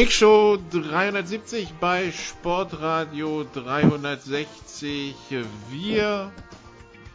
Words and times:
Big 0.00 0.12
Show 0.12 0.56
370 0.70 1.74
bei 1.78 2.10
Sportradio 2.10 3.44
360. 3.52 5.14
Wir 5.70 6.32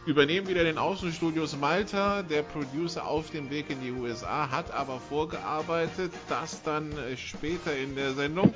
übernehmen 0.06 0.46
wieder 0.46 0.62
den 0.62 0.78
Außenstudios 0.78 1.56
Malta. 1.56 2.22
Der 2.22 2.42
Producer 2.42 3.04
auf 3.04 3.30
dem 3.30 3.50
Weg 3.50 3.70
in 3.70 3.80
die 3.80 3.90
USA 3.90 4.52
hat 4.52 4.72
aber 4.72 5.00
vorgearbeitet. 5.00 6.12
Das 6.28 6.62
dann 6.62 6.94
später 7.16 7.76
in 7.76 7.96
der 7.96 8.12
Sendung. 8.14 8.54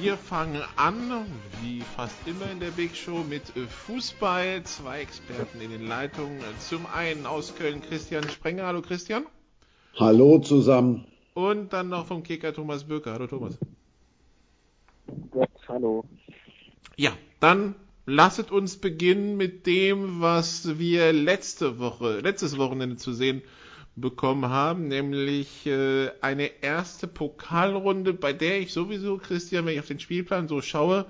Wir 0.00 0.16
fangen 0.16 0.62
an, 0.76 1.26
wie 1.62 1.82
fast 1.94 2.16
immer 2.24 2.50
in 2.50 2.60
der 2.60 2.70
Big 2.70 2.96
Show, 2.96 3.22
mit 3.28 3.42
Fußball. 3.86 4.62
Zwei 4.62 5.02
Experten 5.02 5.60
in 5.60 5.72
den 5.72 5.86
Leitungen. 5.86 6.40
Zum 6.58 6.86
einen 6.86 7.26
aus 7.26 7.54
Köln 7.54 7.82
Christian 7.82 8.26
Sprenger. 8.30 8.64
Hallo 8.64 8.80
Christian. 8.80 9.26
Hallo 9.98 10.38
zusammen. 10.38 11.04
Und 11.38 11.72
dann 11.72 11.88
noch 11.88 12.06
vom 12.06 12.24
Kicker 12.24 12.52
Thomas 12.52 12.82
Böker. 12.82 13.12
Hallo 13.12 13.28
Thomas. 13.28 13.56
Gott, 15.30 15.48
hallo. 15.68 16.04
Ja, 16.96 17.12
dann 17.38 17.76
lasset 18.06 18.50
uns 18.50 18.78
beginnen 18.78 19.36
mit 19.36 19.64
dem, 19.64 20.20
was 20.20 20.80
wir 20.80 21.12
letzte 21.12 21.78
Woche, 21.78 22.18
letztes 22.18 22.58
Wochenende 22.58 22.96
zu 22.96 23.12
sehen 23.12 23.42
bekommen 23.94 24.50
haben, 24.50 24.88
nämlich 24.88 25.64
äh, 25.66 26.10
eine 26.22 26.50
erste 26.60 27.06
Pokalrunde, 27.06 28.14
bei 28.14 28.32
der 28.32 28.58
ich 28.58 28.72
sowieso, 28.72 29.18
Christian, 29.18 29.64
wenn 29.64 29.74
ich 29.74 29.80
auf 29.80 29.86
den 29.86 30.00
Spielplan 30.00 30.48
so 30.48 30.60
schaue, 30.60 31.06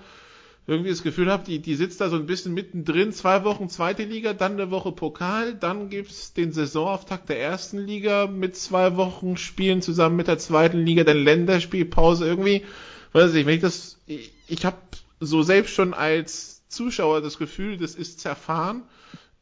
irgendwie 0.69 0.91
das 0.91 1.03
Gefühl 1.03 1.33
habe, 1.33 1.45
die, 1.45 1.61
die 1.61 1.75
sitzt 1.75 2.03
da 2.03 2.11
so 2.11 2.17
ein 2.17 2.27
bisschen 2.27 2.53
mittendrin, 2.53 3.11
zwei 3.13 3.43
Wochen 3.43 3.71
zweite 3.71 4.05
Liga, 4.05 4.35
dann 4.35 4.53
eine 4.53 4.71
Woche 4.71 4.93
Pokal, 4.93 5.55
dann 5.55 5.89
gibt's 5.89 6.35
den 6.35 6.53
Saisonauftakt 6.53 7.31
der 7.31 7.41
ersten 7.41 7.79
Liga 7.79 8.27
mit 8.27 8.55
zwei 8.55 8.95
Wochen 8.99 9.39
Spielen 9.39 9.81
zusammen 9.81 10.17
mit 10.17 10.29
der 10.29 10.37
zweiten 10.37 10.85
Liga, 10.85 11.05
dann 11.05 11.25
Länderspielpause 11.25 12.27
irgendwie, 12.27 12.65
weiß 13.13 13.33
ich, 13.33 13.47
wenn 13.47 13.55
ich 13.55 13.63
das, 13.63 13.99
ich, 14.05 14.31
ich 14.47 14.67
habe 14.67 14.77
so 15.21 15.43
selbst 15.43 15.73
schon 15.73 15.95
als 15.95 16.69
Zuschauer 16.69 17.23
das 17.23 17.39
Gefühl, 17.39 17.79
das 17.79 17.95
ist 17.95 18.21
zerfahren, 18.21 18.83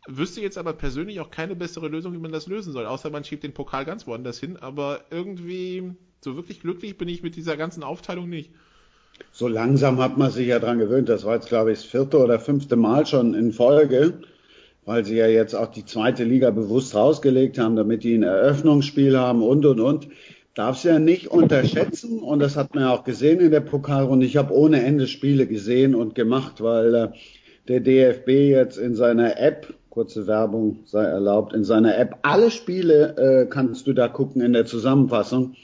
wüsste 0.06 0.40
jetzt 0.40 0.58
aber 0.58 0.74
persönlich 0.74 1.18
auch 1.18 1.32
keine 1.32 1.56
bessere 1.56 1.88
Lösung, 1.88 2.12
wie 2.12 2.18
man 2.18 2.30
das 2.30 2.46
lösen 2.46 2.72
soll, 2.72 2.86
außer 2.86 3.10
man 3.10 3.24
schiebt 3.24 3.42
den 3.42 3.52
Pokal 3.52 3.84
ganz 3.84 4.06
woanders 4.06 4.38
hin, 4.38 4.58
aber 4.58 5.00
irgendwie 5.10 5.90
so 6.20 6.36
wirklich 6.36 6.60
glücklich 6.60 6.96
bin 6.96 7.08
ich 7.08 7.24
mit 7.24 7.34
dieser 7.34 7.56
ganzen 7.56 7.82
Aufteilung 7.82 8.28
nicht. 8.28 8.52
So 9.32 9.48
langsam 9.48 10.00
hat 10.00 10.16
man 10.16 10.30
sich 10.30 10.46
ja 10.46 10.58
dran 10.58 10.78
gewöhnt. 10.78 11.08
Das 11.08 11.24
war 11.24 11.34
jetzt, 11.34 11.48
glaube 11.48 11.72
ich, 11.72 11.78
das 11.78 11.86
vierte 11.86 12.18
oder 12.18 12.38
fünfte 12.38 12.76
Mal 12.76 13.06
schon 13.06 13.34
in 13.34 13.52
Folge, 13.52 14.14
weil 14.84 15.04
sie 15.04 15.16
ja 15.16 15.26
jetzt 15.26 15.54
auch 15.54 15.66
die 15.66 15.84
zweite 15.84 16.24
Liga 16.24 16.50
bewusst 16.50 16.94
rausgelegt 16.94 17.58
haben, 17.58 17.76
damit 17.76 18.02
die 18.02 18.14
ein 18.14 18.22
Eröffnungsspiel 18.22 19.18
haben 19.18 19.42
und, 19.42 19.66
und, 19.66 19.80
und. 19.80 20.08
Darf 20.54 20.78
sie 20.78 20.88
ja 20.88 20.98
nicht 20.98 21.26
unterschätzen 21.28 22.20
und 22.20 22.38
das 22.38 22.56
hat 22.56 22.74
man 22.74 22.84
ja 22.84 22.90
auch 22.90 23.04
gesehen 23.04 23.40
in 23.40 23.50
der 23.50 23.60
Pokalrunde. 23.60 24.24
Ich 24.24 24.38
habe 24.38 24.54
ohne 24.54 24.82
Ende 24.82 25.06
Spiele 25.06 25.46
gesehen 25.46 25.94
und 25.94 26.14
gemacht, 26.14 26.62
weil 26.62 26.94
äh, 26.94 27.08
der 27.68 27.80
DFB 27.80 28.28
jetzt 28.28 28.78
in 28.78 28.94
seiner 28.94 29.38
App, 29.38 29.74
kurze 29.90 30.26
Werbung 30.26 30.80
sei 30.86 31.04
erlaubt, 31.04 31.52
in 31.52 31.64
seiner 31.64 31.98
App 31.98 32.16
alle 32.22 32.50
Spiele 32.50 33.16
äh, 33.16 33.46
kannst 33.50 33.86
du 33.86 33.92
da 33.92 34.08
gucken 34.08 34.40
in 34.40 34.54
der 34.54 34.64
Zusammenfassung. 34.64 35.56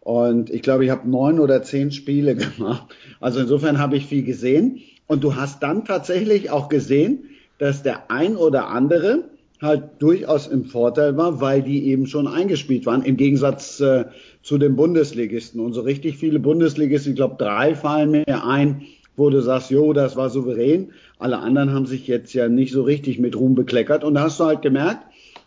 Und 0.00 0.50
ich 0.50 0.62
glaube, 0.62 0.84
ich 0.84 0.90
habe 0.90 1.08
neun 1.08 1.40
oder 1.40 1.62
zehn 1.62 1.92
Spiele 1.92 2.34
gemacht. 2.56 2.94
Also 3.20 3.40
insofern 3.40 3.78
habe 3.78 3.96
ich 3.96 4.06
viel 4.06 4.24
gesehen. 4.24 4.80
Und 5.06 5.24
du 5.24 5.36
hast 5.36 5.62
dann 5.62 5.84
tatsächlich 5.84 6.50
auch 6.50 6.68
gesehen, 6.68 7.30
dass 7.58 7.82
der 7.82 8.10
ein 8.10 8.36
oder 8.36 8.68
andere 8.68 9.24
halt 9.60 9.90
durchaus 9.98 10.46
im 10.46 10.64
Vorteil 10.64 11.16
war, 11.16 11.40
weil 11.40 11.62
die 11.62 11.86
eben 11.88 12.06
schon 12.06 12.26
eingespielt 12.26 12.86
waren, 12.86 13.02
im 13.02 13.16
Gegensatz 13.16 13.78
äh, 13.80 14.06
zu 14.42 14.56
den 14.56 14.76
Bundesligisten. 14.76 15.60
Und 15.60 15.74
so 15.74 15.82
richtig 15.82 16.16
viele 16.16 16.38
Bundesligisten, 16.40 17.12
ich 17.12 17.16
glaube 17.16 17.36
drei 17.38 17.74
fallen 17.74 18.10
mir 18.10 18.46
ein, 18.46 18.82
wo 19.16 19.28
du 19.28 19.42
sagst, 19.42 19.70
jo, 19.70 19.92
das 19.92 20.16
war 20.16 20.30
souverän. 20.30 20.92
Alle 21.18 21.38
anderen 21.38 21.74
haben 21.74 21.84
sich 21.84 22.06
jetzt 22.06 22.32
ja 22.32 22.48
nicht 22.48 22.72
so 22.72 22.82
richtig 22.82 23.18
mit 23.18 23.36
Ruhm 23.36 23.54
bekleckert. 23.54 24.02
Und 24.02 24.14
da 24.14 24.22
hast 24.22 24.40
du 24.40 24.44
halt 24.44 24.62
gemerkt, 24.62 25.04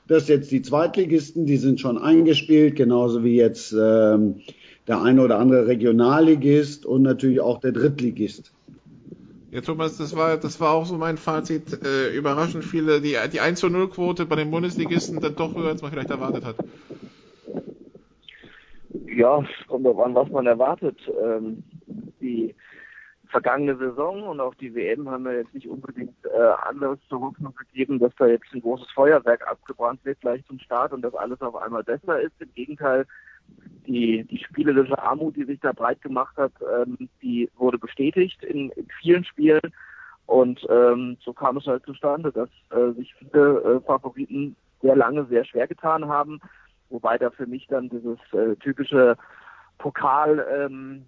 dass 0.08 0.28
jetzt 0.28 0.52
die 0.52 0.62
Zweitligisten, 0.62 1.46
die 1.46 1.58
sind 1.58 1.80
schon 1.80 1.98
eingespielt, 1.98 2.76
genauso 2.76 3.24
wie 3.24 3.38
jetzt 3.38 3.74
ähm, 3.74 4.42
der 4.88 5.02
eine 5.02 5.22
oder 5.22 5.40
andere 5.40 5.68
Regionalligist 5.68 6.86
und 6.86 7.04
natürlich 7.04 7.40
auch 7.40 7.60
der 7.60 7.72
Drittligist. 7.72 8.52
Ja, 9.52 9.62
Thomas, 9.62 9.98
das 9.98 10.16
war, 10.16 10.38
das 10.38 10.60
war 10.60 10.72
auch 10.72 10.86
so 10.86 10.98
mein 10.98 11.18
Fazit. 11.18 11.86
Äh, 11.86 12.16
überraschend 12.16 12.66
viele, 12.66 13.02
die, 13.02 13.16
die 13.32 13.40
1 13.40 13.60
zu 13.60 13.70
0 13.70 13.90
Quote 13.90 14.26
bei 14.26 14.36
den 14.36 14.50
Bundesligisten 14.50 15.22
dann 15.22 15.36
doch 15.36 15.56
höher, 15.56 15.70
als 15.70 15.82
man 15.82 15.92
vielleicht 15.92 16.10
erwartet 16.10 16.44
hat. 16.44 16.56
Ja, 19.16 19.42
es 19.42 19.68
kommt 19.68 19.86
darauf 19.86 20.00
an, 20.06 20.16
was 20.16 20.30
man 20.30 20.48
erwartet. 20.48 20.98
Ähm, 21.24 21.64
die 22.20 22.56
vergangene 23.34 23.76
Saison 23.78 24.22
und 24.22 24.40
auch 24.40 24.54
die 24.54 24.76
WM 24.76 25.10
haben 25.10 25.26
wir 25.26 25.34
jetzt 25.34 25.54
nicht 25.56 25.68
unbedingt 25.68 26.16
äh, 26.24 26.68
anderes 26.70 27.00
zur 27.10 27.20
Hoffnung 27.20 27.56
gegeben, 27.56 27.98
dass 27.98 28.14
da 28.20 28.28
jetzt 28.28 28.46
ein 28.54 28.62
großes 28.62 28.92
Feuerwerk 28.92 29.46
abgebrannt 29.48 30.00
wird 30.06 30.22
gleich 30.22 30.46
zum 30.46 30.60
Start 30.60 30.94
und 30.94 31.02
dass 31.02 31.16
alles 31.16 31.42
auf 31.42 31.56
einmal 31.56 31.84
besser 31.84 32.22
ist. 32.22 32.40
Im 32.40 32.54
Gegenteil, 32.54 33.08
die, 33.88 34.24
die 34.26 34.38
spielerische 34.38 35.02
Armut, 35.02 35.36
die 35.36 35.46
sich 35.46 35.60
da 35.60 35.72
breit 35.74 36.00
gemacht 36.04 36.38
hat, 36.38 36.54
ähm, 36.62 37.10
die 37.24 37.50
wurde 37.58 37.80
bestätigt 37.80 38.44
in, 38.44 38.70
in 38.70 38.88
vielen 39.02 39.26
Spielen. 39.26 39.74
Und 40.28 40.66
ähm, 40.70 41.18
so 41.20 41.34
kam 41.34 41.58
es 41.58 41.66
halt 41.66 41.84
zustande, 41.86 42.32
dass 42.32 42.50
äh, 42.70 42.94
sich 42.94 43.16
viele 43.16 43.62
äh, 43.62 43.80
Favoriten 43.82 44.56
sehr 44.84 44.96
lange 44.96 45.26
sehr 45.26 45.44
schwer 45.44 45.68
getan 45.68 46.08
haben, 46.08 46.40
wobei 46.90 47.18
da 47.18 47.32
für 47.32 47.48
mich 47.48 47.66
dann 47.66 47.90
dieses 47.90 48.20
äh, 48.32 48.56
typische 48.58 49.18
Pokal 49.80 50.46
ähm, 50.56 51.06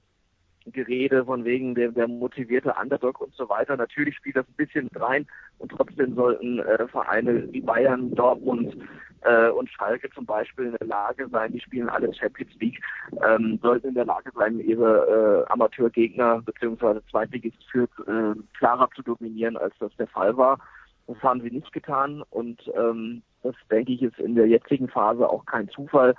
Gerede 0.71 1.25
von 1.25 1.45
wegen 1.45 1.75
der, 1.75 1.91
der 1.91 2.07
motivierte 2.07 2.73
Underdog 2.81 3.21
und 3.21 3.33
so 3.35 3.47
weiter. 3.49 3.77
Natürlich 3.77 4.15
spielt 4.15 4.35
das 4.35 4.47
ein 4.47 4.55
bisschen 4.55 4.89
rein 4.95 5.27
und 5.59 5.71
trotzdem 5.71 6.15
sollten 6.15 6.59
äh, 6.59 6.87
Vereine 6.87 7.47
wie 7.51 7.61
Bayern, 7.61 8.13
Dortmund 8.15 8.75
äh, 9.21 9.49
und 9.49 9.69
Schalke 9.69 10.09
zum 10.11 10.25
Beispiel 10.25 10.65
in 10.65 10.75
der 10.79 10.87
Lage 10.87 11.27
sein, 11.29 11.51
die 11.51 11.59
spielen 11.59 11.89
alle 11.89 12.13
Champions 12.13 12.53
League, 12.59 12.81
ähm, 13.27 13.59
sollten 13.61 13.89
in 13.89 13.95
der 13.95 14.05
Lage 14.05 14.31
sein, 14.35 14.59
ihre 14.59 15.45
äh, 15.47 15.51
Amateurgegner 15.51 16.41
bzw. 16.41 16.99
Zweitligist 17.09 17.63
für 17.71 17.83
äh, 18.07 18.39
klarer 18.57 18.89
zu 18.95 19.01
dominieren, 19.01 19.57
als 19.57 19.75
das 19.79 19.95
der 19.97 20.07
Fall 20.07 20.35
war. 20.37 20.59
Das 21.07 21.21
haben 21.21 21.41
sie 21.41 21.51
nicht 21.51 21.71
getan 21.71 22.23
und 22.31 22.59
ähm, 22.75 23.21
das 23.43 23.55
denke 23.69 23.93
ich 23.93 24.01
ist 24.01 24.17
in 24.19 24.35
der 24.35 24.47
jetzigen 24.47 24.87
Phase 24.87 25.29
auch 25.29 25.45
kein 25.45 25.69
Zufall 25.69 26.15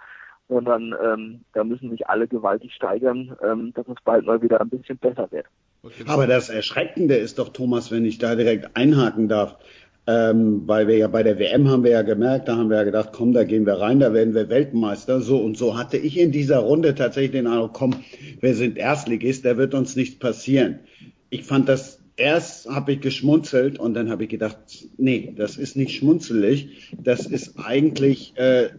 sondern 0.48 0.94
ähm, 1.04 1.40
da 1.52 1.64
müssen 1.64 1.90
sich 1.90 2.08
alle 2.08 2.28
gewaltig 2.28 2.72
steigern, 2.72 3.37
ähm, 3.43 3.72
dass 3.75 3.87
es 3.88 3.96
bald 4.04 4.26
mal 4.26 4.40
wieder 4.43 4.60
ein 4.60 4.69
bisschen 4.69 4.98
besser 4.98 5.28
wird. 5.31 5.46
Aber 6.06 6.26
das 6.26 6.48
Erschreckende 6.48 7.16
ist 7.16 7.38
doch, 7.38 7.50
Thomas, 7.50 7.90
wenn 7.90 8.04
ich 8.04 8.19
da 8.19 8.34
direkt 8.34 8.76
einhaken 8.76 9.28
darf, 9.28 9.56
ähm, 10.08 10.62
weil 10.66 10.87
wir 10.87 10.96
ja 10.96 11.08
bei 11.08 11.25
der 11.25 11.38
WM 11.38 11.69
haben 11.69 11.82
wir 11.82 11.90
ja 11.90 12.02
gemerkt, 12.02 12.48
da 12.48 12.56
haben 12.56 12.70
wir 12.70 12.76
ja 12.76 12.84
gedacht, 12.84 13.10
komm, 13.12 13.32
da 13.32 13.43
gehen 13.43 13.66
wir 13.66 13.75
rein, 13.75 13.98
da 13.98 14.12
werden 14.12 14.34
wir 14.34 14.48
Weltmeister. 14.48 15.20
So 15.20 15.38
und 15.38 15.56
so 15.56 15.76
hatte 15.76 15.96
ich 15.96 16.19
in 16.19 16.31
dieser 16.31 16.58
Runde 16.58 16.94
tatsächlich 16.94 17.32
den 17.32 17.48
Eindruck, 17.48 17.72
komm, 17.72 17.96
wir 18.40 18.54
sind 18.54 18.78
Erstligist, 18.78 19.44
da 19.44 19.56
wird 19.56 19.75
uns 19.75 19.96
nichts 19.96 20.19
passieren. 20.19 20.78
Ich 21.31 21.44
fand 21.44 21.69
das 21.69 22.00
erst 22.17 22.69
habe 22.69 22.93
ich 22.93 23.01
geschmunzelt 23.01 23.79
und 23.79 23.95
dann 23.95 24.11
habe 24.11 24.25
ich 24.25 24.31
gedacht, 24.31 24.59
nee, 24.97 25.35
das 25.37 25.57
ist 25.57 25.77
nicht 25.77 25.97
schmunzelig, 25.97 26.91
das 27.03 27.27
ist 27.27 27.55
eigentlich 27.59 28.33
äh, 28.37 28.71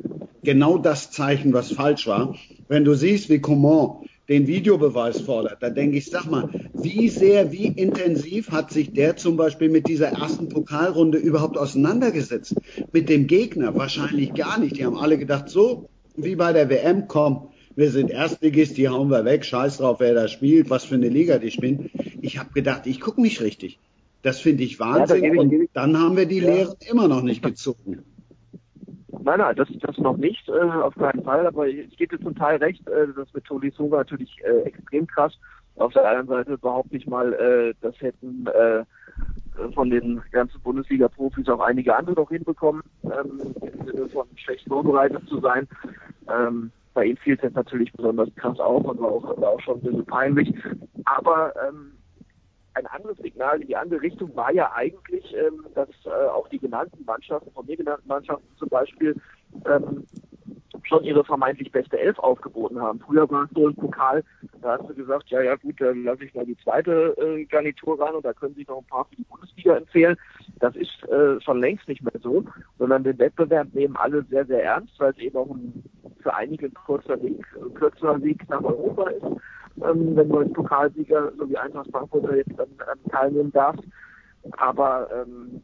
genau 0.43 0.77
das 0.77 1.11
Zeichen, 1.11 1.53
was 1.53 1.71
falsch 1.71 2.07
war. 2.07 2.35
Wenn 2.67 2.83
du 2.83 2.95
siehst, 2.95 3.29
wie 3.29 3.39
Coman 3.39 4.07
den 4.27 4.47
Videobeweis 4.47 5.21
fordert, 5.21 5.63
dann 5.63 5.73
denke 5.73 5.97
ich, 5.97 6.07
sag 6.07 6.25
mal, 6.25 6.49
wie 6.73 7.07
sehr, 7.07 7.51
wie 7.51 7.67
intensiv 7.67 8.51
hat 8.51 8.71
sich 8.71 8.91
der 8.91 9.15
zum 9.15 9.37
Beispiel 9.37 9.69
mit 9.69 9.87
dieser 9.87 10.09
ersten 10.09 10.49
Pokalrunde 10.49 11.17
überhaupt 11.17 11.57
auseinandergesetzt? 11.57 12.55
Mit 12.91 13.07
dem 13.07 13.27
Gegner? 13.27 13.75
Wahrscheinlich 13.75 14.33
gar 14.33 14.59
nicht. 14.59 14.77
Die 14.77 14.85
haben 14.85 14.97
alle 14.97 15.17
gedacht, 15.17 15.47
so 15.47 15.89
wie 16.17 16.35
bei 16.35 16.51
der 16.51 16.69
WM, 16.69 17.07
komm, 17.07 17.49
wir 17.77 17.91
sind 17.91 18.09
Erstligist, 18.09 18.75
die 18.77 18.89
hauen 18.89 19.09
wir 19.09 19.23
weg, 19.23 19.45
scheiß 19.45 19.77
drauf, 19.77 19.99
wer 19.99 20.15
da 20.15 20.27
spielt, 20.27 20.71
was 20.71 20.83
für 20.83 20.95
eine 20.95 21.09
Liga 21.09 21.37
die 21.37 21.51
spielen. 21.51 21.91
Ich 22.21 22.39
habe 22.39 22.49
gedacht, 22.51 22.87
ich 22.87 22.99
gucke 22.99 23.21
nicht 23.21 23.39
richtig. 23.39 23.79
Das 24.23 24.39
finde 24.39 24.63
ich 24.63 24.79
Wahnsinn. 24.79 25.23
Ja, 25.23 25.39
und 25.39 25.69
dann 25.73 25.97
haben 25.97 26.17
wir 26.17 26.25
die 26.25 26.39
ja. 26.39 26.51
Lehre 26.51 26.75
immer 26.89 27.07
noch 27.07 27.21
nicht 27.21 27.43
gezogen. 27.43 28.03
Nein, 29.23 29.39
nein, 29.39 29.55
das, 29.55 29.67
das 29.79 29.97
noch 29.99 30.17
nicht, 30.17 30.49
äh, 30.49 30.53
auf 30.53 30.95
keinen 30.95 31.23
Fall. 31.23 31.45
Aber 31.45 31.67
ich 31.67 31.95
gebe 31.97 32.17
dir 32.17 32.23
zum 32.23 32.35
Teil 32.35 32.57
recht, 32.57 32.87
äh, 32.87 33.07
das 33.15 33.31
mit 33.33 33.45
Tolisso 33.45 33.91
war 33.91 33.99
natürlich 33.99 34.35
äh, 34.43 34.61
extrem 34.63 35.05
krass. 35.05 35.37
Auf 35.75 35.93
der 35.93 36.09
anderen 36.09 36.27
Seite 36.27 36.57
behaupte 36.57 36.97
ich 36.97 37.05
mal, 37.05 37.31
äh, 37.33 37.73
das 37.81 37.93
hätten 38.01 38.47
äh, 38.47 38.85
von 39.75 39.91
den 39.91 40.19
ganzen 40.31 40.59
Bundesliga-Profis 40.61 41.47
auch 41.49 41.59
einige 41.59 41.95
andere 41.95 42.15
noch 42.15 42.29
hinbekommen, 42.29 42.81
ähm, 43.03 43.53
im 43.61 43.85
Sinne 43.85 44.09
von 44.09 44.25
schlecht 44.35 44.67
vorbereitet 44.67 45.27
zu 45.29 45.39
sein. 45.39 45.67
Ähm, 46.27 46.71
bei 46.97 47.05
ihm 47.05 47.17
fiel 47.17 47.37
es 47.39 47.53
natürlich 47.53 47.93
besonders 47.93 48.27
krass 48.37 48.59
auf 48.59 48.83
und 48.83 48.99
war 48.99 49.11
auch, 49.11 49.39
war 49.39 49.49
auch 49.49 49.61
schon 49.61 49.77
ein 49.77 49.81
bisschen 49.81 50.05
peinlich. 50.07 50.51
Aber 51.05 51.53
ähm, 51.67 51.91
ein 52.73 52.87
anderes 52.87 53.19
Signal 53.19 53.61
in 53.61 53.67
die 53.67 53.75
andere 53.75 54.01
Richtung 54.01 54.35
war 54.35 54.51
ja 54.51 54.71
eigentlich, 54.73 55.31
ähm, 55.35 55.63
dass 55.75 55.89
äh, 56.05 56.09
auch 56.09 56.47
die 56.47 56.57
genannten 56.57 57.05
Mannschaften, 57.05 57.51
von 57.51 57.67
mir 57.67 57.77
genannten 57.77 58.07
Mannschaften 58.07 58.47
zum 58.57 58.69
Beispiel, 58.69 59.15
ähm, 59.67 60.07
schon 60.83 61.03
ihre 61.03 61.23
vermeintlich 61.23 61.71
beste 61.71 61.99
Elf 61.99 62.17
aufgeboten 62.19 62.79
haben. 62.79 62.99
Früher 62.99 63.29
war 63.29 63.43
es 63.43 63.49
so 63.53 63.67
im 63.67 63.75
Pokal, 63.75 64.23
da 64.61 64.77
hast 64.77 64.89
du 64.89 64.93
gesagt, 64.93 65.29
ja, 65.29 65.41
ja 65.41 65.55
gut, 65.55 65.79
dann 65.79 66.03
lasse 66.03 66.23
ich 66.23 66.33
mal 66.33 66.45
die 66.45 66.57
zweite 66.57 67.15
äh, 67.17 67.45
Garnitur 67.45 67.99
ran 67.99 68.15
und 68.15 68.25
da 68.25 68.33
können 68.33 68.55
sich 68.55 68.67
noch 68.67 68.79
ein 68.79 68.85
paar 68.85 69.05
für 69.05 69.15
die 69.15 69.23
Bundesliga 69.23 69.75
empfehlen. 69.75 70.15
Das 70.59 70.75
ist 70.75 71.03
äh, 71.09 71.39
schon 71.41 71.59
längst 71.59 71.87
nicht 71.87 72.03
mehr 72.03 72.19
so, 72.21 72.43
sondern 72.77 73.03
den 73.03 73.19
Wettbewerb 73.19 73.73
nehmen 73.73 73.95
alle 73.97 74.23
sehr, 74.29 74.45
sehr 74.45 74.63
ernst, 74.63 74.99
weil 74.99 75.11
es 75.11 75.17
eben 75.17 75.37
auch 75.37 75.49
ein, 75.49 75.83
für 76.21 76.33
einige 76.33 76.67
ein 76.67 76.73
kurzer 76.73 77.21
Weg, 77.21 77.45
ein 77.61 77.73
kürzerer 77.73 78.21
Weg 78.21 78.47
nach 78.49 78.63
Europa 78.63 79.09
ist 79.09 79.25
ähm, 79.83 80.15
wenn 80.15 80.29
du 80.29 80.39
als 80.39 80.53
Pokalsieger, 80.53 81.31
so 81.37 81.49
wie 81.49 81.57
Eintracht 81.57 81.89
Frankfurt 81.91 82.35
jetzt 82.35 82.57
dann 82.57 82.69
ähm, 82.69 83.11
teilnehmen 83.11 83.51
darfst. 83.51 83.83
Aber 84.57 85.09
ähm, 85.11 85.61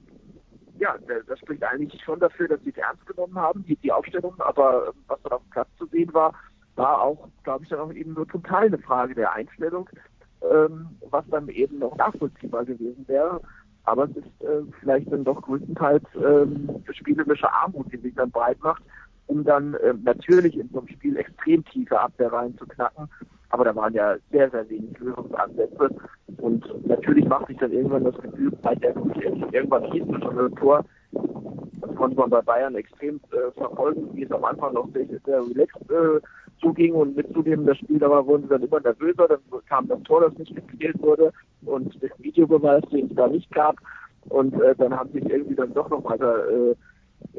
ja, 0.84 0.98
das 1.28 1.40
spricht 1.40 1.64
eigentlich 1.64 2.02
schon 2.04 2.20
dafür, 2.20 2.50
dass 2.50 2.62
sie 2.64 2.72
es 2.72 2.78
ernst 2.78 3.06
genommen 3.06 3.36
haben, 3.36 3.64
die, 3.66 3.78
die 3.78 3.92
Aufstellung. 3.92 4.36
Aber 4.40 4.88
ähm, 4.88 5.04
was 5.08 5.22
dann 5.24 5.32
auf 5.32 5.42
dem 5.44 5.52
Platz 5.52 5.70
zu 5.78 5.86
sehen 5.88 6.14
war, 6.14 6.34
war 6.76 7.02
auch, 7.02 7.30
glaube 7.44 7.64
ich, 7.64 7.70
dann 7.70 7.80
auch 7.80 7.94
eben 7.94 8.14
nur 8.14 8.28
zum 8.28 8.44
Teil 8.44 8.68
eine 8.68 8.80
Frage 8.80 9.16
der 9.16 9.32
Einstellung, 9.32 9.90
ähm, 10.52 10.90
was 11.10 11.24
dann 11.30 11.48
eben 11.48 11.80
noch 11.80 11.96
nachvollziehbar 11.96 12.66
gewesen 12.66 13.08
wäre. 13.08 13.40
Aber 13.86 14.06
es 14.06 14.18
ist 14.18 14.42
äh, 14.42 14.62
vielleicht 14.82 15.12
dann 15.12 15.24
doch 15.24 15.42
größtenteils 15.42 16.04
ähm, 16.16 16.84
spielerische 16.92 17.52
Armut, 17.52 17.92
die 17.92 17.98
sich 17.98 18.16
dann 18.16 18.32
breit 18.32 18.62
macht, 18.62 18.84
um 19.28 19.46
dann 19.46 19.76
äh, 19.76 19.94
natürlich 20.04 20.58
in 20.58 20.70
so 20.70 20.80
einem 20.80 20.90
Spiel 20.90 21.16
extrem 21.16 21.64
tiefe 21.66 21.98
Abwehrreihen 21.98 22.58
zu 22.58 22.66
knacken 22.66 23.08
aber 23.54 23.66
da 23.66 23.76
waren 23.76 23.94
ja 23.94 24.16
sehr, 24.32 24.50
sehr 24.50 24.68
wenig 24.68 24.98
Lösungsansätze. 24.98 25.88
Und 26.38 26.88
natürlich 26.88 27.26
macht 27.28 27.48
sich 27.48 27.58
dann 27.58 27.72
irgendwann 27.72 28.04
das 28.04 28.20
Gefühl, 28.20 28.52
bei 28.64 28.74
der 28.74 28.96
irgendwann 29.52 29.92
hieß 29.92 30.06
es 30.12 30.24
schon 30.24 30.40
ein 30.40 30.56
Tor, 30.56 30.84
das 31.12 31.96
konnte 31.96 32.18
man 32.18 32.32
bei 32.32 32.42
Bayern 32.42 32.74
extrem 32.74 33.22
äh, 33.32 33.52
verfolgen, 33.52 34.10
wie 34.14 34.24
es 34.24 34.32
am 34.32 34.44
Anfang 34.44 34.74
noch 34.74 34.90
sehr, 34.92 35.06
sehr 35.06 35.42
relaxed 35.48 35.92
äh, 35.92 36.20
zuging. 36.62 36.96
Und 36.96 37.16
mit 37.16 37.32
zunehmendem 37.32 37.68
das 37.68 37.78
Spiel, 37.78 38.04
aber 38.04 38.26
wurden 38.26 38.44
sie 38.44 38.50
dann 38.50 38.64
immer 38.64 38.80
nervöser, 38.80 39.28
dann 39.28 39.40
kam 39.70 39.88
das 39.88 40.02
Tor, 40.02 40.22
das 40.22 40.36
nicht 40.40 40.56
gespielt 40.56 41.00
wurde. 41.00 41.32
Und 41.64 42.02
der 42.02 42.10
Videobeweis, 42.18 42.82
den 42.92 43.06
es 43.06 43.16
da 43.16 43.28
nicht 43.28 43.52
gab. 43.52 43.76
Und 44.30 44.60
äh, 44.60 44.74
dann 44.76 44.98
haben 44.98 45.12
sich 45.12 45.30
irgendwie 45.30 45.56
dann 45.56 45.76
doch 45.76 45.92
noch 45.92 46.04
weiter 46.06 46.44
äh, 46.50 46.76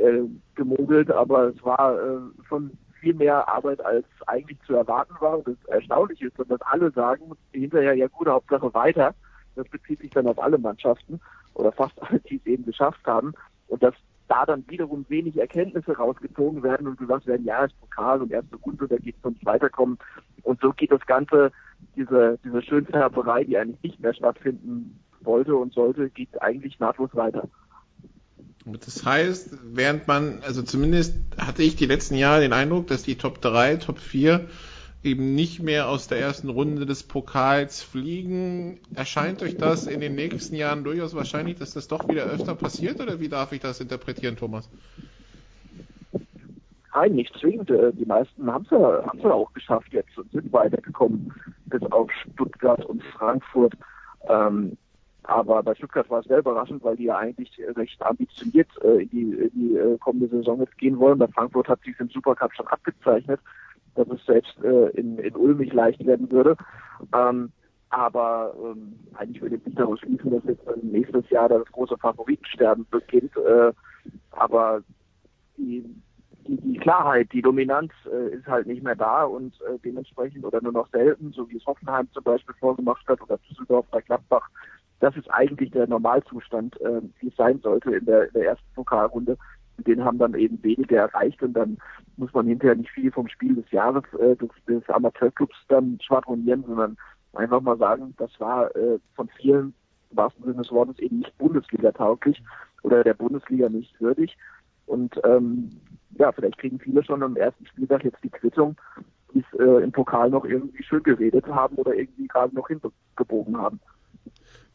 äh, 0.01 0.29
gemogelt, 0.55 1.11
aber 1.11 1.49
es 1.49 1.65
war 1.65 1.99
äh, 1.99 2.21
schon 2.47 2.71
viel 3.05 3.15
mehr 3.15 3.47
Arbeit 3.47 3.85
als 3.85 4.07
eigentlich 4.27 4.59
zu 4.67 4.75
erwarten 4.75 5.15
war. 5.21 5.39
Und 5.39 5.49
das 5.49 5.65
Erstaunliche 5.67 6.29
ist, 6.29 6.39
dass 6.39 6.61
alle 6.63 6.91
sagen 6.91 7.33
hinterher, 7.53 7.95
ja 7.95 8.07
gut, 8.09 8.29
Hauptsache 8.29 8.73
weiter. 8.73 9.15
Das 9.57 9.69
bezieht 9.69 10.01
sich 10.01 10.11
dann 10.11 10.27
auf 10.27 10.39
alle 10.39 10.59
Mannschaften 10.59 11.21
oder 11.53 11.71
fast 11.71 12.03
alle, 12.03 12.19
die 12.21 12.37
es 12.37 12.47
eben 12.47 12.65
geschafft 12.65 13.07
haben. 13.07 13.35
Und 13.69 13.83
dass 13.83 13.95
da 14.27 14.47
dann 14.47 14.65
wiederum 14.69 15.05
wenig 15.09 15.37
Erkenntnisse 15.37 15.97
rausgezogen 15.97 16.63
werden 16.63 16.87
und 16.87 16.99
gesagt 16.99 17.27
werden, 17.27 17.45
ja, 17.45 17.65
ist 17.65 17.79
Pokal 17.79 18.23
und 18.23 18.33
erste 18.33 18.57
Runde, 18.57 18.89
da 18.89 18.97
geht 18.97 19.17
es 19.19 19.25
uns 19.25 19.45
weiterkommen. 19.45 19.99
Und 20.43 20.61
so 20.63 20.73
geht 20.73 20.91
das 20.91 21.05
Ganze, 21.07 21.53
diese, 21.95 22.39
diese 22.43 22.63
Schönfärberei, 22.63 23.45
die 23.45 23.59
eigentlich 23.59 23.83
nicht 23.83 24.01
mehr 24.01 24.15
stattfinden 24.15 24.99
wollte 25.21 25.55
und 25.55 25.75
sollte, 25.75 26.09
geht 26.09 26.41
eigentlich 26.41 26.81
nahtlos 26.81 27.15
weiter. 27.15 27.49
Das 28.67 29.05
heißt, 29.05 29.59
während 29.63 30.09
man, 30.09 30.41
also 30.43 30.63
zumindest 30.63 31.17
hatte 31.39 31.63
ich 31.63 31.77
die 31.77 31.87
letzten 31.87 32.15
Jahre 32.15 32.41
den 32.41 32.55
Eindruck, 32.55 32.87
dass 32.87 33.03
die 33.03 33.17
Top 33.17 33.41
3, 33.43 33.77
Top 33.77 33.99
4 33.99 34.49
eben 35.03 35.35
nicht 35.35 35.63
mehr 35.63 35.89
aus 35.89 36.09
der 36.09 36.19
ersten 36.19 36.49
Runde 36.49 36.87
des 36.87 37.03
Pokals 37.03 37.83
fliegen. 37.83 38.81
Erscheint 38.95 39.43
euch 39.43 39.59
das 39.59 39.87
in 39.87 40.01
den 40.01 40.15
nächsten 40.15 40.57
Jahren 40.57 40.83
durchaus 40.83 41.15
wahrscheinlich, 41.15 41.59
dass 41.59 41.75
das 41.75 41.89
doch 41.89 42.09
wieder 42.09 42.25
öfter 42.25 42.55
passiert 42.55 43.01
oder 43.01 43.21
wie 43.21 43.29
darf 43.29 43.53
ich 43.53 43.61
das 43.61 43.81
interpretieren, 43.81 44.37
Thomas? 44.37 44.71
Nein, 46.95 47.13
nicht 47.13 47.35
zwingend. 47.39 47.71
Äh, 47.71 47.93
die 47.93 48.07
meisten 48.07 48.51
haben 48.51 48.65
es 48.65 48.71
ja, 48.71 49.13
ja 49.23 49.33
auch 49.33 49.53
geschafft 49.53 49.93
jetzt 49.93 50.17
und 50.17 50.31
sind 50.33 50.51
weitergekommen 50.53 51.35
bis 51.67 51.83
auf 51.91 52.11
Stuttgart 52.33 52.85
und 52.87 53.03
Frankfurt. 53.19 53.75
Ähm, 54.29 54.79
aber 55.25 55.63
bei 55.63 55.75
Stuttgart 55.75 56.09
war 56.11 56.21
es 56.21 56.27
sehr 56.27 56.39
überraschend, 56.39 56.85
weil 56.85 56.97
die 56.97 57.05
ja 57.05 57.17
eigentlich 57.17 57.59
recht 57.77 58.01
ambitioniert 58.03 58.69
äh, 58.83 59.03
in 59.03 59.11
die, 59.11 59.23
in 59.23 59.51
die 59.55 59.77
äh, 59.77 59.99
kommende 59.99 60.29
Saison 60.29 60.61
jetzt 60.61 60.77
gehen 60.77 60.99
wollen. 60.99 61.19
Bei 61.19 61.29
Frankfurt 61.29 61.69
hat 61.69 61.81
sich 61.83 61.99
im 61.99 62.11
Supercup 62.11 62.55
schon 62.55 62.67
abgezeichnet, 62.67 63.41
dass 63.95 64.07
es 64.09 64.25
selbst 64.27 64.55
äh, 64.63 64.89
in, 64.91 65.19
in 65.19 65.35
Ulm 65.35 65.59
nicht 65.59 65.73
leicht 65.73 66.05
werden 66.07 66.31
würde. 66.31 66.57
Ähm, 67.15 67.51
aber 67.89 68.55
ähm, 68.63 68.99
eigentlich 69.15 69.41
würde 69.41 69.57
ich 69.57 69.65
nicht 69.65 69.79
daraus 69.79 70.01
schließen, 70.01 70.31
dass 70.31 70.45
jetzt 70.45 70.67
nächstes 70.83 71.29
Jahr 71.31 71.49
das 71.49 71.65
große 71.73 71.97
Favoritensterben 71.97 72.87
beginnt. 72.91 73.35
Äh, 73.37 73.73
aber 74.33 74.83
die, 75.57 75.85
die, 76.47 76.57
die 76.57 76.79
Klarheit, 76.79 77.33
die 77.33 77.41
Dominanz 77.41 77.93
äh, 78.13 78.35
ist 78.35 78.47
halt 78.47 78.67
nicht 78.67 78.83
mehr 78.83 78.97
da 78.97 79.25
und 79.25 79.55
äh, 79.63 79.79
dementsprechend 79.83 80.45
oder 80.45 80.61
nur 80.61 80.73
noch 80.73 80.91
selten, 80.91 81.33
so 81.33 81.49
wie 81.49 81.57
es 81.57 81.65
Hoffenheim 81.65 82.09
zum 82.13 82.25
Beispiel 82.25 82.55
vorgemacht 82.61 83.07
hat 83.09 83.23
oder 83.23 83.39
Düsseldorf 83.49 83.87
bei 83.91 84.03
Gladbach, 84.03 84.51
das 85.01 85.17
ist 85.17 85.31
eigentlich 85.31 85.71
der 85.71 85.87
Normalzustand, 85.87 86.81
äh, 86.81 87.01
wie 87.21 87.29
es 87.29 87.37
sein 87.37 87.61
sollte 87.61 87.95
in 87.95 88.05
der, 88.05 88.27
in 88.29 88.33
der 88.35 88.47
ersten 88.47 88.75
Pokalrunde. 88.75 89.37
Und 89.77 89.87
den 89.87 90.05
haben 90.05 90.19
dann 90.19 90.35
eben 90.35 90.63
wenige 90.63 90.97
erreicht 90.97 91.43
und 91.43 91.53
dann 91.55 91.79
muss 92.17 92.33
man 92.33 92.47
hinterher 92.47 92.77
nicht 92.77 92.91
viel 92.91 93.11
vom 93.11 93.29
Spiel 93.29 93.57
des 93.57 93.71
Jahres 93.73 94.05
äh, 94.21 94.37
des, 94.37 94.51
des 94.69 94.89
Amateurclubs 94.89 95.57
dann 95.69 95.99
schwadronieren, 96.01 96.65
sondern 96.65 96.97
einfach 97.33 97.61
mal 97.61 97.77
sagen, 97.77 98.15
das 98.19 98.31
war 98.39 98.75
äh, 98.77 98.99
von 99.15 99.29
vielen 99.41 99.75
im 100.11 100.17
wahrsten 100.17 100.45
Sinne 100.45 100.63
des 100.63 100.71
Wortes 100.71 100.99
eben 101.01 101.19
nicht 101.19 101.37
Bundesliga 101.39 101.91
tauglich 101.93 102.41
oder 102.83 103.03
der 103.03 103.15
Bundesliga 103.15 103.69
nicht 103.69 104.01
würdig. 104.01 104.37
Und 104.87 105.21
ähm, 105.25 105.71
ja, 106.19 106.31
vielleicht 106.31 106.59
kriegen 106.59 106.79
viele 106.79 107.03
schon 107.03 107.23
am 107.23 107.37
ersten 107.37 107.67
Spieltag 107.67 108.05
jetzt 108.05 108.23
die 108.23 108.31
Quittung, 108.31 108.77
die 109.33 109.41
es 109.41 109.59
äh, 109.59 109.83
im 109.83 109.91
Pokal 109.91 110.31
noch 110.31 110.45
irgendwie 110.45 110.83
schön 110.83 111.03
geredet 111.03 111.47
haben 111.47 111.77
oder 111.77 111.95
irgendwie 111.95 112.29
gerade 112.29 112.55
noch 112.55 112.69
hingebogen 112.69 113.57
haben. 113.57 113.81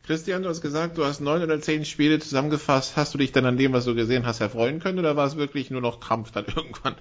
Christian, 0.10 0.42
du 0.42 0.50
hast 0.50 0.62
gesagt, 0.62 0.98
du 0.98 1.06
hast 1.06 1.22
neun 1.22 1.44
oder 1.44 1.62
zehn 1.62 1.86
Spiele 1.86 2.18
zusammengefasst. 2.18 2.98
Hast 2.98 3.14
du 3.14 3.20
dich 3.20 3.32
dann 3.32 3.46
an 3.46 3.58
dem, 3.58 3.74
was 3.74 3.86
du 3.86 3.94
gesehen 3.94 4.26
hast, 4.26 4.42
erfreuen 4.42 4.80
können 4.80 4.98
oder 4.98 5.16
war 5.16 5.28
es 5.28 5.38
wirklich 5.38 5.70
nur 5.70 5.82
noch 5.82 6.00
Krampf 6.00 6.32
dann 6.32 6.46
irgendwann? 6.56 6.96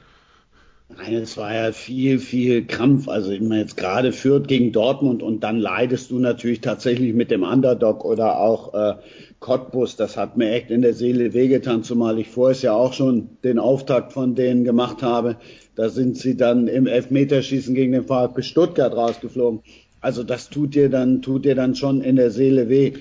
Nein, 0.95 1.15
es 1.15 1.39
war 1.39 1.55
ja 1.55 1.73
viel, 1.73 2.19
viel 2.19 2.67
Krampf. 2.67 3.09
Also 3.09 3.33
immer 3.33 3.57
jetzt 3.57 3.79
gerade 3.79 4.13
führt 4.13 4.47
gegen 4.47 4.73
Dortmund 4.73 5.23
und 5.23 5.41
dann 5.43 5.57
leidest 5.57 6.11
du 6.11 6.19
natürlich 6.19 6.61
tatsächlich 6.61 7.15
mit 7.15 7.31
dem 7.31 7.45
Underdog 7.45 8.05
oder 8.05 8.41
auch 8.41 8.75
äh, 8.75 8.97
Cottbus. 9.41 9.97
Das 9.97 10.19
hat 10.19 10.37
mir 10.37 10.51
echt 10.51 10.71
in 10.71 10.83
der 10.83 10.93
Seele 10.93 11.33
wehgetan, 11.33 11.85
zumal 11.85 12.19
ich 12.19 12.29
vorher 12.29 12.61
ja 12.61 12.73
auch 12.75 12.93
schon 12.93 13.31
den 13.43 13.59
Auftakt 13.59 14.13
von 14.13 14.35
denen 14.35 14.65
gemacht 14.65 15.03
habe. 15.03 15.37
Da 15.77 15.89
sind 15.89 16.19
sie 16.19 16.37
dann 16.37 16.69
im 16.69 16.87
Elfmeterschießen 16.87 17.75
gegen 17.75 17.93
den 17.93 18.05
VfB 18.05 18.43
Stuttgart 18.43 18.95
rausgeflogen. 18.95 19.63
Also 20.01 20.23
das 20.23 20.49
tut 20.49 20.75
dir 20.75 20.89
dann, 20.89 21.23
tut 21.23 21.45
dir 21.45 21.55
dann 21.55 21.75
schon 21.75 22.01
in 22.01 22.17
der 22.17 22.31
Seele 22.31 22.69
weh. 22.69 22.93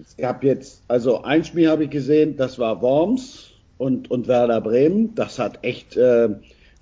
Es 0.00 0.16
gab 0.16 0.42
jetzt, 0.44 0.82
also 0.88 1.22
ein 1.22 1.44
Spiel 1.44 1.68
habe 1.68 1.84
ich 1.84 1.90
gesehen, 1.90 2.36
das 2.36 2.58
war 2.58 2.82
Worms 2.82 3.50
und, 3.78 4.10
und 4.10 4.28
Werder 4.28 4.60
Bremen. 4.60 5.14
Das 5.14 5.38
hat 5.38 5.60
echt, 5.62 5.96
äh, 5.96 6.28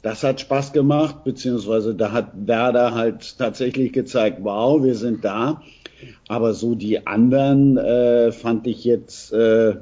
das 0.02 0.22
hat 0.22 0.40
Spaß 0.40 0.72
gemacht, 0.72 1.24
beziehungsweise 1.24 1.94
da 1.94 2.12
hat 2.12 2.32
Werder 2.46 2.94
halt 2.94 3.38
tatsächlich 3.38 3.92
gezeigt, 3.92 4.38
wow, 4.42 4.82
wir 4.82 4.94
sind 4.94 5.24
da. 5.24 5.62
Aber 6.28 6.52
so 6.54 6.74
die 6.74 7.06
anderen 7.06 7.76
äh, 7.76 8.32
fand 8.32 8.66
ich 8.66 8.84
jetzt 8.84 9.32
äh, 9.32 9.76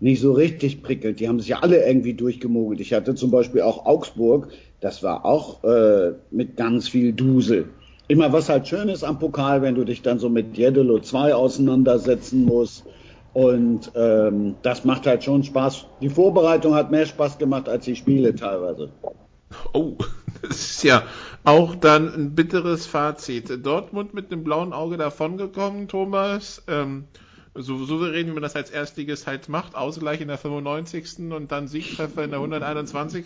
nicht 0.00 0.20
so 0.20 0.32
richtig 0.32 0.82
prickelnd. 0.82 1.20
Die 1.20 1.28
haben 1.28 1.38
sich 1.38 1.50
ja 1.50 1.60
alle 1.60 1.86
irgendwie 1.86 2.14
durchgemogelt. 2.14 2.80
Ich 2.80 2.92
hatte 2.92 3.14
zum 3.14 3.30
Beispiel 3.30 3.60
auch 3.60 3.86
Augsburg, 3.86 4.48
das 4.80 5.02
war 5.02 5.24
auch 5.24 5.62
äh, 5.62 6.12
mit 6.30 6.56
ganz 6.56 6.88
viel 6.88 7.12
Dusel. 7.12 7.68
Immer 8.08 8.32
was 8.32 8.48
halt 8.48 8.68
schön 8.68 8.88
ist 8.88 9.04
am 9.04 9.18
Pokal, 9.18 9.62
wenn 9.62 9.74
du 9.74 9.84
dich 9.84 10.02
dann 10.02 10.18
so 10.18 10.28
mit 10.28 10.56
Jedelo 10.56 10.98
2 10.98 11.34
auseinandersetzen 11.34 12.44
musst. 12.44 12.84
Und 13.32 13.90
ähm, 13.94 14.56
das 14.62 14.84
macht 14.84 15.06
halt 15.06 15.24
schon 15.24 15.42
Spaß. 15.42 15.86
Die 16.00 16.10
Vorbereitung 16.10 16.74
hat 16.74 16.90
mehr 16.90 17.06
Spaß 17.06 17.38
gemacht 17.38 17.68
als 17.68 17.86
die 17.86 17.96
Spiele 17.96 18.34
teilweise. 18.34 18.90
Oh, 19.72 19.96
das 20.42 20.56
ist 20.56 20.84
ja 20.84 21.04
auch 21.44 21.74
dann 21.74 22.12
ein 22.12 22.34
bitteres 22.34 22.86
Fazit. 22.86 23.64
Dortmund 23.64 24.12
mit 24.14 24.30
einem 24.30 24.44
blauen 24.44 24.72
Auge 24.72 24.96
davongekommen, 24.98 25.88
Thomas. 25.88 26.62
Ähm, 26.68 27.04
so 27.54 27.84
souverän, 27.84 28.28
wie 28.28 28.32
man 28.32 28.42
das 28.42 28.56
als 28.56 28.70
Erstliges 28.70 29.26
halt 29.26 29.48
macht, 29.48 29.74
Ausgleich 29.74 30.20
in 30.20 30.28
der 30.28 30.38
95. 30.38 31.32
und 31.32 31.52
dann 31.52 31.68
Siegtreffer 31.68 32.24
in 32.24 32.30
der 32.30 32.40
121. 32.40 33.24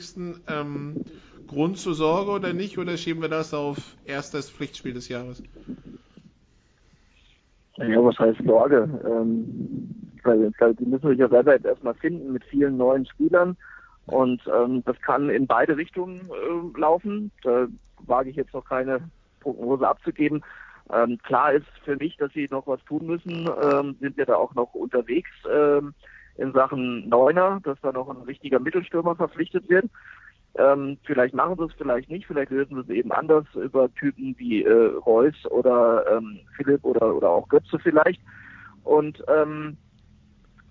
Ähm, 0.48 1.04
Grund 1.46 1.78
zur 1.78 1.94
Sorge 1.94 2.30
oder 2.30 2.52
nicht? 2.52 2.78
Oder 2.78 2.96
schieben 2.96 3.22
wir 3.22 3.28
das 3.28 3.54
auf 3.54 3.78
erstes 4.04 4.50
Pflichtspiel 4.50 4.94
des 4.94 5.08
Jahres? 5.08 5.42
Ja, 7.76 8.02
was 8.02 8.18
heißt 8.18 8.40
Sorge? 8.44 8.88
Ähm, 9.04 9.94
weil, 10.22 10.50
weil 10.58 10.74
die 10.74 10.86
müssen 10.86 11.08
sich 11.08 11.18
ja 11.18 11.28
selber 11.28 11.54
jetzt 11.54 11.66
erstmal 11.66 11.94
finden 11.94 12.32
mit 12.32 12.44
vielen 12.44 12.76
neuen 12.76 13.06
Spielern. 13.06 13.56
Und 14.06 14.42
ähm, 14.54 14.82
das 14.84 15.00
kann 15.00 15.30
in 15.30 15.46
beide 15.46 15.76
Richtungen 15.76 16.30
äh, 16.30 16.78
laufen. 16.78 17.32
Da 17.42 17.66
wage 18.06 18.30
ich 18.30 18.36
jetzt 18.36 18.54
noch 18.54 18.64
keine 18.64 19.10
Prognose 19.40 19.86
abzugeben. 19.86 20.44
Ähm, 20.92 21.18
klar 21.24 21.52
ist 21.52 21.66
für 21.84 21.96
mich, 21.96 22.16
dass 22.16 22.32
sie 22.32 22.48
noch 22.50 22.66
was 22.66 22.82
tun 22.84 23.06
müssen. 23.06 23.48
Ähm, 23.60 23.96
sind 24.00 24.16
wir 24.16 24.26
da 24.26 24.36
auch 24.36 24.54
noch 24.54 24.74
unterwegs 24.74 25.30
ähm, 25.52 25.94
in 26.36 26.52
Sachen 26.52 27.08
Neuner, 27.08 27.60
dass 27.64 27.80
da 27.80 27.92
noch 27.92 28.08
ein 28.08 28.22
richtiger 28.22 28.60
Mittelstürmer 28.60 29.16
verpflichtet 29.16 29.68
wird. 29.68 29.86
Ähm, 30.54 30.96
vielleicht 31.04 31.34
machen 31.34 31.56
sie 31.58 31.64
es, 31.64 31.72
vielleicht 31.74 32.10
nicht, 32.10 32.26
vielleicht 32.26 32.50
lösen 32.50 32.76
sie 32.76 32.80
es 32.80 32.88
eben 32.88 33.12
anders 33.12 33.44
über 33.54 33.92
Typen 33.94 34.34
wie 34.38 34.64
äh, 34.64 34.94
Reus 35.04 35.34
oder 35.50 36.04
ähm, 36.10 36.40
Philipp 36.56 36.84
oder, 36.84 37.14
oder 37.14 37.30
auch 37.30 37.48
Götze 37.48 37.78
vielleicht. 37.78 38.20
Und 38.84 39.22
ähm, 39.28 39.76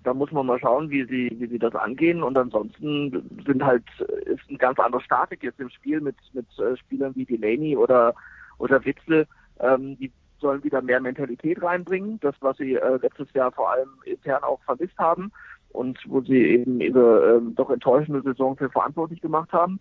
da 0.02 0.14
muss 0.14 0.32
man 0.32 0.46
mal 0.46 0.58
schauen, 0.58 0.90
wie 0.90 1.04
sie, 1.04 1.36
wie 1.38 1.46
sie 1.46 1.58
das 1.58 1.74
angehen. 1.74 2.22
Und 2.22 2.36
ansonsten 2.36 3.42
sind 3.44 3.64
halt, 3.64 3.84
ist 4.24 4.48
ein 4.50 4.58
ganz 4.58 4.78
anderer 4.78 5.02
Statik 5.02 5.42
jetzt 5.42 5.60
im 5.60 5.68
Spiel 5.68 6.00
mit, 6.00 6.16
mit 6.32 6.46
äh, 6.58 6.76
Spielern 6.76 7.14
wie 7.14 7.24
Delaney 7.24 7.76
oder, 7.76 8.14
oder 8.58 8.84
Witzel. 8.84 9.26
Ähm, 9.60 9.98
die 9.98 10.12
sollen 10.38 10.62
wieder 10.64 10.82
mehr 10.82 11.00
Mentalität 11.00 11.62
reinbringen. 11.62 12.20
Das, 12.20 12.34
was 12.40 12.56
sie 12.56 12.74
äh, 12.74 12.98
letztes 13.02 13.32
Jahr 13.34 13.52
vor 13.52 13.72
allem 13.72 13.90
intern 14.04 14.42
auch 14.44 14.60
vermisst 14.62 14.96
haben 14.98 15.32
und 15.76 15.98
wo 16.06 16.20
sie 16.22 16.38
eben 16.38 16.80
ihre 16.80 17.36
ähm, 17.36 17.54
doch 17.54 17.70
enttäuschende 17.70 18.22
Saison 18.22 18.56
für 18.56 18.70
verantwortlich 18.70 19.20
gemacht 19.20 19.52
haben. 19.52 19.78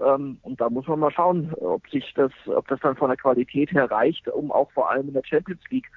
Ähm, 0.00 0.38
und 0.42 0.60
da 0.60 0.68
muss 0.70 0.86
man 0.86 1.00
mal 1.00 1.10
schauen, 1.10 1.52
ob 1.54 1.88
sich 1.88 2.12
das, 2.14 2.32
ob 2.46 2.66
das 2.68 2.80
dann 2.80 2.96
von 2.96 3.08
der 3.08 3.16
Qualität 3.16 3.70
her 3.72 3.90
reicht, 3.90 4.28
um 4.28 4.50
auch 4.50 4.70
vor 4.72 4.90
allem 4.90 5.08
in 5.08 5.14
der 5.14 5.24
Champions 5.24 5.62
League 5.70 5.90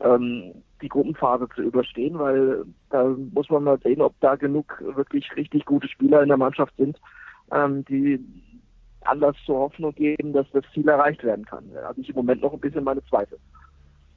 ähm, 0.00 0.52
die 0.82 0.88
Gruppenphase 0.88 1.48
zu 1.54 1.62
überstehen, 1.62 2.18
weil 2.18 2.64
da 2.90 3.04
muss 3.32 3.48
man 3.50 3.64
mal 3.64 3.78
sehen, 3.80 4.00
ob 4.00 4.14
da 4.20 4.36
genug 4.36 4.82
wirklich 4.94 5.28
richtig 5.36 5.64
gute 5.64 5.88
Spieler 5.88 6.22
in 6.22 6.28
der 6.28 6.36
Mannschaft 6.36 6.74
sind, 6.76 6.98
ähm, 7.52 7.84
die 7.84 8.18
Anlass 9.02 9.36
zur 9.44 9.58
Hoffnung 9.58 9.94
geben, 9.94 10.32
dass 10.32 10.46
das 10.52 10.64
Ziel 10.72 10.88
erreicht 10.88 11.22
werden 11.22 11.44
kann. 11.44 11.64
Da 11.72 11.88
habe 11.88 12.00
ich 12.00 12.08
im 12.08 12.16
Moment 12.16 12.42
noch 12.42 12.52
ein 12.52 12.60
bisschen 12.60 12.84
meine 12.84 13.04
Zweifel. 13.04 13.38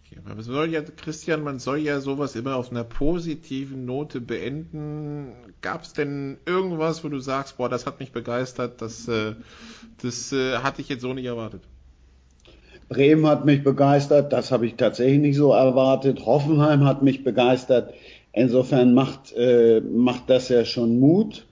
Okay, 0.09 0.21
man 0.25 0.41
soll 0.41 0.71
ja, 0.71 0.81
Christian, 0.81 1.43
man 1.43 1.59
soll 1.59 1.79
ja 1.79 1.99
sowas 1.99 2.35
immer 2.35 2.55
auf 2.55 2.71
einer 2.71 2.83
positiven 2.85 3.85
Note 3.85 4.21
beenden. 4.21 5.33
Gab 5.61 5.83
es 5.83 5.93
denn 5.93 6.37
irgendwas, 6.45 7.03
wo 7.03 7.09
du 7.09 7.19
sagst, 7.19 7.57
boah, 7.57 7.67
das 7.67 7.85
hat 7.85 7.99
mich 7.99 8.11
begeistert, 8.11 8.81
das, 8.81 9.07
äh, 9.07 9.33
das 10.01 10.31
äh, 10.31 10.57
hatte 10.59 10.81
ich 10.81 10.89
jetzt 10.89 11.01
so 11.01 11.13
nicht 11.13 11.25
erwartet? 11.25 11.61
Bremen 12.87 13.27
hat 13.27 13.43
mich 13.43 13.63
begeistert, 13.63 14.31
das 14.31 14.51
habe 14.51 14.65
ich 14.65 14.75
tatsächlich 14.75 15.19
nicht 15.19 15.35
so 15.35 15.51
erwartet. 15.51 16.25
Hoffenheim 16.25 16.85
hat 16.85 17.03
mich 17.03 17.25
begeistert. 17.25 17.93
Insofern 18.31 18.93
macht, 18.93 19.33
äh, 19.35 19.81
macht 19.81 20.29
das 20.29 20.47
ja 20.47 20.63
schon 20.63 20.99
Mut, 20.99 21.47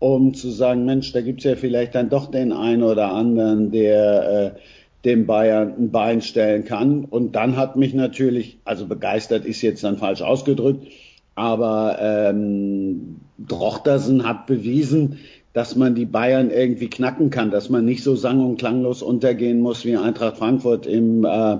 um 0.00 0.34
zu 0.34 0.50
sagen, 0.50 0.84
Mensch, 0.84 1.12
da 1.12 1.20
gibt's 1.20 1.44
ja 1.44 1.54
vielleicht 1.54 1.94
dann 1.94 2.08
doch 2.08 2.28
den 2.28 2.52
einen 2.52 2.82
oder 2.82 3.12
anderen, 3.12 3.70
der 3.70 4.54
äh, 4.56 4.60
dem 5.04 5.26
Bayern 5.26 5.74
ein 5.78 5.90
Bein 5.90 6.22
stellen 6.22 6.64
kann. 6.64 7.04
Und 7.04 7.34
dann 7.36 7.56
hat 7.56 7.76
mich 7.76 7.94
natürlich, 7.94 8.58
also 8.64 8.86
begeistert 8.86 9.44
ist 9.44 9.62
jetzt 9.62 9.82
dann 9.84 9.96
falsch 9.96 10.22
ausgedrückt, 10.22 10.86
aber 11.34 11.98
ähm, 12.00 13.16
Drochtersen 13.38 14.26
hat 14.26 14.46
bewiesen, 14.46 15.18
dass 15.52 15.74
man 15.74 15.94
die 15.94 16.04
Bayern 16.04 16.50
irgendwie 16.50 16.88
knacken 16.88 17.30
kann, 17.30 17.50
dass 17.50 17.70
man 17.70 17.84
nicht 17.84 18.02
so 18.04 18.14
sang- 18.14 18.44
und 18.44 18.58
klanglos 18.58 19.02
untergehen 19.02 19.60
muss 19.60 19.84
wie 19.84 19.96
Eintracht 19.96 20.36
Frankfurt 20.36 20.86
im, 20.86 21.24
äh, 21.24 21.56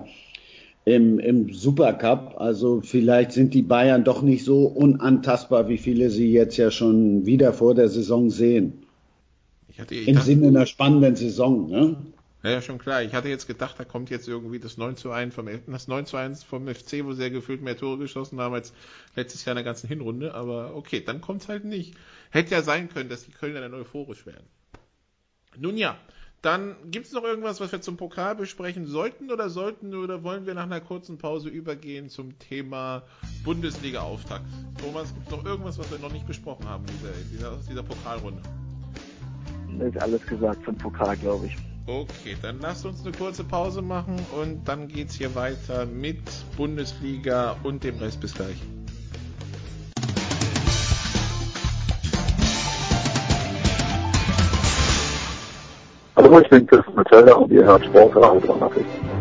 im, 0.85 1.19
im 1.19 1.53
Supercup. 1.53 2.35
Also 2.37 2.83
vielleicht 2.83 3.33
sind 3.33 3.55
die 3.55 3.63
Bayern 3.63 4.05
doch 4.05 4.23
nicht 4.23 4.45
so 4.45 4.67
unantastbar, 4.67 5.69
wie 5.69 5.79
viele 5.79 6.11
sie 6.11 6.31
jetzt 6.31 6.57
ja 6.57 6.71
schon 6.71 7.27
wieder 7.27 7.53
vor 7.53 7.75
der 7.75 7.89
Saison 7.89 8.31
sehen. 8.31 8.75
Hatte, 9.79 9.95
Im 9.95 10.19
Sinne 10.19 10.49
einer 10.49 10.67
spannenden 10.67 11.17
Saison. 11.17 11.71
Ne? 11.71 11.97
Ja, 12.43 12.63
schon 12.63 12.79
klar. 12.79 13.03
Ich 13.03 13.13
hatte 13.13 13.29
jetzt 13.29 13.47
gedacht, 13.47 13.75
da 13.79 13.85
kommt 13.85 14.09
jetzt 14.09 14.27
irgendwie 14.27 14.59
das 14.59 14.79
9 14.79 14.97
zu 14.97 15.11
1 15.11 15.35
vom, 15.35 15.49
das 15.67 15.89
9 15.89 16.07
zu 16.07 16.17
1 16.17 16.43
vom 16.43 16.67
FC, 16.67 17.05
wo 17.05 17.13
ja 17.13 17.29
gefühlt 17.29 17.61
mehr 17.61 17.77
Tore 17.77 17.99
geschossen 17.99 18.41
haben 18.41 18.55
als 18.55 18.73
letztes 19.15 19.45
Jahr 19.45 19.53
in 19.53 19.57
der 19.57 19.65
ganzen 19.65 19.89
Hinrunde. 19.89 20.35
Aber 20.35 20.75
okay, 20.75 21.03
dann 21.05 21.21
kommt's 21.21 21.49
halt 21.49 21.65
nicht. 21.65 21.95
Hätte 22.31 22.55
ja 22.55 22.63
sein 22.63 22.89
können, 22.89 23.11
dass 23.11 23.25
die 23.25 23.33
Kölner 23.33 23.61
dann 23.61 23.75
euphorisch 23.75 24.25
werden. 24.25 24.47
Nun 25.59 25.77
ja, 25.77 25.99
dann 26.41 26.77
gibt's 26.91 27.13
noch 27.13 27.25
irgendwas, 27.25 27.61
was 27.61 27.73
wir 27.73 27.83
zum 27.83 27.99
Pokal 27.99 28.35
besprechen 28.35 28.87
sollten 28.87 29.31
oder 29.31 29.51
sollten 29.51 29.95
oder 29.95 30.23
wollen 30.23 30.47
wir 30.47 30.55
nach 30.55 30.63
einer 30.63 30.81
kurzen 30.81 31.19
Pause 31.19 31.51
übergehen 31.51 32.09
zum 32.09 32.39
Thema 32.39 33.03
Bundesliga-Auftakt? 33.45 34.47
Thomas, 34.83 35.13
gibt's 35.13 35.31
noch 35.31 35.45
irgendwas, 35.45 35.79
was 35.79 35.91
wir 35.91 35.99
noch 35.99 36.13
nicht 36.13 36.27
besprochen 36.27 36.67
haben 36.67 36.87
dieser, 36.87 37.13
dieser, 37.31 37.57
dieser 37.69 37.83
Pokalrunde? 37.83 38.41
Ist 39.79 39.99
alles 39.99 40.25
gesagt 40.27 40.65
zum 40.65 40.77
Pokal, 40.79 41.17
glaube 41.19 41.47
ich. 41.47 41.70
Okay, 41.91 42.37
dann 42.41 42.61
lasst 42.61 42.87
uns 42.87 43.05
eine 43.05 43.11
kurze 43.11 43.43
Pause 43.43 43.83
machen 43.83 44.15
und 44.41 44.63
dann 44.69 44.87
geht's 44.87 45.17
hier 45.17 45.35
weiter 45.35 45.87
mit 45.87 46.21
Bundesliga 46.57 47.57
und 47.65 47.83
dem 47.83 47.99
Rest. 47.99 48.21
Bis 48.21 48.33
gleich. 48.33 48.63
Hallo, 56.15 56.39
ich 56.39 56.49
bin 56.49 56.65
Chris 56.65 56.85
Metella 56.95 57.35
und 57.35 57.51
ihr 57.51 57.65
hört 57.65 57.85
Sportradio. 57.85 59.20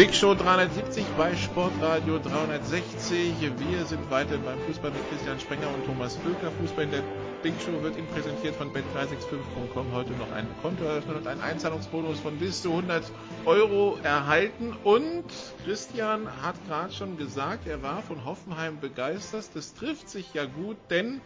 Big 0.00 0.14
Show 0.14 0.34
370 0.34 1.04
bei 1.18 1.36
Sportradio 1.36 2.18
360. 2.20 3.34
Wir 3.58 3.84
sind 3.84 4.10
weiter 4.10 4.38
beim 4.38 4.58
Fußball 4.60 4.92
mit 4.92 5.10
Christian 5.10 5.38
Sprenger 5.38 5.68
und 5.74 5.84
Thomas 5.84 6.16
Völker. 6.16 6.50
Fußball 6.52 6.84
in 6.84 6.90
der 6.90 7.02
Big 7.42 7.52
Show 7.60 7.82
wird 7.82 7.98
Ihnen 7.98 8.06
präsentiert 8.06 8.56
von 8.56 8.72
bet365.com. 8.72 9.92
Heute 9.92 10.12
noch 10.12 10.32
ein 10.32 10.46
Konto 10.62 10.84
eröffnen 10.84 11.16
und 11.16 11.26
einen 11.26 11.42
Einzahlungsbonus 11.42 12.18
von 12.20 12.38
bis 12.38 12.62
zu 12.62 12.70
100 12.70 13.12
Euro 13.44 13.98
erhalten. 14.02 14.74
Und 14.84 15.26
Christian 15.66 16.26
hat 16.40 16.54
gerade 16.66 16.94
schon 16.94 17.18
gesagt, 17.18 17.66
er 17.66 17.82
war 17.82 18.00
von 18.00 18.24
Hoffenheim 18.24 18.80
begeistert. 18.80 19.50
Das 19.52 19.74
trifft 19.74 20.08
sich 20.08 20.32
ja 20.32 20.46
gut, 20.46 20.78
denn 20.88 21.20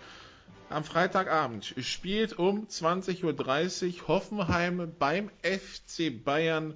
am 0.69 0.83
Freitagabend 0.83 1.76
spielt 1.78 2.40
um 2.40 2.66
20.30 2.66 3.23
Uhr 4.00 4.09
Hoffenheim 4.09 4.93
beim 4.99 5.31
FC 5.45 6.25
Bayern 6.25 6.75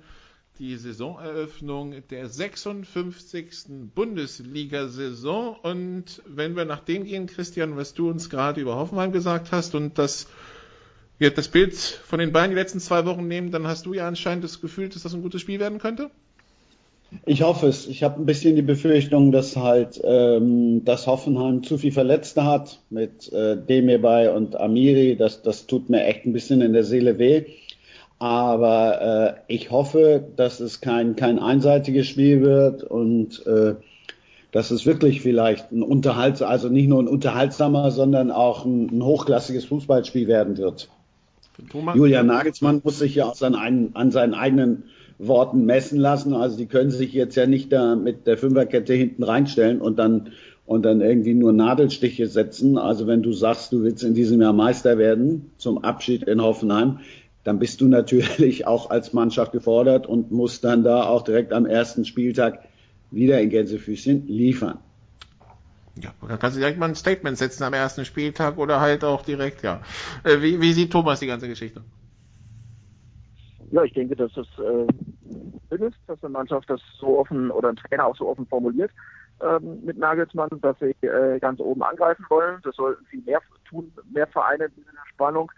die 0.58 0.76
Saisoneröffnung 0.76 1.94
der 2.10 2.28
56. 2.28 3.66
Bundesliga-Saison. 3.94 5.56
Und 5.62 6.22
wenn 6.26 6.56
wir 6.56 6.64
nach 6.64 6.80
dem 6.80 7.04
gehen, 7.04 7.26
Christian, 7.26 7.76
was 7.76 7.94
du 7.94 8.10
uns 8.10 8.28
gerade 8.28 8.60
über 8.60 8.76
Hoffenheim 8.76 9.12
gesagt 9.12 9.52
hast 9.52 9.74
und 9.74 9.98
das, 9.98 10.26
ja, 11.20 11.30
das 11.30 11.48
Bild 11.48 11.76
von 11.76 12.18
den 12.18 12.32
beiden 12.32 12.50
die 12.50 12.56
letzten 12.56 12.80
zwei 12.80 13.06
Wochen 13.06 13.28
nehmen, 13.28 13.52
dann 13.52 13.66
hast 13.68 13.86
du 13.86 13.94
ja 13.94 14.08
anscheinend 14.08 14.42
das 14.42 14.60
Gefühl, 14.60 14.88
dass 14.88 15.02
das 15.02 15.14
ein 15.14 15.22
gutes 15.22 15.40
Spiel 15.40 15.60
werden 15.60 15.78
könnte? 15.78 16.10
Ich 17.24 17.42
hoffe 17.42 17.68
es. 17.68 17.86
Ich 17.86 18.02
habe 18.02 18.20
ein 18.20 18.26
bisschen 18.26 18.56
die 18.56 18.62
Befürchtung, 18.62 19.32
dass 19.32 19.56
halt 19.56 19.98
ähm, 20.04 20.84
dass 20.84 21.06
Hoffenheim 21.06 21.62
zu 21.62 21.78
viel 21.78 21.92
Verletzte 21.92 22.44
hat 22.44 22.80
mit 22.90 23.32
äh, 23.32 23.56
Demirbay 23.56 24.28
und 24.28 24.56
Amiri. 24.56 25.16
Das, 25.16 25.40
das 25.40 25.66
tut 25.66 25.88
mir 25.88 26.04
echt 26.04 26.26
ein 26.26 26.34
bisschen 26.34 26.60
in 26.60 26.74
der 26.74 26.84
Seele 26.84 27.18
weh. 27.18 27.46
Aber 28.18 29.36
äh, 29.48 29.52
ich 29.52 29.70
hoffe, 29.70 30.24
dass 30.36 30.60
es 30.60 30.80
kein, 30.80 31.14
kein 31.14 31.38
einseitiges 31.38 32.06
Spiel 32.06 32.42
wird 32.42 32.82
und 32.82 33.46
äh, 33.46 33.74
dass 34.50 34.70
es 34.70 34.86
wirklich 34.86 35.20
vielleicht 35.20 35.70
ein 35.72 35.82
Unterhalt, 35.82 36.42
also 36.42 36.68
nicht 36.68 36.88
nur 36.88 37.00
ein 37.00 37.08
unterhaltsamer, 37.08 37.90
sondern 37.90 38.30
auch 38.30 38.64
ein, 38.64 38.88
ein 38.90 39.04
hochklassiges 39.04 39.66
Fußballspiel 39.66 40.26
werden 40.26 40.56
wird. 40.56 40.88
Julian 41.94 42.26
Nagelsmann 42.26 42.80
muss 42.82 42.98
sich 42.98 43.16
ja 43.16 43.26
auch 43.26 43.34
seinen, 43.34 43.94
an 43.94 44.10
seinen 44.10 44.34
eigenen 44.34 44.84
Worten 45.18 45.64
messen 45.64 45.98
lassen. 45.98 46.34
Also 46.34 46.56
die 46.56 46.66
können 46.66 46.90
sich 46.90 47.12
jetzt 47.12 47.34
ja 47.34 47.46
nicht 47.46 47.72
da 47.72 47.96
mit 47.96 48.26
der 48.26 48.38
Fünferkette 48.38 48.94
hinten 48.94 49.22
reinstellen 49.24 49.80
und 49.80 49.98
dann 49.98 50.30
und 50.66 50.82
dann 50.82 51.00
irgendwie 51.00 51.32
nur 51.32 51.54
Nadelstiche 51.54 52.26
setzen. 52.26 52.76
Also 52.76 53.06
wenn 53.06 53.22
du 53.22 53.32
sagst, 53.32 53.72
du 53.72 53.82
willst 53.82 54.04
in 54.04 54.12
diesem 54.12 54.42
Jahr 54.42 54.52
Meister 54.52 54.98
werden 54.98 55.50
zum 55.56 55.78
Abschied 55.78 56.24
in 56.24 56.42
Hoffenheim, 56.42 56.98
dann 57.48 57.58
bist 57.58 57.80
du 57.80 57.88
natürlich 57.88 58.66
auch 58.66 58.90
als 58.90 59.14
Mannschaft 59.14 59.52
gefordert 59.52 60.06
und 60.06 60.30
musst 60.30 60.64
dann 60.64 60.84
da 60.84 61.04
auch 61.04 61.22
direkt 61.22 61.52
am 61.54 61.64
ersten 61.64 62.04
Spieltag 62.04 62.60
wieder 63.10 63.40
in 63.40 63.48
Gänsefüßchen 63.48 64.26
liefern. 64.26 64.78
Ja, 65.96 66.10
dann 66.20 66.38
kannst 66.38 66.56
du 66.56 66.60
direkt 66.60 66.78
mal 66.78 66.90
ein 66.90 66.94
Statement 66.94 67.38
setzen 67.38 67.64
am 67.64 67.72
ersten 67.72 68.04
Spieltag 68.04 68.58
oder 68.58 68.80
halt 68.80 69.02
auch 69.02 69.22
direkt, 69.22 69.62
ja. 69.62 69.80
Äh, 70.24 70.42
wie, 70.42 70.60
wie 70.60 70.72
sieht 70.74 70.92
Thomas 70.92 71.20
die 71.20 71.26
ganze 71.26 71.48
Geschichte? 71.48 71.82
Ja, 73.70 73.82
ich 73.82 73.94
denke, 73.94 74.14
dass 74.14 74.30
es 74.36 74.46
äh, 74.58 74.86
schön 75.70 75.88
ist, 75.88 75.96
dass 76.06 76.22
eine 76.22 76.32
Mannschaft 76.32 76.68
das 76.68 76.82
so 77.00 77.18
offen 77.18 77.50
oder 77.50 77.70
ein 77.70 77.76
Trainer 77.76 78.06
auch 78.06 78.16
so 78.16 78.28
offen 78.28 78.46
formuliert 78.46 78.90
ähm, 79.40 79.80
mit 79.84 79.96
Nagelsmann, 79.96 80.50
dass 80.60 80.78
sie 80.78 80.94
äh, 81.06 81.38
ganz 81.38 81.60
oben 81.60 81.82
angreifen 81.82 82.26
wollen. 82.28 82.60
Das 82.62 82.76
sollten 82.76 83.06
sie 83.10 83.22
mehr 83.24 83.40
tun, 83.68 83.90
mehr 84.12 84.26
Vereine 84.26 84.66
in 84.66 84.74
dieser 84.76 85.06
Spannung. 85.12 85.50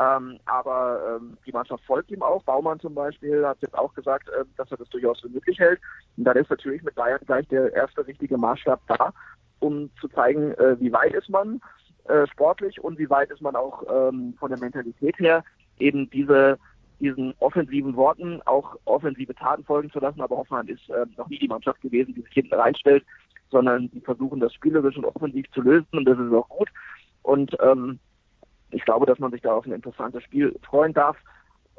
Ähm, 0.00 0.38
aber 0.46 1.18
ähm, 1.20 1.36
die 1.46 1.52
Mannschaft 1.52 1.84
folgt 1.84 2.10
ihm 2.10 2.22
auch. 2.22 2.42
Baumann 2.44 2.80
zum 2.80 2.94
Beispiel 2.94 3.46
hat 3.46 3.58
jetzt 3.60 3.76
auch 3.76 3.92
gesagt, 3.94 4.28
äh, 4.28 4.44
dass 4.56 4.70
er 4.70 4.78
das 4.78 4.88
durchaus 4.88 5.20
für 5.20 5.28
möglich 5.28 5.58
hält. 5.58 5.80
Und 6.16 6.24
dann 6.24 6.36
ist 6.36 6.48
natürlich 6.48 6.82
mit 6.82 6.94
Bayern 6.94 7.20
gleich 7.26 7.46
der 7.48 7.72
erste 7.74 8.06
richtige 8.06 8.38
Maßstab 8.38 8.80
da, 8.88 9.12
um 9.60 9.90
zu 10.00 10.08
zeigen, 10.08 10.52
äh, 10.52 10.80
wie 10.80 10.92
weit 10.92 11.12
ist 11.12 11.28
man 11.28 11.60
äh, 12.04 12.26
sportlich 12.28 12.82
und 12.82 12.98
wie 12.98 13.10
weit 13.10 13.30
ist 13.30 13.42
man 13.42 13.54
auch 13.54 13.82
ähm, 13.90 14.34
von 14.38 14.50
der 14.50 14.58
Mentalität 14.58 15.18
her, 15.18 15.44
eben 15.78 16.08
diese 16.10 16.58
diesen 17.02 17.34
offensiven 17.40 17.96
Worten 17.96 18.40
auch 18.42 18.76
offensive 18.84 19.34
Taten 19.34 19.64
folgen 19.64 19.90
zu 19.90 19.98
lassen. 19.98 20.20
Aber 20.20 20.36
Hoffenheim 20.36 20.68
ist 20.68 20.88
äh, 20.88 21.04
noch 21.16 21.28
nie 21.28 21.38
die 21.38 21.48
Mannschaft 21.48 21.80
gewesen, 21.80 22.14
die 22.14 22.22
sich 22.22 22.32
hinten 22.32 22.54
reinstellt, 22.54 23.04
sondern 23.50 23.90
die 23.90 24.00
versuchen 24.00 24.38
das 24.38 24.54
spielerisch 24.54 24.96
und 24.96 25.04
offensiv 25.04 25.50
zu 25.50 25.62
lösen 25.62 25.88
und 25.90 26.04
das 26.04 26.18
ist 26.18 26.32
auch 26.32 26.48
gut. 26.48 26.68
Und 27.22 27.56
ähm, 27.60 27.98
ich 28.72 28.84
glaube, 28.84 29.06
dass 29.06 29.18
man 29.18 29.30
sich 29.30 29.42
da 29.42 29.52
auf 29.54 29.66
ein 29.66 29.72
interessantes 29.72 30.22
Spiel 30.24 30.58
freuen 30.62 30.92
darf. 30.92 31.16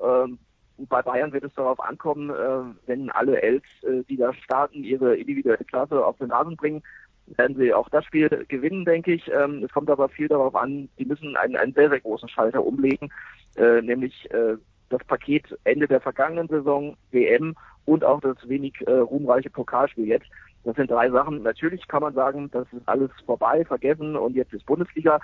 Ähm, 0.02 0.40
bei 0.78 1.02
Bayern 1.02 1.34
wird 1.34 1.44
es 1.44 1.54
darauf 1.54 1.80
ankommen, 1.80 2.30
äh, 2.30 2.88
wenn 2.88 3.10
alle 3.12 3.42
Elf, 3.42 3.64
äh, 3.84 4.04
die 4.10 4.18
da 4.18 4.34
starten, 4.34 4.84
ihre 4.84 5.16
individuelle 5.16 5.64
Klasse 5.66 6.06
auf 6.06 6.18
den 6.18 6.32
Rasen 6.32 6.56
bringen, 6.56 6.82
werden 7.28 7.56
sie 7.58 7.74
auch 7.74 7.90
das 7.90 8.06
Spiel 8.06 8.30
gewinnen, 8.48 8.86
denke 8.86 9.14
ich. 9.14 9.30
Ähm, 9.32 9.64
es 9.64 9.72
kommt 9.72 9.90
aber 9.90 10.10
viel 10.10 10.28
darauf 10.28 10.56
an, 10.56 10.90
die 10.98 11.06
müssen 11.06 11.36
einen, 11.38 11.56
einen 11.56 11.74
sehr, 11.74 11.90
sehr 11.90 12.02
großen 12.02 12.28
Schalter 12.30 12.66
umlegen, 12.66 13.12
äh, 13.56 13.82
nämlich 13.82 14.30
äh, 14.32 14.58
das 14.90 15.04
Paket 15.06 15.58
Ende 15.64 15.88
der 15.88 16.02
vergangenen 16.02 16.48
Saison, 16.48 16.98
WM 17.12 17.56
und 17.86 18.04
auch 18.04 18.22
das 18.22 18.38
wenig 18.48 18.76
äh, 18.88 18.92
ruhmreiche 18.92 19.50
Pokalspiel 19.50 20.08
jetzt. 20.08 20.28
Das 20.64 20.76
sind 20.76 20.90
drei 20.90 21.10
Sachen. 21.10 21.44
Natürlich 21.44 21.88
kann 21.88 22.02
man 22.02 22.14
sagen, 22.14 22.50
das 22.52 22.66
ist 22.72 22.88
alles 22.88 23.12
vorbei, 23.26 23.66
vergessen 23.66 24.16
und 24.16 24.36
jetzt 24.36 24.54
ist 24.54 24.66
Bundesliga. 24.66 25.20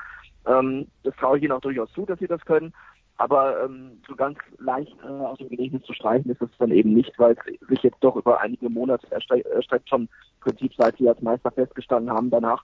Ähm, 0.45 0.87
das 1.03 1.15
traue 1.15 1.37
ich 1.37 1.43
Ihnen 1.43 1.53
auch 1.53 1.61
durchaus 1.61 1.91
zu, 1.93 2.05
dass 2.05 2.19
Sie 2.19 2.27
das 2.27 2.43
können. 2.45 2.73
Aber 3.19 3.65
ähm, 3.65 4.01
so 4.07 4.15
ganz 4.15 4.37
leicht 4.59 4.95
äh, 5.03 5.07
aus 5.07 5.37
dem 5.39 5.49
Gedächtnis 5.49 5.83
zu 5.83 5.93
streichen 5.93 6.31
ist 6.31 6.41
es 6.41 6.49
dann 6.57 6.71
eben 6.71 6.93
nicht, 6.93 7.11
weil 7.19 7.35
es 7.35 7.67
sich 7.67 7.83
jetzt 7.83 7.99
doch 7.99 8.15
über 8.15 8.39
einige 8.39 8.69
Monate 8.69 9.11
erstreckt, 9.11 9.89
schon 9.89 10.03
im 10.03 10.09
Prinzip 10.39 10.71
seit 10.77 10.97
sie 10.97 11.09
als 11.09 11.21
Meister 11.21 11.51
festgestanden 11.51 12.15
haben. 12.15 12.29
Danach 12.29 12.63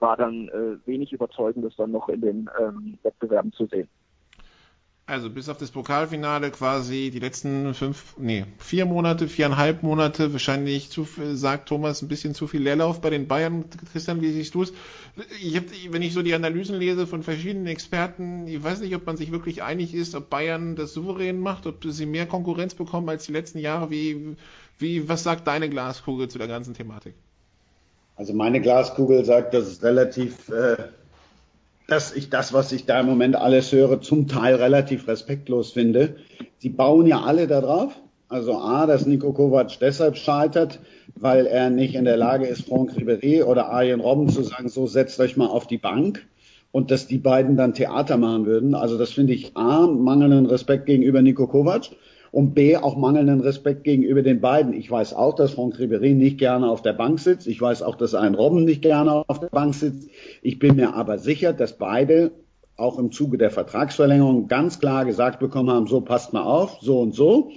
war 0.00 0.18
dann 0.18 0.48
äh, 0.48 0.86
wenig 0.86 1.10
Überzeugendes 1.14 1.74
dann 1.76 1.92
noch 1.92 2.10
in 2.10 2.20
den 2.20 2.50
ähm, 2.60 2.98
Wettbewerben 3.02 3.52
zu 3.52 3.64
sehen. 3.64 3.88
Also 5.06 5.28
bis 5.28 5.50
auf 5.50 5.58
das 5.58 5.70
Pokalfinale 5.70 6.50
quasi 6.50 7.10
die 7.12 7.18
letzten 7.18 7.74
fünf, 7.74 8.16
nee, 8.16 8.46
vier 8.56 8.86
Monate, 8.86 9.28
viereinhalb 9.28 9.82
Monate, 9.82 10.32
wahrscheinlich 10.32 10.88
zu, 10.88 11.06
sagt 11.34 11.68
Thomas, 11.68 12.00
ein 12.00 12.08
bisschen 12.08 12.34
zu 12.34 12.46
viel 12.46 12.62
Leerlauf 12.62 13.02
bei 13.02 13.10
den 13.10 13.28
Bayern. 13.28 13.66
Christian, 13.92 14.22
wie 14.22 14.32
siehst 14.32 14.54
du 14.54 14.62
es? 14.62 14.72
Wenn 15.90 16.00
ich 16.00 16.14
so 16.14 16.22
die 16.22 16.32
Analysen 16.32 16.78
lese 16.78 17.06
von 17.06 17.22
verschiedenen 17.22 17.66
Experten, 17.66 18.46
ich 18.46 18.62
weiß 18.64 18.80
nicht, 18.80 18.96
ob 18.96 19.04
man 19.04 19.18
sich 19.18 19.30
wirklich 19.30 19.62
einig 19.62 19.94
ist, 19.94 20.14
ob 20.14 20.30
Bayern 20.30 20.74
das 20.74 20.94
souverän 20.94 21.38
macht, 21.38 21.66
ob 21.66 21.84
sie 21.84 22.06
mehr 22.06 22.24
Konkurrenz 22.24 22.74
bekommen 22.74 23.10
als 23.10 23.26
die 23.26 23.32
letzten 23.32 23.58
Jahre. 23.58 23.90
Wie, 23.90 24.36
wie, 24.78 25.06
was 25.06 25.22
sagt 25.22 25.46
deine 25.46 25.68
Glaskugel 25.68 26.28
zu 26.28 26.38
der 26.38 26.48
ganzen 26.48 26.72
Thematik? 26.72 27.12
Also 28.16 28.32
meine 28.32 28.62
Glaskugel 28.62 29.22
sagt, 29.26 29.52
dass 29.52 29.66
es 29.66 29.82
relativ 29.82 30.48
äh 30.48 30.76
dass 31.86 32.14
ich 32.14 32.30
das, 32.30 32.52
was 32.52 32.72
ich 32.72 32.86
da 32.86 33.00
im 33.00 33.06
Moment 33.06 33.36
alles 33.36 33.72
höre, 33.72 34.00
zum 34.00 34.26
Teil 34.26 34.54
relativ 34.56 35.06
respektlos 35.08 35.72
finde. 35.72 36.16
Sie 36.58 36.70
bauen 36.70 37.06
ja 37.06 37.22
alle 37.22 37.46
darauf. 37.46 37.92
Also 38.28 38.58
A, 38.58 38.86
dass 38.86 39.06
Nico 39.06 39.32
Kovac 39.32 39.78
deshalb 39.80 40.16
scheitert, 40.16 40.80
weil 41.14 41.46
er 41.46 41.70
nicht 41.70 41.94
in 41.94 42.04
der 42.04 42.16
Lage 42.16 42.46
ist, 42.46 42.66
Franck 42.66 42.92
Ribéry 42.92 43.44
oder 43.44 43.68
Arjen 43.68 44.00
Robben 44.00 44.28
zu 44.28 44.42
sagen, 44.42 44.68
so 44.68 44.86
setzt 44.86 45.20
euch 45.20 45.36
mal 45.36 45.46
auf 45.46 45.66
die 45.66 45.78
Bank 45.78 46.26
und 46.72 46.90
dass 46.90 47.06
die 47.06 47.18
beiden 47.18 47.56
dann 47.56 47.74
Theater 47.74 48.16
machen 48.16 48.46
würden. 48.46 48.74
Also 48.74 48.98
das 48.98 49.12
finde 49.12 49.34
ich 49.34 49.56
A, 49.56 49.86
mangelnden 49.86 50.46
Respekt 50.46 50.86
gegenüber 50.86 51.22
Nico 51.22 51.46
Kovac 51.46 51.90
und 52.34 52.52
B, 52.52 52.76
auch 52.76 52.96
mangelnden 52.96 53.40
Respekt 53.40 53.84
gegenüber 53.84 54.20
den 54.20 54.40
beiden. 54.40 54.72
Ich 54.72 54.90
weiß 54.90 55.14
auch, 55.14 55.36
dass 55.36 55.52
Franck 55.52 55.76
Ribéry 55.76 56.14
nicht 56.14 56.36
gerne 56.36 56.68
auf 56.68 56.82
der 56.82 56.92
Bank 56.92 57.20
sitzt. 57.20 57.46
Ich 57.46 57.60
weiß 57.60 57.82
auch, 57.82 57.94
dass 57.94 58.12
ein 58.16 58.34
Robben 58.34 58.64
nicht 58.64 58.82
gerne 58.82 59.24
auf 59.28 59.38
der 59.38 59.50
Bank 59.50 59.72
sitzt. 59.72 60.10
Ich 60.42 60.58
bin 60.58 60.74
mir 60.74 60.94
aber 60.94 61.18
sicher, 61.18 61.52
dass 61.52 61.78
beide 61.78 62.32
auch 62.76 62.98
im 62.98 63.12
Zuge 63.12 63.38
der 63.38 63.52
Vertragsverlängerung 63.52 64.48
ganz 64.48 64.80
klar 64.80 65.04
gesagt 65.04 65.38
bekommen 65.38 65.70
haben, 65.70 65.86
so 65.86 66.00
passt 66.00 66.32
mal 66.32 66.42
auf, 66.42 66.78
so 66.80 67.00
und 67.00 67.14
so. 67.14 67.52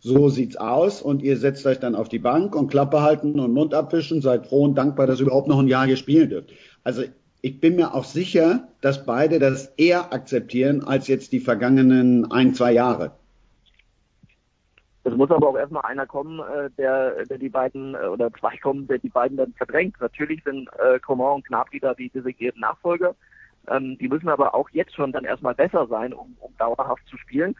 So 0.00 0.30
sieht's 0.30 0.56
aus 0.56 1.02
und 1.02 1.22
ihr 1.22 1.36
setzt 1.36 1.66
euch 1.66 1.78
dann 1.78 1.94
auf 1.94 2.08
die 2.08 2.18
Bank 2.18 2.56
und 2.56 2.68
Klappe 2.68 3.02
halten 3.02 3.38
und 3.38 3.52
Mund 3.52 3.74
abwischen, 3.74 4.22
seid 4.22 4.46
froh 4.46 4.64
und 4.64 4.76
dankbar, 4.76 5.06
dass 5.06 5.20
überhaupt 5.20 5.48
noch 5.48 5.58
ein 5.58 5.68
Jahr 5.68 5.86
gespielt 5.86 6.30
wird. 6.30 6.48
Also 6.84 7.02
ich 7.42 7.60
bin 7.60 7.76
mir 7.76 7.94
auch 7.94 8.04
sicher, 8.04 8.68
dass 8.80 9.04
beide 9.04 9.38
das 9.38 9.74
eher 9.76 10.14
akzeptieren 10.14 10.82
als 10.82 11.06
jetzt 11.06 11.32
die 11.32 11.40
vergangenen 11.40 12.30
ein, 12.32 12.54
zwei 12.54 12.72
Jahre. 12.72 13.12
Es 15.04 15.14
muss 15.14 15.30
aber 15.30 15.48
auch 15.48 15.56
erstmal 15.56 15.84
einer 15.84 16.06
kommen, 16.06 16.38
äh, 16.40 16.70
der, 16.78 17.24
der 17.26 17.38
die 17.38 17.48
beiden, 17.48 17.94
äh, 17.94 18.06
oder 18.06 18.32
zwei 18.34 18.56
kommen, 18.56 18.86
der 18.86 18.98
die 18.98 19.08
beiden 19.08 19.36
dann 19.36 19.52
verdrängt. 19.54 20.00
Natürlich 20.00 20.44
sind 20.44 20.68
äh, 20.78 21.00
Coman 21.00 21.36
und 21.36 21.46
Gnabry 21.46 21.80
da 21.80 21.92
die 21.94 22.08
designierten 22.08 22.60
Nachfolger. 22.60 23.14
Ähm, 23.68 23.98
die 23.98 24.08
müssen 24.08 24.28
aber 24.28 24.54
auch 24.54 24.70
jetzt 24.70 24.94
schon 24.94 25.12
dann 25.12 25.24
erstmal 25.24 25.54
besser 25.54 25.86
sein, 25.88 26.12
um, 26.12 26.36
um 26.40 26.56
dauerhaft 26.56 27.06
zu 27.08 27.16
spielen. 27.16 27.56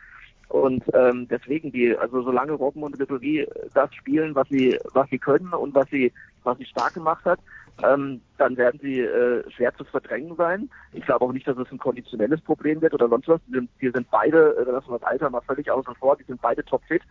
Und 0.48 0.84
ähm, 0.94 1.26
deswegen 1.28 1.72
die, 1.72 1.96
also 1.96 2.22
solange 2.22 2.52
Robben 2.52 2.82
und 2.82 2.96
Ribéry 2.98 3.48
das 3.74 3.92
spielen, 3.94 4.34
was 4.34 4.48
sie, 4.48 4.78
was 4.92 5.08
sie 5.08 5.18
können 5.18 5.52
und 5.52 5.74
was 5.74 5.88
sie, 5.88 6.12
was 6.44 6.58
sie 6.58 6.66
stark 6.66 6.94
gemacht 6.94 7.24
hat, 7.24 7.40
ähm, 7.82 8.20
dann 8.38 8.56
werden 8.56 8.78
sie 8.82 9.00
äh, 9.00 9.42
schwer 9.50 9.74
zu 9.74 9.84
verdrängen 9.84 10.36
sein. 10.36 10.70
Ich 10.92 11.04
glaube 11.04 11.24
auch 11.24 11.32
nicht, 11.32 11.46
dass 11.46 11.56
es 11.56 11.70
ein 11.72 11.78
konditionelles 11.78 12.40
Problem 12.40 12.80
wird 12.80 12.94
oder 12.94 13.08
sonst 13.08 13.28
was. 13.28 13.40
Die 13.46 13.90
sind, 13.90 14.10
beide, 14.10 14.56
äh, 14.56 14.64
das 14.64 14.84
das 14.86 15.02
Alter 15.02 15.30
mal 15.30 15.40
völlig 15.40 15.70
außen 15.70 15.94
vor, 15.96 16.16
die 16.16 16.24
sind 16.24 16.40
beide 16.40 16.64
topfit. 16.64 17.02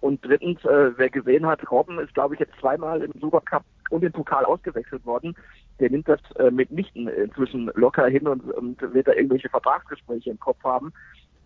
Und 0.00 0.24
drittens, 0.24 0.64
äh, 0.64 0.96
wer 0.96 1.10
gesehen 1.10 1.46
hat, 1.46 1.68
Robben 1.70 1.98
ist, 1.98 2.14
glaube 2.14 2.34
ich, 2.34 2.40
jetzt 2.40 2.58
zweimal 2.60 3.02
im 3.02 3.12
Supercup 3.20 3.64
und 3.90 4.04
im 4.04 4.12
Pokal 4.12 4.44
ausgewechselt 4.44 5.04
worden. 5.04 5.34
Der 5.80 5.90
nimmt 5.90 6.08
das 6.08 6.20
äh, 6.36 6.50
mitnichten 6.50 7.08
inzwischen 7.08 7.70
locker 7.74 8.06
hin 8.06 8.26
und, 8.28 8.42
und 8.52 8.80
wird 8.94 9.08
da 9.08 9.12
irgendwelche 9.12 9.48
Vertragsgespräche 9.48 10.30
im 10.30 10.40
Kopf 10.40 10.62
haben, 10.64 10.92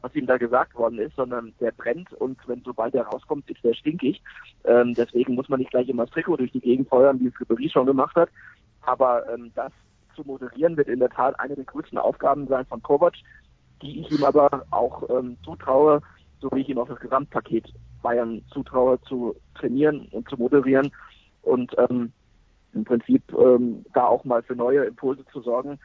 was 0.02 0.14
ihm 0.14 0.26
da 0.26 0.36
gesagt 0.36 0.74
worden 0.74 0.98
ist, 0.98 1.16
sondern 1.16 1.54
der 1.60 1.72
brennt 1.72 2.12
und 2.14 2.38
wenn 2.46 2.62
sobald 2.62 2.94
er 2.94 3.06
rauskommt, 3.06 3.48
ist 3.50 3.62
der 3.64 3.74
stinkig. 3.74 4.20
Ähm, 4.64 4.94
deswegen 4.94 5.34
muss 5.34 5.48
man 5.48 5.60
nicht 5.60 5.70
gleich 5.70 5.88
immer 5.88 6.04
das 6.04 6.12
Trikot 6.12 6.36
durch 6.36 6.52
die 6.52 6.60
Gegend 6.60 6.88
feuern, 6.88 7.20
wie 7.20 7.28
es 7.28 7.34
Ribéry 7.34 7.70
schon 7.70 7.86
gemacht 7.86 8.16
hat. 8.16 8.28
Aber 8.82 9.28
ähm, 9.32 9.52
das 9.54 9.72
zu 10.14 10.22
moderieren 10.24 10.76
wird 10.76 10.88
in 10.88 10.98
der 10.98 11.08
Tat 11.08 11.38
eine 11.40 11.54
der 11.54 11.64
größten 11.64 11.98
Aufgaben 11.98 12.46
sein 12.48 12.66
von 12.66 12.82
Kovac, 12.82 13.14
die 13.80 14.00
ich 14.00 14.10
ihm 14.10 14.24
aber 14.24 14.64
auch 14.70 15.08
ähm, 15.08 15.36
zutraue, 15.44 16.02
so 16.40 16.50
wie 16.52 16.60
ich 16.60 16.68
ihm 16.68 16.78
auch 16.78 16.88
das 16.88 17.00
Gesamtpaket 17.00 17.72
Bayern 18.02 18.42
zutraue, 18.52 19.00
zu 19.02 19.36
trainieren 19.54 20.08
und 20.10 20.28
zu 20.28 20.36
moderieren 20.36 20.90
und 21.42 21.72
ähm, 21.78 22.12
im 22.74 22.84
Prinzip 22.84 23.22
ähm, 23.32 23.84
da 23.94 24.06
auch 24.06 24.24
mal 24.24 24.42
für 24.42 24.56
neue 24.56 24.84
Impulse 24.84 25.24
zu 25.32 25.40
sorgen, 25.40 25.78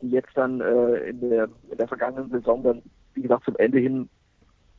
die 0.00 0.10
jetzt 0.10 0.30
dann 0.34 0.60
äh, 0.60 1.08
in, 1.08 1.20
der, 1.20 1.48
in 1.70 1.78
der 1.78 1.88
vergangenen 1.88 2.30
Saison 2.30 2.62
dann, 2.62 2.82
wie 3.14 3.22
gesagt, 3.22 3.44
zum 3.44 3.56
Ende 3.56 3.78
hin 3.78 4.08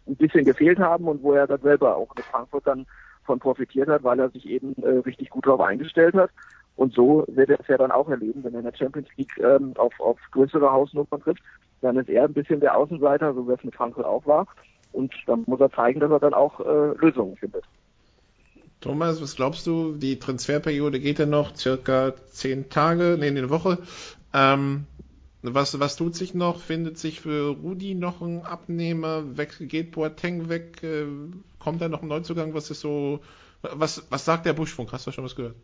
ein 0.07 0.15
bisschen 0.15 0.45
gefehlt 0.45 0.79
haben 0.79 1.07
und 1.07 1.23
wo 1.23 1.33
er 1.33 1.47
dann 1.47 1.61
selber 1.61 1.95
auch 1.95 2.13
mit 2.15 2.25
Frankfurt 2.25 2.67
dann 2.67 2.85
von 3.23 3.39
profitiert 3.39 3.89
hat, 3.89 4.03
weil 4.03 4.19
er 4.19 4.29
sich 4.29 4.47
eben 4.47 4.75
äh, 4.83 4.99
richtig 4.99 5.29
gut 5.29 5.47
darauf 5.47 5.61
eingestellt 5.61 6.13
hat. 6.13 6.29
Und 6.75 6.93
so 6.93 7.25
wird 7.27 7.49
er 7.49 7.59
es 7.59 7.67
ja 7.67 7.77
dann 7.77 7.91
auch 7.91 8.09
erleben, 8.09 8.43
wenn 8.43 8.53
er 8.53 8.59
in 8.59 8.65
der 8.65 8.75
Champions 8.75 9.07
League 9.15 9.37
ähm, 9.39 9.73
auf, 9.77 9.99
auf 9.99 10.19
größere 10.31 10.71
Hausnummern 10.71 11.21
trifft, 11.21 11.41
dann 11.81 11.97
ist 11.97 12.09
er 12.09 12.25
ein 12.25 12.33
bisschen 12.33 12.59
der 12.59 12.77
Außenseiter, 12.77 13.33
so 13.33 13.47
wie 13.47 13.53
es 13.53 13.63
mit 13.63 13.75
Frankfurt 13.75 14.05
auch 14.05 14.25
war. 14.25 14.47
Und 14.91 15.13
dann 15.27 15.43
muss 15.47 15.59
er 15.59 15.71
zeigen, 15.71 15.99
dass 15.99 16.11
er 16.11 16.19
dann 16.19 16.33
auch 16.33 16.59
äh, 16.59 16.97
Lösungen 16.97 17.35
findet. 17.37 17.63
Thomas, 18.81 19.21
was 19.21 19.35
glaubst 19.35 19.65
du? 19.67 19.93
Die 19.93 20.19
Transferperiode 20.19 20.99
geht 20.99 21.19
ja 21.19 21.25
noch 21.25 21.55
circa 21.55 22.13
zehn 22.27 22.69
Tage, 22.69 23.17
nee, 23.19 23.27
eine 23.27 23.49
Woche. 23.49 23.79
Ähm, 24.33 24.85
was, 25.53 25.79
was 25.79 25.95
tut 25.95 26.15
sich 26.15 26.33
noch? 26.33 26.59
Findet 26.59 26.97
sich 26.97 27.21
für 27.21 27.49
Rudi 27.49 27.95
noch 27.95 28.21
ein 28.21 28.45
Abnehmer? 28.45 29.37
Weg, 29.37 29.55
geht 29.59 29.91
Boateng 29.91 30.49
weg? 30.49 30.81
Äh, 30.83 31.05
kommt 31.59 31.81
da 31.81 31.89
noch 31.89 32.01
ein 32.01 32.07
Neuzugang? 32.07 32.53
Was 32.53 32.71
ist 32.71 32.81
so, 32.81 33.19
was, 33.61 34.07
was 34.09 34.25
sagt 34.25 34.45
der 34.45 34.53
Buschfunk? 34.53 34.91
Hast 34.91 35.07
du 35.07 35.11
schon 35.11 35.25
was 35.25 35.35
gehört? 35.35 35.55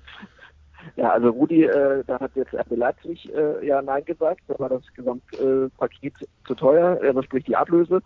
Ja, 0.96 1.12
also 1.12 1.30
Rudi, 1.30 1.64
äh, 1.64 2.04
da 2.06 2.20
hat 2.20 2.36
jetzt 2.36 2.54
RB 2.54 2.76
Leipzig 2.76 3.34
äh, 3.34 3.66
ja 3.66 3.82
Nein 3.82 4.06
gesagt, 4.06 4.42
da 4.48 4.60
war 4.60 4.70
das 4.70 4.84
Gesamtpaket 4.94 6.22
äh, 6.22 6.26
zu 6.46 6.54
teuer, 6.54 7.00
also 7.02 7.24
sprich 7.24 7.46
die 7.46 7.56
Ablöse. 7.56 8.02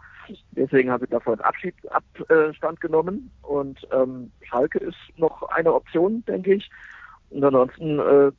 Deswegen 0.52 0.92
habe 0.92 1.04
ich 1.04 1.10
davon 1.10 1.42
Abschied, 1.42 1.76
Abstand 1.90 2.80
genommen 2.80 3.32
und 3.42 3.80
ähm, 3.92 4.32
Schalke 4.42 4.78
ist 4.78 4.96
noch 5.18 5.42
eine 5.50 5.74
Option, 5.74 6.24
denke 6.28 6.54
ich. 6.54 6.70
Und 7.32 7.44
ansonsten 7.44 8.00
äh, 8.00 8.32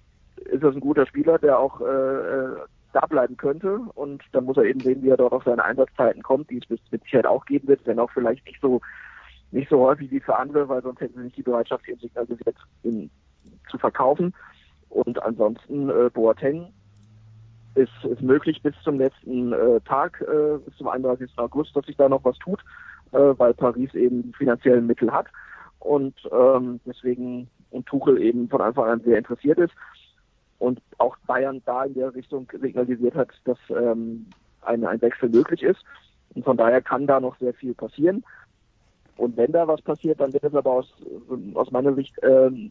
ist 0.45 0.63
das 0.63 0.75
ein 0.75 0.81
guter 0.81 1.07
Spieler, 1.07 1.39
der 1.39 1.59
auch 1.59 1.81
äh, 1.81 1.85
äh, 1.85 2.57
da 2.93 3.01
bleiben 3.07 3.37
könnte 3.37 3.79
und 3.95 4.23
dann 4.33 4.45
muss 4.45 4.57
er 4.57 4.65
eben 4.65 4.81
sehen, 4.81 5.03
wie 5.03 5.11
er 5.11 5.17
dort 5.17 5.33
auf 5.33 5.45
seine 5.45 5.65
Einsatzzeiten 5.65 6.23
kommt, 6.23 6.51
die 6.51 6.59
es 6.59 6.69
mit 6.91 7.03
Sicherheit 7.03 7.27
auch 7.27 7.45
geben 7.45 7.69
wird, 7.69 7.87
wenn 7.87 7.99
auch 7.99 8.11
vielleicht 8.11 8.47
nicht 8.47 8.61
so 8.61 8.81
nicht 9.51 9.71
so 9.71 9.81
häufig 9.81 10.11
wie 10.11 10.21
für 10.21 10.37
andere, 10.37 10.69
weil 10.69 10.83
sonst 10.83 11.01
hätten 11.01 11.19
sie 11.19 11.25
nicht 11.25 11.37
die 11.37 11.43
Bereitschaft 11.43 11.89
eben 11.89 12.01
signalisiert, 12.01 12.57
ihn 12.83 13.11
zu 13.71 13.79
verkaufen. 13.79 14.35
Und 14.91 15.23
ansonsten 15.23 15.89
äh, 15.89 16.11
Boateng 16.13 16.73
ist, 17.75 18.05
ist 18.05 18.23
möglich 18.23 18.63
bis 18.63 18.75
zum 18.83 18.99
letzten 18.99 19.53
äh, 19.53 19.81
Tag, 19.83 20.21
äh, 20.23 20.59
bis 20.59 20.77
zum 20.77 20.89
31. 20.89 21.31
August, 21.37 21.75
dass 21.75 21.87
sich 21.87 21.97
da 21.97 22.09
noch 22.09 22.25
was 22.25 22.37
tut, 22.39 22.61
äh, 23.13 23.19
weil 23.19 23.55
Paris 23.55 23.95
eben 23.95 24.33
finanzielle 24.37 24.81
Mittel 24.81 25.13
hat 25.13 25.29
und 25.79 26.15
ähm, 26.31 26.81
deswegen 26.87 27.49
und 27.71 27.87
Tuchel 27.87 28.21
eben 28.21 28.49
von 28.49 28.61
Anfang 28.61 28.89
an 28.89 29.01
sehr 29.01 29.19
interessiert 29.19 29.59
ist 29.59 29.73
und 30.59 30.81
auch 30.99 31.17
Bayern 31.27 31.63
da 31.65 31.85
in 31.85 31.95
der 31.95 32.15
Richtung 32.15 32.49
signalisiert 32.61 33.15
hat, 33.15 33.29
dass 33.45 33.59
ähm, 33.71 34.27
ein, 34.63 34.85
ein 34.85 35.01
Wechsel 35.01 35.29
möglich 35.29 35.63
ist. 35.63 35.85
Und 36.35 36.45
von 36.45 36.57
daher 36.57 36.83
kann 36.83 37.07
da 37.07 37.21
noch 37.21 37.37
sehr 37.39 37.55
viel 37.55 37.75
passieren. 37.75 38.25
Und 39.17 39.37
wenn 39.37 39.53
da 39.53 39.67
was 39.67 39.83
passiert, 39.83 40.21
dann 40.21 40.33
wird 40.33 40.45
es 40.45 40.55
aber 40.55 40.71
aus, 40.71 40.95
aus 41.55 41.71
meiner 41.71 41.95
Sicht 41.95 42.15
ähm, 42.23 42.71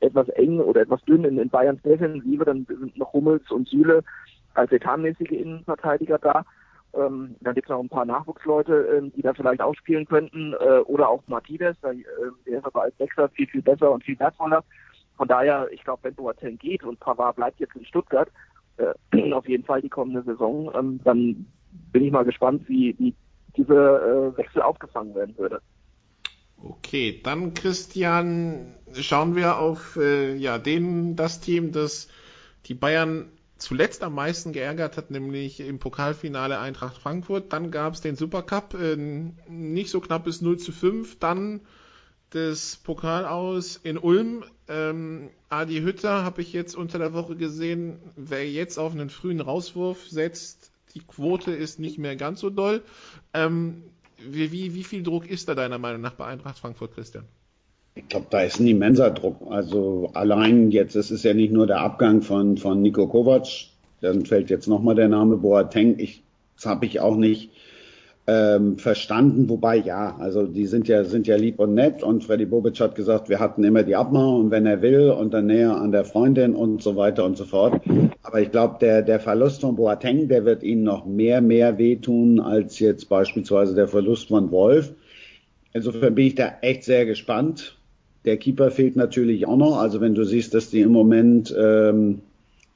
etwas 0.00 0.28
eng 0.30 0.60
oder 0.60 0.82
etwas 0.82 1.02
dünn 1.02 1.24
in, 1.24 1.38
in 1.38 1.50
Bayerns 1.50 1.82
Defensive. 1.82 2.44
Dann 2.44 2.66
sind 2.66 2.96
noch 2.96 3.12
Hummels 3.12 3.50
und 3.50 3.68
Süle 3.68 4.02
als 4.54 4.72
etatmäßige 4.72 5.30
Innenverteidiger 5.30 6.18
da. 6.18 6.44
Ähm, 6.94 7.34
dann 7.40 7.54
gibt 7.54 7.66
es 7.66 7.70
noch 7.70 7.80
ein 7.80 7.88
paar 7.88 8.04
Nachwuchsleute, 8.04 8.96
ähm, 8.96 9.12
die 9.14 9.22
da 9.22 9.34
vielleicht 9.34 9.60
ausspielen 9.60 10.06
könnten. 10.06 10.54
Äh, 10.54 10.80
oder 10.80 11.08
auch 11.08 11.22
Martinez, 11.26 11.78
der, 11.80 11.92
äh, 11.92 12.04
der 12.46 12.58
ist 12.58 12.66
aber 12.66 12.82
als 12.82 12.96
Sechser 12.98 13.28
viel, 13.30 13.46
viel 13.48 13.62
besser 13.62 13.90
und 13.90 14.04
viel 14.04 14.18
wertvoller. 14.18 14.64
Von 15.16 15.28
daher, 15.28 15.68
ich 15.72 15.84
glaube, 15.84 16.04
wenn 16.04 16.14
Boateng 16.14 16.58
geht 16.58 16.82
und 16.82 17.00
Pavard 17.00 17.36
bleibt 17.36 17.60
jetzt 17.60 17.76
in 17.76 17.84
Stuttgart, 17.84 18.30
äh, 18.76 19.32
auf 19.32 19.48
jeden 19.48 19.64
Fall 19.64 19.82
die 19.82 19.88
kommende 19.88 20.22
Saison, 20.22 20.70
ähm, 20.74 21.00
dann 21.04 21.46
bin 21.92 22.04
ich 22.04 22.12
mal 22.12 22.24
gespannt, 22.24 22.68
wie, 22.68 22.94
wie 22.98 23.14
diese 23.56 23.74
äh, 23.74 24.36
Wechsel 24.36 24.62
aufgefangen 24.62 25.14
werden 25.14 25.36
würde. 25.38 25.60
Okay, 26.62 27.20
dann 27.22 27.54
Christian, 27.54 28.74
schauen 28.92 29.36
wir 29.36 29.58
auf 29.58 29.96
äh, 29.96 30.34
ja 30.34 30.58
den 30.58 31.14
das 31.14 31.40
Team, 31.40 31.72
das 31.72 32.08
die 32.66 32.74
Bayern 32.74 33.30
zuletzt 33.58 34.02
am 34.02 34.14
meisten 34.14 34.52
geärgert 34.52 34.96
hat, 34.96 35.10
nämlich 35.10 35.60
im 35.60 35.78
Pokalfinale 35.78 36.58
Eintracht 36.58 36.96
Frankfurt. 36.96 37.52
Dann 37.52 37.70
gab 37.70 37.94
es 37.94 38.00
den 38.00 38.16
Supercup, 38.16 38.74
äh, 38.74 38.96
nicht 38.96 39.90
so 39.90 40.00
knappes 40.00 40.40
0 40.40 40.58
zu 40.58 40.72
5. 40.72 41.18
Dann 41.18 41.60
das 42.34 42.76
Pokal 42.76 43.26
aus 43.26 43.78
in 43.82 43.96
Ulm. 43.96 44.44
Ähm, 44.68 45.30
Adi 45.48 45.80
Hütter 45.80 46.24
habe 46.24 46.42
ich 46.42 46.52
jetzt 46.52 46.76
unter 46.76 46.98
der 46.98 47.12
Woche 47.12 47.36
gesehen, 47.36 47.98
wer 48.16 48.48
jetzt 48.48 48.78
auf 48.78 48.92
einen 48.92 49.10
frühen 49.10 49.40
Rauswurf 49.40 50.08
setzt, 50.08 50.72
die 50.94 51.00
Quote 51.00 51.52
ist 51.52 51.78
nicht 51.78 51.98
mehr 51.98 52.16
ganz 52.16 52.40
so 52.40 52.50
doll. 52.50 52.82
Ähm, 53.32 53.84
wie, 54.18 54.52
wie, 54.52 54.74
wie 54.74 54.84
viel 54.84 55.02
Druck 55.02 55.28
ist 55.28 55.48
da 55.48 55.54
deiner 55.54 55.78
Meinung 55.78 56.00
nach 56.00 56.14
bei 56.14 56.26
Eintracht 56.26 56.58
Frankfurt, 56.58 56.94
Christian? 56.94 57.24
Ich 57.94 58.08
glaube, 58.08 58.26
da 58.30 58.42
ist 58.42 58.58
ein 58.58 58.66
immenser 58.66 59.10
Druck. 59.10 59.40
Also 59.50 60.10
allein 60.14 60.70
jetzt, 60.70 60.96
es 60.96 61.10
ist 61.10 61.24
ja 61.24 61.34
nicht 61.34 61.52
nur 61.52 61.66
der 61.66 61.80
Abgang 61.80 62.22
von, 62.22 62.56
von 62.56 62.82
Nico 62.82 63.06
Kovac, 63.06 63.46
dann 64.00 64.26
fällt 64.26 64.50
jetzt 64.50 64.66
nochmal 64.66 64.96
der 64.96 65.08
Name 65.08 65.36
Boateng. 65.36 65.98
Ich, 65.98 66.22
das 66.56 66.66
habe 66.66 66.86
ich 66.86 67.00
auch 67.00 67.16
nicht 67.16 67.50
ähm, 68.26 68.78
verstanden, 68.78 69.50
wobei 69.50 69.76
ja, 69.76 70.16
also 70.18 70.46
die 70.46 70.66
sind 70.66 70.88
ja 70.88 71.04
sind 71.04 71.26
ja 71.26 71.36
lieb 71.36 71.58
und 71.58 71.74
nett 71.74 72.02
und 72.02 72.24
Freddy 72.24 72.46
Bobic 72.46 72.80
hat 72.80 72.94
gesagt, 72.94 73.28
wir 73.28 73.38
hatten 73.38 73.62
immer 73.64 73.82
die 73.82 73.96
Abmachung 73.96 74.50
wenn 74.50 74.64
er 74.64 74.80
will 74.80 75.10
und 75.10 75.34
dann 75.34 75.46
näher 75.46 75.76
an 75.76 75.92
der 75.92 76.06
Freundin 76.06 76.54
und 76.54 76.82
so 76.82 76.96
weiter 76.96 77.24
und 77.24 77.36
so 77.36 77.44
fort. 77.44 77.82
Aber 78.22 78.40
ich 78.40 78.50
glaube, 78.50 78.76
der 78.80 79.02
der 79.02 79.20
Verlust 79.20 79.60
von 79.60 79.76
Boateng, 79.76 80.28
der 80.28 80.46
wird 80.46 80.62
ihnen 80.62 80.84
noch 80.84 81.04
mehr 81.04 81.42
mehr 81.42 81.76
wehtun 81.76 82.40
als 82.40 82.78
jetzt 82.78 83.10
beispielsweise 83.10 83.74
der 83.74 83.88
Verlust 83.88 84.28
von 84.28 84.50
Wolf. 84.50 84.94
Insofern 85.74 86.14
bin 86.14 86.28
ich 86.28 86.34
da 86.34 86.54
echt 86.62 86.84
sehr 86.84 87.04
gespannt. 87.04 87.76
Der 88.24 88.38
Keeper 88.38 88.70
fehlt 88.70 88.96
natürlich 88.96 89.46
auch 89.46 89.58
noch. 89.58 89.76
Also 89.78 90.00
wenn 90.00 90.14
du 90.14 90.24
siehst, 90.24 90.54
dass 90.54 90.70
die 90.70 90.80
im 90.80 90.92
Moment 90.92 91.54
ähm, 91.58 92.22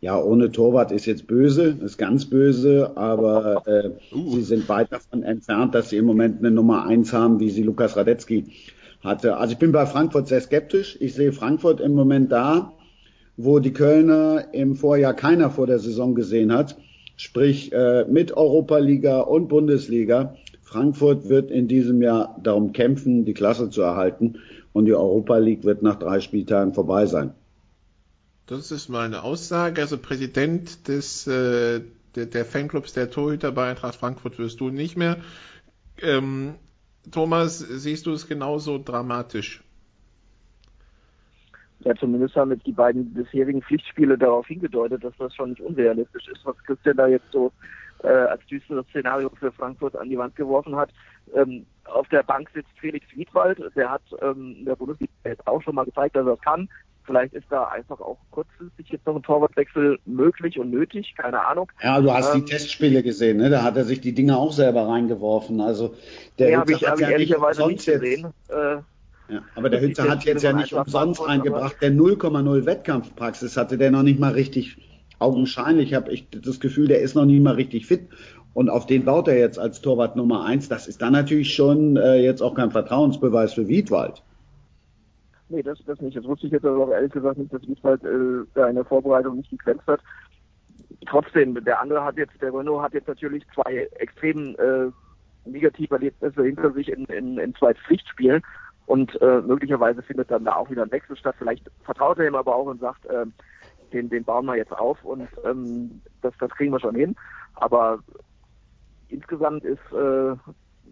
ja, 0.00 0.20
ohne 0.22 0.52
Torwart 0.52 0.92
ist 0.92 1.06
jetzt 1.06 1.26
böse, 1.26 1.76
ist 1.84 1.98
ganz 1.98 2.26
böse, 2.26 2.96
aber 2.96 3.62
äh, 3.66 3.90
uh. 4.14 4.37
sie 4.37 4.42
sind 4.42 4.68
weit 4.68 4.92
davon 4.92 5.24
entfernt, 5.24 5.74
dass 5.74 5.90
sie 5.90 5.96
im 5.96 6.04
Moment 6.04 6.38
eine 6.38 6.52
Nummer 6.52 6.87
eins 6.87 7.12
haben, 7.12 7.40
wie 7.40 7.50
sie 7.50 7.64
Lukas 7.64 7.96
Radetzky 7.96 8.44
hatte. 9.02 9.37
Also 9.37 9.52
ich 9.52 9.58
bin 9.58 9.72
bei 9.72 9.87
Frankfurt 9.87 10.28
sehr 10.28 10.40
skeptisch. 10.40 10.96
Ich 11.00 11.14
sehe 11.14 11.32
Frankfurt 11.32 11.80
im 11.80 11.94
Moment 11.94 12.30
da, 12.30 12.72
wo 13.37 13.58
die 13.58 13.72
Kölner 13.72 14.46
im 14.52 14.76
Vorjahr 14.76 15.14
keiner 15.14 15.50
vor 15.50 15.66
der 15.66 15.80
Saison 15.80 16.14
gesehen 16.14 16.52
hat, 16.52 16.76
sprich 17.16 17.72
äh, 17.72 18.04
mit 18.08 18.37
Europa-Liga 18.37 19.20
und 19.20 19.48
Bundesliga. 19.48 20.37
Frankfurt 20.62 21.28
wird 21.28 21.50
in 21.50 21.66
diesem 21.66 22.02
Jahr 22.02 22.38
darum 22.42 22.72
kämpfen, 22.72 23.24
die 23.24 23.34
Klasse 23.34 23.70
zu 23.70 23.82
erhalten 23.82 24.37
und 24.72 24.84
die 24.84 24.94
Europa 24.94 25.38
League 25.38 25.64
wird 25.64 25.82
nach 25.82 25.96
drei 25.96 26.20
Spieltagen 26.20 26.72
vorbei 26.72 27.06
sein. 27.06 27.32
Das 28.48 28.70
ist 28.70 28.88
mal 28.88 29.04
eine 29.04 29.22
Aussage. 29.22 29.80
Also 29.80 29.98
Präsident 29.98 30.88
des 30.88 31.26
äh, 31.26 31.82
der, 32.16 32.26
der 32.26 32.44
Fanclubs 32.44 32.94
der 32.94 33.11
Torhüter 33.11 33.52
bei 33.52 33.70
Eintracht 33.70 33.96
Frankfurt 33.96 34.38
wirst 34.38 34.61
du 34.61 34.70
nicht 34.70 34.96
mehr. 34.96 35.18
Ähm, 36.00 36.54
Thomas, 37.11 37.58
siehst 37.58 38.06
du 38.06 38.12
es 38.12 38.26
genauso 38.26 38.78
dramatisch? 38.78 39.62
Ja, 41.80 41.94
zumindest 41.94 42.34
haben 42.37 42.50
jetzt 42.50 42.66
die 42.66 42.72
beiden 42.72 43.12
bisherigen 43.12 43.62
Pflichtspiele 43.62 44.18
darauf 44.18 44.46
hingedeutet, 44.46 45.04
dass 45.04 45.16
das 45.18 45.34
schon 45.34 45.50
nicht 45.50 45.61
unrealistisch 45.61 46.26
ist, 46.28 46.44
was 46.44 46.56
Christian 46.64 46.96
da 46.96 47.06
jetzt 47.06 47.30
so 47.30 47.52
äh, 48.02 48.08
als 48.08 48.44
düsteres 48.46 48.87
Szenario 48.88 49.30
für 49.38 49.52
Frankfurt 49.52 49.94
an 49.94 50.08
die 50.08 50.18
Wand 50.18 50.34
geworfen 50.37 50.74
hat. 50.74 50.90
Ähm, 51.34 51.66
auf 51.84 52.08
der 52.08 52.22
Bank 52.22 52.50
sitzt 52.52 52.70
Felix 52.80 53.06
Wiedwald, 53.14 53.61
der 53.76 53.90
hat 53.90 54.02
ähm, 54.20 54.56
in 54.58 54.64
der 54.64 54.76
Bundesliga 54.76 55.12
jetzt 55.24 55.46
auch 55.46 55.62
schon 55.62 55.74
mal 55.74 55.84
gezeigt, 55.84 56.16
dass 56.16 56.26
er 56.26 56.34
es 56.34 56.40
kann. 56.40 56.68
Vielleicht 57.08 57.32
ist 57.32 57.46
da 57.48 57.64
einfach 57.64 58.02
auch 58.02 58.18
kurzfristig 58.30 58.90
jetzt 58.90 59.06
noch 59.06 59.16
ein 59.16 59.22
Torwartwechsel 59.22 59.98
möglich 60.04 60.58
und 60.58 60.68
nötig, 60.68 61.14
keine 61.16 61.46
Ahnung. 61.46 61.72
Ja, 61.82 62.02
du 62.02 62.12
hast 62.12 62.34
ähm, 62.34 62.44
die 62.44 62.50
Testspiele 62.52 63.02
gesehen, 63.02 63.38
ne? 63.38 63.48
Da 63.48 63.62
hat 63.62 63.78
er 63.78 63.84
sich 63.84 64.02
die 64.02 64.12
Dinge 64.12 64.36
auch 64.36 64.52
selber 64.52 64.86
reingeworfen. 64.86 65.62
Also 65.62 65.94
der 66.38 66.48
nee, 66.48 66.56
habe 66.56 66.72
ich, 66.72 66.86
hab 66.86 67.00
ich 67.00 67.08
ehrlicherweise 67.08 67.66
nicht 67.66 67.86
gesehen. 67.86 68.26
Äh, 68.50 69.32
ja, 69.32 69.42
aber 69.54 69.70
der 69.70 69.80
Hützer 69.80 70.06
hat 70.06 70.24
jetzt 70.24 70.42
ja 70.42 70.52
nicht 70.52 70.74
umsonst 70.74 71.26
reingebracht. 71.26 71.76
Der 71.80 71.92
0,0 71.92 72.66
Wettkampfpraxis 72.66 73.56
hatte 73.56 73.78
der 73.78 73.90
noch 73.90 74.02
nicht 74.02 74.20
mal 74.20 74.32
richtig 74.32 74.76
augenscheinlich. 75.18 75.94
Habe 75.94 76.12
ich 76.12 76.28
das 76.28 76.60
Gefühl, 76.60 76.88
der 76.88 77.00
ist 77.00 77.14
noch 77.14 77.24
nicht 77.24 77.42
mal 77.42 77.54
richtig 77.54 77.86
fit. 77.86 78.02
Und 78.52 78.68
auf 78.68 78.84
den 78.84 79.06
baut 79.06 79.28
er 79.28 79.38
jetzt 79.38 79.58
als 79.58 79.80
Torwart 79.80 80.14
Nummer 80.14 80.44
eins. 80.44 80.68
Das 80.68 80.88
ist 80.88 81.00
dann 81.00 81.14
natürlich 81.14 81.54
schon 81.54 81.96
äh, 81.96 82.16
jetzt 82.16 82.42
auch 82.42 82.54
kein 82.54 82.70
Vertrauensbeweis 82.70 83.54
für 83.54 83.66
Wiedwald. 83.66 84.22
Nee, 85.48 85.62
das, 85.62 85.78
das 85.87 86.00
nicht. 86.00 86.16
Das 86.16 86.24
wusste 86.24 86.46
ich 86.46 86.52
jetzt 86.52 86.64
aber 86.64 86.84
auch 86.84 86.90
ehrlich 86.90 87.12
gesagt 87.12 87.38
nicht, 87.38 87.52
dass 87.52 87.66
Wiesbaden 87.66 88.42
äh, 88.42 88.46
da 88.54 88.68
in 88.68 88.74
der 88.74 88.84
Vorbereitung 88.84 89.37
nicht 89.37 89.50
geglänzt 89.50 89.87
hat. 89.87 90.00
Trotzdem, 91.06 91.62
der 91.64 91.80
andere 91.80 92.04
hat 92.04 92.16
jetzt, 92.16 92.40
der 92.42 92.52
Renault 92.52 92.82
hat 92.82 92.94
jetzt 92.94 93.08
natürlich 93.08 93.44
zwei 93.54 93.88
extrem 93.98 94.56
äh, 94.56 94.90
negative 95.48 95.94
Erlebnisse 95.94 96.42
hinter 96.42 96.72
sich 96.72 96.90
in, 96.90 97.04
in, 97.06 97.38
in 97.38 97.54
zwei 97.54 97.72
Pflichtspielen 97.74 98.42
und 98.87 99.20
äh, 99.22 99.40
möglicherweise 99.40 100.02
findet 100.02 100.30
dann 100.30 100.44
da 100.44 100.56
auch 100.56 100.70
wieder 100.70 100.82
ein 100.82 100.90
Wechsel 100.90 101.16
statt. 101.16 101.37
Vielleicht 101.38 101.70
vertraut 101.84 102.18
er 102.18 102.26
ihm 102.26 102.34
aber 102.34 102.54
auch 102.54 102.66
und 102.66 102.80
sagt, 102.80 103.06
äh, 103.06 103.26
den, 103.92 104.11
den 104.11 104.24
bauen 104.24 104.46
wir 104.46 104.56
jetzt 104.56 104.72
auf 104.72 105.02
und 105.04 105.28
ähm, 105.44 106.02
das, 106.20 106.34
das 106.38 106.50
kriegen 106.50 106.72
wir 106.72 106.80
schon 106.80 106.94
hin. 106.94 107.16
Aber 107.54 108.00
insgesamt 109.08 109.64
ist 109.64 109.80
äh, 109.92 110.37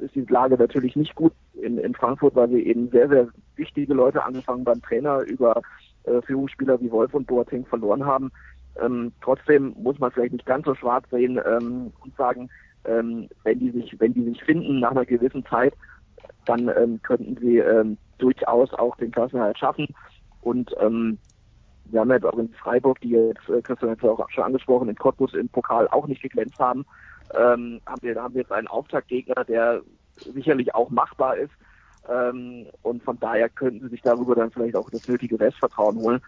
ist 0.01 0.15
die 0.15 0.25
Lage 0.29 0.57
natürlich 0.57 0.97
nicht 0.97 1.15
gut 1.15 1.33
in, 1.55 1.79
in 1.79 1.95
Frankfurt, 1.95 2.35
weil 2.35 2.51
wir 2.51 2.65
eben 2.65 2.91
sehr, 2.91 3.09
sehr 3.09 3.29
wichtige 3.57 3.95
Leute, 3.95 4.25
angefangen 4.25 4.65
beim 4.65 4.83
Trainer 4.83 5.21
über 5.21 5.61
äh, 6.05 6.21
Führungsspieler 6.23 6.81
wie 6.81 6.91
Wolf 6.91 7.15
und 7.15 7.27
Boateng 7.27 7.65
verloren 7.67 8.05
haben. 8.05 8.31
Ähm, 8.81 9.13
trotzdem 9.23 9.75
muss 9.79 9.99
man 9.99 10.11
vielleicht 10.11 10.33
nicht 10.33 10.47
ganz 10.47 10.67
so 10.67 10.75
schwarz 10.75 11.09
sehen 11.11 11.41
ähm, 11.47 11.93
und 12.03 12.15
sagen, 12.17 12.49
ähm, 12.85 13.29
wenn 13.45 13.59
die 13.59 13.71
sich, 13.71 13.99
wenn 13.99 14.15
die 14.15 14.25
sich 14.25 14.43
finden 14.45 14.81
nach 14.81 14.91
einer 14.91 15.07
gewissen 15.07 15.45
Zeit, 15.47 15.75
dann 16.45 16.71
ähm, 16.77 17.01
könnten 17.03 17.37
sie 17.41 17.59
ähm, 17.59 17.97
durchaus 18.19 18.73
auch 18.75 18.97
den 18.97 19.11
Klassenerhalt 19.11 19.59
schaffen. 19.59 19.89
Und 20.43 20.75
ähm, 20.81 21.19
wir 21.87 22.01
haben 22.01 22.11
jetzt 22.11 22.27
auch 22.27 22.39
in 22.39 22.49
Freiburg, 22.51 23.01
die 23.01 23.11
jetzt, 23.11 23.49
äh, 23.49 23.63
Christian 23.63 23.91
hat 23.91 23.99
es 23.99 24.05
auch 24.05 24.31
schon 24.31 24.45
angesprochen, 24.45 24.89
in 24.89 24.97
Cottbus 24.97 25.35
im 25.35 25.49
Pokal 25.49 25.89
auch 25.89 26.07
nicht 26.07 26.23
geglänzt 26.23 26.59
haben, 26.59 26.85
ähm, 27.35 27.81
haben 27.87 28.03
wir, 28.03 28.15
da 28.15 28.23
haben 28.23 28.35
wir 28.35 28.43
jetzt 28.43 28.53
einen 28.53 28.69
Auftaktgegner, 28.69 29.45
der 29.45 29.83
sicherlich 30.35 30.75
auch 30.75 30.91
machbar 30.91 31.37
ist. 31.37 31.53
Ähm, 32.09 32.67
und 32.83 33.03
von 33.03 33.19
daher 33.19 33.49
könnten 33.49 33.81
sie 33.81 33.89
sich 33.89 34.03
darüber 34.03 34.35
dann 34.35 34.51
vielleicht 34.51 34.77
auch 34.77 34.91
das 34.91 35.07
nötige 35.07 35.39
Restvertrauen 35.39 35.97
holen. 35.97 36.21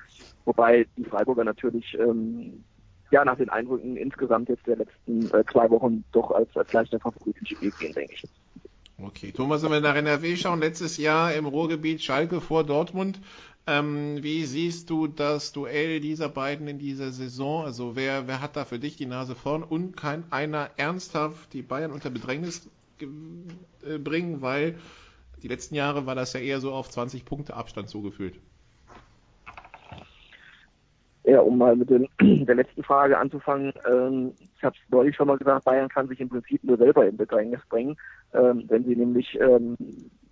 Wobei 0.44 0.86
die 0.96 1.04
Freiburger 1.04 1.44
natürlich 1.44 1.96
ähm, 1.98 2.64
ja 3.10 3.24
nach 3.24 3.36
den 3.36 3.48
Eindrücken 3.48 3.96
insgesamt 3.96 4.48
jetzt 4.48 4.66
der 4.66 4.76
letzten 4.76 5.30
äh, 5.30 5.44
zwei 5.52 5.70
Wochen 5.70 6.04
doch 6.12 6.30
als, 6.30 6.54
als 6.56 6.72
leichter 6.72 7.00
Favorit 7.00 7.36
ins 7.38 7.50
Spiel 7.50 7.72
gehen, 7.72 7.94
denke 7.94 8.14
ich. 8.14 8.24
Okay, 9.00 9.30
Thomas, 9.30 9.62
wenn 9.62 9.70
wir 9.70 9.80
nach 9.80 9.94
NRW 9.94 10.36
schauen, 10.36 10.58
letztes 10.58 10.96
Jahr 10.96 11.32
im 11.32 11.46
Ruhrgebiet 11.46 12.02
Schalke 12.02 12.40
vor 12.40 12.64
Dortmund. 12.64 13.20
Ähm, 13.68 14.22
wie 14.24 14.44
siehst 14.44 14.90
du 14.90 15.06
das 15.06 15.52
Duell 15.52 16.00
dieser 16.00 16.28
beiden 16.28 16.66
in 16.66 16.80
dieser 16.80 17.12
Saison? 17.12 17.64
Also 17.64 17.94
wer, 17.94 18.26
wer 18.26 18.40
hat 18.40 18.56
da 18.56 18.64
für 18.64 18.80
dich 18.80 18.96
die 18.96 19.06
Nase 19.06 19.36
vorn 19.36 19.62
und 19.62 19.96
kann 19.96 20.24
einer 20.30 20.70
ernsthaft 20.78 21.52
die 21.52 21.62
Bayern 21.62 21.92
unter 21.92 22.10
Bedrängnis 22.10 22.68
äh, 23.00 23.98
bringen, 23.98 24.42
weil 24.42 24.78
die 25.42 25.48
letzten 25.48 25.76
Jahre 25.76 26.06
war 26.06 26.16
das 26.16 26.32
ja 26.32 26.40
eher 26.40 26.60
so 26.60 26.72
auf 26.72 26.90
20 26.90 27.24
Punkte 27.24 27.54
Abstand 27.54 27.88
zugefühlt. 27.88 28.40
Ja, 31.28 31.40
um 31.40 31.58
mal 31.58 31.76
mit 31.76 31.90
den, 31.90 32.08
der 32.46 32.54
letzten 32.54 32.82
Frage 32.82 33.18
anzufangen. 33.18 33.74
Ähm, 33.86 34.32
ich 34.56 34.64
habe 34.64 34.74
es 34.74 34.90
neulich 34.90 35.14
schon 35.14 35.26
mal 35.26 35.36
gesagt, 35.36 35.66
Bayern 35.66 35.90
kann 35.90 36.08
sich 36.08 36.20
im 36.20 36.30
Prinzip 36.30 36.64
nur 36.64 36.78
selber 36.78 37.06
in 37.06 37.18
Bedrängnis 37.18 37.60
bringen, 37.68 37.98
ähm, 38.32 38.64
wenn 38.68 38.84
sie 38.84 38.96
nämlich 38.96 39.38
ähm, 39.38 39.76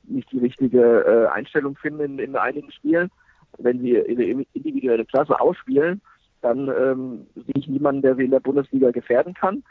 nicht 0.04 0.32
die 0.32 0.38
richtige 0.38 0.80
äh, 0.80 1.26
Einstellung 1.26 1.76
finden 1.76 2.00
in, 2.00 2.18
in 2.18 2.37
einigen 2.37 2.72
Spielen. 2.72 3.11
Wenn 3.59 3.80
sie 3.80 3.90
ihre 3.90 4.44
individuelle 4.54 5.04
Klasse 5.04 5.38
ausspielen, 5.38 6.00
dann 6.40 6.68
ähm, 6.68 7.26
sehe 7.35 7.54
ich 7.56 7.68
niemanden, 7.68 8.00
der 8.00 8.16
sie 8.16 8.24
in 8.24 8.30
der 8.30 8.40
Bundesliga 8.40 8.90
gefährden 8.90 9.35
kann. 9.35 9.64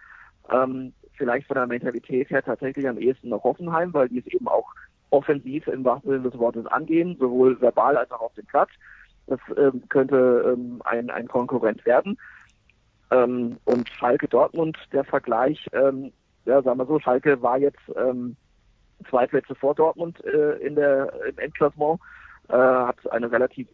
Ähm, 0.51 0.93
vielleicht 1.17 1.47
von 1.47 1.55
der 1.55 1.65
Mentalität 1.65 2.29
her 2.29 2.43
tatsächlich 2.43 2.87
am 2.87 2.99
ehesten 2.99 3.29
noch 3.29 3.43
Hoffenheim, 3.43 3.91
weil 3.95 4.09
die 4.09 4.19
es 4.19 4.27
eben 4.27 4.47
auch 4.47 4.67
offensiv 5.09 5.65
im 5.69 5.83
wahrsten 5.85 6.11
Sinne 6.11 6.29
des 6.29 6.39
Wortes 6.39 6.67
angehen, 6.67 7.17
sowohl 7.19 7.59
verbal 7.59 7.97
als 7.97 8.11
auch 8.11 8.21
auf 8.21 8.33
dem 8.35 8.45
Platz. 8.45 8.69
Das 9.27 9.39
ähm, 9.57 9.83
könnte 9.89 10.53
ähm, 10.53 10.81
ein, 10.85 11.09
ein 11.09 11.27
Konkurrent 11.27 11.85
werden. 11.85 12.17
Ähm, 13.11 13.57
und 13.65 13.89
Schalke 13.89 14.27
Dortmund, 14.27 14.77
der 14.91 15.03
Vergleich, 15.03 15.67
ähm, 15.73 16.11
ja, 16.45 16.61
sagen 16.61 16.79
wir 16.79 16.85
so, 16.85 16.99
Schalke 16.99 17.41
war 17.41 17.57
jetzt 17.57 17.81
ähm, 17.95 18.35
zwei 19.09 19.27
Plätze 19.27 19.55
vor 19.55 19.75
Dortmund 19.75 20.23
äh, 20.25 20.57
in 20.57 20.75
der 20.75 21.11
im 21.27 21.37
Endklassement, 21.37 21.99
äh, 22.49 22.53
hat 22.53 23.11
eine 23.11 23.31
relativ 23.31 23.67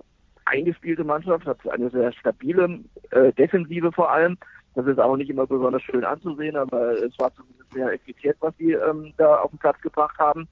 eingespielte 0.46 1.04
Mannschaft, 1.04 1.46
hat 1.46 1.68
eine 1.70 1.90
sehr 1.90 2.12
stabile 2.14 2.80
äh, 3.12 3.32
Defensive 3.34 3.92
vor 3.92 4.12
allem. 4.12 4.38
Das 4.74 4.86
ist 4.88 5.00
auch 5.00 5.18
nicht 5.18 5.30
immer 5.30 5.46
besonders 5.46 5.82
schön 5.82 6.06
anzusehen, 6.06 6.56
aber 6.56 6.94
es 6.94 7.18
war 7.20 7.34
zumindest 7.34 7.74
sehr 7.74 7.92
effizient, 7.92 8.38
was 8.40 8.56
sie 8.58 8.72
ähm, 8.72 9.14
da 9.18 9.38
auf 9.38 9.52
den 9.52 9.60
Platz 9.60 9.80
gebracht 9.82 10.18
haben. 10.18 10.48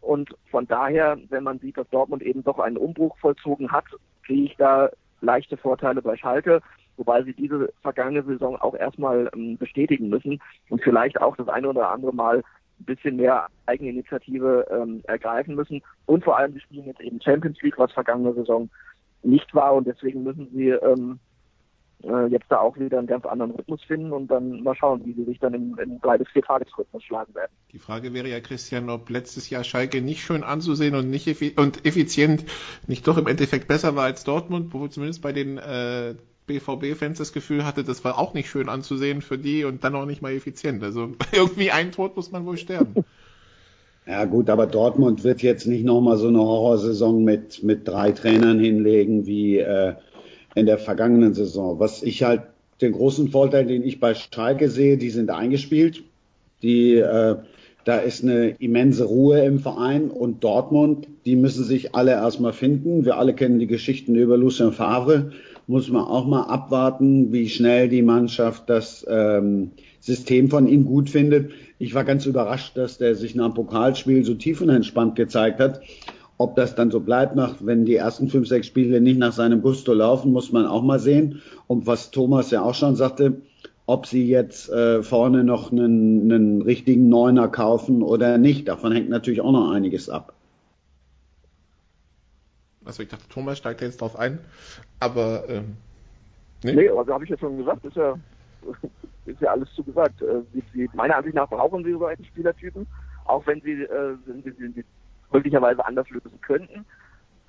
Und 0.00 0.34
von 0.50 0.66
daher, 0.66 1.18
wenn 1.28 1.44
man 1.44 1.58
sieht, 1.58 1.76
dass 1.76 1.88
Dortmund 1.90 2.22
eben 2.22 2.42
doch 2.42 2.58
einen 2.58 2.76
Umbruch 2.76 3.16
vollzogen 3.18 3.70
hat, 3.70 3.84
sehe 4.26 4.44
ich 4.44 4.56
da 4.56 4.90
leichte 5.20 5.56
Vorteile 5.56 6.02
bei 6.02 6.16
Schalke, 6.16 6.60
wobei 6.96 7.22
sie 7.22 7.32
diese 7.32 7.72
vergangene 7.82 8.22
Saison 8.24 8.56
auch 8.56 8.74
erstmal 8.74 9.30
ähm, 9.34 9.56
bestätigen 9.56 10.08
müssen 10.08 10.40
und 10.68 10.82
vielleicht 10.82 11.20
auch 11.20 11.36
das 11.36 11.48
eine 11.48 11.68
oder 11.68 11.90
andere 11.90 12.14
Mal 12.14 12.42
ein 12.80 12.84
bisschen 12.84 13.16
mehr 13.16 13.46
Eigeninitiative 13.66 14.66
ähm, 14.70 15.02
ergreifen 15.04 15.54
müssen. 15.54 15.82
Und 16.06 16.24
vor 16.24 16.36
allem, 16.36 16.52
sie 16.52 16.60
spielen 16.60 16.86
jetzt 16.86 17.00
eben 17.00 17.20
Champions 17.20 17.60
League, 17.62 17.78
was 17.78 17.92
vergangene 17.92 18.34
Saison 18.34 18.68
nicht 19.22 19.54
war 19.54 19.74
und 19.74 19.86
deswegen 19.86 20.24
müssen 20.24 20.48
sie 20.52 20.70
ähm, 20.70 21.18
äh, 22.04 22.26
jetzt 22.26 22.46
da 22.48 22.58
auch 22.58 22.78
wieder 22.78 22.98
einen 22.98 23.06
ganz 23.06 23.24
anderen 23.26 23.52
Rhythmus 23.52 23.82
finden 23.84 24.12
und 24.12 24.28
dann 24.28 24.62
mal 24.62 24.74
schauen, 24.74 25.04
wie 25.04 25.12
sie 25.12 25.24
sich 25.24 25.38
dann 25.38 25.54
im, 25.54 25.78
im 25.78 26.00
drei 26.00 26.18
bis 26.18 26.28
vier 26.28 26.42
Tagesrhythmus 26.42 27.02
schlagen 27.02 27.34
werden. 27.34 27.52
Die 27.72 27.78
Frage 27.78 28.12
wäre 28.12 28.28
ja, 28.28 28.40
Christian, 28.40 28.90
ob 28.90 29.08
letztes 29.10 29.50
Jahr 29.50 29.64
Schalke 29.64 30.02
nicht 30.02 30.22
schön 30.22 30.42
anzusehen 30.42 30.94
und 30.94 31.10
nicht 31.10 31.26
effi 31.26 31.54
und 31.56 31.84
effizient 31.86 32.44
nicht 32.86 33.06
doch 33.06 33.18
im 33.18 33.26
Endeffekt 33.26 33.68
besser 33.68 33.96
war 33.96 34.04
als 34.04 34.24
Dortmund, 34.24 34.72
wo 34.74 34.88
zumindest 34.88 35.22
bei 35.22 35.32
den 35.32 35.58
äh, 35.58 36.14
BVB-Fans 36.46 37.18
das 37.18 37.32
Gefühl 37.32 37.64
hatte, 37.64 37.84
das 37.84 38.04
war 38.04 38.18
auch 38.18 38.34
nicht 38.34 38.50
schön 38.50 38.68
anzusehen 38.68 39.22
für 39.22 39.38
die 39.38 39.64
und 39.64 39.84
dann 39.84 39.94
auch 39.94 40.06
nicht 40.06 40.22
mal 40.22 40.32
effizient. 40.32 40.82
Also 40.82 41.12
irgendwie 41.32 41.70
ein 41.70 41.92
Tod 41.92 42.16
muss 42.16 42.32
man 42.32 42.46
wohl 42.46 42.56
sterben. 42.56 43.04
Ja 44.04 44.24
gut, 44.24 44.50
aber 44.50 44.66
Dortmund 44.66 45.22
wird 45.22 45.42
jetzt 45.42 45.64
nicht 45.64 45.84
nochmal 45.84 46.16
so 46.16 46.26
eine 46.26 46.40
Horrorsaison 46.40 47.22
mit, 47.22 47.62
mit 47.62 47.86
drei 47.86 48.10
Trainern 48.10 48.58
hinlegen 48.58 49.26
wie 49.26 49.58
äh, 49.58 49.94
in 50.54 50.66
der 50.66 50.78
vergangenen 50.78 51.34
Saison. 51.34 51.78
Was 51.78 52.02
ich 52.02 52.22
halt 52.22 52.42
den 52.80 52.92
großen 52.92 53.28
Vorteil, 53.28 53.66
den 53.66 53.84
ich 53.84 54.00
bei 54.00 54.14
Schalke 54.14 54.68
sehe, 54.68 54.98
die 54.98 55.10
sind 55.10 55.30
eingespielt. 55.30 56.02
Die, 56.62 56.96
äh, 56.96 57.36
da 57.84 57.96
ist 57.96 58.22
eine 58.22 58.50
immense 58.58 59.04
Ruhe 59.04 59.44
im 59.44 59.58
Verein 59.58 60.10
und 60.10 60.44
Dortmund, 60.44 61.08
die 61.24 61.34
müssen 61.34 61.64
sich 61.64 61.94
alle 61.94 62.12
erstmal 62.12 62.52
finden. 62.52 63.04
Wir 63.04 63.16
alle 63.16 63.34
kennen 63.34 63.58
die 63.58 63.66
Geschichten 63.66 64.14
über 64.14 64.36
Lucien 64.36 64.72
Favre. 64.72 65.32
Muss 65.66 65.88
man 65.88 66.04
auch 66.04 66.26
mal 66.26 66.44
abwarten, 66.44 67.32
wie 67.32 67.48
schnell 67.48 67.88
die 67.88 68.02
Mannschaft 68.02 68.68
das 68.68 69.06
ähm, 69.08 69.70
System 70.00 70.50
von 70.50 70.66
ihm 70.68 70.84
gut 70.84 71.10
findet. 71.10 71.52
Ich 71.78 71.94
war 71.94 72.04
ganz 72.04 72.26
überrascht, 72.26 72.76
dass 72.76 72.98
der 72.98 73.14
sich 73.14 73.34
nach 73.34 73.46
dem 73.46 73.54
Pokalspiel 73.54 74.24
so 74.24 74.34
tief 74.34 74.60
und 74.60 74.68
entspannt 74.68 75.16
gezeigt 75.16 75.60
hat. 75.60 75.80
Ob 76.42 76.56
das 76.56 76.74
dann 76.74 76.90
so 76.90 76.98
bleibt, 76.98 77.36
nach, 77.36 77.54
wenn 77.60 77.84
die 77.84 77.94
ersten 77.94 78.28
fünf, 78.28 78.48
sechs 78.48 78.66
Spiele 78.66 79.00
nicht 79.00 79.16
nach 79.16 79.32
seinem 79.32 79.62
Gusto 79.62 79.94
laufen, 79.94 80.32
muss 80.32 80.50
man 80.50 80.66
auch 80.66 80.82
mal 80.82 80.98
sehen. 80.98 81.40
Und 81.68 81.86
was 81.86 82.10
Thomas 82.10 82.50
ja 82.50 82.62
auch 82.62 82.74
schon 82.74 82.96
sagte, 82.96 83.42
ob 83.86 84.06
sie 84.06 84.26
jetzt 84.26 84.68
äh, 84.68 85.04
vorne 85.04 85.44
noch 85.44 85.70
einen, 85.70 86.32
einen 86.32 86.62
richtigen 86.62 87.08
Neuner 87.08 87.46
kaufen 87.46 88.02
oder 88.02 88.38
nicht, 88.38 88.66
davon 88.66 88.90
hängt 88.90 89.08
natürlich 89.08 89.40
auch 89.40 89.52
noch 89.52 89.70
einiges 89.70 90.10
ab. 90.10 90.34
Also 92.84 93.04
ich 93.04 93.08
dachte, 93.08 93.28
Thomas 93.28 93.58
steigt 93.58 93.80
jetzt 93.80 94.00
drauf 94.00 94.18
ein, 94.18 94.40
aber 94.98 95.48
ähm, 95.48 95.76
nee. 96.64 96.74
nee, 96.74 96.88
also 96.88 97.14
habe 97.14 97.22
ich 97.22 97.30
ja 97.30 97.38
schon 97.38 97.56
gesagt, 97.56 97.84
ist 97.84 97.94
ja, 97.94 98.18
ist 99.26 99.40
ja 99.40 99.52
alles 99.52 99.72
zu 99.74 99.84
gesagt. 99.84 100.20
Äh, 100.22 100.42
sie, 100.52 100.64
sie, 100.74 100.90
meiner 100.94 101.18
Ansicht 101.18 101.36
nach 101.36 101.48
brauchen 101.48 101.84
sie 101.84 101.92
so 101.92 102.06
einen 102.06 102.24
Spielertypen, 102.24 102.84
auch 103.26 103.46
wenn 103.46 103.60
sie, 103.60 103.84
äh, 103.84 104.16
wenn 104.26 104.42
sie, 104.42 104.72
sie 104.74 104.84
möglicherweise 105.32 105.84
anders 105.84 106.08
lösen 106.10 106.40
könnten. 106.40 106.84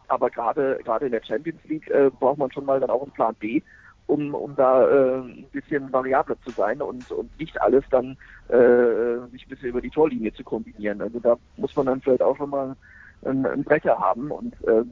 Aber 0.08 0.30
gerade 0.30 0.80
gerade 0.84 1.06
in 1.06 1.12
der 1.12 1.24
Champions 1.24 1.64
League 1.66 1.90
äh, 1.90 2.10
braucht 2.20 2.38
man 2.38 2.52
schon 2.52 2.66
mal 2.66 2.80
dann 2.80 2.90
auch 2.90 3.04
einen 3.04 3.12
Plan 3.12 3.36
B, 3.40 3.62
um, 4.08 4.34
um 4.36 4.56
da 4.56 4.88
äh, 4.88 5.20
ein 5.20 5.46
bisschen 5.52 5.92
variabler 5.92 6.36
zu 6.44 6.52
sein 6.52 6.82
und, 6.82 7.10
und 7.12 7.40
nicht 7.40 7.60
alles 7.62 7.84
dann 7.90 8.18
äh, 8.50 9.28
sich 9.32 9.46
ein 9.46 9.50
bisschen 9.50 9.70
über 9.70 9.82
die 9.82 9.90
Torlinie 9.90 10.34
zu 10.34 10.44
kombinieren. 10.44 11.02
Also 11.02 11.20
da 11.20 11.38
muss 11.58 11.76
man 11.76 11.86
dann 11.86 12.02
vielleicht 12.02 12.22
auch 12.22 12.38
schon 12.38 12.50
mal 12.50 12.76
einen, 13.24 13.46
einen 13.46 13.64
Brecher 13.64 13.98
haben 13.98 14.32
und 14.32 14.54
äh, 14.68 14.84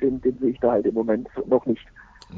den, 0.00 0.20
den 0.20 0.38
sehe 0.38 0.50
ich 0.50 0.60
da 0.60 0.72
halt 0.72 0.86
im 0.86 0.94
Moment 0.94 1.28
noch 1.46 1.64
nicht. 1.66 1.86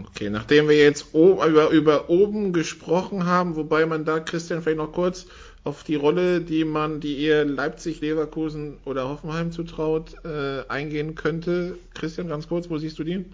Okay, 0.09 0.31
nachdem 0.31 0.69
wir 0.69 0.77
jetzt 0.77 1.15
über, 1.15 1.69
über 1.71 2.09
oben 2.09 2.53
gesprochen 2.53 3.27
haben, 3.27 3.57
wobei 3.57 3.85
man 3.85 4.05
da, 4.05 4.21
Christian, 4.21 4.63
vielleicht 4.63 4.79
noch 4.79 4.93
kurz 4.93 5.27
auf 5.65 5.85
die 5.85 5.95
Rolle, 5.95 6.41
die 6.41 6.65
man, 6.65 7.01
die 7.01 7.15
ihr 7.15 7.45
Leipzig, 7.45 8.01
Leverkusen 8.01 8.79
oder 8.85 9.09
Hoffenheim 9.09 9.53
zutraut, 9.53 10.15
äh, 10.25 10.69
eingehen 10.69 11.15
könnte. 11.15 11.79
Christian, 11.95 12.29
ganz 12.29 12.49
kurz, 12.49 12.69
wo 12.69 12.79
siehst 12.79 12.99
du 12.99 13.05
die? 13.05 13.25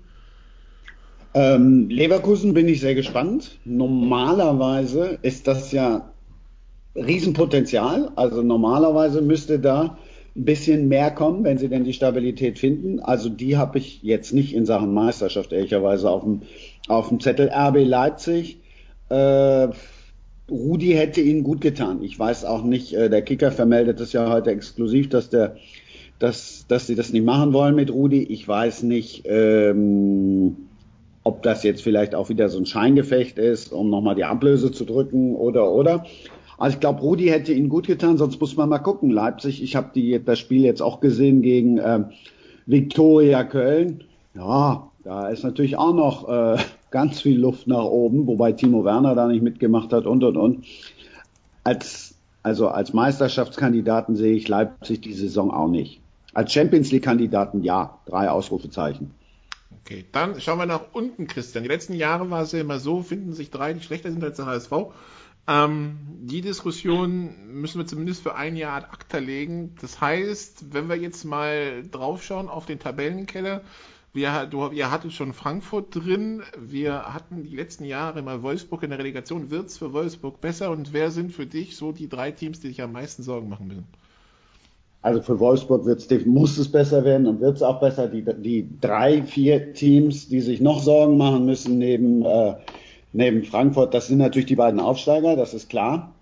Ähm, 1.35 1.88
Leverkusen 1.88 2.55
bin 2.55 2.69
ich 2.69 2.81
sehr 2.81 2.95
gespannt. 2.95 3.59
Normalerweise 3.64 5.19
ist 5.23 5.47
das 5.47 5.73
ja 5.73 6.11
Riesenpotenzial. 6.95 8.11
Also 8.17 8.43
normalerweise 8.43 9.23
müsste 9.23 9.59
da 9.59 9.99
ein 10.37 10.45
bisschen 10.45 10.88
mehr 10.88 11.11
kommen, 11.11 11.45
wenn 11.45 11.59
sie 11.59 11.69
denn 11.69 11.85
die 11.85 11.93
Stabilität 11.93 12.59
finden. 12.59 13.01
Also 13.01 13.29
die 13.29 13.57
habe 13.57 13.79
ich 13.79 14.03
jetzt 14.03 14.33
nicht 14.33 14.55
in 14.55 14.67
Sachen 14.67 14.93
Meisterschaft 14.93 15.53
ehrlicherweise 15.53 16.11
auf 16.11 16.23
dem, 16.23 16.43
auf 16.88 17.09
dem 17.09 17.21
Zettel. 17.21 17.51
RB 17.51 17.85
Leipzig, 17.85 18.59
äh, 19.09 19.69
Rudi 20.51 20.93
hätte 20.93 21.21
ihnen 21.21 21.43
gut 21.43 21.61
getan. 21.61 22.03
Ich 22.03 22.19
weiß 22.19 22.45
auch 22.45 22.63
nicht, 22.63 22.95
äh, 22.95 23.11
der 23.11 23.23
Kicker 23.23 23.53
vermeldet 23.53 24.01
es 24.01 24.13
ja 24.13 24.31
heute 24.31 24.51
exklusiv, 24.51 25.09
dass 25.09 25.31
der, 25.31 25.57
dass, 26.19 26.67
dass 26.69 26.87
sie 26.87 26.95
das 26.95 27.13
nicht 27.13 27.25
machen 27.25 27.53
wollen 27.53 27.75
mit 27.75 27.93
Rudi. 27.93 28.23
Ich 28.23 28.47
weiß 28.49 28.83
nicht, 28.85 29.25
ähm, 29.27 30.57
ob 31.23 31.43
das 31.43 31.63
jetzt 31.63 31.83
vielleicht 31.83 32.15
auch 32.15 32.31
wieder 32.31 32.49
so 32.49 32.59
ein 32.59 32.67
Scheingefecht 32.67 33.39
ist, 33.39 33.73
um 33.73 33.91
nochmal 33.91 34.15
die 34.15 34.25
Ablöse 34.25 34.73
zu 34.73 34.85
drücken 34.85 35.35
oder 35.37 35.71
oder. 35.71 36.07
Also 36.57 36.75
ich 36.75 36.81
glaube, 36.81 37.01
Rudi 37.01 37.27
hätte 37.27 37.53
ihn 37.53 37.69
gut 37.69 37.87
getan, 37.87 38.17
sonst 38.17 38.41
muss 38.41 38.57
man 38.57 38.69
mal 38.69 38.79
gucken. 38.79 39.11
Leipzig, 39.11 39.63
ich 39.63 39.77
habe 39.77 40.21
das 40.21 40.39
Spiel 40.39 40.63
jetzt 40.63 40.81
auch 40.81 41.01
gesehen 41.01 41.43
gegen 41.43 41.79
äh, 41.79 42.05
Viktoria 42.67 43.45
Köln. 43.45 44.05
Ja, 44.35 44.91
da 45.09 45.29
ist 45.29 45.42
natürlich 45.42 45.79
auch 45.79 45.94
noch 45.94 46.29
äh, 46.29 46.59
ganz 46.90 47.23
viel 47.23 47.40
Luft 47.40 47.66
nach 47.66 47.85
oben, 47.85 48.27
wobei 48.27 48.53
Timo 48.53 48.85
Werner 48.85 49.14
da 49.14 49.27
nicht 49.27 49.42
mitgemacht 49.42 49.90
hat 49.90 50.05
und 50.05 50.23
und 50.23 50.37
und. 50.37 50.66
Als, 51.64 52.14
also 52.42 52.68
als 52.68 52.92
Meisterschaftskandidaten 52.92 54.16
sehe 54.16 54.35
ich 54.35 54.49
Leipzig 54.49 55.01
die 55.01 55.14
Saison 55.14 55.51
auch 55.51 55.68
nicht. 55.68 56.03
Als 56.35 56.53
Champions 56.53 56.92
League-Kandidaten 56.92 57.62
ja, 57.62 57.99
drei 58.05 58.29
Ausrufezeichen. 58.29 59.14
Okay, 59.83 60.05
dann 60.12 60.38
schauen 60.42 60.59
wir 60.59 60.66
nach 60.66 60.92
unten, 60.92 61.27
Christian. 61.27 61.64
Die 61.64 61.71
letzten 61.71 61.94
Jahre 61.94 62.29
war 62.29 62.42
es 62.42 62.53
ja 62.53 62.61
immer 62.61 62.79
so, 62.79 63.01
finden 63.01 63.33
sich 63.33 63.51
drei, 63.51 63.73
die 63.73 63.81
schlechter 63.81 64.11
sind 64.11 64.23
als 64.23 64.37
der 64.37 64.44
HSV. 64.44 64.73
Ähm, 65.47 65.97
die 66.21 66.42
Diskussion 66.42 67.31
müssen 67.51 67.79
wir 67.79 67.87
zumindest 67.87 68.23
für 68.23 68.35
ein 68.35 68.57
Jahr 68.57 68.77
ad 68.77 68.88
acta 68.92 69.16
legen. 69.16 69.75
Das 69.81 70.03
heißt, 70.03 70.75
wenn 70.75 70.90
wir 70.90 70.97
jetzt 70.97 71.25
mal 71.25 71.83
draufschauen 71.90 72.51
auf 72.51 72.66
den 72.66 72.79
Tabellenkeller, 72.79 73.62
wir, 74.12 74.47
du, 74.47 74.68
ihr 74.71 74.90
hattet 74.90 75.12
schon 75.12 75.33
Frankfurt 75.33 75.94
drin, 75.94 76.42
wir 76.59 77.14
hatten 77.14 77.42
die 77.42 77.55
letzten 77.55 77.85
Jahre 77.85 78.18
immer 78.21 78.42
Wolfsburg 78.42 78.83
in 78.83 78.90
der 78.90 78.99
Relegation. 78.99 79.51
Wird 79.51 79.66
es 79.66 79.79
für 79.79 79.92
Wolfsburg 79.92 80.40
besser 80.40 80.71
und 80.71 80.92
wer 80.92 81.11
sind 81.11 81.33
für 81.33 81.47
dich 81.47 81.77
so 81.77 81.92
die 81.92 82.09
drei 82.09 82.31
Teams, 82.31 82.61
die 82.61 82.68
dich 82.68 82.83
am 82.83 82.92
meisten 82.92 83.23
Sorgen 83.23 83.49
machen 83.49 83.68
müssen? 83.68 83.87
Also 85.01 85.23
für 85.23 85.38
Wolfsburg 85.38 85.85
wird's, 85.85 86.09
muss 86.27 86.59
es 86.59 86.71
besser 86.71 87.05
werden 87.05 87.27
und 87.27 87.40
wird 87.40 87.57
es 87.57 87.62
auch 87.62 87.81
besser. 87.81 88.09
Die, 88.09 88.25
die 88.25 88.68
drei, 88.81 89.23
vier 89.23 89.73
Teams, 89.73 90.29
die 90.29 90.40
sich 90.40 90.61
noch 90.61 90.83
Sorgen 90.83 91.16
machen 91.16 91.44
müssen 91.44 91.79
neben, 91.79 92.25
äh, 92.25 92.55
neben 93.12 93.44
Frankfurt, 93.44 93.94
das 93.94 94.09
sind 94.09 94.18
natürlich 94.18 94.47
die 94.47 94.57
beiden 94.57 94.81
Aufsteiger, 94.81 95.37
das 95.37 95.55
ist 95.55 95.68
klar. 95.68 96.14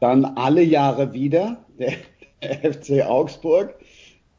Dann 0.00 0.24
alle 0.24 0.62
Jahre 0.62 1.12
wieder 1.12 1.58
der, 1.78 1.92
der 2.42 2.72
FC 2.72 3.04
Augsburg, 3.06 3.74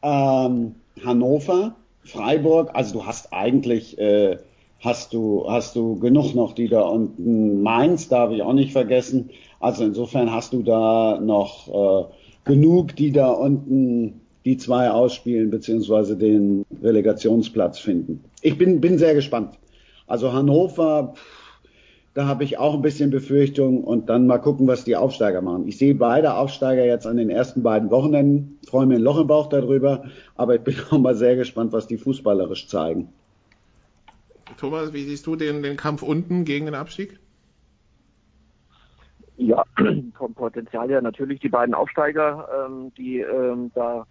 ähm, 0.01 0.75
Hannover, 1.03 1.75
Freiburg. 2.05 2.71
Also 2.73 2.99
du 2.99 3.05
hast 3.05 3.33
eigentlich 3.33 3.97
äh, 3.97 4.37
hast 4.79 5.13
du 5.13 5.45
hast 5.47 5.75
du 5.75 5.99
genug 5.99 6.35
noch, 6.35 6.53
die 6.53 6.67
da 6.67 6.81
unten 6.81 7.61
Mainz 7.61 8.07
darf 8.07 8.31
ich 8.31 8.41
auch 8.41 8.53
nicht 8.53 8.71
vergessen. 8.71 9.29
Also 9.59 9.83
insofern 9.83 10.31
hast 10.31 10.53
du 10.53 10.63
da 10.63 11.19
noch 11.21 11.67
äh, 11.67 12.05
genug, 12.45 12.95
die 12.95 13.11
da 13.11 13.31
unten 13.31 14.21
die 14.45 14.57
zwei 14.57 14.91
ausspielen, 14.91 15.49
beziehungsweise 15.49 16.15
den 16.15 16.65
Relegationsplatz 16.83 17.79
finden. 17.79 18.23
Ich 18.41 18.57
bin, 18.57 18.79
bin 18.79 18.99
sehr 18.99 19.15
gespannt. 19.15 19.57
Also 20.05 20.31
Hannover, 20.33 21.15
da 22.15 22.27
habe 22.27 22.45
ich 22.45 22.57
auch 22.57 22.73
ein 22.73 22.81
bisschen 22.81 23.11
Befürchtung 23.11 23.83
und 23.83 24.07
dann 24.07 24.25
mal 24.25 24.37
gucken, 24.37 24.67
was 24.67 24.85
die 24.85 24.95
Aufsteiger 24.95 25.41
machen. 25.41 25.67
Ich 25.67 25.77
sehe 25.77 25.93
beide 25.93 26.35
Aufsteiger 26.35 26.85
jetzt 26.85 27.05
an 27.05 27.17
den 27.17 27.29
ersten 27.29 27.61
beiden 27.61 27.91
Wochenenden, 27.91 28.57
freue 28.65 28.85
mir 28.85 28.95
ein 28.95 29.01
Loch 29.01 29.19
im 29.19 29.27
Bauch 29.27 29.47
darüber, 29.47 30.05
aber 30.35 30.55
ich 30.55 30.61
bin 30.61 30.75
auch 30.89 30.97
mal 30.97 31.13
sehr 31.13 31.35
gespannt, 31.35 31.73
was 31.73 31.87
die 31.87 31.97
fußballerisch 31.97 32.67
zeigen. 32.67 33.09
Thomas, 34.57 34.93
wie 34.93 35.03
siehst 35.03 35.27
du 35.27 35.35
den, 35.35 35.61
den 35.61 35.75
Kampf 35.75 36.03
unten 36.03 36.45
gegen 36.45 36.67
den 36.67 36.75
Abstieg? 36.75 37.19
Ja, 39.35 39.65
vom 40.17 40.33
Potenzial 40.33 40.87
her 40.87 41.01
natürlich 41.01 41.41
die 41.41 41.49
beiden 41.49 41.75
Aufsteiger, 41.75 42.47
ähm, 42.65 42.93
die 42.97 43.19
ähm, 43.19 43.71
da 43.75 44.07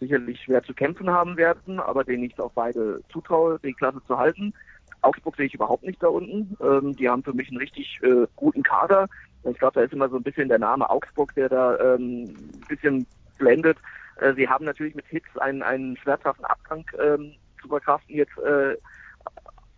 sicherlich 0.00 0.40
schwer 0.40 0.62
zu 0.62 0.72
kämpfen 0.72 1.10
haben 1.10 1.36
werden, 1.36 1.80
aber 1.80 2.02
denen 2.02 2.24
ich 2.24 2.40
auch 2.40 2.52
beide 2.52 3.02
zutraue, 3.12 3.60
die 3.62 3.74
Klasse 3.74 4.00
zu 4.06 4.16
halten. 4.16 4.54
Augsburg 5.02 5.36
sehe 5.36 5.46
ich 5.46 5.54
überhaupt 5.54 5.84
nicht 5.84 6.02
da 6.02 6.08
unten. 6.08 6.56
Ähm, 6.60 6.96
die 6.96 7.08
haben 7.08 7.22
für 7.22 7.32
mich 7.32 7.48
einen 7.48 7.58
richtig 7.58 8.00
äh, 8.02 8.26
guten 8.36 8.62
Kader. 8.62 9.08
Ich 9.44 9.58
glaube, 9.58 9.74
da 9.74 9.82
ist 9.82 9.92
immer 9.92 10.08
so 10.08 10.16
ein 10.16 10.22
bisschen 10.22 10.48
der 10.48 10.58
Name 10.58 10.88
Augsburg, 10.88 11.34
der 11.34 11.48
da 11.48 11.94
ähm, 11.94 12.34
ein 12.54 12.64
bisschen 12.68 13.06
blendet. 13.38 13.78
Äh, 14.20 14.34
sie 14.34 14.48
haben 14.48 14.64
natürlich 14.64 14.94
mit 14.94 15.06
Hits 15.06 15.36
einen, 15.38 15.62
einen 15.62 15.96
schmerzhaften 15.96 16.44
Abgang 16.44 16.84
ähm, 17.00 17.32
zu 17.60 17.68
verkraften 17.68 18.14
jetzt 18.14 18.36
äh, 18.38 18.76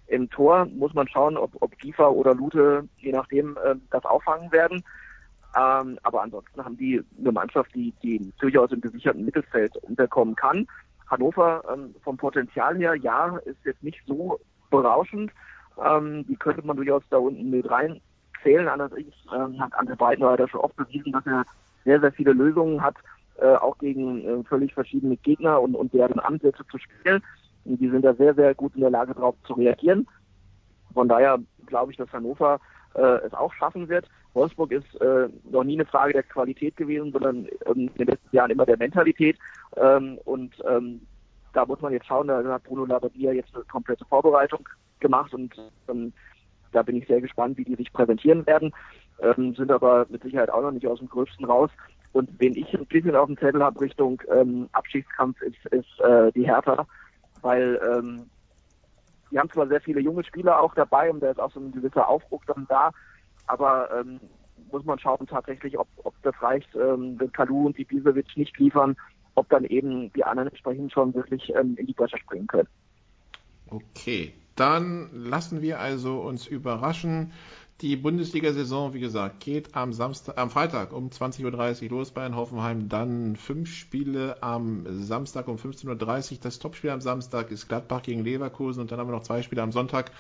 im 0.07 0.29
Tor 0.31 0.67
muss 0.67 0.95
man 0.95 1.09
schauen, 1.09 1.37
ob, 1.37 1.51
ob 1.61 1.79
Kiefer 1.79 2.13
oder 2.13 2.35
Lute, 2.35 2.87
je 2.99 3.13
nachdem, 3.13 3.57
äh, 3.65 3.75
das 3.91 4.05
auffangen 4.05 4.53
werden. 4.53 4.85
Ähm, 5.57 5.99
aber 6.03 6.23
ansonsten 6.23 6.65
haben 6.65 6.77
die 6.77 7.03
eine 7.19 7.33
Mannschaft, 7.33 7.75
die, 7.75 7.93
die 8.03 8.33
durchaus 8.39 8.73
im 8.73 8.81
gesicherten 8.81 9.25
Mittelfeld 9.25 9.77
unterkommen 9.79 10.35
kann. 10.35 10.67
Hannover 11.07 11.63
ähm, 11.73 11.95
vom 12.03 12.17
Potenzial 12.17 12.77
her, 12.77 12.97
ja, 12.97 13.37
ist 13.45 13.65
jetzt 13.65 13.83
nicht 13.83 14.01
so 14.07 14.41
berauschend. 14.83 15.33
Ähm, 15.85 16.27
die 16.27 16.37
könnte 16.37 16.65
man 16.67 16.77
durchaus 16.77 17.03
da 17.11 17.17
unten 17.17 17.51
mit 17.51 17.69
reinzählen. 17.69 18.69
Allerdings 18.69 19.15
ähm, 19.35 19.61
hat 19.61 19.75
Ante 19.75 19.97
Breitenreiter 19.97 20.49
schon 20.49 20.61
oft 20.61 20.77
bewiesen, 20.77 21.13
dass 21.13 21.27
er 21.27 21.45
sehr, 21.85 22.01
sehr 22.01 22.13
viele 22.13 22.33
Lösungen 22.33 22.83
hat, 22.83 22.97
äh, 23.39 23.55
auch 23.55 23.79
gegen 23.79 24.25
äh, 24.25 24.45
völlig 24.45 24.73
verschiedene 24.75 25.17
Gegner 25.17 25.61
und, 25.61 25.75
und 25.75 25.93
deren 25.93 26.21
Ansätze 26.21 26.65
zu 26.71 26.79
spielen. 26.79 27.23
Und 27.65 27.81
die 27.81 27.89
sind 27.89 28.05
da 28.05 28.15
sehr, 28.15 28.35
sehr 28.35 28.55
gut 28.55 28.75
in 28.75 28.83
der 28.83 28.91
Lage, 28.91 29.15
darauf 29.15 29.35
zu 29.47 29.55
reagieren. 29.55 30.07
Von 30.93 31.09
daher 31.09 31.39
glaube 31.67 31.93
ich, 31.93 31.99
dass 31.99 32.13
Hannover 32.13 32.61
äh, 32.95 33.01
es 33.01 33.35
auch 33.35 33.53
schaffen 33.55 33.89
wird. 33.89 34.09
Wolfsburg 34.35 34.73
ist 34.73 35.01
äh, 35.01 35.29
noch 35.51 35.65
nie 35.65 35.75
eine 35.75 35.85
Frage 35.85 36.13
der 36.13 36.23
Qualität 36.25 36.77
gewesen, 36.77 37.13
sondern 37.13 37.47
ähm, 37.67 37.89
in 37.89 37.95
den 37.95 38.09
letzten 38.09 38.37
Jahren 38.37 38.51
immer 38.51 38.67
der 38.67 38.77
Mentalität. 38.77 39.39
Ähm, 39.77 40.19
und 40.25 40.55
ähm, 40.69 41.01
da 41.55 41.64
muss 41.64 41.81
man 41.81 41.93
jetzt 41.93 42.07
schauen, 42.07 42.29
da 42.29 42.43
hat 42.45 42.64
Bruno 42.64 42.85
Labbadia 42.85 43.33
jetzt 43.33 43.55
eine 43.55 43.64
komplette 43.64 44.05
Vorbereitung 44.05 44.69
gemacht 45.01 45.33
und 45.33 45.55
ähm, 45.88 46.12
da 46.73 46.83
bin 46.83 46.97
ich 46.97 47.07
sehr 47.07 47.21
gespannt, 47.21 47.57
wie 47.57 47.64
die 47.64 47.77
sich 47.77 47.93
präsentieren 47.93 48.47
werden. 48.47 48.73
Ähm, 49.21 49.55
sind 49.55 49.71
aber 49.71 50.07
mit 50.09 50.23
Sicherheit 50.23 50.51
auch 50.51 50.62
noch 50.62 50.73
nicht 50.73 50.87
aus 50.87 50.99
dem 50.99 51.09
Gröbsten 51.09 51.45
raus. 51.45 51.71
Und 52.12 52.31
wen 52.38 52.57
ich 52.57 52.73
ein 52.75 52.87
bisschen 52.87 53.14
auf 53.14 53.27
dem 53.27 53.38
Zettel 53.38 53.62
habe 53.62 53.81
Richtung 53.81 54.21
ähm, 54.33 54.69
Abschiedskampf 54.73 55.40
ist, 55.43 55.64
ist 55.67 56.01
äh, 56.01 56.33
die 56.33 56.47
Hertha 56.47 56.87
weil 57.45 57.79
ähm, 57.95 58.27
die 59.31 59.38
haben 59.38 59.51
zwar 59.51 59.69
sehr 59.69 59.81
viele 59.81 60.01
junge 60.01 60.25
Spieler 60.25 60.61
auch 60.61 60.75
dabei 60.75 61.11
und 61.11 61.21
da 61.21 61.31
ist 61.31 61.40
auch 61.40 61.53
so 61.53 61.61
ein 61.61 61.73
gewisser 61.73 62.09
Aufbruch 62.09 62.43
dann 62.47 62.67
da, 62.69 62.90
aber 63.47 63.90
ähm, 64.01 64.19
muss 64.73 64.85
man 64.85 64.99
schauen 64.99 65.27
tatsächlich, 65.27 65.79
ob, 65.79 65.87
ob 66.03 66.14
das 66.23 66.35
reicht, 66.40 66.75
ähm, 66.75 67.17
wenn 67.19 67.33
Kalu 67.33 67.67
und 67.67 67.77
die 67.77 67.83
Ibisevic 67.83 68.37
nicht 68.37 68.59
liefern, 68.59 68.97
ob 69.35 69.49
dann 69.49 69.64
eben 69.64 70.12
die 70.12 70.25
anderen 70.25 70.49
entsprechend 70.49 70.92
schon 70.92 71.14
wirklich 71.14 71.53
ähm, 71.55 71.77
in 71.77 71.87
die 71.87 71.92
Bresche 71.92 72.18
springen 72.18 72.47
können. 72.47 72.68
Okay, 73.68 74.33
dann 74.57 75.11
lassen 75.12 75.62
wir 75.62 75.81
also 75.81 76.20
uns 76.20 76.47
überraschen. 76.47 77.33
Die 77.81 77.97
Bundesliga-Saison, 77.97 78.94
wie 78.94 79.01
gesagt, 79.01 79.40
geht 79.40 79.75
am 79.75 79.92
Samstag, 79.92 80.38
am 80.38 80.49
Freitag 80.49 80.92
um 80.92 81.09
20.30 81.09 81.85
Uhr 81.85 81.90
los 81.90 82.12
bei 82.12 82.33
Hoffenheim. 82.33 82.88
Dann 82.88 83.35
fünf 83.35 83.68
Spiele 83.68 84.40
am 84.42 84.87
Samstag 85.03 85.49
um 85.49 85.57
15.30 85.57 86.33
Uhr. 86.33 86.38
Das 86.40 86.61
Topspiel 86.61 86.90
am 86.90 87.01
Samstag 87.01 87.51
ist 87.51 87.68
Gladbach 87.68 88.03
gegen 88.03 88.23
Leverkusen 88.23 88.81
und 88.81 88.92
dann 88.92 89.01
haben 89.01 89.09
wir 89.09 89.16
noch 89.16 89.25
zwei 89.25 89.42
Spiele 89.42 89.62
am 89.62 89.73
Sonntag. 89.73 90.12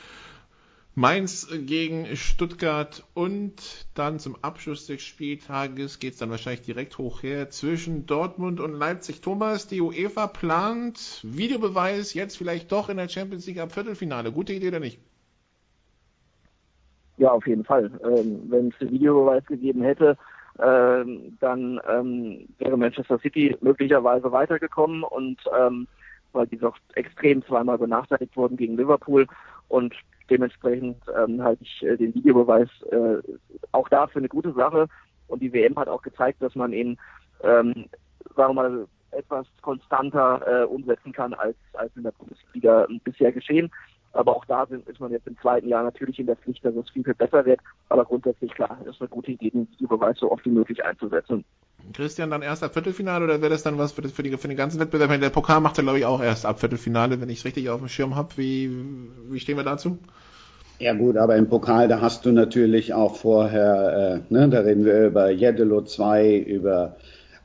Mainz 0.96 1.48
gegen 1.66 2.14
Stuttgart 2.14 3.02
und 3.14 3.86
dann 3.96 4.20
zum 4.20 4.36
Abschluss 4.42 4.86
des 4.86 5.02
Spieltages 5.02 5.98
geht 5.98 6.12
es 6.12 6.20
dann 6.20 6.30
wahrscheinlich 6.30 6.62
direkt 6.62 6.98
hoch 6.98 7.24
her 7.24 7.50
zwischen 7.50 8.06
Dortmund 8.06 8.60
und 8.60 8.74
Leipzig. 8.74 9.20
Thomas, 9.20 9.66
die 9.66 9.80
UEFA 9.80 10.28
plant 10.28 11.20
Videobeweis 11.24 12.14
jetzt 12.14 12.36
vielleicht 12.36 12.70
doch 12.70 12.88
in 12.90 12.96
der 12.96 13.08
Champions 13.08 13.44
League 13.48 13.58
ab 13.58 13.72
Viertelfinale. 13.72 14.30
Gute 14.30 14.52
Idee 14.52 14.68
oder 14.68 14.78
nicht? 14.78 15.00
Ja, 17.16 17.32
auf 17.32 17.44
jeden 17.48 17.64
Fall. 17.64 17.90
Ähm, 18.04 18.42
Wenn 18.48 18.68
es 18.68 18.88
Videobeweis 18.88 19.44
gegeben 19.46 19.82
hätte, 19.82 20.16
ähm, 20.60 21.36
dann 21.40 21.80
ähm, 21.88 22.46
wäre 22.58 22.76
Manchester 22.76 23.18
City 23.18 23.56
möglicherweise 23.60 24.30
weitergekommen 24.30 25.02
und 25.02 25.40
ähm, 25.58 25.88
weil 26.32 26.46
die 26.46 26.58
doch 26.58 26.76
extrem 26.94 27.44
zweimal 27.44 27.78
benachteiligt 27.78 28.36
wurden 28.36 28.56
gegen 28.56 28.76
Liverpool 28.76 29.26
und 29.68 29.92
dementsprechend 30.30 31.02
ähm, 31.16 31.42
halte 31.42 31.62
ich 31.62 31.82
äh, 31.82 31.96
den 31.96 32.14
Videobeweis 32.14 32.68
äh, 32.90 33.16
auch 33.72 33.88
da 33.88 34.06
für 34.06 34.18
eine 34.18 34.28
gute 34.28 34.52
Sache 34.52 34.88
und 35.28 35.42
die 35.42 35.52
WM 35.52 35.76
hat 35.76 35.88
auch 35.88 36.02
gezeigt, 36.02 36.42
dass 36.42 36.54
man 36.54 36.72
ihn, 36.72 36.98
ähm, 37.42 37.86
sagen 38.36 38.54
wir 38.54 38.62
mal, 38.62 38.86
etwas 39.10 39.46
konstanter 39.62 40.42
äh, 40.46 40.64
umsetzen 40.64 41.12
kann 41.12 41.34
als, 41.34 41.56
als 41.74 41.94
in 41.96 42.02
der 42.02 42.12
Bundesliga 42.12 42.86
bisher 43.04 43.32
geschehen. 43.32 43.70
Aber 44.12 44.36
auch 44.36 44.44
da 44.44 44.66
sind, 44.66 44.88
ist 44.88 45.00
man 45.00 45.10
jetzt 45.10 45.26
im 45.26 45.38
zweiten 45.38 45.68
Jahr 45.68 45.82
natürlich 45.82 46.18
in 46.18 46.26
der 46.26 46.36
Pflicht, 46.36 46.64
dass 46.64 46.74
es 46.74 46.90
viel, 46.90 47.04
viel 47.04 47.14
besser 47.14 47.44
wird. 47.44 47.60
Aber 47.88 48.04
grundsätzlich 48.04 48.52
klar, 48.54 48.78
ist 48.88 49.00
eine 49.00 49.08
gute 49.08 49.32
Idee, 49.32 49.50
den 49.50 49.68
Videobeweis 49.72 50.18
so 50.18 50.30
oft 50.30 50.44
wie 50.44 50.50
möglich 50.50 50.84
einzusetzen. 50.84 51.44
Christian, 51.92 52.30
dann 52.30 52.42
erst 52.42 52.62
ab 52.62 52.72
Viertelfinale 52.72 53.24
oder 53.24 53.40
wäre 53.40 53.50
das 53.50 53.62
dann 53.62 53.78
was 53.78 53.92
für, 53.92 54.02
das, 54.02 54.12
für, 54.12 54.22
die, 54.22 54.36
für 54.36 54.48
den 54.48 54.56
ganzen 54.56 54.80
Wettbewerb? 54.80 55.20
Der 55.20 55.30
Pokal 55.30 55.60
macht 55.60 55.78
er, 55.78 55.84
glaube 55.84 55.98
ich, 55.98 56.06
auch 56.06 56.22
erst 56.22 56.46
ab 56.46 56.58
Viertelfinale, 56.60 57.20
wenn 57.20 57.28
ich 57.28 57.38
es 57.40 57.44
richtig 57.44 57.68
auf 57.68 57.80
dem 57.80 57.88
Schirm 57.88 58.16
habe. 58.16 58.30
Wie, 58.36 58.70
wie 59.28 59.40
stehen 59.40 59.56
wir 59.56 59.64
dazu? 59.64 59.98
Ja 60.78 60.92
gut, 60.94 61.16
aber 61.16 61.36
im 61.36 61.48
Pokal, 61.48 61.86
da 61.86 62.00
hast 62.00 62.26
du 62.26 62.32
natürlich 62.32 62.94
auch 62.94 63.16
vorher, 63.16 64.24
äh, 64.28 64.32
ne, 64.32 64.48
da 64.48 64.60
reden 64.60 64.84
wir 64.84 65.06
über 65.06 65.30
Jedelo 65.30 65.82
2, 65.82 66.36
über 66.36 66.96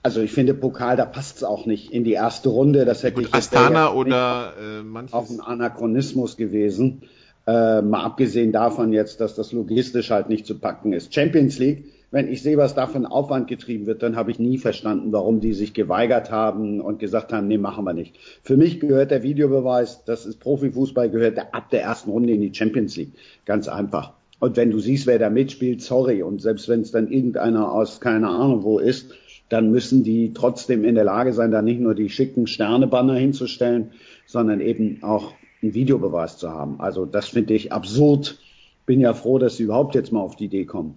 also 0.02 0.22
ich 0.22 0.32
finde 0.32 0.54
Pokal, 0.54 0.96
da 0.96 1.06
passt 1.06 1.38
es 1.38 1.44
auch 1.44 1.66
nicht 1.66 1.92
in 1.92 2.04
die 2.04 2.14
erste 2.14 2.50
Runde. 2.50 2.86
Das 2.86 3.04
hätte 3.04 3.16
Gut, 3.16 3.26
ich 3.28 3.34
Astana 3.34 3.92
oder 3.92 4.54
äh, 4.60 4.82
manches. 4.82 5.14
Auch 5.14 5.30
ein 5.30 5.42
Anachronismus 5.42 6.38
gewesen. 6.38 7.02
Äh, 7.46 7.82
mal 7.82 8.04
abgesehen 8.04 8.52
davon 8.52 8.94
jetzt, 8.94 9.20
dass 9.20 9.36
das 9.36 9.52
logistisch 9.52 10.10
halt 10.10 10.30
nicht 10.30 10.46
zu 10.46 10.58
packen 10.58 10.94
ist. 10.94 11.14
Champions 11.14 11.60
League 11.60 11.86
wenn 12.12 12.28
ich 12.28 12.42
sehe, 12.42 12.58
was 12.58 12.74
da 12.74 12.88
für 12.88 12.98
ein 12.98 13.06
Aufwand 13.06 13.48
getrieben 13.48 13.86
wird, 13.86 14.02
dann 14.02 14.16
habe 14.16 14.32
ich 14.32 14.40
nie 14.40 14.58
verstanden, 14.58 15.12
warum 15.12 15.40
die 15.42 15.54
sich 15.54 15.74
geweigert 15.74 16.32
haben 16.32 16.82
und 16.82 17.00
gesagt 17.00 17.32
haben, 17.32 17.48
nee, 17.48 17.58
machen 17.58 17.86
wir 17.86 17.94
nicht. 17.94 18.18
Für 18.42 18.58
mich 18.58 18.80
gehört 18.80 19.12
der 19.12 19.22
Videobeweis, 19.22 20.04
das 20.06 20.26
ist 20.26 20.40
Profifußball, 20.40 21.10
gehört 21.10 21.38
der 21.38 21.54
ab 21.54 21.70
der 21.70 21.84
ersten 21.84 22.10
Runde 22.10 22.34
in 22.34 22.42
die 22.42 22.54
Champions 22.54 22.96
League. 22.98 23.14
Ganz 23.46 23.68
einfach. 23.68 24.14
Und 24.40 24.58
wenn 24.58 24.72
du 24.72 24.80
siehst, 24.80 25.06
wer 25.06 25.20
da 25.20 25.30
mitspielt, 25.30 25.82
sorry. 25.82 26.24
Und 26.24 26.42
selbst 26.42 26.68
wenn 26.68 26.82
es 26.82 26.92
dann 26.92 27.12
irgendeiner 27.12 27.72
aus 27.72 28.00
keine 28.00 28.30
Ahnung 28.30 28.64
wo 28.64 28.80
ist, 28.80 29.12
dann 29.50 29.72
müssen 29.72 30.04
die 30.04 30.34
trotzdem 30.34 30.86
in 30.86 30.96
der 30.96 31.04
Lage 31.04 31.34
sein, 31.34 31.52
da 31.52 31.62
nicht 31.62 31.80
nur 31.80 31.96
die 31.96 32.10
schicken 32.10 32.48
Sternebanner 32.48 33.16
hinzustellen, 33.16 33.92
sondern 34.26 34.62
eben 34.62 35.04
auch 35.04 35.34
einen 35.62 35.74
Videobeweis 35.74 36.38
zu 36.38 36.50
haben. 36.52 36.80
Also 36.80 37.06
das 37.06 37.28
finde 37.28 37.54
ich 37.54 37.74
absurd. 37.74 38.40
Bin 38.86 39.00
ja 39.00 39.14
froh, 39.14 39.38
dass 39.38 39.58
sie 39.58 39.64
überhaupt 39.64 39.96
jetzt 39.96 40.12
mal 40.12 40.22
auf 40.22 40.36
die 40.36 40.46
Idee 40.46 40.66
kommen. 40.66 40.96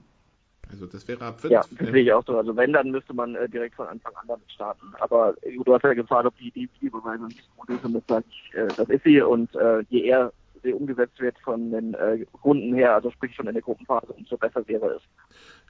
Also 0.73 0.87
das 0.87 1.07
wäre 1.07 1.25
ab 1.25 1.41
5. 1.41 1.53
Ja, 1.53 1.65
das 1.79 1.89
sehe 1.89 2.03
ich 2.03 2.13
auch 2.13 2.25
so. 2.27 2.37
Also 2.37 2.57
wenn, 2.57 2.73
dann 2.73 2.91
müsste 2.91 3.13
man 3.13 3.35
äh, 3.35 3.49
direkt 3.49 3.75
von 3.75 3.87
Anfang 3.87 4.15
an 4.17 4.27
damit 4.27 4.51
starten. 4.51 4.87
Aber 5.01 5.35
äh, 5.43 5.57
du 5.63 5.75
hast 5.75 5.85
ja 5.85 5.93
gefragt, 5.93 6.27
ob 6.27 6.37
die 6.39 6.49
Idee 6.49 6.69
Videobeweise 6.81 7.25
nicht 7.27 7.57
gut 7.57 7.69
ist 7.71 7.85
und 7.85 7.93
das 7.95 8.03
sage 8.09 8.25
ich, 8.31 8.55
äh, 8.55 8.69
das 8.77 8.89
ist 8.89 9.05
sie. 9.05 9.21
Und 9.21 9.55
äh, 9.55 9.81
je 9.91 10.03
eher 10.03 10.33
sie 10.63 10.73
umgesetzt 10.73 11.21
wird 11.21 11.39
von 11.41 11.71
den 11.71 11.95
äh, 11.95 12.25
Runden 12.45 12.75
her, 12.75 12.95
also 12.95 13.11
sprich 13.11 13.35
schon 13.35 13.47
in 13.47 13.55
der 13.55 13.63
Gruppenphase, 13.63 14.13
umso 14.13 14.37
besser 14.37 14.67
wäre 14.67 14.97
es. 14.97 15.03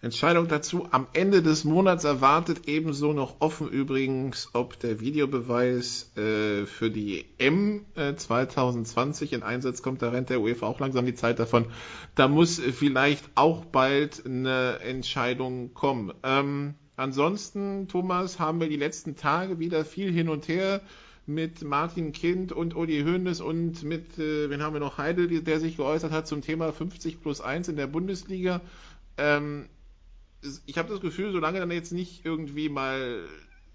Entscheidung 0.03 0.49
dazu 0.49 0.88
am 0.90 1.07
Ende 1.12 1.43
des 1.43 1.64
Monats 1.64 2.05
erwartet 2.05 2.66
ebenso 2.66 3.12
noch 3.12 3.36
offen 3.40 3.68
übrigens, 3.68 4.51
ob 4.53 4.78
der 4.80 5.01
Videobeweis 5.01 6.16
äh, 6.16 6.66
für 6.66 6.90
die 6.90 7.24
M 7.38 7.86
äh, 7.95 8.14
2020 8.14 9.32
in 9.32 9.43
Einsatz 9.43 9.80
kommt. 9.80 10.03
Da 10.03 10.11
rennt 10.11 10.28
der 10.28 10.40
UEFA 10.40 10.66
auch 10.66 10.80
langsam 10.80 11.07
die 11.07 11.14
Zeit 11.14 11.38
davon. 11.38 11.66
Da 12.16 12.26
muss 12.26 12.59
vielleicht 12.59 13.30
auch 13.36 13.64
bald 13.64 14.26
eine 14.26 14.80
Entscheidung 14.80 15.72
kommen. 15.72 16.12
Ähm, 16.24 16.74
ansonsten, 16.97 17.86
Thomas, 17.86 18.40
haben 18.40 18.61
wir 18.61 18.68
die 18.68 18.76
letzten 18.76 19.14
Tage 19.14 19.61
wieder 19.61 19.84
viel 19.84 20.11
hin 20.11 20.28
und 20.28 20.49
her 20.49 20.80
mit 21.35 21.62
Martin 21.62 22.12
Kind 22.12 22.53
und 22.53 22.76
Uli 22.76 23.03
Hoeneß 23.03 23.41
und 23.41 23.83
mit, 23.83 24.18
äh, 24.18 24.51
wen 24.51 24.62
haben 24.62 24.74
wir 24.74 24.80
noch, 24.80 24.99
Heidel, 24.99 25.43
der 25.43 25.61
sich 25.61 25.76
geäußert 25.76 26.12
hat 26.12 26.26
zum 26.26 26.43
Thema 26.43 26.72
50 26.72 27.20
plus 27.20 27.41
1 27.41 27.68
in 27.68 27.76
der 27.76 27.87
Bundesliga. 27.87 28.61
Ähm, 29.16 29.68
ich 30.66 30.78
habe 30.78 30.89
das 30.89 31.01
Gefühl, 31.01 31.33
solange 31.33 31.61
dann 31.61 31.70
jetzt 31.70 31.93
nicht 31.93 32.24
irgendwie 32.24 32.68
mal 32.68 33.24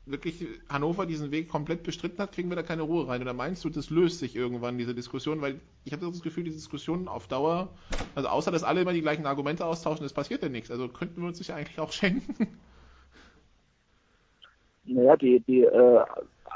wirklich 0.05 0.45
Hannover 0.70 1.05
diesen 1.05 1.32
Weg 1.32 1.49
komplett 1.49 1.84
bestritten 1.84 2.20
hat, 2.20 2.32
kriegen 2.32 2.49
wir 2.49 2.55
da 2.55 2.64
keine 2.64 2.82
Ruhe 2.82 3.08
rein. 3.08 3.22
Oder 3.22 3.34
meinst 3.34 3.64
du, 3.64 3.70
das 3.70 3.89
löst 3.89 4.20
sich 4.20 4.36
irgendwann, 4.36 4.78
diese 4.78 4.95
Diskussion? 4.95 5.41
Weil 5.41 5.60
ich 5.86 5.93
habe 5.93 6.05
das 6.05 6.22
Gefühl, 6.22 6.45
diese 6.45 6.58
Diskussion 6.58 7.08
auf 7.08 7.28
Dauer, 7.28 7.70
also 8.16 8.30
außer 8.30 8.51
dass 8.51 8.64
alle 8.64 8.82
immer 8.82 8.93
die 8.93 9.01
gleichen 9.01 9.26
Argumente 9.26 9.66
austauschen, 9.66 10.05
es 10.05 10.14
passiert 10.14 10.43
ja 10.43 10.49
nichts. 10.49 10.72
Also 10.72 10.88
könnten 10.88 11.22
wir 11.22 11.28
uns 11.28 11.38
das 11.38 11.47
ja 11.47 11.55
eigentlich 11.55 11.80
auch 11.80 11.91
schenken. 11.91 12.58
Naja, 14.86 15.18
die, 15.18 15.41
die 15.41 15.64
äh, 15.64 16.05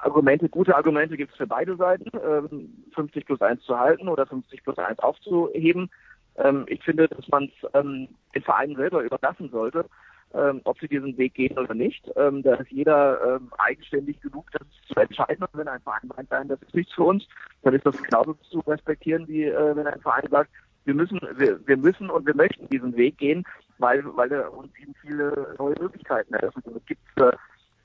Argumente, 0.02 0.50
gute 0.50 0.76
Argumente 0.76 1.18
gibt 1.18 1.32
es 1.32 1.38
für 1.38 1.48
beide 1.48 1.76
Seiten, 1.76 2.10
ähm, 2.26 2.84
50 2.96 3.26
plus 3.26 3.42
1 3.42 3.62
zu 3.64 3.78
halten 3.78 4.08
oder 4.08 4.26
50 4.26 4.64
plus 4.64 4.78
1 4.78 5.00
aufzuheben. 5.00 5.89
Ähm, 6.38 6.66
ich 6.68 6.84
finde, 6.84 7.08
dass 7.08 7.28
man 7.28 7.46
es 7.46 7.70
ähm, 7.74 8.08
den 8.34 8.42
Vereinen 8.42 8.76
selber 8.76 9.04
überlassen 9.04 9.50
sollte, 9.50 9.86
ähm, 10.34 10.62
ob 10.64 10.80
sie 10.80 10.88
diesen 10.88 11.18
Weg 11.18 11.34
gehen 11.34 11.58
oder 11.58 11.74
nicht. 11.74 12.10
Ähm, 12.16 12.42
da 12.42 12.56
ist 12.56 12.72
jeder 12.72 13.36
ähm, 13.36 13.52
eigenständig 13.58 14.20
genug, 14.22 14.50
das 14.52 14.68
zu 14.88 14.96
entscheiden. 15.00 15.44
Und 15.44 15.60
wenn 15.60 15.68
ein 15.68 15.82
Verein 15.82 16.10
meint, 16.16 16.32
nein, 16.32 16.48
das 16.48 16.62
ist 16.62 16.76
nichts 16.76 16.94
für 16.94 17.04
uns, 17.04 17.28
dann 17.64 17.74
ist 17.74 17.86
das 17.86 18.02
genauso 18.02 18.34
zu 18.50 18.60
respektieren, 18.62 19.28
wie 19.28 19.46
äh, 19.46 19.76
wenn 19.76 19.88
ein 19.88 20.02
Verein 20.02 20.28
sagt, 20.30 20.50
wir 20.86 20.94
müssen, 20.96 21.20
wir, 21.36 21.60
wir 21.68 21.78
müssen 21.78 22.10
und 22.10 22.26
wir 22.26 22.36
möchten 22.36 22.68
diesen 22.70 22.96
Weg 22.96 23.18
gehen, 23.18 23.44
weil, 23.78 24.04
weil 24.16 24.32
er 24.32 24.52
uns 24.52 24.76
eben 24.82 24.96
viele 25.02 25.56
neue 25.60 25.76
Möglichkeiten 25.80 26.34
eröffnet. 26.34 26.66
Es 26.68 26.86
gibt 26.86 27.02
äh, 27.18 27.32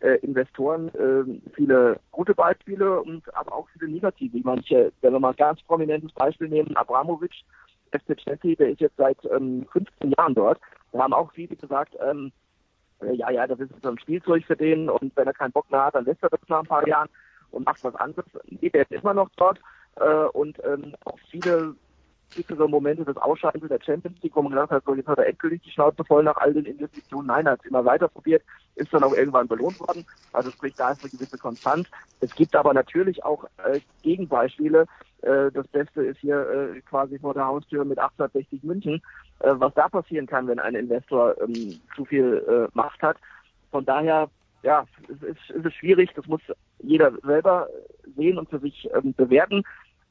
äh, 0.01 0.16
Investoren 0.16 0.88
äh, 0.94 1.53
viele 1.55 1.99
gute 2.11 2.34
Beispiele 2.34 3.01
und 3.01 3.22
aber 3.34 3.55
auch 3.55 3.68
viele 3.70 3.90
negative. 3.90 4.38
Manche, 4.42 4.92
wenn 5.01 5.12
wir 5.12 5.20
mal 5.20 5.30
ein 5.30 5.36
ganz 5.36 5.62
prominentes 5.62 6.12
Beispiel 6.12 6.49
nehmen, 6.49 6.76
Abramovic, 6.76 7.32
FC 7.92 8.16
Chelsea, 8.16 8.57
der 8.57 8.70
ist 8.70 8.80
jetzt 8.80 8.97
seit 8.97 9.18
ähm, 9.30 9.66
15 9.72 10.12
Jahren 10.18 10.34
dort. 10.34 10.61
Da 10.92 11.01
haben 11.01 11.12
auch 11.12 11.32
viele 11.32 11.57
gesagt, 11.57 11.97
ähm, 12.01 12.32
äh, 13.01 13.14
ja, 13.14 13.30
ja, 13.30 13.47
das 13.47 13.61
ist 13.61 13.70
so 13.82 13.88
ein 13.88 13.99
Spielzeug 13.99 14.44
für 14.44 14.57
den 14.57 14.88
und 14.88 15.16
wenn 15.16 15.26
er 15.26 15.34
keinen 15.34 15.53
Bock 15.53 15.70
mehr 15.70 15.84
hat, 15.84 15.94
dann 15.94 16.05
lässt 16.05 16.22
er 16.22 16.30
das 16.30 16.40
nach 16.49 16.61
ein 16.61 16.66
paar 16.66 16.86
Jahren 16.86 17.09
und 17.51 17.66
macht 17.66 17.82
was 17.84 17.94
anderes. 17.97 18.26
Nee, 18.49 18.70
der 18.70 18.82
ist 18.82 18.92
immer 18.92 19.14
noch 19.14 19.30
dort 19.36 19.61
äh, 19.97 20.24
und 20.32 20.59
ähm, 20.64 20.94
auch 21.05 21.18
viele 21.30 21.74
so 22.34 22.68
Momente 22.68 23.04
des 23.04 23.16
Ausscheidens 23.16 23.68
der 23.68 23.80
Champions 23.80 24.20
League, 24.22 24.34
wo 24.34 24.42
man 24.42 24.52
gedacht 24.52 24.70
hat, 24.70 24.84
so 24.84 24.94
jetzt 24.94 25.08
hat 25.08 25.18
er 25.18 25.26
endgültig 25.26 25.62
die 25.62 25.70
Schnauze 25.70 26.04
voll 26.04 26.24
nach 26.24 26.36
all 26.36 26.52
den 26.52 26.64
Investitionen. 26.64 27.26
Nein, 27.26 27.46
er 27.46 27.52
hat 27.52 27.60
es 27.60 27.70
immer 27.70 27.84
weiter 27.84 28.08
probiert, 28.08 28.42
ist 28.74 28.92
dann 28.92 29.04
auch 29.04 29.14
irgendwann 29.14 29.48
belohnt 29.48 29.78
worden. 29.80 30.04
Also 30.32 30.50
sprich, 30.50 30.74
da 30.76 30.90
ist 30.90 31.02
eine 31.02 31.10
gewisse 31.10 31.38
Konstanz. 31.38 31.88
Es 32.20 32.34
gibt 32.34 32.54
aber 32.54 32.74
natürlich 32.74 33.24
auch 33.24 33.44
äh, 33.64 33.80
Gegenbeispiele. 34.02 34.86
Äh, 35.22 35.50
das 35.52 35.66
Beste 35.68 36.02
ist 36.02 36.18
hier 36.18 36.40
äh, 36.40 36.80
quasi 36.82 37.18
vor 37.18 37.34
der 37.34 37.46
Haustür 37.46 37.84
mit 37.84 37.98
860 37.98 38.62
München, 38.62 39.02
äh, 39.40 39.52
was 39.54 39.72
da 39.74 39.88
passieren 39.88 40.26
kann, 40.26 40.46
wenn 40.48 40.58
ein 40.58 40.74
Investor 40.74 41.40
ähm, 41.40 41.80
zu 41.94 42.04
viel 42.04 42.44
äh, 42.48 42.68
Macht 42.74 43.02
hat. 43.02 43.16
Von 43.70 43.84
daher, 43.84 44.28
ja, 44.62 44.84
es 45.08 45.22
ist, 45.22 45.50
es 45.50 45.64
ist 45.64 45.74
schwierig. 45.74 46.10
Das 46.14 46.26
muss 46.26 46.40
jeder 46.80 47.12
selber 47.22 47.68
sehen 48.16 48.38
und 48.38 48.50
für 48.50 48.58
sich 48.58 48.88
ähm, 48.94 49.14
bewerten. 49.14 49.64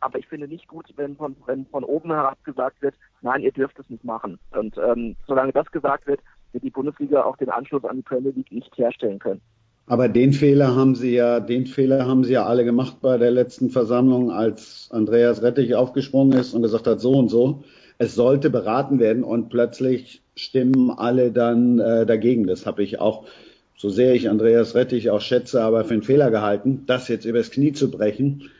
Aber 0.06 0.20
ich 0.20 0.28
finde 0.28 0.48
nicht 0.48 0.68
gut, 0.68 0.86
wenn 0.98 1.16
von, 1.16 1.36
wenn 1.48 1.66
von 1.66 1.84
oben 1.84 2.12
herab 2.12 2.38
gesagt 2.44 2.80
wird, 2.84 2.94
nein, 3.24 3.42
ihr 3.42 3.52
dürft 3.52 3.80
es 3.80 3.90
nicht 3.90 4.04
machen. 4.04 4.38
Und 4.52 4.78
ähm, 4.78 5.16
solange 5.26 5.52
das 5.52 5.72
gesagt 5.72 6.06
wird, 6.06 6.20
wird 6.52 6.64
die 6.64 6.70
Bundesliga 6.70 7.24
auch 7.24 7.38
den 7.38 7.50
Anschluss 7.50 7.84
an 7.86 7.96
die 7.96 8.02
Premier 8.04 8.32
League 8.32 8.52
nicht 8.52 8.78
herstellen 8.78 9.18
können. 9.18 9.42
Aber 9.88 10.08
den 10.08 10.32
Fehler 10.32 10.76
haben 10.76 10.94
sie 10.94 11.16
ja, 11.16 11.40
den 11.40 11.66
Fehler 11.66 12.06
haben 12.06 12.24
sie 12.24 12.34
ja 12.34 12.46
alle 12.46 12.66
gemacht 12.66 12.98
bei 13.02 13.18
der 13.18 13.32
letzten 13.32 13.72
Versammlung, 13.72 14.30
als 14.30 14.90
Andreas 14.92 15.42
Rettich 15.42 15.74
aufgesprungen 15.74 16.38
ist 16.38 16.54
und 16.54 16.62
gesagt 16.62 16.86
hat, 16.86 17.00
so 17.02 17.14
und 17.14 17.30
so. 17.30 17.64
Es 17.98 18.14
sollte 18.14 18.52
beraten 18.52 19.00
werden 19.00 19.24
und 19.24 19.50
plötzlich 19.50 20.22
stimmen 20.36 20.92
alle 20.92 21.32
dann 21.32 21.80
äh, 21.80 22.06
dagegen. 22.06 22.46
Das 22.46 22.68
habe 22.68 22.84
ich 22.84 23.00
auch, 23.00 23.26
so 23.76 23.90
sehr 23.90 24.14
ich 24.14 24.30
Andreas 24.30 24.76
Rettich 24.76 25.10
auch 25.10 25.22
schätze, 25.22 25.64
aber 25.64 25.84
für 25.84 25.96
einen 25.96 26.04
Fehler 26.04 26.30
gehalten, 26.30 26.84
das 26.86 27.08
jetzt 27.08 27.26
übers 27.26 27.50
Knie 27.50 27.74
zu 27.74 27.90
brechen 27.90 28.52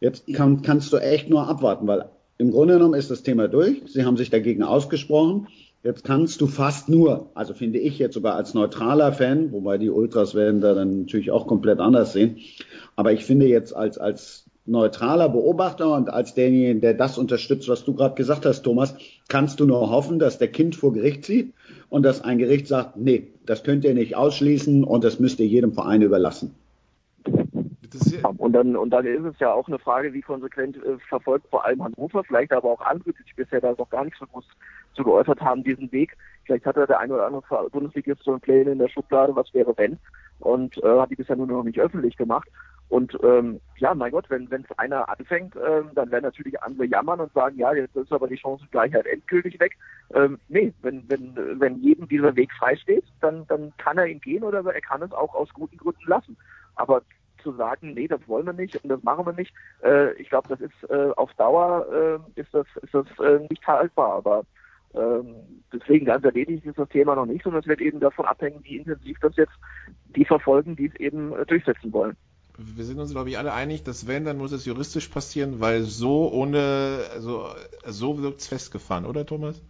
Jetzt 0.00 0.32
kann, 0.32 0.62
kannst 0.62 0.92
du 0.92 0.96
echt 0.96 1.28
nur 1.28 1.46
abwarten, 1.46 1.86
weil 1.86 2.06
im 2.38 2.50
Grunde 2.50 2.74
genommen 2.74 2.94
ist 2.94 3.10
das 3.10 3.22
Thema 3.22 3.48
durch. 3.48 3.82
Sie 3.86 4.04
haben 4.04 4.16
sich 4.16 4.30
dagegen 4.30 4.62
ausgesprochen. 4.62 5.48
Jetzt 5.82 6.04
kannst 6.04 6.40
du 6.40 6.46
fast 6.46 6.88
nur, 6.88 7.30
also 7.34 7.54
finde 7.54 7.78
ich 7.78 7.98
jetzt 7.98 8.14
sogar 8.14 8.34
als 8.34 8.52
neutraler 8.52 9.12
Fan, 9.12 9.52
wobei 9.52 9.78
die 9.78 9.88
Ultras 9.88 10.34
werden 10.34 10.60
da 10.60 10.74
dann 10.74 11.02
natürlich 11.02 11.30
auch 11.30 11.46
komplett 11.46 11.80
anders 11.80 12.12
sehen, 12.12 12.36
aber 12.96 13.12
ich 13.12 13.24
finde 13.24 13.46
jetzt 13.46 13.74
als, 13.74 13.96
als 13.96 14.44
neutraler 14.66 15.30
Beobachter 15.30 15.94
und 15.94 16.10
als 16.10 16.34
derjenige, 16.34 16.80
der 16.80 16.94
das 16.94 17.16
unterstützt, 17.16 17.68
was 17.68 17.84
du 17.84 17.94
gerade 17.94 18.14
gesagt 18.14 18.44
hast, 18.44 18.62
Thomas, 18.62 18.94
kannst 19.28 19.58
du 19.58 19.64
nur 19.64 19.90
hoffen, 19.90 20.18
dass 20.18 20.36
der 20.36 20.48
Kind 20.48 20.76
vor 20.76 20.92
Gericht 20.92 21.24
zieht 21.24 21.54
und 21.88 22.02
dass 22.02 22.22
ein 22.22 22.36
Gericht 22.36 22.66
sagt, 22.66 22.98
nee, 22.98 23.28
das 23.46 23.64
könnt 23.64 23.84
ihr 23.84 23.94
nicht 23.94 24.16
ausschließen 24.16 24.84
und 24.84 25.02
das 25.02 25.18
müsst 25.18 25.40
ihr 25.40 25.46
jedem 25.46 25.72
Verein 25.72 26.02
überlassen. 26.02 26.54
Und 28.38 28.52
dann, 28.52 28.76
und 28.76 28.90
dann 28.90 29.06
ist 29.06 29.24
es 29.24 29.38
ja 29.38 29.52
auch 29.52 29.66
eine 29.68 29.78
Frage, 29.78 30.12
wie 30.12 30.20
konsequent 30.20 30.76
äh, 30.76 30.98
verfolgt 31.08 31.48
vor 31.50 31.64
allem 31.64 31.82
Hannover, 31.82 32.24
vielleicht 32.24 32.52
aber 32.52 32.70
auch 32.70 32.80
andere, 32.80 33.12
die 33.12 33.22
sich 33.22 33.34
bisher 33.34 33.60
da 33.60 33.74
noch 33.76 33.90
gar 33.90 34.04
nicht 34.04 34.16
so 34.18 34.26
groß 34.26 34.44
zu 34.94 35.04
geäußert 35.04 35.40
haben, 35.40 35.64
diesen 35.64 35.90
Weg. 35.92 36.16
Vielleicht 36.44 36.66
hat 36.66 36.76
er 36.76 36.86
der 36.86 37.00
eine 37.00 37.14
oder 37.14 37.26
andere 37.26 37.70
Bundesligist 37.70 38.22
so 38.22 38.32
ein 38.32 38.40
Pläne 38.40 38.72
in 38.72 38.78
der 38.78 38.88
Schublade, 38.88 39.34
was 39.36 39.52
wäre 39.54 39.72
wenn, 39.76 39.98
und 40.40 40.76
äh, 40.82 40.98
hat 40.98 41.10
die 41.10 41.16
bisher 41.16 41.36
nur 41.36 41.46
noch 41.46 41.64
nicht 41.64 41.78
öffentlich 41.78 42.16
gemacht. 42.16 42.48
Und 42.90 43.16
ähm, 43.22 43.60
ja, 43.76 43.94
mein 43.94 44.10
Gott, 44.10 44.28
wenn 44.30 44.48
es 44.50 44.78
einer 44.78 45.08
anfängt, 45.08 45.54
ähm, 45.54 45.90
dann 45.94 46.10
werden 46.10 46.24
natürlich 46.24 46.60
andere 46.60 46.86
jammern 46.86 47.20
und 47.20 47.32
sagen, 47.32 47.56
ja, 47.56 47.72
jetzt 47.72 47.94
ist 47.94 48.12
aber 48.12 48.26
die 48.26 48.36
Chancengleichheit 48.36 49.06
endgültig 49.06 49.60
weg. 49.60 49.76
Ähm, 50.12 50.40
nee, 50.48 50.72
wenn 50.82 51.08
wenn 51.08 51.60
wenn 51.60 51.80
jedem 51.80 52.08
dieser 52.08 52.34
Weg 52.34 52.52
frei 52.52 52.74
steht, 52.74 53.04
dann 53.20 53.46
dann 53.46 53.72
kann 53.78 53.96
er 53.96 54.06
ihn 54.06 54.20
gehen 54.20 54.42
oder 54.42 54.64
er 54.66 54.80
kann 54.80 55.02
es 55.02 55.12
auch 55.12 55.36
aus 55.36 55.48
guten 55.54 55.76
Gründen 55.76 56.08
lassen. 56.08 56.36
Aber 56.74 57.02
zu 57.42 57.52
sagen, 57.52 57.94
nee, 57.94 58.08
das 58.08 58.20
wollen 58.26 58.46
wir 58.46 58.52
nicht 58.52 58.76
und 58.82 58.88
das 58.88 59.02
machen 59.02 59.26
wir 59.26 59.32
nicht. 59.32 59.52
Äh, 59.82 60.12
ich 60.14 60.28
glaube, 60.28 60.48
das 60.48 60.60
ist 60.60 60.90
äh, 60.90 61.10
auf 61.16 61.32
Dauer 61.34 61.86
äh, 62.36 62.40
ist 62.40 62.52
das, 62.52 62.66
ist 62.82 62.94
das 62.94 63.06
äh, 63.18 63.46
nicht 63.48 63.66
haltbar. 63.66 64.12
Aber 64.12 64.44
ähm, 64.94 65.34
deswegen 65.72 66.06
ganz 66.06 66.24
erledigt 66.24 66.64
ist 66.64 66.78
das 66.78 66.88
Thema 66.88 67.14
noch 67.14 67.26
nicht, 67.26 67.44
sondern 67.44 67.60
es 67.60 67.68
wird 67.68 67.80
eben 67.80 68.00
davon 68.00 68.26
abhängen, 68.26 68.60
wie 68.64 68.78
intensiv 68.78 69.18
das 69.20 69.36
jetzt 69.36 69.52
die 70.16 70.24
verfolgen, 70.24 70.76
die 70.76 70.86
es 70.86 70.94
eben 70.96 71.32
äh, 71.32 71.46
durchsetzen 71.46 71.92
wollen. 71.92 72.16
Wir 72.58 72.84
sind 72.84 72.98
uns, 72.98 73.12
glaube 73.12 73.30
ich, 73.30 73.38
alle 73.38 73.54
einig, 73.54 73.84
dass 73.84 74.06
wenn, 74.06 74.24
dann 74.24 74.36
muss 74.36 74.52
es 74.52 74.66
juristisch 74.66 75.08
passieren, 75.08 75.60
weil 75.60 75.82
so 75.82 76.30
ohne, 76.30 77.04
also 77.14 77.46
so 77.86 78.20
wirkt 78.22 78.40
es 78.40 78.48
festgefahren, 78.48 79.06
oder 79.06 79.24
Thomas? 79.24 79.62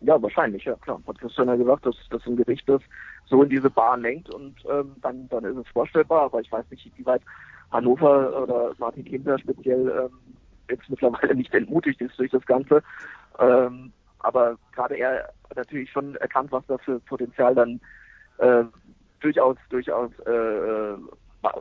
Ja, 0.00 0.20
wahrscheinlich, 0.20 0.64
ja 0.64 0.74
klar. 0.76 1.00
Hat 1.06 1.18
Christian 1.18 1.46
ja 1.46 1.54
gesagt, 1.54 1.86
dass 1.86 1.94
das 2.10 2.26
ein 2.26 2.36
Gericht 2.36 2.68
ist, 2.68 2.84
so 3.32 3.42
in 3.42 3.48
diese 3.48 3.70
Bahn 3.70 4.02
lenkt 4.02 4.28
und 4.28 4.54
ähm, 4.70 4.94
dann, 5.00 5.26
dann 5.30 5.44
ist 5.44 5.56
es 5.56 5.66
vorstellbar, 5.72 6.24
aber 6.24 6.40
ich 6.40 6.52
weiß 6.52 6.66
nicht, 6.70 6.92
wie 6.96 7.06
weit 7.06 7.22
Hannover 7.70 8.42
oder 8.42 8.72
Martin 8.76 9.06
Kinder 9.06 9.38
speziell 9.38 9.88
ähm, 9.88 10.36
jetzt 10.68 10.88
mittlerweile 10.90 11.34
nicht 11.34 11.52
entmutigt 11.54 12.00
ist 12.02 12.18
durch 12.18 12.30
das 12.30 12.44
Ganze. 12.44 12.82
Ähm, 13.38 13.90
aber 14.18 14.58
gerade 14.72 14.96
er 14.96 15.30
natürlich 15.56 15.90
schon 15.90 16.14
erkannt, 16.16 16.52
was 16.52 16.64
da 16.66 16.76
für 16.76 17.00
Potenzial 17.00 17.54
dann 17.54 17.80
äh, 18.36 18.64
durchaus, 19.20 19.56
durchaus 19.70 20.10
äh, 20.26 20.94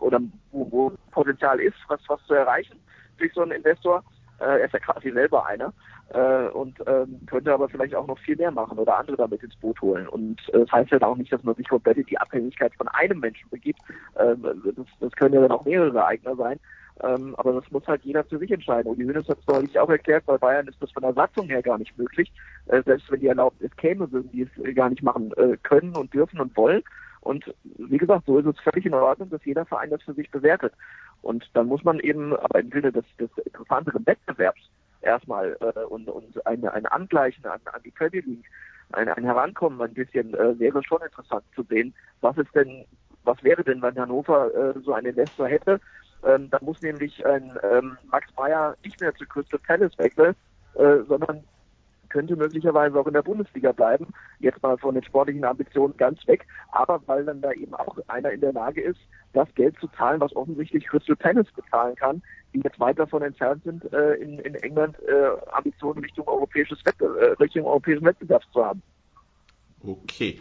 oder 0.01 0.19
wo, 0.51 0.71
wo 0.71 0.91
Potenzial 1.11 1.61
ist, 1.61 1.77
was, 1.87 2.01
was 2.07 2.21
zu 2.25 2.33
erreichen 2.33 2.77
durch 3.17 3.31
so 3.33 3.43
einen 3.43 3.53
Investor. 3.53 4.03
Äh, 4.41 4.59
er 4.59 4.65
ist 4.65 4.73
ja 4.73 4.79
quasi 4.79 5.11
selber 5.11 5.45
einer 5.45 5.73
äh, 6.09 6.49
und 6.49 6.77
ähm, 6.87 7.19
könnte 7.27 7.53
aber 7.53 7.69
vielleicht 7.69 7.95
auch 7.95 8.07
noch 8.07 8.19
viel 8.19 8.35
mehr 8.35 8.51
machen 8.51 8.77
oder 8.77 8.97
andere 8.97 9.17
damit 9.17 9.43
ins 9.43 9.55
Boot 9.57 9.81
holen. 9.81 10.07
Und 10.07 10.41
äh, 10.53 10.59
das 10.59 10.71
heißt 10.71 10.91
ja 10.91 11.01
auch 11.01 11.17
nicht, 11.17 11.31
dass 11.31 11.43
man 11.43 11.55
sich 11.55 11.67
komplett 11.67 11.97
in 11.97 12.05
die 12.05 12.17
Abhängigkeit 12.17 12.73
von 12.75 12.87
einem 12.89 13.19
Menschen 13.19 13.49
begibt. 13.49 13.79
Ähm, 14.19 14.43
das, 14.43 14.85
das 14.99 15.11
können 15.13 15.35
ja 15.35 15.41
dann 15.41 15.51
auch 15.51 15.65
mehrere 15.65 16.05
Eigner 16.05 16.35
sein. 16.35 16.59
Ähm, 17.03 17.35
aber 17.37 17.53
das 17.53 17.69
muss 17.71 17.87
halt 17.87 18.03
jeder 18.03 18.23
für 18.23 18.37
sich 18.37 18.51
entscheiden. 18.51 18.91
Und 18.91 18.99
die 18.99 19.05
Hönes 19.05 19.27
hat 19.27 19.39
es 19.39 19.47
neulich 19.47 19.79
auch 19.79 19.89
erklärt, 19.89 20.25
bei 20.25 20.37
Bayern 20.37 20.67
ist 20.67 20.81
das 20.81 20.91
von 20.91 21.03
der 21.03 21.13
Satzung 21.13 21.47
her 21.47 21.61
gar 21.61 21.77
nicht 21.77 21.97
möglich. 21.97 22.31
Äh, 22.67 22.83
selbst 22.83 23.09
wenn 23.11 23.19
die 23.19 23.27
Erlaubnis 23.27 23.75
käme, 23.77 24.11
würden 24.11 24.31
die 24.31 24.41
es 24.41 24.75
gar 24.75 24.89
nicht 24.89 25.01
machen 25.01 25.31
äh, 25.37 25.57
können 25.63 25.95
und 25.95 26.13
dürfen 26.13 26.39
und 26.39 26.55
wollen. 26.55 26.83
Und 27.21 27.53
wie 27.63 27.97
gesagt, 27.97 28.25
so 28.25 28.39
ist 28.39 28.47
es 28.47 28.59
völlig 28.59 28.85
in 28.85 28.93
Ordnung, 28.93 29.29
dass 29.29 29.45
jeder 29.45 29.65
Verein 29.65 29.91
das 29.91 30.01
für 30.01 30.13
sich 30.13 30.29
bewertet. 30.31 30.73
Und 31.21 31.49
dann 31.53 31.67
muss 31.67 31.83
man 31.83 31.99
eben 31.99 32.35
aber 32.35 32.59
im 32.59 32.71
Sinne 32.71 32.91
des, 32.91 33.05
des 33.19 33.29
interessanteren 33.45 34.05
Wettbewerbs 34.05 34.61
erstmal 35.01 35.57
äh, 35.59 35.79
und, 35.85 36.07
und 36.09 36.45
ein, 36.45 36.67
ein 36.67 36.85
Angleichen 36.87 37.45
an, 37.45 37.59
an 37.65 37.81
die 37.83 37.91
Premier 37.91 38.21
League, 38.21 38.45
ein, 38.93 39.07
ein 39.07 39.23
Herankommen 39.23 39.81
ein 39.81 39.93
bisschen, 39.93 40.33
äh, 40.33 40.57
wäre 40.59 40.83
schon 40.83 41.01
interessant 41.01 41.43
zu 41.55 41.63
sehen, 41.63 41.93
was 42.21 42.37
ist 42.37 42.53
denn, 42.55 42.85
was 43.23 43.41
wäre 43.43 43.63
denn, 43.63 43.81
wenn 43.81 43.99
Hannover 43.99 44.53
äh, 44.53 44.79
so 44.81 44.93
einen 44.93 45.07
Investor 45.07 45.47
hätte, 45.47 45.79
ähm, 46.23 46.49
dann 46.49 46.63
muss 46.63 46.81
nämlich 46.81 47.25
ein 47.25 47.57
ähm, 47.63 47.97
Max 48.11 48.27
Meyer 48.37 48.75
nicht 48.83 48.99
mehr 48.99 49.13
zu 49.15 49.25
Crystal 49.25 49.59
Palace 49.59 49.97
wechseln, 49.97 50.35
äh, 50.75 50.97
sondern 51.07 51.43
könnte 52.11 52.35
möglicherweise 52.35 52.99
auch 52.99 53.07
in 53.07 53.13
der 53.13 53.21
Bundesliga 53.21 53.71
bleiben. 53.71 54.07
Jetzt 54.39 54.61
mal 54.61 54.77
von 54.77 54.93
den 54.93 55.03
sportlichen 55.03 55.45
Ambitionen 55.45 55.95
ganz 55.97 56.25
weg, 56.27 56.45
aber 56.71 57.01
weil 57.05 57.25
dann 57.25 57.41
da 57.41 57.51
eben 57.53 57.73
auch 57.73 57.97
einer 58.07 58.31
in 58.31 58.41
der 58.41 58.53
Lage 58.53 58.81
ist, 58.81 58.99
das 59.33 59.47
Geld 59.55 59.75
zu 59.79 59.87
zahlen, 59.97 60.19
was 60.19 60.35
offensichtlich 60.35 60.85
Crystal 60.85 61.15
Palace 61.15 61.51
bezahlen 61.55 61.95
kann, 61.95 62.21
die 62.53 62.59
jetzt 62.59 62.79
weit 62.79 62.99
davon 62.99 63.21
entfernt 63.21 63.63
sind, 63.63 63.91
äh, 63.93 64.15
in, 64.15 64.39
in 64.39 64.55
England 64.55 64.97
äh, 65.07 65.51
Ambitionen 65.53 66.03
Richtung 66.03 66.27
europäisches 66.27 66.85
Wettbewerb, 66.85 67.39
äh, 67.39 67.43
Richtung 67.43 67.65
europäischen 67.65 68.03
Wettbewerb 68.03 68.43
zu 68.51 68.65
haben. 68.65 68.81
Okay. 69.83 70.39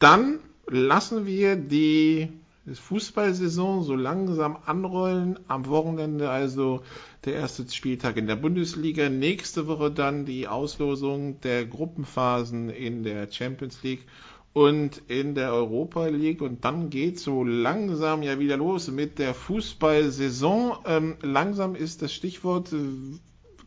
Dann 0.00 0.40
lassen 0.66 1.26
wir 1.26 1.56
die 1.56 2.28
Fußballsaison 2.72 3.82
so 3.82 3.94
langsam 3.94 4.56
anrollen. 4.64 5.38
Am 5.48 5.66
Wochenende 5.66 6.30
also 6.30 6.82
der 7.24 7.34
erste 7.34 7.70
Spieltag 7.70 8.16
in 8.16 8.26
der 8.26 8.36
Bundesliga. 8.36 9.10
Nächste 9.10 9.66
Woche 9.66 9.90
dann 9.90 10.24
die 10.24 10.48
Auslosung 10.48 11.40
der 11.42 11.66
Gruppenphasen 11.66 12.70
in 12.70 13.02
der 13.02 13.30
Champions 13.30 13.82
League 13.82 14.06
und 14.54 15.02
in 15.08 15.34
der 15.34 15.52
Europa 15.52 16.06
League. 16.06 16.40
Und 16.40 16.64
dann 16.64 16.88
geht 16.88 17.18
so 17.18 17.44
langsam 17.44 18.22
ja 18.22 18.38
wieder 18.38 18.56
los 18.56 18.90
mit 18.90 19.18
der 19.18 19.34
Fußballsaison. 19.34 20.78
Ähm, 20.86 21.16
langsam 21.20 21.74
ist 21.74 22.00
das 22.00 22.14
Stichwort. 22.14 22.74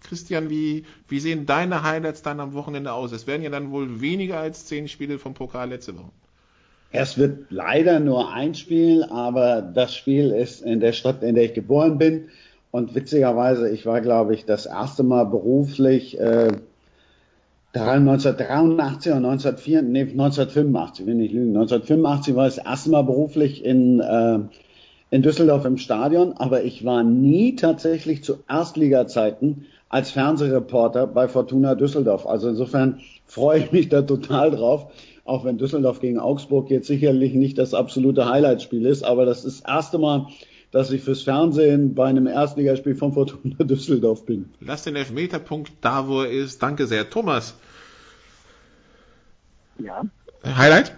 Christian, 0.01 0.49
wie, 0.49 0.85
wie 1.07 1.19
sehen 1.19 1.45
deine 1.45 1.83
Highlights 1.83 2.21
dann 2.21 2.39
am 2.39 2.53
Wochenende 2.53 2.93
aus? 2.93 3.11
Es 3.11 3.27
werden 3.27 3.43
ja 3.43 3.49
dann 3.49 3.71
wohl 3.71 4.01
weniger 4.01 4.39
als 4.39 4.65
zehn 4.65 4.87
Spiele 4.87 5.19
vom 5.19 5.33
Pokal 5.33 5.69
letzte 5.69 5.97
Woche. 5.97 6.11
Es 6.91 7.17
wird 7.17 7.51
leider 7.51 7.99
nur 7.99 8.33
ein 8.33 8.55
Spiel, 8.55 9.03
aber 9.03 9.61
das 9.61 9.93
Spiel 9.95 10.31
ist 10.31 10.61
in 10.61 10.79
der 10.79 10.93
Stadt, 10.93 11.21
in 11.21 11.35
der 11.35 11.45
ich 11.45 11.53
geboren 11.53 11.97
bin. 11.97 12.29
Und 12.71 12.95
witzigerweise, 12.95 13.69
ich 13.69 13.85
war, 13.85 14.01
glaube 14.01 14.33
ich, 14.33 14.45
das 14.45 14.65
erste 14.65 15.03
Mal 15.03 15.25
beruflich 15.25 16.19
äh, 16.19 16.51
1983 17.73 19.11
oder 19.11 19.17
1984, 19.17 19.81
nee, 19.83 20.01
1985, 20.01 21.05
will 21.05 21.15
nicht 21.15 21.33
lügen. 21.33 21.55
1985 21.55 22.35
war 22.35 22.47
ich 22.47 22.55
das 22.55 22.65
erste 22.65 22.89
Mal 22.89 23.03
beruflich 23.03 23.63
in, 23.63 23.99
äh, 23.99 24.39
in 25.11 25.21
Düsseldorf 25.21 25.65
im 25.65 25.77
Stadion, 25.77 26.33
aber 26.33 26.63
ich 26.63 26.85
war 26.85 27.03
nie 27.03 27.55
tatsächlich 27.55 28.23
zu 28.23 28.43
Erstliga-Zeiten 28.49 29.65
als 29.89 30.11
Fernsehreporter 30.11 31.07
bei 31.07 31.27
Fortuna 31.27 31.75
Düsseldorf. 31.75 32.25
Also 32.25 32.49
insofern 32.49 32.99
freue 33.25 33.59
ich 33.59 33.71
mich 33.71 33.89
da 33.89 34.01
total 34.01 34.51
drauf 34.51 34.91
auch 35.27 35.43
wenn 35.45 35.57
Düsseldorf 35.57 35.99
gegen 35.99 36.19
Augsburg 36.19 36.69
jetzt 36.69 36.87
sicherlich 36.87 37.33
nicht 37.33 37.57
das 37.57 37.73
absolute 37.73 38.29
Highlightspiel 38.29 38.85
ist, 38.85 39.03
aber 39.03 39.25
das 39.25 39.45
ist 39.45 39.63
das 39.63 39.69
erste 39.69 39.97
Mal, 39.97 40.27
dass 40.71 40.91
ich 40.91 41.03
fürs 41.03 41.23
Fernsehen 41.23 41.95
bei 41.95 42.05
einem 42.07 42.27
Erstligaspiel 42.27 42.95
von 42.95 43.13
Fortuna 43.13 43.55
Düsseldorf 43.59 44.25
bin. 44.25 44.53
Lass 44.59 44.83
den 44.83 44.95
Elfmeterpunkt 44.95 45.71
da, 45.81 46.07
wo 46.07 46.21
er 46.21 46.31
ist. 46.31 46.61
Danke 46.61 46.87
sehr. 46.87 47.09
Thomas. 47.09 47.57
Ja. 49.79 50.03
Highlight? 50.45 50.95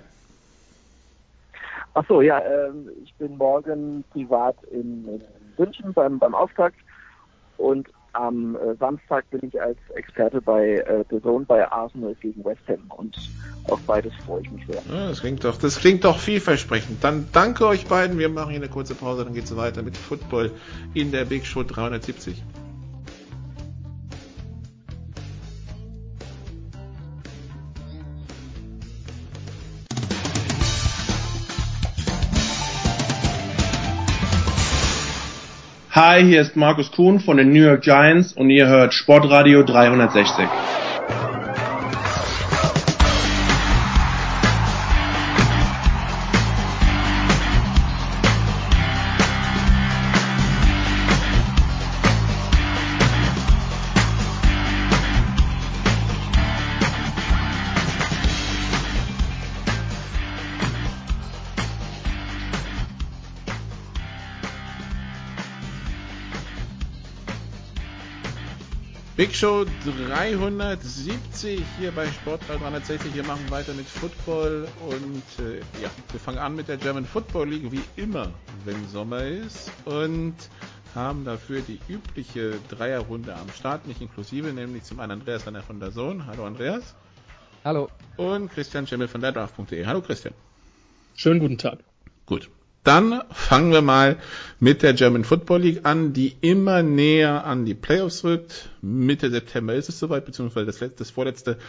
Achso, 1.94 2.22
ja, 2.22 2.40
äh, 2.40 2.72
ich 3.04 3.14
bin 3.16 3.36
morgen 3.38 4.04
privat 4.12 4.56
in, 4.72 5.08
in 5.08 5.22
München 5.58 5.94
beim, 5.94 6.20
beim 6.20 6.36
Auftakt 6.36 6.78
und 7.58 7.88
am 8.14 8.56
äh, 8.56 8.76
Samstag 8.80 9.30
bin 9.30 9.42
ich 9.44 9.62
als 9.62 9.78
Experte 9.96 10.42
bei 10.42 10.76
äh, 10.76 11.04
The 11.10 11.22
Zone 11.22 11.46
bei 11.46 11.70
Arsenal 11.72 12.16
gegen 12.16 12.44
West 12.44 12.62
Ham 12.68 12.80
und 12.90 13.18
auf 13.70 13.82
beides 13.82 14.14
freue 14.26 14.42
ich 14.42 14.52
mich 14.52 14.66
sehr. 14.68 14.82
Ja, 14.90 15.10
das 15.10 15.22
klingt 15.22 15.44
doch, 15.44 15.58
das 15.58 15.80
klingt 15.80 16.04
doch 16.04 16.20
vielversprechend. 16.20 17.04
Dann 17.04 17.28
danke 17.32 17.68
euch 17.68 17.88
beiden. 17.88 18.18
Wir 18.18 18.30
machen 18.30 18.52
hier 18.52 18.60
eine 18.60 18.70
kurze 18.70 18.96
Pause, 18.96 19.26
dann 19.26 19.34
geht 19.34 19.46
es 19.46 19.56
weiter 19.56 19.82
mit 19.82 19.98
Football 19.98 20.52
in 20.94 21.12
der 21.12 21.26
Big 21.26 21.46
Show 21.46 21.64
370. 21.64 22.44
Hi, 36.02 36.24
hier 36.24 36.40
ist 36.40 36.56
Markus 36.56 36.94
Kuhn 36.94 37.20
von 37.20 37.36
den 37.36 37.50
New 37.50 37.62
York 37.62 37.82
Giants 37.82 38.32
und 38.32 38.50
ihr 38.50 38.68
hört 38.68 38.94
Sportradio 38.94 39.64
360. 39.64 40.48
Big 69.30 69.36
Show 69.36 69.64
370 69.86 71.64
hier 71.78 71.92
bei 71.92 72.08
Sportball 72.08 72.58
360. 72.58 73.14
Wir 73.14 73.24
machen 73.24 73.46
weiter 73.52 73.76
mit 73.76 73.86
Football 73.86 74.68
und 74.90 75.46
äh, 75.46 75.60
ja, 75.84 75.92
wir 76.12 76.20
fangen 76.20 76.40
an 76.40 76.56
mit 76.56 76.68
der 76.68 76.78
German 76.78 77.06
Football 77.06 77.50
League 77.50 77.72
wie 77.72 77.84
immer, 77.96 78.32
wenn 78.66 78.88
Sommer 78.88 79.24
ist 79.24 79.72
und 79.86 80.34
haben 80.96 81.26
dafür 81.26 81.62
die 81.62 81.80
übliche 81.88 82.56
Dreierrunde 82.70 83.36
am 83.36 83.48
Start, 83.50 83.86
nicht 83.86 84.02
inklusive, 84.02 84.52
nämlich 84.52 84.86
zum 84.86 85.00
einen 85.00 85.12
Andreas 85.12 85.46
Renner 85.46 85.62
von 85.62 85.80
der 85.80 85.92
Sohn. 85.92 86.26
Hallo 86.26 86.48
Andreas. 86.48 86.96
Hallo. 87.64 87.88
Und 88.18 88.50
Christian 88.52 88.88
Schimmel 88.88 89.08
von 89.08 89.22
der 89.22 89.32
Draft.de. 89.32 89.86
Hallo 89.86 90.02
Christian. 90.02 90.34
Schönen 91.14 91.40
guten 91.40 91.60
Tag. 91.60 91.78
Gut. 92.26 92.50
Dann 92.90 93.22
fangen 93.30 93.72
wir 93.72 93.84
mal 93.84 94.18
mit 94.60 94.82
der 94.82 94.96
German 94.96 95.24
Football 95.24 95.62
League 95.62 95.82
an, 95.86 96.12
die 96.12 96.36
immer 96.42 96.82
näher 96.82 97.46
an 97.46 97.64
die 97.64 97.76
Playoffs 97.76 98.24
rückt. 98.24 98.70
Mitte 98.82 99.30
September 99.30 99.76
ist 99.76 99.90
es 99.90 100.00
soweit, 100.00 100.26
beziehungsweise 100.26 100.66
das, 100.66 100.80
letzte, 100.80 100.98
das 100.98 101.12
vorletzte 101.12 101.60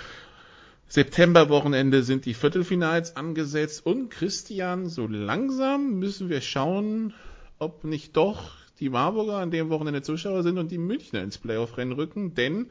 Septemberwochenende 0.88 2.04
sind 2.04 2.24
die 2.24 2.32
Viertelfinals 2.32 3.16
angesetzt. 3.16 3.84
Und 3.84 4.08
Christian, 4.08 4.88
so 4.88 5.06
langsam 5.06 5.98
müssen 5.98 6.30
wir 6.30 6.40
schauen, 6.40 7.12
ob 7.58 7.84
nicht 7.84 8.16
doch 8.16 8.52
die 8.78 8.88
Marburger 8.88 9.36
an 9.36 9.50
dem 9.50 9.68
Wochenende 9.68 10.00
Zuschauer 10.00 10.42
sind 10.42 10.56
und 10.56 10.70
die 10.70 10.78
Münchner 10.78 11.22
ins 11.22 11.36
Playoff-Rennen 11.36 11.92
rücken, 11.92 12.34
denn 12.34 12.70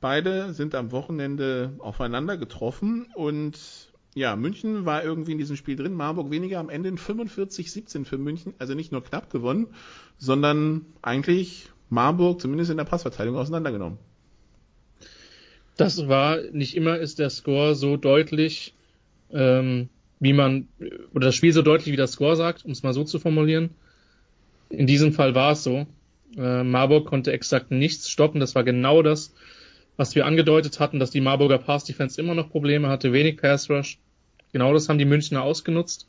beide 0.00 0.54
sind 0.54 0.74
am 0.74 0.90
Wochenende 0.90 1.74
aufeinander 1.80 2.38
getroffen 2.38 3.08
und 3.14 3.58
ja, 4.14 4.34
München 4.36 4.86
war 4.86 5.04
irgendwie 5.04 5.32
in 5.32 5.38
diesem 5.38 5.56
Spiel 5.56 5.76
drin, 5.76 5.94
Marburg 5.94 6.30
weniger, 6.30 6.58
am 6.58 6.68
Ende 6.68 6.88
in 6.88 6.98
45-17 6.98 8.04
für 8.04 8.18
München, 8.18 8.54
also 8.58 8.74
nicht 8.74 8.92
nur 8.92 9.04
knapp 9.04 9.30
gewonnen, 9.30 9.68
sondern 10.18 10.84
eigentlich 11.02 11.70
Marburg 11.90 12.40
zumindest 12.40 12.70
in 12.70 12.76
der 12.76 12.84
Passverteidigung 12.84 13.38
auseinandergenommen. 13.38 13.98
Das 15.76 16.08
war, 16.08 16.38
nicht 16.52 16.76
immer 16.76 16.98
ist 16.98 17.18
der 17.18 17.30
Score 17.30 17.74
so 17.74 17.96
deutlich, 17.96 18.74
ähm, 19.30 19.88
wie 20.18 20.32
man, 20.32 20.68
oder 21.14 21.28
das 21.28 21.34
Spiel 21.34 21.52
so 21.52 21.62
deutlich, 21.62 21.92
wie 21.92 21.96
der 21.96 22.06
Score 22.06 22.36
sagt, 22.36 22.64
um 22.64 22.72
es 22.72 22.82
mal 22.82 22.92
so 22.92 23.04
zu 23.04 23.18
formulieren. 23.18 23.70
In 24.68 24.86
diesem 24.86 25.12
Fall 25.12 25.34
war 25.34 25.52
es 25.52 25.62
so. 25.62 25.86
Äh, 26.36 26.64
Marburg 26.64 27.06
konnte 27.06 27.32
exakt 27.32 27.70
nichts 27.70 28.10
stoppen, 28.10 28.40
das 28.40 28.54
war 28.54 28.64
genau 28.64 29.02
das, 29.02 29.34
was 30.00 30.14
wir 30.14 30.24
angedeutet 30.24 30.80
hatten, 30.80 30.98
dass 30.98 31.10
die 31.10 31.20
Marburger 31.20 31.58
Pass 31.58 31.84
Defense 31.84 32.18
immer 32.18 32.34
noch 32.34 32.48
Probleme 32.48 32.88
hatte, 32.88 33.12
wenig 33.12 33.36
Pass 33.36 33.68
Rush. 33.68 33.98
Genau 34.50 34.72
das 34.72 34.88
haben 34.88 34.96
die 34.96 35.04
Münchner 35.04 35.42
ausgenutzt. 35.42 36.08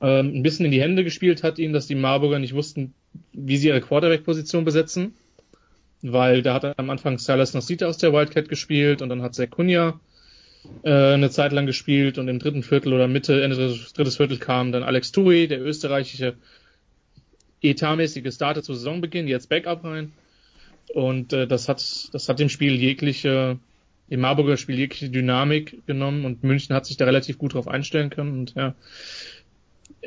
Ähm, 0.00 0.28
ein 0.28 0.42
bisschen 0.44 0.64
in 0.64 0.70
die 0.70 0.80
Hände 0.80 1.02
gespielt 1.02 1.42
hat 1.42 1.58
ihnen, 1.58 1.72
dass 1.72 1.88
die 1.88 1.96
Marburger 1.96 2.38
nicht 2.38 2.54
wussten, 2.54 2.94
wie 3.32 3.56
sie 3.56 3.66
ihre 3.66 3.80
Quarterback-Position 3.80 4.64
besetzen. 4.64 5.12
Weil 6.02 6.42
da 6.42 6.54
hat 6.54 6.78
am 6.78 6.88
Anfang 6.88 7.18
Silas 7.18 7.52
Nasita 7.52 7.86
aus 7.86 7.98
der 7.98 8.12
Wildcat 8.12 8.48
gespielt 8.48 9.02
und 9.02 9.08
dann 9.08 9.22
hat 9.22 9.36
Kunja 9.50 9.98
äh, 10.84 11.14
eine 11.14 11.30
Zeit 11.30 11.50
lang 11.50 11.66
gespielt 11.66 12.16
und 12.16 12.28
im 12.28 12.38
dritten 12.38 12.62
Viertel 12.62 12.92
oder 12.92 13.08
Mitte, 13.08 13.42
Ende 13.42 13.56
des 13.56 13.92
drittes 13.92 14.18
Viertel 14.18 14.38
kam 14.38 14.70
dann 14.70 14.84
Alex 14.84 15.10
Turi, 15.10 15.48
der 15.48 15.60
österreichische 15.60 16.34
etatmäßige 17.60 18.32
Starter 18.32 18.62
zu 18.62 18.72
Saisonbeginn, 18.72 19.26
jetzt 19.26 19.48
Backup 19.48 19.82
rein. 19.82 20.12
Und 20.92 21.32
äh, 21.32 21.46
das 21.46 21.68
hat 21.68 21.80
das 22.12 22.28
hat 22.28 22.38
dem 22.38 22.48
Spiel 22.48 22.74
jegliche 22.74 23.58
im 24.08 24.20
Marburger 24.20 24.56
Spiel 24.56 24.78
jegliche 24.78 25.10
Dynamik 25.10 25.86
genommen 25.86 26.24
und 26.24 26.44
München 26.44 26.74
hat 26.74 26.84
sich 26.86 26.96
da 26.96 27.06
relativ 27.06 27.38
gut 27.38 27.54
drauf 27.54 27.68
einstellen 27.68 28.10
können 28.10 28.32
und 28.32 28.54
ja 28.54 28.74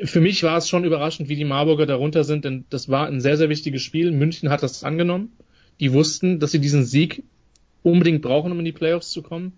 für 0.04 0.20
mich 0.20 0.42
war 0.42 0.56
es 0.58 0.68
schon 0.68 0.84
überraschend, 0.84 1.28
wie 1.28 1.36
die 1.36 1.44
Marburger 1.44 1.86
darunter 1.86 2.24
sind, 2.24 2.44
denn 2.44 2.64
das 2.70 2.88
war 2.88 3.06
ein 3.06 3.20
sehr, 3.20 3.36
sehr 3.36 3.48
wichtiges 3.48 3.82
Spiel. 3.82 4.10
München 4.12 4.50
hat 4.50 4.62
das 4.62 4.84
angenommen. 4.84 5.32
Die 5.80 5.92
wussten, 5.92 6.40
dass 6.40 6.52
sie 6.52 6.60
diesen 6.60 6.84
Sieg 6.84 7.24
unbedingt 7.82 8.22
brauchen, 8.22 8.52
um 8.52 8.58
in 8.58 8.64
die 8.64 8.72
Playoffs 8.72 9.10
zu 9.10 9.22
kommen. 9.22 9.52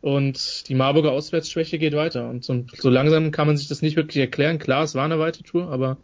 Und 0.00 0.68
die 0.68 0.74
Marburger 0.74 1.12
Auswärtsschwäche 1.12 1.78
geht 1.78 1.94
weiter. 1.94 2.28
Und 2.28 2.44
so, 2.44 2.64
so 2.76 2.90
langsam 2.90 3.30
kann 3.30 3.46
man 3.46 3.56
sich 3.56 3.68
das 3.68 3.82
nicht 3.82 3.96
wirklich 3.96 4.18
erklären. 4.18 4.58
Klar, 4.58 4.84
es 4.84 4.94
war 4.94 5.04
eine 5.04 5.18
weite 5.18 5.42
Tour, 5.42 5.68
aber 5.68 5.96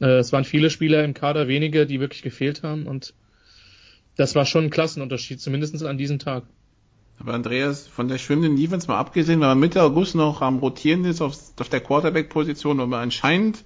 äh, 0.00 0.18
es 0.18 0.32
waren 0.32 0.44
viele 0.44 0.70
Spieler 0.70 1.04
im 1.04 1.14
Kader, 1.14 1.48
wenige, 1.48 1.86
die 1.86 2.00
wirklich 2.00 2.22
gefehlt 2.22 2.62
haben. 2.62 2.86
Und 2.86 3.14
das 4.16 4.34
war 4.34 4.46
schon 4.46 4.64
ein 4.64 4.70
Klassenunterschied, 4.70 5.40
zumindest 5.40 5.82
an 5.84 5.98
diesem 5.98 6.18
Tag. 6.18 6.44
Aber 7.18 7.34
Andreas, 7.34 7.86
von 7.86 8.08
der 8.08 8.18
schwimmenden 8.18 8.56
Defense 8.56 8.88
mal 8.88 8.98
abgesehen, 8.98 9.40
wenn 9.40 9.48
man 9.48 9.58
Mitte 9.58 9.82
August 9.82 10.14
noch 10.14 10.42
am 10.42 10.58
Rotieren 10.58 11.04
ist 11.04 11.22
auf, 11.22 11.38
auf 11.58 11.68
der 11.68 11.80
Quarterback-Position, 11.80 12.78
wo 12.78 12.86
man 12.86 13.00
anscheinend, 13.00 13.64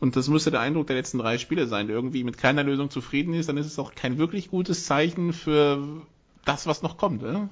und 0.00 0.16
das 0.16 0.28
müsste 0.28 0.50
der 0.50 0.60
Eindruck 0.60 0.88
der 0.88 0.96
letzten 0.96 1.18
drei 1.18 1.38
Spiele 1.38 1.66
sein, 1.66 1.88
irgendwie 1.88 2.24
mit 2.24 2.36
keiner 2.36 2.64
Lösung 2.64 2.90
zufrieden 2.90 3.34
ist, 3.34 3.48
dann 3.48 3.56
ist 3.56 3.66
es 3.66 3.78
auch 3.78 3.94
kein 3.94 4.18
wirklich 4.18 4.50
gutes 4.50 4.84
Zeichen 4.84 5.32
für 5.32 6.02
das, 6.44 6.66
was 6.66 6.82
noch 6.82 6.98
kommt. 6.98 7.22
Oder? 7.22 7.48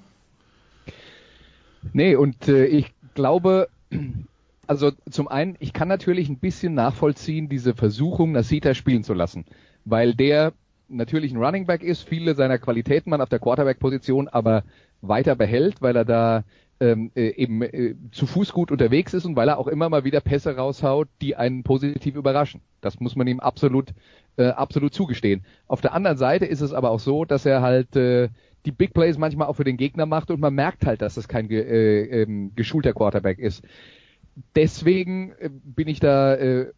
Nee, 1.92 2.16
und 2.16 2.48
äh, 2.48 2.66
ich 2.66 2.92
glaube, 3.14 3.68
also 4.66 4.92
zum 5.10 5.28
einen, 5.28 5.56
ich 5.58 5.72
kann 5.72 5.88
natürlich 5.88 6.28
ein 6.28 6.38
bisschen 6.38 6.74
nachvollziehen, 6.74 7.48
diese 7.48 7.74
Versuchung, 7.74 8.32
Nasita 8.32 8.74
spielen 8.74 9.04
zu 9.04 9.14
lassen, 9.14 9.46
weil 9.84 10.14
der 10.14 10.52
natürlich 10.90 11.32
ein 11.32 11.42
Running 11.42 11.66
Back 11.66 11.82
ist, 11.82 12.02
viele 12.02 12.34
seiner 12.34 12.58
Qualitäten 12.58 13.10
man 13.10 13.20
auf 13.20 13.28
der 13.28 13.38
Quarterback-Position 13.38 14.28
aber 14.28 14.64
weiter 15.00 15.34
behält, 15.34 15.80
weil 15.80 15.96
er 15.96 16.04
da 16.04 16.44
ähm, 16.80 17.10
äh, 17.14 17.28
eben 17.30 17.62
äh, 17.62 17.94
zu 18.10 18.26
Fuß 18.26 18.52
gut 18.52 18.70
unterwegs 18.70 19.14
ist 19.14 19.26
und 19.26 19.36
weil 19.36 19.48
er 19.48 19.58
auch 19.58 19.68
immer 19.68 19.88
mal 19.88 20.04
wieder 20.04 20.20
Pässe 20.20 20.56
raushaut, 20.56 21.08
die 21.20 21.36
einen 21.36 21.62
positiv 21.62 22.16
überraschen. 22.16 22.62
Das 22.80 23.00
muss 23.00 23.16
man 23.16 23.26
ihm 23.26 23.40
absolut 23.40 23.92
äh, 24.36 24.48
absolut 24.48 24.94
zugestehen. 24.94 25.44
Auf 25.66 25.80
der 25.80 25.92
anderen 25.92 26.16
Seite 26.16 26.46
ist 26.46 26.62
es 26.62 26.72
aber 26.72 26.90
auch 26.90 27.00
so, 27.00 27.24
dass 27.24 27.44
er 27.44 27.60
halt 27.60 27.96
äh, 27.96 28.30
die 28.66 28.72
Big 28.72 28.94
Plays 28.94 29.18
manchmal 29.18 29.48
auch 29.48 29.56
für 29.56 29.64
den 29.64 29.76
Gegner 29.76 30.06
macht 30.06 30.30
und 30.30 30.40
man 30.40 30.54
merkt 30.54 30.86
halt, 30.86 31.02
dass 31.02 31.16
es 31.16 31.28
kein 31.28 31.48
ge 31.48 31.60
äh, 31.60 32.22
ähm, 32.22 32.52
geschulter 32.56 32.92
Quarterback 32.92 33.38
ist. 33.38 33.62
Deswegen 34.54 35.32
äh, 35.38 35.50
bin 35.50 35.88
ich 35.88 36.00
da 36.00 36.34
äh, 36.34 36.72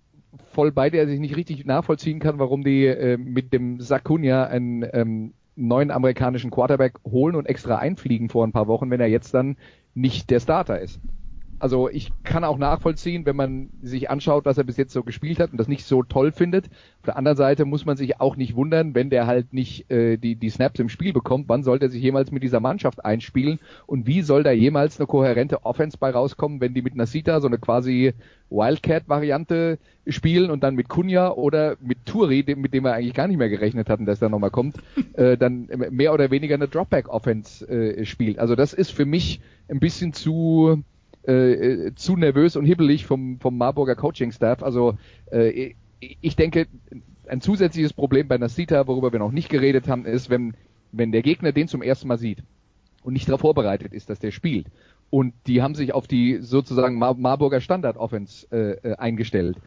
voll 0.53 0.73
bei 0.73 0.91
der, 0.91 1.05
dass 1.05 1.15
ich 1.15 1.21
nicht 1.21 1.37
richtig 1.37 1.65
nachvollziehen 1.65 2.19
kann, 2.19 2.39
warum 2.39 2.65
die 2.65 2.87
äh, 2.87 3.17
mit 3.17 3.53
dem 3.53 3.81
Sakunia 3.81 4.45
einen 4.45 4.85
ähm, 4.93 5.35
neuen 5.57 5.91
amerikanischen 5.91 6.51
Quarterback 6.51 6.95
holen 7.05 7.37
und 7.37 7.47
extra 7.47 7.77
einfliegen 7.77 8.29
vor 8.29 8.47
ein 8.47 8.53
paar 8.53 8.67
Wochen, 8.67 8.91
wenn 8.91 9.01
er 9.01 9.09
jetzt 9.09 9.35
dann 9.35 9.57
nicht 9.95 10.31
der 10.31 10.41
Starter 10.41 10.81
ist. 10.81 11.01
Also 11.63 11.89
ich 11.89 12.11
kann 12.25 12.43
auch 12.43 12.59
nachvollziehen, 12.59 13.25
wenn 13.25 13.37
man 13.37 13.71
sich 13.83 14.11
anschaut, 14.11 14.47
was 14.47 14.59
er 14.59 14.65
bis 14.65 14.77
jetzt 14.77 14.93
so 14.93 15.05
gespielt 15.05 15.39
hat 15.39 15.53
und 15.53 15.59
das 15.59 15.69
nicht 15.69 15.85
so 15.85 16.03
toll 16.03 16.33
findet. 16.33 16.67
Auf 16.67 17.05
der 17.07 17.17
anderen 17.17 17.37
Seite 17.37 17.67
muss 17.67 17.87
man 17.87 17.97
sich 17.97 18.21
auch 18.21 18.35
nicht 18.35 18.57
wundern, 18.57 18.97
wenn 18.97 19.11
der 19.11 19.29
halt 19.29 19.53
nicht 19.53 19.89
äh, 19.89 20.17
die, 20.17 20.35
die 20.35 20.51
Snaps 20.51 20.81
im 20.81 20.89
Spiel 20.89 21.13
bekommt. 21.13 21.49
Wann 21.49 21.63
soll 21.63 21.79
der 21.79 21.89
sich 21.89 22.03
jemals 22.03 22.33
mit 22.33 22.43
dieser 22.43 22.59
Mannschaft 22.59 23.05
einspielen? 23.05 23.61
Und 23.87 24.09
wie 24.09 24.23
soll 24.23 24.43
da 24.43 24.51
jemals 24.51 24.99
eine 24.99 25.07
kohärente 25.07 25.65
Offense 25.65 25.99
bei 25.99 26.11
rauskommen, 26.11 26.61
wenn 26.61 26.75
die 26.75 26.83
mit 26.83 26.97
Nasita 26.97 27.41
so 27.41 27.47
eine 27.47 27.59
quasi 27.59 28.13
Wildcat-Variante 28.51 29.79
spielen 30.09 30.51
und 30.51 30.65
dann 30.65 30.75
mit 30.75 30.89
Kunja 30.89 31.31
oder 31.31 31.77
mit 31.81 32.07
Turi, 32.07 32.45
mit 32.57 32.75
dem 32.75 32.83
wir 32.83 32.93
eigentlich 32.93 33.15
gar 33.15 33.29
nicht 33.29 33.39
mehr 33.39 33.49
gerechnet 33.49 33.89
hatten, 33.89 34.05
dass 34.05 34.19
der 34.19 34.31
nochmal 34.31 34.51
kommt, 34.51 34.79
äh, 35.13 35.37
dann 35.37 35.69
mehr 35.91 36.13
oder 36.13 36.33
weniger 36.33 36.57
eine 36.57 36.67
Dropback-Offense 36.67 37.69
äh, 37.69 38.05
spielt. 38.05 38.41
Also 38.41 38.57
das 38.57 38.73
ist 38.73 38.91
für 38.91 39.05
mich 39.05 39.41
ein 39.69 39.79
bisschen 39.79 40.13
zu 40.13 40.83
äh, 41.25 41.93
zu 41.95 42.17
nervös 42.17 42.57
und 42.57 42.65
hibbelig 42.65 43.07
vom, 43.07 43.39
vom 43.39 43.57
Marburger 43.57 43.95
Coaching-Staff. 43.97 44.63
Also 44.63 44.97
äh, 45.31 45.75
ich 46.01 46.37
denke, 46.37 46.67
ein 47.29 47.41
zusätzliches 47.41 47.93
Problem 47.93 48.29
bei 48.29 48.39
Nasita, 48.39 48.87
worüber 48.87 49.13
wir 49.13 49.21
noch 49.21 49.33
nicht 49.33 49.49
geredet 49.49 49.89
haben, 49.89 50.05
ist, 50.05 50.31
wenn, 50.31 50.55
wenn 50.91 51.13
der 51.13 51.23
Gegner 51.23 51.53
den 51.53 51.69
zum 51.69 51.83
ersten 51.83 52.09
Mal 52.09 52.19
sieht 52.19 52.43
und 53.05 53.13
nicht 53.13 53.29
darauf 53.29 53.41
vorbereitet 53.41 53.93
ist, 53.93 54.11
dass 54.11 54.19
der 54.19 54.31
spielt. 54.33 54.67
Und 55.11 55.35
die 55.47 55.63
haben 55.63 55.75
sich 55.75 55.93
auf 55.93 56.07
die 56.07 56.39
sozusagen 56.39 56.97
Mar 56.97 57.15
Marburger 57.15 57.61
Standard-Offense 57.61 58.47
äh, 58.51 58.89
äh 58.89 58.97
eingestellt 58.97 59.59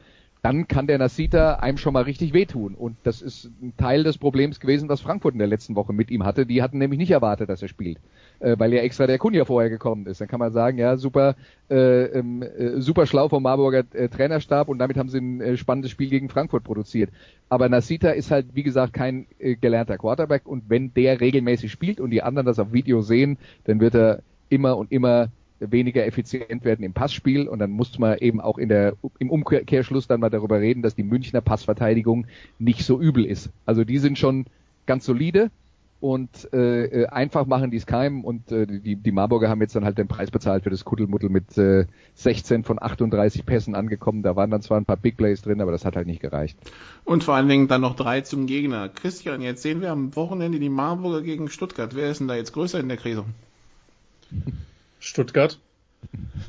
dann 0.45 0.67
kann 0.67 0.85
der 0.85 0.99
Nasita 0.99 1.55
einem 1.55 1.79
schon 1.79 1.93
mal 1.93 2.03
richtig 2.03 2.31
wehtun. 2.31 2.75
Und 2.75 2.97
das 3.01 3.23
ist 3.23 3.49
ein 3.63 3.73
Teil 3.77 4.03
des 4.03 4.19
Problems 4.19 4.59
gewesen, 4.59 4.87
was 4.89 5.01
Frankfurt 5.01 5.33
in 5.33 5.39
der 5.39 5.47
letzten 5.47 5.75
Woche 5.75 5.91
mit 5.91 6.11
ihm 6.11 6.23
hatte. 6.23 6.45
Die 6.45 6.61
hatten 6.61 6.77
nämlich 6.77 6.99
nicht 6.99 7.09
erwartet, 7.09 7.49
dass 7.49 7.63
er 7.63 7.67
spielt, 7.67 7.97
äh, 8.41 8.55
weil 8.59 8.71
ja 8.71 8.83
extra 8.83 9.07
der 9.07 9.17
Kunja 9.17 9.45
vorher 9.45 9.71
gekommen 9.71 10.05
ist. 10.05 10.21
Dann 10.21 10.27
kann 10.27 10.39
man 10.39 10.53
sagen, 10.53 10.77
ja, 10.77 10.97
super, 10.97 11.35
äh, 11.71 12.03
ähm, 12.03 12.43
äh, 12.43 12.79
super 12.79 13.07
schlau 13.07 13.27
vom 13.27 13.41
Marburger 13.41 13.85
äh, 13.93 14.07
Trainerstab 14.07 14.67
und 14.69 14.77
damit 14.77 14.97
haben 14.97 15.09
sie 15.09 15.17
ein 15.17 15.41
äh, 15.41 15.57
spannendes 15.57 15.89
Spiel 15.89 16.11
gegen 16.11 16.29
Frankfurt 16.29 16.63
produziert. 16.63 17.09
Aber 17.49 17.67
Nasita 17.67 18.11
ist 18.11 18.29
halt, 18.29 18.45
wie 18.53 18.61
gesagt, 18.61 18.93
kein 18.93 19.25
äh, 19.39 19.55
gelernter 19.55 19.97
Quarterback 19.97 20.45
und 20.45 20.65
wenn 20.69 20.93
der 20.93 21.21
regelmäßig 21.21 21.71
spielt 21.71 21.99
und 21.99 22.11
die 22.11 22.21
anderen 22.21 22.45
das 22.45 22.59
auf 22.59 22.71
Video 22.71 23.01
sehen, 23.01 23.39
dann 23.63 23.79
wird 23.79 23.95
er 23.95 24.21
immer 24.49 24.77
und 24.77 24.91
immer 24.91 25.29
weniger 25.59 26.05
effizient 26.05 26.65
werden 26.65 26.83
im 26.83 26.93
Passspiel 26.93 27.47
und 27.47 27.59
dann 27.59 27.71
muss 27.71 27.97
man 27.97 28.17
eben 28.17 28.41
auch 28.41 28.57
in 28.57 28.69
der, 28.69 28.93
im 29.19 29.29
Umkehrschluss 29.29 30.07
dann 30.07 30.19
mal 30.19 30.29
darüber 30.29 30.59
reden, 30.59 30.81
dass 30.81 30.95
die 30.95 31.03
Münchner 31.03 31.41
Passverteidigung 31.41 32.27
nicht 32.59 32.85
so 32.85 32.99
übel 32.99 33.25
ist. 33.25 33.49
Also 33.65 33.83
die 33.83 33.99
sind 33.99 34.17
schon 34.17 34.45
ganz 34.85 35.05
solide 35.05 35.49
und 36.01 36.29
äh, 36.53 37.03
äh 37.03 37.07
einfach 37.07 37.45
machen 37.45 37.71
die 37.71 37.77
es 37.77 37.85
keinem 37.85 38.25
und 38.25 38.51
äh, 38.51 38.67
die, 38.67 38.97
die 38.97 39.11
Marburger 39.13 39.47
haben 39.47 39.61
jetzt 39.61 39.77
dann 39.77 39.85
halt 39.85 39.97
den 39.97 40.09
Preis 40.09 40.29
bezahlt 40.29 40.65
für 40.65 40.69
das 40.69 40.83
Kuddelmuddel 40.83 41.29
mit 41.29 41.57
äh, 41.57 41.85
16 42.15 42.65
von 42.65 42.81
38 42.81 43.45
Pässen 43.45 43.75
angekommen. 43.75 44.23
Da 44.23 44.35
waren 44.35 44.51
dann 44.51 44.61
zwar 44.61 44.77
ein 44.77 44.85
paar 44.85 44.97
Big 44.97 45.15
Plays 45.15 45.41
drin, 45.41 45.61
aber 45.61 45.71
das 45.71 45.85
hat 45.85 45.95
halt 45.95 46.05
nicht 46.05 46.21
gereicht. 46.21 46.57
Und 47.05 47.23
vor 47.23 47.35
allen 47.35 47.47
Dingen 47.47 47.69
dann 47.69 47.81
noch 47.81 47.95
drei 47.95 48.21
zum 48.21 48.45
Gegner. 48.45 48.89
Christian, 48.89 49.41
jetzt 49.41 49.61
sehen 49.61 49.79
wir 49.79 49.91
am 49.91 50.15
Wochenende 50.17 50.59
die 50.59 50.69
Marburger 50.69 51.21
gegen 51.21 51.49
Stuttgart. 51.49 51.95
Wer 51.95 52.11
ist 52.11 52.19
denn 52.19 52.27
da 52.27 52.35
jetzt 52.35 52.51
größer 52.51 52.79
in 52.79 52.89
der 52.89 52.97
Krise? 52.97 53.23
Stuttgart. 55.05 55.59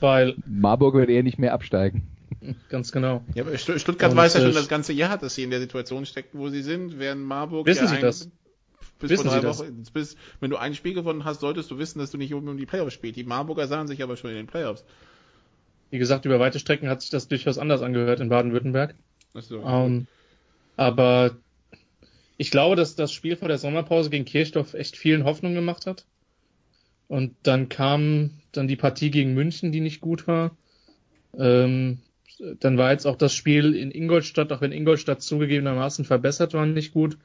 Weil. 0.00 0.36
Marburg 0.46 0.94
wird 0.94 1.10
eher 1.10 1.22
nicht 1.22 1.38
mehr 1.38 1.52
absteigen. 1.52 2.08
Ganz 2.68 2.92
genau. 2.92 3.24
Ja, 3.34 3.44
aber 3.44 3.56
Stuttgart 3.58 4.10
und 4.10 4.16
weiß 4.16 4.34
ja 4.34 4.40
schon 4.40 4.54
das 4.54 4.68
ganze 4.68 4.92
Jahr, 4.92 5.18
dass 5.18 5.34
sie 5.34 5.42
in 5.42 5.50
der 5.50 5.60
Situation 5.60 6.06
stecken, 6.06 6.38
wo 6.38 6.48
sie 6.48 6.62
sind, 6.62 6.98
während 6.98 7.22
Marburg 7.22 7.66
wissen 7.66 7.84
ja 7.84 7.90
sie 7.90 8.00
das? 8.00 8.30
Bis 8.98 9.10
wissen 9.10 9.24
vor 9.24 9.32
drei 9.32 9.40
sie 9.40 9.46
Wochen, 9.48 9.78
das? 9.80 9.90
Bis, 9.90 10.16
wenn 10.40 10.50
du 10.50 10.56
ein 10.56 10.74
Spiel 10.74 10.94
gewonnen 10.94 11.24
hast, 11.24 11.40
solltest 11.40 11.70
du 11.70 11.78
wissen, 11.78 11.98
dass 11.98 12.10
du 12.10 12.18
nicht 12.18 12.34
oben 12.34 12.48
um 12.48 12.56
die 12.56 12.66
Playoffs 12.66 12.94
spielst. 12.94 13.16
Die 13.16 13.24
Marburger 13.24 13.66
sahen 13.66 13.88
sich 13.88 14.02
aber 14.02 14.16
schon 14.16 14.30
in 14.30 14.36
den 14.36 14.46
Playoffs. 14.46 14.84
Wie 15.90 15.98
gesagt, 15.98 16.24
über 16.24 16.40
weite 16.40 16.58
Strecken 16.58 16.88
hat 16.88 17.02
sich 17.02 17.10
das 17.10 17.28
durchaus 17.28 17.58
anders 17.58 17.82
angehört 17.82 18.20
in 18.20 18.28
Baden-Württemberg. 18.28 18.94
So, 19.34 19.62
ähm, 19.62 20.06
aber 20.76 21.36
ich 22.38 22.50
glaube, 22.50 22.76
dass 22.76 22.96
das 22.96 23.12
Spiel 23.12 23.36
vor 23.36 23.48
der 23.48 23.58
Sommerpause 23.58 24.10
gegen 24.10 24.24
Kirchdorf 24.24 24.74
echt 24.74 24.96
vielen 24.96 25.24
Hoffnung 25.24 25.54
gemacht 25.54 25.86
hat. 25.86 26.06
Und 27.08 27.34
dann 27.42 27.68
kam 27.68 28.30
dann 28.52 28.68
die 28.68 28.76
Partie 28.76 29.10
gegen 29.10 29.34
München, 29.34 29.72
die 29.72 29.80
nicht 29.80 30.00
gut 30.00 30.26
war. 30.26 30.56
Ähm, 31.38 31.98
dann 32.60 32.76
war 32.76 32.92
jetzt 32.92 33.06
auch 33.06 33.16
das 33.16 33.34
Spiel 33.34 33.74
in 33.74 33.90
Ingolstadt, 33.90 34.52
auch 34.52 34.60
wenn 34.60 34.72
Ingolstadt 34.72 35.22
zugegebenermaßen 35.22 36.04
verbessert 36.04 36.54
war, 36.54 36.66
nicht 36.66 36.92
gut. 36.92 37.16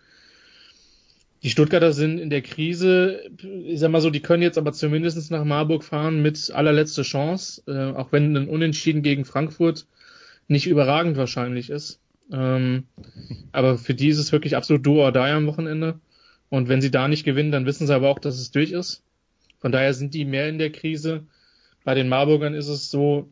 Die 1.43 1.49
Stuttgarter 1.49 1.91
sind 1.91 2.19
in 2.19 2.29
der 2.29 2.43
Krise. 2.43 3.31
Ich 3.65 3.79
sag 3.79 3.89
mal 3.89 4.01
so, 4.01 4.11
die 4.11 4.19
können 4.19 4.43
jetzt 4.43 4.59
aber 4.59 4.73
zumindest 4.73 5.31
nach 5.31 5.43
Marburg 5.43 5.83
fahren 5.83 6.21
mit 6.21 6.51
allerletzte 6.51 7.01
Chance, 7.01 7.63
äh, 7.67 7.97
auch 7.97 8.11
wenn 8.11 8.37
ein 8.37 8.47
Unentschieden 8.47 9.01
gegen 9.01 9.25
Frankfurt 9.25 9.87
nicht 10.47 10.67
überragend 10.67 11.17
wahrscheinlich 11.17 11.71
ist. 11.71 11.99
Ähm, 12.31 12.83
aber 13.51 13.77
für 13.77 13.95
die 13.95 14.09
ist 14.09 14.19
es 14.19 14.31
wirklich 14.31 14.55
absolut 14.55 14.85
do 14.85 15.03
or 15.03 15.11
die 15.11 15.19
am 15.19 15.47
Wochenende. 15.47 15.99
Und 16.49 16.69
wenn 16.69 16.81
sie 16.81 16.91
da 16.91 17.07
nicht 17.07 17.23
gewinnen, 17.23 17.51
dann 17.51 17.65
wissen 17.65 17.87
sie 17.87 17.95
aber 17.95 18.09
auch, 18.09 18.19
dass 18.19 18.37
es 18.37 18.51
durch 18.51 18.71
ist. 18.71 19.03
Von 19.61 19.71
daher 19.71 19.93
sind 19.93 20.13
die 20.13 20.25
mehr 20.25 20.49
in 20.49 20.57
der 20.57 20.71
Krise. 20.71 21.25
Bei 21.83 21.93
den 21.95 22.09
Marburgern 22.09 22.53
ist 22.53 22.67
es 22.67 22.89
so, 22.89 23.29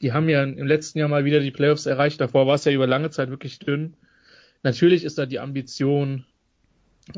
die 0.00 0.12
haben 0.12 0.28
ja 0.28 0.42
im 0.42 0.66
letzten 0.66 0.98
Jahr 0.98 1.08
mal 1.08 1.24
wieder 1.24 1.40
die 1.40 1.50
Playoffs 1.50 1.86
erreicht. 1.86 2.20
Davor 2.20 2.46
war 2.46 2.54
es 2.54 2.64
ja 2.64 2.72
über 2.72 2.86
lange 2.86 3.10
Zeit 3.10 3.30
wirklich 3.30 3.58
dünn. 3.58 3.94
Natürlich 4.62 5.04
ist 5.04 5.18
da 5.18 5.26
die 5.26 5.40
Ambition, 5.40 6.24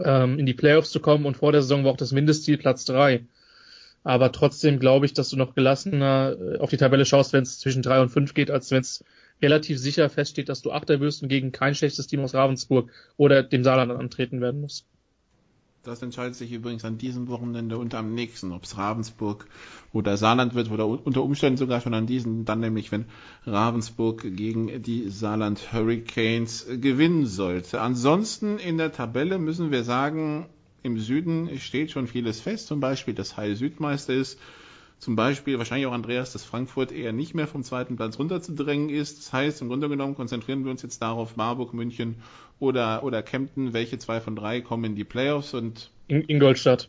ähm, 0.02 0.38
in 0.38 0.46
die 0.46 0.54
Playoffs 0.54 0.90
zu 0.90 1.00
kommen 1.00 1.26
und 1.26 1.36
vor 1.36 1.52
der 1.52 1.62
Saison 1.62 1.84
war 1.84 1.92
auch 1.92 1.96
das 1.96 2.12
Mindestziel 2.12 2.58
Platz 2.58 2.84
drei. 2.84 3.24
Aber 4.02 4.32
trotzdem 4.32 4.78
glaube 4.78 5.06
ich, 5.06 5.14
dass 5.14 5.30
du 5.30 5.36
noch 5.36 5.54
gelassener 5.54 6.36
äh, 6.40 6.58
auf 6.58 6.70
die 6.70 6.76
Tabelle 6.76 7.04
schaust, 7.04 7.32
wenn 7.32 7.42
es 7.42 7.58
zwischen 7.58 7.82
drei 7.82 8.00
und 8.00 8.08
fünf 8.08 8.34
geht, 8.34 8.50
als 8.50 8.70
wenn 8.70 8.80
es 8.80 9.04
relativ 9.42 9.78
sicher 9.78 10.08
feststeht, 10.08 10.48
dass 10.48 10.62
du 10.62 10.72
Achter 10.72 11.00
wirst 11.00 11.22
und 11.22 11.28
gegen 11.28 11.52
kein 11.52 11.74
schlechtes 11.74 12.06
Team 12.06 12.20
aus 12.20 12.34
Ravensburg 12.34 12.90
oder 13.16 13.42
dem 13.42 13.64
Saarland 13.64 13.92
antreten 13.92 14.40
werden 14.40 14.60
musst. 14.60 14.86
Das 15.86 16.02
entscheidet 16.02 16.34
sich 16.34 16.50
übrigens 16.50 16.84
an 16.84 16.98
diesem 16.98 17.28
Wochenende 17.28 17.78
und 17.78 17.94
am 17.94 18.12
nächsten, 18.12 18.50
ob 18.50 18.64
es 18.64 18.76
Ravensburg 18.76 19.46
oder 19.92 20.16
Saarland 20.16 20.56
wird, 20.56 20.68
oder 20.72 20.84
unter 20.84 21.22
Umständen 21.22 21.58
sogar 21.58 21.80
schon 21.80 21.94
an 21.94 22.08
diesem, 22.08 22.44
dann 22.44 22.58
nämlich, 22.58 22.90
wenn 22.90 23.04
Ravensburg 23.44 24.22
gegen 24.22 24.82
die 24.82 25.08
Saarland 25.10 25.72
Hurricanes 25.72 26.66
gewinnen 26.80 27.26
sollte. 27.26 27.80
Ansonsten 27.80 28.58
in 28.58 28.78
der 28.78 28.90
Tabelle 28.90 29.38
müssen 29.38 29.70
wir 29.70 29.84
sagen, 29.84 30.46
im 30.82 30.98
Süden 30.98 31.56
steht 31.60 31.92
schon 31.92 32.08
vieles 32.08 32.40
fest, 32.40 32.66
zum 32.66 32.80
Beispiel, 32.80 33.14
dass 33.14 33.36
Heil 33.36 33.54
Südmeister 33.54 34.12
ist, 34.12 34.40
zum 34.98 35.14
Beispiel 35.14 35.58
wahrscheinlich 35.58 35.86
auch 35.86 35.92
Andreas, 35.92 36.32
dass 36.32 36.44
Frankfurt 36.44 36.90
eher 36.90 37.12
nicht 37.12 37.34
mehr 37.34 37.46
vom 37.46 37.62
zweiten 37.62 37.96
Platz 37.96 38.18
runterzudrängen 38.18 38.88
ist. 38.88 39.18
Das 39.18 39.32
heißt, 39.32 39.60
im 39.62 39.68
Grunde 39.68 39.88
genommen 39.88 40.14
konzentrieren 40.14 40.64
wir 40.64 40.70
uns 40.70 40.82
jetzt 40.82 41.02
darauf, 41.02 41.36
Marburg, 41.36 41.74
München 41.74 42.16
oder, 42.58 43.04
oder 43.04 43.22
Kempten, 43.22 43.72
welche 43.72 43.98
zwei 43.98 44.20
von 44.20 44.36
drei 44.36 44.60
kommen 44.60 44.84
in 44.84 44.94
die 44.94 45.04
Playoffs 45.04 45.54
und 45.54 45.90
in 46.08 46.22
Ingolstadt. 46.22 46.88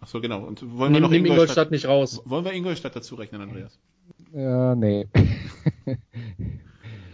Ach 0.00 0.06
so, 0.06 0.20
genau. 0.20 0.40
Und 0.44 0.76
wollen 0.76 0.92
wir 0.92 1.00
noch 1.00 1.12
Ingolstadt, 1.12 1.32
Ingolstadt 1.32 1.70
nicht 1.70 1.86
raus? 1.86 2.22
Wollen 2.24 2.44
wir 2.44 2.52
Ingolstadt 2.52 2.96
dazu 2.96 3.14
rechnen, 3.14 3.40
Andreas? 3.40 3.78
Ja, 4.32 4.74
nee. 4.74 5.08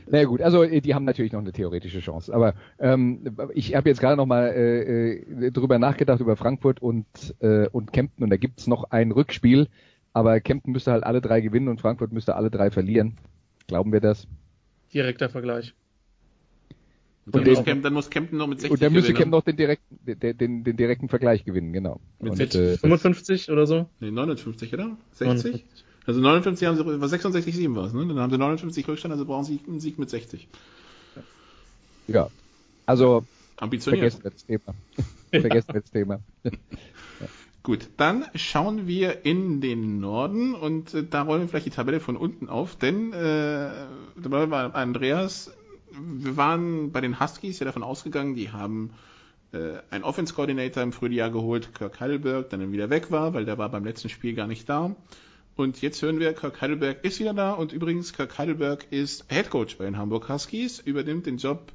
Na 0.08 0.18
naja, 0.18 0.24
gut, 0.28 0.40
also 0.40 0.64
die 0.64 0.94
haben 0.94 1.04
natürlich 1.04 1.32
noch 1.32 1.40
eine 1.40 1.52
theoretische 1.52 1.98
Chance. 1.98 2.32
Aber 2.32 2.54
ähm, 2.78 3.36
ich 3.54 3.74
habe 3.74 3.88
jetzt 3.88 4.00
gerade 4.00 4.16
noch 4.16 4.26
mal 4.26 4.52
äh, 4.54 5.14
äh, 5.14 5.50
drüber 5.50 5.80
nachgedacht 5.80 6.20
über 6.20 6.36
Frankfurt 6.36 6.80
und 6.80 7.06
äh, 7.40 7.68
und 7.68 7.92
Kempten 7.92 8.22
und 8.22 8.30
da 8.30 8.36
gibt's 8.36 8.68
noch 8.68 8.84
ein 8.90 9.10
Rückspiel 9.10 9.66
aber 10.16 10.40
Kempten 10.40 10.72
müsste 10.72 10.92
halt 10.92 11.04
alle 11.04 11.20
drei 11.20 11.42
gewinnen 11.42 11.68
und 11.68 11.78
Frankfurt 11.78 12.10
müsste 12.10 12.36
alle 12.36 12.50
drei 12.50 12.70
verlieren. 12.70 13.18
Glauben 13.66 13.92
wir 13.92 14.00
das? 14.00 14.26
Direkter 14.94 15.28
Vergleich. 15.28 15.74
Und 17.26 17.34
dann, 17.34 17.44
muss 17.44 17.56
Kempten, 17.56 17.82
dann 17.82 17.92
muss 17.92 18.08
Kempten 18.08 18.38
noch 18.38 18.46
mit 18.46 18.60
60 18.62 18.72
Und 18.72 18.82
dann 18.82 18.94
müsste 18.94 19.12
Kempten 19.12 19.32
noch 19.32 19.42
den 19.42 19.58
direkten, 19.58 19.98
den, 20.06 20.38
den, 20.38 20.64
den 20.64 20.76
direkten 20.78 21.10
Vergleich 21.10 21.44
gewinnen, 21.44 21.70
genau. 21.74 22.00
Mit 22.18 22.32
und, 22.32 22.54
äh, 22.54 22.78
55 22.78 23.50
oder 23.50 23.66
so? 23.66 23.90
Nee, 24.00 24.10
59, 24.10 24.72
oder? 24.72 24.96
60? 25.12 25.26
59. 25.52 25.64
Also 26.06 26.20
59 26.22 26.66
haben 26.66 26.76
sie, 26.78 27.00
was 27.00 27.10
66, 27.10 27.54
7 27.54 27.76
war 27.76 27.84
es, 27.84 27.92
ne? 27.92 28.06
Dann 28.06 28.18
haben 28.18 28.30
sie 28.30 28.38
59 28.38 28.88
Rückstand, 28.88 29.12
also 29.12 29.26
brauchen 29.26 29.44
sie 29.44 29.60
einen 29.68 29.80
Sieg 29.80 29.98
mit 29.98 30.08
60. 30.08 30.48
Ja. 32.06 32.30
Also, 32.86 33.26
Ambitioniert. 33.58 34.14
vergessen 34.14 34.24
wir 34.24 34.30
das 34.30 34.46
Thema. 34.46 34.74
vergessen 35.30 35.74
wir 35.74 35.80
das 35.82 35.90
Thema. 35.90 36.20
Gut, 37.66 37.88
dann 37.96 38.24
schauen 38.36 38.86
wir 38.86 39.24
in 39.24 39.60
den 39.60 39.98
Norden 39.98 40.54
und 40.54 40.94
äh, 40.94 41.02
da 41.02 41.22
rollen 41.22 41.40
wir 41.40 41.48
vielleicht 41.48 41.66
die 41.66 41.70
Tabelle 41.70 41.98
von 41.98 42.16
unten 42.16 42.48
auf, 42.48 42.76
denn 42.76 43.12
äh, 43.12 43.16
da 44.14 44.50
war 44.50 44.76
Andreas, 44.76 45.52
wir 45.90 46.36
waren 46.36 46.92
bei 46.92 47.00
den 47.00 47.18
Huskies 47.18 47.58
ja 47.58 47.66
davon 47.66 47.82
ausgegangen, 47.82 48.36
die 48.36 48.52
haben 48.52 48.92
äh, 49.52 49.80
einen 49.90 50.04
Offense-Coordinator 50.04 50.80
im 50.80 50.92
Frühjahr 50.92 51.30
geholt, 51.30 51.74
Kirk 51.74 51.98
Heidelberg, 51.98 52.50
dann 52.50 52.70
wieder 52.70 52.88
weg 52.88 53.10
war, 53.10 53.34
weil 53.34 53.46
der 53.46 53.58
war 53.58 53.68
beim 53.68 53.84
letzten 53.84 54.10
Spiel 54.10 54.34
gar 54.34 54.46
nicht 54.46 54.68
da. 54.68 54.94
Und 55.56 55.82
jetzt 55.82 56.00
hören 56.02 56.20
wir, 56.20 56.34
Kirk 56.34 56.60
Heidelberg 56.60 57.02
ist 57.04 57.18
wieder 57.18 57.34
da 57.34 57.52
und 57.52 57.72
übrigens, 57.72 58.12
Kirk 58.12 58.38
Heidelberg 58.38 58.86
ist 58.92 59.24
Head 59.28 59.50
Coach 59.50 59.76
bei 59.76 59.86
den 59.86 59.98
Hamburg 59.98 60.28
Huskies, 60.28 60.78
übernimmt 60.78 61.26
den 61.26 61.38
Job 61.38 61.72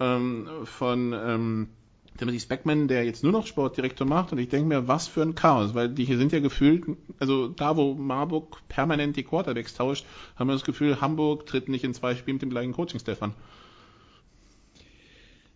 ähm, 0.00 0.48
von 0.64 1.12
ähm, 1.12 1.68
Timothy 2.16 2.40
Speckman, 2.40 2.88
der 2.88 3.04
jetzt 3.04 3.22
nur 3.22 3.32
noch 3.32 3.46
Sportdirektor 3.46 4.06
macht 4.06 4.32
und 4.32 4.38
ich 4.38 4.48
denke 4.48 4.68
mir, 4.68 4.88
was 4.88 5.08
für 5.08 5.22
ein 5.22 5.34
Chaos, 5.34 5.74
weil 5.74 5.88
die 5.88 6.04
hier 6.04 6.18
sind 6.18 6.32
ja 6.32 6.40
gefühlt, 6.40 6.84
also 7.18 7.48
da 7.48 7.76
wo 7.76 7.94
Marburg 7.94 8.58
permanent 8.68 9.16
die 9.16 9.22
Quarterbacks 9.22 9.74
tauscht, 9.74 10.04
haben 10.36 10.48
wir 10.48 10.54
das 10.54 10.64
Gefühl, 10.64 11.00
Hamburg 11.00 11.46
tritt 11.46 11.68
nicht 11.68 11.84
in 11.84 11.94
zwei 11.94 12.14
Spielen 12.14 12.36
mit 12.36 12.42
dem 12.42 12.50
gleichen 12.50 12.72
Coaching-Staff 12.72 13.22
an. 13.22 13.34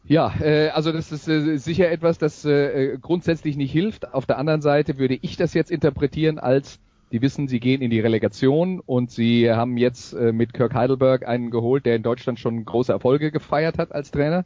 Ja, 0.04 0.34
äh, 0.40 0.70
also 0.70 0.92
das 0.92 1.12
ist 1.12 1.28
äh, 1.28 1.56
sicher 1.56 1.90
etwas, 1.90 2.18
das 2.18 2.44
äh, 2.44 2.98
grundsätzlich 3.00 3.56
nicht 3.56 3.70
hilft. 3.70 4.12
Auf 4.12 4.26
der 4.26 4.38
anderen 4.38 4.62
Seite 4.62 4.98
würde 4.98 5.18
ich 5.20 5.36
das 5.36 5.54
jetzt 5.54 5.70
interpretieren 5.70 6.38
als, 6.38 6.80
die 7.12 7.22
wissen, 7.22 7.48
sie 7.48 7.60
gehen 7.60 7.82
in 7.82 7.90
die 7.90 8.00
Relegation 8.00 8.80
und 8.80 9.10
sie 9.10 9.50
haben 9.50 9.76
jetzt 9.76 10.14
äh, 10.14 10.32
mit 10.32 10.52
Kirk 10.52 10.74
Heidelberg 10.74 11.26
einen 11.28 11.50
geholt, 11.50 11.86
der 11.86 11.96
in 11.96 12.02
Deutschland 12.02 12.40
schon 12.40 12.64
große 12.64 12.90
Erfolge 12.90 13.30
gefeiert 13.30 13.78
hat 13.78 13.92
als 13.92 14.10
Trainer 14.10 14.44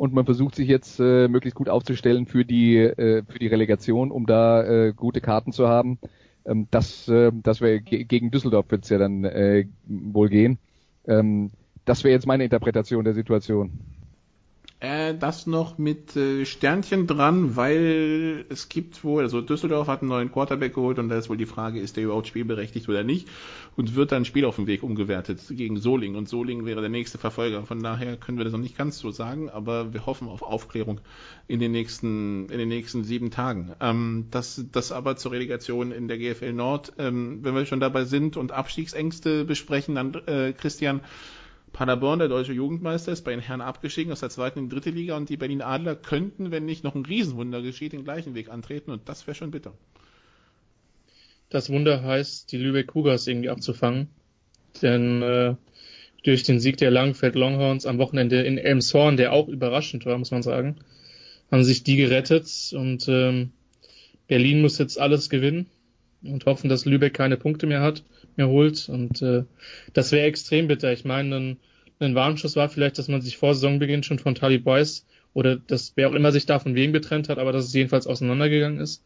und 0.00 0.14
man 0.14 0.24
versucht 0.24 0.54
sich 0.54 0.66
jetzt 0.66 0.98
äh, 0.98 1.28
möglichst 1.28 1.56
gut 1.56 1.68
aufzustellen 1.68 2.24
für 2.24 2.46
die 2.46 2.78
äh, 2.78 3.22
für 3.28 3.38
die 3.38 3.48
Relegation, 3.48 4.10
um 4.10 4.24
da 4.24 4.64
äh, 4.64 4.94
gute 4.94 5.20
Karten 5.20 5.52
zu 5.52 5.68
haben. 5.68 5.98
Ähm, 6.46 6.68
das 6.70 7.06
äh, 7.08 7.30
das 7.42 7.60
wäre 7.60 7.82
gegen 7.82 8.30
Düsseldorf 8.30 8.64
wird 8.70 8.84
es 8.84 8.88
ja 8.88 8.96
dann 8.96 9.24
äh, 9.24 9.66
wohl 9.86 10.30
gehen. 10.30 10.58
Ähm, 11.06 11.50
das 11.84 12.02
wäre 12.02 12.14
jetzt 12.14 12.26
meine 12.26 12.44
Interpretation 12.44 13.04
der 13.04 13.12
Situation. 13.12 13.72
Äh, 14.80 15.14
das 15.14 15.46
noch 15.46 15.76
mit 15.76 16.16
äh, 16.16 16.46
Sternchen 16.46 17.06
dran, 17.06 17.54
weil 17.54 18.46
es 18.48 18.70
gibt 18.70 19.04
wohl, 19.04 19.22
also 19.22 19.42
Düsseldorf 19.42 19.88
hat 19.88 20.00
einen 20.00 20.08
neuen 20.08 20.32
Quarterback 20.32 20.74
geholt 20.74 20.98
und 20.98 21.10
da 21.10 21.18
ist 21.18 21.28
wohl 21.28 21.36
die 21.36 21.44
Frage, 21.44 21.78
ist 21.78 21.98
der 21.98 22.04
überhaupt 22.04 22.28
spielberechtigt 22.28 22.88
oder 22.88 23.04
nicht 23.04 23.28
und 23.76 23.94
wird 23.94 24.10
dann 24.10 24.24
Spiel 24.24 24.46
auf 24.46 24.56
dem 24.56 24.66
Weg 24.66 24.82
umgewertet 24.82 25.40
gegen 25.50 25.76
Soling 25.76 26.14
und 26.14 26.30
Soling 26.30 26.64
wäre 26.64 26.80
der 26.80 26.88
nächste 26.88 27.18
Verfolger. 27.18 27.64
Von 27.64 27.82
daher 27.82 28.16
können 28.16 28.38
wir 28.38 28.44
das 28.44 28.54
noch 28.54 28.60
nicht 28.60 28.78
ganz 28.78 28.98
so 28.98 29.10
sagen, 29.10 29.50
aber 29.50 29.92
wir 29.92 30.06
hoffen 30.06 30.28
auf 30.28 30.40
Aufklärung 30.40 31.02
in 31.46 31.60
den 31.60 31.72
nächsten, 31.72 32.48
in 32.48 32.56
den 32.56 32.68
nächsten 32.70 33.04
sieben 33.04 33.30
Tagen. 33.30 33.72
Ähm, 33.82 34.28
das, 34.30 34.64
das 34.72 34.92
aber 34.92 35.16
zur 35.16 35.32
Relegation 35.32 35.92
in 35.92 36.08
der 36.08 36.16
GFL 36.16 36.54
Nord, 36.54 36.94
ähm, 36.96 37.40
wenn 37.42 37.54
wir 37.54 37.66
schon 37.66 37.80
dabei 37.80 38.04
sind 38.04 38.38
und 38.38 38.50
Abstiegsängste 38.50 39.44
besprechen, 39.44 39.96
dann 39.96 40.14
äh, 40.26 40.54
Christian, 40.54 41.02
Paderborn, 41.72 42.18
der 42.18 42.28
deutsche 42.28 42.52
Jugendmeister, 42.52 43.12
ist 43.12 43.22
bei 43.22 43.30
den 43.30 43.40
Herren 43.40 43.60
abgestiegen 43.60 44.12
aus 44.12 44.20
der 44.20 44.30
zweiten 44.30 44.58
in 44.58 44.68
die 44.68 44.74
dritte 44.74 44.90
Liga 44.90 45.16
und 45.16 45.28
die 45.28 45.36
Berlin 45.36 45.62
Adler 45.62 45.94
könnten, 45.94 46.50
wenn 46.50 46.64
nicht 46.64 46.84
noch 46.84 46.94
ein 46.94 47.04
Riesenwunder 47.04 47.62
geschieht, 47.62 47.92
den 47.92 48.04
gleichen 48.04 48.34
Weg 48.34 48.50
antreten 48.50 48.90
und 48.90 49.08
das 49.08 49.26
wäre 49.26 49.34
schon 49.34 49.50
bitter. 49.50 49.72
Das 51.48 51.70
Wunder 51.70 52.02
heißt, 52.02 52.52
die 52.52 52.58
Lübeck 52.58 52.88
Cougars 52.88 53.26
irgendwie 53.26 53.50
abzufangen, 53.50 54.08
denn 54.82 55.22
äh, 55.22 55.54
durch 56.22 56.42
den 56.42 56.60
Sieg 56.60 56.76
der 56.76 56.90
Langenfeld 56.90 57.34
Longhorns 57.34 57.86
am 57.86 57.98
Wochenende 57.98 58.42
in 58.42 58.58
Elmshorn, 58.58 59.16
der 59.16 59.32
auch 59.32 59.48
überraschend 59.48 60.06
war, 60.06 60.18
muss 60.18 60.30
man 60.30 60.42
sagen, 60.42 60.76
haben 61.50 61.64
sich 61.64 61.82
die 61.82 61.96
gerettet 61.96 62.48
und 62.72 63.08
ähm, 63.08 63.52
Berlin 64.28 64.60
muss 64.60 64.78
jetzt 64.78 65.00
alles 65.00 65.30
gewinnen 65.30 65.66
und 66.22 66.46
hoffen, 66.46 66.68
dass 66.68 66.84
Lübeck 66.84 67.14
keine 67.14 67.36
Punkte 67.36 67.66
mehr 67.66 67.80
hat 67.80 68.02
mehr 68.36 68.48
holt. 68.48 68.88
Und 68.88 69.22
äh, 69.22 69.44
das 69.92 70.12
wäre 70.12 70.26
extrem 70.26 70.68
bitter. 70.68 70.92
Ich 70.92 71.04
meine, 71.04 71.36
ein, 71.36 71.56
ein 71.98 72.14
Warnschuss 72.14 72.56
war 72.56 72.68
vielleicht, 72.68 72.98
dass 72.98 73.08
man 73.08 73.20
sich 73.20 73.36
vor 73.36 73.54
Saisonbeginn 73.54 74.02
schon 74.02 74.18
von 74.18 74.34
Tali 74.34 74.58
Boys 74.58 75.06
oder 75.34 75.56
dass 75.56 75.92
wer 75.96 76.08
auch 76.08 76.14
immer 76.14 76.32
sich 76.32 76.46
da 76.46 76.58
von 76.58 76.74
wem 76.74 76.92
getrennt 76.92 77.28
hat, 77.28 77.38
aber 77.38 77.52
dass 77.52 77.66
es 77.66 77.74
jedenfalls 77.74 78.06
auseinandergegangen 78.06 78.80
ist. 78.80 79.04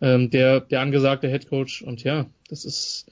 Ähm, 0.00 0.30
der, 0.30 0.60
der 0.60 0.80
angesagte 0.80 1.28
Head 1.28 1.48
Coach. 1.48 1.82
Und 1.82 2.02
ja, 2.04 2.26
das 2.48 2.64
ist, 2.64 3.06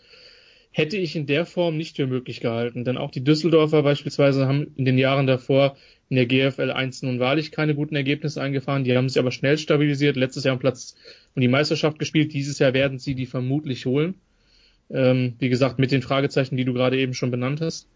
hätte 0.73 0.97
ich 0.97 1.15
in 1.15 1.27
der 1.27 1.47
Form 1.47 1.77
nicht 1.77 1.97
für 1.97 2.07
möglich 2.07 2.41
gehalten. 2.41 2.85
Denn 2.85 2.97
auch 2.97 3.11
die 3.11 3.23
Düsseldorfer 3.23 3.83
beispielsweise 3.83 4.47
haben 4.47 4.73
in 4.77 4.85
den 4.85 4.99
Jahren 4.99 5.27
davor 5.27 5.77
in 6.09 6.17
der 6.17 6.27
GFL 6.27 6.71
1 6.71 7.03
nun 7.03 7.21
wahrlich 7.21 7.53
keine 7.53 7.75
guten 7.75 7.95
Ergebnisse 7.95 8.43
eingefahren. 8.43 8.85
Die 8.85 8.97
haben 8.97 9.09
sich 9.09 9.19
aber 9.19 9.31
schnell 9.31 9.59
stabilisiert, 9.59 10.17
letztes 10.17 10.45
Jahr 10.45 10.55
am 10.55 10.59
Platz 10.59 10.97
und 11.35 11.43
die 11.43 11.49
Meisterschaft 11.49 11.99
gespielt. 11.99 12.33
Dieses 12.33 12.59
Jahr 12.59 12.75
werden 12.75 12.99
sie 12.99 13.15
die 13.15 13.27
vermutlich 13.27 13.87
holen. 13.87 14.15
Ähm, 14.91 15.35
wie 15.39 15.49
gesagt, 15.49 15.79
mit 15.79 15.93
den 15.93 16.03
Fragezeichen, 16.03 16.57
die 16.57 16.65
du 16.65 16.73
gerade 16.73 16.99
eben 16.99 17.15
schon 17.15 17.31
benannt 17.31 17.61
hast. 17.61 17.89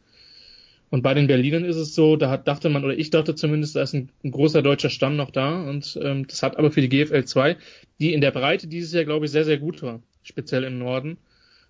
Und 0.88 1.02
bei 1.02 1.14
den 1.14 1.26
Berlinern 1.26 1.64
ist 1.64 1.76
es 1.76 1.94
so, 1.94 2.16
da 2.16 2.30
hat, 2.30 2.46
dachte 2.46 2.68
man, 2.68 2.84
oder 2.84 2.96
ich 2.96 3.10
dachte 3.10 3.34
zumindest, 3.34 3.74
da 3.74 3.82
ist 3.82 3.92
ein, 3.92 4.08
ein 4.22 4.30
großer 4.30 4.62
deutscher 4.62 4.88
Stamm 4.90 5.16
noch 5.16 5.30
da. 5.30 5.68
Und 5.68 5.98
ähm, 6.02 6.26
das 6.26 6.42
hat 6.42 6.58
aber 6.58 6.70
für 6.70 6.80
die 6.80 6.88
GFL 6.88 7.24
2, 7.24 7.56
die 7.98 8.12
in 8.12 8.20
der 8.20 8.30
Breite 8.30 8.66
dieses 8.66 8.92
Jahr, 8.92 9.04
glaube 9.04 9.26
ich, 9.26 9.32
sehr, 9.32 9.44
sehr 9.44 9.58
gut 9.58 9.82
war, 9.82 10.00
speziell 10.22 10.64
im 10.64 10.78
Norden, 10.78 11.18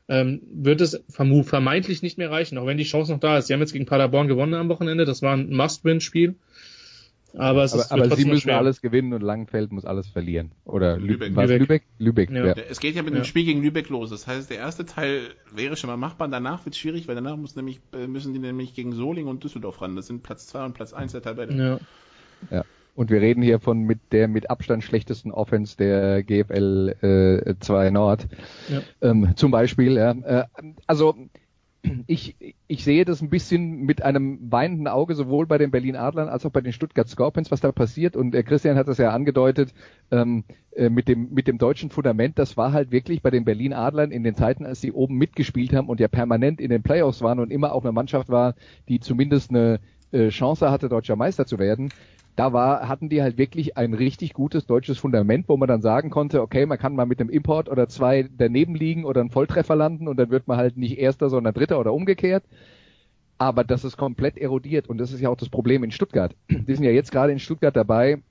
ähm, 0.08 0.42
wird 0.52 0.80
es 0.80 1.04
vermeintlich 1.08 2.02
nicht 2.02 2.18
mehr 2.18 2.30
reichen, 2.30 2.58
auch 2.58 2.66
wenn 2.66 2.78
die 2.78 2.84
Chance 2.84 3.12
noch 3.12 3.20
da 3.20 3.38
ist. 3.38 3.46
Sie 3.46 3.54
haben 3.54 3.60
jetzt 3.60 3.72
gegen 3.72 3.86
Paderborn 3.86 4.28
gewonnen 4.28 4.54
am 4.54 4.68
Wochenende, 4.68 5.04
das 5.04 5.22
war 5.22 5.34
ein 5.34 5.50
Must-Win-Spiel. 5.50 6.36
Aber, 7.38 7.64
es 7.64 7.74
aber, 7.74 7.82
ist 7.82 7.92
aber 7.92 8.16
sie 8.16 8.24
müssen 8.24 8.42
schwer. 8.42 8.56
alles 8.58 8.80
gewinnen 8.80 9.12
und 9.12 9.20
Langenfeld 9.20 9.70
muss 9.70 9.84
alles 9.84 10.06
verlieren. 10.06 10.52
Oder 10.64 10.96
Lübeck. 10.96 11.30
Lübeck? 11.30 11.58
Lübeck? 11.58 11.82
Lübeck 11.98 12.30
ja. 12.30 12.46
Ja. 12.46 12.54
Es 12.70 12.80
geht 12.80 12.96
ja 12.96 13.02
mit 13.02 13.14
dem 13.14 13.24
Spiel 13.24 13.44
gegen 13.44 13.62
Lübeck 13.62 13.90
los. 13.90 14.08
Das 14.08 14.26
heißt, 14.26 14.48
der 14.48 14.56
erste 14.56 14.86
Teil 14.86 15.20
wäre 15.52 15.76
schon 15.76 15.88
mal 15.88 15.98
machbar. 15.98 16.28
Danach 16.28 16.64
wird 16.64 16.74
es 16.74 16.80
schwierig, 16.80 17.08
weil 17.08 17.14
danach 17.14 17.36
muss 17.36 17.54
nämlich, 17.54 17.80
äh, 17.92 18.06
müssen 18.06 18.32
die 18.32 18.38
nämlich 18.38 18.72
gegen 18.72 18.92
Soling 18.92 19.26
und 19.26 19.44
Düsseldorf 19.44 19.82
ran. 19.82 19.96
Das 19.96 20.06
sind 20.06 20.22
Platz 20.22 20.46
2 20.46 20.64
und 20.64 20.72
Platz 20.72 20.94
1 20.94 21.12
der 21.12 21.20
Tabelle. 21.20 21.78
Ja. 22.50 22.64
Und 22.96 23.10
wir 23.10 23.20
reden 23.20 23.42
hier 23.42 23.60
von 23.60 23.82
mit 23.82 24.00
der 24.10 24.26
mit 24.26 24.50
Abstand 24.50 24.82
schlechtesten 24.82 25.30
Offense 25.30 25.76
der 25.76 26.22
GFL 26.22 27.56
2 27.60 27.86
äh, 27.86 27.90
Nord. 27.90 28.26
Ja. 28.68 28.80
Ähm, 29.02 29.32
zum 29.36 29.50
Beispiel. 29.50 29.96
Ja. 29.96 30.10
Äh, 30.10 30.44
also 30.86 31.14
ich, 32.06 32.36
ich 32.66 32.84
sehe 32.84 33.04
das 33.04 33.20
ein 33.20 33.30
bisschen 33.30 33.82
mit 33.82 34.02
einem 34.02 34.50
weinenden 34.50 34.88
Auge, 34.88 35.14
sowohl 35.14 35.46
bei 35.46 35.58
den 35.58 35.70
Berlin 35.70 35.96
Adlern 35.96 36.28
als 36.28 36.44
auch 36.46 36.50
bei 36.50 36.60
den 36.60 36.72
Stuttgart 36.72 37.08
Scorpions, 37.08 37.50
was 37.50 37.60
da 37.60 37.72
passiert. 37.72 38.16
Und 38.16 38.34
äh, 38.34 38.42
Christian 38.42 38.76
hat 38.76 38.88
das 38.88 38.98
ja 38.98 39.10
angedeutet, 39.10 39.72
ähm, 40.10 40.44
äh, 40.72 40.88
mit, 40.88 41.08
dem, 41.08 41.32
mit 41.32 41.46
dem 41.48 41.58
deutschen 41.58 41.90
Fundament, 41.90 42.38
das 42.38 42.56
war 42.56 42.72
halt 42.72 42.90
wirklich 42.90 43.22
bei 43.22 43.30
den 43.30 43.44
Berlin 43.44 43.72
Adlern 43.72 44.10
in 44.10 44.24
den 44.24 44.34
Zeiten, 44.34 44.66
als 44.66 44.80
sie 44.80 44.92
oben 44.92 45.16
mitgespielt 45.16 45.72
haben 45.72 45.88
und 45.88 46.00
ja 46.00 46.08
permanent 46.08 46.60
in 46.60 46.70
den 46.70 46.82
Playoffs 46.82 47.22
waren 47.22 47.38
und 47.38 47.50
immer 47.50 47.72
auch 47.72 47.84
eine 47.84 47.92
Mannschaft 47.92 48.28
war, 48.28 48.54
die 48.88 49.00
zumindest 49.00 49.50
eine 49.50 49.80
äh, 50.12 50.28
Chance 50.28 50.70
hatte, 50.70 50.88
deutscher 50.88 51.16
Meister 51.16 51.46
zu 51.46 51.58
werden 51.58 51.90
da 52.36 52.52
war, 52.52 52.86
hatten 52.86 53.08
die 53.08 53.22
halt 53.22 53.38
wirklich 53.38 53.78
ein 53.78 53.94
richtig 53.94 54.34
gutes 54.34 54.66
deutsches 54.66 54.98
Fundament, 54.98 55.48
wo 55.48 55.56
man 55.56 55.68
dann 55.68 55.80
sagen 55.80 56.10
konnte, 56.10 56.42
okay, 56.42 56.66
man 56.66 56.78
kann 56.78 56.94
mal 56.94 57.06
mit 57.06 57.18
einem 57.18 57.30
Import 57.30 57.68
oder 57.70 57.88
zwei 57.88 58.28
daneben 58.36 58.74
liegen 58.74 59.06
oder 59.06 59.22
einen 59.22 59.30
Volltreffer 59.30 59.74
landen 59.74 60.06
und 60.06 60.18
dann 60.18 60.30
wird 60.30 60.46
man 60.46 60.58
halt 60.58 60.76
nicht 60.76 60.98
Erster, 60.98 61.30
sondern 61.30 61.54
Dritter 61.54 61.80
oder 61.80 61.94
umgekehrt. 61.94 62.44
Aber 63.38 63.64
das 63.64 63.84
ist 63.84 63.96
komplett 63.96 64.36
erodiert 64.36 64.88
und 64.88 64.98
das 64.98 65.12
ist 65.12 65.20
ja 65.20 65.30
auch 65.30 65.36
das 65.36 65.48
Problem 65.48 65.82
in 65.82 65.90
Stuttgart. 65.90 66.36
Die 66.50 66.74
sind 66.74 66.84
ja 66.84 66.90
jetzt 66.90 67.10
gerade 67.10 67.32
in 67.32 67.38
Stuttgart 67.38 67.74
dabei, 67.74 68.22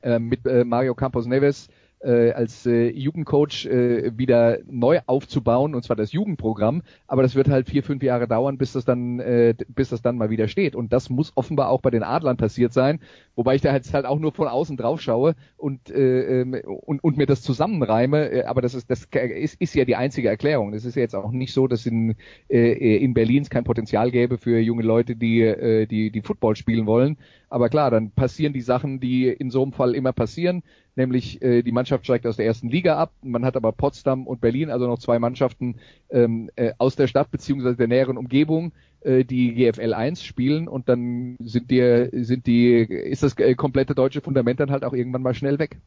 äh, 0.00 0.18
mit 0.18 0.46
äh, 0.46 0.64
Mario 0.64 0.94
Campos 0.94 1.26
Neves 1.26 1.68
äh, 2.02 2.32
als 2.32 2.66
äh, 2.66 2.90
Jugendcoach 2.90 3.66
äh, 3.66 4.16
wieder 4.16 4.58
neu 4.66 5.00
aufzubauen 5.06 5.74
und 5.74 5.84
zwar 5.84 5.96
das 5.96 6.12
Jugendprogramm, 6.12 6.82
aber 7.06 7.22
das 7.22 7.34
wird 7.34 7.48
halt 7.48 7.68
vier, 7.68 7.82
fünf 7.82 8.02
Jahre 8.02 8.28
dauern, 8.28 8.58
bis 8.58 8.72
das 8.72 8.84
dann, 8.84 9.20
äh, 9.20 9.54
bis 9.68 9.90
das 9.90 10.02
dann 10.02 10.16
mal 10.16 10.30
wieder 10.30 10.48
steht. 10.48 10.74
Und 10.74 10.92
das 10.92 11.10
muss 11.10 11.32
offenbar 11.36 11.68
auch 11.68 11.80
bei 11.80 11.90
den 11.90 12.02
Adlern 12.02 12.36
passiert 12.36 12.72
sein, 12.72 13.00
wobei 13.36 13.54
ich 13.54 13.62
da 13.62 13.72
jetzt 13.72 13.94
halt 13.94 14.06
auch 14.06 14.18
nur 14.18 14.32
von 14.32 14.48
außen 14.48 14.76
drauf 14.76 15.00
schaue 15.00 15.34
und, 15.56 15.90
äh, 15.90 16.40
ähm, 16.42 16.54
und, 16.64 17.02
und 17.02 17.16
mir 17.16 17.26
das 17.26 17.42
zusammenreime, 17.42 18.30
äh, 18.30 18.44
aber 18.44 18.60
das 18.60 18.74
ist, 18.74 18.90
das 18.90 19.06
ist, 19.12 19.60
ist 19.60 19.74
ja 19.74 19.84
die 19.84 19.96
einzige 19.96 20.28
Erklärung. 20.28 20.74
Es 20.74 20.84
ist 20.84 20.96
ja 20.96 21.02
jetzt 21.02 21.14
auch 21.14 21.30
nicht 21.30 21.52
so, 21.52 21.66
dass 21.66 21.86
in, 21.86 22.16
äh, 22.48 22.96
in 22.96 23.14
Berlin 23.14 23.42
es 23.42 23.50
kein 23.50 23.64
Potenzial 23.64 24.10
gäbe 24.10 24.38
für 24.38 24.58
junge 24.58 24.82
Leute, 24.82 25.16
die, 25.16 25.42
äh, 25.42 25.86
die, 25.86 26.10
die 26.10 26.22
Football 26.22 26.56
spielen 26.56 26.86
wollen. 26.86 27.16
Aber 27.52 27.68
klar, 27.68 27.90
dann 27.90 28.10
passieren 28.10 28.52
die 28.52 28.60
Sachen, 28.60 28.98
die 29.00 29.28
in 29.28 29.50
so 29.50 29.62
einem 29.62 29.72
Fall 29.72 29.94
immer 29.94 30.12
passieren 30.12 30.62
nämlich 30.96 31.40
äh, 31.42 31.62
die 31.62 31.72
Mannschaft 31.72 32.04
steigt 32.04 32.26
aus 32.26 32.36
der 32.36 32.46
ersten 32.46 32.68
Liga 32.68 32.96
ab. 32.96 33.12
Man 33.22 33.44
hat 33.44 33.56
aber 33.56 33.72
Potsdam 33.72 34.26
und 34.26 34.40
Berlin, 34.40 34.70
also 34.70 34.86
noch 34.86 34.98
zwei 34.98 35.18
Mannschaften 35.18 35.76
ähm, 36.10 36.50
äh, 36.56 36.72
aus 36.78 36.96
der 36.96 37.06
Stadt 37.06 37.30
beziehungsweise 37.30 37.76
der 37.76 37.88
näheren 37.88 38.16
Umgebung, 38.16 38.72
äh, 39.00 39.24
die 39.24 39.54
GFL 39.54 39.94
1 39.94 40.22
spielen 40.22 40.68
und 40.68 40.88
dann 40.88 41.36
sind 41.40 41.70
die, 41.70 42.08
sind 42.12 42.46
die, 42.46 42.74
ist 42.76 43.22
das 43.22 43.36
äh, 43.38 43.54
komplette 43.54 43.94
deutsche 43.94 44.20
Fundament 44.20 44.60
dann 44.60 44.70
halt 44.70 44.84
auch 44.84 44.92
irgendwann 44.92 45.22
mal 45.22 45.34
schnell 45.34 45.58
weg. 45.58 45.78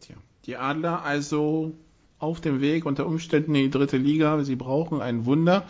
Tja, 0.00 0.16
die 0.46 0.56
Adler 0.56 1.04
also 1.04 1.72
auf 2.18 2.40
dem 2.40 2.60
Weg 2.60 2.84
unter 2.84 3.06
Umständen 3.06 3.54
in 3.54 3.64
die 3.64 3.70
dritte 3.70 3.96
Liga. 3.96 4.42
Sie 4.42 4.56
brauchen 4.56 5.00
ein 5.00 5.24
Wunder. 5.24 5.64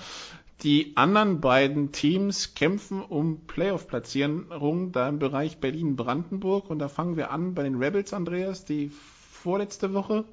Die 0.63 0.97
anderen 0.97 1.41
beiden 1.41 1.93
Teams 1.93 2.55
kämpfen 2.55 3.01
um 3.01 3.47
Playoff-Platzierungen 3.47 4.91
da 4.91 5.09
im 5.09 5.21
Bereich 5.21 5.59
Berlin-Brandenburg. 5.59 6.69
Und 6.69 6.81
da 6.81 6.89
fangen 6.89 7.17
wir 7.17 7.31
an 7.31 7.55
bei 7.55 7.63
den 7.63 7.77
Rebels, 7.77 8.13
Andreas, 8.13 8.65
die 8.65 8.91
vorletzte 8.91 9.95
Woche 9.95 10.25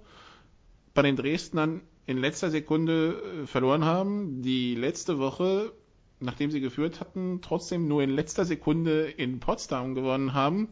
bei 0.96 1.04
den 1.04 1.16
Dresdnern 1.16 1.82
in 2.08 2.18
letzter 2.18 2.50
Sekunde 2.50 3.22
äh, 3.44 3.46
verloren 3.46 3.86
haben. 3.86 4.42
Die 4.42 4.74
letzte 4.74 5.20
Woche, 5.20 5.72
nachdem 6.20 6.50
sie 6.50 6.62
geführt 6.62 7.00
hatten, 7.00 7.42
trotzdem 7.42 7.88
nur 7.88 8.02
in 8.02 8.10
letzter 8.10 8.46
Sekunde 8.46 9.04
in 9.06 9.40
Potsdam 9.40 9.94
gewonnen 9.94 10.34
haben. 10.34 10.70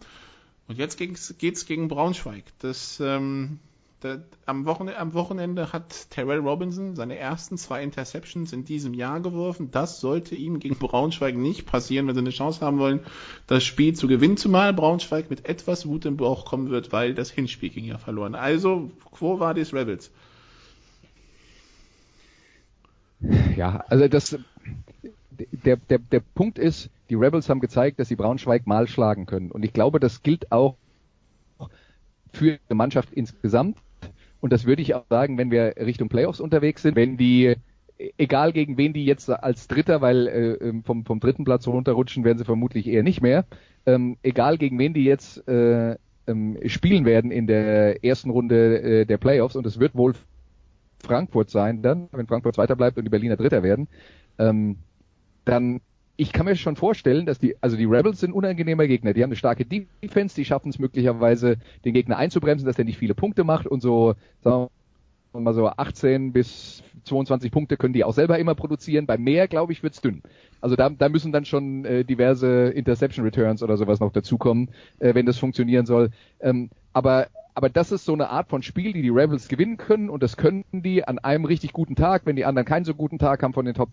Und 0.67 0.79
jetzt 0.79 0.97
geht's 0.97 1.65
gegen 1.67 1.89
Braunschweig. 1.89 2.45
Das 2.57 2.99
ähm, 2.99 3.59
da, 4.03 4.17
am, 4.45 4.65
Wochenende, 4.65 4.99
am, 4.99 5.13
Wochenende, 5.13 5.71
hat 5.71 6.09
Terrell 6.09 6.39
Robinson 6.39 6.95
seine 6.95 7.17
ersten 7.17 7.57
zwei 7.57 7.81
Interceptions 7.83 8.51
in 8.51 8.65
diesem 8.65 8.93
Jahr 8.93 9.21
geworfen. 9.21 9.71
Das 9.71 9.99
sollte 10.01 10.35
ihm 10.35 10.59
gegen 10.59 10.75
Braunschweig 10.75 11.35
nicht 11.35 11.65
passieren, 11.65 12.07
wenn 12.07 12.15
sie 12.15 12.21
eine 12.21 12.31
Chance 12.31 12.65
haben 12.65 12.79
wollen, 12.79 12.99
das 13.47 13.63
Spiel 13.63 13.93
zu 13.95 14.07
gewinnen, 14.07 14.37
zumal 14.37 14.73
Braunschweig 14.73 15.29
mit 15.29 15.47
etwas 15.47 15.85
Wut 15.85 16.05
im 16.05 16.17
Bauch 16.17 16.45
kommen 16.45 16.69
wird, 16.69 16.91
weil 16.91 17.13
das 17.13 17.31
Hinspiel 17.31 17.69
ging 17.69 17.85
ja 17.85 17.97
verloren. 17.97 18.35
Also, 18.35 18.91
war 19.19 19.53
das 19.53 19.73
Rebels? 19.73 20.11
Ja, 23.55 23.85
also 23.87 24.07
das, 24.09 24.37
der, 25.31 25.77
der, 25.77 25.99
der 25.99 26.19
Punkt 26.19 26.59
ist, 26.59 26.89
die 27.09 27.15
Rebels 27.15 27.47
haben 27.47 27.61
gezeigt, 27.61 27.99
dass 27.99 28.09
sie 28.09 28.15
Braunschweig 28.15 28.67
mal 28.67 28.87
schlagen 28.87 29.25
können. 29.25 29.51
Und 29.51 29.63
ich 29.63 29.71
glaube, 29.71 29.99
das 29.99 30.23
gilt 30.23 30.51
auch 30.51 30.75
für 32.33 32.59
die 32.69 32.73
Mannschaft 32.73 33.13
insgesamt. 33.13 33.77
Und 34.43 34.51
das 34.51 34.65
würde 34.65 34.81
ich 34.81 34.93
auch 34.93 35.05
sagen, 35.09 35.37
wenn 35.37 35.51
wir 35.51 35.75
Richtung 35.77 36.09
Playoffs 36.09 36.41
unterwegs 36.41 36.81
sind, 36.81 36.97
wenn 36.97 37.15
die, 37.15 37.55
egal 38.17 38.51
gegen 38.51 38.77
wen 38.77 38.91
die 38.91 39.05
jetzt 39.05 39.29
als 39.29 39.69
Dritter, 39.69 40.01
weil 40.01 40.27
äh, 40.27 40.67
ähm, 40.67 40.83
vom, 40.83 41.05
vom 41.05 41.21
dritten 41.21 41.45
Platz 41.45 41.65
runterrutschen, 41.65 42.25
werden 42.25 42.39
sie 42.39 42.43
vermutlich 42.43 42.87
eher 42.87 43.03
nicht 43.03 43.21
mehr. 43.21 43.45
Ähm, 43.85 44.17
egal 44.21 44.57
gegen 44.57 44.77
wen 44.79 44.93
die 44.93 45.05
jetzt 45.05 45.47
äh, 45.47 45.95
ähm, 46.27 46.57
spielen 46.65 47.05
werden 47.05 47.31
in 47.31 47.47
der 47.47 48.03
ersten 48.03 48.31
Runde 48.31 48.81
äh, 48.81 49.05
der 49.05 49.17
Playoffs, 49.17 49.55
und 49.55 49.65
es 49.65 49.79
wird 49.79 49.95
wohl 49.95 50.13
Frankfurt 51.01 51.49
sein 51.49 51.81
dann, 51.81 52.09
wenn 52.11 52.27
Frankfurt 52.27 52.55
Zweiter 52.55 52.75
bleibt 52.75 52.97
und 52.97 53.05
die 53.05 53.11
Berliner 53.11 53.37
Dritter 53.37 53.63
werden, 53.63 53.87
ähm, 54.39 54.75
dann 55.45 55.79
ich 56.23 56.31
kann 56.31 56.45
mir 56.45 56.55
schon 56.55 56.77
vorstellen, 56.77 57.25
dass 57.25 57.37
die, 57.37 57.55
also 57.61 57.75
die 57.75 57.83
Rebels 57.83 58.21
sind 58.21 58.31
unangenehmer 58.31 58.87
Gegner. 58.87 59.13
Die 59.13 59.21
haben 59.21 59.29
eine 59.29 59.35
starke 59.35 59.65
Defense, 59.65 60.35
die 60.35 60.45
schaffen 60.45 60.69
es 60.69 60.79
möglicherweise, 60.79 61.57
den 61.83 61.93
Gegner 61.93 62.17
einzubremsen, 62.17 62.65
dass 62.65 62.77
der 62.77 62.85
nicht 62.85 62.97
viele 62.97 63.13
Punkte 63.13 63.43
macht 63.43 63.67
und 63.67 63.81
so, 63.81 64.15
sagen 64.41 64.69
wir 65.33 65.41
mal 65.41 65.53
so 65.53 65.67
18 65.67 66.31
bis 66.31 66.81
22 67.05 67.51
Punkte 67.51 67.75
können 67.75 67.93
die 67.93 68.05
auch 68.05 68.13
selber 68.13 68.39
immer 68.39 68.55
produzieren. 68.55 69.05
Bei 69.05 69.17
mehr, 69.17 69.49
glaube 69.49 69.73
ich, 69.73 69.83
wird's 69.83 69.99
dünn. 69.99 70.21
Also 70.61 70.77
da, 70.77 70.89
da 70.89 71.09
müssen 71.09 71.33
dann 71.33 71.43
schon 71.43 71.83
äh, 71.83 72.05
diverse 72.05 72.69
Interception 72.69 73.25
Returns 73.25 73.61
oder 73.61 73.75
sowas 73.75 73.99
noch 73.99 74.13
dazukommen, 74.13 74.69
äh, 74.99 75.13
wenn 75.13 75.25
das 75.25 75.37
funktionieren 75.37 75.85
soll. 75.85 76.09
Ähm, 76.39 76.69
aber 76.93 77.27
aber 77.55 77.69
das 77.69 77.91
ist 77.91 78.05
so 78.05 78.13
eine 78.13 78.29
Art 78.29 78.47
von 78.47 78.63
Spiel, 78.63 78.93
die 78.93 79.03
die 79.03 79.09
Rebels 79.09 79.47
gewinnen 79.47 79.77
können 79.77 80.09
und 80.09 80.23
das 80.23 80.37
können 80.37 80.63
die 80.71 81.07
an 81.07 81.19
einem 81.19 81.45
richtig 81.45 81.71
guten 81.71 81.95
Tag, 81.95 82.23
wenn 82.25 82.35
die 82.35 82.45
anderen 82.45 82.65
keinen 82.65 82.83
so 82.83 82.95
guten 82.95 83.19
Tag 83.19 83.43
haben 83.43 83.53
von 83.53 83.65
den 83.65 83.75
Top 83.75 83.89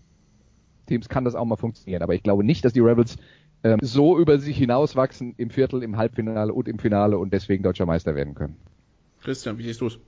Teams 0.91 1.09
kann 1.09 1.24
das 1.24 1.34
auch 1.34 1.45
mal 1.45 1.57
funktionieren. 1.57 2.03
Aber 2.03 2.14
ich 2.14 2.22
glaube 2.22 2.45
nicht, 2.45 2.64
dass 2.64 2.72
die 2.72 2.80
Rebels 2.80 3.16
ähm, 3.62 3.78
so 3.80 4.18
über 4.18 4.38
sich 4.38 4.57
hinauswachsen 4.57 5.34
im 5.36 5.51
Viertel, 5.51 5.82
im 5.82 5.97
Halbfinale 5.97 6.53
und 6.53 6.68
im 6.68 6.78
Finale 6.78 7.16
und 7.18 7.32
deswegen 7.32 7.62
deutscher 7.62 7.86
Meister 7.86 8.14
werden 8.14 8.34
können. 8.34 8.57
Christian, 9.22 9.59
wie 9.59 9.64
siehst 9.64 9.80
du 9.80 9.86
es? 9.86 9.99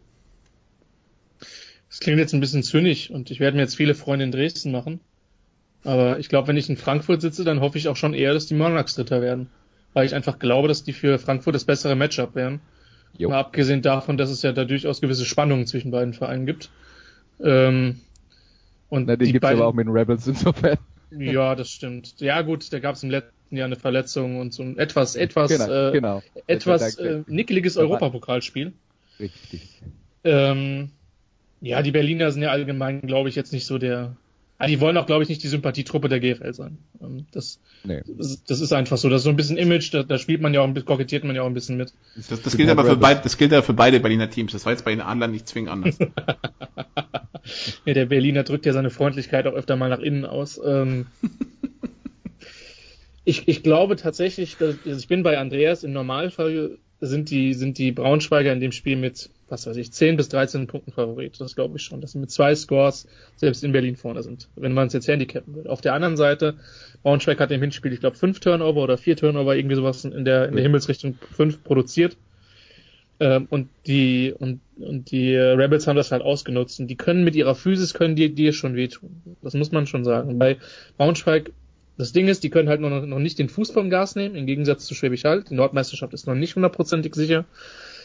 Das 1.88 2.00
klingt 2.00 2.18
jetzt 2.18 2.32
ein 2.32 2.40
bisschen 2.40 2.62
zynisch 2.62 3.10
und 3.10 3.30
ich 3.30 3.38
werde 3.40 3.56
mir 3.56 3.62
jetzt 3.62 3.76
viele 3.76 3.94
Freunde 3.94 4.24
in 4.24 4.32
Dresden 4.32 4.72
machen. 4.72 5.00
Aber 5.84 6.18
ich 6.18 6.28
glaube, 6.28 6.48
wenn 6.48 6.56
ich 6.56 6.68
in 6.68 6.76
Frankfurt 6.76 7.20
sitze, 7.20 7.44
dann 7.44 7.60
hoffe 7.60 7.76
ich 7.78 7.88
auch 7.88 7.96
schon 7.96 8.14
eher, 8.14 8.32
dass 8.32 8.46
die 8.46 8.54
Monarchs 8.54 8.94
Dritter 8.94 9.20
werden. 9.20 9.48
Weil 9.92 10.06
ich 10.06 10.14
einfach 10.14 10.38
glaube, 10.38 10.68
dass 10.68 10.84
die 10.84 10.92
für 10.92 11.18
Frankfurt 11.18 11.54
das 11.54 11.64
bessere 11.64 11.94
Matchup 11.94 12.34
wären. 12.34 12.60
Jo. 13.18 13.28
Mal 13.28 13.40
abgesehen 13.40 13.82
davon, 13.82 14.16
dass 14.16 14.30
es 14.30 14.40
ja 14.42 14.52
da 14.52 14.64
durchaus 14.64 15.02
gewisse 15.02 15.26
Spannungen 15.26 15.66
zwischen 15.66 15.90
beiden 15.90 16.14
Vereinen 16.14 16.46
gibt. 16.46 16.70
Ähm, 17.40 18.00
und 18.92 19.06
Na, 19.06 19.16
die, 19.16 19.32
die 19.32 19.38
es 19.38 19.42
aber 19.42 19.66
auch 19.66 19.72
mit 19.72 19.86
den 19.86 19.92
Rebels 19.92 20.26
insofern. 20.26 20.76
Ja, 21.14 21.54
das 21.54 21.68
stimmt. 21.68 22.20
Ja 22.20 22.40
gut, 22.40 22.72
da 22.72 22.78
gab 22.78 22.94
es 22.94 23.02
im 23.02 23.10
letzten 23.10 23.54
Jahr 23.54 23.66
eine 23.66 23.76
Verletzung 23.76 24.40
und 24.40 24.54
so 24.54 24.62
ein 24.62 24.78
etwas, 24.78 25.14
etwas, 25.14 25.50
genau, 25.50 25.88
äh, 25.88 25.92
genau. 25.92 26.22
etwas 26.46 26.96
äh, 26.96 27.20
nickeliges 27.26 27.76
Europapokalspiel. 27.76 28.72
Richtig. 29.20 29.82
Ähm, 30.24 30.88
ja, 31.60 31.82
die 31.82 31.90
Berliner 31.90 32.30
sind 32.30 32.40
ja 32.40 32.50
allgemein, 32.50 33.02
glaube 33.02 33.28
ich, 33.28 33.34
jetzt 33.34 33.52
nicht 33.52 33.66
so 33.66 33.76
der. 33.76 34.16
Ah, 34.56 34.68
die 34.68 34.80
wollen 34.80 34.96
auch, 34.96 35.04
glaube 35.04 35.22
ich, 35.22 35.28
nicht 35.28 35.42
die 35.42 35.48
Sympathietruppe 35.48 36.08
der 36.08 36.20
GFL 36.20 36.54
sein. 36.54 36.78
Ähm, 37.02 37.26
das, 37.30 37.60
nee. 37.84 38.00
das, 38.06 38.42
das, 38.44 38.60
ist 38.62 38.72
einfach 38.72 38.96
so. 38.96 39.10
Das 39.10 39.20
ist 39.20 39.24
so 39.24 39.30
ein 39.30 39.36
bisschen 39.36 39.58
Image, 39.58 39.92
da, 39.92 40.02
da 40.02 40.16
spielt 40.16 40.40
man 40.40 40.54
ja 40.54 40.62
auch, 40.62 40.66
ein 40.66 40.72
bisschen, 40.72 40.86
kokettiert 40.86 41.24
man 41.24 41.36
ja 41.36 41.42
auch 41.42 41.46
ein 41.46 41.54
bisschen 41.54 41.76
mit. 41.76 41.92
Das, 42.16 42.40
das 42.40 42.56
gilt 42.56 42.70
aber 42.70 42.86
für 42.86 42.96
beide, 42.96 43.20
das 43.20 43.36
gilt 43.36 43.52
ja 43.52 43.60
für 43.60 43.74
beide 43.74 44.00
Berliner 44.00 44.30
Teams. 44.30 44.52
Das 44.52 44.64
war 44.64 44.72
jetzt 44.72 44.86
bei 44.86 44.92
den 44.92 45.02
Adlern 45.02 45.30
nicht 45.30 45.46
zwingend 45.46 45.70
anders. 45.70 45.98
ja, 47.84 47.94
der 47.94 48.06
Berliner 48.06 48.42
drückt 48.42 48.66
ja 48.66 48.72
seine 48.72 48.90
Freundlichkeit 48.90 49.46
auch 49.46 49.54
öfter 49.54 49.76
mal 49.76 49.88
nach 49.88 50.00
innen 50.00 50.24
aus. 50.24 50.60
Ähm, 50.64 51.06
ich, 53.24 53.48
ich 53.48 53.62
glaube 53.62 53.96
tatsächlich, 53.96 54.56
dass, 54.56 54.76
also 54.84 54.98
ich 54.98 55.08
bin 55.08 55.22
bei 55.22 55.38
Andreas, 55.38 55.84
im 55.84 55.92
Normalfall 55.92 56.78
sind 57.02 57.30
die, 57.30 57.52
sind 57.52 57.78
die 57.78 57.90
Braunschweiger 57.90 58.52
in 58.52 58.60
dem 58.60 58.70
Spiel 58.70 58.96
mit, 58.96 59.28
was 59.48 59.66
weiß 59.66 59.76
ich, 59.76 59.92
10 59.92 60.16
bis 60.16 60.28
13 60.28 60.68
Punkten 60.68 60.92
Favorit. 60.92 61.38
Das 61.40 61.56
glaube 61.56 61.76
ich 61.76 61.82
schon, 61.82 62.00
dass 62.00 62.12
sie 62.12 62.18
mit 62.18 62.30
zwei 62.30 62.54
Scores 62.54 63.08
selbst 63.34 63.64
in 63.64 63.72
Berlin 63.72 63.96
vorne 63.96 64.22
sind, 64.22 64.48
wenn 64.54 64.72
man 64.72 64.86
es 64.86 64.92
jetzt 64.92 65.08
handicappen 65.08 65.56
will. 65.56 65.66
Auf 65.66 65.80
der 65.80 65.94
anderen 65.94 66.16
Seite, 66.16 66.54
Braunschweig 67.02 67.40
hat 67.40 67.50
im 67.50 67.60
Hinspiel, 67.60 67.92
ich 67.92 68.00
glaube, 68.00 68.16
fünf 68.16 68.38
Turnover 68.38 68.82
oder 68.82 68.98
vier 68.98 69.16
Turnover, 69.16 69.56
irgendwie 69.56 69.74
sowas 69.74 70.04
in 70.04 70.24
der, 70.24 70.48
in 70.48 70.54
der 70.54 70.62
Himmelsrichtung 70.62 71.18
fünf 71.32 71.64
produziert. 71.64 72.16
Ähm, 73.22 73.46
und 73.50 73.68
die 73.86 74.34
und, 74.36 74.60
und 74.78 75.12
die 75.12 75.36
Rebels 75.36 75.86
haben 75.86 75.94
das 75.94 76.10
halt 76.10 76.22
ausgenutzt 76.22 76.80
und 76.80 76.88
die 76.88 76.96
können 76.96 77.22
mit 77.22 77.36
ihrer 77.36 77.54
Physis 77.54 77.94
können 77.94 78.16
die 78.16 78.34
dir 78.34 78.52
schon 78.52 78.74
wehtun. 78.74 79.22
Das 79.42 79.54
muss 79.54 79.70
man 79.70 79.86
schon 79.86 80.02
sagen. 80.02 80.40
Bei 80.40 80.56
Braunschweig 80.96 81.52
das 81.98 82.12
Ding 82.12 82.26
ist, 82.26 82.42
die 82.42 82.50
können 82.50 82.68
halt 82.68 82.80
noch, 82.80 83.06
noch 83.06 83.18
nicht 83.20 83.38
den 83.38 83.48
Fuß 83.48 83.70
vom 83.70 83.90
Gas 83.90 84.16
nehmen, 84.16 84.34
im 84.34 84.46
Gegensatz 84.46 84.86
zu 84.86 84.94
Schwäbisch 84.96 85.22
Hall. 85.22 85.44
Die 85.48 85.54
Nordmeisterschaft 85.54 86.12
ist 86.14 86.26
noch 86.26 86.34
nicht 86.34 86.56
hundertprozentig 86.56 87.14
sicher. 87.14 87.44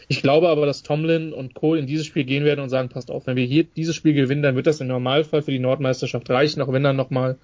Ich 0.08 0.22
glaube 0.22 0.50
aber, 0.50 0.68
dass 0.68 0.84
Tomlin 0.84 1.34
und 1.34 1.56
Cole 1.56 1.80
in 1.80 1.88
dieses 1.88 2.06
Spiel 2.06 2.24
gehen 2.24 2.46
werden 2.46 2.60
und 2.60 2.70
sagen, 2.70 2.90
passt 2.90 3.10
auf, 3.10 3.26
wenn 3.26 3.38
wir 3.38 3.46
hier 3.46 3.64
dieses 3.64 3.96
Spiel 3.96 4.14
gewinnen, 4.14 4.44
dann 4.44 4.56
wird 4.56 4.68
das 4.68 4.82
im 4.82 4.88
Normalfall 4.88 5.42
für 5.42 5.52
die 5.52 5.60
Nordmeisterschaft 5.60 6.30
reichen, 6.30 6.62
auch 6.62 6.72
wenn 6.72 6.84
dann 6.84 6.96
nochmal 6.96 7.38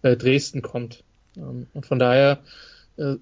äh, 0.00 0.16
Dresden 0.16 0.62
kommt. 0.62 1.04
Ähm, 1.36 1.66
und 1.74 1.84
von 1.84 1.98
daher, 1.98 2.38
äh, 2.96 3.16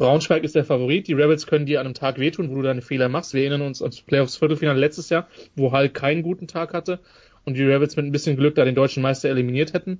Braunschweig 0.00 0.44
ist 0.44 0.54
der 0.54 0.64
Favorit. 0.64 1.08
Die 1.08 1.12
Rebels 1.12 1.46
können 1.46 1.66
dir 1.66 1.78
an 1.78 1.86
einem 1.86 1.94
Tag 1.94 2.18
wehtun, 2.18 2.48
wo 2.50 2.54
du 2.54 2.62
deine 2.62 2.80
Fehler 2.80 3.10
machst. 3.10 3.34
Wir 3.34 3.42
erinnern 3.42 3.60
uns 3.60 3.82
ans 3.82 4.00
Playoffs 4.00 4.38
Viertelfinale 4.38 4.80
letztes 4.80 5.10
Jahr, 5.10 5.28
wo 5.56 5.72
Hall 5.72 5.90
keinen 5.90 6.22
guten 6.22 6.48
Tag 6.48 6.72
hatte 6.72 7.00
und 7.44 7.54
die 7.54 7.64
Rebels 7.64 7.96
mit 7.96 8.06
ein 8.06 8.10
bisschen 8.10 8.38
Glück 8.38 8.54
da 8.54 8.64
den 8.64 8.74
deutschen 8.74 9.02
Meister 9.02 9.28
eliminiert 9.28 9.74
hätten. 9.74 9.98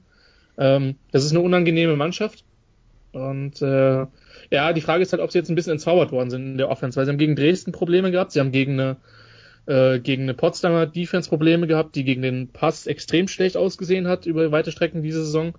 Ähm, 0.57 0.95
das 1.13 1.27
ist 1.27 1.33
eine 1.33 1.41
unangenehme 1.41 1.97
Mannschaft. 1.97 2.45
Und 3.13 3.61
äh, 3.61 4.07
ja, 4.51 4.73
die 4.73 4.81
Frage 4.81 5.03
ist 5.03 5.13
halt, 5.13 5.21
ob 5.21 5.33
sie 5.33 5.39
jetzt 5.39 5.51
ein 5.51 5.55
bisschen 5.55 5.73
entzaubert 5.73 6.13
worden 6.13 6.31
sind 6.31 6.47
in 6.47 6.57
der 6.57 6.71
Offense, 6.71 6.97
weil 6.97 7.05
sie 7.05 7.11
haben 7.11 7.19
gegen 7.19 7.37
Dresden 7.37 7.73
Probleme 7.73 8.11
gehabt, 8.11 8.33
sie 8.33 8.41
haben 8.41 8.53
gegen 8.53 8.81
eine 8.81 8.97
äh, 9.67 10.01
gegen 10.01 10.23
eine 10.23 10.33
Potsdamer 10.33 10.87
Defense 10.87 11.29
Probleme 11.29 11.67
gehabt, 11.67 11.95
die 11.95 12.05
gegen 12.05 12.23
den 12.23 12.49
Pass 12.49 12.87
extrem 12.87 13.29
schlecht 13.29 13.59
ausgesehen 13.59 14.09
hat 14.09 14.25
über 14.25 14.51
weite 14.51 14.73
Strecken 14.73 15.03
diese 15.03 15.27
Saison. 15.27 15.53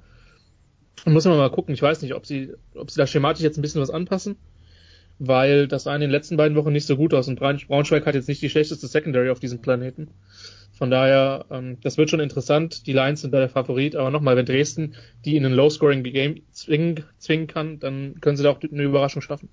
Und 1.06 1.14
muss 1.14 1.26
man 1.26 1.38
mal 1.38 1.50
gucken. 1.50 1.74
Ich 1.74 1.82
weiß 1.82 2.02
nicht, 2.02 2.14
ob 2.14 2.26
sie, 2.26 2.54
ob 2.76 2.92
sie 2.92 2.98
da 2.98 3.08
schematisch 3.08 3.44
jetzt 3.44 3.58
ein 3.58 3.62
bisschen 3.62 3.82
was 3.82 3.90
anpassen, 3.90 4.36
weil 5.20 5.68
das 5.68 5.84
sah 5.84 5.96
in 5.96 6.02
den 6.02 6.12
letzten 6.12 6.38
beiden 6.38 6.56
Wochen 6.58 6.72
nicht 6.72 6.86
so 6.86 6.96
gut 6.96 7.14
aus 7.14 7.28
und 7.28 7.40
Braunschweig 7.40 8.06
hat 8.06 8.16
jetzt 8.16 8.28
nicht 8.28 8.42
die 8.42 8.50
schlechteste 8.50 8.88
Secondary 8.88 9.30
auf 9.30 9.40
diesem 9.40 9.62
Planeten. 9.62 10.10
Von 10.82 10.90
daher, 10.90 11.46
ähm, 11.52 11.78
das 11.84 11.98
wird 11.98 12.10
schon 12.10 12.20
interessant. 12.20 12.88
Die 12.88 12.94
Lions 12.94 13.22
sind 13.22 13.32
da 13.32 13.38
der 13.38 13.50
Favorit, 13.50 13.96
aber 13.96 14.10
nochmal, 14.10 14.36
wenn 14.36 14.48
Dresden 14.48 14.96
die 15.26 15.36
in 15.36 15.46
ein 15.46 15.54
Low-Scoring-Game 15.54 16.42
zwingen, 16.52 17.04
zwingen 17.20 17.46
kann, 17.48 17.80
dann 17.80 18.20
können 18.20 18.36
sie 18.36 18.44
da 18.44 18.50
auch 18.50 18.60
eine 18.64 18.82
Überraschung 18.84 19.22
schaffen. 19.22 19.50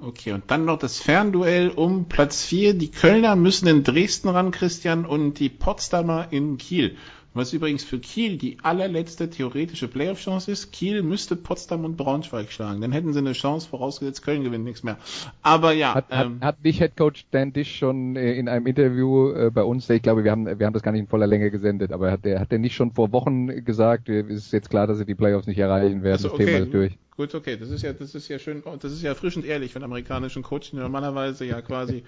Okay, 0.00 0.32
und 0.32 0.44
dann 0.50 0.64
noch 0.64 0.78
das 0.78 1.00
Fernduell 1.00 1.70
um 1.70 2.08
Platz 2.08 2.44
4. 2.44 2.74
Die 2.74 2.90
Kölner 2.90 3.34
müssen 3.34 3.66
in 3.66 3.82
Dresden 3.82 4.28
ran, 4.28 4.52
Christian, 4.52 5.04
und 5.04 5.40
die 5.40 5.48
Potsdamer 5.48 6.28
in 6.30 6.56
Kiel. 6.56 6.96
Was 7.34 7.52
übrigens 7.52 7.84
für 7.84 7.98
Kiel 7.98 8.38
die 8.38 8.58
allerletzte 8.62 9.28
theoretische 9.30 9.86
Playoff-Chance 9.86 10.50
ist. 10.50 10.72
Kiel 10.72 11.02
müsste 11.02 11.36
Potsdam 11.36 11.84
und 11.84 11.96
Braunschweig 11.96 12.50
schlagen. 12.50 12.80
Dann 12.80 12.92
hätten 12.92 13.12
sie 13.12 13.18
eine 13.18 13.32
Chance, 13.32 13.68
vorausgesetzt 13.68 14.22
Köln 14.22 14.42
gewinnt 14.42 14.64
nichts 14.64 14.82
mehr. 14.82 14.96
Aber 15.42 15.72
ja. 15.72 15.94
Hat, 15.94 16.06
ähm, 16.10 16.38
hat, 16.40 16.56
hat 16.56 16.64
nicht 16.64 16.80
Headcoach 16.80 17.26
Dan 17.30 17.52
Dish 17.52 17.76
schon 17.76 18.16
äh, 18.16 18.32
in 18.32 18.48
einem 18.48 18.66
Interview 18.66 19.30
äh, 19.30 19.50
bei 19.50 19.62
uns, 19.62 19.88
ich 19.90 20.02
glaube, 20.02 20.24
wir 20.24 20.30
haben, 20.30 20.46
wir 20.58 20.66
haben 20.66 20.72
das 20.72 20.82
gar 20.82 20.92
nicht 20.92 21.02
in 21.02 21.06
voller 21.06 21.26
Länge 21.26 21.50
gesendet, 21.50 21.92
aber 21.92 22.10
hat 22.10 22.24
der, 22.24 22.40
hat 22.40 22.50
der 22.50 22.58
nicht 22.58 22.74
schon 22.74 22.92
vor 22.92 23.12
Wochen 23.12 23.64
gesagt, 23.64 24.08
äh, 24.08 24.22
ist 24.22 24.52
jetzt 24.52 24.70
klar, 24.70 24.86
dass 24.86 24.98
sie 24.98 25.06
die 25.06 25.14
Playoffs 25.14 25.46
nicht 25.46 25.58
erreichen 25.58 26.02
werden, 26.02 26.12
also, 26.12 26.28
das 26.28 26.34
okay. 26.34 26.46
Thema 26.46 26.58
ist 26.64 26.74
durch. 26.74 26.98
Gut, 27.18 27.34
okay, 27.34 27.56
das 27.56 27.70
ist 27.70 27.82
ja, 27.82 27.92
das 27.92 28.14
ist 28.14 28.28
ja 28.28 28.38
schön, 28.38 28.62
das 28.78 28.92
ist 28.92 29.02
ja 29.02 29.08
erfrischend 29.08 29.44
ehrlich 29.44 29.72
von 29.72 29.82
amerikanischen 29.82 30.44
Coaches, 30.44 30.70
die 30.70 30.76
normalerweise 30.76 31.44
ja 31.44 31.60
quasi, 31.62 32.04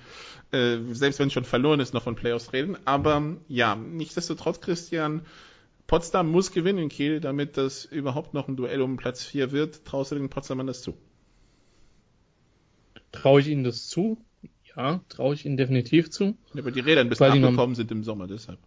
äh, 0.53 0.77
selbst 0.93 1.19
wenn 1.19 1.27
es 1.27 1.33
schon 1.33 1.43
verloren 1.43 1.81
ist, 1.81 1.93
noch 1.93 2.05
von 2.05 2.15
Playoffs 2.15 2.53
reden. 2.53 2.77
Aber 2.85 3.37
ja, 3.49 3.75
nichtsdestotrotz, 3.75 4.61
Christian, 4.61 5.23
Potsdam 5.89 6.31
muss 6.31 6.53
gewinnen 6.53 6.79
in 6.79 6.89
Kiel, 6.91 7.19
damit 7.19 7.57
das 7.57 7.85
überhaupt 7.87 8.35
noch 8.35 8.47
ein 8.47 8.55
Duell 8.55 8.81
um 8.83 8.99
Platz 8.99 9.25
4 9.25 9.51
wird. 9.51 9.85
Traust 9.85 10.13
du 10.13 10.15
den 10.15 10.29
Potsdamern 10.29 10.69
das 10.69 10.81
zu? 10.81 10.97
Traue 13.11 13.41
ich 13.41 13.49
ihnen 13.49 13.65
das 13.65 13.89
zu? 13.89 14.17
Ja, 14.77 15.01
traue 15.09 15.35
ich 15.35 15.45
ihnen 15.45 15.57
definitiv 15.57 16.11
zu. 16.11 16.37
Ja, 16.55 16.61
aber 16.61 16.71
die 16.71 16.79
Räder 16.79 17.01
ein 17.01 17.09
bisschen 17.09 17.45
abgekommen 17.45 17.75
sind 17.75 17.91
im 17.91 18.05
Sommer, 18.05 18.29
deshalb 18.29 18.61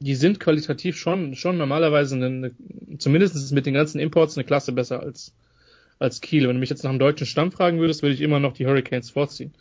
die 0.00 0.14
sind 0.14 0.38
qualitativ 0.38 0.96
schon, 0.96 1.34
schon 1.34 1.58
normalerweise 1.58 2.14
eine, 2.14 2.52
zumindest 2.98 3.52
mit 3.52 3.66
den 3.66 3.74
ganzen 3.74 3.98
Imports 3.98 4.36
eine 4.36 4.44
Klasse 4.44 4.72
besser 4.72 5.00
als, 5.00 5.34
als 5.98 6.20
Kiel. 6.20 6.46
Wenn 6.46 6.54
du 6.54 6.60
mich 6.60 6.70
jetzt 6.70 6.84
nach 6.84 6.90
einem 6.90 6.98
deutschen 6.98 7.26
Stamm 7.26 7.52
fragen 7.52 7.78
würdest, 7.80 8.02
würde 8.02 8.14
ich 8.14 8.20
immer 8.20 8.40
noch 8.40 8.52
die 8.52 8.66
Hurricanes 8.66 9.10
vorziehen. 9.10 9.54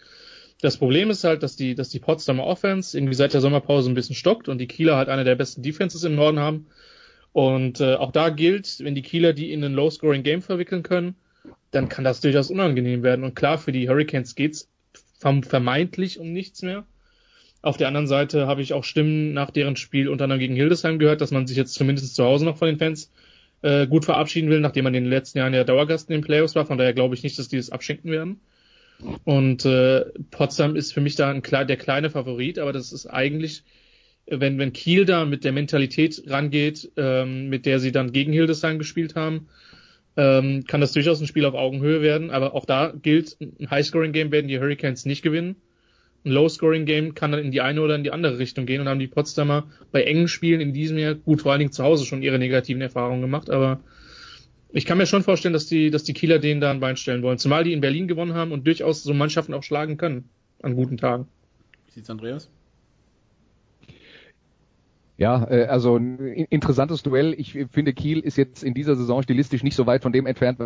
Das 0.62 0.78
Problem 0.78 1.10
ist 1.10 1.24
halt, 1.24 1.44
dass 1.44 1.56
die, 1.56 1.76
dass 1.76 1.90
die 1.90 2.00
Potsdamer 2.00 2.46
Offense 2.46 2.98
irgendwie 2.98 3.14
seit 3.14 3.34
der 3.34 3.42
Sommerpause 3.42 3.92
ein 3.92 3.96
bisschen 3.96 4.16
stockt 4.16 4.50
und 4.50 4.58
die 4.58 4.68
Kieler 4.68 4.98
halt 4.98 5.10
eine 5.10 5.24
der 5.24 5.36
besten 5.36 5.62
Defenses 5.62 6.04
im 6.04 6.16
Norden 6.16 6.40
haben. 6.40 6.68
Und 7.32 7.80
äh, 7.80 7.96
auch 7.96 8.12
da 8.12 8.30
gilt, 8.30 8.80
wenn 8.80 8.96
die 8.96 9.04
Kieler 9.04 9.34
die 9.34 9.52
in 9.52 9.64
ein 9.64 9.74
Low-Scoring-Game 9.74 10.42
verwickeln 10.42 10.82
können, 10.82 11.16
dann 11.72 11.90
kann 11.90 12.04
das 12.04 12.22
durchaus 12.22 12.50
unangenehm 12.50 13.04
werden. 13.04 13.24
Und 13.24 13.36
klar, 13.36 13.60
für 13.60 13.72
die 13.72 13.88
Hurricanes 13.88 14.34
geht's 14.34 14.70
vermeintlich 15.20 16.20
um 16.20 16.32
nichts 16.34 16.62
mehr. 16.64 16.86
Auf 17.62 17.78
der 17.78 17.88
anderen 17.88 18.08
Seite 18.08 18.48
habe 18.48 18.62
ich 18.62 18.74
auch 18.74 18.84
Stimmen 18.84 19.34
nach 19.34 19.52
deren 19.52 19.76
Spiel 19.76 20.10
unter 20.10 20.24
anderem 20.24 20.40
gegen 20.40 20.56
Hildesheim 20.56 21.00
gehört, 21.00 21.22
dass 21.22 21.32
man 21.32 21.48
sich 21.48 21.58
jetzt 21.58 21.74
zumindest 21.74 22.16
zu 22.16 22.24
Hause 22.24 22.46
noch 22.46 22.58
von 22.58 22.68
den 22.68 22.78
Fans 22.78 23.12
äh, 23.62 23.88
gut 23.88 24.05
verabschieden 24.05 24.49
will, 24.49 24.60
nachdem 24.60 24.84
man 24.84 24.93
in 24.93 25.05
den 25.05 25.12
letzten 25.12 25.39
Jahren 25.39 25.53
ja 25.53 25.64
Dauergast 25.64 26.10
in 26.10 26.14
den 26.14 26.22
Playoffs 26.22 26.55
war. 26.55 26.66
Von 26.66 26.78
daher 26.78 26.93
glaube 26.93 27.16
ich 27.16 27.24
nicht, 27.24 27.38
dass 27.39 27.47
die 27.47 27.58
das 27.58 27.70
abschenken 27.70 28.12
werden. 28.12 28.39
Und 29.24 29.66
äh, 29.66 30.05
Potsdam 30.32 30.76
ist 30.76 30.93
für 30.93 31.01
mich 31.01 31.16
da 31.16 31.30
ein, 31.30 31.41
der 31.41 31.78
kleine 31.78 32.10
Favorit, 32.10 32.58
aber 32.58 32.74
das 32.74 32.91
ist 32.91 33.05
eigentlich, 33.05 33.64
wenn, 34.26 34.58
wenn 34.58 34.74
Kiel 34.74 35.05
da 35.05 35.26
mit 35.26 35.43
der 35.43 35.51
Mentalität 35.51 36.24
rangeht, 36.28 36.91
ähm, 36.97 37.49
mit 37.49 37.66
der 37.66 37.80
sie 37.80 37.91
dann 37.91 38.12
gegen 38.12 38.34
Hildesheim 38.34 38.80
gespielt 38.80 39.16
haben, 39.16 39.49
ähm, 40.16 40.66
kann 40.66 40.82
das 40.82 40.93
durchaus 40.93 41.22
ein 41.22 41.28
Spiel 41.28 41.45
auf 41.45 41.53
Augenhöhe 41.53 42.01
werden. 42.01 42.32
Aber 42.32 42.55
auch 42.55 42.66
da 42.66 42.91
gilt, 42.91 43.38
ein 43.39 43.70
High-Scoring-Game 43.70 44.32
werden 44.32 44.47
die 44.47 44.60
Hurricanes 44.60 45.05
nicht 45.05 45.22
gewinnen 45.22 45.58
ein 46.28 46.32
Low-Scoring-Game 46.32 47.16
kann 47.16 47.32
dann 47.32 47.42
in 47.42 47.52
die 47.52 47.62
eine 47.62 47.82
oder 47.82 47.96
in 47.96 48.04
die 48.04 48.12
andere 48.12 48.38
Richtung 48.38 48.66
gehen 48.66 48.82
und 48.82 48.90
haben 48.90 49.00
die 49.00 49.08
Potsdamer 49.08 49.68
bei 49.92 50.04
engen 50.04 50.28
Spielen 50.28 50.62
in 50.62 50.74
diesem 50.74 50.98
Jahr, 50.98 51.16
gut, 51.16 51.42
vor 51.42 51.52
allen 51.52 51.60
Dingen 51.60 51.72
zu 51.72 51.84
Hause 51.84 52.06
schon 52.06 52.22
ihre 52.22 52.38
negativen 52.38 52.82
Erfahrungen 52.82 53.22
gemacht, 53.22 53.50
aber 53.50 53.80
ich 54.72 54.86
kann 54.86 54.98
mir 54.98 55.06
schon 55.06 55.24
vorstellen, 55.24 55.54
dass 55.54 55.66
die, 55.66 55.90
dass 55.90 56.04
die 56.04 56.14
Kieler 56.14 56.40
denen 56.40 56.62
da 56.62 56.70
ein 56.70 56.80
Bein 56.80 56.98
stellen 56.98 57.24
wollen, 57.24 57.38
zumal 57.38 57.64
die 57.64 57.74
in 57.74 57.82
Berlin 57.82 58.08
gewonnen 58.08 58.34
haben 58.34 58.52
und 58.52 58.68
durchaus 58.68 59.04
so 59.04 59.14
Mannschaften 59.14 59.54
auch 59.54 59.64
schlagen 59.64 59.98
können 59.98 60.30
an 60.62 60.76
guten 60.76 60.98
Tagen. 60.98 61.28
Wie 61.88 61.94
sieht's 61.94 62.10
Andreas? 62.10 62.50
Ja, 65.18 65.50
äh, 65.50 65.66
also 65.66 65.98
ein 65.98 66.20
interessantes 66.20 67.02
Duell. 67.02 67.34
Ich 67.38 67.58
finde, 67.72 67.94
Kiel 67.94 68.20
ist 68.20 68.38
jetzt 68.38 68.64
in 68.64 68.74
dieser 68.74 68.96
Saison 68.96 69.24
stilistisch 69.24 69.64
nicht 69.64 69.76
so 69.76 69.88
weit 69.88 70.04
von 70.04 70.12
dem 70.12 70.28
entfernt, 70.28 70.60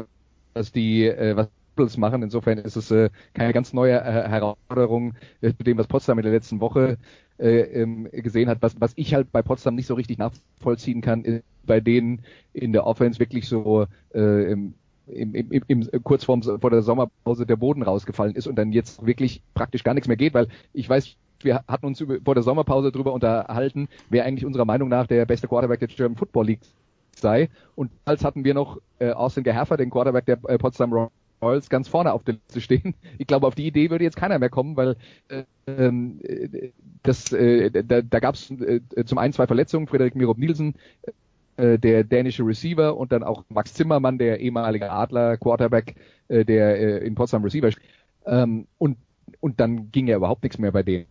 was 0.53 0.71
die, 0.71 1.05
äh, 1.05 1.35
was 1.37 1.47
Doppels 1.75 1.97
machen. 1.97 2.23
Insofern 2.23 2.57
ist 2.57 2.75
es 2.75 2.91
äh, 2.91 3.09
keine 3.33 3.53
ganz 3.53 3.73
neue 3.73 3.93
äh, 3.93 4.29
Herausforderung 4.29 5.13
äh, 5.41 5.53
zu 5.53 5.63
dem, 5.63 5.77
was 5.77 5.87
Potsdam 5.87 6.19
in 6.19 6.23
der 6.23 6.33
letzten 6.33 6.59
Woche 6.59 6.97
äh, 7.39 7.61
ähm, 7.61 8.07
gesehen 8.11 8.49
hat. 8.49 8.61
Was, 8.61 8.79
was 8.79 8.93
ich 8.95 9.13
halt 9.13 9.31
bei 9.31 9.41
Potsdam 9.41 9.75
nicht 9.75 9.87
so 9.87 9.95
richtig 9.95 10.17
nachvollziehen 10.17 11.01
kann, 11.01 11.23
ist 11.23 11.43
bei 11.65 11.79
denen 11.79 12.21
in 12.53 12.73
der 12.73 12.85
Offense 12.85 13.19
wirklich 13.19 13.47
so 13.47 13.85
äh, 14.13 14.51
im, 14.51 14.73
im, 15.07 15.33
im, 15.33 15.63
im, 15.67 16.03
kurz 16.03 16.23
vorm, 16.23 16.41
vor 16.41 16.69
der 16.69 16.81
Sommerpause 16.81 17.45
der 17.45 17.55
Boden 17.55 17.83
rausgefallen 17.83 18.35
ist 18.35 18.47
und 18.47 18.55
dann 18.55 18.71
jetzt 18.71 19.05
wirklich 19.05 19.43
praktisch 19.53 19.83
gar 19.83 19.93
nichts 19.93 20.07
mehr 20.07 20.17
geht, 20.17 20.33
weil 20.33 20.47
ich 20.73 20.89
weiß, 20.89 21.15
wir 21.39 21.63
hatten 21.67 21.85
uns 21.85 21.99
über, 22.01 22.17
vor 22.23 22.35
der 22.35 22.43
Sommerpause 22.43 22.91
darüber 22.91 23.13
unterhalten, 23.13 23.87
wer 24.09 24.25
eigentlich 24.25 24.45
unserer 24.45 24.65
Meinung 24.65 24.89
nach 24.89 25.07
der 25.07 25.25
beste 25.25 25.47
Quarterback 25.47 25.79
der 25.79 25.87
German 25.87 26.17
Football 26.17 26.45
League 26.47 26.61
sei. 27.15 27.49
Und 27.75 27.91
als 28.05 28.23
hatten 28.23 28.43
wir 28.43 28.53
noch 28.53 28.77
äh, 28.99 29.11
Austin 29.11 29.43
Geherfer, 29.43 29.77
den 29.77 29.89
Quarterback 29.89 30.25
der 30.25 30.39
äh, 30.47 30.57
Potsdam 30.57 31.09
Royals 31.41 31.69
ganz 31.69 31.87
vorne 31.87 32.13
auf 32.13 32.23
der 32.23 32.35
Liste 32.35 32.61
stehen. 32.61 32.95
Ich 33.17 33.27
glaube, 33.27 33.47
auf 33.47 33.55
die 33.55 33.67
Idee 33.67 33.89
würde 33.89 34.03
jetzt 34.03 34.17
keiner 34.17 34.39
mehr 34.39 34.49
kommen, 34.49 34.77
weil 34.77 34.95
ähm, 35.67 36.19
das, 37.03 37.31
äh, 37.31 37.71
da, 37.71 38.01
da 38.01 38.19
gab 38.19 38.35
es 38.35 38.51
äh, 38.51 38.81
zum 39.05 39.17
einen 39.17 39.33
zwei 39.33 39.47
Verletzungen, 39.47 39.87
Frederik 39.87 40.15
Mirob 40.15 40.37
Nielsen, 40.37 40.75
äh, 41.57 41.77
der 41.77 42.03
dänische 42.03 42.45
Receiver 42.45 42.95
und 42.95 43.11
dann 43.11 43.23
auch 43.23 43.43
Max 43.49 43.73
Zimmermann, 43.73 44.17
der 44.17 44.39
ehemalige 44.39 44.91
Adler 44.91 45.37
Quarterback, 45.37 45.95
äh, 46.27 46.45
der 46.45 46.79
äh, 46.79 47.05
in 47.05 47.15
Potsdam 47.15 47.43
Receiver 47.43 47.69
ähm, 48.25 48.67
und 48.77 48.97
und 49.39 49.59
dann 49.59 49.91
ging 49.91 50.07
ja 50.07 50.17
überhaupt 50.17 50.43
nichts 50.43 50.59
mehr 50.59 50.71
bei 50.71 50.83
denen. 50.83 51.07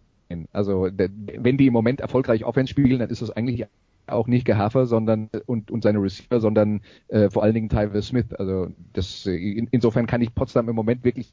Also 0.53 0.89
wenn 0.93 1.57
die 1.57 1.67
im 1.67 1.73
Moment 1.73 2.01
erfolgreich 2.01 2.45
Offense 2.45 2.71
spielen, 2.71 3.01
dann 3.01 3.11
ist 3.11 3.23
das 3.23 3.31
eigentlich 3.31 3.67
auch 4.07 4.27
nicht 4.27 4.45
Gehafer, 4.45 4.87
sondern 4.87 5.31
und, 5.47 5.71
und 5.71 5.83
seine 5.83 6.03
Receiver, 6.03 6.41
sondern 6.41 6.81
äh, 7.09 7.31
vor 7.31 7.43
allen 7.43 7.55
Dingen 7.55 7.69
Tyler 7.69 8.03
Smith. 8.03 8.33
Also 8.33 8.69
das 8.93 9.27
in, 9.27 9.69
insofern 9.71 10.07
kann 10.07 10.23
ich 10.23 10.35
Potsdam 10.35 10.69
im 10.69 10.75
Moment 10.75 11.05
wirklich 11.05 11.33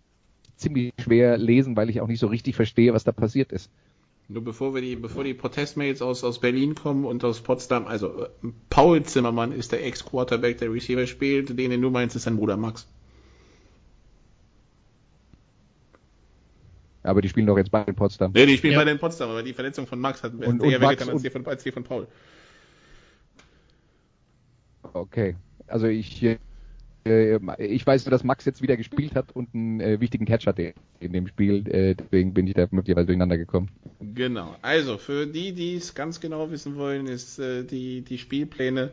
ziemlich 0.55 0.93
schwer 0.99 1.37
lesen, 1.37 1.75
weil 1.75 1.89
ich 1.89 2.01
auch 2.01 2.07
nicht 2.07 2.19
so 2.19 2.27
richtig 2.27 2.55
verstehe, 2.55 2.93
was 2.93 3.03
da 3.03 3.11
passiert 3.11 3.51
ist. 3.51 3.71
Nur 4.29 4.43
bevor 4.43 4.75
wir 4.75 4.81
die, 4.81 4.97
bevor 4.97 5.23
die 5.23 5.33
Protestmails 5.33 6.01
aus, 6.01 6.23
aus 6.23 6.39
Berlin 6.39 6.75
kommen 6.75 7.05
und 7.05 7.23
aus 7.23 7.39
Potsdam, 7.39 7.87
also 7.87 8.23
äh, 8.23 8.27
Paul 8.69 9.03
Zimmermann 9.03 9.53
ist 9.53 9.71
der 9.71 9.85
Ex-Quarterback, 9.85 10.57
der 10.57 10.73
Receiver 10.73 11.07
spielt, 11.07 11.57
den, 11.57 11.69
den 11.69 11.81
du 11.81 11.89
meinst, 11.89 12.15
ist 12.15 12.23
sein 12.23 12.35
Bruder 12.35 12.57
Max. 12.57 12.87
Aber 17.03 17.21
die 17.21 17.29
spielen 17.29 17.47
doch 17.47 17.57
jetzt 17.57 17.71
beide 17.71 17.89
in 17.89 17.95
Potsdam. 17.95 18.33
Nee, 18.33 18.45
die 18.45 18.57
spielen 18.57 18.73
ja. 18.73 18.79
beide 18.79 18.91
in 18.91 18.99
Potsdam, 18.99 19.29
aber 19.29 19.43
die 19.43 19.53
Verletzung 19.53 19.87
von 19.87 19.97
Max 19.97 20.23
hat 20.23 20.33
und, 20.33 20.43
und 20.43 20.57
Max 20.59 20.81
weggetan 20.81 21.09
als 21.09 21.21
die 21.21 21.29
von, 21.29 21.47
als 21.47 21.63
die 21.63 21.71
von 21.71 21.83
Paul. 21.85 22.07
Okay. 24.99 25.35
Also 25.67 25.87
ich, 25.87 26.23
äh, 26.23 27.39
ich 27.57 27.85
weiß 27.85 28.05
nur, 28.05 28.11
dass 28.11 28.23
Max 28.23 28.45
jetzt 28.45 28.61
wieder 28.61 28.77
gespielt 28.77 29.15
hat 29.15 29.35
und 29.35 29.53
einen 29.53 29.79
äh, 29.79 29.99
wichtigen 29.99 30.25
Catch 30.25 30.47
hatte 30.47 30.73
in 30.99 31.13
dem 31.13 31.27
Spiel. 31.27 31.67
Äh, 31.67 31.95
deswegen 31.95 32.33
bin 32.33 32.47
ich 32.47 32.53
da 32.53 32.67
möglicherweise 32.71 33.07
durcheinander 33.07 33.37
gekommen. 33.37 33.69
Genau. 33.99 34.55
Also 34.61 34.97
für 34.97 35.27
die, 35.27 35.53
die 35.53 35.75
es 35.75 35.95
ganz 35.95 36.19
genau 36.19 36.51
wissen 36.51 36.75
wollen, 36.75 37.07
ist 37.07 37.39
äh, 37.39 37.63
die, 37.63 38.01
die 38.01 38.17
Spielpläne 38.17 38.91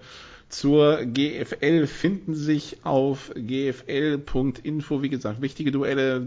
zur 0.48 1.04
GFL 1.04 1.86
finden 1.86 2.34
sich 2.34 2.78
auf 2.84 3.32
gfl.info. 3.34 5.02
Wie 5.02 5.08
gesagt, 5.08 5.42
wichtige 5.42 5.72
Duelle 5.72 6.26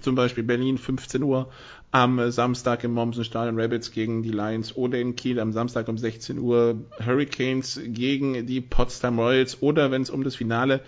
zum 0.00 0.14
Beispiel 0.14 0.44
Berlin 0.44 0.78
15 0.78 1.22
Uhr 1.22 1.50
am 1.90 2.30
Samstag 2.30 2.84
im 2.84 2.92
Mommsen 2.92 3.24
Stadion 3.24 3.58
Rabbits 3.58 3.92
gegen 3.92 4.22
die 4.22 4.30
Lions 4.30 4.76
oder 4.76 4.98
in 4.98 5.16
Kiel 5.16 5.40
am 5.40 5.52
Samstag 5.52 5.88
um 5.88 5.96
16 5.96 6.38
Uhr 6.38 6.76
Hurricanes 7.04 7.80
gegen 7.84 8.46
die 8.46 8.60
Potsdam 8.60 9.18
Royals 9.18 9.62
oder 9.62 9.90
wenn 9.90 10.02
es 10.02 10.10
um 10.10 10.22
das 10.22 10.36
Finale 10.36 10.82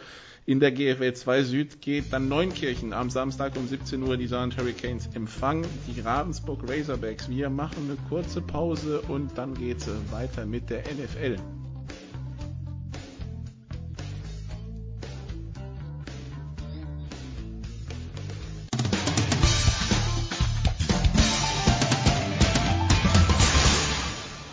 in 0.46 0.60
der 0.60 0.72
GFL 0.72 1.12
2 1.12 1.42
Süd 1.42 1.80
geht 1.80 2.12
dann 2.12 2.28
Neunkirchen 2.28 2.92
am 2.92 3.08
Samstag 3.08 3.56
um 3.56 3.66
17 3.66 4.02
Uhr 4.02 4.16
die 4.16 4.26
Saarland 4.26 4.56
Hurricanes 4.58 5.08
empfangen 5.14 5.66
die 5.86 6.00
Ravensburg 6.00 6.68
Razorbacks. 6.68 7.28
Wir 7.28 7.50
machen 7.50 7.88
eine 7.88 7.96
kurze 8.08 8.40
Pause 8.40 9.00
und 9.02 9.36
dann 9.38 9.54
geht's 9.54 9.88
weiter 10.10 10.46
mit 10.46 10.68
der 10.70 10.80
NFL. 10.80 11.36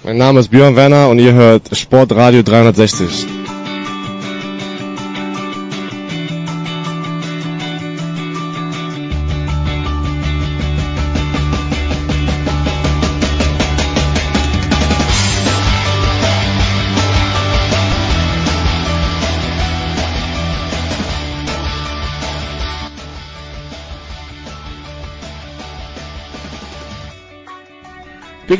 Mein 0.07 0.19
Name 0.19 0.39
ist 0.39 0.51
Björn 0.51 0.77
Werner 0.77 1.09
und 1.09 1.19
ihr 1.19 1.33
hört 1.33 1.75
Sportradio 1.75 2.41
360. 2.41 3.36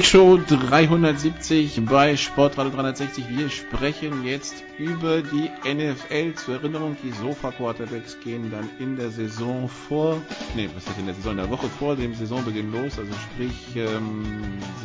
Show 0.10 0.38
370 0.38 1.84
bei 1.84 2.16
Sportradio 2.16 2.72
360. 2.72 3.26
Wir 3.28 3.50
sprechen 3.50 4.24
jetzt 4.24 4.64
über 4.78 5.22
die 5.22 5.52
NFL. 5.66 6.34
Zur 6.36 6.56
Erinnerung, 6.56 6.96
die 7.04 7.12
Sofa 7.12 7.52
Quarterbacks 7.52 8.18
gehen 8.24 8.50
dann 8.50 8.70
in 8.80 8.96
der 8.96 9.10
Saison 9.10 9.68
vor, 9.68 10.22
nee, 10.56 10.70
was 10.74 10.88
ist 10.88 10.98
in 10.98 11.08
der 11.08 11.16
Saison, 11.16 11.32
in 11.32 11.40
der 11.40 11.50
Woche 11.50 11.68
vor 11.68 11.98
dem 11.98 12.14
Saisonbeginn 12.14 12.72
los. 12.72 12.98
Also 12.98 13.12
sprich, 13.34 13.76
ähm, 13.76 14.24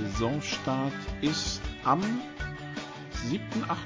Saisonstart 0.02 0.92
ist 1.20 1.60
am 1.84 2.00
7., 3.28 3.44
8., 3.68 3.78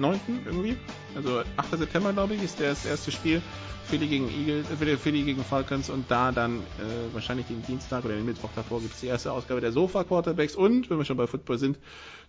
9. 0.00 0.20
irgendwie. 0.46 0.76
Also 1.16 1.42
8. 1.56 1.78
September, 1.78 2.12
glaube 2.12 2.34
ich, 2.34 2.42
ist 2.42 2.60
das 2.60 2.84
erste 2.84 3.12
Spiel. 3.12 3.40
Philly 3.84 4.06
gegen 4.06 4.28
Eagles, 4.28 4.66
äh, 4.70 4.96
Philly 4.96 5.22
gegen 5.22 5.44
Falcons 5.44 5.90
und 5.90 6.10
da 6.10 6.32
dann 6.32 6.58
äh, 6.58 7.12
wahrscheinlich 7.12 7.46
den 7.46 7.62
Dienstag 7.62 8.04
oder 8.04 8.14
den 8.14 8.24
Mittwoch 8.24 8.50
davor 8.56 8.80
gibt 8.80 8.94
es 8.94 9.00
die 9.00 9.06
erste 9.06 9.30
Ausgabe 9.30 9.60
der 9.60 9.72
Sofa 9.72 10.04
Quarterbacks 10.04 10.56
und 10.56 10.88
wenn 10.88 10.98
wir 10.98 11.04
schon 11.04 11.18
bei 11.18 11.26
Football 11.26 11.58
sind, 11.58 11.78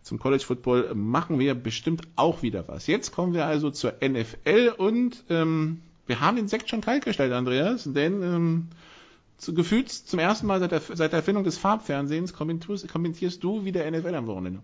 zum 0.02 0.20
College 0.20 0.44
Football 0.44 0.94
machen 0.94 1.40
wir 1.40 1.56
bestimmt 1.56 2.04
auch 2.16 2.42
wieder 2.42 2.68
was. 2.68 2.88
Jetzt 2.88 3.12
kommen 3.12 3.34
wir 3.34 3.46
also 3.46 3.72
zur 3.72 3.94
NFL 4.02 4.74
und 4.78 5.24
ähm, 5.30 5.82
wir 6.08 6.20
haben 6.20 6.36
den 6.36 6.48
Sekt 6.48 6.70
schon 6.70 6.82
kaltgestellt, 6.82 7.32
Andreas, 7.32 7.86
denn 7.86 8.22
ähm, 8.22 8.68
zu, 9.38 9.54
gefühlt 9.54 9.90
zum 9.90 10.20
ersten 10.20 10.46
Mal 10.48 10.60
seit 10.60 10.72
der, 10.72 10.82
seit 10.82 11.14
der 11.14 11.20
Erfindung 11.20 11.44
des 11.44 11.58
Farbfernsehens 11.58 12.34
kommentierst, 12.34 12.92
kommentierst 12.92 13.44
du 13.44 13.66
wieder 13.66 13.90
NFL 13.90 14.14
am 14.14 14.28
Wochenende. 14.28 14.62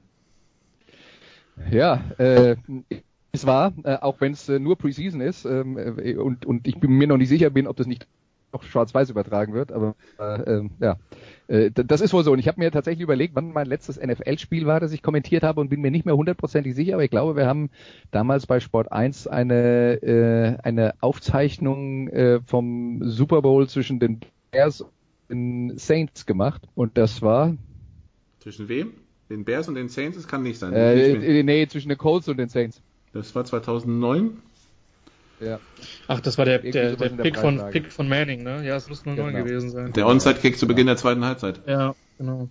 Ja, 1.70 2.04
äh, 2.18 2.56
es 3.32 3.46
war, 3.46 3.74
äh, 3.84 3.96
auch 3.96 4.20
wenn 4.20 4.34
es 4.34 4.50
äh, 4.50 4.60
nur 4.60 4.78
Preseason 4.78 5.22
ist 5.22 5.46
ähm, 5.46 5.78
äh, 5.78 6.16
und, 6.16 6.46
und 6.46 6.68
ich 6.68 6.80
bin 6.80 6.92
mir 6.92 7.08
noch 7.08 7.18
nicht 7.18 7.30
sicher 7.30 7.50
bin, 7.50 7.68
ob 7.68 7.78
das 7.78 7.88
nicht 7.88 8.08
auch 8.52 8.64
schwarz-weiß 8.64 9.10
übertragen 9.10 9.54
wird, 9.54 9.72
aber 9.72 9.96
äh, 10.20 10.42
ähm, 10.42 10.72
ja, 10.80 10.98
äh, 11.48 11.72
das 11.72 12.02
ist 12.02 12.14
wohl 12.14 12.24
so. 12.24 12.32
Und 12.32 12.40
ich 12.40 12.48
habe 12.48 12.60
mir 12.60 12.72
tatsächlich 12.72 13.02
überlegt, 13.02 13.36
wann 13.36 13.54
mein 13.54 13.68
letztes 13.68 14.00
NFL-Spiel 14.00 14.66
war, 14.66 14.80
das 14.80 14.92
ich 14.92 15.02
kommentiert 15.02 15.44
habe 15.44 15.62
und 15.62 15.70
bin 15.70 15.82
mir 15.82 15.92
nicht 15.92 16.06
mehr 16.06 16.18
hundertprozentig 16.18 16.76
sicher, 16.76 16.96
aber 16.96 17.04
ich 17.04 17.12
glaube, 17.12 17.36
wir 17.36 17.48
haben 17.48 17.70
damals 18.12 18.48
bei 18.48 18.60
Sport 18.60 18.92
1 18.92 19.28
eine, 19.28 20.02
äh, 20.04 20.58
eine 20.64 20.96
Aufzeichnung 21.02 22.10
äh, 22.10 22.42
vom 22.46 23.02
Super 23.04 23.42
Bowl 23.42 23.68
zwischen 23.70 24.00
den 24.00 24.20
Bears 24.52 24.82
und 24.82 24.90
den 25.30 25.78
Saints 25.78 26.26
gemacht 26.26 26.62
und 26.76 26.98
das 26.98 27.22
war... 27.22 27.56
Zwischen 28.40 28.68
wem? 28.68 28.94
Den 29.30 29.46
Bears 29.46 29.70
und 29.70 29.76
den 29.76 29.88
Saints? 29.88 30.18
Das 30.18 30.28
kann 30.28 30.44
nicht 30.44 30.60
sein. 30.60 30.74
Äh, 30.74 31.44
nee, 31.44 31.66
zwischen 31.68 31.88
den 31.88 31.98
Colts 31.98 32.28
und 32.28 32.36
den 32.36 32.50
Saints. 32.50 32.82
Das 33.14 33.36
war 33.36 33.46
2009. 33.46 34.38
Ja. 35.40 35.60
Ach, 36.08 36.20
das 36.20 36.38
war 36.38 36.46
der, 36.46 36.60
der, 36.60 36.96
der, 36.96 37.10
Pick, 37.10 37.38
von, 37.38 37.62
Pick 37.72 37.92
von 37.92 38.08
Manning, 38.08 38.44
ne? 38.44 38.64
Ja, 38.66 38.76
es 38.76 38.88
muss 38.88 39.06
09 39.06 39.16
genau. 39.16 39.44
gewesen 39.44 39.72
sein. 39.72 39.92
Der 39.94 40.06
Onside-Kick 40.08 40.58
zu 40.58 40.68
Beginn 40.68 40.86
der 40.86 40.98
zweiten 40.98 41.26
Halbzeit. 41.26 41.62
Ja, 41.66 41.96
genau. 42.18 42.48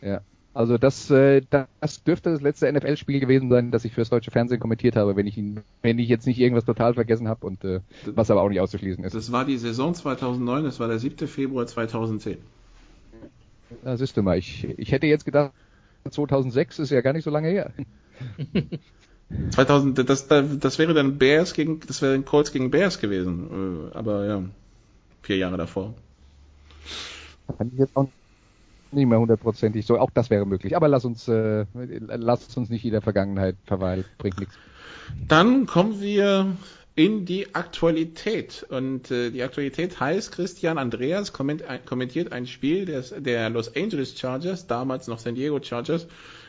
Ja. 0.00 0.22
Also 0.54 0.76
das, 0.76 1.10
äh, 1.10 1.40
das 1.48 2.02
dürfte 2.04 2.30
das 2.30 2.42
letzte 2.42 2.70
NFL-Spiel 2.70 3.20
gewesen 3.20 3.48
sein, 3.48 3.70
das 3.70 3.86
ich 3.86 3.94
fürs 3.94 4.10
deutsche 4.10 4.30
Fernsehen 4.30 4.60
kommentiert 4.60 4.96
habe, 4.96 5.16
wenn 5.16 5.26
ich 5.26 5.38
ihn, 5.38 5.62
wenn 5.80 5.98
ich 5.98 6.08
jetzt 6.08 6.26
nicht 6.26 6.38
irgendwas 6.38 6.66
total 6.66 6.92
vergessen 6.92 7.26
habe 7.26 7.46
und 7.46 7.64
äh, 7.64 7.80
was 8.06 8.30
aber 8.30 8.42
auch 8.42 8.50
nicht 8.50 8.60
auszuschließen 8.60 9.02
ist. 9.04 9.14
Das 9.14 9.32
war 9.32 9.46
die 9.46 9.56
Saison 9.56 9.94
2009, 9.94 10.64
das 10.64 10.78
war 10.78 10.88
der 10.88 10.98
7. 10.98 11.26
Februar 11.26 11.66
2010. 11.66 12.36
Da 13.82 13.96
siehst 13.96 14.16
du 14.16 14.22
mal, 14.22 14.36
ich, 14.36 14.68
ich 14.78 14.92
hätte 14.92 15.06
jetzt 15.06 15.24
gedacht, 15.24 15.52
2006 16.10 16.80
ist 16.80 16.90
ja 16.90 17.00
gar 17.00 17.14
nicht 17.14 17.24
so 17.24 17.30
lange 17.30 17.48
her. 17.48 17.72
2000, 19.50 20.08
das, 20.08 20.28
das 20.28 20.78
wäre 20.78 20.94
dann 20.94 21.18
Bears 21.18 21.54
gegen, 21.54 21.80
das 21.80 22.02
wäre 22.02 22.12
dann 22.12 22.24
Colts 22.24 22.52
gegen 22.52 22.70
Bears 22.70 22.98
gewesen. 22.98 23.90
Äh, 23.92 23.96
aber 23.96 24.26
ja, 24.26 24.42
vier 25.22 25.36
Jahre 25.36 25.56
davor. 25.56 25.94
Kann 27.58 27.70
ich 27.72 27.78
jetzt 27.78 27.96
auch 27.96 28.08
nicht 28.92 29.06
mehr 29.06 29.18
hundertprozentig 29.18 29.86
so. 29.86 29.98
Auch 29.98 30.10
das 30.10 30.30
wäre 30.30 30.46
möglich. 30.46 30.76
Aber 30.76 30.88
lass 30.88 31.04
uns, 31.04 31.28
äh, 31.28 31.66
lass 31.74 32.56
uns 32.56 32.68
nicht 32.68 32.84
in 32.84 32.92
der 32.92 33.02
Vergangenheit 33.02 33.56
verweilen. 33.64 34.04
Bringt 34.18 34.38
nichts. 34.38 34.56
Dann 35.28 35.66
kommen 35.66 36.00
wir 36.00 36.56
in 36.94 37.24
die 37.24 37.54
Aktualität. 37.54 38.66
Und 38.68 39.10
äh, 39.10 39.30
die 39.30 39.42
Aktualität 39.42 39.98
heißt, 39.98 40.32
Christian 40.32 40.78
Andreas 40.78 41.32
kommentiert 41.32 42.32
ein 42.32 42.46
Spiel 42.46 42.84
des, 42.84 43.14
der 43.16 43.48
Los 43.50 43.74
Angeles 43.74 44.18
Chargers, 44.18 44.66
damals 44.66 45.08
noch 45.08 45.18
San 45.18 45.34
Diego 45.34 45.60
Chargers, 45.62 46.06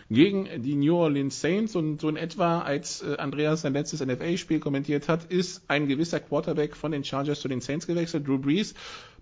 gegen 0.09 0.61
die 0.61 0.75
New 0.75 0.95
Orleans 0.95 1.39
Saints 1.39 1.75
und 1.75 2.01
so 2.01 2.09
in 2.09 2.17
etwa, 2.17 2.59
als 2.59 3.01
äh, 3.01 3.15
Andreas 3.17 3.61
sein 3.61 3.73
letztes 3.73 4.05
NFL-Spiel 4.05 4.59
kommentiert 4.59 5.07
hat, 5.07 5.31
ist 5.31 5.63
ein 5.69 5.87
gewisser 5.87 6.19
Quarterback 6.19 6.75
von 6.75 6.91
den 6.91 7.05
Chargers 7.05 7.39
zu 7.39 7.47
den 7.47 7.61
Saints 7.61 7.87
gewechselt, 7.87 8.27
Drew 8.27 8.37
Brees. 8.37 8.73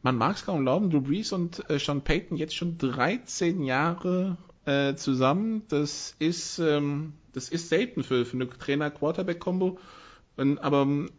Man 0.02 0.18
mag 0.18 0.38
es 0.38 0.46
kaum 0.46 0.62
glauben, 0.62 0.90
Drew 0.90 1.02
Brees 1.02 1.32
und 1.34 1.70
äh, 1.70 1.78
Sean 1.78 2.02
Payton 2.02 2.36
jetzt 2.36 2.56
schon 2.56 2.80
13 2.80 3.62
Jahre 3.64 4.38
äh, 4.66 4.96
zusammen. 4.96 5.62
Das 5.70 6.16
ist, 6.18 6.58
ähm, 6.58 7.14
das 7.34 7.50
ist 7.50 7.70
selten 7.70 8.04
für, 8.04 8.26
für 8.26 8.38
eine 8.38 8.50
Trainer-Quarterback-Kombo. 8.50 9.78
Aber 10.60 10.82
ähm, 10.82 11.10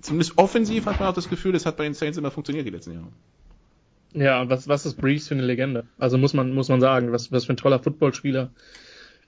zumindest 0.00 0.38
offensiv 0.38 0.86
hat 0.86 1.00
man 1.00 1.08
auch 1.08 1.14
das 1.14 1.28
Gefühl, 1.28 1.52
das 1.52 1.66
hat 1.66 1.76
bei 1.76 1.84
den 1.84 1.94
Saints 1.94 2.18
immer 2.18 2.30
funktioniert 2.30 2.66
die 2.66 2.70
letzten 2.70 2.92
Jahre. 2.92 3.08
Ja, 4.14 4.40
und 4.40 4.48
was, 4.48 4.66
was 4.66 4.86
ist 4.86 4.96
Brees 4.96 5.28
für 5.28 5.34
eine 5.34 5.44
Legende? 5.44 5.84
Also 5.98 6.16
muss 6.16 6.32
man, 6.32 6.52
muss 6.52 6.68
man 6.68 6.80
sagen, 6.80 7.12
was, 7.12 7.32
was 7.32 7.44
für 7.44 7.52
ein 7.52 7.58
toller 7.58 7.78
Footballspieler. 7.80 8.50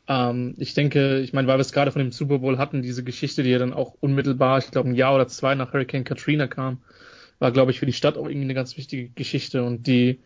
Ähm, 0.09 0.55
ich 0.57 0.75
denke, 0.75 1.19
ich 1.21 1.33
meine, 1.33 1.47
weil 1.47 1.59
wir 1.59 1.63
es 1.63 1.73
gerade 1.73 1.93
von 1.93 2.01
dem 2.01 2.13
Super 2.13 2.39
Bowl 2.39 2.59
hatten, 2.59 2.81
diese 2.81 3.05
Geschichte, 3.05 3.43
die 3.43 3.51
ja 3.51 3.59
dann 3.59 3.75
auch 3.75 3.95
unmittelbar, 4.01 4.59
ich 4.59 4.71
glaube, 4.71 4.89
ein 4.89 4.95
Jahr 4.95 5.15
oder 5.15 5.29
zwei 5.29 5.55
nach 5.55 5.73
Hurricane 5.73 6.05
Katrina 6.05 6.47
kam, 6.47 6.79
war, 7.39 7.53
glaube 7.53 7.71
ich, 7.71 7.79
für 7.79 7.87
die 7.87 7.93
Stadt 7.93 8.17
auch 8.17 8.27
irgendwie 8.27 8.47
eine 8.47 8.55
ganz 8.55 8.77
wichtige 8.77 9.11
Geschichte. 9.11 9.63
Und 9.63 9.87
die, 9.87 10.21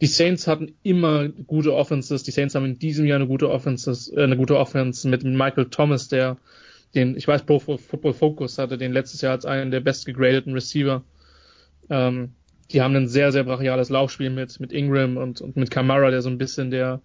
die 0.00 0.06
Saints 0.06 0.46
hatten 0.46 0.74
immer 0.82 1.28
gute 1.28 1.74
Offenses. 1.74 2.22
Die 2.22 2.30
Saints 2.30 2.54
haben 2.54 2.64
in 2.64 2.78
diesem 2.78 3.06
Jahr 3.06 3.16
eine 3.16 3.26
gute 3.26 3.50
Offenses, 3.50 4.12
äh, 4.12 4.22
eine 4.22 4.36
gute 4.36 4.56
Offense 4.56 5.08
mit 5.08 5.24
Michael 5.24 5.66
Thomas, 5.66 6.08
der 6.08 6.36
den, 6.94 7.16
ich 7.16 7.26
weiß, 7.26 7.44
Pro 7.44 7.58
Football 7.58 8.12
Focus 8.12 8.58
hatte 8.58 8.78
den 8.78 8.92
letztes 8.92 9.20
Jahr 9.20 9.32
als 9.32 9.46
einen 9.46 9.70
der 9.70 9.80
bestgegradeten 9.80 10.52
Receiver. 10.52 11.02
Ähm, 11.90 12.32
die 12.70 12.80
haben 12.80 12.94
ein 12.96 13.08
sehr, 13.08 13.32
sehr 13.32 13.44
brachiales 13.44 13.90
Laufspiel 13.90 14.30
mit, 14.30 14.60
mit 14.60 14.72
Ingram 14.72 15.16
und, 15.16 15.40
und 15.40 15.56
mit 15.56 15.70
Kamara, 15.70 16.10
der 16.10 16.22
so 16.22 16.30
ein 16.30 16.38
bisschen 16.38 16.70
der, 16.70 17.00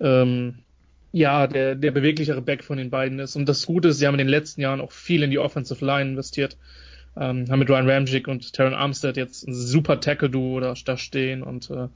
ähm, 0.00 0.58
ja, 1.12 1.46
der, 1.46 1.74
der 1.74 1.90
beweglichere 1.90 2.42
Back 2.42 2.64
von 2.64 2.78
den 2.78 2.90
beiden 2.90 3.18
ist. 3.18 3.36
Und 3.36 3.48
das 3.48 3.66
Gute 3.66 3.88
ist, 3.88 3.98
sie 3.98 4.06
haben 4.06 4.14
in 4.14 4.18
den 4.18 4.28
letzten 4.28 4.60
Jahren 4.60 4.80
auch 4.80 4.92
viel 4.92 5.22
in 5.22 5.30
die 5.30 5.38
Offensive 5.38 5.84
Line 5.84 6.10
investiert. 6.10 6.56
Ähm, 7.16 7.46
haben 7.50 7.58
mit 7.58 7.70
Ryan 7.70 7.88
Ramjic 7.88 8.28
und 8.28 8.52
Taron 8.52 8.74
Armstead 8.74 9.16
jetzt 9.16 9.46
ein 9.46 9.54
super 9.54 10.00
Tackle-Duo 10.00 10.60
da, 10.60 10.74
da 10.84 10.96
stehen 10.96 11.42
und 11.42 11.68
äh, 11.70 11.88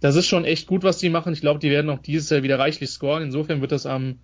das 0.00 0.14
ist 0.16 0.26
schon 0.26 0.44
echt 0.44 0.66
gut, 0.66 0.82
was 0.82 0.98
die 0.98 1.08
machen. 1.08 1.32
Ich 1.32 1.40
glaube, 1.40 1.58
die 1.58 1.70
werden 1.70 1.90
auch 1.90 1.98
dieses 1.98 2.30
Jahr 2.30 2.42
wieder 2.42 2.58
reichlich 2.58 2.90
scoren. 2.90 3.22
Insofern 3.22 3.60
wird 3.60 3.72
das 3.72 3.86
am, 3.86 4.18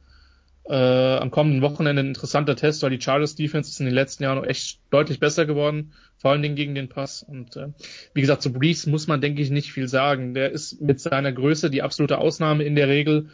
äh, 0.68 1.16
am 1.16 1.30
kommenden 1.30 1.62
Wochenende 1.62 2.02
ein 2.02 2.08
interessanter 2.08 2.56
Test, 2.56 2.82
weil 2.82 2.90
die 2.90 3.00
Chargers 3.00 3.34
Defense 3.34 3.70
ist 3.70 3.80
in 3.80 3.86
den 3.86 3.94
letzten 3.94 4.22
Jahren 4.22 4.44
echt 4.44 4.78
deutlich 4.90 5.18
besser 5.18 5.44
geworden, 5.44 5.92
vor 6.18 6.30
allen 6.30 6.42
Dingen 6.42 6.54
gegen 6.54 6.74
den 6.74 6.88
Pass. 6.88 7.22
Und 7.22 7.56
äh, 7.56 7.68
wie 8.14 8.20
gesagt, 8.20 8.42
zu 8.42 8.52
Brees 8.52 8.86
muss 8.86 9.08
man, 9.08 9.20
denke 9.20 9.42
ich, 9.42 9.50
nicht 9.50 9.72
viel 9.72 9.88
sagen. 9.88 10.34
Der 10.34 10.52
ist 10.52 10.80
mit 10.80 11.00
seiner 11.00 11.32
Größe 11.32 11.70
die 11.70 11.82
absolute 11.82 12.18
Ausnahme 12.18 12.62
in 12.62 12.76
der 12.76 12.88
Regel 12.88 13.30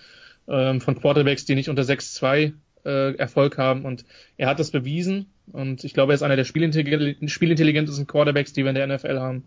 ähm, 0.48 0.80
von 0.80 0.98
Quarterbacks, 0.98 1.44
die 1.44 1.54
nicht 1.54 1.68
unter 1.68 1.82
6-2 1.82 2.54
äh, 2.84 3.14
Erfolg 3.16 3.58
haben. 3.58 3.84
Und 3.84 4.04
er 4.38 4.48
hat 4.48 4.58
das 4.58 4.70
bewiesen. 4.70 5.26
Und 5.52 5.84
ich 5.84 5.92
glaube, 5.92 6.12
er 6.12 6.14
ist 6.14 6.22
einer 6.22 6.36
der 6.36 6.44
spielintelligentesten 6.44 8.06
Quarterbacks, 8.06 8.52
die 8.54 8.64
wir 8.64 8.70
in 8.70 8.74
der 8.74 8.86
NFL 8.86 9.18
haben. 9.18 9.44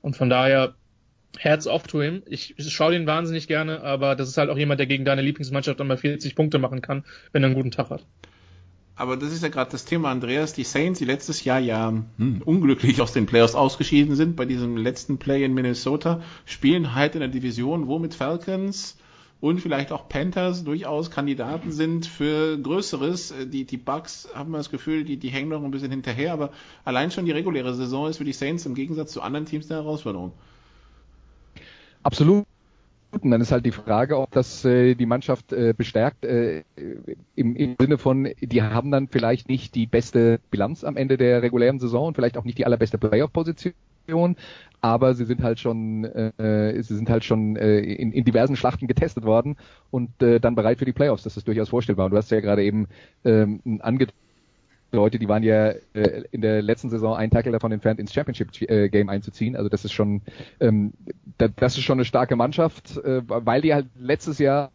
Und 0.00 0.16
von 0.16 0.30
daher, 0.30 0.74
Herz 1.36 1.66
off 1.66 1.86
to 1.86 2.00
him. 2.00 2.22
Ich, 2.26 2.54
schaue 2.58 2.92
den 2.92 3.06
wahnsinnig 3.06 3.48
gerne, 3.48 3.82
aber 3.82 4.16
das 4.16 4.28
ist 4.28 4.38
halt 4.38 4.50
auch 4.50 4.58
jemand, 4.58 4.80
der 4.80 4.86
gegen 4.86 5.04
deine 5.04 5.22
Lieblingsmannschaft 5.22 5.78
dann 5.78 5.86
mal 5.86 5.96
40 5.96 6.34
Punkte 6.34 6.58
machen 6.58 6.80
kann, 6.80 7.04
wenn 7.32 7.42
er 7.42 7.46
einen 7.46 7.54
guten 7.54 7.70
Tag 7.70 7.90
hat. 7.90 8.04
Aber 8.96 9.16
das 9.16 9.32
ist 9.32 9.44
ja 9.44 9.48
gerade 9.48 9.70
das 9.70 9.84
Thema, 9.84 10.10
Andreas. 10.10 10.54
Die 10.54 10.64
Saints, 10.64 10.98
die 10.98 11.04
letztes 11.04 11.44
Jahr 11.44 11.60
ja 11.60 11.92
hm, 12.16 12.42
unglücklich 12.44 13.00
aus 13.00 13.12
den 13.12 13.26
Playoffs 13.26 13.54
ausgeschieden 13.54 14.16
sind, 14.16 14.34
bei 14.34 14.44
diesem 14.44 14.76
letzten 14.76 15.18
Play 15.18 15.44
in 15.44 15.54
Minnesota, 15.54 16.20
spielen 16.46 16.96
halt 16.96 17.14
in 17.14 17.20
der 17.20 17.28
Division, 17.28 17.86
wo 17.86 18.00
mit 18.00 18.14
Falcons 18.14 18.96
und 19.40 19.60
vielleicht 19.60 19.92
auch 19.92 20.08
Panthers 20.08 20.64
durchaus 20.64 21.12
Kandidaten 21.12 21.70
sind 21.70 22.06
für 22.06 22.58
Größeres. 22.58 23.32
Die, 23.46 23.64
die 23.64 23.76
Bucks 23.76 24.28
haben 24.34 24.50
wir 24.50 24.58
das 24.58 24.70
Gefühl, 24.70 25.04
die, 25.04 25.16
die 25.16 25.28
hängen 25.28 25.50
noch 25.50 25.62
ein 25.62 25.70
bisschen 25.70 25.92
hinterher, 25.92 26.32
aber 26.32 26.50
allein 26.84 27.12
schon 27.12 27.24
die 27.24 27.30
reguläre 27.30 27.74
Saison 27.74 28.08
ist 28.08 28.16
für 28.16 28.24
die 28.24 28.32
Saints 28.32 28.66
im 28.66 28.74
Gegensatz 28.74 29.12
zu 29.12 29.22
anderen 29.22 29.46
Teams 29.46 29.70
eine 29.70 29.80
Herausforderung. 29.80 30.32
Absolut. 32.08 32.46
Und 33.10 33.30
dann 33.30 33.42
ist 33.42 33.52
halt 33.52 33.66
die 33.66 33.70
Frage, 33.72 34.18
ob 34.18 34.30
das 34.30 34.64
äh, 34.64 34.94
die 34.94 35.04
Mannschaft 35.04 35.52
äh, 35.52 35.74
bestärkt, 35.76 36.24
äh, 36.24 36.64
im, 37.36 37.54
im 37.54 37.76
Sinne 37.78 37.98
von, 37.98 38.30
die 38.40 38.62
haben 38.62 38.90
dann 38.90 39.08
vielleicht 39.08 39.50
nicht 39.50 39.74
die 39.74 39.86
beste 39.86 40.40
Bilanz 40.50 40.84
am 40.84 40.96
Ende 40.96 41.18
der 41.18 41.42
regulären 41.42 41.78
Saison 41.78 42.06
und 42.06 42.14
vielleicht 42.14 42.38
auch 42.38 42.44
nicht 42.44 42.56
die 42.56 42.64
allerbeste 42.64 42.96
Playoff-Position, 42.96 44.36
aber 44.80 45.12
sie 45.14 45.26
sind 45.26 45.42
halt 45.42 45.60
schon, 45.60 46.04
äh, 46.04 46.82
sie 46.82 46.96
sind 46.96 47.10
halt 47.10 47.24
schon 47.24 47.56
äh, 47.56 47.78
in, 47.78 48.12
in 48.12 48.24
diversen 48.24 48.56
Schlachten 48.56 48.86
getestet 48.86 49.24
worden 49.24 49.56
und 49.90 50.22
äh, 50.22 50.40
dann 50.40 50.54
bereit 50.54 50.78
für 50.78 50.86
die 50.86 50.94
Playoffs. 50.94 51.24
Das 51.24 51.36
ist 51.36 51.46
durchaus 51.46 51.68
vorstellbar. 51.68 52.06
Und 52.06 52.12
du 52.12 52.16
hast 52.16 52.30
ja 52.30 52.40
gerade 52.40 52.64
eben 52.64 52.88
ähm, 53.24 53.60
ange 53.80 54.06
Leute, 54.90 55.18
die 55.18 55.28
waren 55.28 55.42
ja 55.42 55.72
äh, 55.92 56.22
in 56.30 56.40
der 56.40 56.62
letzten 56.62 56.88
Saison 56.88 57.14
einen 57.14 57.30
Tackle 57.30 57.52
davon 57.52 57.72
entfernt, 57.72 58.00
ins 58.00 58.12
Championship-Game 58.12 59.08
äh, 59.08 59.12
einzuziehen. 59.12 59.54
Also 59.54 59.68
das 59.68 59.84
ist 59.84 59.92
schon, 59.92 60.22
ähm, 60.60 60.92
das 61.36 61.76
ist 61.76 61.84
schon 61.84 61.98
eine 61.98 62.06
starke 62.06 62.36
Mannschaft, 62.36 62.96
äh, 62.98 63.22
weil 63.26 63.60
die 63.60 63.74
halt 63.74 63.86
letztes 63.98 64.38
Jahr 64.38 64.70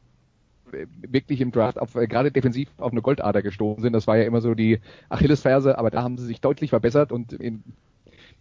äh, 0.71 0.85
wirklich 1.07 1.41
im 1.41 1.51
Draft 1.51 1.79
auf, 1.79 1.95
äh, 1.95 2.07
gerade 2.07 2.31
defensiv 2.31 2.69
auf 2.77 2.91
eine 2.91 3.01
Goldader 3.01 3.41
gestoßen 3.41 3.81
sind. 3.81 3.93
Das 3.93 4.05
war 4.05 4.17
ja 4.17 4.23
immer 4.23 4.41
so 4.41 4.53
die 4.53 4.79
Achillesferse, 5.09 5.77
aber 5.77 5.89
da 5.89 6.03
haben 6.03 6.17
sie 6.17 6.25
sich 6.25 6.41
deutlich 6.41 6.69
verbessert 6.69 7.11
und 7.11 7.33
in, 7.33 7.63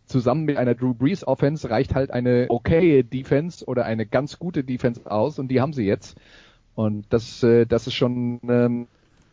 zusammen 0.04 0.44
mit 0.44 0.58
einer 0.58 0.74
Drew 0.74 0.92
Brees 0.92 1.26
Offense 1.26 1.70
reicht 1.70 1.94
halt 1.94 2.10
eine 2.10 2.46
okay 2.50 3.02
Defense 3.02 3.64
oder 3.64 3.86
eine 3.86 4.04
ganz 4.04 4.38
gute 4.38 4.62
Defense 4.62 5.10
aus 5.10 5.38
und 5.38 5.48
die 5.48 5.60
haben 5.60 5.72
sie 5.72 5.84
jetzt. 5.84 6.18
Und 6.74 7.06
das, 7.10 7.42
äh, 7.42 7.66
das 7.66 7.86
ist 7.86 7.94
schon 7.94 8.40
ähm, 8.48 8.88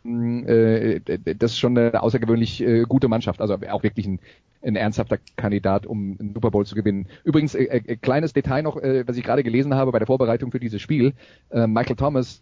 äh, 0.05 1.01
das 1.37 1.51
ist 1.51 1.59
schon 1.59 1.77
eine 1.77 2.01
außergewöhnlich 2.01 2.61
äh, 2.61 2.83
gute 2.83 3.07
Mannschaft, 3.07 3.41
also 3.41 3.57
auch 3.69 3.83
wirklich 3.83 4.07
ein, 4.07 4.19
ein 4.61 4.75
ernsthafter 4.75 5.19
Kandidat, 5.35 5.85
um 5.85 6.17
einen 6.19 6.33
Super 6.33 6.51
Bowl 6.51 6.65
zu 6.65 6.75
gewinnen. 6.75 7.07
Übrigens, 7.23 7.55
äh, 7.55 7.65
äh, 7.65 7.95
kleines 7.97 8.33
Detail 8.33 8.63
noch, 8.63 8.77
äh, 8.77 9.07
was 9.07 9.17
ich 9.17 9.23
gerade 9.23 9.43
gelesen 9.43 9.73
habe 9.75 9.91
bei 9.91 9.99
der 9.99 10.07
Vorbereitung 10.07 10.51
für 10.51 10.59
dieses 10.59 10.81
Spiel. 10.81 11.13
Äh, 11.49 11.67
Michael 11.67 11.95
Thomas 11.95 12.41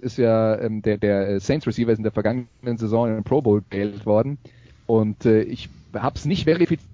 ist 0.00 0.18
ja 0.18 0.60
ähm, 0.60 0.82
der, 0.82 0.98
der 0.98 1.40
Saints 1.40 1.66
Receiver 1.66 1.92
ist 1.92 1.98
in 1.98 2.04
der 2.04 2.12
vergangenen 2.12 2.76
Saison 2.76 3.08
in 3.08 3.14
den 3.14 3.24
Pro 3.24 3.40
Bowl 3.40 3.62
gewählt 3.70 4.04
worden 4.04 4.38
und 4.86 5.24
äh, 5.24 5.42
ich 5.42 5.68
habe 5.94 6.16
es 6.16 6.24
nicht 6.24 6.44
verifiziert 6.44 6.86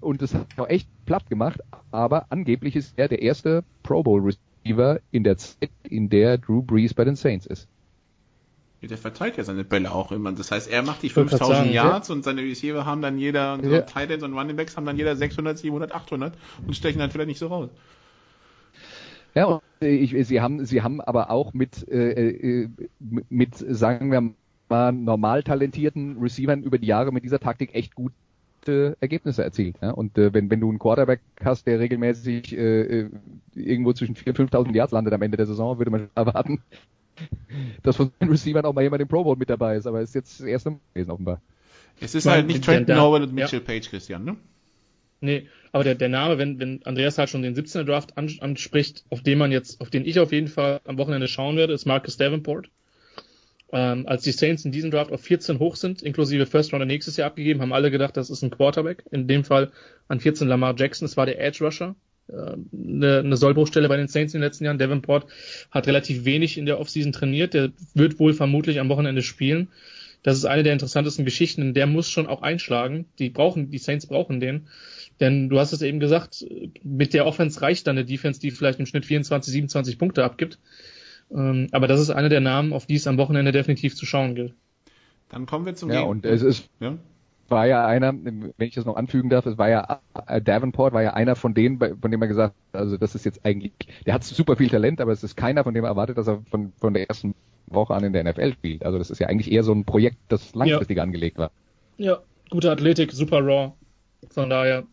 und 0.00 0.22
es 0.22 0.34
hat 0.34 0.46
auch 0.56 0.68
echt 0.68 0.88
platt 1.06 1.28
gemacht, 1.28 1.60
aber 1.90 2.26
angeblich 2.30 2.76
ist 2.76 2.94
er 2.96 3.08
der 3.08 3.22
erste 3.22 3.64
Pro 3.82 4.02
Bowl 4.02 4.20
Receiver 4.22 5.00
in 5.10 5.24
der 5.24 5.36
Zeit, 5.36 5.70
in 5.82 6.08
der 6.08 6.38
Drew 6.38 6.62
Brees 6.62 6.94
bei 6.94 7.04
den 7.04 7.16
Saints 7.16 7.46
ist. 7.46 7.68
Der 8.82 8.96
verteilt 8.96 9.36
ja 9.36 9.44
seine 9.44 9.62
Bälle 9.62 9.92
auch 9.92 10.10
immer. 10.10 10.32
Das 10.32 10.50
heißt, 10.50 10.70
er 10.70 10.82
macht 10.82 11.02
die 11.02 11.10
5000 11.10 11.48
sagen, 11.48 11.70
Yards 11.70 12.08
ja. 12.08 12.14
und 12.14 12.24
seine 12.24 12.40
Receiver 12.40 12.86
haben 12.86 13.02
dann 13.02 13.18
jeder, 13.18 13.54
und 13.54 13.64
so 13.64 13.70
ja. 13.70 13.82
Titans 13.82 14.22
und 14.22 14.32
Running 14.32 14.56
Backs 14.56 14.76
haben 14.76 14.86
dann 14.86 14.96
jeder 14.96 15.16
600, 15.16 15.58
700, 15.58 15.92
800 15.92 16.34
und 16.66 16.74
stechen 16.74 16.98
dann 16.98 17.10
vielleicht 17.10 17.28
nicht 17.28 17.38
so 17.38 17.48
raus. 17.48 17.68
Ja, 19.34 19.44
und 19.44 19.62
ich, 19.80 20.26
sie 20.26 20.40
haben, 20.40 20.64
sie 20.64 20.82
haben 20.82 21.00
aber 21.00 21.30
auch 21.30 21.52
mit, 21.52 21.86
äh, 21.88 22.62
äh 22.62 22.68
mit, 23.28 23.54
sagen 23.56 24.10
wir 24.10 24.32
mal, 24.68 24.92
normal 24.92 25.42
talentierten 25.42 26.16
Receivern 26.18 26.62
über 26.62 26.78
die 26.78 26.86
Jahre 26.86 27.12
mit 27.12 27.22
dieser 27.22 27.38
Taktik 27.38 27.74
echt 27.74 27.94
gute 27.94 28.96
Ergebnisse 29.00 29.44
erzielt. 29.44 29.76
Ja? 29.82 29.90
Und 29.90 30.16
äh, 30.16 30.32
wenn, 30.32 30.50
wenn 30.50 30.60
du 30.60 30.70
einen 30.70 30.78
Quarterback 30.78 31.20
hast, 31.44 31.66
der 31.66 31.80
regelmäßig 31.80 32.56
äh, 32.56 33.00
äh 33.00 33.10
irgendwo 33.54 33.92
zwischen 33.92 34.14
4.000 34.14 34.40
und 34.40 34.52
5.000 34.52 34.74
Yards 34.74 34.92
landet 34.92 35.12
am 35.12 35.22
Ende 35.22 35.36
der 35.36 35.46
Saison, 35.46 35.78
würde 35.78 35.90
man 35.90 36.08
erwarten, 36.14 36.62
dass 37.82 37.96
von 37.96 38.12
den 38.20 38.28
Receivern 38.28 38.64
auch 38.64 38.72
mal 38.72 38.82
jemand 38.82 39.02
im 39.02 39.08
Pro 39.08 39.24
Bowl 39.24 39.36
mit 39.36 39.50
dabei 39.50 39.76
ist, 39.76 39.86
aber 39.86 40.00
ist 40.00 40.14
jetzt 40.14 40.40
das 40.40 40.46
erste 40.46 40.70
Mal 40.70 40.80
gewesen 40.94 41.10
offenbar. 41.10 41.40
Es 42.00 42.14
ist 42.14 42.26
halt 42.26 42.46
nicht 42.46 42.64
Trenton 42.64 42.96
Howard 42.96 43.24
und 43.24 43.34
Mitchell 43.34 43.60
ja. 43.60 43.64
Page, 43.64 43.88
Christian, 43.90 44.24
ne? 44.24 44.36
Nee, 45.20 45.48
aber 45.72 45.84
der, 45.84 45.94
der 45.96 46.08
Name, 46.08 46.38
wenn, 46.38 46.58
wenn 46.58 46.82
Andreas 46.84 47.18
halt 47.18 47.28
schon 47.28 47.42
den 47.42 47.54
17er 47.54 47.84
Draft 47.84 48.16
anspricht, 48.16 49.04
auf 49.10 49.22
den 49.22 49.36
man 49.36 49.52
jetzt, 49.52 49.80
auf 49.80 49.90
den 49.90 50.06
ich 50.06 50.18
auf 50.18 50.32
jeden 50.32 50.48
Fall 50.48 50.80
am 50.84 50.96
Wochenende 50.96 51.28
schauen 51.28 51.56
werde, 51.56 51.74
ist 51.74 51.84
Marcus 51.84 52.16
Davenport. 52.16 52.70
Ähm, 53.72 54.06
als 54.08 54.22
die 54.22 54.32
Saints 54.32 54.64
in 54.64 54.72
diesem 54.72 54.90
Draft 54.90 55.12
auf 55.12 55.20
14 55.20 55.58
hoch 55.58 55.76
sind, 55.76 56.02
inklusive 56.02 56.46
First 56.46 56.72
Rounder 56.72 56.86
nächstes 56.86 57.18
Jahr 57.18 57.28
abgegeben, 57.28 57.60
haben 57.60 57.72
alle 57.72 57.90
gedacht, 57.90 58.16
das 58.16 58.30
ist 58.30 58.42
ein 58.42 58.50
Quarterback. 58.50 59.04
In 59.10 59.28
dem 59.28 59.44
Fall 59.44 59.70
an 60.08 60.20
14 60.20 60.48
Lamar 60.48 60.74
Jackson, 60.76 61.06
das 61.06 61.16
war 61.16 61.26
der 61.26 61.38
Edge 61.40 61.62
Rusher 61.64 61.94
eine, 62.32 63.18
eine 63.18 63.36
Sollbruchstelle 63.36 63.88
bei 63.88 63.96
den 63.96 64.08
Saints 64.08 64.34
in 64.34 64.40
den 64.40 64.46
letzten 64.46 64.64
Jahren. 64.64 64.78
Davenport 64.78 65.26
hat 65.70 65.86
relativ 65.86 66.24
wenig 66.24 66.58
in 66.58 66.66
der 66.66 66.80
Offseason 66.80 67.12
trainiert. 67.12 67.54
Der 67.54 67.70
wird 67.94 68.18
wohl 68.18 68.34
vermutlich 68.34 68.80
am 68.80 68.88
Wochenende 68.88 69.22
spielen. 69.22 69.68
Das 70.22 70.36
ist 70.36 70.44
eine 70.44 70.62
der 70.62 70.74
interessantesten 70.74 71.24
Geschichten. 71.24 71.74
Der 71.74 71.86
muss 71.86 72.10
schon 72.10 72.26
auch 72.26 72.42
einschlagen. 72.42 73.06
Die 73.18 73.30
brauchen, 73.30 73.70
die 73.70 73.78
Saints 73.78 74.06
brauchen 74.06 74.40
den. 74.40 74.66
Denn 75.18 75.48
du 75.48 75.58
hast 75.58 75.72
es 75.72 75.82
eben 75.82 76.00
gesagt, 76.00 76.46
mit 76.82 77.14
der 77.14 77.26
Offense 77.26 77.60
reicht 77.60 77.86
dann 77.86 77.96
eine 77.96 78.06
Defense, 78.06 78.40
die 78.40 78.50
vielleicht 78.50 78.80
im 78.80 78.86
Schnitt 78.86 79.06
24, 79.06 79.52
27 79.52 79.98
Punkte 79.98 80.24
abgibt. 80.24 80.58
Ähm, 81.30 81.68
aber 81.72 81.86
das 81.86 82.00
ist 82.00 82.10
einer 82.10 82.28
der 82.28 82.40
Namen, 82.40 82.72
auf 82.72 82.86
die 82.86 82.96
es 82.96 83.06
am 83.06 83.18
Wochenende 83.18 83.52
definitiv 83.52 83.94
zu 83.94 84.06
schauen 84.06 84.34
gilt. 84.34 84.54
Dann 85.28 85.46
kommen 85.46 85.64
wir 85.64 85.74
zum 85.74 85.90
Ja, 85.90 86.00
Gegen 86.00 86.10
und 86.10 86.26
es 86.26 86.42
ist, 86.42 86.68
ja? 86.80 86.98
War 87.50 87.66
ja 87.66 87.86
einer, 87.86 88.12
wenn 88.14 88.52
ich 88.58 88.74
das 88.74 88.84
noch 88.84 88.96
anfügen 88.96 89.30
darf, 89.30 89.46
es 89.46 89.58
war 89.58 89.68
ja 89.68 90.00
äh, 90.26 90.40
Davenport 90.40 90.92
war 90.92 91.02
ja 91.02 91.14
einer 91.14 91.36
von 91.36 91.54
denen, 91.54 91.78
von 91.78 92.10
dem 92.10 92.22
er 92.22 92.28
gesagt, 92.28 92.54
also 92.72 92.96
das 92.96 93.14
ist 93.14 93.24
jetzt 93.24 93.44
eigentlich, 93.44 93.72
der 94.06 94.14
hat 94.14 94.24
super 94.24 94.56
viel 94.56 94.68
Talent, 94.68 95.00
aber 95.00 95.12
es 95.12 95.24
ist 95.24 95.36
keiner, 95.36 95.64
von 95.64 95.74
dem 95.74 95.84
er 95.84 95.90
erwartet, 95.90 96.18
dass 96.18 96.28
er 96.28 96.42
von, 96.50 96.72
von 96.78 96.94
der 96.94 97.08
ersten 97.08 97.34
Woche 97.66 97.94
an 97.94 98.04
in 98.04 98.12
der 98.12 98.24
NFL 98.24 98.52
spielt. 98.52 98.84
Also 98.84 98.98
das 98.98 99.10
ist 99.10 99.18
ja 99.18 99.28
eigentlich 99.28 99.50
eher 99.50 99.62
so 99.62 99.72
ein 99.72 99.84
Projekt, 99.84 100.18
das 100.28 100.54
langfristig 100.54 100.96
ja. 100.96 101.02
angelegt 101.02 101.38
war. 101.38 101.50
Ja, 101.96 102.20
gute 102.50 102.70
Athletik, 102.70 103.12
super 103.12 103.44
raw. 103.44 103.72
Von 104.28 104.50
daher 104.50 104.84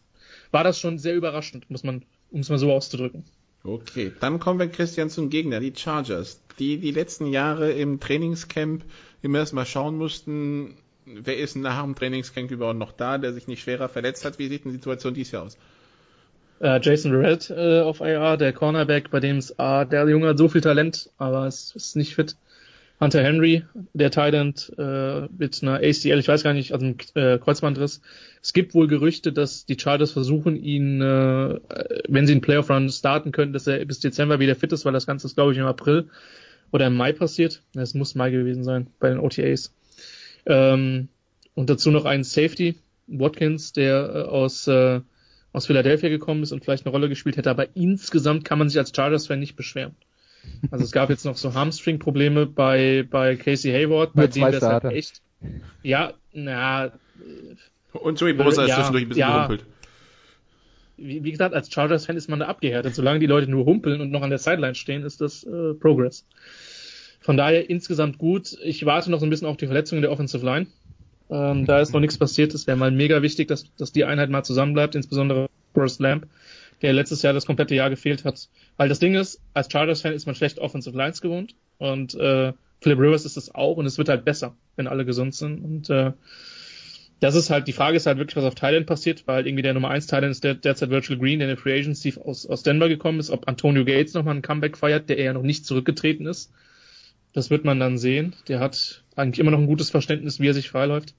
war 0.51 0.63
das 0.63 0.79
schon 0.79 0.97
sehr 0.97 1.15
überraschend, 1.15 1.69
muss 1.69 1.83
man, 1.83 2.03
um 2.31 2.41
es 2.41 2.49
mal 2.49 2.57
so 2.57 2.71
auszudrücken. 2.71 3.23
Okay, 3.63 4.11
dann 4.19 4.39
kommen 4.39 4.59
wir 4.59 4.67
Christian 4.67 5.09
zum 5.09 5.29
Gegner, 5.29 5.59
die 5.59 5.73
Chargers, 5.75 6.41
die 6.59 6.77
die 6.77 6.91
letzten 6.91 7.27
Jahre 7.27 7.71
im 7.71 7.99
Trainingscamp 7.99 8.85
immer 9.21 9.39
erstmal 9.39 9.65
schauen 9.65 9.97
mussten, 9.97 10.75
wer 11.07 11.37
ist 11.37 11.55
nach 11.55 11.81
dem 11.81 11.95
Trainingscamp 11.95 12.51
überhaupt 12.51 12.79
noch 12.79 12.91
da, 12.91 13.17
der 13.17 13.33
sich 13.33 13.47
nicht 13.47 13.61
schwerer 13.61 13.89
verletzt 13.89 14.25
hat? 14.25 14.39
Wie 14.39 14.47
sieht 14.47 14.65
die 14.65 14.71
Situation 14.71 15.13
dies 15.13 15.31
Jahr 15.31 15.43
aus? 15.43 15.57
Äh, 16.59 16.79
Jason 16.81 17.13
Red 17.13 17.49
äh, 17.49 17.81
auf 17.81 18.01
IR, 18.01 18.37
der 18.37 18.53
Cornerback, 18.53 19.11
bei 19.11 19.19
dem 19.19 19.37
es, 19.37 19.57
ah, 19.59 19.85
der 19.85 20.07
Junge 20.09 20.29
hat 20.29 20.37
so 20.37 20.47
viel 20.47 20.61
Talent, 20.61 21.09
aber 21.17 21.45
es 21.45 21.75
ist 21.75 21.95
nicht 21.95 22.15
fit. 22.15 22.35
Hunter 22.99 23.21
Henry, 23.21 23.63
der 23.93 24.09
Thailand 24.09 24.73
äh, 24.75 25.27
mit 25.37 25.61
einer 25.61 25.75
ACL, 25.75 26.17
ich 26.17 26.27
weiß 26.27 26.43
gar 26.43 26.53
nicht, 26.53 26.73
also 26.73 26.83
einem 26.83 26.95
äh, 27.13 27.37
Kreuzbandriss. 27.37 28.01
Es 28.41 28.53
gibt 28.53 28.73
wohl 28.73 28.87
Gerüchte, 28.87 29.31
dass 29.31 29.67
die 29.67 29.77
Chargers 29.79 30.11
versuchen, 30.11 30.55
ihn, 30.55 30.99
äh, 30.99 31.59
wenn 32.07 32.25
sie 32.25 32.33
einen 32.33 32.41
Playoff-Run 32.41 32.89
starten 32.89 33.31
können, 33.31 33.53
dass 33.53 33.67
er 33.67 33.85
bis 33.85 33.99
Dezember 33.99 34.39
wieder 34.39 34.55
fit 34.55 34.73
ist, 34.73 34.83
weil 34.83 34.93
das 34.93 35.05
Ganze 35.05 35.27
ist, 35.27 35.35
glaube 35.35 35.51
ich, 35.51 35.59
im 35.59 35.67
April 35.67 36.09
oder 36.71 36.87
im 36.87 36.95
Mai 36.95 37.13
passiert. 37.13 37.61
Es 37.75 37.93
muss 37.93 38.15
Mai 38.15 38.31
gewesen 38.31 38.63
sein 38.63 38.87
bei 38.99 39.09
den 39.09 39.19
OTAs. 39.19 39.75
Ähm, 40.47 41.09
und 41.53 41.69
dazu 41.69 41.91
noch 41.91 42.05
einen 42.05 42.23
Safety, 42.23 42.75
Watkins, 43.07 43.73
der 43.73 44.11
äh, 44.13 44.21
aus, 44.29 44.67
äh, 44.67 45.01
aus 45.53 45.67
Philadelphia 45.67 46.09
gekommen 46.09 46.43
ist 46.43 46.51
und 46.51 46.63
vielleicht 46.63 46.85
eine 46.85 46.91
Rolle 46.91 47.09
gespielt 47.09 47.37
hätte, 47.37 47.49
aber 47.49 47.75
insgesamt 47.75 48.45
kann 48.45 48.59
man 48.59 48.69
sich 48.69 48.77
als 48.77 48.93
Chargers-Fan 48.95 49.39
nicht 49.39 49.55
beschweren. 49.55 49.95
Also 50.71 50.85
es 50.85 50.91
gab 50.91 51.09
jetzt 51.09 51.25
noch 51.25 51.35
so 51.35 51.53
Hamstring-Probleme 51.53 52.45
bei, 52.45 53.05
bei 53.09 53.35
Casey 53.35 53.71
Hayward, 53.71 54.13
bei 54.13 54.27
dem 54.27 54.51
das 54.51 54.61
halt 54.61 54.85
echt. 54.85 55.21
Ja, 55.83 56.13
na. 56.31 56.91
Und 57.91 58.19
Joey 58.19 58.33
Bosa 58.33 58.63
ist 58.63 58.69
ja, 58.69 58.75
zwischendurch 58.75 59.03
ein 59.03 59.09
bisschen 59.09 59.19
ja, 59.19 59.47
gehumpelt. 59.47 59.65
Wie, 60.97 61.23
wie, 61.23 61.31
gesagt, 61.31 61.53
als 61.53 61.71
Chargers-Fan 61.71 62.15
ist 62.15 62.29
man 62.29 62.39
da 62.39 62.47
abgehärtet. 62.47 62.95
Solange 62.95 63.19
die 63.19 63.25
Leute 63.25 63.49
nur 63.51 63.65
humpeln 63.65 63.99
und 63.99 64.09
noch 64.09 64.21
an 64.21 64.29
der 64.29 64.39
Sideline 64.39 64.75
stehen, 64.75 65.03
ist 65.03 65.21
das 65.21 65.43
äh, 65.43 65.73
Progress. 65.73 66.25
Von 67.27 67.35
daher 67.35 67.69
insgesamt 67.69 68.19
gut. 68.19 68.57
Ich 68.63 68.85
warte 68.85 69.11
noch 69.11 69.19
so 69.19 69.25
ein 69.25 69.29
bisschen 69.29 69.49
auf 69.49 69.57
die 69.57 69.65
Verletzungen 69.65 70.01
der 70.01 70.13
Offensive 70.13 70.45
Line. 70.45 70.67
Ähm, 71.29 71.65
da 71.65 71.81
ist 71.81 71.91
noch 71.91 71.99
nichts 71.99 72.17
passiert. 72.17 72.53
Es 72.53 72.67
wäre 72.67 72.77
mal 72.77 72.89
mega 72.89 73.21
wichtig, 73.21 73.49
dass, 73.49 73.65
dass 73.75 73.91
die 73.91 74.05
Einheit 74.05 74.29
mal 74.29 74.43
zusammenbleibt, 74.43 74.95
insbesondere 74.95 75.49
Forrest 75.73 75.99
Lamp, 75.99 76.25
der 76.81 76.93
letztes 76.93 77.23
Jahr 77.23 77.33
das 77.33 77.45
komplette 77.45 77.75
Jahr 77.75 77.89
gefehlt 77.89 78.23
hat. 78.23 78.47
Weil 78.77 78.87
das 78.87 78.99
Ding 78.99 79.13
ist, 79.13 79.41
als 79.53 79.69
Chargers-Fan 79.69 80.13
ist 80.13 80.25
man 80.25 80.35
schlecht 80.35 80.59
Offensive 80.59 80.95
Lines 80.95 81.19
gewohnt 81.19 81.53
und 81.79 82.15
äh, 82.15 82.53
Philip 82.79 82.97
Rivers 82.97 83.25
ist 83.25 83.35
es 83.35 83.53
auch 83.53 83.75
und 83.75 83.85
es 83.85 83.97
wird 83.97 84.07
halt 84.07 84.23
besser, 84.23 84.55
wenn 84.77 84.87
alle 84.87 85.03
gesund 85.03 85.35
sind. 85.35 85.61
Und 85.61 85.89
äh, 85.89 86.13
das 87.19 87.35
ist 87.35 87.49
halt, 87.49 87.67
die 87.67 87.73
Frage 87.73 87.97
ist 87.97 88.05
halt 88.05 88.19
wirklich, 88.19 88.37
was 88.37 88.45
auf 88.45 88.55
Thailand 88.55 88.85
passiert, 88.85 89.27
weil 89.27 89.45
irgendwie 89.45 89.63
der 89.63 89.73
Nummer 89.73 89.89
1 89.89 90.07
Thailand 90.07 90.31
ist 90.31 90.45
der, 90.45 90.53
derzeit 90.53 90.91
Virtual 90.91 91.19
Green, 91.19 91.39
der 91.39 91.49
in 91.49 91.55
der 91.55 91.61
Free 91.61 91.77
Agency 91.77 92.13
aus, 92.23 92.45
aus 92.45 92.63
Denver 92.63 92.87
gekommen 92.87 93.19
ist, 93.19 93.31
ob 93.31 93.49
Antonio 93.49 93.83
Gates 93.83 94.13
nochmal 94.13 94.35
ein 94.35 94.41
Comeback 94.41 94.77
feiert, 94.77 95.09
der 95.09 95.17
eher 95.17 95.33
noch 95.33 95.41
nicht 95.43 95.65
zurückgetreten 95.65 96.25
ist. 96.25 96.53
Das 97.37 97.51
wird 97.51 97.65
man 97.65 97.79
dann 97.79 97.99
sehen. 97.99 98.35
Der 98.47 98.59
hat 98.59 99.03
eigentlich 99.15 99.37
immer 99.37 99.51
noch 99.51 99.59
ein 99.59 99.67
gutes 99.67 99.91
Verständnis, 99.91 100.39
wie 100.39 100.47
er 100.47 100.55
sich 100.55 100.71
freiläuft. 100.71 101.13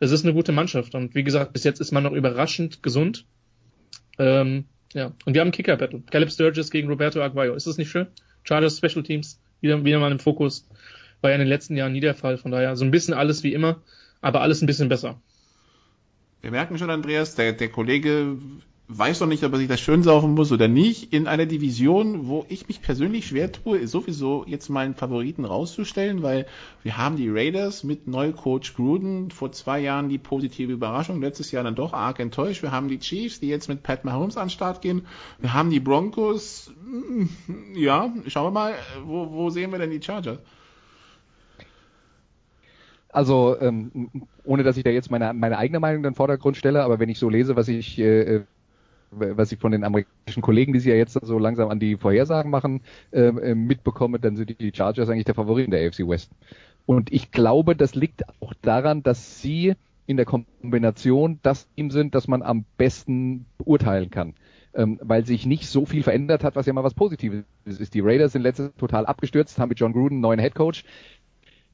Es 0.00 0.10
ist 0.10 0.22
eine 0.22 0.34
gute 0.34 0.52
Mannschaft 0.52 0.94
und 0.94 1.14
wie 1.14 1.24
gesagt, 1.24 1.54
bis 1.54 1.64
jetzt 1.64 1.80
ist 1.80 1.92
man 1.92 2.02
noch 2.02 2.12
überraschend 2.12 2.82
gesund. 2.82 3.24
Ähm, 4.18 4.66
ja, 4.92 5.14
und 5.24 5.32
wir 5.32 5.40
haben 5.40 5.52
Kicker-Battle. 5.52 6.02
Caleb 6.10 6.30
Sturgis 6.30 6.70
gegen 6.70 6.88
Roberto 6.88 7.22
Aguayo. 7.22 7.54
Ist 7.54 7.66
das 7.66 7.78
nicht 7.78 7.88
schön? 7.88 8.06
Chargers 8.42 8.76
Special 8.76 9.02
Teams, 9.02 9.40
wieder, 9.62 9.82
wieder 9.82 9.98
mal 9.98 10.12
im 10.12 10.18
Fokus. 10.18 10.68
War 11.22 11.30
ja 11.30 11.36
in 11.36 11.40
den 11.40 11.48
letzten 11.48 11.74
Jahren 11.74 11.94
nie 11.94 12.00
der 12.00 12.14
Fall, 12.14 12.36
von 12.36 12.50
daher 12.50 12.76
so 12.76 12.84
ein 12.84 12.90
bisschen 12.90 13.14
alles 13.14 13.42
wie 13.42 13.54
immer, 13.54 13.80
aber 14.20 14.42
alles 14.42 14.60
ein 14.60 14.66
bisschen 14.66 14.90
besser. 14.90 15.22
Wir 16.42 16.50
merken 16.50 16.76
schon, 16.76 16.90
Andreas, 16.90 17.34
der, 17.34 17.54
der 17.54 17.70
Kollege 17.70 18.36
weiß 18.88 19.20
noch 19.20 19.26
nicht, 19.26 19.42
ob 19.42 19.52
er 19.52 19.58
sich 19.58 19.68
das 19.68 19.80
schön 19.80 20.02
saufen 20.02 20.34
muss 20.34 20.52
oder 20.52 20.68
nicht. 20.68 21.12
In 21.12 21.26
einer 21.26 21.46
Division, 21.46 22.28
wo 22.28 22.46
ich 22.48 22.68
mich 22.68 22.80
persönlich 22.80 23.26
schwer 23.26 23.50
tue, 23.50 23.78
ist 23.78 23.90
sowieso 23.90 24.44
jetzt 24.46 24.68
meinen 24.68 24.94
Favoriten 24.94 25.44
rauszustellen, 25.44 26.22
weil 26.22 26.46
wir 26.84 26.96
haben 26.96 27.16
die 27.16 27.28
Raiders 27.28 27.82
mit 27.82 28.06
Neucoach 28.06 28.74
Gruden 28.76 29.30
vor 29.30 29.50
zwei 29.50 29.80
Jahren 29.80 30.08
die 30.08 30.18
positive 30.18 30.72
Überraschung, 30.72 31.20
letztes 31.20 31.50
Jahr 31.50 31.64
dann 31.64 31.74
doch 31.74 31.92
arg 31.92 32.20
enttäuscht. 32.20 32.62
Wir 32.62 32.70
haben 32.70 32.88
die 32.88 33.00
Chiefs, 33.00 33.40
die 33.40 33.48
jetzt 33.48 33.68
mit 33.68 33.82
Pat 33.82 34.04
Mahomes 34.04 34.36
an 34.36 34.44
den 34.44 34.50
Start 34.50 34.82
gehen. 34.82 35.06
Wir 35.40 35.52
haben 35.52 35.70
die 35.70 35.80
Broncos. 35.80 36.72
Ja, 37.74 38.12
schauen 38.28 38.46
wir 38.46 38.50
mal, 38.50 38.74
wo, 39.04 39.32
wo 39.32 39.50
sehen 39.50 39.72
wir 39.72 39.78
denn 39.78 39.90
die 39.90 40.00
Chargers? 40.00 40.38
Also, 43.08 43.56
ähm, 43.60 44.10
ohne 44.44 44.62
dass 44.62 44.76
ich 44.76 44.84
da 44.84 44.90
jetzt 44.90 45.10
meine, 45.10 45.32
meine 45.32 45.58
eigene 45.58 45.80
Meinung 45.80 45.98
in 45.98 46.10
den 46.10 46.14
Vordergrund 46.14 46.56
stelle, 46.56 46.84
aber 46.84 46.98
wenn 46.98 47.08
ich 47.08 47.18
so 47.18 47.30
lese, 47.30 47.56
was 47.56 47.66
ich, 47.66 47.98
äh, 47.98 48.42
was 49.18 49.52
ich 49.52 49.58
von 49.58 49.72
den 49.72 49.84
amerikanischen 49.84 50.42
Kollegen, 50.42 50.72
die 50.72 50.80
sie 50.80 50.90
ja 50.90 50.96
jetzt 50.96 51.18
so 51.20 51.38
langsam 51.38 51.68
an 51.68 51.80
die 51.80 51.96
Vorhersagen 51.96 52.50
machen, 52.50 52.82
äh, 53.10 53.28
äh 53.28 53.54
mitbekomme, 53.54 54.18
dann 54.18 54.36
sind 54.36 54.60
die 54.60 54.72
Chargers 54.74 55.08
eigentlich 55.08 55.24
der 55.24 55.34
Favorit 55.34 55.72
der 55.72 55.86
AFC 55.86 56.06
West. 56.06 56.30
Und 56.84 57.12
ich 57.12 57.32
glaube, 57.32 57.74
das 57.74 57.94
liegt 57.94 58.22
auch 58.40 58.54
daran, 58.62 59.02
dass 59.02 59.40
sie 59.40 59.74
in 60.06 60.16
der 60.16 60.26
Kombination 60.26 61.40
das 61.42 61.68
Team 61.74 61.90
sind, 61.90 62.14
das 62.14 62.28
man 62.28 62.42
am 62.42 62.64
besten 62.76 63.46
beurteilen 63.58 64.10
kann. 64.10 64.34
Ähm, 64.72 65.00
weil 65.02 65.24
sich 65.24 65.46
nicht 65.46 65.66
so 65.66 65.86
viel 65.86 66.02
verändert 66.02 66.44
hat, 66.44 66.54
was 66.54 66.66
ja 66.66 66.72
mal 66.72 66.84
was 66.84 66.94
Positives 66.94 67.44
ist. 67.64 67.94
Die 67.94 68.00
Raiders 68.00 68.32
sind 68.32 68.42
letztes 68.42 68.74
total 68.76 69.06
abgestürzt, 69.06 69.58
haben 69.58 69.70
mit 69.70 69.80
John 69.80 69.94
Gruden 69.94 70.16
einen 70.16 70.20
neuen 70.20 70.38
Head 70.38 70.54
Coach 70.54 70.84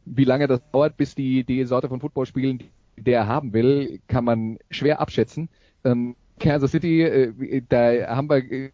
wie 0.04 0.24
lange 0.24 0.46
das 0.46 0.60
dauert, 0.70 0.96
bis 0.96 1.14
die, 1.14 1.44
die 1.44 1.64
Sorte 1.64 1.88
von 1.88 2.00
Football 2.00 2.26
spielen, 2.26 2.58
die 2.58 3.02
der 3.02 3.26
haben 3.26 3.52
will, 3.52 4.00
kann 4.06 4.24
man 4.24 4.58
schwer 4.70 5.00
abschätzen. 5.00 5.48
Ähm, 5.84 6.16
Kansas 6.38 6.70
City, 6.70 7.02
äh, 7.02 7.62
da 7.68 8.16
haben 8.16 8.28
wir 8.28 8.38
äh, 8.38 8.70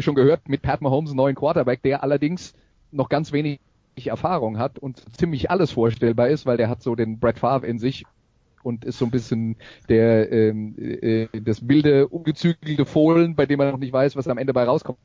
schon 0.00 0.14
gehört, 0.14 0.48
mit 0.48 0.62
Pat 0.62 0.80
Mahomes 0.80 1.14
neuen 1.14 1.34
Quarterback, 1.34 1.82
der 1.82 2.02
allerdings 2.02 2.54
noch 2.92 3.08
ganz 3.08 3.32
wenig 3.32 3.60
Erfahrung 4.04 4.58
hat 4.58 4.78
und 4.78 5.02
ziemlich 5.16 5.50
alles 5.50 5.72
vorstellbar 5.72 6.28
ist, 6.28 6.44
weil 6.44 6.58
der 6.58 6.68
hat 6.68 6.82
so 6.82 6.94
den 6.94 7.18
Brett 7.18 7.38
Favre 7.38 7.66
in 7.66 7.78
sich 7.78 8.04
und 8.62 8.84
ist 8.84 8.98
so 8.98 9.04
ein 9.04 9.10
bisschen 9.10 9.56
der 9.88 10.30
ähm, 10.32 10.74
äh, 10.78 11.28
das 11.40 11.66
wilde, 11.68 12.08
ungezügelte 12.08 12.84
Fohlen, 12.84 13.36
bei 13.36 13.46
dem 13.46 13.58
man 13.58 13.70
noch 13.70 13.78
nicht 13.78 13.92
weiß, 13.92 14.16
was 14.16 14.28
am 14.28 14.38
Ende 14.38 14.52
bei 14.52 14.64
rauskommt. 14.64 14.98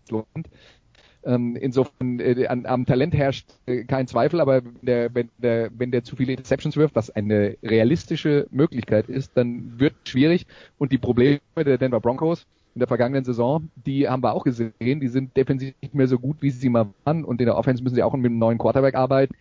Ähm, 1.23 1.55
insofern 1.55 2.19
äh, 2.19 2.47
an, 2.47 2.65
am 2.65 2.85
Talent 2.85 3.13
herrscht 3.13 3.47
äh, 3.67 3.83
kein 3.83 4.07
Zweifel, 4.07 4.39
aber 4.39 4.63
wenn 4.65 4.81
der, 4.81 5.13
wenn, 5.13 5.29
der, 5.37 5.69
wenn 5.77 5.91
der 5.91 6.03
zu 6.03 6.15
viele 6.15 6.31
Interceptions 6.31 6.77
wirft, 6.77 6.95
was 6.95 7.11
eine 7.11 7.57
realistische 7.63 8.47
Möglichkeit 8.49 9.07
ist, 9.07 9.31
dann 9.35 9.79
wird 9.79 9.93
schwierig. 10.05 10.47
Und 10.79 10.91
die 10.91 10.97
Probleme 10.97 11.39
der 11.57 11.77
Denver 11.77 11.99
Broncos 11.99 12.47
in 12.73 12.79
der 12.79 12.87
vergangenen 12.87 13.23
Saison, 13.23 13.69
die 13.75 14.07
haben 14.07 14.23
wir 14.23 14.33
auch 14.33 14.43
gesehen, 14.43 14.73
die 14.79 15.07
sind 15.07 15.35
defensiv 15.37 15.75
nicht 15.81 15.93
mehr 15.93 16.07
so 16.07 16.17
gut, 16.17 16.37
wie 16.41 16.49
sie 16.49 16.69
mal 16.69 16.87
waren. 17.03 17.23
Und 17.23 17.39
in 17.39 17.45
der 17.45 17.57
Offense 17.57 17.83
müssen 17.83 17.95
sie 17.95 18.03
auch 18.03 18.13
mit 18.13 18.25
einem 18.25 18.39
neuen 18.39 18.57
Quarterback 18.57 18.95
arbeiten. 18.95 19.35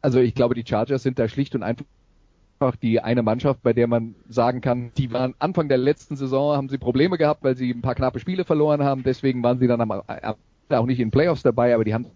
Also 0.00 0.20
ich 0.20 0.34
glaube, 0.34 0.54
die 0.54 0.64
Chargers 0.66 1.02
sind 1.02 1.18
da 1.18 1.28
schlicht 1.28 1.54
und 1.54 1.62
einfach 1.62 2.76
die 2.82 3.00
eine 3.00 3.22
Mannschaft, 3.22 3.62
bei 3.62 3.72
der 3.72 3.86
man 3.86 4.14
sagen 4.28 4.60
kann, 4.60 4.92
die 4.96 5.12
waren 5.12 5.34
Anfang 5.38 5.68
der 5.68 5.78
letzten 5.78 6.16
Saison, 6.16 6.56
haben 6.56 6.68
sie 6.68 6.78
Probleme 6.78 7.18
gehabt, 7.18 7.42
weil 7.42 7.56
sie 7.56 7.70
ein 7.70 7.82
paar 7.82 7.94
knappe 7.94 8.18
Spiele 8.20 8.44
verloren 8.44 8.82
haben. 8.82 9.02
Deswegen 9.02 9.42
waren 9.42 9.58
sie 9.58 9.66
dann 9.66 9.80
am, 9.80 9.90
am 9.90 10.34
auch 10.76 10.86
nicht 10.86 11.00
in 11.00 11.10
Playoffs 11.10 11.42
dabei, 11.42 11.74
aber 11.74 11.84
die 11.84 11.94
haben 11.94 12.06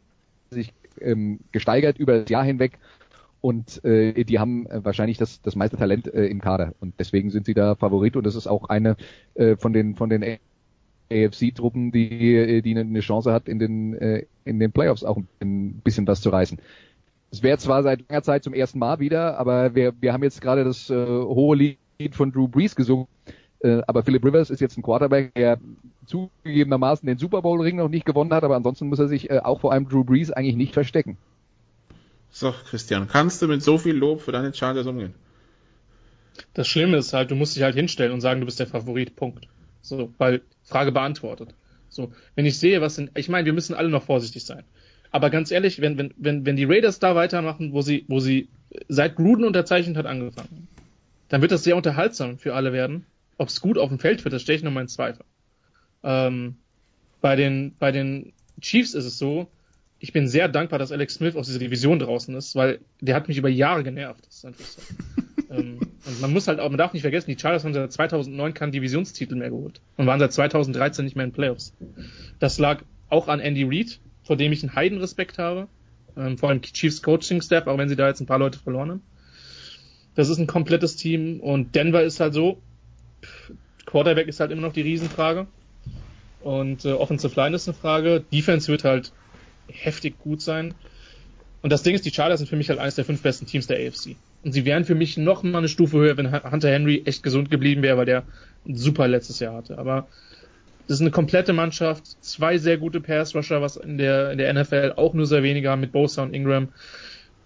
sich 0.51 0.73
ähm, 1.01 1.41
gesteigert 1.53 1.99
über 1.99 2.21
das 2.21 2.31
Jahr 2.31 2.45
hinweg 2.45 2.79
und 3.41 3.85
äh, 3.85 4.25
die 4.25 4.39
haben 4.39 4.67
äh, 4.67 4.85
wahrscheinlich 4.85 5.19
das, 5.19 5.43
das 5.43 5.57
meiste 5.57 5.77
Talent 5.77 6.07
äh, 6.07 6.27
im 6.27 6.41
Kader 6.41 6.75
und 6.81 6.95
deswegen 6.99 7.31
sind 7.31 7.47
sie 7.47 7.55
da 7.55 7.75
Favorit 7.75 8.17
und 8.17 8.25
das 8.25 8.37
ist 8.37 8.47
auch 8.47 8.69
eine 8.69 8.97
äh, 9.35 9.57
von 9.57 9.73
den 9.73 9.97
von 9.97 10.09
den 10.11 10.39
AFC-Truppen, 11.11 11.93
die 11.93 12.35
äh, 12.35 12.63
die 12.63 12.77
eine 12.77 13.01
Chance 13.01 13.33
hat 13.33 13.49
in 13.49 13.59
den 13.59 13.95
äh, 13.95 14.27
in 14.45 14.59
den 14.59 14.73
Playoffs 14.73 15.05
auch 15.05 15.19
ein 15.41 15.81
bisschen 15.85 16.07
was 16.07 16.21
zu 16.21 16.31
reißen. 16.31 16.59
Es 17.31 17.43
wäre 17.43 17.59
zwar 17.59 17.83
seit 17.83 18.09
langer 18.09 18.23
Zeit 18.23 18.45
zum 18.45 18.55
ersten 18.55 18.79
Mal 18.79 19.01
wieder, 19.01 19.39
aber 19.39 19.75
wir 19.75 19.93
wir 20.01 20.13
haben 20.13 20.23
jetzt 20.23 20.41
gerade 20.41 20.65
das 20.65 20.89
äh, 20.91 20.95
hohe 20.95 21.57
Lied 21.57 22.15
von 22.15 22.31
Drew 22.31 22.49
Brees 22.49 22.77
gesungen. 22.77 23.07
Äh, 23.63 23.83
aber 23.87 24.03
Philip 24.03 24.25
Rivers 24.25 24.51
ist 24.51 24.61
jetzt 24.61 24.77
ein 24.77 24.83
Quarterback, 24.83 25.35
der 25.35 25.59
zugegebenermaßen 26.07 27.07
den 27.07 27.19
Super 27.19 27.43
Bowl 27.43 27.61
Ring 27.61 27.77
noch 27.77 27.89
nicht 27.89 28.05
gewonnen 28.05 28.33
hat, 28.33 28.45
aber 28.45 28.57
ansonsten 28.57 28.89
muss 28.89 28.99
er 28.99 29.09
sich 29.09 29.31
äh, 29.31 29.39
auch 29.39 29.61
vor 29.61 29.73
einem 29.73 29.89
Drew 29.89 30.05
Brees 30.05 30.31
eigentlich 30.31 30.57
nicht 30.57 30.75
verstecken. 30.75 31.17
So, 32.31 32.53
Christian, 32.69 33.09
kannst 33.09 33.43
du 33.43 33.47
mit 33.47 33.63
so 33.63 33.79
viel 33.79 33.95
Lob 33.95 34.23
für 34.23 34.33
deine 34.33 34.53
Chargers 34.53 34.87
umgehen? 34.87 35.15
Das 36.55 36.67
Schlimme 36.67 36.97
ist 36.97 37.13
halt, 37.13 37.31
du 37.31 37.35
musst 37.35 37.55
dich 37.55 37.63
halt 37.63 37.75
hinstellen 37.75 38.13
und 38.13 38.21
sagen, 38.21 38.41
du 38.41 38.47
bist 38.47 38.59
der 38.59 38.67
Favorit, 38.67 39.17
Punkt. 39.17 39.49
So, 39.83 40.13
weil 40.19 40.41
Frage 40.65 40.93
beantwortet. 40.93 41.55
So, 41.89 42.13
wenn 42.35 42.47
ich 42.47 42.59
sehe, 42.59 42.81
was 42.81 42.95
sind, 42.95 43.11
ich 43.17 43.29
meine, 43.29 43.45
wir 43.45 43.53
müssen 43.53 43.75
alle 43.75 43.91
noch 43.91 44.03
vorsichtig 44.03 44.45
sein. 44.45 44.65
Aber 45.11 45.29
ganz 45.29 45.51
ehrlich, 45.51 45.81
wenn, 45.83 45.99
wenn, 45.99 46.15
wenn, 46.17 46.47
wenn 46.47 46.57
die 46.57 46.65
Raiders 46.65 46.99
da 46.99 47.15
weitermachen, 47.15 47.75
wo 47.75 47.83
sie, 47.83 48.07
wo 48.09 48.19
sie 48.19 48.49
seit 48.89 49.17
Gruden 49.17 49.45
unterzeichnet 49.45 49.97
hat 49.99 50.07
angefangen, 50.07 50.69
dann 51.29 51.43
wird 51.43 51.53
das 51.53 51.65
sehr 51.65 51.77
unterhaltsam 51.77 52.39
für 52.39 52.55
alle 52.55 52.73
werden. 52.73 53.05
Ob 53.39 53.49
es 53.49 53.61
gut 53.61 53.79
auf 53.79 53.89
dem 53.89 53.99
Feld 53.99 54.25
wird, 54.25 54.33
das 54.33 54.43
stelle 54.43 54.59
ich 54.59 54.63
nochmal 54.63 54.83
in 54.83 54.89
Zweifel. 54.89 55.25
Ähm, 56.03 56.57
bei 57.21 57.37
den, 57.37 57.75
bei 57.79 57.93
den 57.93 58.33
Chiefs 58.61 58.95
ist 58.95 59.05
es 59.05 59.19
so, 59.19 59.49
ich 60.03 60.13
bin 60.13 60.27
sehr 60.27 60.49
dankbar, 60.49 60.81
dass 60.81 60.91
Alex 60.91 61.15
Smith 61.15 61.37
aus 61.37 61.47
dieser 61.47 61.61
Division 61.61 62.01
draußen 62.01 62.35
ist, 62.35 62.57
weil 62.57 62.81
der 63.01 63.15
hat 63.15 63.29
mich 63.29 63.39
über 63.39 63.49
Jahre 63.49 63.85
genervt. 63.85 64.27
Das 64.27 64.37
ist 64.37 64.45
einfach 64.45 64.65
so. 64.65 64.81
ähm, 65.51 65.79
und 66.05 66.21
man 66.21 66.33
muss 66.33 66.49
halt 66.49 66.59
auch, 66.59 66.69
man 66.69 66.79
darf 66.79 66.93
nicht 66.93 67.03
vergessen, 67.03 67.31
die 67.31 67.39
Chargers 67.39 67.65
haben 67.65 67.73
seit 67.73 67.93
2009 67.93 68.53
keinen 68.53 68.73
Divisionstitel 68.73 69.37
mehr 69.37 69.51
geholt 69.51 69.81
und 69.97 70.07
waren 70.07 70.19
seit 70.19 70.33
2013 70.33 71.05
nicht 71.05 71.15
mehr 71.15 71.25
in 71.25 71.33
Playoffs. 71.33 71.73
Das 72.41 72.59
lag 72.59 72.83
auch 73.11 73.29
an 73.29 73.39
Andy 73.39 73.63
Reid, 73.63 74.01
vor 74.25 74.37
dem 74.37 74.51
ich 74.51 74.65
einen 74.65 74.75
Heidenrespekt 74.75 75.39
habe, 75.39 75.69
ähm, 76.17 76.37
vor 76.37 76.49
allem 76.49 76.63
Chiefs 76.63 77.01
Coaching 77.03 77.41
Staff, 77.41 77.69
auch 77.69 77.79
wenn 77.79 77.89
sie 77.89 77.97
da 77.97 78.09
jetzt 78.09 78.21
ein 78.21 78.27
paar 78.27 78.41
Leute 78.41 78.59
verloren 78.59 78.91
haben. 78.91 79.03
Das 80.17 80.29
ist 80.29 80.39
ein 80.39 80.49
komplettes 80.49 80.97
Team 80.97 81.39
und 81.39 81.77
Denver 81.77 82.03
ist 82.03 82.19
halt 82.19 82.35
so, 82.35 82.61
Quarterback 83.93 84.27
ist 84.27 84.41
halt 84.41 84.51
immer 84.51 84.63
noch 84.63 84.73
die 84.73 84.81
Riesenfrage. 84.81 85.47
Und 86.41 86.85
äh, 86.85 86.93
Offensive 86.93 87.39
Line 87.39 87.55
ist 87.55 87.69
eine 87.69 87.77
Frage. 87.77 88.25
Defense 88.33 88.69
wird 88.69 88.85
halt 88.85 89.13
heftig 89.69 90.19
gut 90.19 90.41
sein. 90.41 90.75
Und 91.61 91.71
das 91.71 91.85
Ding 91.85 91.95
ist, 91.95 92.05
die 92.05 92.11
Chargers 92.11 92.41
sind 92.41 92.49
für 92.49 92.57
mich 92.57 92.71
halt 92.71 92.81
eines 92.81 92.97
der 92.97 93.05
fünf 93.05 93.23
besten 93.23 93.47
Teams 93.47 93.69
der 93.69 93.77
AFC. 93.77 94.17
Und 94.43 94.53
sie 94.53 94.65
wären 94.65 94.85
für 94.85 94.97
mich 94.97 95.17
noch 95.17 95.45
mal 95.45 95.59
eine 95.59 95.69
Stufe 95.69 95.99
höher, 95.99 96.17
wenn 96.17 96.33
Hunter 96.33 96.71
Henry 96.71 97.03
echt 97.05 97.23
gesund 97.23 97.51
geblieben 97.51 97.83
wäre, 97.83 97.97
weil 97.99 98.07
der 98.07 98.25
ein 98.67 98.77
super 98.77 99.07
letztes 99.07 99.39
Jahr 99.39 99.55
hatte. 99.55 99.79
Aber 99.79 100.09
das 100.89 100.97
ist 100.97 101.03
eine 101.03 101.11
komplette 101.11 101.53
Mannschaft, 101.53 102.17
zwei 102.23 102.59
sehr 102.59 102.79
gute 102.79 103.01
Pass-Rusher, 103.01 103.61
was 103.61 103.77
in 103.77 103.99
der, 103.99 104.33
in 104.33 104.39
der 104.39 104.53
NFL 104.53 104.95
auch 104.97 105.15
nur 105.15 105.27
sehr 105.27 105.43
wenige 105.43 105.71
haben 105.71 105.81
mit 105.81 105.93
Bosa 105.93 106.23
und 106.23 106.35
Ingram. 106.35 106.69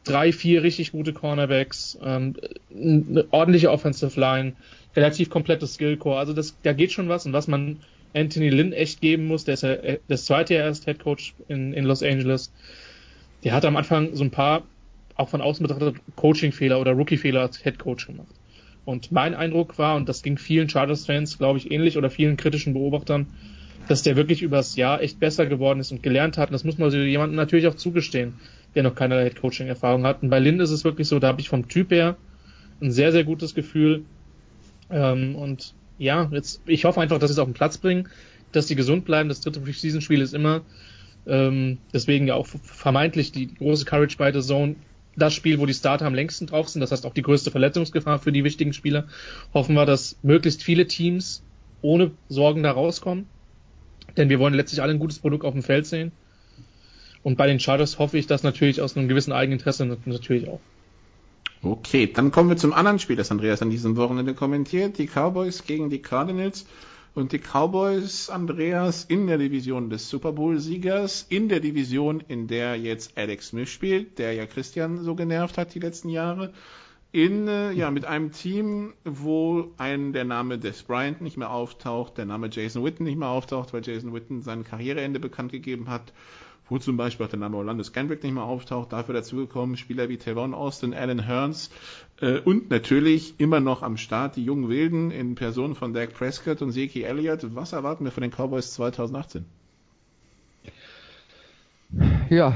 Drei, 0.05 0.33
vier 0.33 0.63
richtig 0.63 0.93
gute 0.93 1.13
Cornerbacks, 1.13 1.99
ähm, 2.03 2.37
eine 2.73 3.27
ordentliche 3.33 3.71
Offensive 3.73 4.19
Line, 4.19 4.55
relativ 4.97 5.31
komplettes 5.31 5.75
Skillcore. 5.75 6.19
Also 6.19 6.33
das, 6.33 6.57
da 6.63 6.73
geht 6.73 6.93
schon 6.93 7.09
was. 7.09 7.27
Und 7.27 7.33
was 7.33 7.49
man 7.49 7.79
Anthony 8.17 8.49
Lynn 8.49 8.73
echt 8.73 9.01
geben 9.01 9.27
muss. 9.27 9.45
Der 9.45 9.55
ist 9.55 9.63
ja 9.63 9.73
äh, 9.73 9.99
das 10.09 10.25
zweite 10.25 10.55
Jahr 10.55 10.65
erst 10.65 10.87
Head 10.87 11.01
Coach 11.01 11.35
in, 11.49 11.73
in 11.73 11.85
Los 11.85 12.03
Angeles. 12.03 12.53
Der 13.45 13.53
hat 13.53 13.65
am 13.65 13.77
Anfang 13.77 14.15
so 14.15 14.25
ein 14.25 14.31
paar, 14.31 14.63
auch 15.17 15.29
von 15.29 15.41
außen 15.41 15.67
betrachtet, 15.67 15.97
Coaching-Fehler 16.17 16.81
oder 16.81 16.93
Rookie-Fehler 16.93 17.43
als 17.43 17.63
Head 17.63 17.79
Coach 17.79 18.07
gemacht. 18.07 18.35
Und 18.85 19.13
mein 19.13 19.35
Eindruck 19.35 19.79
war, 19.79 19.97
und 19.97 20.09
das 20.09 20.23
ging 20.23 20.39
vielen 20.39 20.69
Chargers-Fans, 20.69 21.39
glaube 21.39 21.59
ich, 21.59 21.71
ähnlich 21.71 21.99
oder 21.99 22.09
vielen 22.09 22.37
kritischen 22.37 22.73
Beobachtern, 22.73 23.27
dass 23.89 24.03
der 24.03 24.17
wirklich 24.17 24.43
übers 24.43 24.77
Jahr 24.77 25.03
echt 25.03 25.21
besser 25.21 25.47
geworden 25.47 25.81
ist 25.81 25.93
und 25.93 26.03
gelernt 26.03 26.39
hat. 26.39 26.49
Und 26.49 26.55
das 26.55 26.65
muss 26.65 26.79
man 26.79 26.91
so 26.91 26.97
jemandem 26.97 27.37
natürlich 27.37 27.67
auch 27.67 27.75
zugestehen, 27.75 28.35
der 28.75 28.83
noch 28.83 28.95
keine 28.95 29.23
Head-Coaching-Erfahrung 29.23 30.05
hat. 30.05 30.23
Und 30.23 30.31
bei 30.31 30.39
Lynn 30.39 30.61
ist 30.61 30.71
es 30.71 30.85
wirklich 30.85 31.09
so, 31.09 31.19
da 31.19 31.29
habe 31.29 31.41
ich 31.41 31.49
vom 31.49 31.69
Typ 31.69 31.91
her 31.91 32.17
ein 32.81 32.91
sehr, 32.91 33.13
sehr 33.13 33.25
gutes 33.25 33.55
Gefühl. 33.55 34.05
Ähm, 34.91 35.35
und 35.37 35.75
ja, 35.99 36.29
jetzt, 36.33 36.61
ich 36.67 36.85
hoffe 36.85 37.01
einfach, 37.01 37.19
dass 37.19 37.31
sie 37.31 37.35
es 37.35 37.39
auf 37.39 37.49
den 37.49 37.55
Platz 37.55 37.79
bringen, 37.79 38.09
dass 38.53 38.69
sie 38.69 38.77
gesund 38.77 39.05
bleiben. 39.05 39.29
Das 39.29 39.41
dritte 39.41 39.61
Preseason-Spiel 39.61 40.21
ist 40.21 40.35
immer, 40.35 40.63
ähm, 41.27 41.79
deswegen 41.93 42.29
ja 42.29 42.35
auch 42.35 42.47
vermeintlich 42.47 43.33
die 43.33 43.55
große 43.55 43.85
Courage 43.85 44.17
by 44.17 44.31
the 44.33 44.47
Zone. 44.47 44.77
das 45.17 45.33
Spiel, 45.33 45.59
wo 45.59 45.67
die 45.67 45.75
Starter 45.75 46.07
am 46.07 46.15
längsten 46.15 46.47
drauf 46.47 46.69
sind. 46.69 46.81
Das 46.81 46.93
heißt 46.93 47.07
auch 47.07 47.15
die 47.15 47.23
größte 47.23 47.51
Verletzungsgefahr 47.51 48.19
für 48.19 48.33
die 48.33 48.45
wichtigen 48.45 48.75
Spieler. 48.75 49.07
Hoffen 49.55 49.75
wir, 49.75 49.87
dass 49.87 50.19
möglichst 50.23 50.63
viele 50.63 50.87
Teams 50.87 51.43
ohne 51.81 52.11
Sorgen 52.29 52.63
da 52.63 52.73
rauskommen. 52.73 53.27
Denn 54.17 54.29
wir 54.29 54.39
wollen 54.39 54.55
letztlich 54.55 54.83
alle 54.83 54.93
ein 54.93 54.99
gutes 54.99 55.19
Produkt 55.19 55.45
auf 55.45 55.53
dem 55.55 55.63
Feld 55.63 55.87
sehen. 55.87 56.13
Und 57.23 57.37
bei 57.37 57.47
den 57.47 57.59
Chargers 57.59 57.99
hoffe 57.99 58.19
ich 58.19 58.27
das 58.27 58.43
natürlich 58.43 58.81
aus 58.81 58.97
einem 58.97 59.09
gewissen 59.09 59.33
Eigeninteresse 59.33 59.99
natürlich 60.05 60.49
auch. 60.49 60.61
Okay, 61.67 62.07
dann 62.07 62.31
kommen 62.31 62.49
wir 62.49 62.57
zum 62.57 62.73
anderen 62.73 63.01
Spiel, 63.01 63.17
das 63.17 63.33
Andreas 63.33 63.61
an 63.61 63.71
diesem 63.71 63.97
Wochenende 63.97 64.35
kommentiert. 64.35 64.99
Die 64.99 65.09
Cowboys 65.09 65.65
gegen 65.65 65.91
die 65.91 66.01
Cardinals. 66.01 66.65
Und 67.15 67.33
die 67.33 67.41
Cowboys, 67.41 68.31
Andreas, 68.31 69.05
in 69.05 69.27
der 69.27 69.39
Division 69.39 69.91
des 69.91 70.09
Super 70.09 70.33
Bowl-Siegers, 70.33 71.27
in 71.29 71.49
der 71.49 71.59
Division, 71.61 72.23
in 72.29 72.47
der 72.47 72.77
jetzt 72.77 73.19
Alex 73.19 73.49
Smith 73.49 73.71
spielt, 73.71 74.19
der 74.19 74.35
ja 74.35 74.47
Christian 74.47 75.03
so 75.03 75.17
genervt 75.17 75.59
hat 75.59 75.75
die 75.75 75.81
letzten 75.81 76.11
Jahre, 76.11 76.53
in, 77.11 77.49
äh, 77.49 77.73
ja, 77.73 77.91
mit 77.91 78.05
einem 78.05 78.31
Team, 78.31 78.93
wo 79.05 79.73
ein, 79.79 80.13
der 80.13 80.25
Name 80.25 80.59
Des 80.59 80.83
Bryant 80.83 81.23
nicht 81.23 81.39
mehr 81.39 81.51
auftaucht, 81.51 82.19
der 82.19 82.27
Name 82.27 82.49
Jason 82.53 82.85
Witten 82.85 83.05
nicht 83.05 83.19
mehr 83.19 83.31
auftaucht, 83.31 83.73
weil 83.73 83.83
Jason 83.83 84.13
Witten 84.13 84.43
sein 84.43 84.63
Karriereende 84.63 85.19
bekannt 85.19 85.51
gegeben 85.51 85.89
hat, 85.89 86.13
wo 86.69 86.79
zum 86.79 86.97
Beispiel 86.97 87.27
auch 87.27 87.31
der 87.31 87.39
Name 87.39 87.57
Orlando 87.57 87.83
Scandrick 87.83 88.23
nicht 88.23 88.35
mehr 88.35 88.45
auftaucht, 88.45 88.93
dafür 88.93 89.15
dazugekommen 89.15 89.77
Spieler 89.77 90.09
wie 90.09 90.17
Tavon 90.17 90.55
Austin, 90.55 90.95
Alan 90.95 91.27
Hearns 91.27 91.71
äh, 92.21 92.39
und 92.41 92.71
natürlich 92.71 93.35
immer 93.39 93.61
noch 93.61 93.83
am 93.83 93.97
Start 93.97 94.37
die 94.37 94.45
jungen 94.45 94.69
Wilden 94.69 95.11
in 95.11 95.35
Person 95.35 95.75
von 95.75 95.93
Dak 95.93 96.15
Prescott 96.15 96.63
und 96.63 96.73
Zeke 96.73 97.05
Elliott. 97.05 97.55
Was 97.55 97.73
erwarten 97.73 98.05
wir 98.05 98.13
von 98.13 98.23
den 98.23 98.31
Cowboys 98.31 98.73
2018? 98.73 99.45
Ja, 102.31 102.55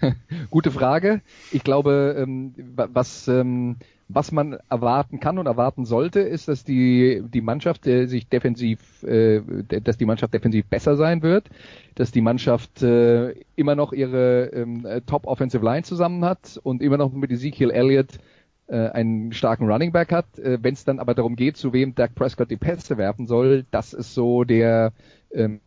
gute 0.50 0.70
Frage. 0.70 1.22
Ich 1.50 1.64
glaube, 1.64 2.14
ähm, 2.18 2.54
was 2.76 3.26
ähm, 3.28 3.76
was 4.08 4.32
man 4.32 4.58
erwarten 4.70 5.20
kann 5.20 5.38
und 5.38 5.46
erwarten 5.46 5.84
sollte, 5.84 6.20
ist, 6.20 6.48
dass 6.48 6.64
die, 6.64 7.22
die 7.22 7.42
Mannschaft 7.42 7.86
äh, 7.86 8.06
sich 8.06 8.28
defensiv, 8.28 9.02
äh, 9.02 9.42
dass 9.82 9.98
die 9.98 10.06
Mannschaft 10.06 10.32
defensiv 10.32 10.66
besser 10.66 10.96
sein 10.96 11.22
wird, 11.22 11.50
dass 11.94 12.10
die 12.10 12.22
Mannschaft 12.22 12.82
äh, 12.82 13.34
immer 13.54 13.74
noch 13.74 13.92
ihre 13.92 14.46
ähm, 14.46 14.86
Top 15.06 15.26
Offensive 15.26 15.64
Line 15.64 15.82
zusammen 15.82 16.24
hat 16.24 16.58
und 16.62 16.80
immer 16.80 16.96
noch 16.96 17.12
mit 17.12 17.30
Ezekiel 17.30 17.70
Elliott 17.70 18.18
äh, 18.66 18.88
einen 18.88 19.32
starken 19.32 19.70
Running 19.70 19.92
Back 19.92 20.10
hat. 20.10 20.38
Äh, 20.38 20.58
Wenn 20.62 20.72
es 20.74 20.84
dann 20.84 21.00
aber 21.00 21.14
darum 21.14 21.36
geht, 21.36 21.58
zu 21.58 21.74
wem 21.74 21.94
Dak 21.94 22.14
Prescott 22.14 22.50
die 22.50 22.56
Pässe 22.56 22.96
werfen 22.96 23.26
soll, 23.26 23.66
das 23.70 23.92
ist 23.92 24.14
so 24.14 24.44
der, 24.44 24.92
ähm, 25.32 25.60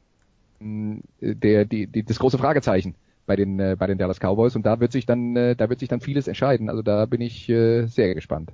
der 1.20 1.66
die, 1.66 1.86
die, 1.86 2.04
das 2.04 2.18
große 2.18 2.40
Fragezeichen 2.40 2.96
bei 3.32 3.38
den 3.38 3.62
äh, 3.62 3.78
bei 3.80 3.88
den 3.88 3.98
Dallas 3.98 4.20
Cowboys 4.20 4.58
und 4.58 4.66
da 4.66 4.82
wird 4.82 4.92
sich 4.92 5.06
dann 5.06 5.38
äh, 5.38 5.56
da 5.56 5.70
wird 5.70 5.80
sich 5.80 5.88
dann 5.88 6.02
vieles 6.02 6.28
entscheiden. 6.28 6.70
Also 6.70 6.82
da 6.82 7.06
bin 7.06 7.22
ich 7.22 7.48
äh, 7.48 7.86
sehr 7.86 8.14
gespannt. 8.14 8.52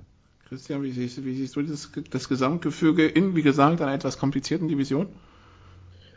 Christian, 0.48 0.84
wie 0.84 0.92
siehst, 0.92 1.24
wie 1.24 1.34
siehst 1.34 1.56
du 1.56 1.62
das, 1.62 1.90
das 2.10 2.28
Gesamtgefüge 2.28 3.04
in, 3.04 3.34
wie 3.34 3.42
gesagt, 3.42 3.82
einer 3.82 3.92
etwas 3.92 4.18
komplizierten 4.18 4.68
Division? 4.68 5.08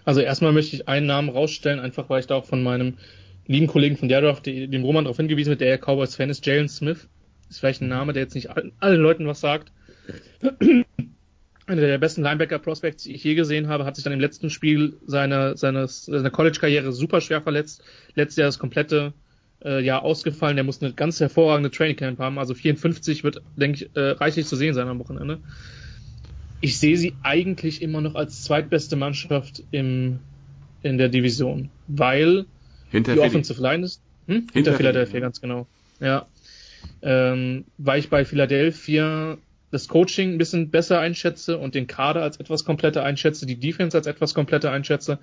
Also 0.05 0.21
erstmal 0.21 0.53
möchte 0.53 0.75
ich 0.75 0.87
einen 0.87 1.07
Namen 1.07 1.29
rausstellen, 1.29 1.79
einfach 1.79 2.07
weil 2.09 2.19
ich 2.19 2.27
da 2.27 2.35
auch 2.35 2.45
von 2.45 2.61
meinem 2.61 2.97
lieben 3.47 3.65
Kollegen 3.65 3.97
von 3.97 4.09
der 4.09 4.21
Draft, 4.21 4.45
dem 4.45 4.83
Roman 4.83 5.05
darauf 5.05 5.17
hingewiesen 5.17 5.49
wird, 5.49 5.61
der 5.61 5.69
ja 5.69 5.77
Cowboys-Fan 5.77 6.29
ist, 6.29 6.45
Jalen 6.45 6.69
Smith. 6.69 7.07
Ist 7.49 7.59
vielleicht 7.59 7.81
ein 7.81 7.89
Name, 7.89 8.13
der 8.13 8.21
jetzt 8.21 8.35
nicht 8.35 8.51
allen, 8.51 8.73
allen 8.79 9.01
Leuten 9.01 9.25
was 9.25 9.41
sagt 9.41 9.71
einer 11.67 11.81
der 11.81 11.97
besten 11.97 12.23
Linebacker-Prospects, 12.23 13.03
die 13.03 13.13
ich 13.13 13.23
je 13.23 13.35
gesehen 13.35 13.67
habe, 13.67 13.85
hat 13.85 13.95
sich 13.95 14.03
dann 14.03 14.13
im 14.13 14.19
letzten 14.19 14.49
Spiel 14.49 14.97
seiner 15.05 15.57
seine, 15.57 15.87
seine 15.87 16.31
College-Karriere 16.31 16.91
super 16.91 17.21
schwer 17.21 17.41
verletzt. 17.41 17.83
Letztes 18.15 18.37
Jahr 18.37 18.47
das 18.47 18.59
komplette 18.59 19.13
äh, 19.63 19.83
Jahr 19.83 20.03
ausgefallen. 20.03 20.55
Der 20.55 20.63
muss 20.63 20.81
eine 20.81 20.93
ganz 20.93 21.19
hervorragende 21.19 21.71
Training 21.71 21.95
Camp 21.95 22.19
haben. 22.19 22.39
Also 22.39 22.53
54 22.53 23.23
wird, 23.23 23.41
denke 23.55 23.85
ich, 23.85 23.95
äh, 23.95 24.11
reichlich 24.11 24.47
zu 24.47 24.55
sehen 24.55 24.73
sein 24.73 24.87
am 24.87 24.99
Wochenende. 24.99 25.39
Ich 26.61 26.77
sehe 26.77 26.97
sie 26.97 27.13
eigentlich 27.23 27.81
immer 27.81 28.01
noch 28.01 28.15
als 28.15 28.43
zweitbeste 28.43 28.95
Mannschaft 28.95 29.63
im, 29.71 30.19
in 30.83 30.97
der 30.97 31.09
Division, 31.09 31.69
weil 31.87 32.45
Hinter 32.89 33.13
die 33.13 33.17
Philly. 33.17 33.27
Offensive 33.29 33.61
Line 33.61 33.85
ist. 33.85 34.01
Hm? 34.27 34.35
Hinter, 34.35 34.53
Hinter 34.53 34.73
Philadelphia, 34.73 35.11
Philly, 35.11 35.21
ganz 35.21 35.41
genau. 35.41 35.67
Ja. 35.99 36.27
Ähm, 37.01 37.65
weil 37.77 37.99
ich 37.99 38.09
bei 38.09 38.25
Philadelphia 38.25 39.37
das 39.71 39.87
Coaching 39.87 40.33
ein 40.33 40.37
bisschen 40.37 40.69
besser 40.69 40.99
einschätze 40.99 41.57
und 41.57 41.75
den 41.75 41.87
Kader 41.87 42.21
als 42.21 42.37
etwas 42.37 42.65
kompletter 42.65 43.03
einschätze, 43.03 43.45
die 43.45 43.59
Defense 43.59 43.97
als 43.97 44.05
etwas 44.05 44.33
kompletter 44.33 44.71
einschätze. 44.71 45.19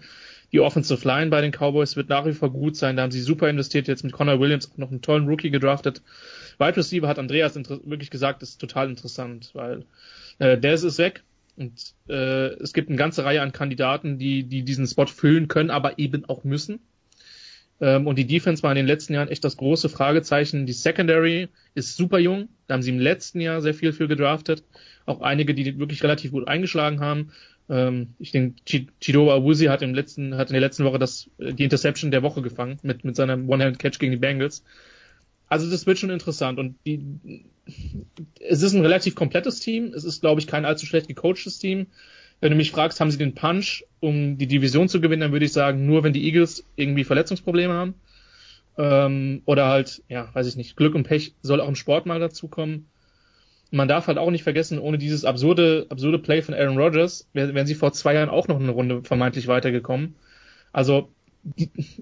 Die 0.51 0.61
Offensive 0.61 1.07
Line 1.07 1.31
bei 1.31 1.43
den 1.43 1.53
Cowboys 1.53 1.97
wird 1.97 2.09
nach 2.09 2.25
wie 2.25 2.33
vor 2.33 2.51
gut 2.51 2.75
sein. 2.75 2.97
Da 2.97 3.03
haben 3.03 3.11
sie 3.11 3.21
super 3.21 3.51
investiert, 3.51 3.87
jetzt 3.87 4.03
mit 4.03 4.13
Connor 4.13 4.41
Williams 4.41 4.71
auch 4.73 4.79
noch 4.79 4.91
einen 4.91 5.03
tollen 5.03 5.29
Rookie 5.29 5.51
gedraftet. 5.51 6.03
Wide 6.59 6.77
Receiver 6.77 7.07
hat 7.07 7.19
Andreas 7.19 7.55
wirklich 7.57 8.11
gesagt, 8.11 8.43
ist 8.43 8.59
total 8.59 8.89
interessant, 8.89 9.51
weil 9.53 9.85
äh, 10.39 10.57
Dez 10.57 10.83
ist 10.83 10.99
weg 10.99 11.23
und 11.57 11.95
äh, 12.09 12.53
es 12.63 12.73
gibt 12.73 12.89
eine 12.89 12.97
ganze 12.97 13.25
Reihe 13.25 13.43
an 13.43 13.53
Kandidaten, 13.53 14.19
die, 14.19 14.45
die 14.45 14.63
diesen 14.63 14.87
Spot 14.87 15.07
füllen 15.07 15.49
können, 15.49 15.71
aber 15.71 15.99
eben 15.99 16.25
auch 16.25 16.45
müssen. 16.45 16.81
Ähm, 17.81 18.07
und 18.07 18.17
die 18.17 18.27
Defense 18.27 18.63
war 18.63 18.73
in 18.73 18.77
den 18.77 18.87
letzten 18.87 19.15
Jahren 19.15 19.29
echt 19.29 19.45
das 19.45 19.57
große 19.57 19.89
Fragezeichen. 19.89 20.67
Die 20.67 20.73
Secondary 20.73 21.49
ist 21.75 21.97
super 21.97 22.19
jung. 22.19 22.49
Da 22.67 22.75
haben 22.75 22.83
sie 22.83 22.91
im 22.91 22.99
letzten 22.99 23.41
Jahr 23.41 23.61
sehr 23.61 23.75
viel 23.75 23.93
für 23.93 24.09
gedraftet. 24.09 24.65
Auch 25.07 25.21
einige, 25.21 25.55
die 25.55 25.79
wirklich 25.79 26.03
relativ 26.03 26.33
gut 26.33 26.49
eingeschlagen 26.49 27.01
haben. 27.01 27.33
Ähm, 27.69 28.15
ich 28.19 28.33
denke, 28.33 28.63
Chi- 28.65 28.89
Chidoa 29.01 29.35
Awuzi 29.35 29.67
hat 29.67 29.83
im 29.83 29.95
letzten, 29.95 30.37
hat 30.37 30.49
in 30.49 30.55
der 30.55 30.61
letzten 30.61 30.85
Woche 30.85 30.99
das, 30.99 31.31
äh, 31.39 31.53
die 31.53 31.65
Interception 31.65 32.11
der 32.11 32.23
Woche 32.23 32.43
gefangen 32.43 32.79
mit, 32.83 33.05
mit 33.05 33.17
seinem 33.17 33.49
One-Hand-Catch 33.49 33.99
gegen 33.99 34.13
die 34.13 34.19
Bengals. 34.19 34.65
Also 35.49 35.71
das 35.71 35.87
wird 35.87 35.99
schon 35.99 36.11
interessant 36.11 36.59
und 36.59 36.77
die, 36.85 37.01
es 38.41 38.63
ist 38.63 38.75
ein 38.75 38.83
relativ 38.83 39.15
komplettes 39.15 39.61
Team. 39.61 39.93
Es 39.95 40.05
ist, 40.05 40.21
glaube 40.21 40.41
ich, 40.41 40.47
kein 40.47 40.67
allzu 40.67 40.85
schlecht 40.85 41.09
gecoachtes 41.09 41.59
Team. 41.59 41.87
Wenn 42.41 42.51
du 42.51 42.57
mich 42.57 42.71
fragst, 42.71 43.01
haben 43.01 43.11
sie 43.11 43.19
den 43.19 43.35
Punch, 43.35 43.85
um 44.01 44.39
die 44.39 44.47
Division 44.47 44.89
zu 44.89 45.01
gewinnen, 45.01 45.21
dann 45.23 45.33
würde 45.33 45.45
ich 45.47 45.53
sagen, 45.53 45.87
nur 45.87 46.05
wenn 46.05 46.13
die 46.13 46.25
Eagles 46.25 46.65
irgendwie 46.77 47.05
Verletzungsprobleme 47.05 47.73
haben. 47.75 47.95
Ähm, 48.79 49.43
oder 49.45 49.67
halt, 49.69 50.03
ja, 50.09 50.31
weiß 50.35 50.47
ich 50.47 50.57
nicht, 50.57 50.77
Glück 50.77 50.95
und 50.95 51.05
Pech 51.05 51.35
soll 51.43 51.61
auch 51.61 51.69
im 51.69 51.75
Sport 51.77 52.07
mal 52.07 52.21
dazukommen. 52.21 52.89
Man 53.71 53.89
darf 53.89 54.07
halt 54.07 54.19
auch 54.19 54.31
nicht 54.31 54.45
vergessen, 54.45 54.79
ohne 54.79 54.99
dieses 54.99 55.25
absurde, 55.25 55.87
absurde 55.91 56.19
Play 56.19 56.43
von 56.43 56.55
Aaron 56.55 56.79
Rodgers 56.79 57.29
wär- 57.35 57.55
wären 57.55 57.67
sie 57.67 57.75
vor 57.75 57.93
zwei 57.93 58.15
Jahren 58.15 58.31
auch 58.31 58.49
noch 58.49 58.61
eine 58.61 58.71
Runde 58.71 59.03
vermeintlich 59.05 59.49
weitergekommen. 59.49 60.15
Also, 60.73 61.11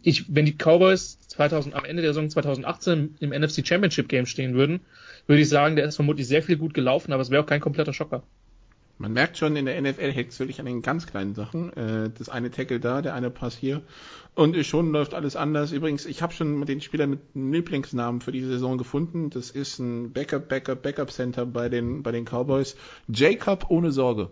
ich, 0.02 0.24
wenn 0.34 0.46
die 0.46 0.56
Cowboys 0.56 1.18
2000, 1.28 1.74
am 1.74 1.84
Ende 1.84 2.02
der 2.02 2.12
Saison 2.12 2.30
2018 2.30 3.16
im 3.20 3.32
NFC 3.32 3.66
Championship 3.66 4.08
Game 4.08 4.26
stehen 4.26 4.54
würden, 4.54 4.80
würde 5.26 5.42
ich 5.42 5.48
sagen, 5.48 5.76
der 5.76 5.86
ist 5.86 5.96
vermutlich 5.96 6.26
sehr 6.28 6.42
viel 6.42 6.56
gut 6.56 6.74
gelaufen, 6.74 7.12
aber 7.12 7.22
es 7.22 7.30
wäre 7.30 7.42
auch 7.42 7.46
kein 7.46 7.60
kompletter 7.60 7.92
Schocker. 7.92 8.22
Man 8.98 9.12
merkt 9.12 9.36
schon, 9.36 9.56
in 9.56 9.66
der 9.66 9.80
NFL 9.80 10.10
hängt 10.12 10.32
es 10.32 10.38
wirklich 10.38 10.58
an 10.58 10.66
den 10.66 10.80
ganz 10.80 11.06
kleinen 11.06 11.34
Sachen. 11.34 11.72
Äh, 11.74 12.10
das 12.16 12.28
eine 12.28 12.50
Tackle 12.50 12.80
da, 12.80 13.02
der 13.02 13.14
eine 13.14 13.30
Pass 13.30 13.56
hier. 13.56 13.82
Und 14.34 14.56
schon 14.66 14.90
läuft 14.92 15.14
alles 15.14 15.36
anders. 15.36 15.72
Übrigens, 15.72 16.06
ich 16.06 16.22
habe 16.22 16.32
schon 16.32 16.64
den 16.66 16.80
Spieler 16.80 17.06
mit 17.06 17.20
einem 17.34 17.52
Lieblingsnamen 17.52 18.20
für 18.20 18.32
diese 18.32 18.48
Saison 18.48 18.78
gefunden. 18.78 19.30
Das 19.30 19.50
ist 19.50 19.78
ein 19.78 20.12
Backup, 20.12 20.48
Backup, 20.48 20.82
Backup 20.82 21.10
Center 21.10 21.46
bei 21.46 21.68
den, 21.68 22.02
bei 22.02 22.12
den 22.12 22.24
Cowboys. 22.24 22.76
Jacob 23.08 23.70
ohne 23.70 23.92
Sorge. 23.92 24.30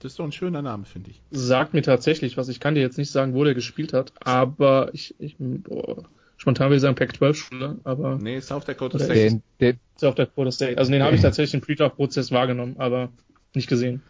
Das 0.00 0.12
ist 0.12 0.18
doch 0.18 0.24
ein 0.24 0.32
schöner 0.32 0.62
Name, 0.62 0.84
finde 0.84 1.10
ich. 1.10 1.22
sagt 1.30 1.74
mir 1.74 1.82
tatsächlich 1.82 2.36
was. 2.36 2.48
Ich 2.48 2.60
kann 2.60 2.74
dir 2.74 2.80
jetzt 2.80 2.98
nicht 2.98 3.10
sagen, 3.10 3.34
wo 3.34 3.44
der 3.44 3.54
gespielt 3.54 3.92
hat, 3.92 4.12
aber 4.20 4.90
ich, 4.92 5.14
ich 5.18 5.36
boah, 5.38 6.04
spontan 6.36 6.70
will 6.70 6.76
ich 6.76 6.82
sagen 6.82 6.94
Pac-12-Schule, 6.96 7.78
aber 7.84 8.18
Nee, 8.18 8.40
South 8.40 8.64
Dakota 8.64 8.98
State. 8.98 9.14
Den, 9.14 9.42
den, 9.60 9.80
South 9.98 10.14
Dakota 10.16 10.50
State. 10.52 10.78
Also 10.78 10.90
den 10.92 11.02
habe 11.02 11.16
ich 11.16 11.22
tatsächlich 11.22 11.54
im 11.54 11.60
Pre-Draft-Prozess 11.60 12.30
wahrgenommen, 12.32 12.76
aber 12.78 13.10
nicht 13.54 13.68
gesehen. 13.68 14.02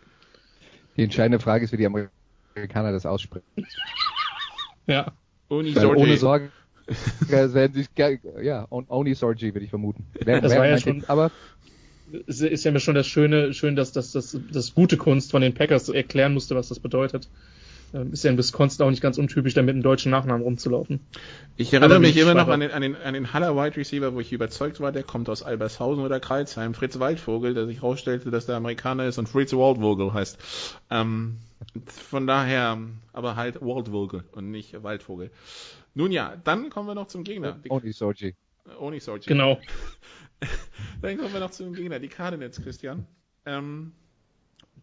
die 0.97 1.05
entscheidende 1.05 1.39
Frage 1.39 1.65
ist, 1.65 1.73
wie 1.73 1.77
die 1.77 1.87
Amerikaner 1.87 2.93
das 2.93 3.07
aussprechen. 3.07 3.45
Ja. 4.87 5.13
Ohne 5.49 6.17
Sorge 6.17 6.51
werden 7.29 7.73
sie 7.75 7.87
ge- 7.95 8.19
ja, 8.43 8.67
on- 8.71 8.87
Only 8.89 9.15
Sorgi 9.15 9.53
würde 9.55 9.65
ich 9.65 9.71
vermuten. 9.71 10.07
Wer, 10.25 10.41
Das 10.41 10.53
wer 10.53 10.59
war 10.61 10.67
ja 10.69 10.79
schon- 10.79 11.05
aber 11.09 11.31
Es 12.29 12.41
ist 12.41 12.65
ja 12.65 12.71
mir 12.71 12.79
schon 12.81 12.95
das 12.95 13.07
Schöne, 13.09 13.53
schön, 13.55 13.75
dass 13.77 13.93
das, 13.93 14.13
das, 14.13 14.39
das 14.53 14.75
gute 14.75 14.97
Kunst 14.97 15.33
von 15.33 15.43
den 15.43 15.55
Packers 15.55 15.89
erklären 15.89 16.33
musste, 16.35 16.55
was 16.55 16.69
das 16.69 16.79
bedeutet. 16.79 17.29
Ähm, 17.97 18.13
Ist 18.13 18.25
ja 18.25 18.31
in 18.31 18.37
Wisconsin 18.37 18.85
auch 18.85 18.91
nicht 18.91 19.03
ganz 19.03 19.17
untypisch, 19.17 19.55
da 19.55 19.63
mit 19.63 19.73
einem 19.75 19.83
deutschen 19.83 20.11
Nachnamen 20.11 20.43
rumzulaufen. 20.43 21.01
Ich 21.57 21.73
erinnere 21.73 21.99
mich 21.99 22.17
immer 22.17 22.35
noch 22.35 22.49
an 22.49 22.61
den, 22.61 22.71
an 22.71 22.83
den, 22.83 22.95
an 22.97 23.15
den 23.15 23.33
Haller 23.33 23.57
Wide 23.57 23.77
Receiver, 23.77 24.15
wo 24.15 24.21
ich 24.21 24.33
überzeugt 24.33 24.81
war, 24.81 24.93
der 24.93 25.03
kommt 25.03 25.31
aus 25.31 25.43
Albershausen 25.43 26.05
oder 26.05 26.21
Kreilsheim. 26.21 26.75
Fritz 26.75 26.99
Waldvogel, 26.99 27.55
der 27.55 27.67
sich 27.67 27.83
rausstellte, 27.83 28.31
dass 28.31 28.47
der 28.47 28.57
Amerikaner 28.57 29.07
ist 29.07 29.19
und 29.19 29.29
Fritz 29.29 29.53
Waldvogel 29.55 30.13
heißt. 30.13 30.39
Ähm, 30.91 31.39
von 31.87 32.27
daher, 32.27 32.79
aber 33.15 33.37
halt 33.37 33.63
Waldvogel 33.63 34.25
und 34.33 34.51
nicht 34.51 34.83
Waldvogel. 34.83 35.31
Nun 35.95 36.13
ja, 36.13 36.37
dann 36.45 36.69
kommen 36.69 36.89
wir 36.89 36.95
noch 36.95 37.07
zum 37.07 37.25
Gegner. 37.25 37.59
Only 37.71 37.93
Sorgi. 37.93 38.35
Oni 38.79 39.01
Sorgi. 39.01 39.29
Genau. 39.29 39.59
Dann 41.01 41.17
kommen 41.17 41.33
wir 41.33 41.41
noch 41.41 41.51
zum 41.51 41.73
Gegner, 41.73 41.99
die 41.99 42.09
Cardinals, 42.09 42.61
Christian. 42.61 43.07
Ähm, 43.47 43.93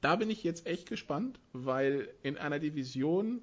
da 0.04 0.18
bin 0.18 0.30
ich 0.30 0.44
jetzt 0.44 0.68
echt 0.68 0.90
gespannt, 0.90 1.40
weil 1.54 2.10
in 2.24 2.38
einer 2.38 2.60
Division, 2.60 3.42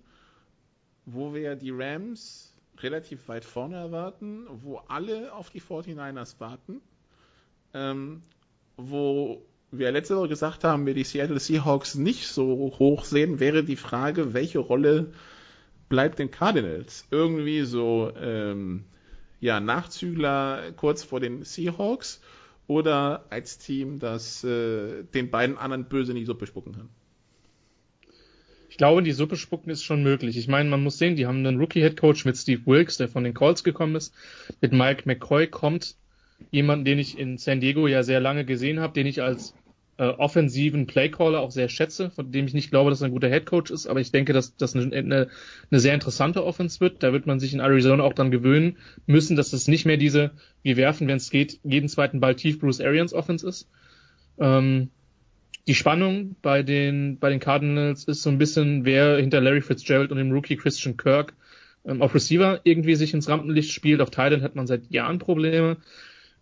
wo 1.07 1.33
wir 1.33 1.57
die 1.57 1.71
Rams 1.71 2.55
relativ 2.79 3.29
weit 3.29 3.45
vorne 3.45 3.77
erwarten, 3.77 4.47
wo 4.63 4.77
alle 4.89 5.33
auf 5.33 5.49
die 5.51 5.63
49ers 5.63 6.39
warten, 6.39 6.83
ähm, 7.73 8.23
wo 8.77 9.43
wir 9.71 9.91
letzte 9.91 10.17
Woche 10.17 10.29
gesagt 10.29 10.65
haben, 10.65 10.85
wir 10.85 10.95
die 10.95 11.05
Seattle 11.05 11.41
Seahawks 11.41 11.95
nicht 11.95 12.27
so 12.27 12.75
hoch 12.79 13.05
sehen, 13.05 13.41
wäre 13.41 13.65
die 13.65 13.77
Frage, 13.77 14.35
welche 14.35 14.59
Rolle 14.59 15.13
bleibt 15.89 16.19
den 16.19 16.31
Cardinals? 16.31 17.07
Irgendwie 17.11 17.63
so, 17.63 18.13
ähm, 18.21 18.85
ja, 19.41 19.61
Nachzügler 19.61 20.73
kurz 20.73 21.05
vor 21.05 21.21
den 21.21 21.45
Seahawks 21.45 22.21
oder 22.71 23.25
als 23.31 23.59
Team, 23.59 23.99
das 23.99 24.45
äh, 24.45 25.03
den 25.03 25.29
beiden 25.33 25.59
anderen 25.59 25.87
böse 25.87 26.13
in 26.13 26.19
die 26.19 26.25
Suppe 26.25 26.47
spucken 26.47 26.73
kann? 26.73 26.89
Ich 28.69 28.77
glaube, 28.77 29.03
die 29.03 29.11
Suppe 29.11 29.37
spucken 29.37 29.71
ist 29.71 29.83
schon 29.83 30.05
möglich. 30.05 30.37
Ich 30.37 30.47
meine, 30.47 30.71
man 30.71 30.81
muss 30.81 30.97
sehen, 30.97 31.17
die 31.17 31.27
haben 31.27 31.45
einen 31.45 31.59
Rookie-Head-Coach 31.59 32.25
mit 32.25 32.37
Steve 32.37 32.63
Wilkes, 32.67 32.97
der 32.97 33.09
von 33.09 33.25
den 33.25 33.35
Colts 33.35 33.65
gekommen 33.65 33.97
ist. 33.97 34.15
Mit 34.61 34.73
Mike 34.73 35.03
McCoy 35.05 35.49
kommt 35.49 35.97
jemand, 36.53 36.87
den 36.87 37.01
ich 37.01 37.19
in 37.19 37.39
San 37.39 37.61
Diego 37.61 37.89
ja 37.89 38.05
sehr 38.05 38.21
lange 38.21 38.45
gesehen 38.45 38.79
habe, 38.79 38.93
den 38.93 39.09
ich 39.09 39.21
als 39.21 39.53
äh, 40.01 40.15
offensiven 40.17 40.87
Playcaller 40.87 41.41
auch 41.41 41.51
sehr 41.51 41.69
schätze, 41.69 42.09
von 42.09 42.33
dem 42.33 42.47
ich 42.47 42.55
nicht 42.55 42.71
glaube, 42.71 42.89
dass 42.89 43.03
er 43.03 43.09
ein 43.09 43.13
guter 43.13 43.29
Headcoach 43.29 43.71
ist, 43.71 43.87
aber 43.87 44.01
ich 44.01 44.11
denke, 44.11 44.33
dass 44.33 44.57
das 44.57 44.75
eine, 44.75 44.97
eine, 44.97 45.29
eine 45.71 45.81
sehr 45.81 45.93
interessante 45.93 46.43
Offense 46.43 46.81
wird. 46.81 47.03
Da 47.03 47.13
wird 47.13 47.27
man 47.27 47.39
sich 47.39 47.53
in 47.53 47.61
Arizona 47.61 48.03
auch 48.03 48.15
dann 48.15 48.31
gewöhnen 48.31 48.79
müssen, 49.07 49.37
dass 49.37 49.53
es 49.53 49.69
nicht 49.69 49.85
mehr 49.85 49.99
diese, 49.99 50.31
wir 50.63 50.79
werfen, 50.79 51.07
wenn 51.07 51.19
es 51.19 51.29
geht, 51.29 51.61
jeden 51.65 51.91
zweiten 51.91 52.19
Ball 52.19 52.35
tief 52.35 52.61
Bruce 52.61 52.81
Arians 52.81 53.13
Offense 53.13 53.47
ist. 53.47 53.69
Ähm, 54.39 54.89
die 55.69 55.75
Spannung 55.75 56.35
bei 56.41 56.63
den, 56.63 57.19
bei 57.19 57.29
den 57.29 57.39
Cardinals 57.39 58.05
ist 58.05 58.23
so 58.23 58.31
ein 58.31 58.39
bisschen, 58.39 58.87
wer 58.87 59.19
hinter 59.19 59.43
Larry 59.43 59.61
Fitzgerald 59.61 60.13
und 60.13 60.17
dem 60.17 60.33
Rookie 60.33 60.57
Christian 60.57 60.97
Kirk 60.97 61.35
ähm, 61.85 62.01
auf 62.01 62.15
Receiver 62.15 62.61
irgendwie 62.65 62.95
sich 62.95 63.13
ins 63.13 63.29
Rampenlicht 63.29 63.71
spielt. 63.71 64.01
Auf 64.01 64.09
Thailand 64.09 64.43
hat 64.43 64.57
man 64.57 64.67
seit 64.67 64.91
Jahren 64.91 65.19
Probleme. 65.19 65.77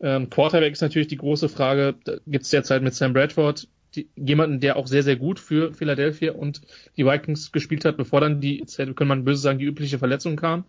Ähm, 0.00 0.30
Quarterback 0.30 0.72
ist 0.72 0.82
natürlich 0.82 1.08
die 1.08 1.16
große 1.16 1.48
Frage. 1.48 1.94
Gibt 2.26 2.44
es 2.44 2.50
derzeit 2.50 2.82
mit 2.82 2.94
Sam 2.94 3.12
Bradford 3.12 3.68
die, 3.94 4.08
jemanden, 4.16 4.60
der 4.60 4.76
auch 4.76 4.86
sehr, 4.86 5.02
sehr 5.02 5.16
gut 5.16 5.40
für 5.40 5.72
Philadelphia 5.72 6.32
und 6.32 6.60
die 6.96 7.06
Vikings 7.06 7.52
gespielt 7.52 7.84
hat, 7.84 7.96
bevor 7.96 8.20
dann 8.20 8.40
die, 8.40 8.64
könnte 8.76 9.04
man 9.04 9.24
böse 9.24 9.40
sagen, 9.40 9.58
die 9.58 9.64
übliche 9.64 9.98
Verletzung 9.98 10.36
kam. 10.36 10.64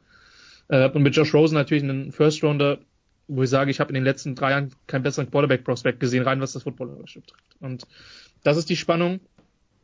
Äh, 0.69 0.89
und 0.89 1.03
mit 1.03 1.15
Josh 1.15 1.33
Rosen 1.33 1.55
natürlich 1.55 1.83
einen 1.83 2.11
First 2.11 2.43
Rounder, 2.43 2.79
wo 3.27 3.43
ich 3.43 3.49
sage, 3.49 3.71
ich 3.71 3.79
habe 3.79 3.89
in 3.89 3.95
den 3.95 4.03
letzten 4.03 4.35
drei 4.35 4.51
Jahren 4.51 4.71
keinen 4.87 5.03
besseren 5.03 5.29
Quarterback-Prospect 5.29 5.99
gesehen, 5.99 6.23
rein 6.23 6.41
was 6.41 6.53
das 6.53 6.63
Football 6.63 6.87
betrifft. 6.87 7.33
Und 7.59 7.85
das 8.43 8.57
ist 8.57 8.69
die 8.69 8.77
Spannung. 8.77 9.19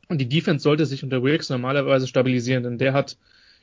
Und 0.07 0.19
die 0.19 0.29
Defense 0.29 0.63
sollte 0.63 0.85
sich 0.85 1.03
unter 1.03 1.23
Wilkes 1.23 1.49
normalerweise 1.49 2.07
stabilisieren, 2.07 2.63
denn 2.63 2.77
der 2.77 2.93
hat 2.93 3.17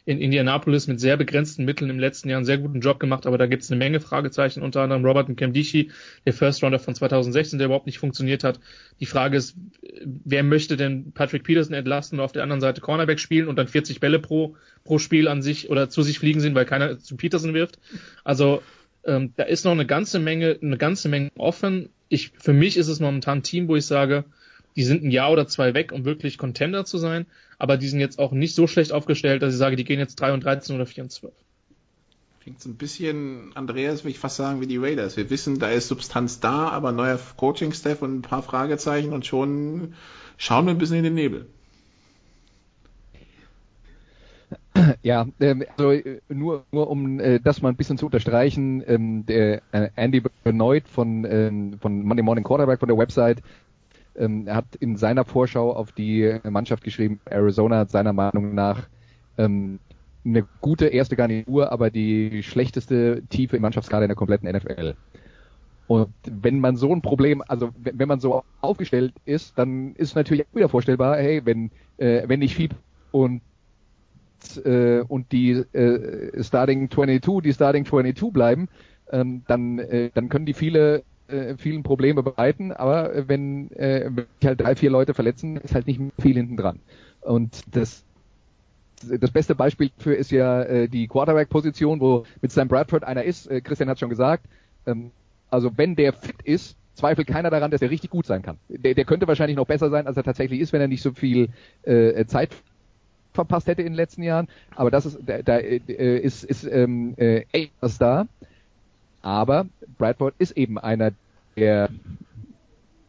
in 0.05 0.19
Indianapolis 0.20 0.89
mit 0.89 0.99
sehr 1.01 1.16
begrenzten 1.16 1.65
Mitteln 1.65 1.91
im 1.91 1.99
letzten 1.99 2.29
Jahr 2.29 2.39
einen 2.39 2.45
sehr 2.45 2.59
guten 2.59 2.81
Job 2.81 2.99
gemacht, 2.99 3.27
aber 3.27 3.39
da 3.39 3.47
gibt 3.47 3.62
es 3.62 3.70
eine 3.70 3.79
Menge 3.79 4.01
Fragezeichen, 4.01 4.62
unter 4.62 4.81
anderem 4.83 5.05
Robert 5.05 5.29
Nkemdichi, 5.29 5.91
der 6.27 6.33
First 6.33 6.62
Rounder 6.62 6.81
von 6.81 6.95
2016, 6.95 7.59
der 7.59 7.66
überhaupt 7.66 7.87
nicht 7.87 7.99
funktioniert 7.99 8.43
hat. 8.43 8.59
Die 8.99 9.07
Frage 9.07 9.37
ist, 9.37 9.57
wer 10.05 10.43
möchte 10.43 10.77
denn 10.77 11.12
Patrick 11.12 11.45
Peterson 11.45 11.74
entlasten 11.74 12.19
und 12.19 12.24
auf 12.24 12.33
der 12.33 12.43
anderen 12.43 12.61
Seite 12.61 12.81
Cornerback 12.81 13.20
spielen 13.20 13.47
und 13.47 13.57
dann 13.57 13.69
40 13.69 14.01
Bälle 14.01 14.19
pro, 14.19 14.57
pro 14.85 14.99
Spiel 14.99 15.29
an 15.29 15.41
sich 15.41 15.70
oder 15.70 15.89
zu 15.89 16.03
sich 16.03 16.19
fliegen 16.19 16.41
sehen, 16.41 16.55
weil 16.55 16.65
keiner 16.65 16.99
zu 16.99 17.16
Peterson 17.16 17.55
wirft. 17.55 17.79
Also 18.24 18.62
ähm, 19.05 19.33
da 19.37 19.45
ist 19.45 19.65
noch 19.65 19.73
eine 19.73 19.87
ganze 19.87 20.19
Menge, 20.19 20.59
eine 20.61 20.79
ganze 20.79 21.09
Menge 21.09 21.31
offen. 21.37 21.91
Ich, 22.09 22.33
für 22.39 22.53
mich 22.53 22.77
ist 22.77 22.89
es 22.89 22.99
momentan 22.99 23.39
ein 23.39 23.43
Team, 23.43 23.69
wo 23.69 23.77
ich 23.77 23.87
sage, 23.87 24.24
die 24.77 24.85
sind 24.85 25.05
ein 25.05 25.11
Jahr 25.11 25.31
oder 25.31 25.47
zwei 25.47 25.74
weg, 25.74 25.93
um 25.93 26.05
wirklich 26.05 26.39
Contender 26.39 26.85
zu 26.85 26.99
sein, 26.99 27.27
aber 27.63 27.77
die 27.77 27.87
sind 27.87 28.01
jetzt 28.01 28.19
auch 28.19 28.33
nicht 28.33 28.57
so 28.57 28.67
schlecht 28.67 28.91
aufgestellt, 28.91 29.41
dass 29.41 29.53
ich 29.53 29.59
sage, 29.59 29.77
die 29.77 29.85
gehen 29.85 30.01
jetzt 30.01 30.17
3 30.17 30.33
und 30.33 30.43
13 30.43 30.75
oder 30.75 30.85
4 30.85 31.05
und 31.05 31.11
12. 31.11 31.33
Klingt 32.41 32.61
so 32.61 32.69
ein 32.69 32.75
bisschen, 32.75 33.53
Andreas, 33.55 34.03
würde 34.03 34.11
ich 34.11 34.19
fast 34.19 34.35
sagen, 34.35 34.61
wie 34.61 34.67
die 34.67 34.79
Raiders. 34.79 35.17
Wir 35.17 35.31
wissen, 35.31 35.61
da 35.61 35.71
ist 35.71 35.87
Substanz 35.87 36.41
da, 36.41 36.71
aber 36.71 36.91
neuer 36.91 37.21
Coaching-Staff 37.37 38.03
und 38.03 38.17
ein 38.17 38.23
paar 38.23 38.43
Fragezeichen 38.43 39.13
und 39.13 39.27
schon 39.27 39.95
schauen 40.39 40.67
wir 40.67 40.73
ein 40.73 40.79
bisschen 40.79 40.97
in 40.97 41.05
den 41.05 41.15
Nebel. 41.15 41.47
Ja, 45.03 45.27
ähm, 45.39 45.65
also 45.77 46.01
nur, 46.29 46.65
nur 46.73 46.91
um 46.91 47.21
äh, 47.21 47.39
das 47.39 47.63
mal 47.63 47.69
ein 47.69 47.77
bisschen 47.77 47.99
zu 47.99 48.07
unterstreichen, 48.07 48.83
ähm, 48.87 49.25
der 49.27 49.63
äh, 49.71 49.91
Andy 49.95 50.23
Benoit 50.43 50.89
von, 50.89 51.25
ähm, 51.25 51.79
von 51.79 52.03
Monday 52.03 52.25
Morning 52.25 52.43
Quarterback 52.43 52.81
von 52.81 52.89
der 52.89 52.99
Website 52.99 53.41
ähm, 54.17 54.47
er 54.47 54.57
hat 54.57 54.77
in 54.77 54.97
seiner 54.97 55.25
Vorschau 55.25 55.73
auf 55.73 55.93
die 55.93 56.39
Mannschaft 56.45 56.85
geschrieben, 56.85 57.21
Arizona 57.25 57.79
hat 57.79 57.91
seiner 57.91 58.13
Meinung 58.13 58.55
nach 58.55 58.89
ähm, 59.39 59.79
eine 60.25 60.47
gute 60.61 60.87
erste 60.87 61.17
Garnitur, 61.17 61.73
aber 61.73 61.91
die 61.91 62.43
schlechteste 62.43 63.23
Tiefe 63.29 63.57
im 63.57 63.63
Mannschaftskader 63.63 64.05
in 64.05 64.09
der 64.09 64.17
kompletten 64.17 64.51
NFL. 64.51 64.95
Und 65.89 66.15
wenn 66.25 66.61
man 66.61 66.77
so 66.77 66.93
ein 66.95 67.03
Problem, 67.03 67.43
also 67.49 67.71
wenn 67.77 68.09
man 68.09 68.21
so 68.21 68.45
aufgestellt 68.61 69.15
ist, 69.25 69.59
dann 69.59 69.95
ist 69.97 70.15
natürlich 70.15 70.47
auch 70.47 70.55
wieder 70.55 70.69
vorstellbar, 70.69 71.17
hey, 71.17 71.43
wenn 71.45 71.71
äh, 71.99 72.23
wenn 72.27 72.39
nicht 72.39 72.55
Fieb 72.55 72.75
und 73.11 73.43
äh, 74.65 75.01
und 75.01 75.33
die 75.33 75.51
äh, 75.51 76.43
Starting 76.43 76.91
22, 76.91 77.43
die 77.43 77.53
Starting 77.53 77.85
22 77.85 78.33
bleiben, 78.33 78.69
ähm, 79.11 79.43
dann 79.47 79.79
äh, 79.81 80.11
dann 80.15 80.29
können 80.29 80.47
die 80.47 80.55
viele 80.55 81.03
äh, 81.33 81.57
vielen 81.57 81.83
Probleme 81.83 82.23
bereiten, 82.23 82.73
aber 82.73 83.29
wenn, 83.29 83.71
äh, 83.73 84.11
wenn 84.13 84.27
sich 84.41 84.47
halt 84.47 84.61
drei, 84.61 84.77
vier 84.77 84.91
Leute 84.91 85.15
verletzen, 85.15 85.57
ist 85.57 85.75
halt 85.75 85.87
nicht 85.87 86.01
viel 86.21 86.35
hinten 86.35 86.57
dran. 86.57 86.81
Und 87.21 87.63
das 87.71 88.05
das 89.05 89.31
beste 89.31 89.55
Beispiel 89.55 89.91
dafür 89.97 90.17
ist 90.17 90.31
ja 90.31 90.63
äh, 90.63 90.89
die 90.89 91.09
Quarterback-Position, 91.09 92.01
wo 92.01 92.25
mit 92.41 92.53
Sam 92.53 92.69
Bradford 92.69 93.05
einer 93.05 93.25
ist. 93.25 93.51
Äh, 93.51 93.61
Christian 93.61 93.89
hat 93.89 93.99
schon 93.99 94.11
gesagt. 94.11 94.45
Ähm, 94.87 95.11
also 95.51 95.77
wenn 95.77 95.97
der 95.97 96.13
fit 96.13 96.41
ist, 96.45 96.77
zweifelt 96.95 97.27
keiner 97.27 97.51
daran, 97.51 97.71
dass 97.71 97.83
er 97.83 97.91
richtig 97.91 98.11
gut 98.11 98.27
sein 98.27 98.43
kann. 98.43 98.59
Der, 98.69 98.95
der 98.95 99.05
könnte 99.05 99.27
wahrscheinlich 99.27 99.57
noch 99.57 99.67
besser 99.67 99.91
sein, 99.91 100.07
als 100.07 100.17
er 100.17 100.23
tatsächlich 100.23 100.61
ist, 100.61 100.73
wenn 100.73 100.81
er 100.81 100.89
nicht 100.89 101.03
so 101.03 101.13
viel 101.13 101.49
äh, 101.83 102.25
Zeit 102.27 102.51
verpasst 103.33 103.67
hätte 103.67 103.83
in 103.83 103.89
den 103.89 103.95
letzten 103.97 104.23
Jahren. 104.23 104.49
Aber 104.77 104.91
das 104.91 105.07
ist, 105.07 105.19
da, 105.25 105.43
da 105.43 105.59
äh, 105.59 106.19
ist, 106.19 106.45
ist 106.45 106.65
ähm, 106.65 107.15
äh, 107.17 107.45
echt 107.53 107.73
da. 107.99 108.27
Aber 109.23 109.67
Bradford 109.99 110.35
ist 110.39 110.57
eben 110.57 110.79
einer, 110.79 111.13
der 111.57 111.91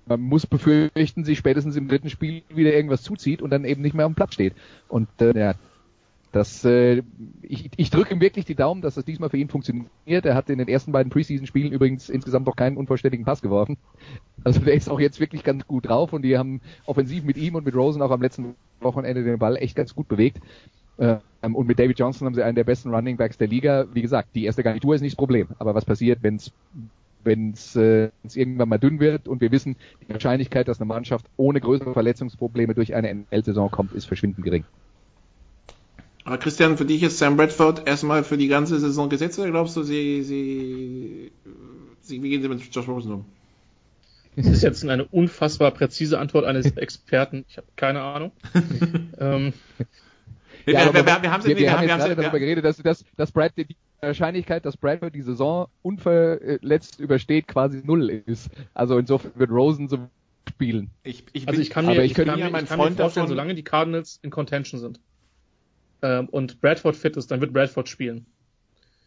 man 0.06 0.20
muss 0.20 0.46
befürchten, 0.46 1.24
sich 1.24 1.38
spätestens 1.38 1.76
im 1.76 1.88
dritten 1.88 2.10
Spiel 2.10 2.44
wieder 2.50 2.74
irgendwas 2.74 3.04
zuzieht 3.04 3.42
und 3.42 3.50
dann 3.52 3.64
eben 3.64 3.82
nicht 3.82 3.96
mehr 3.96 4.06
am 4.06 4.16
Platz 4.16 4.34
steht. 4.34 4.54
Und 4.90 5.08
äh, 5.22 5.38
ja, 5.38 5.54
das, 6.34 6.66
äh, 6.66 7.04
ich, 7.44 7.70
ich 7.78 7.90
drücke 7.90 8.14
ihm 8.14 8.20
wirklich 8.20 8.46
die 8.46 8.56
Daumen, 8.56 8.82
dass 8.82 8.96
das 8.96 9.06
diesmal 9.06 9.30
für 9.30 9.38
ihn 9.38 9.50
funktioniert. 9.50 10.26
Er 10.26 10.36
hat 10.36 10.50
in 10.50 10.58
den 10.58 10.68
ersten 10.68 10.92
beiden 10.92 11.12
Preseason-Spielen 11.12 11.72
übrigens 11.72 12.10
insgesamt 12.10 12.48
noch 12.48 12.56
keinen 12.56 12.76
unvollständigen 12.76 13.24
Pass 13.24 13.42
geworfen. 13.42 13.78
Also 14.44 14.60
der 14.60 14.74
ist 14.74 14.90
auch 14.90 15.00
jetzt 15.00 15.20
wirklich 15.20 15.44
ganz 15.44 15.68
gut 15.68 15.88
drauf 15.88 16.12
und 16.12 16.24
die 16.24 16.38
haben 16.38 16.60
offensiv 16.86 17.24
mit 17.24 17.38
ihm 17.38 17.56
und 17.56 17.66
mit 17.66 17.76
Rosen 17.76 18.02
auch 18.02 18.12
am 18.12 18.22
letzten 18.22 18.56
Wochenende 18.82 19.24
den 19.24 19.40
Ball 19.40 19.58
echt 19.58 19.76
ganz 19.76 19.96
gut 19.96 20.08
bewegt. 20.08 20.40
Ähm, 21.00 21.56
und 21.56 21.68
mit 21.68 21.80
David 21.80 22.00
Johnson 22.00 22.26
haben 22.26 22.36
sie 22.36 22.44
einen 22.44 22.56
der 22.56 22.64
besten 22.64 22.94
Running 22.94 23.18
Backs 23.18 23.38
der 23.38 23.48
Liga. 23.48 23.86
Wie 23.94 24.02
gesagt, 24.02 24.30
die 24.36 24.46
erste 24.46 24.64
Garnitur 24.64 24.96
ist 24.96 25.02
nicht 25.02 25.14
das 25.14 25.18
Problem. 25.18 25.50
Aber 25.60 25.76
was 25.76 25.86
passiert, 25.86 26.24
wenn 26.24 26.38
es 26.38 26.52
wenn 27.24 27.52
es 27.52 27.76
äh, 27.76 28.10
irgendwann 28.34 28.70
mal 28.70 28.78
dünn 28.78 29.00
wird 29.00 29.28
und 29.28 29.42
wir 29.42 29.52
wissen, 29.52 29.76
die 30.02 30.14
Wahrscheinlichkeit, 30.14 30.68
dass 30.68 30.80
eine 30.80 30.88
Mannschaft 30.88 31.26
ohne 31.38 31.62
größere 31.62 31.94
Verletzungsprobleme 31.94 32.74
durch 32.74 32.94
eine 32.96 33.14
NL-Saison 33.14 33.72
kommt, 33.72 33.94
ist 33.94 34.06
verschwindend 34.06 34.44
gering. 34.44 34.66
Aber 36.26 36.38
Christian, 36.38 36.78
für 36.78 36.86
dich 36.86 37.04
ist 37.04 37.18
Sam 37.18 37.36
Bradford 37.36 37.88
erstmal 37.88 38.24
für 38.24 38.38
die 38.38 38.48
ganze 38.48 38.80
Saison 38.80 39.10
gesetzt 39.10 39.38
oder 39.40 39.52
glaubst 39.52 39.76
du, 39.76 39.84
sie, 39.84 40.24
sie, 40.24 41.32
sie 42.02 42.24
wie 42.24 42.30
gehen 42.30 42.42
sie 42.42 42.48
mit 42.48 42.74
Josh 42.74 42.88
Rosen 42.88 43.12
um? 43.12 43.26
Das 44.36 44.48
ist 44.48 44.64
jetzt 44.64 44.88
eine 44.88 45.06
unfassbar 45.06 45.72
präzise 45.72 46.20
Antwort 46.20 46.46
eines 46.46 46.72
Experten. 46.78 47.46
Ich 47.50 47.58
habe 47.58 47.68
keine 47.76 48.02
Ahnung. 48.02 48.32
ähm, 49.20 49.54
wir, 50.66 50.74
ja, 50.74 50.86
wir, 50.86 50.94
wir, 50.94 51.06
wir, 51.06 51.32
haben, 51.32 51.46
wir, 51.46 51.58
wir 51.58 51.72
haben 51.72 51.88
jetzt 51.88 51.98
gerade 51.98 52.16
darüber 52.16 52.40
geredet, 52.40 52.66
dass, 52.66 52.78
dass, 52.78 53.06
dass 53.16 53.32
Brad, 53.32 53.54
die 53.58 53.76
Wahrscheinlichkeit, 54.02 54.66
dass 54.66 54.78
Bradford 54.78 55.16
die 55.16 55.22
Saison 55.22 55.68
unverletzt 55.82 57.00
übersteht, 57.00 57.48
quasi 57.48 57.82
null 57.84 58.10
ist. 58.26 58.50
Also 58.74 58.98
insofern 58.98 59.32
wird 59.36 59.52
Rosen 59.52 59.88
so 59.90 60.10
spielen. 60.50 60.90
Ich, 61.04 61.26
ich 61.34 61.48
also 61.48 61.62
ich 61.62 61.70
kann 61.70 61.86
mir, 61.86 62.04
ich, 62.04 62.12
ich 62.12 62.14
kann 62.14 62.40
mir, 62.40 62.46
ich 62.46 62.68
kann 62.68 62.80
mir 62.80 62.92
vorstellen, 62.92 63.28
solange 63.28 63.56
die 63.56 63.64
Cardinals 63.64 64.20
in 64.22 64.30
Contention 64.30 64.80
sind 64.80 65.00
ähm, 66.02 66.28
und 66.30 66.62
Bradford 66.62 66.96
fit 66.96 67.18
ist, 67.18 67.32
dann 67.32 67.42
wird 67.42 67.54
Bradford 67.54 67.90
spielen. 67.90 68.26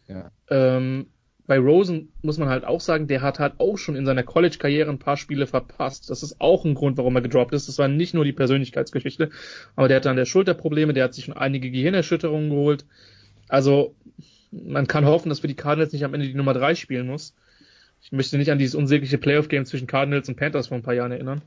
Ja. 0.07 0.31
Ähm, 0.49 1.07
bei 1.47 1.57
Rosen 1.57 2.09
muss 2.21 2.37
man 2.37 2.49
halt 2.49 2.65
auch 2.65 2.81
sagen, 2.81 3.07
der 3.07 3.21
hat 3.21 3.39
halt 3.39 3.53
auch 3.59 3.77
schon 3.77 3.95
in 3.95 4.05
seiner 4.05 4.23
College-Karriere 4.23 4.89
ein 4.89 4.99
paar 4.99 5.15
Spiele 5.15 5.47
verpasst. 5.47 6.09
Das 6.09 6.21
ist 6.21 6.41
auch 6.41 6.65
ein 6.65 6.75
Grund, 6.75 6.97
warum 6.97 7.15
er 7.15 7.21
gedroppt 7.21 7.53
ist. 7.53 7.69
Das 7.69 7.79
war 7.79 7.87
nicht 7.87 8.13
nur 8.13 8.25
die 8.25 8.33
Persönlichkeitsgeschichte, 8.33 9.29
aber 9.77 9.87
der 9.87 9.97
hat 9.97 10.05
dann 10.05 10.17
der 10.17 10.25
Schulterprobleme, 10.25 10.93
der 10.93 11.05
hat 11.05 11.13
sich 11.13 11.25
schon 11.25 11.37
einige 11.37 11.71
Gehirnerschütterungen 11.71 12.49
geholt. 12.49 12.85
Also 13.47 13.95
man 14.51 14.87
kann 14.87 15.05
hoffen, 15.05 15.29
dass 15.29 15.39
für 15.39 15.47
die 15.47 15.55
Cardinals 15.55 15.93
nicht 15.93 16.03
am 16.03 16.13
Ende 16.13 16.27
die 16.27 16.33
Nummer 16.33 16.53
drei 16.53 16.75
spielen 16.75 17.07
muss. 17.07 17.33
Ich 18.01 18.11
möchte 18.11 18.37
nicht 18.37 18.51
an 18.51 18.59
dieses 18.59 18.75
unsägliche 18.75 19.17
Playoff-Game 19.17 19.65
zwischen 19.65 19.87
Cardinals 19.87 20.27
und 20.27 20.35
Panthers 20.35 20.67
vor 20.67 20.77
ein 20.77 20.83
paar 20.83 20.93
Jahren 20.93 21.13
erinnern. 21.13 21.41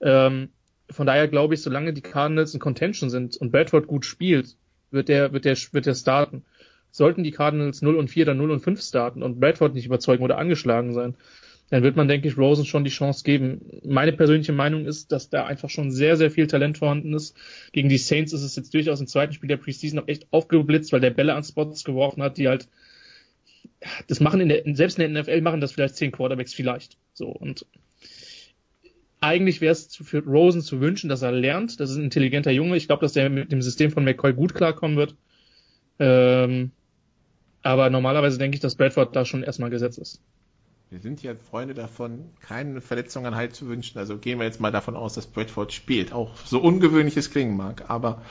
Ähm, 0.00 0.50
von 0.88 1.06
daher 1.06 1.26
glaube 1.26 1.54
ich, 1.54 1.62
solange 1.62 1.92
die 1.92 2.00
Cardinals 2.00 2.54
in 2.54 2.60
Contention 2.60 3.10
sind 3.10 3.36
und 3.36 3.50
Bradford 3.50 3.88
gut 3.88 4.04
spielt, 4.04 4.54
wird 4.92 5.08
der, 5.08 5.32
wird 5.32 5.44
der, 5.44 5.56
wird 5.72 5.86
der 5.86 5.96
starten 5.96 6.44
sollten 6.96 7.22
die 7.22 7.30
Cardinals 7.30 7.82
0 7.82 7.96
und 7.96 8.08
4 8.08 8.24
oder 8.24 8.34
0 8.34 8.50
und 8.50 8.60
5 8.60 8.82
starten 8.82 9.22
und 9.22 9.40
Bradford 9.40 9.74
nicht 9.74 9.86
überzeugen 9.86 10.24
oder 10.24 10.38
angeschlagen 10.38 10.92
sein, 10.92 11.14
dann 11.70 11.82
wird 11.82 11.96
man, 11.96 12.06
denke 12.06 12.28
ich, 12.28 12.38
Rosen 12.38 12.64
schon 12.64 12.84
die 12.84 12.90
Chance 12.90 13.24
geben. 13.24 13.80
Meine 13.84 14.12
persönliche 14.12 14.52
Meinung 14.52 14.86
ist, 14.86 15.10
dass 15.10 15.30
da 15.30 15.46
einfach 15.46 15.68
schon 15.68 15.90
sehr, 15.90 16.16
sehr 16.16 16.30
viel 16.30 16.46
Talent 16.46 16.78
vorhanden 16.78 17.12
ist. 17.12 17.36
Gegen 17.72 17.88
die 17.88 17.98
Saints 17.98 18.32
ist 18.32 18.42
es 18.42 18.54
jetzt 18.54 18.72
durchaus 18.72 19.00
im 19.00 19.08
zweiten 19.08 19.32
Spiel 19.32 19.48
der 19.48 19.56
Preseason 19.56 19.98
auch 19.98 20.08
echt 20.08 20.28
aufgeblitzt, 20.30 20.92
weil 20.92 21.00
der 21.00 21.10
Bälle 21.10 21.34
an 21.34 21.42
Spots 21.42 21.82
geworfen 21.82 22.22
hat, 22.22 22.38
die 22.38 22.46
halt, 22.46 22.68
das 24.06 24.20
machen 24.20 24.40
in 24.40 24.48
der, 24.48 24.62
selbst 24.74 24.98
in 24.98 25.12
der 25.12 25.22
NFL 25.22 25.40
machen 25.40 25.60
das 25.60 25.72
vielleicht 25.72 25.96
zehn 25.96 26.12
Quarterbacks 26.12 26.54
vielleicht. 26.54 26.98
So, 27.14 27.28
und 27.28 27.66
eigentlich 29.20 29.60
wäre 29.60 29.72
es 29.72 29.96
für 29.96 30.24
Rosen 30.24 30.62
zu 30.62 30.80
wünschen, 30.80 31.08
dass 31.08 31.22
er 31.22 31.32
lernt. 31.32 31.80
Das 31.80 31.90
ist 31.90 31.96
ein 31.96 32.04
intelligenter 32.04 32.52
Junge. 32.52 32.76
Ich 32.76 32.86
glaube, 32.86 33.00
dass 33.00 33.12
der 33.12 33.28
mit 33.28 33.50
dem 33.50 33.62
System 33.62 33.90
von 33.90 34.04
McCoy 34.04 34.34
gut 34.34 34.54
klarkommen 34.54 34.96
wird. 34.96 35.16
Ähm, 35.98 36.70
aber 37.66 37.90
normalerweise 37.90 38.38
denke 38.38 38.54
ich, 38.54 38.60
dass 38.60 38.76
Bradford 38.76 39.14
da 39.14 39.24
schon 39.24 39.42
erstmal 39.42 39.70
gesetzt 39.70 39.98
ist. 39.98 40.20
Wir 40.88 41.00
sind 41.00 41.20
ja 41.22 41.34
Freunde 41.50 41.74
davon, 41.74 42.30
keine 42.40 42.80
Verletzungen 42.80 43.34
halt 43.34 43.56
zu 43.56 43.66
wünschen. 43.66 43.98
Also 43.98 44.18
gehen 44.18 44.38
wir 44.38 44.46
jetzt 44.46 44.60
mal 44.60 44.70
davon 44.70 44.94
aus, 44.94 45.14
dass 45.14 45.26
Bradford 45.26 45.72
spielt. 45.72 46.12
Auch 46.12 46.36
so 46.44 46.60
ungewöhnlich 46.60 47.16
es 47.16 47.30
klingen 47.32 47.56
mag. 47.56 47.84
Aber 47.88 48.22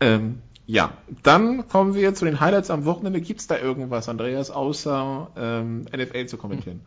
ähm, 0.00 0.38
ja, 0.64 0.94
dann 1.22 1.68
kommen 1.68 1.94
wir 1.94 2.14
zu 2.14 2.24
den 2.24 2.40
Highlights 2.40 2.70
am 2.70 2.86
Wochenende. 2.86 3.20
Gibt 3.20 3.40
es 3.40 3.46
da 3.46 3.58
irgendwas, 3.58 4.08
Andreas, 4.08 4.50
außer 4.50 5.30
ähm, 5.36 5.86
NFL 5.94 6.26
zu 6.26 6.38
kommentieren? 6.38 6.80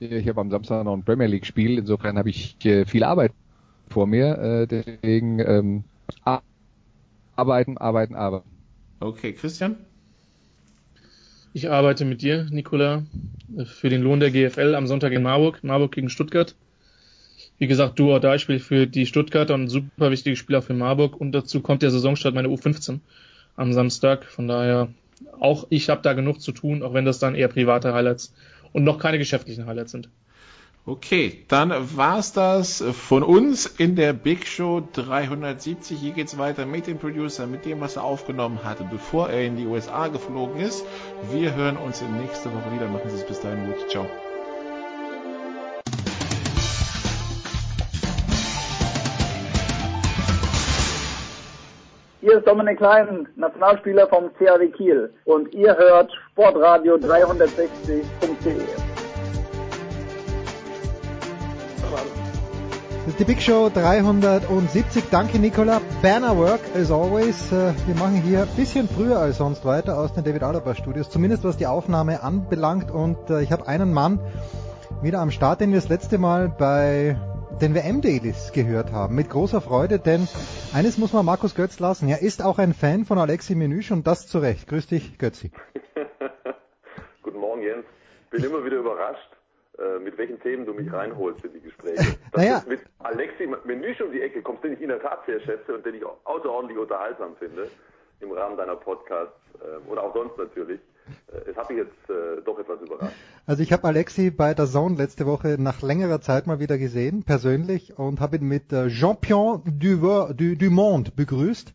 Ich 0.00 0.28
habe 0.28 0.40
am 0.40 0.50
Samstag 0.50 0.84
noch 0.84 0.94
ein 0.94 1.04
Premier 1.04 1.28
League 1.28 1.46
Spiel, 1.46 1.78
insofern 1.78 2.18
habe 2.18 2.28
ich 2.28 2.56
äh, 2.64 2.84
viel 2.86 3.04
Arbeit 3.04 3.32
vor 3.88 4.08
mir, 4.08 4.36
äh, 4.36 4.66
deswegen 4.66 5.38
ähm, 5.38 5.84
arbeiten, 7.36 7.78
arbeiten, 7.78 8.16
arbeiten. 8.16 8.50
Okay, 8.98 9.32
Christian? 9.32 9.76
Ich 11.54 11.70
arbeite 11.70 12.06
mit 12.06 12.22
dir, 12.22 12.46
Nicola, 12.50 13.02
für 13.66 13.90
den 13.90 14.00
Lohn 14.00 14.20
der 14.20 14.30
GFL 14.30 14.74
am 14.74 14.86
Sonntag 14.86 15.12
in 15.12 15.22
Marburg, 15.22 15.62
Marburg 15.62 15.92
gegen 15.92 16.08
Stuttgart. 16.08 16.54
Wie 17.58 17.66
gesagt, 17.66 17.98
du 17.98 18.14
oder 18.14 18.34
ich 18.34 18.40
spiele 18.40 18.58
für 18.58 18.86
die 18.86 19.04
Stuttgarter 19.04 19.52
und 19.52 19.68
super 19.68 20.10
wichtiges 20.10 20.38
Spiel 20.38 20.56
auch 20.56 20.64
für 20.64 20.72
Marburg 20.72 21.20
und 21.20 21.32
dazu 21.32 21.60
kommt 21.60 21.82
der 21.82 21.90
Saisonstart 21.90 22.34
meiner 22.34 22.48
U15 22.48 23.00
am 23.56 23.74
Samstag. 23.74 24.24
Von 24.24 24.48
daher, 24.48 24.88
auch 25.40 25.66
ich 25.68 25.90
habe 25.90 26.00
da 26.00 26.14
genug 26.14 26.40
zu 26.40 26.52
tun, 26.52 26.82
auch 26.82 26.94
wenn 26.94 27.04
das 27.04 27.18
dann 27.18 27.34
eher 27.34 27.48
private 27.48 27.92
Highlights 27.92 28.32
und 28.72 28.84
noch 28.84 28.98
keine 28.98 29.18
geschäftlichen 29.18 29.66
Highlights 29.66 29.92
sind. 29.92 30.08
Okay, 30.84 31.44
dann 31.46 31.96
war 31.96 32.18
es 32.18 32.32
das 32.32 32.82
von 32.82 33.22
uns 33.22 33.66
in 33.66 33.94
der 33.94 34.12
Big 34.12 34.48
Show 34.48 34.82
370. 34.92 35.96
Hier 35.96 36.10
geht 36.10 36.26
es 36.26 36.38
weiter 36.38 36.66
mit 36.66 36.88
dem 36.88 36.98
Producer, 36.98 37.46
mit 37.46 37.64
dem, 37.64 37.80
was 37.80 37.94
er 37.94 38.02
aufgenommen 38.02 38.64
hatte, 38.64 38.84
bevor 38.90 39.30
er 39.30 39.46
in 39.46 39.56
die 39.56 39.64
USA 39.64 40.08
geflogen 40.08 40.60
ist. 40.60 40.84
Wir 41.30 41.54
hören 41.54 41.76
uns 41.76 42.02
nächste 42.20 42.52
Woche 42.52 42.72
wieder. 42.74 42.88
Machen 42.88 43.08
Sie 43.10 43.14
es 43.14 43.24
bis 43.24 43.38
dahin 43.38 43.64
gut. 43.66 43.88
Ciao. 43.88 44.08
Hier 52.22 52.38
ist 52.38 52.48
Dominik 52.48 52.78
Klein, 52.78 53.28
Nationalspieler 53.36 54.08
vom 54.08 54.32
CAW 54.36 54.66
Kiel 54.72 55.14
und 55.26 55.54
ihr 55.54 55.76
hört 55.76 56.10
sportradio360.de. 56.36 58.81
Das 63.04 63.14
ist 63.14 63.18
die 63.18 63.24
Big 63.24 63.42
Show 63.42 63.68
370. 63.68 65.10
Danke, 65.10 65.40
Nicola. 65.40 65.80
Banner 66.02 66.36
Work, 66.36 66.60
as 66.76 66.92
always. 66.92 67.50
Äh, 67.50 67.74
wir 67.88 67.96
machen 67.96 68.22
hier 68.22 68.42
ein 68.42 68.54
bisschen 68.54 68.88
früher 68.88 69.18
als 69.18 69.38
sonst 69.38 69.64
weiter 69.64 69.98
aus 69.98 70.14
den 70.14 70.22
David 70.22 70.44
Alaba 70.44 70.76
Studios, 70.76 71.10
zumindest 71.10 71.42
was 71.42 71.56
die 71.56 71.66
Aufnahme 71.66 72.22
anbelangt. 72.22 72.92
Und 72.92 73.28
äh, 73.28 73.42
ich 73.42 73.50
habe 73.50 73.66
einen 73.66 73.92
Mann 73.92 74.20
wieder 75.02 75.18
am 75.18 75.32
Start, 75.32 75.60
den 75.60 75.72
wir 75.72 75.80
das 75.80 75.88
letzte 75.88 76.18
Mal 76.18 76.48
bei 76.48 77.16
den 77.60 77.74
WM-Dailies 77.74 78.52
gehört 78.52 78.92
haben. 78.92 79.16
Mit 79.16 79.30
großer 79.30 79.60
Freude, 79.60 79.98
denn 79.98 80.28
eines 80.72 80.96
muss 80.96 81.12
man 81.12 81.26
Markus 81.26 81.56
Götz 81.56 81.80
lassen. 81.80 82.08
Er 82.08 82.22
ist 82.22 82.40
auch 82.40 82.58
ein 82.58 82.72
Fan 82.72 83.04
von 83.04 83.18
Alexi 83.18 83.56
Menüsch 83.56 83.90
und 83.90 84.06
das 84.06 84.28
zu 84.28 84.38
Recht. 84.38 84.68
Grüß 84.68 84.86
dich, 84.86 85.18
Götzi. 85.18 85.50
Guten 87.24 87.38
Morgen, 87.38 87.62
Jens. 87.62 87.84
Bin 88.30 88.44
immer 88.44 88.64
wieder 88.64 88.76
überrascht, 88.76 89.28
äh, 89.82 89.98
mit 89.98 90.16
welchen 90.16 90.40
Themen 90.40 90.64
du 90.64 90.74
mich 90.74 90.92
reinholst 90.92 91.44
in 91.44 91.52
die 91.54 91.60
Gespräche. 91.60 92.16
Dass 92.32 92.42
naja. 92.42 92.60
du 92.60 92.70
mit 92.70 92.80
Alexi 93.00 93.48
Menüsch 93.64 94.00
um 94.00 94.12
die 94.12 94.20
Ecke 94.20 94.42
kommst, 94.42 94.62
den 94.62 94.74
ich 94.74 94.80
in 94.80 94.88
der 94.88 95.00
Tat 95.00 95.24
sehr 95.26 95.40
schätze 95.40 95.74
und 95.74 95.84
den 95.84 95.96
ich 95.96 96.02
außerordentlich 96.24 96.78
unterhaltsam 96.78 97.34
finde 97.36 97.68
im 98.20 98.30
Rahmen 98.30 98.56
deiner 98.56 98.76
Podcasts 98.76 99.34
äh, 99.60 99.90
oder 99.90 100.04
auch 100.04 100.14
sonst 100.14 100.38
natürlich. 100.38 100.80
Äh, 101.32 101.50
es 101.50 101.56
hat 101.56 101.68
mich 101.68 101.78
jetzt 101.78 102.10
äh, 102.10 102.40
doch 102.44 102.58
etwas 102.58 102.80
überrascht. 102.80 103.16
Also 103.46 103.62
ich 103.62 103.72
habe 103.72 103.88
Alexi 103.88 104.30
bei 104.30 104.54
der 104.54 104.66
Zone 104.66 104.96
letzte 104.96 105.26
Woche 105.26 105.56
nach 105.58 105.82
längerer 105.82 106.20
Zeit 106.20 106.46
mal 106.46 106.60
wieder 106.60 106.78
gesehen, 106.78 107.24
persönlich, 107.24 107.98
und 107.98 108.20
habe 108.20 108.36
ihn 108.36 108.46
mit 108.46 108.68
Jean-Pierre 108.70 109.62
du, 109.66 110.32
du, 110.32 110.56
du 110.56 110.70
Monde 110.70 111.10
begrüßt. 111.16 111.74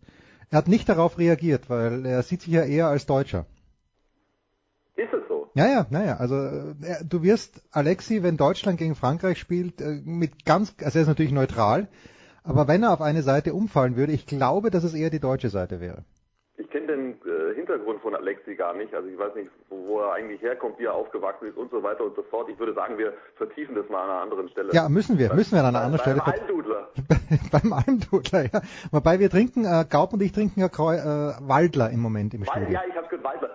Er 0.50 0.58
hat 0.60 0.70
nicht 0.70 0.88
darauf 0.88 1.18
reagiert, 1.18 1.70
weil 1.70 2.06
er 2.06 2.24
sieht 2.24 2.44
sich 2.44 2.54
ja 2.54 2.64
eher 2.64 2.88
als 2.88 3.06
Deutscher. 3.06 3.46
Ja, 5.58 5.66
ja, 5.68 5.88
naja, 5.90 6.18
also 6.18 6.36
äh, 6.36 7.04
du 7.04 7.24
wirst 7.24 7.64
Alexi, 7.72 8.22
wenn 8.22 8.38
Deutschland 8.38 8.78
gegen 8.78 8.94
Frankreich 8.94 9.40
spielt, 9.40 9.82
äh, 9.82 10.02
mit 10.06 10.46
ganz, 10.46 10.76
also 10.84 11.00
er 11.00 11.02
ist 11.02 11.08
natürlich 11.08 11.32
neutral, 11.32 11.88
aber 12.44 12.68
wenn 12.68 12.84
er 12.84 12.94
auf 12.94 13.02
eine 13.02 13.24
Seite 13.24 13.56
umfallen 13.56 13.96
würde, 13.96 14.12
ich 14.14 14.28
glaube, 14.28 14.70
dass 14.70 14.84
es 14.84 14.94
eher 14.94 15.10
die 15.10 15.20
deutsche 15.20 15.50
Seite 15.50 15.80
wäre. 15.80 16.04
Ich 16.58 16.70
kenne 16.70 16.86
den 16.86 17.16
Hintergrund 17.68 18.02
von 18.02 18.16
Alexi 18.16 18.56
gar 18.56 18.74
nicht. 18.74 18.94
Also 18.94 19.08
ich 19.10 19.18
weiß 19.18 19.36
nicht, 19.36 19.50
wo, 19.70 20.00
er 20.00 20.14
eigentlich 20.14 20.42
herkommt, 20.42 20.80
wie 20.80 20.86
er 20.86 20.94
aufgewachsen 20.94 21.50
ist 21.50 21.58
und 21.58 21.70
so 21.72 21.84
weiter 21.84 22.06
und 22.06 22.16
so 22.16 22.24
fort. 22.24 22.50
Ich 22.50 22.58
würde 22.58 22.74
sagen, 22.74 22.98
wir 22.98 23.14
vertiefen 23.36 23.76
das 23.76 23.88
mal 23.90 24.04
an 24.04 24.10
einer 24.10 24.22
anderen 24.22 24.50
Stelle. 24.50 24.74
Ja, 24.74 24.88
müssen 24.90 25.18
wir, 25.18 25.34
müssen 25.34 25.54
wir 25.54 25.60
an 25.64 25.76
einer 25.76 25.84
anderen 25.84 26.02
Stelle. 26.02 26.22
Beim 26.26 26.34
Almdudler. 26.34 26.88
beim 27.52 27.74
Almdudler, 27.74 28.44
ja. 28.54 28.62
Wobei 28.92 29.20
wir 29.20 29.30
trinken, 29.30 29.66
äh, 29.66 29.86
Gaub 29.90 30.14
und 30.14 30.22
ich 30.22 30.32
trinken 30.32 30.60
ja 30.60 30.70
Kreu, 30.70 30.96
äh, 30.96 31.34
Waldler 31.42 31.90
im 31.90 32.00
Moment 32.00 32.34
im 32.34 32.46
Studio. 32.46 32.70
Ja, 32.70 32.82
ich 32.88 32.96
habe 32.96 33.08
gehört, 33.08 33.24
Waldler. 33.24 33.50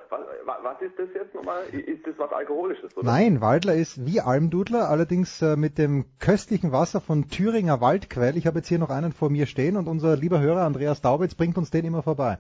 Was, 0.45 0.57
was, 0.63 0.83
ist 0.83 0.99
das 0.99 1.09
jetzt 1.15 1.35
nochmal? 1.35 1.63
Ist 1.73 2.07
das 2.07 2.15
was 2.19 2.33
Alkoholisches? 2.33 2.97
Oder? 2.97 3.07
Nein, 3.07 3.41
Waldler 3.41 3.75
ist 3.75 4.05
wie 4.07 4.21
Almdudler, 4.21 4.89
allerdings 4.89 5.41
äh, 5.41 5.57
mit 5.57 5.79
dem 5.79 6.05
köstlichen 6.19 6.73
Wasser 6.73 7.01
von 7.01 7.29
Thüringer 7.29 7.81
Waldquell. 7.81 8.37
Ich 8.37 8.47
habe 8.47 8.59
jetzt 8.59 8.69
hier 8.69 8.79
noch 8.79 8.91
einen 8.91 9.13
vor 9.13 9.31
mir 9.31 9.47
stehen 9.47 9.77
und 9.77 9.89
unser 9.89 10.17
lieber 10.17 10.41
Hörer 10.41 10.63
Andreas 10.63 11.01
Daubitz 11.01 11.35
bringt 11.35 11.57
uns 11.57 11.71
den 11.71 11.85
immer 11.85 12.03
vorbei. 12.03 12.39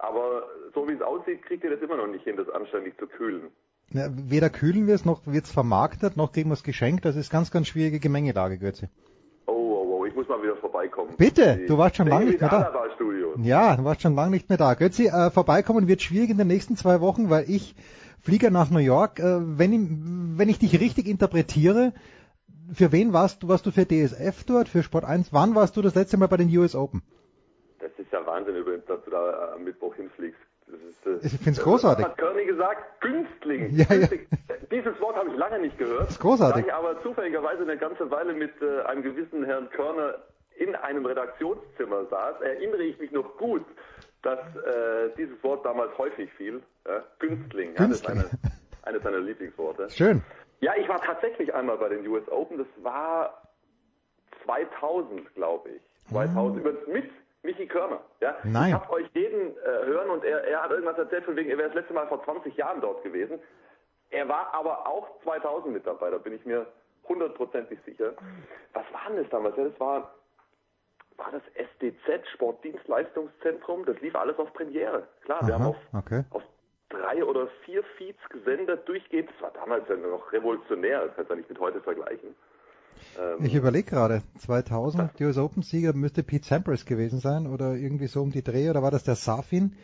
Aber 0.00 0.42
so 0.74 0.86
wie 0.88 0.92
es 0.92 1.02
aussieht, 1.02 1.42
kriegt 1.42 1.64
ihr 1.64 1.70
das 1.70 1.80
immer 1.80 1.96
noch 1.96 2.06
nicht 2.06 2.24
hin, 2.24 2.36
das 2.36 2.48
anständig 2.50 2.98
zu 2.98 3.06
kühlen. 3.06 3.50
Ja, 3.92 4.08
weder 4.10 4.50
kühlen 4.50 4.86
wir 4.86 4.94
es, 4.94 5.04
noch 5.04 5.26
wird 5.26 5.44
es 5.44 5.52
vermarktet, 5.52 6.16
noch 6.16 6.32
kriegen 6.32 6.50
wir 6.50 6.54
es 6.54 6.64
geschenkt. 6.64 7.04
Das 7.04 7.16
ist 7.16 7.30
ganz, 7.30 7.50
ganz 7.50 7.68
schwierige 7.68 8.00
Gemengelage, 8.00 8.58
Götze. 8.58 8.90
Oh, 9.46 9.52
oh, 9.52 9.98
oh, 9.98 10.04
ich 10.04 10.14
muss 10.14 10.28
mal 10.28 10.42
wieder 10.42 10.56
vorbeikommen. 10.56 11.14
Bitte, 11.16 11.64
du 11.66 11.78
warst 11.78 11.96
schon 11.96 12.08
lange 12.08 12.26
nicht 12.26 12.40
mehr 12.40 12.50
da. 12.50 12.72
Ja, 13.42 13.76
du 13.76 13.84
warst 13.84 14.02
schon 14.02 14.14
lange 14.14 14.32
nicht 14.32 14.48
mehr 14.48 14.58
da. 14.58 14.74
Götzi, 14.74 15.06
äh, 15.06 15.30
vorbeikommen 15.30 15.88
wird 15.88 16.02
schwierig 16.02 16.30
in 16.30 16.38
den 16.38 16.48
nächsten 16.48 16.76
zwei 16.76 17.00
Wochen, 17.00 17.30
weil 17.30 17.48
ich 17.48 17.74
fliege 18.20 18.50
nach 18.50 18.70
New 18.70 18.78
York. 18.78 19.20
Äh, 19.20 19.58
wenn, 19.58 19.72
ich, 19.72 19.88
wenn 20.38 20.48
ich 20.48 20.58
dich 20.58 20.80
richtig 20.80 21.06
interpretiere, 21.06 21.92
für 22.72 22.90
wen 22.92 23.12
warst 23.12 23.42
du? 23.42 23.48
Warst 23.48 23.66
du 23.66 23.70
für 23.70 23.86
DSF 23.86 24.44
dort, 24.44 24.68
für 24.68 24.82
Sport 24.82 25.04
1? 25.04 25.32
Wann 25.32 25.54
warst 25.54 25.76
du 25.76 25.82
das 25.82 25.94
letzte 25.94 26.16
Mal 26.16 26.26
bei 26.26 26.36
den 26.36 26.54
US 26.56 26.74
Open? 26.74 27.02
Das 27.88 27.98
ist 28.04 28.12
ja 28.12 28.24
Wahnsinn 28.26 28.56
übrigens, 28.56 28.84
dass 28.86 29.02
du 29.04 29.10
da 29.10 29.52
am 29.54 29.64
Mittwoch 29.64 29.94
hinfliegst. 29.94 30.40
Ist, 30.66 31.06
äh, 31.06 31.24
ich 31.24 31.32
finde 31.32 31.50
es 31.50 31.62
großartig. 31.62 32.04
Hat 32.04 32.18
Körny 32.18 32.44
gesagt? 32.44 33.00
Günstling. 33.00 33.70
Ja, 33.76 33.94
ja. 33.94 34.08
Dieses 34.70 35.00
Wort 35.00 35.16
habe 35.16 35.30
ich 35.30 35.36
lange 35.36 35.60
nicht 35.60 35.78
gehört. 35.78 36.02
Das 36.02 36.10
ist 36.10 36.20
großartig. 36.20 36.64
Da 36.64 36.68
ich 36.68 36.74
aber 36.74 37.00
zufälligerweise 37.02 37.62
eine 37.62 37.78
ganze 37.78 38.10
Weile 38.10 38.32
mit 38.32 38.50
äh, 38.60 38.82
einem 38.82 39.02
gewissen 39.02 39.44
Herrn 39.44 39.70
Körner 39.70 40.16
in 40.56 40.74
einem 40.74 41.06
Redaktionszimmer 41.06 42.06
saß, 42.06 42.40
erinnere 42.40 42.82
ich 42.82 42.98
mich 42.98 43.12
noch 43.12 43.36
gut, 43.36 43.64
dass 44.22 44.40
äh, 44.56 45.10
dieses 45.16 45.40
Wort 45.44 45.64
damals 45.64 45.96
häufig 45.98 46.32
fiel. 46.32 46.62
Ja? 46.86 47.04
Günstling. 47.20 47.74
Das 47.76 47.90
ist 47.90 48.08
eine, 48.08 48.28
eines 48.82 49.02
seiner 49.02 49.20
Lieblingsworte. 49.20 49.88
Schön. 49.90 50.22
Ja, 50.60 50.72
ich 50.76 50.88
war 50.88 51.00
tatsächlich 51.00 51.54
einmal 51.54 51.78
bei 51.78 51.90
den 51.90 52.06
US 52.08 52.26
Open. 52.28 52.58
Das 52.58 52.66
war 52.82 53.42
2000, 54.44 55.34
glaube 55.34 55.68
ich. 55.70 55.82
2000. 56.10 56.36
Ah. 56.36 56.60
Über, 56.60 56.92
mit 56.92 57.10
Michi 57.42 57.66
Körner. 57.66 58.00
Ja? 58.20 58.36
Nein. 58.44 58.68
Ich 58.68 58.74
habe 58.74 58.92
euch 58.92 59.08
jeden 59.14 59.56
äh, 59.58 59.84
hören 59.84 60.10
und 60.10 60.24
er, 60.24 60.44
er 60.44 60.62
hat 60.62 60.70
irgendwas 60.70 60.98
erzählt 60.98 61.24
von 61.24 61.36
wegen, 61.36 61.50
er 61.50 61.58
wäre 61.58 61.68
das 61.68 61.76
letzte 61.76 61.94
Mal 61.94 62.06
vor 62.08 62.22
20 62.24 62.56
Jahren 62.56 62.80
dort 62.80 63.02
gewesen. 63.02 63.38
Er 64.10 64.28
war 64.28 64.52
aber 64.54 64.86
auch 64.86 65.20
2000 65.22 65.72
mit 65.72 65.86
dabei, 65.86 66.10
da 66.10 66.18
bin 66.18 66.32
ich 66.32 66.44
mir 66.44 66.66
hundertprozentig 67.08 67.78
sicher. 67.84 68.14
Was 68.72 68.84
war 68.92 69.08
denn 69.08 69.22
das 69.22 69.30
damals? 69.30 69.56
Ja, 69.56 69.64
das 69.64 69.80
war, 69.80 70.14
war 71.16 71.30
das 71.32 71.42
SDZ, 71.54 72.26
Sportdienstleistungszentrum. 72.34 73.84
Das 73.84 74.00
lief 74.00 74.14
alles 74.14 74.38
auf 74.38 74.52
Premiere. 74.52 75.06
Klar, 75.24 75.38
Aha, 75.40 75.46
wir 75.46 75.54
haben 75.54 75.66
auf, 75.66 75.76
okay. 75.92 76.24
auf 76.30 76.42
drei 76.88 77.24
oder 77.24 77.48
vier 77.64 77.82
Feeds 77.96 78.18
gesendet 78.28 78.88
durchgehend. 78.88 79.30
Das 79.30 79.42
war 79.42 79.50
damals 79.52 79.88
ja 79.88 79.96
noch 79.96 80.32
revolutionär, 80.32 81.06
das 81.06 81.16
kannst 81.16 81.30
du 81.30 81.34
ja 81.34 81.38
nicht 81.38 81.48
mit 81.48 81.60
heute 81.60 81.80
vergleichen. 81.80 82.34
Ähm, 83.18 83.44
ich 83.44 83.54
überlege 83.54 83.90
gerade, 83.90 84.22
2000, 84.38 85.18
die 85.18 85.24
US 85.24 85.38
Open 85.38 85.62
Sieger 85.62 85.92
müsste 85.92 86.22
Pete 86.22 86.44
Sampras 86.44 86.84
gewesen 86.84 87.20
sein 87.20 87.46
oder 87.46 87.74
irgendwie 87.74 88.06
so 88.06 88.22
um 88.22 88.30
die 88.30 88.42
Dreh 88.42 88.70
oder 88.70 88.82
war 88.82 88.90
das 88.90 89.04
der 89.04 89.14
Safin? 89.16 89.76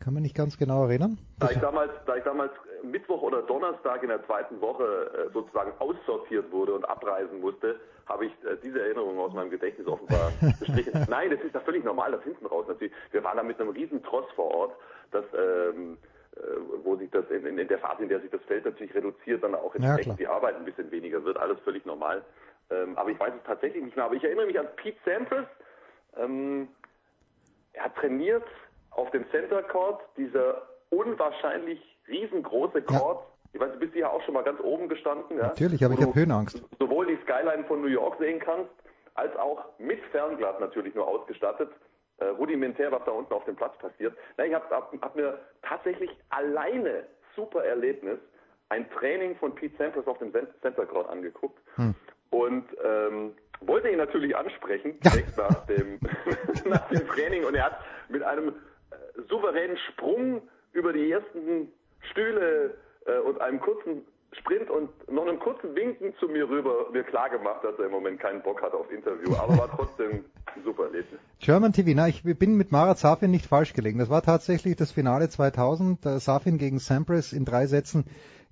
Kann 0.00 0.12
man 0.12 0.22
nicht 0.22 0.36
ganz 0.36 0.58
genau 0.58 0.84
erinnern. 0.86 1.18
Da 1.38 1.50
ich 1.50 1.58
damals, 1.58 1.92
da 2.06 2.16
ich 2.16 2.24
damals 2.24 2.52
Mittwoch 2.82 3.22
oder 3.22 3.42
Donnerstag 3.42 4.02
in 4.02 4.08
der 4.08 4.24
zweiten 4.26 4.60
Woche 4.60 4.84
äh, 4.84 5.32
sozusagen 5.32 5.72
aussortiert 5.78 6.50
wurde 6.52 6.74
und 6.74 6.84
abreisen 6.84 7.40
musste, 7.40 7.80
habe 8.06 8.26
ich 8.26 8.32
äh, 8.44 8.56
diese 8.62 8.80
Erinnerung 8.80 9.18
aus 9.18 9.32
meinem 9.32 9.50
Gedächtnis 9.50 9.86
offenbar 9.86 10.32
gestrichen. 10.60 11.06
Nein, 11.08 11.30
das 11.30 11.40
ist 11.40 11.54
da 11.54 11.60
völlig 11.60 11.84
normal, 11.84 12.12
das 12.12 12.22
hinten 12.22 12.46
raus 12.46 12.66
natürlich. 12.68 12.92
Wir 13.12 13.24
waren 13.24 13.36
da 13.36 13.42
mit 13.42 13.60
einem 13.60 13.70
riesen 13.70 14.02
Tross 14.02 14.26
vor 14.34 14.54
Ort, 14.54 14.72
das 15.10 15.24
ähm, 15.32 15.94
äh, 15.94 16.13
wo 16.82 16.96
sich 16.96 17.10
das 17.10 17.28
in, 17.30 17.58
in, 17.58 17.68
der 17.68 17.78
Phase, 17.78 18.02
in 18.02 18.08
der 18.08 18.20
sich 18.20 18.30
das 18.30 18.42
Feld 18.42 18.64
natürlich 18.64 18.94
reduziert, 18.94 19.42
dann 19.42 19.54
auch 19.54 19.74
entsprechend 19.74 20.18
ja, 20.18 20.26
die 20.26 20.26
Arbeit 20.26 20.56
ein 20.56 20.64
bisschen 20.64 20.90
weniger 20.90 21.24
wird, 21.24 21.36
alles 21.36 21.58
völlig 21.60 21.84
normal. 21.86 22.22
Ähm, 22.70 22.96
aber 22.96 23.10
ich 23.10 23.20
weiß 23.20 23.32
es 23.36 23.42
tatsächlich 23.46 23.84
nicht 23.84 23.96
mehr. 23.96 24.06
Aber 24.06 24.14
ich 24.14 24.24
erinnere 24.24 24.46
mich 24.46 24.58
an 24.58 24.66
Pete 24.76 24.98
Sampras. 25.04 25.46
Ähm, 26.16 26.68
er 27.72 27.84
hat 27.84 27.96
trainiert 27.96 28.44
auf 28.90 29.10
dem 29.10 29.28
Center 29.30 29.62
Court, 29.62 30.00
dieser 30.16 30.62
unwahrscheinlich 30.90 31.80
riesengroße 32.08 32.82
Court. 32.82 33.20
Ja. 33.20 33.26
Ich 33.52 33.60
weiß, 33.60 33.72
du 33.72 33.78
bist 33.78 33.92
hier 33.92 34.10
auch 34.10 34.22
schon 34.22 34.34
mal 34.34 34.42
ganz 34.42 34.60
oben 34.60 34.88
gestanden. 34.88 35.36
Ja? 35.36 35.48
Natürlich, 35.48 35.84
aber 35.84 35.94
ich 35.94 36.00
habe 36.00 36.14
Höhenangst. 36.14 36.62
Sowohl 36.78 37.06
die 37.06 37.18
Skyline 37.22 37.64
von 37.64 37.80
New 37.80 37.88
York 37.88 38.18
sehen 38.18 38.40
kannst, 38.40 38.70
als 39.14 39.34
auch 39.36 39.64
mit 39.78 40.00
Fernglas 40.10 40.58
natürlich 40.58 40.94
nur 40.94 41.06
ausgestattet. 41.06 41.70
Äh, 42.18 42.26
rudimentär, 42.26 42.92
was 42.92 43.04
da 43.04 43.10
unten 43.10 43.32
auf 43.32 43.44
dem 43.44 43.56
Platz 43.56 43.76
passiert. 43.78 44.16
Na, 44.36 44.44
ich 44.44 44.54
habe 44.54 44.64
hab, 44.70 45.16
mir 45.16 45.36
tatsächlich 45.62 46.10
alleine 46.30 47.06
super 47.34 47.64
Erlebnis 47.64 48.20
ein 48.68 48.88
Training 48.90 49.34
von 49.36 49.52
Pete 49.54 49.76
Sampras 49.76 50.06
auf 50.06 50.18
dem 50.18 50.32
Center 50.62 50.86
Court 50.86 51.08
angeguckt 51.10 51.58
hm. 51.74 51.92
und 52.30 52.66
ähm, 52.84 53.34
wollte 53.62 53.88
ihn 53.88 53.98
natürlich 53.98 54.36
ansprechen 54.36 54.98
direkt 55.00 55.36
nach 55.36 55.66
dem 55.66 55.98
nach 56.64 56.88
dem 56.88 57.06
Training 57.08 57.44
und 57.44 57.56
er 57.56 57.64
hat 57.64 57.80
mit 58.08 58.22
einem 58.22 58.48
äh, 58.48 59.22
souveränen 59.28 59.76
Sprung 59.90 60.48
über 60.72 60.92
die 60.92 61.10
ersten 61.10 61.72
Stühle 62.12 62.74
äh, 63.06 63.18
und 63.18 63.40
einem 63.40 63.60
kurzen 63.60 64.06
Sprint 64.40 64.70
und 64.70 64.90
noch 65.10 65.26
einem 65.26 65.38
kurzen 65.38 65.74
Winken 65.74 66.14
zu 66.18 66.28
mir 66.28 66.48
rüber 66.48 66.90
mir 66.92 67.04
klar 67.04 67.30
gemacht, 67.30 67.62
dass 67.62 67.78
er 67.78 67.86
im 67.86 67.92
Moment 67.92 68.20
keinen 68.20 68.42
Bock 68.42 68.62
hat 68.62 68.72
auf 68.72 68.90
Interview, 68.90 69.34
aber 69.36 69.56
war 69.58 69.70
trotzdem 69.70 70.24
ein 70.46 70.62
super 70.64 70.84
Erlebnis. 70.84 71.20
German 71.40 71.72
TV, 71.72 71.90
na, 71.94 72.08
ich 72.08 72.22
bin 72.22 72.56
mit 72.56 72.72
Marat 72.72 72.98
Safin 72.98 73.30
nicht 73.30 73.46
falsch 73.46 73.72
gelegen. 73.72 73.98
Das 73.98 74.10
war 74.10 74.22
tatsächlich 74.22 74.76
das 74.76 74.92
Finale 74.92 75.28
2000, 75.28 76.06
äh, 76.06 76.18
Safin 76.18 76.58
gegen 76.58 76.78
Sampras 76.78 77.32
in 77.32 77.44
drei 77.44 77.66
Sätzen 77.66 78.04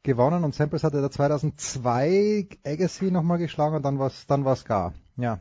gewonnen 0.03 0.45
und 0.45 0.55
Sampras 0.55 0.85
hatte 0.85 1.01
da 1.01 1.11
2002 1.11 2.49
Agassi 2.67 3.11
nochmal 3.11 3.39
geschlagen 3.39 3.77
und 3.77 3.85
dann 3.85 3.99
war's 3.99 4.27
dann 4.27 4.45
war's 4.45 4.65
gar. 4.65 4.95
Ja, 5.17 5.39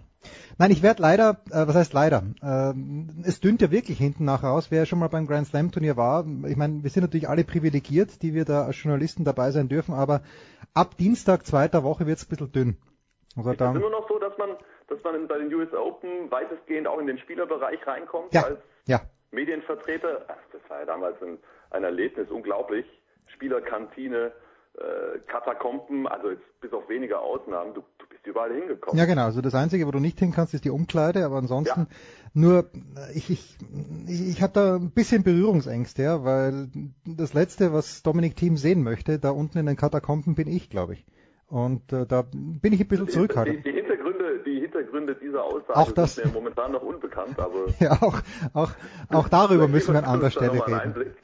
Nein, 0.58 0.72
ich 0.72 0.84
werde 0.84 1.02
leider, 1.02 1.42
äh, 1.50 1.68
was 1.68 1.76
heißt 1.76 1.94
leider? 1.94 2.24
Äh, 2.42 2.74
es 3.28 3.40
dünnt 3.40 3.62
ja 3.62 3.72
wirklich 3.72 3.98
hinten 3.98 4.26
nach 4.26 4.44
raus. 4.44 4.68
Wer 4.70 4.86
schon 4.86 5.00
mal 5.00 5.08
beim 5.08 5.28
Grand 5.28 5.48
Slam 5.48 5.72
Turnier 5.72 5.98
war, 5.98 6.26
ich 6.48 6.56
meine, 6.56 6.84
wir 6.84 6.90
sind 6.90 7.04
natürlich 7.04 7.30
alle 7.30 7.44
privilegiert, 7.44 8.22
die 8.22 8.34
wir 8.34 8.46
da 8.46 8.66
als 8.66 8.82
Journalisten 8.82 9.24
dabei 9.24 9.52
sein 9.52 9.70
dürfen, 9.70 9.94
aber 9.94 10.22
ab 10.74 10.98
Dienstag 10.98 11.46
zweiter 11.46 11.84
Woche 11.84 12.06
wird 12.06 12.18
es 12.18 12.26
ein 12.26 12.30
bisschen 12.30 12.52
dünn. 12.52 12.78
Also 13.38 13.52
ist 13.52 13.62
es 13.62 13.68
immer 13.68 13.90
noch 13.90 14.08
so, 14.10 14.20
dass 14.20 14.38
man, 14.38 14.58
dass 14.88 15.02
man 15.04 15.28
bei 15.28 15.38
den 15.38 15.54
US 15.54 15.74
Open 15.74 16.30
weitestgehend 16.30 16.88
auch 16.88 17.00
in 17.00 17.08
den 17.08 17.18
Spielerbereich 17.18 17.86
reinkommt 17.88 18.34
ja, 18.34 18.44
als 18.44 18.60
ja. 18.86 19.02
Medienvertreter? 19.32 20.26
Ach, 20.28 20.38
das 20.52 20.62
war 20.70 20.80
ja 20.80 20.86
damals 20.86 21.22
ein, 21.22 21.38
ein 21.70 21.84
Erlebnis, 21.84 22.30
unglaublich. 22.30 22.86
Spielerkantine, 23.28 24.34
äh, 24.78 25.20
Katakomben, 25.28 26.08
also 26.08 26.30
jetzt 26.30 26.62
bis 26.62 26.72
auf 26.74 26.88
wenige 26.88 27.20
Ausnahmen, 27.20 27.74
du, 27.74 27.82
du 27.98 28.08
bist 28.08 28.26
überall 28.26 28.54
hingekommen. 28.54 28.98
Ja 28.98 29.06
genau, 29.06 29.26
also 29.26 29.42
das 29.42 29.56
Einzige, 29.56 29.86
wo 29.88 29.92
du 29.92 30.00
nicht 30.00 30.20
hin 30.20 30.32
kannst, 30.32 30.54
ist 30.54 30.66
die 30.66 30.70
Umkleide, 30.70 31.26
aber 31.26 31.38
ansonsten 31.38 31.82
ja. 31.82 31.88
nur, 32.34 32.70
ich, 33.14 33.30
ich, 33.30 33.58
ich, 34.08 34.30
ich 34.30 34.42
habe 34.42 34.54
da 34.54 34.76
ein 34.76 34.92
bisschen 34.92 35.24
Berührungsängste, 35.24 36.04
ja, 36.04 36.24
weil 36.24 36.70
das 37.06 37.34
Letzte, 37.34 37.74
was 37.74 38.04
Dominik 38.04 38.36
Thiem 38.36 38.58
sehen 38.58 38.84
möchte, 38.84 39.20
da 39.20 39.32
unten 39.32 39.58
in 39.58 39.66
den 39.66 39.76
Katakomben 39.76 40.36
bin 40.36 40.48
ich, 40.48 40.70
glaube 40.70 40.94
ich. 40.94 41.06
Und 41.48 41.92
äh, 41.92 42.06
da 42.06 42.22
bin 42.32 42.72
ich 42.72 42.80
ein 42.80 42.88
bisschen 42.88 43.10
zurückhaltend. 43.10 43.66
Die, 43.66 43.72
die, 43.72 43.76
Hintergründe, 43.76 43.91
die 44.52 44.60
Hintergründe 44.60 45.16
dieser 45.16 45.44
Aussage 45.44 45.76
auch 45.76 45.92
das, 45.92 46.16
sind 46.16 46.28
mir 46.28 46.34
momentan 46.34 46.72
noch 46.72 46.82
unbekannt, 46.82 47.40
aber 47.40 47.68
ja, 47.80 47.92
auch 48.02 48.22
auch 48.54 48.72
auch 49.10 49.30
darüber 49.30 49.68
müssen 49.68 49.94
wir 49.94 50.00
an 50.00 50.06
anderer 50.06 50.32
Stelle 50.32 50.66
reden. 50.66 51.16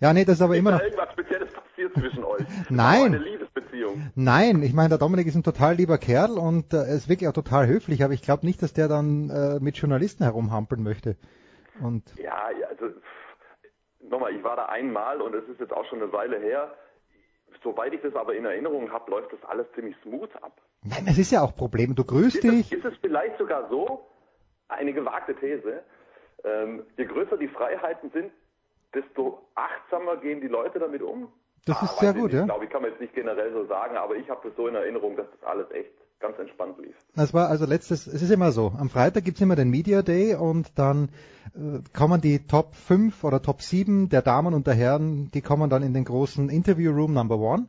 Ja, 0.00 0.12
nee, 0.12 0.24
das 0.24 0.36
ist 0.36 0.42
aber 0.42 0.54
ist 0.54 0.60
immer 0.60 0.72
noch 0.72 0.80
irgendwas 0.80 1.12
Spezielles 1.12 1.52
passiert 1.52 1.94
zwischen 1.94 2.24
euch. 2.24 2.42
Nein. 2.70 3.14
Eine 3.14 3.18
Liebesbeziehung. 3.18 4.10
Nein, 4.14 4.62
ich 4.62 4.72
meine, 4.72 4.90
der 4.90 4.98
Dominik 4.98 5.26
ist 5.26 5.34
ein 5.34 5.42
total 5.42 5.74
lieber 5.74 5.98
Kerl 5.98 6.38
und 6.38 6.72
äh, 6.72 6.94
ist 6.94 7.08
wirklich 7.08 7.28
auch 7.28 7.34
total 7.34 7.66
höflich, 7.66 8.04
aber 8.04 8.12
ich 8.12 8.22
glaube 8.22 8.46
nicht, 8.46 8.62
dass 8.62 8.72
der 8.72 8.88
dann 8.88 9.30
äh, 9.30 9.58
mit 9.60 9.76
Journalisten 9.76 10.24
herumhampeln 10.24 10.82
möchte. 10.82 11.16
Und 11.82 12.04
ja, 12.16 12.50
ja, 12.60 12.68
also 12.68 12.86
nochmal, 14.00 14.34
ich 14.34 14.42
war 14.42 14.56
da 14.56 14.66
einmal 14.66 15.20
und 15.20 15.34
es 15.34 15.48
ist 15.48 15.60
jetzt 15.60 15.72
auch 15.72 15.84
schon 15.86 16.02
eine 16.02 16.12
Weile 16.12 16.38
her 16.38 16.72
Soweit 17.62 17.92
ich 17.92 18.00
das 18.02 18.14
aber 18.14 18.34
in 18.34 18.44
Erinnerung 18.44 18.90
habe, 18.92 19.10
läuft 19.10 19.32
das 19.32 19.44
alles 19.44 19.66
ziemlich 19.74 19.96
smooth 20.02 20.34
ab. 20.42 20.52
Nein, 20.82 21.06
es 21.08 21.18
ist 21.18 21.32
ja 21.32 21.42
auch 21.42 21.56
Problem. 21.56 21.94
Du 21.94 22.04
grüßt 22.04 22.36
ist 22.36 22.44
dich. 22.44 22.72
Es, 22.72 22.78
ist 22.78 22.84
es 22.84 22.94
vielleicht 23.00 23.36
sogar 23.38 23.68
so, 23.68 24.06
eine 24.68 24.92
gewagte 24.92 25.34
These, 25.34 25.82
ähm, 26.44 26.84
je 26.96 27.06
größer 27.06 27.36
die 27.36 27.48
Freiheiten 27.48 28.10
sind, 28.10 28.32
desto 28.94 29.46
achtsamer 29.54 30.16
gehen 30.18 30.40
die 30.40 30.48
Leute 30.48 30.78
damit 30.78 31.02
um? 31.02 31.32
Das 31.66 31.78
ah, 31.80 31.84
ist 31.84 31.98
sehr 31.98 32.14
gut, 32.14 32.28
ich 32.28 32.34
ja. 32.34 32.40
Ich 32.40 32.46
glaube, 32.46 32.64
ich 32.64 32.70
kann 32.70 32.82
mir 32.82 32.88
jetzt 32.88 33.00
nicht 33.00 33.14
generell 33.14 33.52
so 33.52 33.66
sagen, 33.66 33.96
aber 33.96 34.16
ich 34.16 34.28
habe 34.30 34.46
das 34.46 34.56
so 34.56 34.68
in 34.68 34.74
Erinnerung, 34.74 35.16
dass 35.16 35.26
das 35.30 35.42
alles 35.42 35.70
echt 35.72 35.92
ganz 36.20 36.38
entspannt 36.38 36.78
lief. 36.78 36.96
Das 37.14 37.32
war 37.34 37.48
also 37.48 37.64
letztes, 37.66 38.06
es 38.06 38.22
ist 38.22 38.30
immer 38.30 38.52
so, 38.52 38.72
am 38.76 38.90
Freitag 38.90 39.24
gibt's 39.24 39.40
immer 39.40 39.56
den 39.56 39.70
Media 39.70 40.02
Day 40.02 40.34
und 40.34 40.70
dann 40.76 41.10
äh, 41.54 41.80
kommen 41.96 42.20
die 42.20 42.46
Top 42.46 42.74
5 42.74 43.24
oder 43.24 43.42
Top 43.42 43.62
7 43.62 44.08
der 44.08 44.22
Damen 44.22 44.54
und 44.54 44.66
der 44.66 44.74
Herren, 44.74 45.30
die 45.32 45.42
kommen 45.42 45.70
dann 45.70 45.82
in 45.82 45.94
den 45.94 46.04
großen 46.04 46.48
Interview 46.48 46.92
Room 46.92 47.14
Number 47.14 47.38
One. 47.38 47.68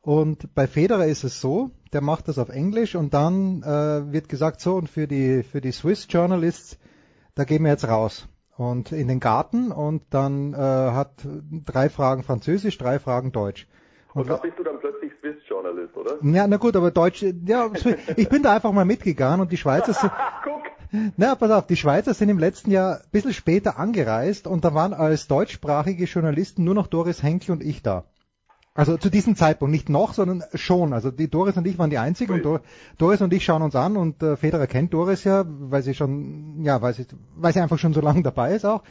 Und 0.00 0.54
bei 0.54 0.66
Federer 0.66 1.06
ist 1.06 1.24
es 1.24 1.40
so, 1.40 1.70
der 1.92 2.02
macht 2.02 2.28
das 2.28 2.38
auf 2.38 2.50
Englisch 2.50 2.94
und 2.94 3.14
dann 3.14 3.62
äh, 3.62 4.12
wird 4.12 4.28
gesagt 4.28 4.60
so 4.60 4.74
und 4.74 4.90
für 4.90 5.06
die 5.06 5.42
für 5.42 5.62
die 5.62 5.72
Swiss 5.72 6.06
Journalists, 6.10 6.78
da 7.34 7.44
gehen 7.44 7.62
wir 7.62 7.70
jetzt 7.70 7.88
raus 7.88 8.28
und 8.56 8.92
in 8.92 9.08
den 9.08 9.20
Garten 9.20 9.72
und 9.72 10.02
dann 10.10 10.52
äh, 10.52 10.56
hat 10.56 11.26
drei 11.64 11.88
Fragen 11.88 12.22
Französisch, 12.22 12.78
drei 12.78 12.98
Fragen 12.98 13.32
Deutsch. 13.32 13.66
Und, 14.14 14.28
da 14.28 14.36
bist 14.36 14.56
du 14.58 14.62
dann 14.62 14.78
plötzlich 14.78 15.12
Swiss-Journalist, 15.20 15.96
oder? 15.96 16.18
Ja, 16.22 16.46
na 16.46 16.56
gut, 16.56 16.76
aber 16.76 16.92
Deutsch, 16.92 17.24
ja, 17.46 17.68
ich 18.16 18.28
bin 18.28 18.42
da 18.42 18.54
einfach 18.54 18.72
mal 18.72 18.84
mitgegangen 18.84 19.40
und 19.40 19.50
die 19.50 19.56
Schweizer 19.56 19.92
sind, 19.92 20.12
na, 21.16 21.34
pass 21.34 21.50
auf, 21.50 21.66
die 21.66 21.76
Schweizer 21.76 22.14
sind 22.14 22.28
im 22.28 22.38
letzten 22.38 22.70
Jahr 22.70 22.98
ein 22.98 23.10
bisschen 23.10 23.32
später 23.32 23.76
angereist 23.78 24.46
und 24.46 24.64
da 24.64 24.72
waren 24.72 24.94
als 24.94 25.26
deutschsprachige 25.26 26.04
Journalisten 26.04 26.62
nur 26.62 26.74
noch 26.74 26.86
Doris 26.86 27.22
Henkel 27.24 27.52
und 27.52 27.62
ich 27.62 27.82
da. 27.82 28.04
Also 28.76 28.96
zu 28.96 29.08
diesem 29.08 29.36
Zeitpunkt, 29.36 29.70
nicht 29.70 29.88
noch, 29.88 30.14
sondern 30.14 30.42
schon. 30.54 30.92
Also 30.92 31.12
die 31.12 31.30
Doris 31.30 31.56
und 31.56 31.64
ich 31.64 31.78
waren 31.78 31.90
die 31.90 31.98
einzigen 31.98 32.32
und 32.32 32.44
Dor 32.44 32.60
Doris 32.98 33.20
und 33.20 33.32
ich 33.32 33.44
schauen 33.44 33.62
uns 33.62 33.76
an 33.76 33.96
und 33.96 34.20
äh, 34.20 34.36
Federer 34.36 34.66
kennt 34.66 34.92
Doris 34.92 35.22
ja, 35.22 35.44
weil 35.46 35.82
sie 35.82 35.94
schon, 35.94 36.64
ja, 36.64 36.82
weil 36.82 36.92
sie, 36.92 37.06
weil 37.36 37.52
sie 37.52 37.60
einfach 37.60 37.78
schon 37.78 37.94
so 37.94 38.00
lange 38.02 38.24
dabei 38.24 38.52
ist 38.52 38.66
auch. 38.66 38.82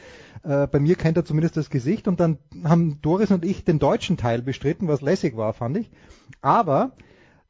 Äh, 0.42 0.68
bei 0.68 0.80
mir 0.80 0.96
kennt 0.96 1.18
er 1.18 1.26
zumindest 1.26 1.58
das 1.58 1.68
Gesicht 1.68 2.08
und 2.08 2.18
dann 2.18 2.38
haben 2.64 3.02
Doris 3.02 3.30
und 3.30 3.44
ich 3.44 3.64
den 3.64 3.78
deutschen 3.78 4.16
Teil 4.16 4.40
bestritten, 4.40 4.88
was 4.88 5.02
lässig 5.02 5.36
war, 5.36 5.52
fand 5.52 5.76
ich. 5.76 5.90
Aber 6.40 6.92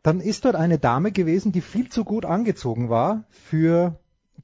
dann 0.02 0.20
ist 0.20 0.44
dort 0.44 0.56
eine 0.56 0.80
Dame 0.80 1.12
gewesen, 1.12 1.52
die 1.52 1.60
viel 1.60 1.88
zu 1.88 2.02
gut 2.02 2.24
angezogen 2.24 2.90
war 2.90 3.24
für 3.30 4.00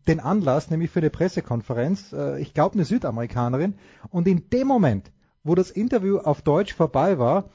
den 0.07 0.21
Anlass, 0.21 0.71
nämlich 0.71 0.93
für 0.93 1.01
eine 1.01 1.11
Pressekonferenz. 1.11 2.13
Äh, 2.13 2.41
ich 2.41 2.55
glaube 2.55 2.75
eine 2.75 2.85
Südamerikanerin. 2.85 3.75
Und 4.11 4.29
in 4.29 4.49
dem 4.51 4.69
Moment, 4.69 5.11
wo 5.43 5.57
das 5.57 5.73
Interview 5.73 6.19
auf 6.19 6.43
Deutsch 6.43 6.73
vorbei 6.73 7.19
war, 7.19 7.51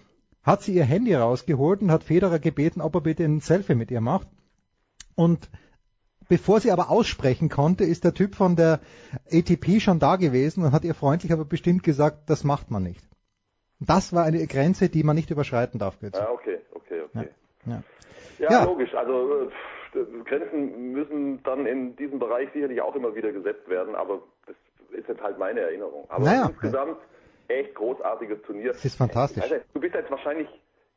hat 0.45 0.61
sie 0.61 0.73
ihr 0.73 0.83
Handy 0.83 1.15
rausgeholt 1.15 1.81
und 1.81 1.91
hat 1.91 2.03
Federer 2.03 2.39
gebeten, 2.39 2.81
ob 2.81 2.93
er 2.95 3.01
bitte 3.01 3.23
ein 3.23 3.39
Selfie 3.39 3.75
mit 3.75 3.89
ihr 3.89 4.01
macht. 4.01 4.27
Und 5.15 5.49
bevor 6.29 6.59
sie 6.59 6.71
aber 6.71 6.89
aussprechen 6.89 7.49
konnte, 7.49 7.83
ist 7.83 8.03
der 8.03 8.13
Typ 8.13 8.35
von 8.35 8.55
der 8.55 8.79
ATP 9.31 9.81
schon 9.81 9.99
da 9.99 10.17
gewesen 10.17 10.63
und 10.63 10.71
hat 10.71 10.85
ihr 10.85 10.93
freundlich 10.93 11.33
aber 11.33 11.45
bestimmt 11.45 11.83
gesagt, 11.83 12.29
das 12.29 12.43
macht 12.43 12.69
man 12.69 12.83
nicht. 12.83 13.03
Das 13.79 14.13
war 14.13 14.23
eine 14.23 14.45
Grenze, 14.45 14.87
die 14.87 15.03
man 15.03 15.15
nicht 15.15 15.31
überschreiten 15.31 15.79
darf. 15.79 15.97
Bitte. 15.97 16.21
Ah, 16.21 16.31
okay, 16.31 16.59
okay, 16.73 17.01
okay. 17.01 17.29
Ja, 17.65 17.83
ja. 18.39 18.51
ja 18.51 18.63
logisch. 18.65 18.93
Also 18.93 19.49
Grenzen 20.25 20.91
müssen 20.91 21.41
dann 21.43 21.65
in 21.65 21.95
diesem 21.95 22.19
Bereich 22.19 22.49
sicherlich 22.53 22.81
auch 22.81 22.95
immer 22.95 23.15
wieder 23.15 23.31
gesetzt 23.31 23.67
werden, 23.67 23.95
aber 23.95 24.21
das 24.45 24.55
ist 24.91 25.07
jetzt 25.07 25.21
halt 25.21 25.39
meine 25.39 25.61
Erinnerung. 25.61 26.05
Aber 26.09 26.23
naja, 26.23 26.47
insgesamt 26.47 26.97
echt 27.47 27.75
großartiges 27.75 28.41
Turnier. 28.43 28.73
Das 28.73 28.85
ist 28.85 28.97
fantastisch. 28.97 29.43
Also, 29.43 29.55
du 29.73 29.79
bist 29.79 29.93
jetzt 29.95 30.11
wahrscheinlich 30.11 30.47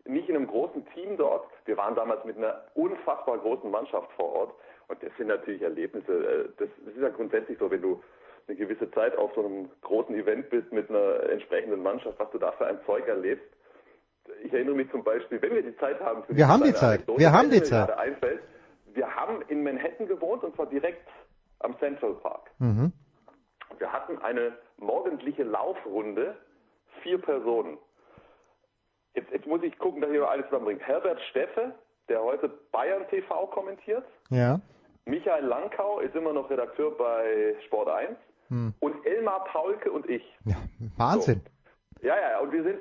nicht 0.07 0.29
in 0.29 0.37
einem 0.37 0.47
großen 0.47 0.87
Team 0.95 1.17
dort. 1.17 1.47
Wir 1.67 1.77
waren 1.77 1.95
damals 1.95 2.25
mit 2.25 2.37
einer 2.37 2.65
unfassbar 2.75 3.39
großen 3.39 3.71
Mannschaft 3.71 4.11
vor 4.13 4.33
Ort. 4.33 4.55
Und 4.89 5.03
das 5.03 5.11
sind 5.19 5.29
natürlich 5.29 5.63
Erlebnisse. 5.63 6.13
Äh, 6.13 6.49
das, 6.59 6.69
das 6.85 6.95
ist 6.95 7.03
ja 7.03 7.11
grundsätzlich 7.11 7.59
so, 7.59 7.71
wenn 7.71 7.83
du 7.83 8.03
eine 8.49 8.57
gewisse 8.57 8.91
Zeit 8.93 9.17
auf 9.17 9.31
so 9.35 9.45
einem 9.45 9.69
großen 9.83 10.15
Event 10.15 10.49
bist 10.49 10.73
mit 10.73 10.89
einer 10.89 11.31
entsprechenden 11.31 11.83
Mannschaft, 11.83 12.19
was 12.19 12.31
du 12.31 12.39
da 12.39 12.53
für 12.53 12.67
ein 12.67 12.79
Zeug 12.87 13.07
erlebst. 13.07 13.45
Ich 14.43 14.53
erinnere 14.53 14.75
mich 14.75 14.91
zum 14.91 15.05
Beispiel, 15.05 15.41
wenn 15.43 15.55
wir 15.55 15.63
die 15.63 15.77
Zeit 15.77 16.01
haben 16.01 16.23
für 16.25 16.37
Wir 16.37 16.49
haben 16.49 16.63
die 16.63 16.73
Zeit. 16.73 17.01
Anekdote, 17.01 17.21
wir 17.21 17.33
haben 17.33 17.51
die 17.51 17.63
Zeit. 17.63 17.91
Einfällt, 17.91 18.41
wir 18.95 19.15
haben 19.15 19.43
in 19.49 19.63
Manhattan 19.63 20.07
gewohnt 20.07 20.45
und 20.45 20.55
zwar 20.55 20.67
direkt 20.67 21.07
am 21.61 21.79
Central 21.79 22.15
Park. 22.15 22.51
Mhm. 22.59 22.93
Wir 23.79 23.93
hatten 23.93 24.19
eine 24.19 24.53
morgendliche 24.77 25.45
Laufrunde 25.45 26.37
vier 27.03 27.21
Personen. 27.21 27.79
Jetzt, 29.15 29.31
jetzt 29.33 29.47
muss 29.47 29.63
ich 29.63 29.79
gucken, 29.79 30.01
dass 30.01 30.11
ich 30.11 30.19
noch 30.19 30.31
alles 30.31 30.47
zusammenbringe. 30.47 30.81
Herbert 30.81 31.21
Steffe, 31.31 31.75
der 32.09 32.23
heute 32.23 32.49
Bayern 32.73 33.07
TV 33.09 33.47
kommentiert. 33.47 34.05
Ja. 34.31 34.61
Michael 35.05 35.45
Langkau 35.45 36.01
ist 36.01 36.15
immer 36.15 36.33
noch 36.33 36.51
Redakteur 36.51 36.91
bei 36.97 37.57
Sport 37.67 37.89
1. 37.89 38.17
Hm. 38.49 38.75
Und 38.81 39.07
Elmar 39.07 39.45
Paulke 39.45 39.91
und 39.91 40.09
ich. 40.09 40.23
Wahnsinn. 40.97 41.41
Ja, 42.03 42.17
ja, 42.17 42.31
ja. 42.31 42.39
Und 42.41 42.53
wir 42.53 42.63
sind, 42.63 42.79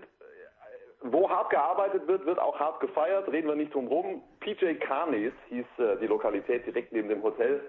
wo 1.02 1.30
hart 1.30 1.50
gearbeitet 1.50 2.08
wird, 2.08 2.26
wird 2.26 2.40
auch 2.40 2.60
hart 2.60 2.80
gefeiert. 2.80 3.32
Reden 3.32 3.48
wir 3.48 3.56
nicht 3.56 3.74
drum 3.74 3.88
rum. 3.88 4.22
PJ 4.40 4.76
Carnes 4.76 5.34
hieß 5.50 5.66
äh, 5.80 5.98
die 6.02 6.08
Lokalität 6.08 6.66
direkt 6.66 6.92
neben 6.92 7.10
dem 7.10 7.24
Hotel, 7.24 7.62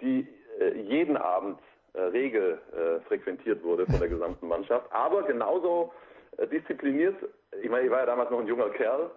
die 0.00 0.26
äh, 0.60 0.80
jeden 0.80 1.16
Abend 1.16 1.58
äh, 1.94 2.00
rege 2.00 2.58
äh, 2.72 3.00
frequentiert 3.06 3.62
wurde 3.62 3.86
von 3.86 3.98
der 4.00 4.08
gesamten 4.08 4.48
Mannschaft. 4.48 4.92
Aber 4.92 5.22
genauso 5.22 5.92
äh, 6.38 6.46
diszipliniert, 6.48 7.16
ich 7.62 7.70
meine, 7.70 7.84
ich 7.86 7.90
war 7.90 8.00
ja 8.00 8.06
damals 8.06 8.30
noch 8.30 8.40
ein 8.40 8.46
junger 8.46 8.70
Kerl, 8.70 9.10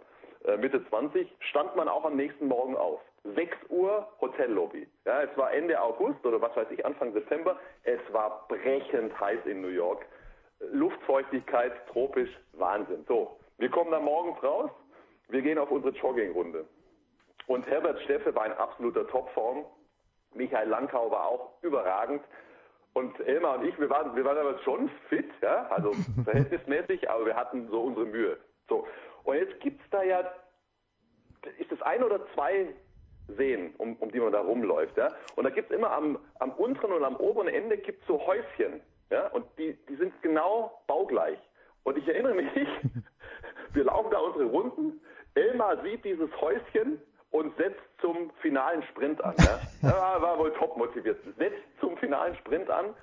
Mitte 0.60 0.88
20, 0.88 1.28
stand 1.40 1.76
man 1.76 1.90
auch 1.90 2.06
am 2.06 2.16
nächsten 2.16 2.48
Morgen 2.48 2.78
auf. 2.78 3.02
6 3.36 3.58
Uhr 3.70 4.08
Hotellobby. 4.22 4.88
Ja, 5.04 5.24
es 5.24 5.36
war 5.36 5.52
Ende 5.52 5.82
August 5.82 6.24
oder 6.26 6.40
was 6.40 6.56
weiß 6.56 6.68
ich, 6.72 6.86
Anfang 6.86 7.12
September. 7.12 7.60
Es 7.84 7.99
war 8.14 8.48
brechend 8.48 9.20
heiß 9.20 9.40
in 9.45 9.62
New 9.62 9.70
York. 9.70 10.06
Luftfeuchtigkeit, 10.72 11.74
tropisch, 11.91 12.30
Wahnsinn. 12.54 13.04
So, 13.08 13.38
wir 13.58 13.70
kommen 13.70 13.91
dann 13.91 14.04
morgens 14.04 14.41
raus, 14.44 14.70
wir 15.28 15.41
gehen 15.41 15.58
auf 15.58 15.72
unsere 15.72 15.94
Joggingrunde. 15.95 16.66
Und 17.48 17.66
Herbert 17.68 17.99
Steffe 18.04 18.34
war 18.36 18.45
in 18.45 18.54
absoluter 18.54 19.08
Topform. 19.08 19.66
Michael 20.34 20.70
Langkau 20.70 21.10
war 21.12 21.28
auch 21.28 21.52
überragend. 21.62 22.22
Und 22.98 23.19
Elmar 23.19 23.60
und 23.60 23.65
ich, 23.65 23.80
wir 23.80 23.91
waren, 23.91 24.15
wir 24.15 24.26
waren 24.26 24.40
aber 24.40 24.57
schon 24.64 24.90
fit, 25.07 25.30
ja, 25.44 25.68
also 25.68 25.91
verhältnismäßig, 26.24 27.07
aber 27.07 27.28
wir 27.28 27.36
hatten 27.36 27.69
so 27.69 27.82
unsere 27.82 28.07
Mühe. 28.07 28.40
So. 28.68 28.88
Und 29.24 29.36
jetzt 29.36 29.60
gibt's 29.60 29.84
da 29.91 30.02
ja, 30.02 30.22
ist 31.60 31.72
es 31.72 31.80
ein 31.84 32.03
oder 32.03 32.26
zwei 32.34 32.74
Seen, 33.28 33.76
um, 33.78 33.98
um 33.98 34.11
die 34.11 34.19
man 34.19 34.32
da 34.32 34.40
rumläuft, 34.40 34.98
ja. 34.98 35.10
Und 35.36 35.44
da 35.44 35.52
gibt's 35.52 35.69
immer 35.69 35.91
am, 35.91 36.18
am 36.40 36.49
unteren 36.53 36.91
und 36.91 37.03
am 37.03 37.18
oberen 37.18 37.49
Ende 37.49 37.78
gibt's 37.78 38.07
so 38.07 38.19
Häuschen, 38.26 38.82
ja, 39.11 39.28
und 39.28 39.45
die, 39.60 39.78
die 39.88 39.95
sind 39.98 40.19
genau 40.24 40.82
baugleich. 40.88 41.38
Und 41.84 41.99
ich 41.99 42.07
erinnere 42.07 42.34
mich, 42.34 42.49
wir 43.74 43.84
laufen 43.84 44.10
da 44.10 44.18
unsere 44.18 44.45
Runden, 44.45 44.99
Elmar 45.36 45.84
sieht 45.84 46.03
dieses 46.03 46.32
Häuschen 46.41 46.99
und 47.32 47.56
setzt 47.58 47.82
zum 48.02 48.32
finalen 48.41 48.84
Sprint 48.84 49.24
an. 49.24 49.36
Ja? 49.82 49.90
Er 49.90 50.22
war 50.22 50.40
wohl 50.40 50.54
top 50.54 50.78
motiviert. 50.78 51.20
Setzt 51.38 51.64
zum 51.80 51.98
finalen 51.98 52.36
Sprint 52.38 52.70
an 52.70 52.94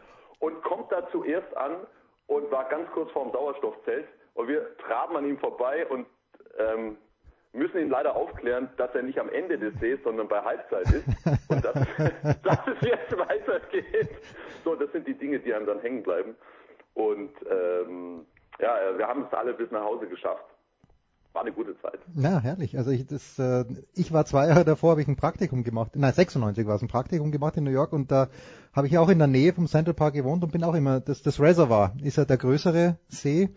und 0.40 0.62
kommt 0.62 0.90
da 0.90 1.08
zuerst 1.10 1.56
an 1.56 1.86
und 2.26 2.50
war 2.50 2.68
ganz 2.68 2.90
kurz 2.90 3.10
vorm 3.12 3.30
Sauerstoffzelt. 3.32 4.06
Und 4.34 4.48
wir 4.48 4.76
traben 4.78 5.16
an 5.16 5.26
ihm 5.26 5.38
vorbei 5.38 5.86
und 5.86 6.06
ähm, 6.58 6.96
müssen 7.52 7.78
ihn 7.78 7.88
leider 7.88 8.16
aufklären, 8.16 8.68
dass 8.76 8.94
er 8.94 9.02
nicht 9.02 9.18
am 9.18 9.30
Ende 9.30 9.58
des 9.58 9.72
Sees, 9.80 10.02
sondern 10.02 10.28
bei 10.28 10.42
Halbzeit 10.42 10.90
ist 10.90 11.06
und 11.48 11.64
dass, 11.64 11.74
dass 12.42 12.66
es 12.66 12.88
jetzt 12.88 13.16
weitergeht. 13.16 14.10
So, 14.64 14.74
das 14.74 14.90
sind 14.92 15.06
die 15.06 15.14
Dinge, 15.14 15.38
die 15.38 15.54
einem 15.54 15.66
dann 15.66 15.80
hängen 15.80 16.02
bleiben. 16.02 16.36
Und 16.94 17.32
ähm, 17.48 18.26
ja, 18.58 18.98
wir 18.98 19.06
haben 19.06 19.26
es 19.30 19.36
alle 19.36 19.54
bis 19.54 19.70
nach 19.70 19.84
Hause 19.84 20.06
geschafft. 20.06 20.44
War 21.34 21.42
eine 21.42 21.50
gute 21.50 21.76
Zeit. 21.82 21.98
Ja, 22.14 22.38
herrlich. 22.38 22.78
Also 22.78 22.92
ich, 22.92 23.06
das, 23.06 23.40
äh, 23.40 23.64
ich 23.96 24.12
war 24.12 24.24
zwei 24.24 24.46
Jahre 24.46 24.64
davor, 24.64 24.92
habe 24.92 25.02
ich 25.02 25.08
ein 25.08 25.16
Praktikum 25.16 25.64
gemacht. 25.64 25.90
Nein, 25.96 26.12
96 26.12 26.64
war 26.64 26.76
es 26.76 26.82
ein 26.82 26.86
Praktikum 26.86 27.32
gemacht 27.32 27.56
in 27.56 27.64
New 27.64 27.72
York 27.72 27.92
und 27.92 28.12
da 28.12 28.28
habe 28.72 28.86
ich 28.86 28.96
auch 28.98 29.08
in 29.08 29.18
der 29.18 29.26
Nähe 29.26 29.52
vom 29.52 29.66
Central 29.66 29.94
Park 29.94 30.14
gewohnt 30.14 30.44
und 30.44 30.52
bin 30.52 30.62
auch 30.62 30.74
immer, 30.74 31.00
das, 31.00 31.22
das 31.22 31.40
Reservoir 31.40 31.92
ist 32.04 32.18
ja 32.18 32.24
der 32.24 32.36
größere 32.36 32.98
See 33.08 33.48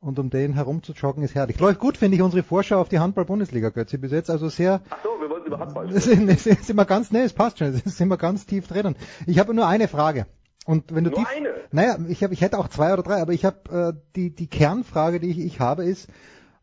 und 0.00 0.18
um 0.18 0.28
den 0.28 0.52
herum 0.52 0.82
zu 0.82 0.92
joggen 0.92 1.22
ist 1.22 1.34
herrlich. 1.34 1.58
Läuft 1.58 1.80
gut, 1.80 1.96
finde 1.96 2.16
ich, 2.16 2.22
unsere 2.22 2.42
Vorschau 2.42 2.78
auf 2.78 2.90
die 2.90 2.98
Handball-Bundesliga, 2.98 3.70
Götze, 3.70 3.96
bis 3.96 4.12
jetzt. 4.12 4.28
Also 4.28 4.50
sehr... 4.50 4.82
Ach 4.90 4.98
so, 5.02 5.08
wir 5.18 5.30
wollten 5.30 5.46
über 5.46 5.58
Handball 5.58 5.88
sprechen. 5.98 6.28
Sind, 6.36 6.64
sind 6.64 6.76
wir 6.76 6.84
ganz, 6.84 7.12
nee, 7.12 7.22
es 7.22 7.32
passt 7.32 7.60
schon, 7.60 7.72
sind 7.86 8.08
wir 8.08 8.18
ganz 8.18 8.44
tief 8.44 8.68
drinnen. 8.68 8.94
Ich 9.26 9.38
habe 9.38 9.54
nur 9.54 9.66
eine 9.66 9.88
Frage. 9.88 10.26
Und 10.66 10.94
wenn 10.94 11.04
du 11.04 11.10
Nur 11.10 11.20
tief, 11.20 11.28
eine? 11.34 11.48
Naja, 11.70 11.96
ich, 12.08 12.22
hab, 12.22 12.30
ich 12.30 12.42
hätte 12.42 12.58
auch 12.58 12.68
zwei 12.68 12.92
oder 12.92 13.02
drei, 13.02 13.22
aber 13.22 13.32
ich 13.32 13.46
habe 13.46 13.94
äh, 13.96 14.00
die, 14.16 14.34
die 14.34 14.48
Kernfrage, 14.48 15.18
die 15.18 15.30
ich, 15.30 15.38
ich 15.38 15.60
habe, 15.60 15.84
ist, 15.84 16.08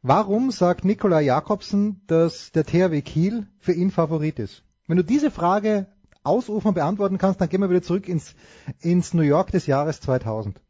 warum 0.01 0.51
sagt 0.51 0.85
Nikola 0.85 1.19
Jakobsen, 1.19 2.01
dass 2.07 2.51
der 2.51 2.63
THW 2.63 3.01
Kiel 3.01 3.47
für 3.59 3.73
ihn 3.73 3.91
Favorit 3.91 4.39
ist? 4.39 4.63
Wenn 4.87 4.97
du 4.97 5.03
diese 5.03 5.31
Frage 5.31 5.87
ausufern 6.23 6.73
beantworten 6.73 7.17
kannst, 7.17 7.39
dann 7.41 7.49
gehen 7.49 7.61
wir 7.61 7.69
wieder 7.69 7.81
zurück 7.81 8.07
ins, 8.07 8.35
ins 8.81 9.13
New 9.13 9.23
York 9.23 9.51
des 9.51 9.67
Jahres 9.67 10.01
2000. 10.01 10.61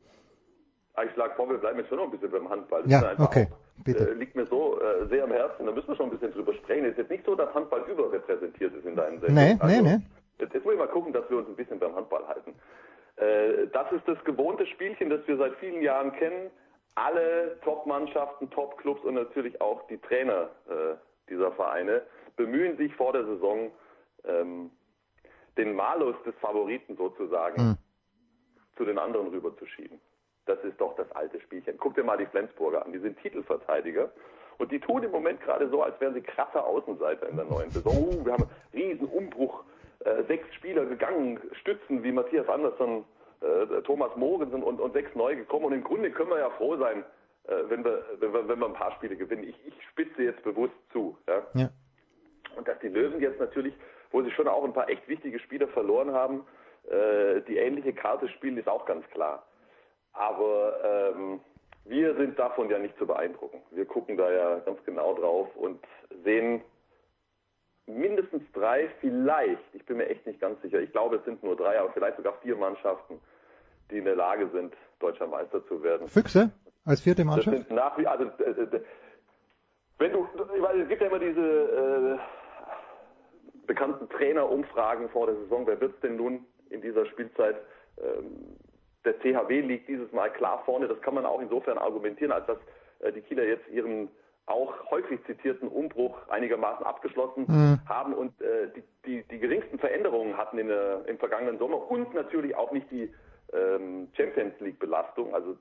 Ah, 0.94 1.04
Ich 1.04 1.12
schlage 1.14 1.34
vor, 1.36 1.50
wir 1.50 1.58
bleiben 1.58 1.80
jetzt 1.80 1.90
schon 1.90 1.98
noch 1.98 2.06
ein 2.06 2.12
bisschen 2.12 2.32
beim 2.32 2.50
Handball. 2.50 2.84
Das 2.84 2.92
Ja, 2.92 3.14
okay, 3.18 3.48
auch, 3.50 3.84
bitte. 3.84 4.10
Äh, 4.10 4.14
liegt 4.14 4.36
mir 4.36 4.46
so 4.46 4.80
äh, 4.80 5.08
sehr 5.08 5.24
am 5.24 5.32
Herzen, 5.32 5.66
da 5.66 5.72
müssen 5.72 5.88
wir 5.88 5.96
schon 5.96 6.08
ein 6.08 6.12
bisschen 6.12 6.34
drüber 6.34 6.54
sprechen. 6.54 6.86
Es 6.86 6.92
ist 6.92 6.98
jetzt 6.98 7.12
nicht 7.12 7.26
so, 7.26 7.36
dass 7.36 7.54
Handball 7.54 7.82
überrepräsentiert 7.90 8.76
ist 8.76 8.86
in 8.86 8.96
deinen 8.96 9.20
Sendungen. 9.22 9.58
Nee, 9.58 9.58
also, 9.60 9.82
nee, 9.82 9.98
nee. 9.98 10.04
Jetzt, 10.40 10.54
jetzt 10.54 10.64
muss 10.64 10.74
ich 10.74 10.80
mal 10.80 10.88
gucken, 10.88 11.14
dass 11.14 11.30
wir 11.30 11.38
uns 11.38 11.48
ein 11.48 11.56
bisschen 11.56 11.80
beim 11.80 11.96
Handball 11.96 12.28
halten. 12.28 12.54
Äh, 13.16 13.68
das 13.74 13.92
ist 13.92 14.08
das 14.08 14.24
gewohnte 14.24 14.66
Spielchen, 14.68 15.10
das 15.10 15.22
wir 15.28 15.38
seit 15.38 15.56
vielen 15.56 15.82
Jahren 15.82 16.12
kennen. 16.14 16.52
Alle 16.96 17.60
Top-Mannschaften, 17.62 18.50
Top-Clubs 18.50 19.04
und 19.04 19.16
natürlich 19.16 19.62
auch 19.62 19.88
die 19.88 19.98
Trainer 19.98 20.50
äh, 20.68 20.96
dieser 21.30 21.52
Vereine 21.54 22.02
bemühen 22.36 22.78
sich 22.78 22.94
vor 22.96 23.14
der 23.14 23.26
Saison, 23.26 23.72
ähm, 24.26 24.72
den 25.58 25.76
Malus 25.76 26.16
des 26.26 26.36
Favoriten 26.42 26.96
sozusagen 26.96 27.62
Hm. 27.62 27.78
zu 28.78 28.86
den 28.86 28.98
anderen 28.98 29.28
rüberzuschieben. 29.28 30.00
Das 30.46 30.60
ist 30.64 30.80
doch 30.82 30.96
das 30.96 31.12
alte 31.12 31.40
Spielchen. 31.42 31.78
Guck 31.78 31.96
dir 31.96 32.04
mal 32.04 32.18
die 32.18 32.26
Flensburger 32.26 32.86
an. 32.86 32.92
Die 32.92 33.00
sind 33.00 33.20
Titelverteidiger. 33.22 34.10
Und 34.58 34.72
die 34.72 34.80
tun 34.80 35.04
im 35.04 35.12
Moment 35.12 35.42
gerade 35.42 35.70
so, 35.70 35.84
als 35.84 36.00
wären 36.02 36.14
sie 36.14 36.22
krasser 36.22 36.66
Außenseiter 36.66 37.30
in 37.30 37.36
der 37.36 37.46
neuen 37.46 37.70
Saison. 37.72 37.96
Uh, 37.96 38.26
wir 38.26 38.34
haben 38.34 38.44
einen 38.44 38.84
riesen 38.84 39.08
Umbruch. 39.08 39.64
Äh, 40.00 40.24
sechs 40.24 40.54
Spieler 40.56 40.86
gegangen, 40.86 41.40
Stützen 41.54 42.04
wie 42.04 42.12
Matthias 42.12 42.48
Andersson, 42.48 43.04
äh, 43.42 43.82
Thomas 43.84 44.16
Mogensen 44.16 44.64
und, 44.64 44.80
und 44.80 44.94
sechs 44.94 45.14
neu 45.16 45.36
gekommen. 45.36 45.66
Und 45.66 45.74
im 45.74 45.84
Grunde 45.84 46.12
können 46.12 46.30
wir 46.30 46.40
ja 46.40 46.50
froh 46.52 46.78
sein, 46.78 47.04
äh, 47.48 47.56
wenn, 47.70 47.84
wir, 47.84 48.04
wenn, 48.20 48.34
wir, 48.34 48.48
wenn 48.48 48.60
wir 48.60 48.68
ein 48.68 48.74
paar 48.74 48.92
Spiele 48.94 49.16
gewinnen. 49.16 49.44
Ich, 49.44 49.56
ich 49.66 49.74
spitze 49.90 50.24
jetzt 50.24 50.44
bewusst 50.44 50.74
zu. 50.92 51.18
Ja? 51.28 51.44
Ja. 51.54 51.70
Und 52.56 52.68
dass 52.68 52.80
die 52.80 52.90
Löwen 52.90 53.22
jetzt 53.22 53.40
natürlich, 53.40 53.74
wo 54.12 54.22
sie 54.22 54.32
schon 54.32 54.48
auch 54.48 54.64
ein 54.64 54.74
paar 54.74 54.90
echt 54.90 55.08
wichtige 55.08 55.40
Spieler 55.40 55.68
verloren 55.70 56.12
haben, 56.12 56.46
äh, 56.90 57.42
die 57.48 57.58
ähnliche 57.58 57.94
Karte 57.94 58.28
spielen, 58.30 58.58
ist 58.58 58.68
auch 58.68 58.86
ganz 58.86 59.06
klar. 59.12 59.46
Aber 60.14 61.14
ähm, 61.16 61.40
wir 61.86 62.16
sind 62.16 62.38
davon 62.38 62.70
ja 62.70 62.80
nicht 62.80 62.98
zu 62.98 63.08
beeindrucken. 63.08 63.62
Wir 63.72 63.86
gucken 63.86 64.18
da 64.18 64.32
ja 64.32 64.60
ganz 64.60 64.84
genau 64.86 65.14
drauf 65.14 65.56
und 65.56 65.80
sehen 66.24 66.62
mindestens 67.90 68.44
drei, 68.54 68.90
vielleicht, 69.02 69.64
ich 69.74 69.86
bin 69.86 69.98
mir 69.98 70.08
echt 70.08 70.26
nicht 70.26 70.40
ganz 70.40 70.62
sicher, 70.62 70.80
ich 70.80 70.92
glaube 70.92 71.18
es 71.18 71.26
sind 71.26 71.44
nur 71.44 71.56
drei, 71.56 71.80
aber 71.80 71.92
vielleicht 71.92 72.18
sogar 72.18 72.34
vier 72.42 72.56
Mannschaften, 72.56 73.20
die 73.92 73.98
in 73.98 74.06
der 74.06 74.16
Lage 74.16 74.50
sind, 74.54 74.74
deutscher 75.00 75.28
Meister 75.28 75.66
zu 75.68 75.82
werden. 75.84 76.08
Füchse 76.08 76.52
als 76.86 77.02
vierte 77.02 77.24
Das 77.24 77.28
Mannschaft? 77.32 77.58
sind 77.58 77.72
nach 77.72 77.98
wie, 77.98 78.08
also, 78.08 78.26
äh, 78.26 78.50
äh, 78.52 78.82
wenn 79.98 80.14
du, 80.14 80.28
ich 80.56 80.62
weiß, 80.62 80.78
es 80.82 80.88
gibt 80.88 81.02
ja 81.02 81.08
immer 81.08 81.20
diese 81.20 81.42
äh, 81.42 82.18
bekannten 83.68 84.08
Trainerumfragen 84.10 85.10
vor 85.10 85.28
der 85.28 85.36
Saison. 85.36 85.68
Wer 85.68 85.80
wird's 85.82 86.00
denn 86.02 86.16
nun 86.16 86.46
in 86.70 86.82
dieser 86.82 87.06
Spielzeit? 87.08 87.58
Ähm, 88.02 88.56
der 89.06 89.20
THW 89.20 89.62
liegt 89.62 89.88
dieses 89.88 90.12
Mal 90.12 90.32
klar 90.32 90.64
vorne. 90.66 90.88
Das 90.88 91.02
kann 91.02 91.16
man 91.16 91.26
auch 91.26 91.42
insofern 91.42 91.78
argumentieren, 91.78 92.32
als 92.32 92.46
dass 92.48 92.58
äh, 93.00 93.12
die 93.12 93.22
Kieler 93.22 93.44
jetzt 93.44 93.68
ihren 93.70 94.10
auch 94.50 94.74
häufig 94.92 95.20
zitierten 95.26 95.68
Umbruch 95.68 96.28
einigermaßen 96.30 96.86
abgeschlossen 96.86 97.46
Mhm. 97.48 97.80
haben 97.88 98.14
und 98.14 98.40
äh, 98.42 98.70
die, 98.76 98.84
die, 99.06 99.24
die 99.24 99.40
geringsten 99.40 99.80
Veränderungen 99.80 100.38
hatten 100.38 100.58
in 100.58 100.68
der, 100.68 101.06
im 101.08 101.18
vergangenen 101.18 101.58
Sommer 101.60 101.90
und 101.90 102.14
natürlich 102.14 102.56
auch 102.56 102.72
nicht 102.72 102.90
die 102.92 103.14
ähm, 103.54 104.10
Champions 104.16 104.60
League 104.60 104.80
Belastung. 104.80 105.34
Also 105.34 105.58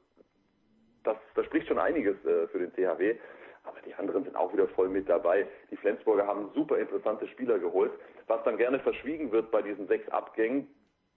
das, 1.05 1.17
das 1.35 1.47
spricht 1.47 1.69
schon 1.69 1.79
einiges 1.79 2.17
äh, 2.25 2.47
für 2.49 2.59
den 2.59 2.73
THW. 2.73 3.17
Aber 3.65 3.81
die 3.87 3.95
anderen 3.95 4.25
sind 4.25 4.37
auch 4.37 4.53
wieder 4.53 4.67
voll 4.69 4.89
mit 4.89 5.09
dabei. 5.09 5.47
Die 5.71 5.77
Flensburger 5.77 6.27
haben 6.27 6.51
super 6.55 6.79
interessante 6.79 7.29
Spieler 7.29 7.59
geholt. 7.59 7.93
Was 8.27 8.43
dann 8.45 8.57
gerne 8.57 8.79
verschwiegen 8.79 9.31
wird 9.31 9.51
bei 9.51 9.61
diesen 9.63 9.87
sechs 9.89 10.09
Abgängen, 10.11 10.69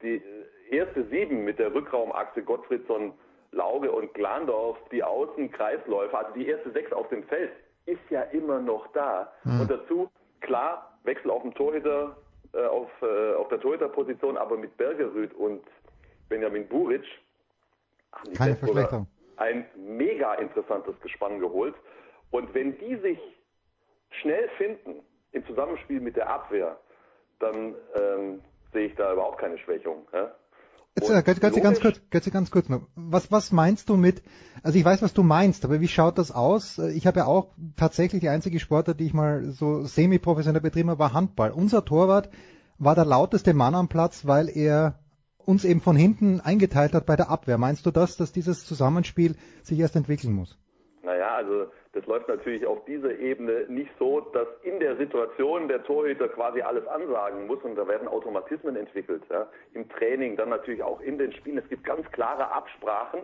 die 0.02 0.15
äh, 0.15 0.76
erste 0.77 1.06
sieben 1.06 1.43
mit 1.43 1.60
der 1.60 1.73
Rückraumachse 1.73 2.43
Gottfriedson, 2.43 3.14
Lauge 3.52 3.91
und 3.91 4.14
Glandorf, 4.14 4.78
die 4.91 5.03
Außenkreisläufer, 5.03 6.19
also 6.19 6.34
die 6.34 6.48
erste 6.48 6.72
sechs 6.72 6.91
auf 6.94 7.10
dem 7.10 7.23
Feld, 7.23 7.52
ist 7.86 7.99
ja 8.10 8.22
immer 8.23 8.60
noch 8.60 8.88
da. 8.94 9.32
Mhm. 9.44 9.61
Und 9.61 9.72
dazu, 9.72 10.10
klar, 10.40 10.98
Wechsel 11.03 11.32
auf 11.32 11.41
dem 11.41 11.53
Torhüter, 11.53 12.15
äh, 12.53 12.65
auf, 12.65 12.90
äh, 13.02 13.34
auf 13.36 13.49
der 13.49 13.60
Torhüterposition, 13.60 14.38
aber 14.38 14.57
mit 14.57 14.76
Bergerüth 14.78 15.34
und 15.34 15.64
Benjamin 16.30 16.68
Buric 16.68 17.03
haben 18.11 18.32
die 18.32 18.38
Keine 18.38 18.56
Flensburger 18.56 18.88
Verschlechterung. 18.88 19.07
ein 19.38 19.65
mega 19.76 20.34
interessantes 20.36 20.99
Gespann 21.02 21.40
geholt. 21.40 21.76
Und 22.32 22.53
wenn 22.53 22.78
die 22.78 22.95
sich 22.98 23.19
schnell 24.22 24.48
finden 24.57 25.03
im 25.32 25.45
Zusammenspiel 25.45 25.99
mit 25.99 26.15
der 26.15 26.30
Abwehr, 26.30 26.78
dann 27.40 27.76
ähm, 27.95 28.41
sehe 28.72 28.88
ich 28.88 28.95
da 28.95 29.14
überhaupt 29.14 29.40
keine 29.40 29.57
Schwächung. 29.57 30.07
Ja? 30.14 30.34
Jetzt, 30.97 31.09
äh, 31.09 31.23
Götze, 31.23 31.39
Götze, 31.39 31.61
ganz 31.61 31.80
kurz, 31.80 32.01
Götze, 32.09 32.31
ganz 32.31 32.51
kurz 32.51 32.68
noch. 32.68 32.81
Was, 32.95 33.31
was 33.31 33.51
meinst 33.53 33.88
du 33.88 33.95
mit, 33.95 34.22
also 34.61 34.77
ich 34.77 34.84
weiß, 34.84 35.01
was 35.01 35.13
du 35.13 35.23
meinst, 35.23 35.63
aber 35.63 35.80
wie 35.80 35.88
schaut 35.88 36.18
das 36.18 36.31
aus? 36.31 36.80
Ich 36.80 37.07
habe 37.07 37.19
ja 37.19 37.26
auch 37.27 37.53
tatsächlich 37.77 38.19
die 38.19 38.30
einzige 38.30 38.59
Sportart, 38.59 38.99
die 38.99 39.05
ich 39.05 39.13
mal 39.13 39.51
so 39.51 39.85
semi-professionell 39.85 40.61
betrieben 40.61 40.89
habe, 40.89 40.99
war 40.99 41.13
Handball. 41.13 41.51
Unser 41.51 41.85
Torwart 41.85 42.30
war 42.77 42.95
der 42.95 43.05
lauteste 43.05 43.53
Mann 43.53 43.73
am 43.73 43.88
Platz, 43.88 44.26
weil 44.26 44.49
er 44.49 44.99
uns 45.38 45.63
eben 45.63 45.80
von 45.80 45.95
hinten 45.95 46.41
eingeteilt 46.41 46.93
hat 46.93 47.05
bei 47.05 47.15
der 47.15 47.30
Abwehr. 47.30 47.57
Meinst 47.57 47.85
du 47.85 47.91
das, 47.91 48.18
dass 48.18 48.34
dieses 48.34 48.65
Zusammenspiel 48.65 49.35
sich 49.63 49.80
erst 49.80 49.95
entwickeln 49.95 50.34
muss? 50.34 50.57
Naja, 51.03 51.35
also 51.35 51.68
das 51.93 52.05
läuft 52.05 52.30
natürlich 52.30 52.65
auf 52.65 52.85
dieser 52.85 53.18
Ebene 53.19 53.65
nicht 53.68 53.91
so, 53.99 54.22
dass 54.22 54.47
in 54.63 54.80
der 54.80 54.95
Situation 54.95 55.68
der 55.68 55.84
Torhüter 55.84 56.30
quasi 56.30 56.61
alles 56.61 56.88
ansagen 56.88 57.47
muss 57.47 57.61
und 57.63 57.76
da 57.76 57.88
werden 57.88 58.07
Automatismen 58.07 58.77
entwickelt. 58.77 59.23
Ja. 59.30 59.47
Im 59.73 59.89
Training, 59.89 60.38
dann 60.38 60.49
natürlich 60.49 60.84
auch 60.84 61.01
in 61.01 61.18
den 61.18 61.34
Spielen. 61.34 61.57
Es 61.57 61.68
gibt 61.68 61.84
ganz 61.84 62.09
klare 62.11 62.51
Absprachen, 62.51 63.22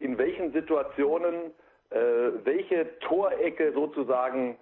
in 0.00 0.18
welchen 0.18 0.52
Situationen 0.52 1.52
äh, 1.90 2.44
welche 2.44 2.98
Torecke 3.00 3.72
sozusagen 3.72 4.56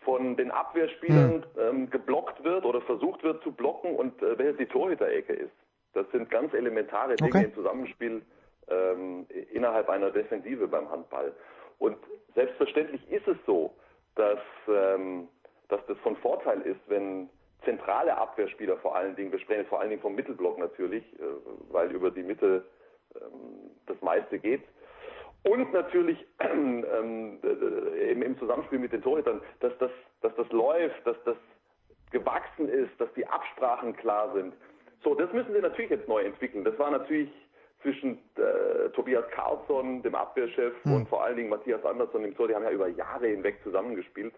von 0.00 0.36
den 0.36 0.50
Abwehrspielern 0.50 1.44
hm. 1.54 1.62
ähm, 1.62 1.90
geblockt 1.90 2.42
wird 2.42 2.64
oder 2.64 2.80
versucht 2.80 3.22
wird 3.22 3.42
zu 3.42 3.52
blocken 3.52 3.94
und 3.94 4.20
äh, 4.22 4.38
welche 4.38 4.58
die 4.58 4.66
Torhüterecke 4.66 5.34
ist. 5.34 5.52
Das 5.92 6.06
sind 6.10 6.30
ganz 6.30 6.54
elementare 6.54 7.16
Dinge 7.16 7.30
okay. 7.30 7.44
im 7.44 7.54
Zusammenspiel 7.54 8.22
ähm, 8.68 9.26
innerhalb 9.52 9.88
einer 9.90 10.10
Defensive 10.10 10.66
beim 10.68 10.90
Handball. 10.90 11.32
Und 11.80 11.96
selbstverständlich 12.34 13.00
ist 13.10 13.26
es 13.26 13.36
so, 13.46 13.74
dass, 14.14 14.38
ähm, 14.68 15.28
dass 15.68 15.84
das 15.86 15.98
von 15.98 16.14
Vorteil 16.16 16.60
ist, 16.60 16.80
wenn 16.86 17.28
zentrale 17.64 18.16
Abwehrspieler 18.16 18.76
vor 18.78 18.94
allen 18.94 19.16
Dingen, 19.16 19.32
wir 19.32 19.38
sprechen 19.40 19.66
vor 19.66 19.80
allen 19.80 19.90
Dingen 19.90 20.02
vom 20.02 20.14
Mittelblock 20.14 20.58
natürlich, 20.58 21.04
äh, 21.18 21.24
weil 21.70 21.90
über 21.90 22.10
die 22.10 22.22
Mitte 22.22 22.64
ähm, 23.16 23.70
das 23.86 24.00
meiste 24.02 24.38
geht. 24.38 24.62
Und 25.42 25.72
natürlich 25.72 26.18
ähm, 26.40 27.38
äh, 27.42 28.12
im, 28.12 28.38
Zusammenspiel 28.38 28.78
mit 28.78 28.92
den 28.92 29.02
Torhütern, 29.02 29.40
dass 29.60 29.76
das, 29.78 29.90
dass 30.20 30.34
das 30.36 30.48
läuft, 30.50 31.06
dass 31.06 31.16
das 31.24 31.36
gewachsen 32.10 32.68
ist, 32.68 32.90
dass 32.98 33.12
die 33.14 33.26
Absprachen 33.26 33.96
klar 33.96 34.32
sind. 34.34 34.54
So, 35.02 35.14
das 35.14 35.32
müssen 35.32 35.54
sie 35.54 35.60
natürlich 35.60 35.90
jetzt 35.90 36.08
neu 36.08 36.20
entwickeln. 36.20 36.62
Das 36.62 36.78
war 36.78 36.90
natürlich 36.90 37.30
zwischen 37.82 38.18
äh, 38.36 38.90
Tobias 38.90 39.24
Carlsson, 39.30 40.02
dem 40.02 40.14
Abwehrchef, 40.14 40.74
hm. 40.82 40.94
und 40.94 41.08
vor 41.08 41.24
allen 41.24 41.36
Dingen 41.36 41.48
Matthias 41.48 41.84
Andersson 41.84 42.24
im 42.24 42.34
Tor. 42.34 42.48
Die 42.48 42.54
haben 42.54 42.64
ja 42.64 42.70
über 42.70 42.88
Jahre 42.88 43.28
hinweg 43.28 43.58
zusammengespielt. 43.62 44.34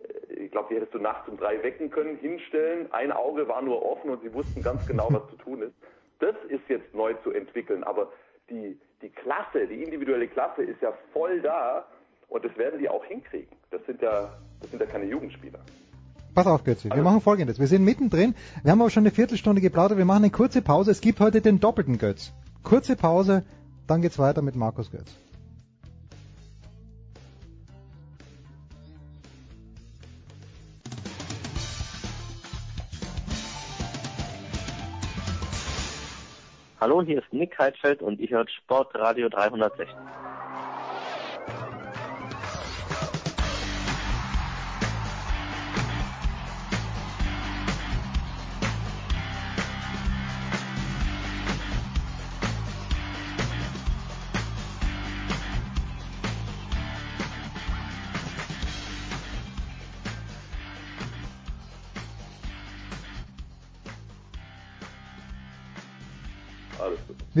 Äh, 0.00 0.34
ich 0.34 0.50
glaube, 0.50 0.68
die 0.70 0.76
hättest 0.76 0.94
du 0.94 0.98
nachts 0.98 1.28
um 1.28 1.36
drei 1.36 1.62
wecken 1.62 1.90
können, 1.90 2.16
hinstellen. 2.16 2.92
Ein 2.92 3.12
Auge 3.12 3.48
war 3.48 3.62
nur 3.62 3.84
offen 3.84 4.10
und 4.10 4.22
sie 4.22 4.32
wussten 4.34 4.62
ganz 4.62 4.86
genau, 4.86 5.08
was 5.10 5.28
zu 5.30 5.36
tun 5.36 5.62
ist. 5.62 5.74
Das 6.18 6.34
ist 6.48 6.68
jetzt 6.68 6.94
neu 6.94 7.14
zu 7.22 7.30
entwickeln. 7.30 7.84
Aber 7.84 8.12
die, 8.48 8.78
die 9.02 9.10
Klasse, 9.10 9.66
die 9.66 9.82
individuelle 9.82 10.28
Klasse 10.28 10.62
ist 10.62 10.82
ja 10.82 10.92
voll 11.12 11.40
da 11.40 11.86
und 12.28 12.44
das 12.44 12.56
werden 12.56 12.78
die 12.78 12.88
auch 12.88 13.04
hinkriegen. 13.04 13.56
Das 13.70 13.84
sind 13.86 14.02
ja, 14.02 14.32
das 14.60 14.70
sind 14.70 14.80
ja 14.80 14.86
keine 14.86 15.04
Jugendspieler. 15.04 15.60
Pass 16.34 16.46
auf, 16.46 16.62
Götze. 16.62 16.84
Wir 16.84 16.92
also, 16.92 17.04
machen 17.04 17.20
folgendes. 17.20 17.58
Wir 17.58 17.66
sind 17.66 17.84
mittendrin. 17.84 18.34
Wir 18.62 18.70
haben 18.70 18.80
aber 18.80 18.90
schon 18.90 19.02
eine 19.02 19.10
Viertelstunde 19.10 19.60
geplaudert. 19.60 19.98
Wir 19.98 20.04
machen 20.04 20.24
eine 20.24 20.32
kurze 20.32 20.62
Pause. 20.62 20.92
Es 20.92 21.00
gibt 21.00 21.18
heute 21.18 21.40
den 21.40 21.58
doppelten 21.58 21.98
Götz. 21.98 22.32
Kurze 22.62 22.94
Pause, 22.94 23.44
dann 23.86 24.02
geht's 24.02 24.18
weiter 24.18 24.42
mit 24.42 24.54
Markus 24.54 24.90
Götz. 24.90 25.10
Hallo, 36.80 37.02
hier 37.02 37.18
ist 37.18 37.32
Nick 37.32 37.58
Heidfeld 37.58 38.00
und 38.00 38.20
ich 38.20 38.30
höre 38.30 38.48
Sportradio 38.48 39.28
360. 39.28 39.86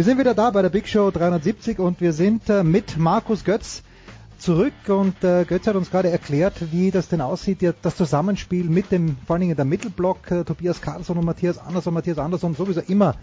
Wir 0.00 0.04
sind 0.04 0.18
wieder 0.18 0.32
da 0.32 0.48
bei 0.48 0.62
der 0.62 0.70
Big 0.70 0.88
Show 0.88 1.10
370 1.10 1.78
und 1.78 2.00
wir 2.00 2.14
sind 2.14 2.48
äh, 2.48 2.64
mit 2.64 2.96
Markus 2.96 3.44
Götz 3.44 3.82
zurück 4.38 4.72
und 4.88 5.22
äh, 5.22 5.44
Götz 5.44 5.66
hat 5.66 5.76
uns 5.76 5.90
gerade 5.90 6.08
erklärt, 6.08 6.72
wie 6.72 6.90
das 6.90 7.08
denn 7.08 7.20
aussieht, 7.20 7.60
ja, 7.60 7.74
das 7.82 7.96
Zusammenspiel 7.96 8.64
mit 8.64 8.90
dem, 8.92 9.18
vor 9.26 9.34
allen 9.34 9.42
Dingen 9.42 9.56
der 9.56 9.66
Mittelblock, 9.66 10.30
äh, 10.30 10.44
Tobias 10.44 10.80
Karlsson 10.80 11.18
und 11.18 11.26
Matthias 11.26 11.58
Andersson, 11.58 11.92
Matthias 11.92 12.16
Andersson 12.16 12.54
sowieso 12.54 12.80
immer 12.80 13.14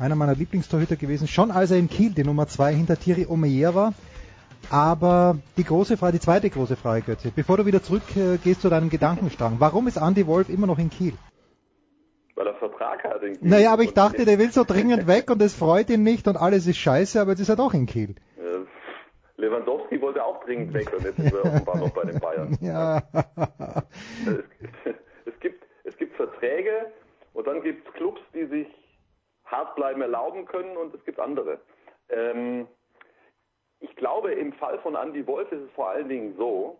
einer 0.00 0.16
meiner 0.16 0.34
Lieblingstorhüter 0.34 0.96
gewesen, 0.96 1.28
schon 1.28 1.52
als 1.52 1.70
er 1.70 1.76
in 1.76 1.88
Kiel 1.88 2.10
die 2.10 2.24
Nummer 2.24 2.48
zwei 2.48 2.74
hinter 2.74 2.98
Thierry 2.98 3.26
Omeyer 3.28 3.76
war. 3.76 3.94
Aber 4.68 5.38
die 5.56 5.62
große 5.62 5.96
Frage, 5.96 6.14
die 6.14 6.24
zweite 6.24 6.50
große 6.50 6.74
Frage, 6.74 7.02
Götze, 7.02 7.30
bevor 7.32 7.58
du 7.58 7.66
wieder 7.66 7.84
zurück 7.84 8.02
äh, 8.16 8.58
zu 8.58 8.68
deinem 8.68 8.90
Gedankenstrang, 8.90 9.60
warum 9.60 9.86
ist 9.86 9.98
Andy 9.98 10.26
Wolf 10.26 10.48
immer 10.48 10.66
noch 10.66 10.80
in 10.80 10.90
Kiel? 10.90 11.12
Weil 12.36 12.46
er 12.46 12.54
Vertrag 12.54 13.02
hat. 13.02 13.22
In 13.22 13.32
Kiel. 13.32 13.48
Naja, 13.48 13.72
aber 13.72 13.82
ich 13.82 13.94
dachte, 13.94 14.24
der 14.24 14.38
will 14.38 14.52
so 14.52 14.64
dringend 14.64 15.08
weg 15.08 15.30
und 15.30 15.42
es 15.42 15.56
freut 15.56 15.90
ihn 15.90 16.04
nicht 16.04 16.28
und 16.28 16.36
alles 16.36 16.66
ist 16.66 16.78
scheiße, 16.78 17.20
aber 17.20 17.32
jetzt 17.32 17.40
ist 17.40 17.48
er 17.48 17.56
doch 17.56 17.74
in 17.74 17.86
Kiel. 17.86 18.14
Lewandowski 19.38 20.00
wollte 20.00 20.24
auch 20.24 20.42
dringend 20.44 20.72
weg 20.72 20.90
und 20.92 21.04
jetzt 21.04 21.18
ist 21.18 21.32
er 21.32 21.44
offenbar 21.44 21.76
noch 21.76 21.90
bei 21.90 22.04
den 22.04 22.18
Bayern. 22.20 22.56
Ja. 22.62 23.02
Es, 24.26 24.94
es, 25.26 25.40
gibt, 25.40 25.64
es 25.84 25.96
gibt 25.98 26.16
Verträge 26.16 26.92
und 27.34 27.46
dann 27.46 27.62
gibt 27.62 27.86
es 27.86 27.94
Clubs, 27.94 28.20
die 28.34 28.46
sich 28.46 28.66
hart 29.44 29.76
bleiben 29.76 30.00
erlauben 30.00 30.46
können 30.46 30.76
und 30.76 30.94
es 30.94 31.04
gibt 31.04 31.20
andere. 31.20 31.60
Ähm, 32.08 32.66
ich 33.80 33.94
glaube, 33.96 34.32
im 34.32 34.52
Fall 34.54 34.78
von 34.80 34.94
Andy 34.94 35.26
Wolf 35.26 35.52
ist 35.52 35.60
es 35.60 35.70
vor 35.72 35.90
allen 35.90 36.08
Dingen 36.08 36.34
so, 36.38 36.78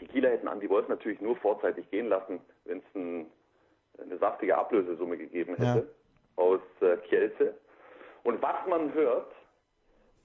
die 0.00 0.06
Kieler 0.06 0.30
hätten 0.30 0.46
Andy 0.46 0.70
Wolf 0.70 0.88
natürlich 0.88 1.20
nur 1.20 1.36
vorzeitig 1.36 1.90
gehen 1.90 2.08
lassen, 2.08 2.40
wenn 2.64 2.78
es 2.78 2.94
ein 2.94 3.26
eine 4.02 4.18
saftige 4.18 4.56
Ablösesumme 4.56 5.16
gegeben 5.16 5.56
hätte 5.56 5.86
ja. 5.86 6.42
aus 6.42 6.60
äh, 6.80 6.96
Kielce. 7.08 7.54
Und 8.24 8.42
was 8.42 8.66
man 8.68 8.92
hört, 8.92 9.32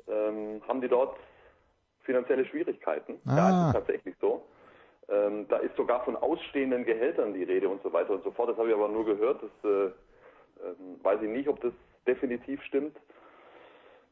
ähm, 0.07 0.61
haben 0.67 0.81
die 0.81 0.87
dort 0.87 1.17
finanzielle 2.03 2.45
Schwierigkeiten. 2.45 3.19
Ah. 3.25 3.37
Ja, 3.37 3.67
ist 3.67 3.73
tatsächlich 3.73 4.15
so. 4.19 4.43
Ähm, 5.09 5.47
da 5.49 5.57
ist 5.57 5.75
sogar 5.75 6.03
von 6.03 6.15
ausstehenden 6.15 6.85
Gehältern 6.85 7.33
die 7.33 7.43
Rede 7.43 7.69
und 7.69 7.81
so 7.83 7.91
weiter 7.91 8.11
und 8.11 8.23
so 8.23 8.31
fort. 8.31 8.49
Das 8.49 8.57
habe 8.57 8.69
ich 8.69 8.75
aber 8.75 8.87
nur 8.87 9.05
gehört. 9.05 9.41
Das 9.43 9.69
äh, 9.69 9.85
äh, 9.85 9.93
weiß 11.03 11.21
ich 11.21 11.29
nicht, 11.29 11.47
ob 11.47 11.59
das 11.61 11.73
definitiv 12.07 12.61
stimmt. 12.63 12.97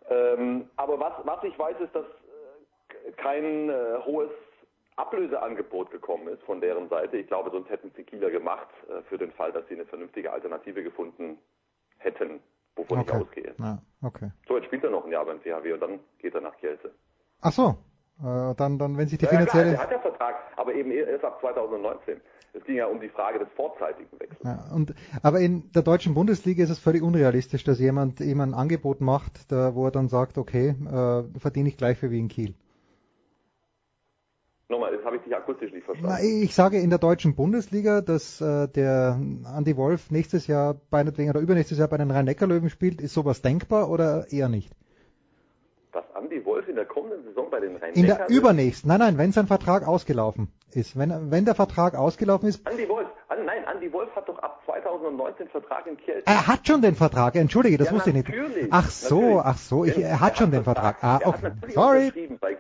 Ähm, 0.09 0.69
aber 0.75 0.99
was, 0.99 1.13
was 1.23 1.43
ich 1.43 1.57
weiß, 1.57 1.79
ist, 1.79 1.93
dass 1.95 2.05
äh, 2.05 3.11
kein 3.13 3.69
äh, 3.69 3.97
hohes 4.05 4.31
Ablöseangebot 4.99 5.91
gekommen 5.91 6.27
ist 6.27 6.43
von 6.43 6.59
deren 6.59 6.89
Seite. 6.89 7.17
Ich 7.17 7.27
glaube, 7.27 7.49
sonst 7.51 7.69
hätten 7.69 7.91
sie 7.95 8.03
Kieler 8.03 8.29
gemacht 8.29 8.67
äh, 8.89 9.01
für 9.03 9.17
den 9.17 9.31
Fall, 9.31 9.51
dass 9.51 9.67
sie 9.67 9.75
eine 9.75 9.85
vernünftige 9.85 10.31
Alternative 10.31 10.83
gefunden 10.83 11.37
hätten, 11.97 12.41
wovon 12.75 12.99
okay. 12.99 13.15
ich 13.15 13.21
ausgehe. 13.21 13.55
Ja, 13.57 13.81
okay. 14.01 14.31
So, 14.47 14.57
jetzt 14.57 14.65
spielt 14.65 14.83
er 14.83 14.91
noch 14.91 15.05
ein 15.05 15.11
Jahr 15.11 15.25
beim 15.25 15.41
THW 15.41 15.73
und 15.73 15.79
dann 15.79 15.99
geht 16.19 16.35
er 16.35 16.41
nach 16.41 16.55
Kielce. 16.57 16.91
Ach 17.41 17.53
so, 17.53 17.77
äh, 18.21 18.55
dann, 18.55 18.77
dann, 18.77 18.97
wenn 18.97 19.07
sich 19.07 19.17
die 19.17 19.25
ja, 19.25 19.31
finanzielle... 19.31 19.71
Ja, 19.71 19.73
klar, 19.75 19.91
er 19.91 19.97
hat 19.97 20.03
ja 20.03 20.11
Vertrag, 20.11 20.35
aber 20.57 20.73
eben 20.73 20.91
erst 20.91 21.23
ab 21.23 21.39
2019. 21.39 22.19
Es 22.51 22.63
ging 22.65 22.75
ja 22.75 22.87
um 22.87 22.99
die 22.99 23.09
Frage 23.09 23.39
des 23.39 23.47
vorzeitigen 23.55 24.19
Wechsels. 24.19 24.43
Ja, 24.43 24.65
und, 24.73 24.93
aber 25.21 25.39
in 25.39 25.71
der 25.71 25.83
deutschen 25.83 26.13
Bundesliga 26.13 26.63
ist 26.63 26.71
es 26.71 26.79
völlig 26.79 27.03
unrealistisch, 27.03 27.63
dass 27.63 27.79
jemand 27.79 28.19
ihm 28.19 28.41
ein 28.41 28.53
Angebot 28.53 29.01
macht, 29.01 29.51
da, 29.51 29.75
wo 29.75 29.85
er 29.85 29.91
dann 29.91 30.09
sagt, 30.09 30.37
okay, 30.37 30.69
äh, 30.69 31.39
verdiene 31.39 31.69
ich 31.69 31.77
gleich 31.77 31.97
für 31.97 32.11
wie 32.11 32.19
in 32.19 32.27
Kiel. 32.27 32.55
Nochmal, 34.69 34.95
das 34.95 35.03
habe 35.03 35.15
ich 35.15 35.23
dich 35.23 35.35
akustisch 35.35 35.71
nicht 35.73 35.83
verstanden. 35.83 36.15
Na, 36.15 36.23
ich 36.23 36.53
sage 36.53 36.79
in 36.79 36.91
der 36.91 36.99
deutschen 36.99 37.35
Bundesliga, 37.35 38.01
dass 38.01 38.39
äh, 38.39 38.67
der 38.67 39.19
Andy 39.57 39.75
Wolf 39.75 40.11
nächstes 40.11 40.45
Jahr 40.45 40.75
bei 40.91 41.01
oder 41.01 41.39
übernächstes 41.39 41.79
Jahr 41.79 41.87
bei 41.87 41.97
den 41.97 42.11
Rhein-Neckar-Löwen 42.11 42.69
spielt. 42.69 43.01
Ist 43.01 43.15
sowas 43.15 43.41
denkbar 43.41 43.89
oder 43.89 44.31
eher 44.31 44.47
nicht? 44.47 44.71
Dass 45.91 46.05
Andy 46.15 46.45
Wolf 46.45 46.59
in 46.59 46.67
der 46.79 46.85
kommenden 46.85 47.23
Saison 47.25 47.49
bei 47.49 47.59
den 47.59 47.75
rhein 47.75 47.93
In 47.93 48.07
der 48.07 48.29
übernächsten, 48.29 48.87
nein, 48.87 48.99
nein, 48.99 49.17
wenn 49.17 49.33
sein 49.33 49.47
Vertrag 49.47 49.85
ausgelaufen 49.85 50.47
ist. 50.71 50.97
Wenn, 50.97 51.29
wenn 51.29 51.43
der 51.43 51.55
Vertrag 51.55 51.93
ausgelaufen 51.93 52.47
ist. 52.47 52.65
Andy 52.69 52.87
Wolf, 52.87 53.07
an, 53.27 53.43
nein, 53.45 53.65
Andy 53.71 53.91
Wolf 53.91 54.15
hat 54.15 54.29
doch 54.29 54.39
ab 54.39 54.61
2019 54.65 55.49
Vertrag 55.49 55.85
in 55.87 55.97
Kiel. 55.97 56.23
Er 56.25 56.47
hat 56.47 56.65
schon 56.65 56.81
den 56.81 56.95
Vertrag, 56.95 57.35
entschuldige, 57.35 57.77
das 57.77 57.87
ja, 57.87 57.93
wusste 57.95 58.11
ich 58.11 58.15
nicht. 58.15 58.31
Ach 58.71 58.89
so, 58.89 59.19
natürlich. 59.19 59.41
ach 59.43 59.57
so, 59.57 59.83
ich, 59.83 59.97
er 59.97 60.21
hat 60.21 60.37
schon 60.37 60.51
den 60.51 60.63
Vertrag. 60.63 61.03
Ah, 61.03 61.19
okay. 61.25 61.51
sorry. 61.67 62.11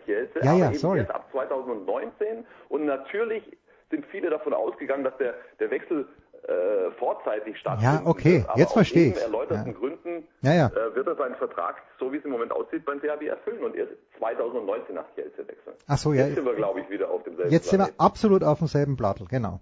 Kielce, 0.05 0.39
ja, 0.43 0.53
ja, 0.53 0.73
sorry. 0.73 1.01
ab 1.01 1.25
2019 1.31 2.45
und 2.67 2.85
natürlich 2.85 3.43
sind 3.89 4.05
viele 4.07 4.29
davon 4.29 4.53
ausgegangen, 4.53 5.05
dass 5.05 5.17
der, 5.17 5.33
der 5.59 5.71
Wechsel 5.71 6.07
äh, 6.47 6.91
vorzeitig 6.97 7.57
stattfinden. 7.57 8.01
Ja, 8.05 8.09
okay, 8.09 8.43
aber 8.47 8.57
jetzt 8.57 8.69
aus 8.69 8.73
verstehe 8.73 9.07
eben 9.07 9.11
ich's. 9.13 9.23
erläuterten 9.23 9.71
Ja. 9.71 9.77
Gründen 9.77 10.27
Ja, 10.41 10.53
ja. 10.53 10.67
Äh, 10.67 10.95
wird 10.95 11.07
er 11.07 11.15
seinen 11.15 11.35
Vertrag, 11.35 11.75
so 11.99 12.11
wie 12.11 12.17
es 12.17 12.25
im 12.25 12.31
Moment 12.31 12.51
aussieht, 12.51 12.85
beim 12.85 12.99
THW 13.01 13.27
erfüllen 13.27 13.63
und 13.63 13.75
erst 13.75 13.91
2019 14.17 14.95
nach 14.95 15.05
Kielce 15.15 15.37
wechseln. 15.39 15.75
Ach 15.87 15.97
so, 15.97 16.13
ja. 16.13 16.25
Jetzt 16.25 16.35
sind 16.35 16.45
wir, 16.45 16.55
glaube 16.55 16.81
ich, 16.81 16.89
wieder 16.89 17.09
auf 17.09 17.23
demselben 17.23 17.51
Jetzt 17.51 17.69
sind 17.69 17.79
wir 17.79 17.85
Planeten. 17.85 17.99
absolut 18.01 18.43
auf 18.43 18.59
demselben 18.59 18.95
Plattel, 18.95 19.27
genau. 19.27 19.59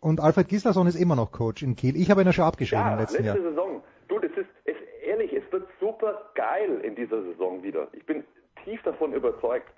Und 0.00 0.20
Alfred 0.20 0.48
Gislason 0.48 0.86
ist 0.86 0.94
immer 0.94 1.16
noch 1.16 1.32
Coach 1.32 1.62
in 1.62 1.74
Kiel. 1.74 1.96
Ich 1.96 2.10
habe 2.10 2.20
ihn 2.20 2.26
ja 2.26 2.32
schon 2.32 2.44
abgeschrieben 2.44 2.84
Ja, 2.84 2.92
im 2.92 3.00
letzten 3.00 3.24
letzte 3.24 3.40
Jahr. 3.40 3.50
Saison. 3.50 3.82
Du, 4.06 4.18
das 4.20 4.30
ist, 4.32 4.48
es, 4.64 4.76
ehrlich, 5.04 5.32
es 5.32 5.50
wird 5.52 5.66
super 5.80 6.30
geil 6.34 6.80
in 6.82 6.94
dieser 6.94 7.22
Saison 7.22 7.62
wieder. 7.62 7.88
Ich 7.92 8.06
bin 8.06 8.24
tief 8.64 8.80
davon 8.82 9.12
überzeugt. 9.12 9.68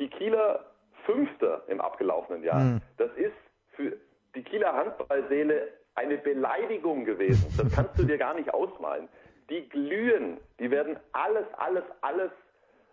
Die 0.00 0.08
Kieler 0.08 0.64
Fünfter 1.06 1.62
im 1.68 1.80
abgelaufenen 1.80 2.42
Jahr. 2.42 2.60
Hm. 2.60 2.80
Das 2.98 3.10
ist 3.16 3.32
für 3.76 3.96
die 4.34 4.42
Kieler 4.42 4.72
Handballseele 4.72 5.68
eine 5.94 6.18
Beleidigung 6.18 7.04
gewesen. 7.04 7.52
Das 7.56 7.74
kannst 7.74 7.98
du 7.98 8.04
dir 8.04 8.18
gar 8.18 8.34
nicht 8.34 8.52
ausmalen. 8.52 9.08
Die 9.48 9.68
glühen, 9.68 10.38
die 10.58 10.70
werden 10.70 10.98
alles, 11.12 11.46
alles, 11.54 11.84
alles, 12.00 12.30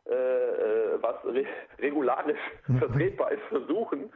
äh, 0.10 0.14
äh, 0.14 1.02
was 1.02 1.16
re 1.26 1.46
regularisch 1.80 2.40
vertretbar 2.80 3.32
ist, 3.32 3.44
versuchen, 3.50 4.12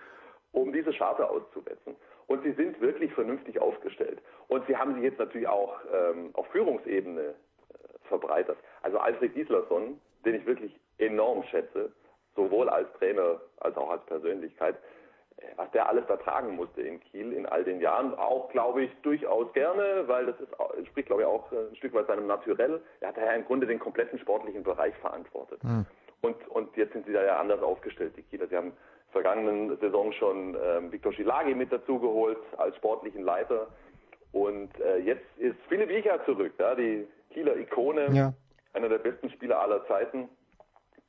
um 0.51 0.73
diese 0.73 0.93
Scharte 0.93 1.29
auszuwetzen. 1.29 1.95
Und 2.27 2.43
sie 2.43 2.53
sind 2.53 2.79
wirklich 2.81 3.13
vernünftig 3.13 3.59
aufgestellt. 3.59 4.19
Und 4.47 4.65
sie 4.67 4.75
haben 4.75 4.95
sich 4.95 5.03
jetzt 5.03 5.19
natürlich 5.19 5.47
auch 5.47 5.75
ähm, 5.93 6.29
auf 6.33 6.47
Führungsebene 6.47 7.21
äh, 7.21 8.07
verbreitert. 8.07 8.57
Also 8.81 8.97
Alfred 8.97 9.33
Gislason, 9.33 9.99
den 10.25 10.35
ich 10.35 10.45
wirklich 10.45 10.73
enorm 10.97 11.43
schätze, 11.43 11.91
sowohl 12.35 12.69
als 12.69 12.91
Trainer 12.93 13.41
als 13.57 13.75
auch 13.77 13.89
als 13.89 14.05
Persönlichkeit, 14.05 14.75
was 15.55 15.69
der 15.71 15.89
alles 15.89 16.05
da 16.07 16.17
tragen 16.17 16.55
musste 16.55 16.81
in 16.81 16.99
Kiel 16.99 17.33
in 17.33 17.45
all 17.45 17.63
den 17.63 17.79
Jahren, 17.81 18.13
auch 18.15 18.49
glaube 18.49 18.83
ich 18.83 18.91
durchaus 19.01 19.51
gerne, 19.53 20.03
weil 20.07 20.25
das 20.25 20.39
ist, 20.39 20.53
entspricht 20.77 21.07
glaube 21.07 21.23
ich 21.23 21.27
auch 21.27 21.51
äh, 21.51 21.69
ein 21.69 21.75
Stück 21.75 21.93
weit 21.93 22.07
seinem 22.07 22.27
Naturell. 22.27 22.81
Er 22.99 23.09
hat 23.09 23.17
ja 23.17 23.31
im 23.33 23.45
Grunde 23.45 23.67
den 23.67 23.79
kompletten 23.79 24.19
sportlichen 24.19 24.63
Bereich 24.63 24.95
verantwortet. 24.97 25.61
Hm. 25.63 25.85
Und, 26.21 26.47
und 26.49 26.75
jetzt 26.77 26.93
sind 26.93 27.05
sie 27.05 27.13
da 27.13 27.23
ja 27.23 27.39
anders 27.39 27.61
aufgestellt, 27.61 28.13
die 28.15 28.21
Kieler. 28.21 28.47
Sie 28.47 28.55
haben 28.55 28.73
vergangenen 29.11 29.77
Saison 29.79 30.11
schon 30.13 30.55
ähm, 30.63 30.91
Viktor 30.91 31.11
Schilagi 31.13 31.55
mit 31.55 31.71
dazugeholt 31.71 32.37
als 32.57 32.75
sportlichen 32.77 33.23
Leiter. 33.23 33.67
Und 34.31 34.69
äh, 34.79 34.97
jetzt 34.99 35.25
ist 35.37 35.57
Philipp 35.67 35.89
Wiecher 35.89 36.23
zurück, 36.25 36.53
ja, 36.59 36.75
die 36.75 37.07
Kieler 37.31 37.57
Ikone, 37.57 38.09
Ja. 38.13 38.33
einer 38.73 38.87
der 38.87 38.99
besten 38.99 39.29
Spieler 39.31 39.59
aller 39.59 39.85
Zeiten, 39.87 40.29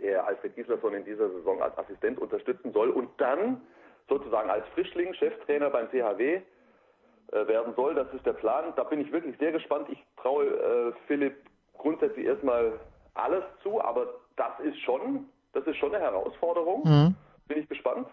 der 0.01 0.27
Alfred 0.27 0.57
Gislason 0.57 0.95
in 0.95 1.05
dieser 1.05 1.31
Saison 1.31 1.63
als 1.63 1.77
Assistent 1.79 2.19
unterstützen 2.19 2.73
soll 2.73 2.91
und 2.91 3.09
dann 3.19 3.61
sozusagen 4.13 4.51
als 4.51 4.67
Frischling, 4.75 5.15
Cheftrainer 5.15 5.71
beim 5.71 5.89
THW 5.91 6.35
äh, 7.33 7.47
werden 7.47 7.75
soll. 7.75 7.95
Das 7.95 8.13
ist 8.13 8.27
der 8.27 8.35
Plan. 8.35 8.73
Da 8.77 8.85
bin 8.85 9.01
ich 9.01 9.11
wirklich 9.11 9.37
sehr 9.39 9.53
gespannt. 9.53 9.89
Ich 9.91 9.99
traue 10.21 10.47
äh, 10.47 10.93
Philipp 11.07 11.35
grundsätzlich 11.79 12.27
erstmal 12.27 12.79
alles 13.15 13.45
zu, 13.63 13.83
aber 13.83 14.07
das 14.37 14.53
ist 14.63 14.79
schon, 14.81 15.27
das 15.55 15.67
ist 15.67 15.77
schon 15.77 15.95
eine 15.95 16.05
Herausforderung. 16.05 16.83
Mhm. 16.85 17.15
Bin 17.49 17.59
ich 17.59 17.69
gespannt, 17.69 18.07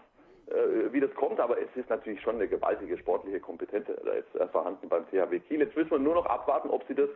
äh, 0.46 0.92
wie 0.92 1.00
das 1.00 1.14
kommt, 1.14 1.38
aber 1.38 1.60
es 1.60 1.68
ist 1.74 1.90
natürlich 1.90 2.20
schon 2.22 2.36
eine 2.36 2.48
gewaltige 2.48 2.96
sportliche 2.98 3.40
Kompetenz 3.40 3.86
da 3.86 4.12
ist 4.12 4.34
äh, 4.34 4.48
vorhanden 4.48 4.88
beim 4.88 5.06
THW 5.10 5.38
Kiel. 5.40 5.60
Jetzt 5.60 5.76
müssen 5.76 5.90
wir 5.90 5.98
nur 5.98 6.14
noch 6.14 6.26
abwarten, 6.26 6.70
ob 6.70 6.84
sie 6.88 6.94
das 6.94 7.10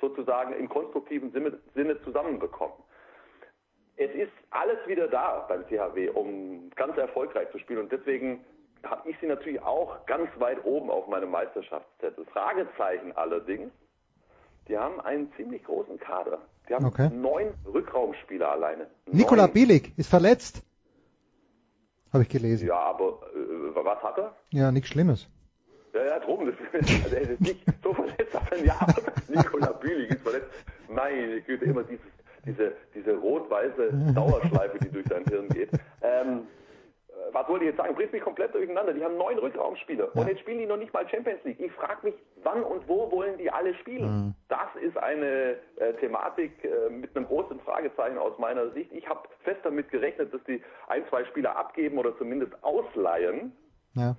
sozusagen 0.00 0.54
im 0.54 0.68
konstruktiven 0.68 1.32
Sinne, 1.32 1.58
Sinne 1.74 2.00
zusammenbekommen. 2.02 2.76
Es 3.98 4.14
ist 4.14 4.32
alles 4.50 4.78
wieder 4.86 5.08
da 5.08 5.44
beim 5.48 5.66
THW, 5.66 6.08
um 6.10 6.70
ganz 6.76 6.96
erfolgreich 6.96 7.50
zu 7.50 7.58
spielen 7.58 7.80
und 7.80 7.92
deswegen 7.92 8.44
habe 8.84 9.10
ich 9.10 9.16
sie 9.20 9.26
natürlich 9.26 9.60
auch 9.60 10.06
ganz 10.06 10.28
weit 10.38 10.64
oben 10.64 10.88
auf 10.88 11.08
meinem 11.08 11.30
Meisterschaftszettel. 11.30 12.24
Fragezeichen 12.26 13.10
allerdings, 13.16 13.72
die 14.68 14.78
haben 14.78 15.00
einen 15.00 15.32
ziemlich 15.36 15.64
großen 15.64 15.98
Kader. 15.98 16.38
Die 16.68 16.74
haben 16.74 16.84
Okay. 16.84 17.10
neun 17.10 17.52
Rückraumspieler 17.66 18.52
alleine. 18.52 18.86
Nikola 19.06 19.42
Neun. 19.46 19.52
Bielik 19.52 19.98
ist 19.98 20.08
verletzt. 20.08 20.62
Habe 22.12 22.22
ich 22.22 22.28
gelesen. 22.28 22.68
Ja, 22.68 22.78
aber 22.78 23.20
äh, 23.34 23.74
was 23.74 24.02
hat 24.02 24.16
er? 24.18 24.34
Ja, 24.50 24.70
nichts 24.70 24.90
Schlimmes. 24.90 25.28
Ja, 25.92 26.04
ja, 26.04 26.18
drum. 26.20 26.46
Das, 26.46 26.54
also 27.04 27.16
er 27.16 27.22
ist 27.22 27.40
nicht 27.40 27.64
so 27.82 27.92
verletzt, 27.94 28.34
aber 28.36 28.56
ja, 28.58 28.78
Nikola 29.28 29.72
Bühling 29.72 30.08
ist 30.08 30.22
verletzt. 30.22 30.48
Meine 30.88 31.40
Güte, 31.42 31.64
immer 31.64 31.82
dieses, 31.82 32.04
diese, 32.48 32.72
diese 32.94 33.16
rot-weiße 33.16 34.12
Dauerschleife, 34.14 34.78
die 34.78 34.90
durch 34.90 35.06
dein 35.06 35.24
Hirn 35.24 35.48
geht. 35.48 35.70
Ähm, 36.02 36.46
äh, 37.08 37.32
was 37.32 37.48
wollte 37.48 37.64
ich 37.64 37.70
jetzt 37.70 37.78
sagen? 37.78 37.94
Bringt 37.94 38.12
mich 38.12 38.22
komplett 38.22 38.54
durcheinander. 38.54 38.92
Die 38.92 39.04
haben 39.04 39.16
neun 39.16 39.38
Rückraumspieler 39.38 40.14
und 40.14 40.28
jetzt 40.28 40.40
spielen 40.40 40.58
die 40.58 40.66
noch 40.66 40.76
nicht 40.76 40.92
mal 40.92 41.08
Champions 41.08 41.42
League. 41.44 41.60
Ich 41.60 41.72
frage 41.72 42.06
mich, 42.06 42.14
wann 42.42 42.62
und 42.62 42.88
wo 42.88 43.10
wollen 43.10 43.38
die 43.38 43.50
alle 43.50 43.74
spielen? 43.74 44.34
Das 44.48 44.68
ist 44.82 44.96
eine 44.96 45.56
äh, 45.76 45.92
Thematik 46.00 46.52
äh, 46.64 46.90
mit 46.90 47.14
einem 47.16 47.26
großen 47.26 47.60
Fragezeichen 47.60 48.18
aus 48.18 48.38
meiner 48.38 48.70
Sicht. 48.70 48.92
Ich 48.92 49.08
habe 49.08 49.28
fest 49.44 49.60
damit 49.64 49.90
gerechnet, 49.90 50.32
dass 50.32 50.42
die 50.44 50.62
ein, 50.88 51.02
zwei 51.08 51.24
Spieler 51.26 51.56
abgeben 51.56 51.98
oder 51.98 52.16
zumindest 52.18 52.52
ausleihen. 52.62 53.52
Ja. 53.94 54.16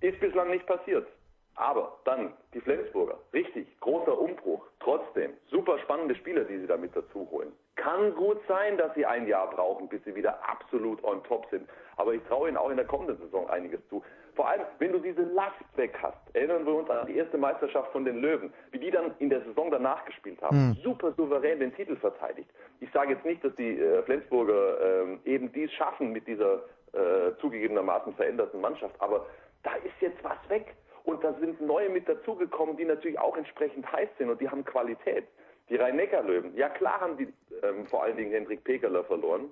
Ist 0.00 0.18
bislang 0.20 0.50
nicht 0.50 0.66
passiert. 0.66 1.06
Aber 1.54 1.98
dann 2.04 2.32
die 2.54 2.60
Flensburger. 2.60 3.18
Richtig, 3.32 3.66
großer 3.80 4.18
Umbruch. 4.18 4.66
Trotzdem, 4.80 5.32
super 5.50 5.78
spannende 5.80 6.14
Spieler, 6.14 6.44
die 6.44 6.58
sie 6.58 6.66
damit 6.66 6.96
dazu 6.96 7.28
holen. 7.30 7.52
Kann 7.76 8.14
gut 8.14 8.38
sein, 8.48 8.76
dass 8.78 8.94
sie 8.94 9.06
ein 9.06 9.26
Jahr 9.26 9.50
brauchen, 9.50 9.88
bis 9.88 10.02
sie 10.04 10.14
wieder 10.14 10.38
absolut 10.48 11.02
on 11.04 11.22
top 11.24 11.46
sind. 11.50 11.68
Aber 11.96 12.14
ich 12.14 12.22
traue 12.24 12.48
ihnen 12.48 12.56
auch 12.56 12.70
in 12.70 12.76
der 12.76 12.86
kommenden 12.86 13.18
Saison 13.18 13.48
einiges 13.48 13.80
zu. 13.88 14.02
Vor 14.34 14.48
allem, 14.48 14.62
wenn 14.78 14.92
du 14.92 14.98
diese 14.98 15.22
Last 15.22 15.54
weg 15.76 15.94
hast. 16.00 16.16
Erinnern 16.34 16.64
wir 16.64 16.74
uns 16.74 16.88
an 16.88 17.06
die 17.06 17.16
erste 17.16 17.36
Meisterschaft 17.36 17.92
von 17.92 18.04
den 18.04 18.20
Löwen. 18.20 18.52
Wie 18.70 18.78
die 18.78 18.90
dann 18.90 19.14
in 19.18 19.28
der 19.28 19.42
Saison 19.42 19.70
danach 19.70 20.04
gespielt 20.06 20.40
haben. 20.40 20.74
Hm. 20.74 20.76
Super 20.82 21.12
souverän 21.12 21.60
den 21.60 21.74
Titel 21.74 21.96
verteidigt. 21.96 22.48
Ich 22.80 22.90
sage 22.92 23.12
jetzt 23.12 23.24
nicht, 23.24 23.44
dass 23.44 23.54
die 23.56 23.78
äh, 23.78 24.02
Flensburger 24.04 25.02
ähm, 25.02 25.20
eben 25.24 25.52
dies 25.52 25.70
schaffen 25.72 26.12
mit 26.12 26.26
dieser 26.26 26.62
äh, 26.92 27.32
zugegebenermaßen 27.40 28.14
veränderten 28.14 28.60
Mannschaft. 28.60 28.94
Aber 29.00 29.26
da 29.62 29.74
ist 29.76 30.00
jetzt 30.00 30.22
was 30.24 30.38
weg. 30.48 30.74
Und 31.04 31.24
da 31.24 31.34
sind 31.40 31.60
neue 31.60 31.88
mit 31.88 32.08
dazugekommen, 32.08 32.76
die 32.76 32.84
natürlich 32.84 33.18
auch 33.18 33.36
entsprechend 33.36 33.90
heiß 33.90 34.08
sind 34.18 34.30
und 34.30 34.40
die 34.40 34.48
haben 34.48 34.64
Qualität. 34.64 35.26
Die 35.68 35.76
Rhein-Neckar-Löwen, 35.76 36.56
ja 36.56 36.68
klar 36.68 37.00
haben 37.00 37.16
die 37.16 37.32
ähm, 37.62 37.86
vor 37.86 38.02
allen 38.02 38.16
Dingen 38.16 38.32
Hendrik 38.32 38.64
Pekeler 38.64 39.04
verloren, 39.04 39.50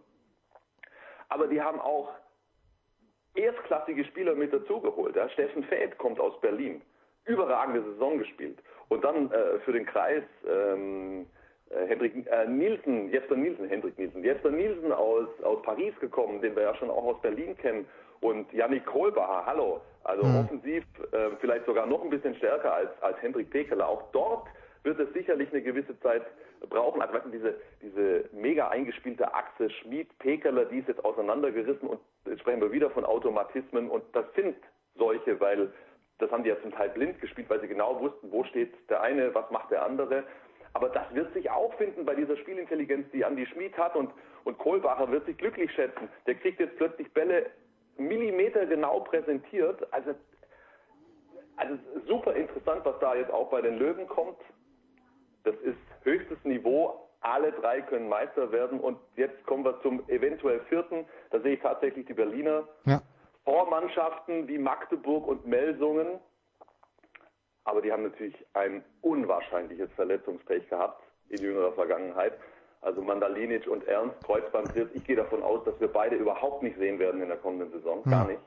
aber 1.28 1.46
die 1.46 1.60
haben 1.62 1.80
auch 1.80 2.12
erstklassige 3.34 4.04
Spieler 4.04 4.34
mit 4.34 4.52
dazugeholt. 4.52 5.16
Ja. 5.16 5.28
Steffen 5.30 5.64
Feld 5.64 5.96
kommt 5.98 6.20
aus 6.20 6.38
Berlin, 6.40 6.82
überragende 7.24 7.82
Saison 7.82 8.18
gespielt. 8.18 8.58
Und 8.88 9.04
dann 9.04 9.30
äh, 9.30 9.60
für 9.60 9.72
den 9.72 9.86
Kreis 9.86 10.24
ähm, 10.48 11.26
äh, 11.70 11.86
Hendrik 11.86 12.26
äh, 12.26 12.46
Nielsen, 12.46 13.10
Jesper 13.10 13.36
Nielsen, 13.36 13.68
Hendrik 13.68 13.96
Nielsen, 13.98 14.24
Jesper 14.24 14.50
Nielsen 14.50 14.92
aus, 14.92 15.28
aus 15.42 15.62
Paris 15.62 15.94
gekommen, 16.00 16.42
den 16.42 16.56
wir 16.56 16.64
ja 16.64 16.74
schon 16.74 16.90
auch 16.90 17.04
aus 17.04 17.20
Berlin 17.22 17.56
kennen. 17.56 17.86
Und 18.20 18.52
Yannick 18.52 18.86
Kohlbacher, 18.86 19.46
hallo, 19.46 19.80
also 20.04 20.24
Mhm. 20.24 20.36
offensiv 20.36 20.84
äh, 21.12 21.30
vielleicht 21.40 21.66
sogar 21.66 21.86
noch 21.86 22.02
ein 22.02 22.10
bisschen 22.10 22.34
stärker 22.36 22.74
als, 22.74 22.90
als 23.02 23.20
Hendrik 23.22 23.50
Pekeler. 23.50 23.88
Auch 23.88 24.10
dort 24.12 24.46
wird 24.82 24.98
es 24.98 25.12
sicherlich 25.12 25.50
eine 25.50 25.62
gewisse 25.62 25.98
Zeit 26.00 26.22
brauchen. 26.68 27.00
Also 27.00 27.14
weißt 27.14 27.26
du, 27.26 27.30
diese, 27.30 27.54
diese 27.82 28.28
mega 28.32 28.68
eingespielte 28.68 29.32
Achse 29.32 29.70
Schmid-Pekeler, 29.70 30.66
die 30.66 30.78
ist 30.78 30.88
jetzt 30.88 31.04
auseinandergerissen 31.04 31.88
und 31.88 32.00
jetzt 32.26 32.40
sprechen 32.40 32.60
wir 32.60 32.72
wieder 32.72 32.90
von 32.90 33.04
Automatismen 33.04 33.88
und 33.88 34.04
das 34.12 34.26
sind 34.34 34.56
solche, 34.96 35.40
weil 35.40 35.72
das 36.18 36.30
haben 36.30 36.42
die 36.42 36.50
ja 36.50 36.60
zum 36.60 36.72
Teil 36.72 36.90
blind 36.90 37.18
gespielt, 37.20 37.48
weil 37.48 37.60
sie 37.60 37.68
genau 37.68 37.98
wussten, 38.00 38.30
wo 38.30 38.44
steht 38.44 38.72
der 38.90 39.00
eine, 39.00 39.34
was 39.34 39.50
macht 39.50 39.70
der 39.70 39.82
andere. 39.84 40.24
Aber 40.74 40.90
das 40.90 41.12
wird 41.14 41.32
sich 41.32 41.50
auch 41.50 41.72
finden 41.74 42.04
bei 42.04 42.14
dieser 42.14 42.36
Spielintelligenz, 42.36 43.10
die 43.12 43.24
Andi 43.24 43.46
Schmid 43.46 43.76
hat 43.78 43.96
und, 43.96 44.10
und 44.44 44.58
Kohlbacher 44.58 45.10
wird 45.10 45.24
sich 45.26 45.36
glücklich 45.38 45.72
schätzen. 45.72 46.08
Der 46.26 46.34
kriegt 46.34 46.60
jetzt 46.60 46.76
plötzlich 46.76 47.10
Bälle 47.12 47.46
Millimeter 48.00 48.66
genau 48.66 49.00
präsentiert. 49.00 49.86
Also, 49.92 50.14
also 51.56 51.78
super 52.06 52.34
interessant, 52.34 52.84
was 52.84 52.98
da 53.00 53.14
jetzt 53.14 53.32
auch 53.32 53.50
bei 53.50 53.60
den 53.60 53.78
Löwen 53.78 54.06
kommt. 54.08 54.38
Das 55.44 55.54
ist 55.56 55.78
höchstes 56.02 56.38
Niveau. 56.44 57.08
Alle 57.20 57.52
drei 57.52 57.82
können 57.82 58.08
Meister 58.08 58.50
werden. 58.50 58.80
Und 58.80 58.98
jetzt 59.16 59.44
kommen 59.46 59.64
wir 59.64 59.80
zum 59.82 60.08
eventuell 60.08 60.60
vierten. 60.68 61.06
Da 61.30 61.40
sehe 61.40 61.54
ich 61.54 61.60
tatsächlich 61.60 62.06
die 62.06 62.14
Berliner. 62.14 62.66
Ja. 62.84 63.02
Vormannschaften 63.44 64.48
wie 64.48 64.58
Magdeburg 64.58 65.26
und 65.26 65.46
Melsungen. 65.46 66.18
Aber 67.64 67.82
die 67.82 67.92
haben 67.92 68.04
natürlich 68.04 68.36
ein 68.54 68.84
unwahrscheinliches 69.02 69.90
Verletzungspech 69.92 70.68
gehabt 70.68 71.02
in 71.28 71.42
jüngerer 71.42 71.72
Vergangenheit. 71.72 72.34
Also 72.82 73.02
Mandalinic 73.02 73.66
und 73.66 73.86
Ernst, 73.86 74.22
Kreuzbandriss. 74.24 74.88
Ich 74.94 75.04
gehe 75.04 75.16
davon 75.16 75.42
aus, 75.42 75.64
dass 75.64 75.78
wir 75.80 75.88
beide 75.88 76.16
überhaupt 76.16 76.62
nicht 76.62 76.78
sehen 76.78 76.98
werden 76.98 77.20
in 77.20 77.28
der 77.28 77.36
kommenden 77.36 77.70
Saison. 77.72 78.02
Gar 78.04 78.28
nicht. 78.28 78.40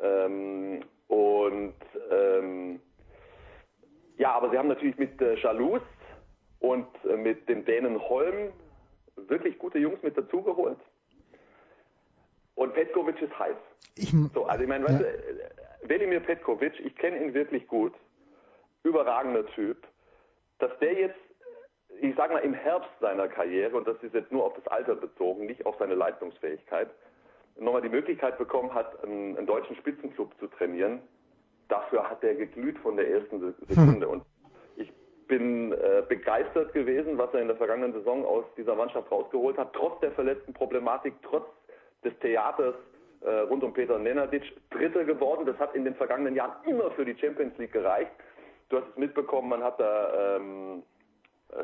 Ähm, 0.00 0.82
und 1.08 1.74
ähm, 2.10 2.80
ja, 4.18 4.32
aber 4.32 4.50
sie 4.50 4.58
haben 4.58 4.68
natürlich 4.68 4.98
mit 4.98 5.20
äh, 5.20 5.34
Jalous 5.36 5.82
und 6.60 6.88
äh, 7.04 7.16
mit 7.16 7.48
dem 7.48 7.64
Dänen 7.64 8.00
Holm 8.08 8.52
wirklich 9.28 9.58
gute 9.58 9.78
Jungs 9.78 10.02
mit 10.02 10.16
dazugeholt. 10.16 10.78
Und 12.54 12.74
Petkovic 12.74 13.20
ist 13.20 13.38
heiß. 13.38 13.56
Ich, 13.96 14.12
So, 14.34 14.46
also 14.46 14.62
ich 14.62 14.68
meine, 14.68 14.84
weißt 14.84 15.00
du, 15.00 15.04
äh, 15.04 15.50
Velimir 15.82 16.20
Petkovic, 16.20 16.80
ich 16.80 16.96
kenne 16.96 17.22
ihn 17.22 17.34
wirklich 17.34 17.66
gut, 17.68 17.94
überragender 18.82 19.46
Typ, 19.46 19.86
dass 20.58 20.76
der 20.80 20.94
jetzt, 20.94 21.18
ich 22.00 22.14
sage 22.16 22.34
mal, 22.34 22.40
im 22.40 22.54
Herbst 22.54 22.90
seiner 23.00 23.28
Karriere, 23.28 23.76
und 23.76 23.86
das 23.86 23.96
ist 24.02 24.14
jetzt 24.14 24.32
nur 24.32 24.44
auf 24.44 24.54
das 24.54 24.66
Alter 24.68 24.94
bezogen, 24.94 25.46
nicht 25.46 25.64
auf 25.66 25.76
seine 25.78 25.94
Leistungsfähigkeit, 25.94 26.88
nochmal 27.58 27.82
die 27.82 27.88
Möglichkeit 27.88 28.38
bekommen 28.38 28.72
hat, 28.74 29.02
einen, 29.04 29.36
einen 29.36 29.46
deutschen 29.46 29.76
Spitzenclub 29.76 30.32
zu 30.38 30.46
trainieren. 30.48 31.00
Dafür 31.68 32.08
hat 32.08 32.22
er 32.22 32.34
geglüht 32.34 32.78
von 32.78 32.96
der 32.96 33.08
ersten 33.08 33.54
Sekunde. 33.68 34.08
Und 34.08 34.24
ich 34.76 34.92
bin 35.26 35.72
äh, 35.72 36.02
begeistert 36.08 36.72
gewesen, 36.72 37.18
was 37.18 37.32
er 37.34 37.40
in 37.40 37.48
der 37.48 37.56
vergangenen 37.56 37.92
Saison 37.92 38.24
aus 38.24 38.44
dieser 38.56 38.74
Mannschaft 38.74 39.10
rausgeholt 39.10 39.58
hat, 39.58 39.72
trotz 39.72 39.98
der 40.00 40.12
verletzten 40.12 40.52
Problematik, 40.52 41.14
trotz 41.22 41.46
des 42.04 42.16
Theaters 42.20 42.74
äh, 43.22 43.30
rund 43.30 43.64
um 43.64 43.72
Peter 43.72 43.98
Nenadic 43.98 44.44
Dritter 44.70 45.04
geworden. 45.04 45.46
Das 45.46 45.58
hat 45.58 45.74
in 45.74 45.84
den 45.84 45.94
vergangenen 45.94 46.36
Jahren 46.36 46.54
immer 46.68 46.90
für 46.92 47.04
die 47.04 47.16
Champions 47.18 47.56
League 47.58 47.72
gereicht. 47.72 48.12
Du 48.68 48.76
hast 48.76 48.88
es 48.88 48.96
mitbekommen, 48.96 49.48
man 49.48 49.62
hat 49.62 49.80
da 49.80 50.36
ähm, 50.36 50.82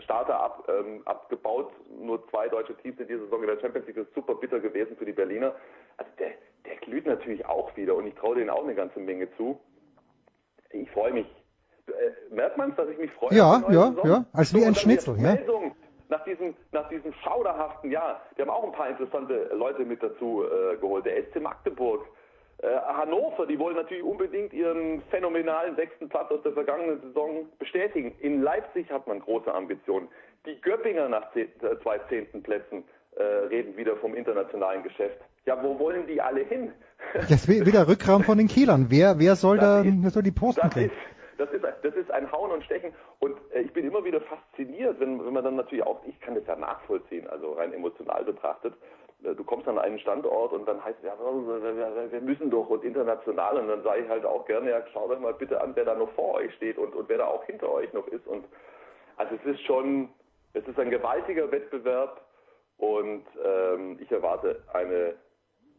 Starter 0.01 0.41
ab, 0.41 0.69
ähm, 0.69 1.03
abgebaut. 1.05 1.73
Nur 1.91 2.27
zwei 2.29 2.49
deutsche 2.49 2.77
Teams 2.77 2.99
in 3.01 3.09
dieser 3.09 3.25
Saison 3.25 3.43
in 3.43 3.49
der 3.49 3.61
Champions 3.61 3.87
League. 3.87 3.97
Das 3.97 4.07
ist 4.07 4.15
super 4.15 4.35
bitter 4.35 4.61
gewesen 4.61 4.97
für 4.97 5.05
die 5.05 5.13
Berliner. 5.13 5.55
Also 5.97 6.11
der, 6.19 6.33
der 6.65 6.77
glüht 6.77 7.07
natürlich 7.07 7.45
auch 7.47 7.77
wieder 7.77 7.95
und 7.95 8.07
ich 8.07 8.15
traue 8.15 8.37
denen 8.37 8.51
auch 8.51 8.65
eine 8.65 8.75
ganze 8.75 9.01
Menge 9.01 9.29
zu. 9.37 9.61
Ich 10.71 10.91
freue 10.91 11.13
mich. 11.13 11.27
Äh, 11.89 12.35
merkt 12.35 12.57
man 12.57 12.71
es, 12.71 12.77
dass 12.77 12.89
ich 12.89 12.99
mich 12.99 13.11
freue? 13.13 13.35
Ja, 13.35 13.63
ja, 13.71 13.89
Saison? 13.89 14.09
ja. 14.09 14.25
Als 14.33 14.55
wie 14.55 14.65
ein 14.65 14.75
Schnitzel. 14.75 15.17
Ja. 15.17 15.35
Meldung 15.35 15.75
nach 16.13 16.23
diesem, 16.25 16.55
nach 16.71 16.89
diesem 16.89 17.13
schauderhaften 17.25 17.91
Jahr. 17.91 18.21
Die 18.37 18.43
haben 18.43 18.51
auch 18.51 18.65
ein 18.65 18.73
paar 18.73 18.91
interessante 18.91 19.51
Leute 19.55 19.85
mit 19.85 20.03
dazu 20.03 20.45
äh, 20.45 20.77
geholt. 20.77 21.07
Der 21.07 21.25
SC 21.25 21.41
Magdeburg, 21.41 22.03
äh, 22.03 22.09
Hannover, 22.62 23.47
die 23.47 23.59
wollen 23.59 23.76
natürlich 23.76 24.05
unbedingt 24.05 24.52
ihren 24.52 25.02
phänomenalen 25.10 25.74
sechsten 25.76 26.09
Platz 26.09 26.30
aus 26.30 26.43
der 26.43 26.52
vergangenen 26.52 27.01
Saison 27.02 27.48
bestätigen. 27.59 28.14
In 28.20 28.43
Leipzig 28.43 28.90
hat 28.90 29.06
man 29.06 29.20
große 29.20 29.52
Ambitionen. 29.52 30.09
Die 30.47 30.60
Göppinger 30.60 31.09
nach 31.09 31.34
äh, 31.34 31.48
zwei 31.82 31.98
zehnten 32.09 32.43
Plätzen 32.43 32.84
äh, 33.16 33.22
reden 33.22 33.76
wieder 33.76 33.97
vom 33.97 34.14
internationalen 34.14 34.82
Geschäft. 34.82 35.18
Ja, 35.44 35.62
wo 35.62 35.78
wollen 35.78 36.06
die 36.06 36.20
alle 36.20 36.43
hin? 36.43 36.72
Jetzt 37.28 37.48
wieder 37.48 37.89
Rückraum 37.89 38.22
von 38.22 38.39
den 38.39 38.48
Kielern. 38.48 38.86
Wer, 38.90 39.18
wer 39.18 39.34
soll 39.36 39.59
das 39.59 39.82
da, 39.82 39.89
ist, 39.89 39.94
wer 40.01 40.10
soll 40.10 40.22
die 40.22 40.30
Posten 40.30 40.70
kriegen? 40.70 40.93
das 41.39 41.51
ist, 41.51 41.64
das 41.82 41.94
ist 41.94 42.10
ein 42.10 42.30
Hauen 42.30 42.52
und 42.52 42.64
Stechen. 42.64 42.93
Und 43.18 43.36
äh, 43.52 43.60
ich 43.60 43.72
bin 43.72 43.86
immer 43.86 44.05
wieder 44.05 44.20
fasziniert, 44.20 45.01
wenn, 45.01 45.24
wenn 45.24 45.32
man 45.32 45.44
dann 45.44 45.56
natürlich 45.56 45.84
auch, 45.84 46.01
ich 46.06 46.18
kann 46.20 46.34
das 46.34 46.47
ja 46.47 46.56
nachvollziehen, 46.56 47.26
also 47.28 47.52
rein 47.52 47.72
emotional 47.72 48.24
betrachtet. 48.24 48.74
Äh, 49.24 49.35
du 49.35 49.44
kommst 49.44 49.69
an 49.69 49.78
einen 49.78 49.99
Standort 49.99 50.53
und 50.53 50.66
dann 50.66 50.85
heißt 50.85 50.99
es, 51.01 51.07
ja, 51.07 51.15
wir 51.19 52.20
müssen 52.20 52.51
doch 52.51 52.69
und 52.69 52.85
international. 52.85 53.59
Und 53.59 53.69
dann 53.69 53.82
sage 53.82 54.03
ich 54.03 54.09
halt 54.09 54.24
auch 54.24 54.44
gerne, 54.47 54.70
ja, 54.70 54.82
schaut 54.93 55.11
euch 55.11 55.20
mal 55.20 55.35
bitte 55.35 55.61
an, 55.61 55.73
wer 55.74 55.85
da 55.85 55.94
noch 55.94 56.11
vor 56.12 56.35
euch 56.35 56.55
steht 56.55 56.78
und, 56.78 56.94
und 56.94 57.09
wer 57.09 57.19
da 57.19 57.27
auch 57.27 57.44
hinter 57.44 57.70
euch 57.73 57.93
noch 57.93 58.07
ist. 58.09 58.27
Und 58.27 58.44
also 59.16 59.35
es 59.35 59.55
ist 59.55 59.62
schon, 59.65 60.09
es 60.55 60.66
ist 60.66 60.78
ein 60.78 60.90
gewaltiger 60.90 61.51
Wettbewerb 61.51 62.20
und 62.78 63.24
ähm, 63.44 63.99
ich 64.01 64.11
erwarte 64.11 64.62
eine 64.73 65.15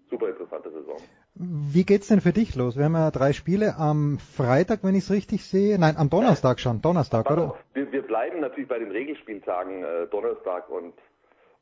super 0.10 0.30
interessante 0.30 0.72
Saison. 0.72 0.98
Wie 1.36 1.84
geht's 1.84 2.08
denn 2.08 2.22
für 2.22 2.32
dich 2.32 2.56
los? 2.56 2.78
Wir 2.78 2.86
haben 2.86 2.94
ja 2.94 3.10
drei 3.10 3.34
Spiele 3.34 3.76
am 3.78 4.20
Freitag, 4.20 4.84
wenn 4.84 4.94
ich 4.94 5.06
es 5.06 5.12
richtig 5.12 5.44
sehe. 5.44 5.80
Nein, 5.80 5.96
am 5.98 6.12
Donnerstag 6.12 6.60
schon. 6.60 6.82
Donnerstag, 6.82 7.30
oder? 7.32 7.56
Wir, 7.74 7.92
wir, 7.92 8.04
bleiben 8.04 8.40
natürlich 8.40 8.70
bei 8.70 8.78
den 8.78 8.92
Regelspieltagen 8.92 9.84
äh, 9.84 10.08
Donnerstag 10.08 10.70
und, 10.70 10.94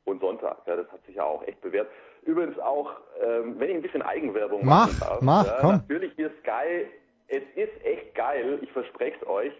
und 0.04 0.20
Sonntag. 0.20 0.58
Ja, 0.66 0.76
das 0.76 0.90
hat 0.90 1.04
sich 1.04 1.16
ja 1.16 1.24
auch 1.24 1.42
echt 1.46 1.60
bewährt. 1.60 1.88
Übrigens 2.24 2.58
auch, 2.58 2.90
ähm, 3.22 3.58
wenn 3.58 3.70
ich 3.70 3.76
ein 3.76 3.82
bisschen 3.82 4.02
Eigenwerbung 4.02 4.64
mach, 4.64 4.86
machen 4.86 5.00
darf. 5.00 5.20
Mach, 5.22 5.46
ja, 5.46 5.58
komm. 5.60 5.70
Natürlich 5.72 6.12
hier 6.16 6.30
Sky. 6.40 6.86
Es 7.28 7.42
ist 7.54 7.84
echt 7.84 8.14
geil. 8.14 8.58
Ich 8.62 8.72
verspreche 8.72 9.16
es 9.20 9.26
euch. 9.26 9.52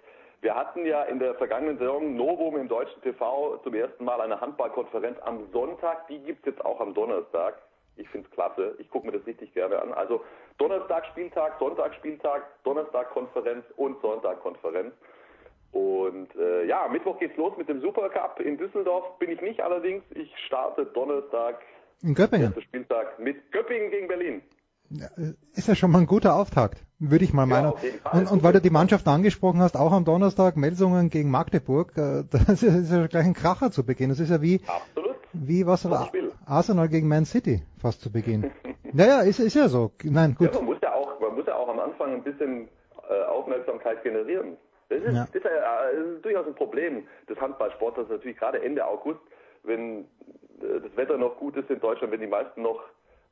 Wir 0.42 0.54
hatten 0.56 0.84
ja 0.84 1.04
in 1.04 1.20
der 1.20 1.34
vergangenen 1.36 1.78
Saison 1.78 2.16
Novum 2.16 2.56
im 2.56 2.68
deutschen 2.68 3.00
TV 3.02 3.58
zum 3.62 3.74
ersten 3.74 4.04
Mal 4.04 4.20
eine 4.20 4.40
Handballkonferenz 4.40 5.16
am 5.22 5.48
Sonntag. 5.52 6.08
Die 6.08 6.18
gibt's 6.18 6.44
jetzt 6.44 6.64
auch 6.64 6.80
am 6.80 6.94
Donnerstag. 6.94 7.54
Ich 7.96 8.08
finde 8.08 8.26
es 8.28 8.34
klasse. 8.34 8.74
Ich 8.78 8.90
gucke 8.90 9.06
mir 9.06 9.12
das 9.12 9.26
richtig 9.26 9.54
gerne 9.54 9.80
an. 9.80 9.92
Also 9.92 10.24
Donnerstag 10.58 11.06
Spieltag, 11.06 11.58
Sonntag 11.58 11.94
Spieltag, 11.94 12.42
Donnerstag 12.64 13.10
Konferenz 13.10 13.64
und 13.76 14.00
Sonntag 14.00 14.40
Konferenz. 14.40 14.92
Und 15.72 16.28
äh, 16.36 16.66
ja, 16.66 16.86
Mittwoch 16.88 17.18
geht's 17.18 17.36
los 17.36 17.56
mit 17.56 17.68
dem 17.68 17.80
Supercup 17.80 18.38
in 18.40 18.58
Düsseldorf. 18.58 19.18
Bin 19.18 19.30
ich 19.30 19.40
nicht 19.40 19.60
allerdings. 19.62 20.04
Ich 20.14 20.30
starte 20.46 20.84
Donnerstag. 20.86 21.60
In 22.02 22.14
Göppingen. 22.14 22.48
Erster 22.48 22.62
Spieltag 22.62 23.18
mit 23.18 23.50
Göppingen 23.52 23.90
gegen 23.90 24.08
Berlin. 24.08 24.42
Ist 25.54 25.68
ja 25.68 25.74
schon 25.74 25.90
mal 25.90 26.00
ein 26.00 26.06
guter 26.06 26.36
Auftakt, 26.36 26.84
würde 26.98 27.24
ich 27.24 27.32
mal 27.32 27.46
meinen. 27.46 27.72
Ja, 28.04 28.10
und, 28.12 28.30
und 28.30 28.42
weil 28.42 28.52
du 28.52 28.60
die 28.60 28.70
Mannschaft 28.70 29.08
angesprochen 29.08 29.60
hast, 29.60 29.76
auch 29.76 29.92
am 29.92 30.04
Donnerstag 30.04 30.56
Melsungen 30.56 31.08
gegen 31.08 31.30
Magdeburg, 31.30 31.96
äh, 31.96 32.24
das 32.30 32.62
ist 32.62 32.92
ja 32.92 33.06
gleich 33.06 33.24
ein 33.24 33.32
Kracher 33.32 33.70
zu 33.70 33.86
Beginn. 33.86 34.10
Das 34.10 34.20
ist 34.20 34.30
ja 34.30 34.42
wie, 34.42 34.60
Absolut. 34.66 35.16
wie 35.32 35.66
was 35.66 35.88
Arsenal 36.44 36.88
gegen 36.88 37.08
Man 37.08 37.24
City 37.24 37.62
fast 37.80 38.02
zu 38.02 38.12
Beginn. 38.12 38.50
naja, 38.92 39.20
ist, 39.20 39.40
ist 39.40 39.54
ja 39.54 39.68
so. 39.68 39.92
Nein, 40.04 40.34
gut. 40.34 40.52
Ja, 40.52 40.58
man 40.58 40.66
muss 40.66 40.78
ja 40.82 40.92
auch, 40.92 41.18
man 41.20 41.34
muss 41.34 41.46
ja 41.46 41.56
auch 41.56 41.68
am 41.68 41.80
Anfang 41.80 42.12
ein 42.12 42.22
bisschen 42.22 42.68
äh, 43.08 43.24
Aufmerksamkeit 43.24 44.02
generieren. 44.02 44.58
Das 45.00 45.04
ist, 45.04 45.14
ja. 45.14 45.26
das 45.26 45.34
ist, 45.34 45.44
äh, 45.44 45.50
das 45.50 46.16
ist 46.16 46.24
durchaus 46.24 46.46
ein 46.46 46.54
Problem 46.54 47.06
des 47.28 47.40
Handballsports, 47.40 47.96
dass 47.96 48.08
natürlich 48.08 48.36
gerade 48.36 48.62
Ende 48.62 48.86
August, 48.86 49.20
wenn 49.62 50.00
äh, 50.60 50.80
das 50.82 50.96
Wetter 50.96 51.16
noch 51.16 51.38
gut 51.38 51.56
ist 51.56 51.70
in 51.70 51.80
Deutschland, 51.80 52.12
wenn 52.12 52.20
die 52.20 52.26
meisten 52.26 52.62
noch 52.62 52.80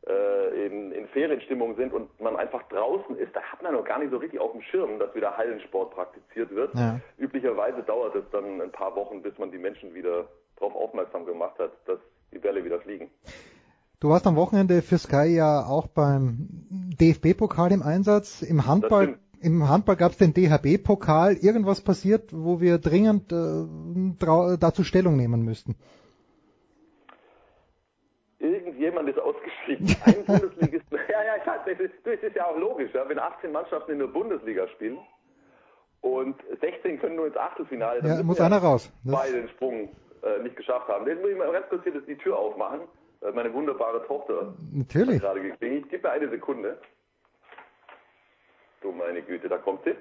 äh, 0.07 0.67
in, 0.67 0.93
in 0.93 1.07
Ferienstimmung 1.09 1.77
sind 1.77 1.93
und 1.93 2.19
man 2.21 2.37
einfach 2.37 2.63
draußen 2.69 3.17
ist, 3.19 3.35
da 3.37 3.43
hat 3.43 3.63
man 3.63 3.75
noch 3.75 3.85
gar 3.85 3.99
nicht 3.99 4.11
so 4.11 4.17
richtig 4.17 4.41
auf 4.41 4.53
dem 4.53 4.63
Schirm, 4.63 4.99
dass 4.99 5.15
wieder 5.15 5.37
Hallensport 5.37 5.91
praktiziert 5.95 6.51
wird. 6.55 6.75
Ja. 6.75 7.01
Üblicherweise 7.19 7.83
dauert 7.83 8.15
es 8.15 8.25
dann 8.33 8.61
ein 8.61 8.73
paar 8.73 8.97
Wochen, 8.97 9.23
bis 9.23 9.37
man 9.39 9.51
die 9.51 9.59
Menschen 9.59 9.95
wieder 9.95 10.27
darauf 10.57 10.75
aufmerksam 10.75 11.27
gemacht 11.27 11.59
hat, 11.59 11.73
dass 11.87 11.99
die 12.33 12.39
Bälle 12.39 12.65
wieder 12.65 12.81
fliegen. 12.81 13.11
Du 14.01 14.09
warst 14.09 14.27
am 14.27 14.37
Wochenende 14.37 14.81
für 14.81 14.97
Sky 14.97 15.37
ja 15.37 15.67
auch 15.67 15.87
beim 15.87 16.49
DFB-Pokal 16.99 17.71
im 17.73 17.83
Einsatz. 17.83 18.41
Im 18.41 18.67
Handball, 18.67 19.19
im 19.43 19.69
Handball 19.69 19.97
gab 19.97 20.13
es 20.13 20.19
den 20.19 20.35
DHB-Pokal. 20.35 21.37
Irgendwas 21.37 21.81
passiert, 21.81 22.31
wo 22.33 22.61
wir 22.61 22.79
dringend 22.79 23.33
äh, 23.33 24.57
dazu 24.59 24.85
Stellung 24.85 25.17
nehmen 25.17 25.45
müssten? 25.45 25.77
Irgendjemand 28.39 29.09
ist 29.09 29.19
ausgeschieden. 29.19 29.97
Ein 30.05 30.25
Bundesligist. 30.25 30.87
Ja, 31.11 31.25
ja, 31.25 31.37
ich 31.41 31.47
weiß, 31.47 31.61
das 31.67 31.81
ist, 31.81 31.95
das 32.05 32.23
ist 32.23 32.37
ja 32.37 32.47
auch 32.47 32.57
logisch, 32.57 32.93
ja, 32.95 33.09
wenn 33.09 33.19
18 33.19 33.51
Mannschaften 33.53 33.93
in 33.93 33.99
der 33.99 34.07
Bundesliga 34.07 34.69
spielen 34.69 34.99
und 36.01 36.37
16 36.61 37.01
können 37.01 37.17
nur 37.17 37.27
ins 37.27 37.37
Achtelfinale, 37.37 38.01
dann 38.01 38.19
ja, 38.19 38.23
muss 38.23 38.41
einer 38.41 38.59
raus. 38.59 38.93
Beide 39.05 39.33
den 39.33 39.49
Sprung 39.51 39.89
äh, 40.23 40.43
nicht 40.43 40.57
geschafft 40.57 40.89
haben. 40.89 41.07
Jetzt 41.07 41.21
muss 41.21 41.31
ich 41.31 41.37
mal 41.37 41.51
ganz 41.53 41.69
kurz 41.69 41.83
hier 41.83 42.01
die 42.01 42.17
Tür 42.17 42.39
aufmachen. 42.39 42.81
Meine 43.35 43.53
wunderbare 43.53 44.07
Tochter 44.07 44.55
Natürlich. 44.73 45.17
hat 45.17 45.23
gerade 45.23 45.43
geklingelt. 45.43 45.87
Gib 45.91 46.03
mir 46.03 46.11
eine 46.11 46.31
Sekunde. 46.31 46.79
Du 48.81 48.93
meine 48.93 49.23
Güte, 49.23 49.49
da 49.49 49.59
kommt 49.59 49.85
sie. 49.85 49.95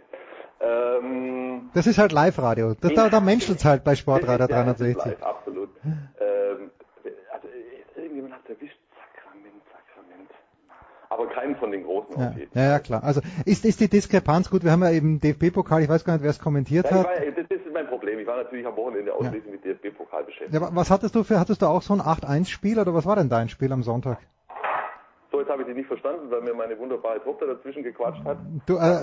Ähm, 0.61 1.69
das 1.73 1.87
ist 1.87 1.97
halt 1.97 2.11
Live-Radio. 2.11 2.73
Das, 2.79 2.93
da, 2.93 3.09
da 3.09 3.19
menschelt 3.19 3.63
halt 3.63 3.83
bei 3.83 3.95
Sportradio 3.95 4.47
360. 4.47 4.95
Ja, 5.05 5.11
live, 5.11 5.23
absolut. 5.23 5.69
ähm, 5.83 6.71
also 7.31 7.47
irgendjemand 7.95 8.35
hat 8.35 8.49
erwischt. 8.49 8.77
Sakrament, 8.95 9.61
Sakrament. 9.71 10.29
Aber 11.09 11.27
keinen 11.27 11.55
von 11.55 11.71
den 11.71 11.83
Großen 11.83 12.19
ja. 12.19 12.29
auf 12.29 12.37
jeden 12.37 12.57
Ja, 12.57 12.69
ja, 12.71 12.79
klar. 12.79 13.03
Also 13.03 13.21
ist, 13.45 13.65
ist 13.65 13.79
die 13.79 13.89
Diskrepanz 13.89 14.49
gut? 14.49 14.63
Wir 14.63 14.71
haben 14.71 14.83
ja 14.83 14.91
eben 14.91 15.19
DFB-Pokal, 15.19 15.83
ich 15.83 15.89
weiß 15.89 16.03
gar 16.03 16.13
nicht, 16.13 16.23
wer 16.23 16.29
es 16.29 16.39
kommentiert 16.39 16.85
ja, 16.85 16.99
hat. 16.99 17.05
War, 17.05 17.15
das 17.15 17.49
ist 17.49 17.73
mein 17.73 17.87
Problem. 17.87 18.19
Ich 18.19 18.27
war 18.27 18.37
natürlich 18.37 18.65
am 18.65 18.75
Wochenende 18.75 19.13
ausschließlich 19.13 19.45
ja. 19.45 19.51
mit 19.51 19.65
DFB-Pokal 19.65 20.23
beschäftigt. 20.25 20.53
Ja, 20.53 20.69
was 20.73 20.91
hattest 20.91 21.15
du 21.15 21.23
für, 21.23 21.39
hattest 21.39 21.61
du 21.61 21.67
auch 21.67 21.81
so 21.81 21.93
ein 21.93 22.01
8-1-Spiel 22.01 22.79
oder 22.79 22.93
was 22.93 23.05
war 23.05 23.15
denn 23.15 23.29
dein 23.29 23.49
Spiel 23.49 23.71
am 23.71 23.83
Sonntag? 23.83 24.19
So, 25.39 25.43
jetzt 25.43 25.51
habe 25.51 25.61
ich 25.61 25.67
dich 25.67 25.77
nicht 25.77 25.87
verstanden, 25.87 26.29
weil 26.29 26.41
mir 26.41 26.53
meine 26.53 26.77
wunderbare 26.77 27.23
Tochter 27.23 27.47
dazwischen 27.47 27.81
gequatscht 27.81 28.21
hat. 28.25 28.39
Du, 28.65 28.75
äh, 28.75 28.99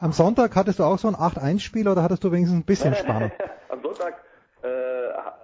am 0.00 0.12
Sonntag 0.12 0.56
hattest 0.56 0.78
du 0.78 0.84
auch 0.84 0.96
so 0.96 1.06
ein 1.06 1.14
8-1-Spiel 1.14 1.86
oder 1.86 2.02
hattest 2.02 2.24
du 2.24 2.32
wenigstens 2.32 2.60
ein 2.60 2.64
bisschen 2.64 2.94
Spannung? 2.94 3.30
am 3.68 3.82
Sonntag 3.82 4.14
äh, 4.62 4.68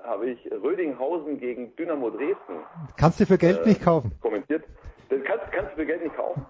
habe 0.04 0.30
ich 0.30 0.50
Rödinghausen 0.50 1.38
gegen 1.38 1.76
Dynamo 1.76 2.08
Dresden. 2.08 2.64
Kannst 2.96 3.20
du 3.20 3.26
für 3.26 3.36
Geld 3.36 3.66
äh, 3.66 3.68
nicht 3.68 3.82
kaufen? 3.82 4.12
Kommentiert. 4.22 4.64
Das 5.10 5.18
kannst, 5.24 5.52
kannst 5.52 5.72
du 5.72 5.76
für 5.76 5.86
Geld 5.86 6.02
nicht 6.02 6.16
kaufen. 6.16 6.46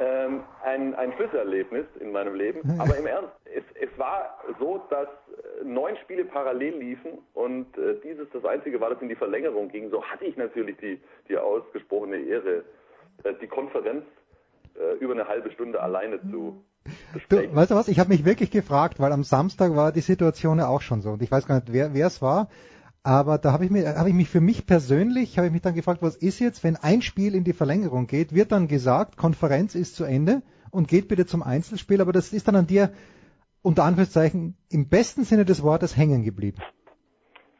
Ähm, 0.00 0.40
ein, 0.64 0.94
ein 0.94 1.12
Schlüsselerlebnis 1.12 1.84
in 2.00 2.12
meinem 2.12 2.34
Leben. 2.34 2.62
Aber 2.80 2.96
im 2.96 3.06
Ernst, 3.06 3.32
es, 3.44 3.64
es 3.78 3.98
war 3.98 4.38
so, 4.58 4.80
dass 4.88 5.08
neun 5.64 5.98
Spiele 5.98 6.24
parallel 6.24 6.78
liefen 6.78 7.18
und 7.34 7.76
äh, 7.76 7.96
dieses 8.02 8.26
das 8.30 8.46
einzige 8.46 8.80
war, 8.80 8.88
das 8.88 9.02
in 9.02 9.10
die 9.10 9.16
Verlängerung 9.16 9.68
ging. 9.68 9.90
So 9.90 10.02
hatte 10.02 10.24
ich 10.24 10.38
natürlich 10.38 10.78
die, 10.78 10.98
die 11.28 11.36
ausgesprochene 11.36 12.16
Ehre, 12.16 12.58
äh, 12.58 12.62
die 13.40 13.46
Konferenz 13.46 14.04
äh, 14.74 14.96
über 14.98 15.14
eine 15.14 15.26
halbe 15.26 15.50
Stunde 15.50 15.80
alleine 15.80 16.20
zu 16.30 16.64
besprechen. 17.12 17.50
Du, 17.50 17.56
weißt 17.56 17.70
du 17.70 17.74
was, 17.74 17.88
ich 17.88 17.98
habe 17.98 18.10
mich 18.10 18.24
wirklich 18.24 18.50
gefragt, 18.50 19.00
weil 19.00 19.12
am 19.12 19.24
Samstag 19.24 19.74
war 19.76 19.92
die 19.92 20.00
Situation 20.00 20.58
ja 20.58 20.68
auch 20.68 20.80
schon 20.80 21.00
so 21.00 21.10
und 21.10 21.22
ich 21.22 21.30
weiß 21.30 21.46
gar 21.46 21.56
nicht, 21.56 21.72
wer 21.72 22.06
es 22.06 22.22
war, 22.22 22.48
aber 23.02 23.38
da 23.38 23.52
habe 23.52 23.64
ich, 23.64 23.70
mir, 23.70 23.96
hab 23.96 24.06
ich 24.06 24.14
mich 24.14 24.28
für 24.28 24.40
mich 24.40 24.66
persönlich, 24.66 25.38
habe 25.38 25.46
ich 25.46 25.52
mich 25.52 25.62
dann 25.62 25.74
gefragt, 25.74 26.02
was 26.02 26.16
ist 26.16 26.40
jetzt, 26.40 26.64
wenn 26.64 26.76
ein 26.76 27.02
Spiel 27.02 27.34
in 27.34 27.44
die 27.44 27.52
Verlängerung 27.52 28.06
geht, 28.06 28.34
wird 28.34 28.52
dann 28.52 28.68
gesagt, 28.68 29.16
Konferenz 29.16 29.74
ist 29.74 29.96
zu 29.96 30.04
Ende 30.04 30.42
und 30.70 30.88
geht 30.88 31.08
bitte 31.08 31.26
zum 31.26 31.42
Einzelspiel, 31.42 32.00
aber 32.00 32.12
das 32.12 32.32
ist 32.32 32.48
dann 32.48 32.56
an 32.56 32.66
dir 32.66 32.90
unter 33.62 33.84
Anführungszeichen 33.84 34.56
im 34.70 34.88
besten 34.88 35.24
Sinne 35.24 35.44
des 35.44 35.62
Wortes 35.62 35.96
hängen 35.96 36.22
geblieben. 36.22 36.58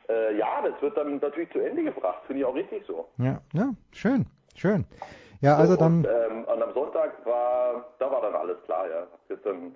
Äh, 0.09 0.37
ja, 0.39 0.63
das 0.63 0.81
wird 0.83 0.97
dann 0.97 1.19
natürlich 1.19 1.51
zu 1.51 1.61
Ende 1.61 1.85
gebracht, 1.85 2.23
finde 2.27 2.43
ich 2.43 2.47
auch 2.47 2.55
richtig 2.55 2.85
so. 2.87 3.09
Ja, 3.19 3.41
ja, 3.53 3.75
schön, 3.93 4.27
schön. 4.55 4.87
Ja, 5.41 5.57
also 5.57 5.73
so, 5.75 5.79
dann. 5.79 5.99
Und, 5.99 6.07
ähm, 6.09 6.45
und 6.45 6.63
am 6.63 6.73
Sonntag 6.75 7.25
war, 7.25 7.87
da 7.99 8.11
war 8.11 8.21
dann 8.23 8.35
alles 8.35 8.57
klar, 8.65 8.89
ja. 8.89 9.07
Jetzt 9.29 9.45
dann 9.47 9.75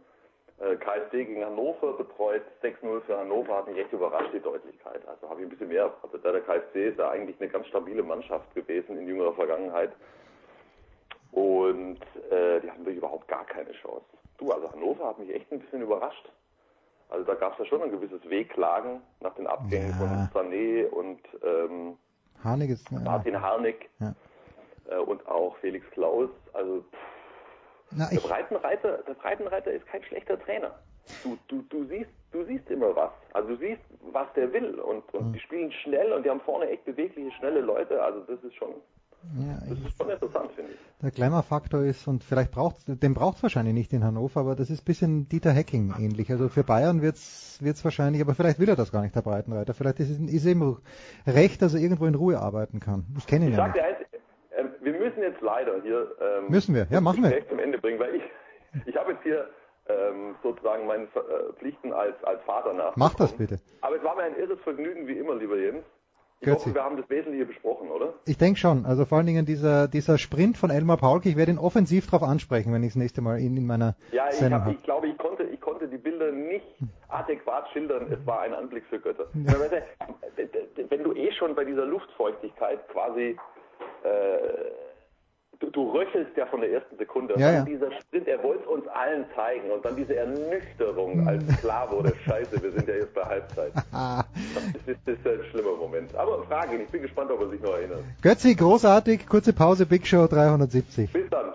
äh, 0.59 0.77
KSD 0.77 1.25
gegen 1.25 1.45
Hannover 1.45 1.93
betreut, 1.95 2.43
6-0 2.63 3.01
für 3.03 3.19
Hannover, 3.19 3.57
hat 3.59 3.69
mich 3.69 3.79
echt 3.79 3.93
überrascht, 3.93 4.31
die 4.33 4.41
Deutlichkeit. 4.41 5.07
Also 5.07 5.29
habe 5.29 5.41
ich 5.41 5.47
ein 5.47 5.51
bisschen 5.51 5.69
mehr 5.69 5.83
erwartet. 5.83 6.25
Der 6.25 6.41
KSD 6.41 6.89
ist 6.89 6.99
ja 6.99 7.11
eigentlich 7.11 7.41
eine 7.41 7.49
ganz 7.51 7.67
stabile 7.69 8.03
Mannschaft 8.03 8.53
gewesen 8.55 8.99
in 8.99 9.07
jüngerer 9.07 9.35
Vergangenheit. 9.35 9.93
Und 11.31 12.01
äh, 12.31 12.61
die 12.61 12.71
hatten 12.71 12.81
wirklich 12.81 12.99
überhaupt 12.99 13.27
gar 13.29 13.45
keine 13.47 13.73
Chance. 13.73 14.05
Du, 14.39 14.51
also 14.53 14.71
Hannover 14.73 15.07
hat 15.09 15.19
mich 15.19 15.33
echt 15.35 15.51
ein 15.53 15.61
bisschen 15.61 15.83
überrascht. 15.83 16.31
Also 17.09 17.25
da 17.25 17.35
gab 17.35 17.53
es 17.53 17.59
ja 17.61 17.65
schon 17.67 17.83
ein 17.83 17.91
gewisses 17.91 18.21
Wehklagen 18.29 19.01
nach 19.21 19.35
den 19.35 19.47
Abgängen 19.47 19.91
Ja. 20.01 20.29
von 20.33 20.49
Sané 20.51 20.87
und 20.89 21.21
ähm, 21.45 21.97
Harnik 22.43 22.71
ist. 22.71 22.91
Ja. 22.91 22.99
Martin 23.01 23.41
Harnik 23.41 23.89
Ja. 24.01 24.15
Äh, 24.91 24.97
und 24.97 25.27
auch 25.27 25.57
Felix 25.59 25.85
Klaus. 25.91 26.31
Also 26.53 26.81
pff, 26.81 26.99
Na, 27.97 28.09
der 28.11 28.21
Breitenreiter, 28.21 28.99
der 29.07 29.15
Breitenreiter 29.15 29.73
ist 29.73 29.87
kein 29.87 30.03
schlechter 30.05 30.39
Trainer. 30.41 30.75
Du, 31.25 31.37
du, 31.49 31.63
du 31.69 31.85
siehst, 31.87 32.11
du 32.31 32.45
siehst 32.45 32.71
immer 32.71 32.95
was. 32.95 33.11
Also 33.33 33.49
du 33.51 33.57
siehst, 33.57 33.83
was 34.13 34.27
der 34.35 34.53
will 34.53 34.75
und, 34.81 35.03
und 35.15 35.25
Hm. 35.27 35.33
die 35.33 35.41
spielen 35.41 35.73
schnell 35.73 36.13
und 36.13 36.25
die 36.25 36.31
haben 36.31 36.41
vorne 36.41 36.69
echt 36.69 36.85
bewegliche, 36.85 37.31
schnelle 37.39 37.61
Leute. 37.61 38.01
Also 38.03 38.21
das 38.21 38.43
ist 38.45 38.55
schon, 38.55 38.71
ja, 39.39 39.55
das 39.69 39.79
ist 39.79 39.97
schon 39.99 40.11
interessant, 40.11 40.53
finde 40.53 40.73
ich. 40.73 40.79
der 41.03 41.11
Glamour-Faktor 41.11 41.83
ist, 41.85 42.07
und 42.07 42.23
vielleicht 42.23 42.53
braucht 42.53 42.77
den 42.87 43.15
braucht 43.15 43.37
es 43.39 43.43
wahrscheinlich 43.43 43.75
nicht 43.75 43.93
in 43.93 44.05
Hannover, 44.05 44.41
aber 44.41 44.55
das 44.55 44.71
ist 44.71 44.83
ein 44.83 44.85
bisschen 44.85 45.29
Dieter 45.29 45.51
Hecking 45.51 45.93
ähnlich. 45.99 46.31
Also 46.31 46.49
für 46.49 46.63
Bayern 46.65 47.03
wird's 47.03 47.59
wird's 47.61 47.85
wahrscheinlich, 47.85 48.23
aber 48.23 48.35
vielleicht 48.37 48.59
will 48.61 48.69
er 48.69 48.77
das 48.77 48.93
gar 48.93 49.03
nicht, 49.03 49.15
der 49.17 49.23
Breitenreiter. 49.23 49.75
Vielleicht 49.75 49.99
ist, 50.01 50.11
es- 50.11 50.21
ist 50.33 50.45
ihm 50.47 50.77
recht, 51.27 51.63
dass 51.63 51.75
er 51.75 51.81
irgendwo 51.81 52.07
in 52.07 52.15
Ruhe 52.15 52.39
arbeiten 52.39 52.79
kann. 52.81 53.07
Ich 53.19 53.27
kenne 53.27 53.47
ihn 53.47 53.51
Ich 53.53 53.57
ja 53.59 53.65
sag 53.67 53.75
nicht. 53.75 53.85
wir 53.85 54.02
müssen 55.23 55.33
jetzt 55.33 55.43
leider 55.43 55.83
hier 55.83 56.11
ähm, 56.21 56.49
Müssen 56.49 56.75
wir, 56.75 56.87
ja, 56.91 57.01
machen 57.01 57.23
wir. 57.23 57.49
zum 57.49 57.59
Ende 57.59 57.79
bringen, 57.79 57.99
weil 57.99 58.15
ich, 58.17 58.23
ich 58.87 58.97
habe 58.97 59.13
jetzt 59.13 59.23
hier 59.23 59.49
ähm, 59.89 60.35
sozusagen 60.43 60.87
meinen 60.87 61.05
äh, 61.05 61.53
Pflichten 61.59 61.93
als, 61.93 62.15
als 62.25 62.43
Vater 62.45 62.73
nach. 62.73 62.97
Mach 62.97 63.15
das 63.15 63.33
bitte. 63.33 63.59
Aber 63.81 63.97
es 63.97 64.03
war 64.05 64.17
mir 64.17 64.23
ein 64.25 64.37
irres 64.37 64.61
Vergnügen, 64.61 65.07
wie 65.07 65.19
immer, 65.19 65.35
lieber 65.35 65.57
Jens. 65.59 65.85
Ich 66.41 66.47
Götzi. 66.47 66.65
hoffe, 66.65 66.75
wir 66.75 66.83
haben 66.85 66.97
das 66.97 67.09
Wesentliche 67.09 67.47
besprochen, 67.47 67.89
oder? 67.89 68.15
Ich 68.27 68.37
denke 68.37 68.59
schon. 68.59 68.85
Also 68.85 69.05
vor 69.05 69.19
allen 69.19 69.29
Dingen 69.29 69.47
dieser, 69.47 69.87
dieser 69.87 70.19
Sprint 70.19 70.57
von 70.57 70.71
Elmar 70.71 70.97
Paulke, 70.97 71.29
ich 71.29 71.37
werde 71.37 71.53
ihn 71.53 71.59
offensiv 71.59 72.07
darauf 72.11 72.25
ansprechen, 72.29 72.73
wenn 72.73 72.83
ich 72.83 72.91
das 72.91 72.97
nächste 72.97 73.23
Mal 73.23 73.39
ihn 73.39 73.57
in 73.57 73.65
meiner 73.65 73.95
Ja, 74.11 74.27
ich, 74.29 74.35
Sendung 74.35 74.59
hab, 74.61 74.67
habe. 74.67 74.75
ich 74.77 74.83
glaube, 74.83 75.07
ich 75.07 75.17
konnte, 75.19 75.45
ich 75.45 75.61
konnte 75.61 75.87
die 75.87 75.99
Bilder 75.99 76.33
nicht 76.33 76.67
adäquat 77.09 77.69
schildern. 77.73 78.11
Es 78.13 78.27
war 78.27 78.41
ein 78.41 78.55
Anblick 78.55 78.83
für 78.91 78.99
Götter. 78.99 79.27
D- 79.35 80.85
Wenn 80.89 81.05
du 81.05 81.13
eh 81.15 81.31
schon 81.33 81.55
bei 81.55 81.65
dieser 81.65 81.87
Luftfeuchtigkeit 81.87 82.89
quasi, 82.89 83.37
äh, 84.03 84.09
du, 85.63 85.71
du 85.71 85.91
röchelst 85.91 86.37
ja 86.37 86.47
von 86.47 86.61
der 86.61 86.73
ersten 86.73 86.97
Sekunde. 86.99 87.35
Und 87.35 87.41
Ja, 87.41 87.53
dann 87.53 87.67
ja. 87.67 87.73
dieser 87.73 87.91
Sprint, 88.01 88.29
er 88.29 88.43
wollte 88.43 88.63
es 88.63 88.67
uns 88.69 88.87
allen 88.89 89.25
zeigen. 89.35 89.71
Und 89.71 89.85
dann 89.85 89.97
diese 89.97 90.17
Ernüchterung, 90.17 91.27
als 91.27 91.45
klar 91.61 91.91
wurde, 91.91 92.13
scheiße, 92.27 92.63
wir 92.63 92.73
sind 92.73 92.89
ja 92.89 92.95
jetzt 92.95 93.15
bei 93.15 93.23
Halbzeit. 93.23 93.73
Das 94.75 94.97
ist, 94.97 95.01
das 95.07 95.15
ist 95.17 95.27
ein 95.27 95.51
schlimmer 95.51 95.77
Moment. 95.77 96.15
Aber 96.17 96.43
frage 96.45 96.75
ihn, 96.75 96.83
ich 96.83 96.89
bin 96.89 97.03
gespannt, 97.03 97.31
ob 97.31 97.41
er 97.41 97.51
sich 97.51 97.61
noch 97.61 97.75
erinnert. 97.75 98.01
Götzi, 98.23 98.55
großartig, 98.55 99.27
kurze 99.29 99.53
Pause, 99.53 99.87
Big 99.87 100.07
Show 100.07 100.27
370. 100.27 101.13
Bis 101.13 101.31
dann. 101.31 101.53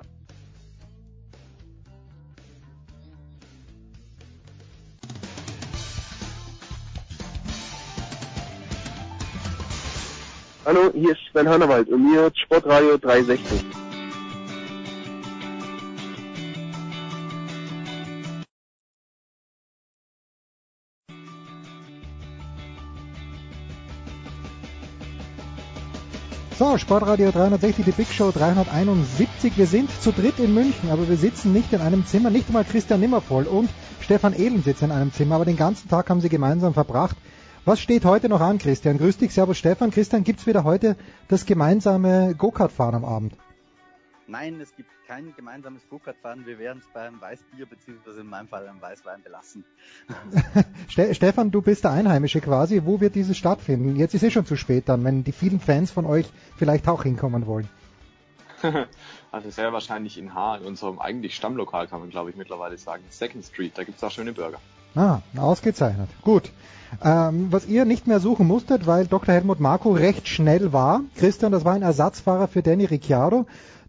Hallo, 10.66 10.92
hier 10.94 11.12
ist 11.12 11.20
Sven 11.32 11.48
Hannawald 11.48 11.88
und 11.90 12.12
ihr 12.12 12.22
hört 12.22 12.38
Sportradio 12.38 12.98
360. 12.98 13.87
So, 26.70 26.78
Sportradio 26.78 27.32
360, 27.32 27.86
die 27.86 27.92
Big 27.92 28.10
Show 28.12 28.30
371. 28.30 29.58
Wir 29.58 29.68
sind 29.68 29.90
zu 30.02 30.12
dritt 30.12 30.38
in 30.38 30.54
München, 30.54 30.92
aber 30.92 31.08
wir 31.08 31.16
sitzen 31.16 31.54
nicht 31.54 31.72
in 31.72 31.80
einem 31.80 32.06
Zimmer. 32.06 32.30
Nicht 32.30 32.48
einmal 32.50 32.66
Christian 32.66 33.00
Nimmervoll 33.00 33.46
und 33.46 33.70
Stefan 34.02 34.34
Ehlen 34.34 34.64
sitzen 34.64 34.86
in 34.86 34.92
einem 34.92 35.14
Zimmer, 35.14 35.36
aber 35.36 35.46
den 35.46 35.56
ganzen 35.56 35.88
Tag 35.88 36.10
haben 36.10 36.20
sie 36.20 36.28
gemeinsam 36.28 36.74
verbracht. 36.74 37.16
Was 37.64 37.80
steht 37.80 38.04
heute 38.04 38.28
noch 38.28 38.42
an, 38.42 38.58
Christian? 38.58 38.98
Grüß 38.98 39.16
dich, 39.16 39.34
Servus 39.34 39.58
Stefan. 39.58 39.92
Christian, 39.92 40.26
gibt's 40.26 40.46
wieder 40.46 40.66
heute 40.66 40.98
das 41.30 41.46
gemeinsame 41.46 42.36
Go-Kart-Fahren 42.38 42.96
am 42.96 43.06
Abend? 43.06 43.34
Nein, 44.30 44.60
es 44.60 44.76
gibt 44.76 44.90
kein 45.08 45.34
gemeinsames 45.38 45.88
Go-Kart-Fahren. 45.90 46.46
Wir 46.46 46.60
werden 46.60 46.80
es 46.80 46.94
beim 46.94 47.22
Weißbier 47.22 47.66
beziehungsweise 47.66 48.20
in 48.20 48.28
meinem 48.28 48.50
Fall 48.50 48.68
am 48.68 48.82
Weißwein 48.82 49.24
belassen. 49.24 49.64
Ste 50.90 51.16
Stefan, 51.16 51.50
du 51.50 51.62
bist 51.62 51.86
der 51.86 51.92
Einheimische 51.92 52.42
quasi. 52.42 52.82
Wo 52.84 53.00
wird 53.00 53.16
dieses 53.16 53.38
stattfinden? 53.38 53.96
Jetzt 53.96 54.14
ist 54.16 54.24
eh 54.24 54.32
schon 54.32 54.46
zu 54.46 54.58
spät 54.58 54.90
dann, 54.90 55.06
wenn 55.06 55.24
die 55.24 55.32
vielen 55.32 55.62
Fans 55.62 55.92
von 55.92 56.06
euch 56.06 56.26
vielleicht 56.58 56.90
auch 56.90 57.04
hinkommen 57.04 57.46
wollen. 57.46 57.70
Also 59.30 59.50
sehr 59.50 59.74
wahrscheinlich 59.74 60.18
in 60.18 60.34
Haar, 60.34 60.60
in 60.62 60.66
unserem 60.66 61.00
eigentlich 61.00 61.36
Stammlokal 61.36 61.88
kann 61.88 62.00
man 62.00 62.10
glaube 62.10 62.30
ich 62.30 62.38
mittlerweile 62.38 62.78
sagen. 62.78 63.04
Second 63.10 63.44
Street, 63.44 63.78
da 63.78 63.84
gibt's 63.84 64.02
auch 64.04 64.10
schöne 64.10 64.32
Burger. 64.32 64.58
Ah, 64.96 65.20
ausgezeichnet. 65.36 66.10
Gut. 66.24 66.52
Ähm, 67.04 67.52
was 67.52 67.68
ihr 67.68 67.86
nicht 67.86 68.08
mehr 68.08 68.20
suchen 68.20 68.48
musstet, 68.48 68.88
weil 68.88 69.06
Dr. 69.06 69.36
Helmut 69.36 69.60
Marko 69.60 69.92
recht 69.92 70.28
schnell 70.28 70.72
war. 70.74 71.02
Christian, 71.18 71.52
das 71.52 71.66
war 71.66 71.74
ein 71.74 71.82
Ersatzfahrer 71.82 72.48
für 72.48 72.64
Danny 72.64 72.86
Ricciardo. 72.86 73.46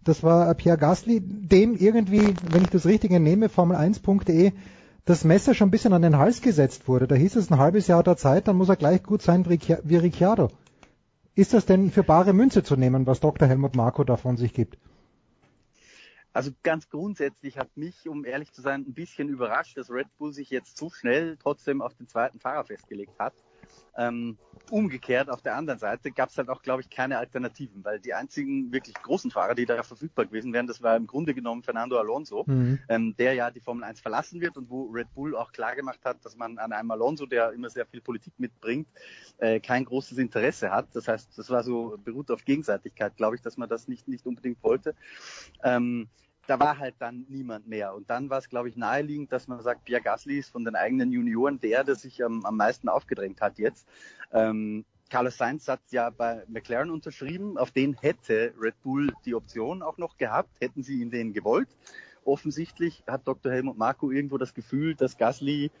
Das 0.09 0.23
war 0.23 0.51
Pierre 0.55 0.79
Gasly, 0.79 1.21
dem 1.21 1.75
irgendwie, 1.75 2.33
wenn 2.49 2.63
ich 2.63 2.71
das 2.71 2.87
richtig 2.87 3.11
entnehme, 3.11 3.45
Formel1.de 3.45 4.53
das 5.05 5.23
Messer 5.23 5.53
schon 5.53 5.67
ein 5.67 5.71
bisschen 5.71 5.93
an 5.93 6.01
den 6.01 6.17
Hals 6.17 6.41
gesetzt 6.41 6.87
wurde. 6.87 7.05
Da 7.07 7.13
hieß 7.13 7.35
es 7.35 7.51
ein 7.51 7.59
halbes 7.59 7.85
Jahr 7.85 8.01
der 8.01 8.17
Zeit, 8.17 8.47
dann 8.47 8.57
muss 8.57 8.69
er 8.69 8.75
gleich 8.75 9.03
gut 9.03 9.21
sein 9.21 9.45
wie 9.45 9.53
Ricci- 9.53 9.77
wie 9.83 9.97
Ricciardo. 9.97 10.49
Ist 11.35 11.53
das 11.53 11.67
denn 11.67 11.91
für 11.91 12.01
bare 12.01 12.33
Münze 12.33 12.63
zu 12.63 12.75
nehmen, 12.75 13.05
was 13.05 13.19
Dr. 13.19 13.47
Helmut 13.47 13.75
Marko 13.75 14.03
da 14.03 14.17
von 14.17 14.35
sich 14.35 14.51
gibt? 14.51 14.79
Also 16.33 16.49
ganz 16.63 16.89
grundsätzlich 16.89 17.59
hat 17.59 17.77
mich, 17.77 18.09
um 18.09 18.25
ehrlich 18.25 18.51
zu 18.51 18.63
sein, 18.63 18.85
ein 18.87 18.93
bisschen 18.95 19.29
überrascht, 19.29 19.77
dass 19.77 19.91
Red 19.91 20.07
Bull 20.17 20.33
sich 20.33 20.49
jetzt 20.49 20.75
so 20.75 20.89
schnell 20.89 21.37
trotzdem 21.37 21.83
auf 21.83 21.93
den 21.93 22.07
zweiten 22.07 22.39
Fahrer 22.39 22.63
festgelegt 22.63 23.13
hat. 23.19 23.35
Ähm, 23.97 24.37
umgekehrt 24.69 25.29
auf 25.29 25.41
der 25.41 25.55
anderen 25.55 25.79
Seite 25.79 26.11
gab 26.11 26.29
es 26.29 26.37
halt 26.37 26.49
auch, 26.49 26.61
glaube 26.61 26.81
ich, 26.81 26.89
keine 26.89 27.17
Alternativen, 27.17 27.83
weil 27.83 27.99
die 27.99 28.13
einzigen 28.13 28.71
wirklich 28.71 28.95
großen 28.95 29.31
Fahrer, 29.31 29.55
die 29.55 29.65
da 29.65 29.81
verfügbar 29.83 30.25
gewesen 30.25 30.53
wären, 30.53 30.67
das 30.67 30.81
war 30.81 30.95
im 30.95 31.07
Grunde 31.07 31.33
genommen 31.33 31.63
Fernando 31.63 31.97
Alonso, 31.97 32.45
Mhm. 32.47 32.79
ähm, 32.87 33.15
der 33.17 33.33
ja 33.33 33.51
die 33.51 33.59
Formel 33.61 33.83
1 33.83 33.99
verlassen 33.99 34.41
wird 34.41 34.57
und 34.57 34.69
wo 34.69 34.85
Red 34.85 35.13
Bull 35.13 35.35
auch 35.35 35.51
klar 35.51 35.75
gemacht 35.75 35.99
hat, 36.03 36.23
dass 36.23 36.35
man 36.35 36.57
an 36.59 36.71
einem 36.71 36.91
Alonso, 36.91 37.25
der 37.25 37.51
immer 37.51 37.69
sehr 37.69 37.85
viel 37.85 38.01
Politik 38.01 38.33
mitbringt, 38.37 38.87
äh, 39.37 39.59
kein 39.59 39.85
großes 39.85 40.17
Interesse 40.17 40.71
hat. 40.71 40.87
Das 40.93 41.07
heißt, 41.07 41.37
das 41.37 41.49
war 41.49 41.63
so 41.63 41.97
beruht 42.03 42.29
auf 42.31 42.45
Gegenseitigkeit, 42.45 43.15
glaube 43.17 43.35
ich, 43.35 43.41
dass 43.41 43.57
man 43.57 43.69
das 43.69 43.87
nicht 43.87 44.07
nicht 44.07 44.25
unbedingt 44.25 44.61
wollte. 44.63 44.95
Ähm, 45.63 46.09
da 46.49 46.59
war 46.59 46.79
halt 46.79 46.95
dann 46.97 47.25
niemand 47.29 47.67
mehr. 47.67 47.93
Und 47.93 48.09
dann 48.09 48.29
war 48.31 48.39
es, 48.39 48.49
glaube 48.49 48.69
ich, 48.69 48.75
naheliegend, 48.75 49.31
dass 49.31 49.47
man 49.47 49.61
sagt, 49.61 49.85
Pierre 49.85 50.01
Gasly 50.01 50.39
ist 50.39 50.49
von 50.49 50.65
den 50.65 50.75
eigenen 50.75 51.11
Junioren 51.11 51.59
der, 51.59 51.83
der 51.83 51.93
sich 51.93 52.23
am, 52.23 52.43
am 52.43 52.57
meisten 52.57 52.89
aufgedrängt 52.89 53.39
hat 53.39 53.59
jetzt. 53.59 53.87
Ähm, 54.33 54.83
Carlos 55.11 55.37
Sainz 55.37 55.67
hat 55.67 55.81
ja 55.91 56.09
bei 56.09 56.43
McLaren 56.47 56.89
unterschrieben, 56.89 57.57
auf 57.57 57.71
den 57.71 57.93
hätte 57.93 58.53
Red 58.59 58.81
Bull 58.81 59.11
die 59.25 59.35
Option 59.35 59.83
auch 59.83 59.97
noch 59.97 60.17
gehabt, 60.17 60.59
hätten 60.59 60.81
sie 60.81 61.01
ihn 61.01 61.11
den 61.11 61.33
gewollt. 61.33 61.69
Offensichtlich 62.25 63.03
hat 63.07 63.27
Dr. 63.27 63.51
Helmut 63.51 63.77
Marko 63.77 64.09
irgendwo 64.09 64.37
das 64.39 64.53
Gefühl, 64.53 64.95
dass 64.95 65.17
Gasly 65.17 65.71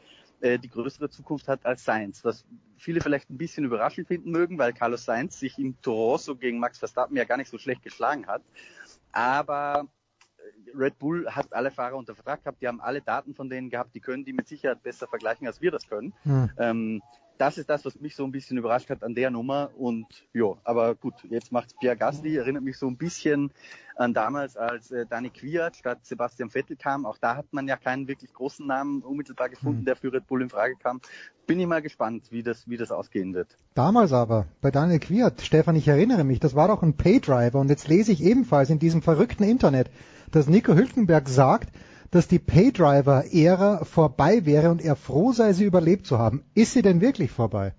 äh, 0.41 0.59
die 0.59 0.69
größere 0.69 1.09
Zukunft 1.09 1.47
hat 1.47 1.65
als 1.65 1.83
Sainz, 1.83 2.23
was 2.23 2.45
viele 2.77 3.01
vielleicht 3.01 3.29
ein 3.31 3.37
bisschen 3.37 3.65
überraschend 3.65 4.07
finden 4.07 4.29
mögen, 4.31 4.59
weil 4.59 4.73
Carlos 4.73 5.05
Sainz 5.05 5.39
sich 5.39 5.57
im 5.57 5.81
Torosso 5.81 6.35
gegen 6.35 6.59
Max 6.59 6.77
Verstappen 6.77 7.17
ja 7.17 7.25
gar 7.25 7.37
nicht 7.37 7.49
so 7.49 7.57
schlecht 7.57 7.81
geschlagen 7.81 8.27
hat. 8.27 8.43
Aber 9.11 9.87
Red 10.75 10.99
Bull 10.99 11.27
hat 11.29 11.53
alle 11.53 11.71
Fahrer 11.71 11.95
unter 11.95 12.15
Vertrag 12.15 12.43
gehabt, 12.43 12.61
die 12.61 12.67
haben 12.67 12.81
alle 12.81 13.01
Daten 13.01 13.33
von 13.33 13.49
denen 13.49 13.69
gehabt, 13.69 13.95
die 13.95 13.99
können 13.99 14.25
die 14.25 14.33
mit 14.33 14.47
Sicherheit 14.47 14.83
besser 14.83 15.07
vergleichen, 15.07 15.47
als 15.47 15.61
wir 15.61 15.71
das 15.71 15.87
können. 15.87 16.13
Hm. 16.23 16.49
Ähm, 16.57 17.01
das 17.39 17.57
ist 17.57 17.69
das, 17.69 17.85
was 17.85 17.99
mich 18.01 18.17
so 18.17 18.25
ein 18.25 18.31
bisschen 18.33 18.57
überrascht 18.57 18.89
hat 18.89 19.01
an 19.01 19.15
der 19.15 19.31
Nummer. 19.31 19.69
Und 19.77 20.05
ja, 20.33 20.55
aber 20.65 20.93
gut, 20.93 21.13
jetzt 21.29 21.53
macht 21.53 21.73
Pierre 21.79 21.95
Gasly, 21.95 22.35
erinnert 22.35 22.63
mich 22.63 22.77
so 22.77 22.85
ein 22.85 22.97
bisschen 22.97 23.51
an 23.95 24.13
damals, 24.13 24.57
als 24.57 24.91
äh, 24.91 25.05
Dani 25.09 25.29
Kwiat 25.29 25.77
statt 25.77 25.99
Sebastian 26.03 26.49
Vettel 26.49 26.75
kam. 26.75 27.05
Auch 27.05 27.17
da 27.17 27.37
hat 27.37 27.45
man 27.51 27.67
ja 27.67 27.77
keinen 27.77 28.09
wirklich 28.09 28.33
großen 28.33 28.67
Namen 28.67 29.01
unmittelbar 29.03 29.47
gefunden, 29.47 29.85
der 29.85 29.95
für 29.95 30.11
Red 30.11 30.27
Bull 30.27 30.41
in 30.41 30.49
Frage 30.49 30.75
kam. 30.75 30.99
Bin 31.47 31.61
ich 31.61 31.67
mal 31.67 31.81
gespannt, 31.81 32.25
wie 32.29 32.43
das, 32.43 32.67
wie 32.67 32.77
das 32.77 32.91
ausgehen 32.91 33.33
wird. 33.33 33.57
Damals 33.73 34.11
aber, 34.11 34.45
bei 34.59 34.69
Daniel 34.69 34.99
Quiert, 34.99 35.41
Stefan, 35.41 35.77
ich 35.77 35.87
erinnere 35.87 36.25
mich, 36.25 36.41
das 36.41 36.55
war 36.55 36.67
doch 36.67 36.83
ein 36.83 36.97
Paydriver 36.97 37.59
und 37.59 37.69
jetzt 37.69 37.87
lese 37.87 38.11
ich 38.11 38.21
ebenfalls 38.21 38.69
in 38.69 38.79
diesem 38.79 39.01
verrückten 39.01 39.43
Internet, 39.43 39.89
dass 40.31 40.47
Nico 40.47 40.73
Hülkenberg 40.73 41.27
sagt, 41.29 41.69
dass 42.11 42.27
die 42.27 42.39
Paydriver-Ära 42.39 43.85
vorbei 43.85 44.45
wäre 44.45 44.71
und 44.71 44.81
er 44.81 44.95
froh 44.95 45.31
sei, 45.31 45.53
sie 45.53 45.65
überlebt 45.65 46.07
zu 46.07 46.17
haben. 46.17 46.43
Ist 46.55 46.73
sie 46.73 46.81
denn 46.81 47.01
wirklich 47.01 47.31
vorbei? 47.31 47.73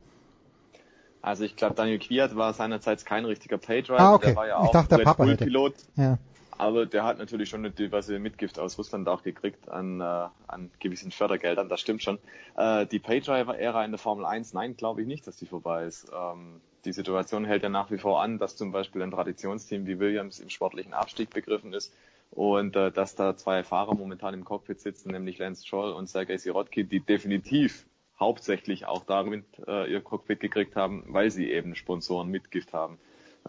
Also 1.22 1.44
ich 1.44 1.56
glaube, 1.56 1.74
Daniel 1.74 1.98
Kwiat 1.98 2.34
war 2.36 2.52
seinerzeit 2.54 3.04
kein 3.04 3.24
richtiger 3.24 3.58
Paydriver. 3.58 4.00
Ah, 4.00 4.14
okay. 4.14 4.28
Der 4.28 4.36
war 4.36 4.46
ja 4.46 4.62
Ich 4.62 4.68
auch 4.68 4.72
dachte, 4.72 4.96
der 4.96 5.04
Papa 5.04 5.24
Bull. 5.24 5.36
Pilot. 5.36 5.74
Ja. 5.96 6.18
Aber 6.56 6.84
der 6.84 7.04
hat 7.04 7.18
natürlich 7.18 7.48
schon 7.48 7.60
eine 7.60 7.70
diverse 7.70 8.18
Mitgift 8.18 8.58
aus 8.58 8.78
Russland 8.78 9.08
auch 9.08 9.22
gekriegt 9.22 9.70
an, 9.70 10.00
äh, 10.00 10.04
an 10.46 10.70
gewissen 10.78 11.10
Fördergeldern, 11.10 11.70
das 11.70 11.80
stimmt 11.80 12.02
schon. 12.02 12.18
Äh, 12.56 12.86
die 12.86 12.98
Paydriver-Ära 12.98 13.84
in 13.84 13.92
der 13.92 13.98
Formel 13.98 14.26
1, 14.26 14.52
nein, 14.52 14.76
glaube 14.76 15.00
ich 15.00 15.06
nicht, 15.06 15.26
dass 15.26 15.36
die 15.36 15.46
vorbei 15.46 15.86
ist. 15.86 16.10
Ähm, 16.14 16.60
die 16.84 16.92
Situation 16.92 17.46
hält 17.46 17.62
ja 17.62 17.70
nach 17.70 17.90
wie 17.90 17.96
vor 17.96 18.22
an, 18.22 18.38
dass 18.38 18.56
zum 18.56 18.72
Beispiel 18.72 19.02
ein 19.02 19.10
Traditionsteam 19.10 19.86
wie 19.86 19.98
Williams 19.98 20.38
im 20.38 20.50
sportlichen 20.50 20.92
Abstieg 20.92 21.30
begriffen 21.30 21.72
ist 21.72 21.92
und 22.30 22.76
äh, 22.76 22.92
dass 22.92 23.14
da 23.14 23.36
zwei 23.36 23.62
Fahrer 23.62 23.94
momentan 23.94 24.34
im 24.34 24.44
Cockpit 24.44 24.80
sitzen, 24.80 25.10
nämlich 25.10 25.38
Lance 25.38 25.66
Stroll 25.66 25.92
und 25.92 26.08
Sergei 26.08 26.36
Sirotkin, 26.36 26.88
die 26.88 27.00
definitiv 27.00 27.86
hauptsächlich 28.18 28.86
auch 28.86 29.04
damit 29.04 29.44
äh, 29.66 29.90
ihr 29.90 30.00
Cockpit 30.00 30.40
gekriegt 30.40 30.76
haben, 30.76 31.04
weil 31.08 31.30
sie 31.30 31.50
eben 31.50 31.74
Sponsoren 31.74 32.28
Mitgift 32.28 32.72
haben 32.72 32.98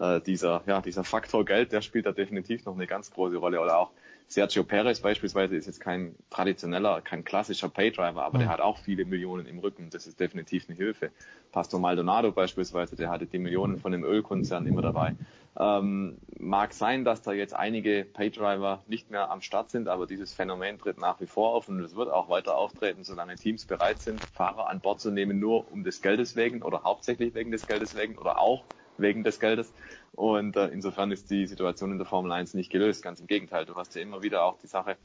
äh, 0.00 0.20
dieser, 0.20 0.62
ja, 0.66 0.80
dieser 0.80 1.04
Faktor 1.04 1.44
Geld, 1.44 1.72
der 1.72 1.82
spielt 1.82 2.06
da 2.06 2.12
definitiv 2.12 2.64
noch 2.64 2.74
eine 2.74 2.86
ganz 2.86 3.10
große 3.10 3.36
Rolle. 3.36 3.60
Oder 3.60 3.78
auch 3.78 3.90
Sergio 4.28 4.64
Perez 4.64 5.00
beispielsweise 5.00 5.56
ist 5.56 5.66
jetzt 5.66 5.80
kein 5.80 6.14
traditioneller, 6.30 7.02
kein 7.02 7.24
klassischer 7.24 7.68
Paydriver, 7.68 8.22
aber 8.22 8.38
Mhm. 8.38 8.42
der 8.42 8.48
hat 8.48 8.60
auch 8.60 8.78
viele 8.78 9.04
Millionen 9.04 9.46
im 9.46 9.58
Rücken. 9.58 9.90
Das 9.90 10.06
ist 10.06 10.18
definitiv 10.18 10.64
eine 10.68 10.76
Hilfe. 10.76 11.10
Pastor 11.50 11.78
Maldonado 11.80 12.32
beispielsweise, 12.32 12.96
der 12.96 13.10
hatte 13.10 13.26
die 13.26 13.38
Millionen 13.38 13.78
von 13.78 13.92
dem 13.92 14.04
Ölkonzern 14.04 14.66
immer 14.66 14.80
dabei. 14.80 15.14
Ähm, 15.58 16.16
mag 16.38 16.72
sein, 16.72 17.04
dass 17.04 17.20
da 17.22 17.32
jetzt 17.32 17.54
einige 17.54 18.06
Paydriver 18.06 18.82
nicht 18.86 19.10
mehr 19.10 19.30
am 19.30 19.42
Start 19.42 19.70
sind, 19.70 19.86
aber 19.86 20.06
dieses 20.06 20.32
Phänomen 20.32 20.78
tritt 20.78 20.98
nach 20.98 21.20
wie 21.20 21.26
vor 21.26 21.54
auf 21.54 21.68
und 21.68 21.78
es 21.80 21.94
wird 21.94 22.10
auch 22.10 22.30
weiter 22.30 22.56
auftreten, 22.56 23.04
solange 23.04 23.36
Teams 23.36 23.66
bereit 23.66 24.00
sind, 24.00 24.24
Fahrer 24.32 24.68
an 24.70 24.80
Bord 24.80 25.00
zu 25.00 25.10
nehmen, 25.10 25.38
nur 25.38 25.70
um 25.70 25.84
des 25.84 26.00
Geldes 26.00 26.36
wegen 26.36 26.62
oder 26.62 26.84
hauptsächlich 26.84 27.34
wegen 27.34 27.50
des 27.52 27.66
Geldes 27.66 27.94
wegen 27.94 28.16
oder 28.16 28.38
auch 28.38 28.64
wegen 28.96 29.24
des 29.24 29.40
Geldes. 29.40 29.74
Und 30.12 30.56
äh, 30.56 30.68
insofern 30.68 31.10
ist 31.12 31.30
die 31.30 31.46
Situation 31.46 31.92
in 31.92 31.98
der 31.98 32.06
Formel 32.06 32.32
1 32.32 32.54
nicht 32.54 32.70
gelöst. 32.70 33.02
Ganz 33.02 33.20
im 33.20 33.26
Gegenteil. 33.26 33.66
Du 33.66 33.74
hast 33.76 33.94
ja 33.94 34.00
immer 34.00 34.22
wieder 34.22 34.44
auch 34.44 34.56
die 34.58 34.66
Sache, 34.68 34.96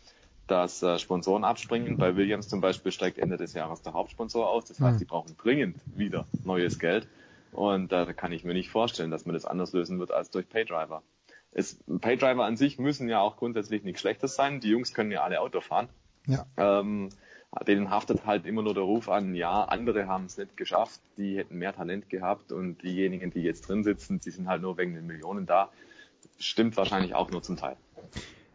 dass 0.47 0.81
äh, 0.81 0.97
Sponsoren 0.97 1.43
abspringen. 1.43 1.97
Bei 1.97 2.15
Williams 2.15 2.47
zum 2.47 2.61
Beispiel 2.61 2.91
steigt 2.93 3.17
Ende 3.17 3.35
des 3.37 3.53
Jahres 3.53 3.81
der 3.81 3.93
Hauptsponsor 3.93 4.49
aus. 4.49 4.65
Das 4.65 4.81
heißt, 4.81 4.95
Mhm. 4.95 4.99
die 4.99 5.05
brauchen 5.05 5.35
dringend 5.37 5.77
wieder 5.93 6.25
neues 6.43 6.79
Geld. 6.79 7.07
Und 7.57 7.91
da 7.91 8.13
kann 8.13 8.31
ich 8.31 8.43
mir 8.43 8.53
nicht 8.53 8.69
vorstellen, 8.69 9.09
dass 9.09 9.25
man 9.25 9.33
das 9.33 9.45
anders 9.45 9.73
lösen 9.73 9.97
wird 9.97 10.11
als 10.11 10.29
durch 10.29 10.47
Paydriver. 10.47 11.01
Es, 11.51 11.79
Paydriver 12.01 12.45
an 12.45 12.55
sich 12.55 12.77
müssen 12.77 13.09
ja 13.09 13.19
auch 13.19 13.35
grundsätzlich 13.35 13.83
nichts 13.83 14.01
Schlechtes 14.01 14.35
sein. 14.35 14.59
Die 14.59 14.69
Jungs 14.69 14.93
können 14.93 15.09
ja 15.11 15.23
alle 15.23 15.41
Auto 15.41 15.59
fahren. 15.59 15.89
Ja. 16.27 16.45
Ähm, 16.55 17.09
denen 17.67 17.89
haftet 17.89 18.27
halt 18.27 18.45
immer 18.45 18.61
nur 18.61 18.75
der 18.75 18.83
Ruf 18.83 19.09
an, 19.09 19.33
ja, 19.33 19.63
andere 19.63 20.05
haben 20.05 20.25
es 20.25 20.37
nicht 20.37 20.55
geschafft, 20.55 20.99
die 21.17 21.37
hätten 21.37 21.57
mehr 21.57 21.73
Talent 21.73 22.11
gehabt 22.11 22.51
und 22.51 22.83
diejenigen, 22.83 23.31
die 23.31 23.41
jetzt 23.41 23.67
drin 23.67 23.83
sitzen, 23.83 24.19
die 24.19 24.29
sind 24.29 24.47
halt 24.47 24.61
nur 24.61 24.77
wegen 24.77 24.93
den 24.93 25.07
Millionen 25.07 25.47
da. 25.47 25.69
Stimmt 26.37 26.77
wahrscheinlich 26.77 27.15
auch 27.15 27.31
nur 27.31 27.41
zum 27.41 27.57
Teil. 27.57 27.75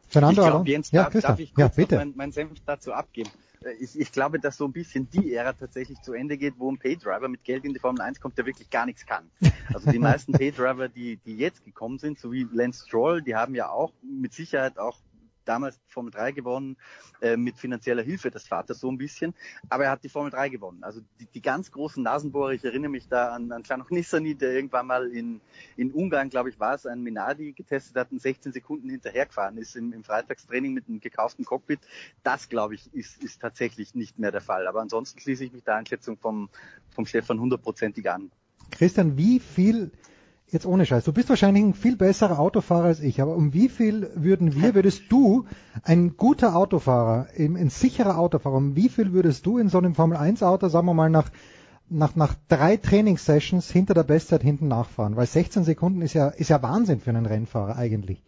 Fernando 0.06 0.42
ich 0.42 0.48
glaube, 0.48 0.70
Jens, 0.70 0.92
Ja, 0.92 1.10
darf, 1.10 1.20
darf 1.22 1.38
ich 1.40 1.48
Ja, 1.56 1.64
kurz 1.66 1.70
noch 1.70 1.76
bitte. 1.76 1.96
mein, 1.96 2.12
mein 2.14 2.30
Senf 2.30 2.52
dazu 2.66 2.92
abgeben? 2.92 3.30
Äh, 3.64 3.72
Ich, 3.80 3.98
ich 3.98 4.12
glaube, 4.12 4.38
dass 4.38 4.56
so 4.56 4.66
ein 4.66 4.72
bisschen 4.72 5.08
die 5.10 5.34
Ära 5.34 5.52
tatsächlich 5.52 6.00
zu 6.02 6.12
Ende 6.12 6.36
geht, 6.38 6.54
wo 6.58 6.70
ein 6.70 6.78
Paydriver 6.78 7.28
mit 7.28 7.44
Geld 7.44 7.64
in 7.64 7.72
die 7.72 7.80
Formel 7.80 8.00
1 8.00 8.20
kommt, 8.20 8.38
der 8.38 8.46
wirklich 8.46 8.70
gar 8.70 8.86
nichts 8.86 9.06
kann. 9.06 9.30
Also 9.72 9.90
die 9.90 9.98
meisten 9.98 10.32
Paydriver, 10.32 10.88
die, 10.88 11.16
die 11.18 11.36
jetzt 11.36 11.64
gekommen 11.64 11.98
sind, 11.98 12.18
so 12.18 12.32
wie 12.32 12.46
Lance 12.52 12.84
Stroll, 12.86 13.22
die 13.22 13.34
haben 13.34 13.54
ja 13.54 13.70
auch 13.70 13.92
mit 14.02 14.32
Sicherheit 14.32 14.78
auch 14.78 14.98
damals 15.44 15.80
Formel 15.88 16.10
3 16.10 16.32
gewonnen, 16.32 16.76
äh, 17.20 17.36
mit 17.36 17.58
finanzieller 17.58 18.02
Hilfe 18.02 18.30
des 18.30 18.46
Vaters 18.46 18.80
so 18.80 18.90
ein 18.90 18.98
bisschen, 18.98 19.34
aber 19.68 19.84
er 19.84 19.90
hat 19.90 20.04
die 20.04 20.08
Formel 20.08 20.30
3 20.30 20.48
gewonnen. 20.48 20.82
Also 20.82 21.00
die, 21.20 21.26
die 21.26 21.42
ganz 21.42 21.70
großen 21.70 22.02
Nasenbohrer, 22.02 22.52
ich 22.52 22.64
erinnere 22.64 22.90
mich 22.90 23.08
da 23.08 23.30
an, 23.30 23.52
an 23.52 23.62
Januk 23.64 23.90
Nissany, 23.90 24.34
der 24.34 24.52
irgendwann 24.52 24.86
mal 24.86 25.08
in, 25.08 25.40
in 25.76 25.92
Ungarn, 25.92 26.30
glaube 26.30 26.50
ich, 26.50 26.58
war 26.58 26.74
es, 26.74 26.86
ein 26.86 27.02
Minardi 27.02 27.52
getestet 27.52 27.96
hat 27.96 28.12
und 28.12 28.20
16 28.20 28.52
Sekunden 28.52 28.88
hinterhergefahren 28.88 29.58
ist 29.58 29.76
im, 29.76 29.92
im 29.92 30.04
Freitagstraining 30.04 30.72
mit 30.72 30.88
einem 30.88 31.00
gekauften 31.00 31.44
Cockpit. 31.44 31.80
Das, 32.22 32.48
glaube 32.48 32.74
ich, 32.74 32.92
ist, 32.94 33.22
ist 33.22 33.40
tatsächlich 33.40 33.94
nicht 33.94 34.18
mehr 34.18 34.32
der 34.32 34.40
Fall. 34.40 34.66
Aber 34.66 34.80
ansonsten 34.80 35.20
schließe 35.20 35.44
ich 35.44 35.52
mich 35.52 35.64
der 35.64 35.76
Einschätzung 35.76 36.16
vom, 36.16 36.48
vom 36.90 37.06
Stefan 37.06 37.40
hundertprozentig 37.40 38.08
an. 38.10 38.30
Christian, 38.70 39.16
wie 39.16 39.38
viel, 39.38 39.90
jetzt 40.52 40.66
ohne 40.66 40.84
Scheiß, 40.84 41.04
du 41.04 41.12
bist 41.12 41.30
wahrscheinlich 41.30 41.64
ein 41.64 41.74
viel 41.74 41.96
besserer 41.96 42.38
Autofahrer 42.38 42.84
als 42.84 43.00
ich, 43.00 43.22
aber 43.22 43.34
um 43.34 43.54
wie 43.54 43.68
viel 43.68 44.10
würden 44.14 44.54
wir, 44.54 44.74
würdest 44.76 45.04
du, 45.08 45.46
ein 45.82 46.16
guter 46.16 46.54
Autofahrer, 46.54 47.26
ein, 47.36 47.56
ein 47.56 47.70
sicherer 47.70 48.18
Autofahrer, 48.18 48.56
um 48.56 48.76
wie 48.76 48.90
viel 48.90 49.12
würdest 49.12 49.46
du 49.46 49.58
in 49.58 49.68
so 49.68 49.78
einem 49.78 49.94
Formel 49.94 50.18
1 50.18 50.42
Auto, 50.42 50.68
sagen 50.68 50.86
wir 50.86 50.94
mal, 50.94 51.10
nach, 51.10 51.30
nach, 51.88 52.14
nach 52.16 52.34
drei 52.48 52.76
Trainingssessions 52.76 53.70
hinter 53.70 53.94
der 53.94 54.04
Bestzeit 54.04 54.42
hinten 54.42 54.68
nachfahren? 54.68 55.16
Weil 55.16 55.26
16 55.26 55.64
Sekunden 55.64 56.02
ist 56.02 56.12
ja, 56.12 56.28
ist 56.28 56.50
ja 56.50 56.62
Wahnsinn 56.62 57.00
für 57.00 57.10
einen 57.10 57.26
Rennfahrer 57.26 57.76
eigentlich. 57.76 58.22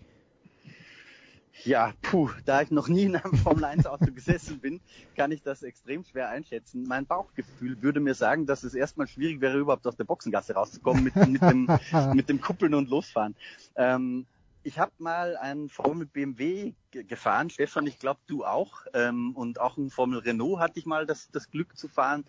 Ja, 1.65 1.95
puh, 2.03 2.29
da 2.45 2.61
ich 2.61 2.71
noch 2.71 2.89
nie 2.89 3.05
in 3.05 3.17
einem 3.17 3.35
Formel 3.37 3.65
1 3.65 3.87
Auto 3.87 4.13
gesessen 4.13 4.61
bin, 4.61 4.81
kann 5.17 5.33
ich 5.33 5.43
das 5.43 5.63
extrem 5.63 6.05
schwer 6.05 6.29
einschätzen. 6.29 6.85
Mein 6.87 7.07
Bauchgefühl 7.07 7.81
würde 7.81 8.01
mir 8.01 8.15
sagen, 8.15 8.45
dass 8.45 8.65
es 8.65 8.75
erstmal 8.75 9.07
schwierig 9.07 9.41
wäre, 9.41 9.59
überhaupt 9.59 9.87
aus 9.87 9.97
der 9.97 10.05
Boxengasse 10.05 10.55
rauszukommen 10.55 11.05
mit, 11.05 11.17
mit, 11.17 11.41
dem, 11.43 11.69
mit 12.13 12.29
dem 12.29 12.41
Kuppeln 12.41 12.75
und 12.75 12.91
Losfahren. 12.91 13.35
Ähm, 13.77 14.27
ich 14.63 14.79
habe 14.79 14.93
mal 14.99 15.37
einen 15.37 15.69
Formel 15.69 16.07
BMW 16.07 16.73
ge- 16.91 17.05
gefahren, 17.05 17.51
Stefan, 17.51 17.87
ich 17.87 17.99
glaube 17.99 18.21
du 18.27 18.45
auch. 18.45 18.85
Ähm, 18.93 19.33
und 19.35 19.61
auch 19.61 19.77
einen 19.77 19.91
Formel 19.91 20.19
Renault 20.19 20.59
hatte 20.59 20.79
ich 20.79 20.87
mal 20.87 21.07
das, 21.07 21.31
das 21.31 21.51
Glück 21.51 21.77
zu 21.77 21.89
fahren. 21.89 22.25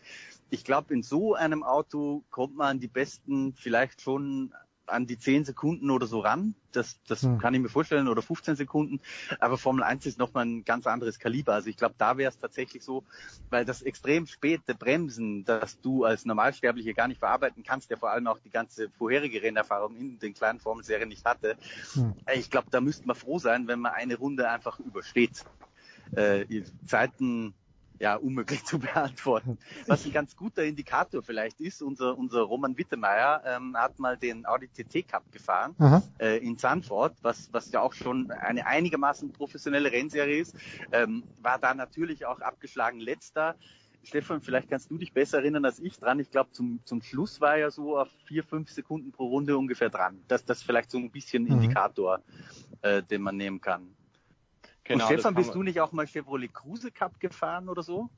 Ich 0.50 0.64
glaube, 0.64 0.94
in 0.94 1.02
so 1.04 1.34
einem 1.36 1.64
Auto 1.64 2.24
kommt 2.32 2.56
man 2.56 2.68
an 2.68 2.80
die 2.80 2.88
besten 2.88 3.54
vielleicht 3.54 4.02
schon 4.02 4.54
an 4.88 5.08
die 5.08 5.18
10 5.18 5.46
Sekunden 5.46 5.90
oder 5.90 6.08
so 6.08 6.20
ran. 6.20 6.56
Das, 6.72 7.00
das 7.08 7.24
Hm. 7.24 7.38
kann 7.40 7.54
ich 7.54 7.62
mir 7.62 7.70
vorstellen, 7.70 8.08
oder 8.08 8.22
15 8.22 8.56
Sekunden. 8.56 9.00
Aber 9.40 9.58
Formel 9.58 9.84
1 9.84 10.06
ist 10.06 10.20
nochmal 10.20 10.46
ein 10.46 10.66
ganz 10.66 10.88
anderes 10.88 11.20
Kaliber. 11.20 11.54
Also 11.54 11.70
ich 11.70 11.78
glaube, 11.78 11.96
da 11.98 12.18
wäre 12.18 12.30
es 12.30 12.38
tatsächlich 12.40 12.84
so, 12.84 13.04
weil 13.50 13.66
das 13.66 13.82
extrem 13.82 14.28
späte 14.28 14.76
Bremsen, 14.76 15.46
das 15.46 15.80
du 15.82 16.04
als 16.04 16.26
Normalsterblicher 16.26 16.94
gar 16.94 17.08
nicht 17.08 17.20
verarbeiten 17.20 17.64
kannst, 17.64 17.90
der 17.90 17.98
vor 17.98 18.12
allem 18.12 18.28
auch 18.28 18.40
die 18.40 18.50
ganze 18.50 18.90
vorherige 18.90 19.42
Rennerfahrung 19.42 19.96
in 19.96 20.20
den 20.20 20.34
kleinen 20.34 20.60
Formelserien 20.60 21.10
nicht 21.10 21.26
hatte. 21.26 21.58
Hm. 21.94 22.14
Ich 22.34 22.50
glaube, 22.50 22.68
da 22.72 22.82
müsste 22.82 23.08
man 23.08 23.16
froh 23.16 23.40
sein, 23.40 23.68
wenn 23.68 23.80
man 23.80 23.94
eine 23.94 24.18
Runde 24.18 24.50
einfach 24.50 24.80
übersteht. 24.80 25.46
Äh, 26.16 26.46
Zeiten 26.86 27.54
ja 28.00 28.16
unmöglich 28.16 28.64
zu 28.66 28.80
beantworten. 28.80 29.58
Was 29.88 30.06
ein 30.06 30.12
ganz 30.12 30.36
guter 30.36 30.64
Indikator 30.64 31.22
vielleicht 31.24 31.60
ist, 31.62 31.82
unser, 31.82 32.18
unser 32.18 32.42
Roman 32.42 32.78
Wittemeyer 32.78 33.42
ähm, 33.46 33.76
hat 33.78 34.00
mal 34.00 34.18
den 34.18 34.46
Audi 34.46 34.68
TT 34.68 35.08
Cup 35.08 35.32
gefahren 35.32 35.76
äh, 36.20 36.38
in 36.38 36.58
Zandvoort, 36.58 37.16
was, 37.22 37.50
was 37.52 37.72
ja 37.72 37.82
auch 37.82 37.94
schon 37.94 38.32
eine 38.32 38.66
einigermaßen 38.66 39.32
professionelle 39.32 39.92
Rennserie 39.92 40.40
ist, 40.42 40.56
ähm, 40.92 41.24
war 41.42 41.60
da 41.60 41.74
natürlich 41.74 42.26
auch 42.26 42.40
abgeschlagen 42.42 43.00
letzter. 43.00 43.56
Stefan, 44.04 44.40
vielleicht 44.42 44.70
kannst 44.70 44.92
du 44.92 45.00
dich 45.00 45.14
besser 45.14 45.40
erinnern 45.40 45.66
als 45.66 45.80
ich 45.80 45.98
dran. 45.98 46.20
Ich 46.20 46.30
glaube, 46.30 46.52
zum, 46.52 46.80
zum 46.86 47.02
Schluss 47.02 47.42
war 47.42 47.58
er 47.58 47.72
so 47.72 47.98
auf 47.98 48.10
vier, 48.26 48.44
fünf 48.44 48.70
Sekunden 48.70 49.12
pro 49.12 49.28
Runde 49.28 49.58
ungefähr 49.58 49.90
dran. 49.90 50.20
Das, 50.28 50.46
das 50.46 50.60
ist 50.60 50.64
vielleicht 50.64 50.92
so 50.92 51.00
ein 51.00 51.10
bisschen 51.10 51.44
Mhm. 51.44 51.54
Indikator, 51.54 52.22
äh, 52.82 53.02
den 53.02 53.22
man 53.22 53.36
nehmen 53.36 53.62
kann. 53.62 53.95
Genau, 54.86 55.06
Und 55.06 55.14
Stefan, 55.14 55.36
bist 55.36 55.50
man- 55.50 55.58
du 55.58 55.64
nicht 55.64 55.80
auch 55.82 55.92
mal 55.92 56.08
Chevrolet 56.08 56.54
Cruze 56.54 56.92
Cup 56.92 57.20
gefahren 57.20 57.70
oder 57.70 57.84
so? 57.84 58.10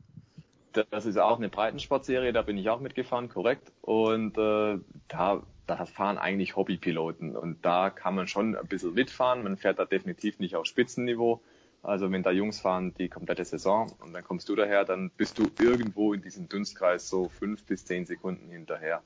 Das 0.91 1.05
ist 1.05 1.17
auch 1.17 1.37
eine 1.37 1.49
Breitensportserie, 1.49 2.33
da 2.33 2.41
bin 2.43 2.57
ich 2.57 2.69
auch 2.69 2.79
mitgefahren, 2.79 3.29
korrekt. 3.29 3.71
Und 3.81 4.37
äh, 4.37 4.77
da, 5.07 5.43
da 5.65 5.85
fahren 5.85 6.17
eigentlich 6.17 6.55
Hobbypiloten 6.55 7.35
und 7.35 7.65
da 7.65 7.89
kann 7.89 8.13
man 8.15 8.27
schon 8.27 8.55
ein 8.55 8.67
bisschen 8.67 8.93
mitfahren. 8.93 9.43
Man 9.43 9.57
fährt 9.57 9.79
da 9.79 9.85
definitiv 9.85 10.39
nicht 10.39 10.55
auf 10.55 10.65
Spitzenniveau. 10.65 11.41
Also 11.83 12.11
wenn 12.11 12.21
da 12.21 12.31
Jungs 12.31 12.59
fahren 12.59 12.93
die 12.95 13.07
komplette 13.07 13.45
Saison 13.45 13.95
und 13.99 14.13
dann 14.13 14.23
kommst 14.23 14.49
du 14.49 14.55
daher, 14.55 14.83
dann 14.83 15.09
bist 15.11 15.37
du 15.37 15.51
irgendwo 15.57 16.13
in 16.13 16.21
diesem 16.21 16.49
Dunstkreis 16.49 17.07
so 17.07 17.29
fünf 17.29 17.65
bis 17.65 17.85
zehn 17.85 18.05
Sekunden 18.05 18.49
hinterher. 18.51 19.03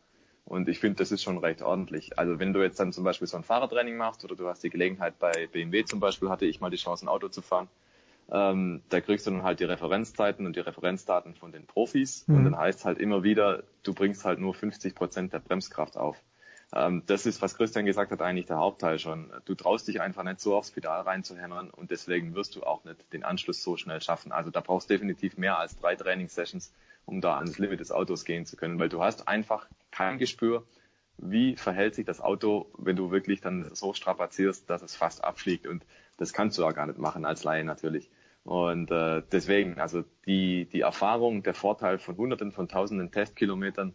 Und 0.51 0.67
ich 0.67 0.79
finde, 0.79 0.97
das 0.97 1.13
ist 1.13 1.23
schon 1.23 1.37
recht 1.37 1.61
ordentlich. 1.61 2.19
Also 2.19 2.37
wenn 2.37 2.51
du 2.51 2.61
jetzt 2.61 2.77
dann 2.77 2.91
zum 2.91 3.05
Beispiel 3.05 3.25
so 3.25 3.37
ein 3.37 3.43
Fahrertraining 3.43 3.95
machst 3.95 4.25
oder 4.25 4.35
du 4.35 4.49
hast 4.49 4.61
die 4.61 4.69
Gelegenheit 4.69 5.17
bei 5.17 5.47
BMW 5.47 5.85
zum 5.85 6.01
Beispiel, 6.01 6.29
hatte 6.29 6.45
ich 6.45 6.59
mal 6.59 6.69
die 6.69 6.75
Chance, 6.75 7.05
ein 7.05 7.07
Auto 7.07 7.29
zu 7.29 7.41
fahren, 7.41 7.69
ähm, 8.29 8.81
da 8.89 8.99
kriegst 8.99 9.25
du 9.25 9.31
dann 9.31 9.43
halt 9.43 9.61
die 9.61 9.63
Referenzzeiten 9.63 10.45
und 10.45 10.57
die 10.57 10.59
Referenzdaten 10.59 11.35
von 11.35 11.53
den 11.53 11.65
Profis 11.67 12.25
Mhm. 12.27 12.35
und 12.35 12.43
dann 12.43 12.57
heißt 12.57 12.83
halt 12.83 12.99
immer 12.99 13.23
wieder, 13.23 13.63
du 13.83 13.93
bringst 13.93 14.25
halt 14.25 14.39
nur 14.39 14.53
50 14.53 14.93
Prozent 14.93 15.31
der 15.31 15.39
Bremskraft 15.39 15.95
auf. 15.95 16.17
Ähm, 16.73 17.03
das 17.05 17.25
ist, 17.25 17.41
was 17.41 17.55
Christian 17.55 17.85
gesagt 17.85 18.11
hat, 18.11 18.21
eigentlich 18.21 18.47
der 18.47 18.57
Hauptteil 18.57 18.99
schon. 18.99 19.31
Du 19.45 19.55
traust 19.55 19.87
dich 19.87 20.01
einfach 20.01 20.23
nicht 20.23 20.41
so 20.41 20.57
aufs 20.57 20.71
Pedal 20.71 20.99
reinzuhämmern 21.03 21.69
und 21.69 21.91
deswegen 21.91 22.35
wirst 22.35 22.57
du 22.57 22.63
auch 22.63 22.83
nicht 22.83 23.13
den 23.13 23.23
Anschluss 23.23 23.63
so 23.63 23.77
schnell 23.77 24.01
schaffen. 24.01 24.33
Also 24.33 24.51
da 24.51 24.59
brauchst 24.59 24.89
du 24.89 24.95
definitiv 24.95 25.37
mehr 25.37 25.57
als 25.57 25.79
drei 25.79 25.95
Trainingssessions, 25.95 26.73
um 27.05 27.21
da 27.21 27.37
ans 27.37 27.57
Limit 27.57 27.79
des 27.79 27.93
Autos 27.93 28.25
gehen 28.25 28.45
zu 28.45 28.57
können, 28.57 28.79
weil 28.79 28.89
du 28.89 29.01
hast 29.01 29.29
einfach 29.29 29.65
kein 29.91 30.17
Gespür, 30.17 30.65
wie 31.17 31.55
verhält 31.55 31.95
sich 31.95 32.05
das 32.05 32.21
Auto, 32.21 32.71
wenn 32.77 32.95
du 32.95 33.11
wirklich 33.11 33.41
dann 33.41 33.69
so 33.73 33.93
strapazierst, 33.93 34.69
dass 34.69 34.81
es 34.81 34.95
fast 34.95 35.23
abfliegt 35.23 35.67
und 35.67 35.85
das 36.17 36.33
kannst 36.33 36.57
du 36.57 36.65
auch 36.65 36.73
gar 36.73 36.87
nicht 36.87 36.99
machen 36.99 37.25
als 37.25 37.43
Laie 37.43 37.63
natürlich. 37.63 38.09
Und 38.43 38.89
äh, 38.89 39.21
deswegen, 39.31 39.79
also 39.79 40.03
die, 40.25 40.65
die 40.65 40.81
Erfahrung, 40.81 41.43
der 41.43 41.53
Vorteil 41.53 41.99
von 41.99 42.17
Hunderten 42.17 42.51
von 42.51 42.67
Tausenden 42.67 43.11
Testkilometern, 43.11 43.93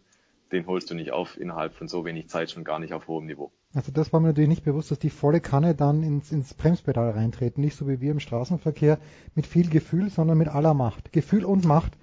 den 0.53 0.65
holst 0.67 0.89
du 0.89 0.95
nicht 0.95 1.11
auf 1.11 1.37
innerhalb 1.37 1.73
von 1.73 1.89
so 1.89 2.05
wenig 2.05 2.29
Zeit, 2.29 2.51
schon 2.51 2.63
gar 2.63 2.79
nicht 2.79 2.93
auf 2.93 3.07
hohem 3.07 3.25
Niveau. 3.25 3.51
Also 3.73 3.91
das 3.91 4.13
war 4.13 4.21
mir 4.21 4.27
natürlich 4.27 4.49
nicht 4.49 4.63
bewusst, 4.63 4.91
dass 4.91 4.99
die 4.99 5.09
volle 5.09 5.41
Kanne 5.41 5.75
dann 5.75 6.03
ins, 6.03 6.31
ins 6.31 6.53
Bremspedal 6.53 7.11
reintreten. 7.11 7.61
Nicht 7.61 7.75
so 7.75 7.87
wie 7.89 7.99
wir 7.99 8.11
im 8.11 8.21
Straßenverkehr 8.21 8.99
mit 9.35 9.45
viel 9.45 9.69
Gefühl, 9.69 10.09
sondern 10.09 10.37
mit 10.37 10.47
aller 10.47 10.73
Macht. 10.73 11.11
Gefühl 11.11 11.43
und 11.43 11.65
Macht 11.65 11.97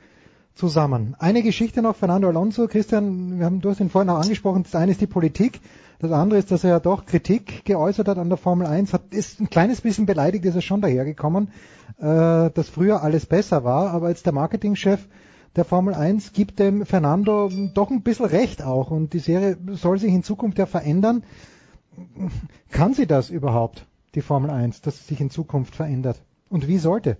zusammen. 0.55 1.17
Eine 1.19 1.43
Geschichte 1.43 1.83
noch, 1.83 1.97
Fernando 1.97 2.29
Alonso. 2.29 2.69
Christian, 2.69 3.39
wir 3.39 3.47
haben, 3.47 3.61
du 3.61 3.71
hast 3.71 3.81
ihn 3.81 3.91
vorhin 3.91 4.11
auch 4.11 4.21
angesprochen. 4.21 4.63
Das 4.63 4.75
eine 4.75 4.93
ist 4.93 5.01
die 5.01 5.07
Politik. 5.07 5.61
Das 5.99 6.13
andere 6.13 6.39
ist, 6.39 6.51
dass 6.51 6.65
er 6.65 6.71
ja 6.71 6.81
doch 6.81 7.07
Kritik 7.07 7.65
geäußert 7.65 8.09
hat 8.09 8.19
an 8.19 8.29
der 8.29 8.39
Formel 8.39 8.67
1. 8.67 8.93
Hat, 8.93 9.13
ist 9.13 9.41
ein 9.41 9.51
kleines 9.51 9.81
bisschen 9.81 10.07
beleidigt, 10.07 10.45
ist 10.45 10.55
er 10.55 10.61
schon 10.61 10.81
dahergekommen, 10.81 11.49
äh, 11.99 12.51
dass 12.51 12.69
früher 12.69 13.03
alles 13.03 13.27
besser 13.27 13.65
war. 13.65 13.91
Aber 13.91 14.07
als 14.07 14.23
der 14.23 14.33
Marketingchef 14.33 15.09
der 15.57 15.65
Formel 15.65 15.95
1 15.95 16.33
gibt 16.33 16.59
dem 16.59 16.85
Fernando 16.85 17.51
doch 17.75 17.91
ein 17.91 18.03
bisschen 18.03 18.27
recht 18.27 18.63
auch. 18.63 18.91
Und 18.91 19.13
die 19.13 19.21
Serie 19.21 19.57
soll 19.73 19.99
sich 19.99 20.13
in 20.13 20.23
Zukunft 20.23 20.59
ja 20.59 20.67
verändern. 20.67 21.25
Kann 22.71 22.95
sie 22.95 23.07
das 23.07 23.31
überhaupt, 23.31 23.87
die 24.15 24.21
Formel 24.21 24.51
1, 24.51 24.83
dass 24.83 24.99
sie 24.99 25.05
sich 25.05 25.21
in 25.21 25.31
Zukunft 25.31 25.75
verändert? 25.75 26.23
Und 26.49 26.69
wie 26.69 26.79
sollte? 26.79 27.17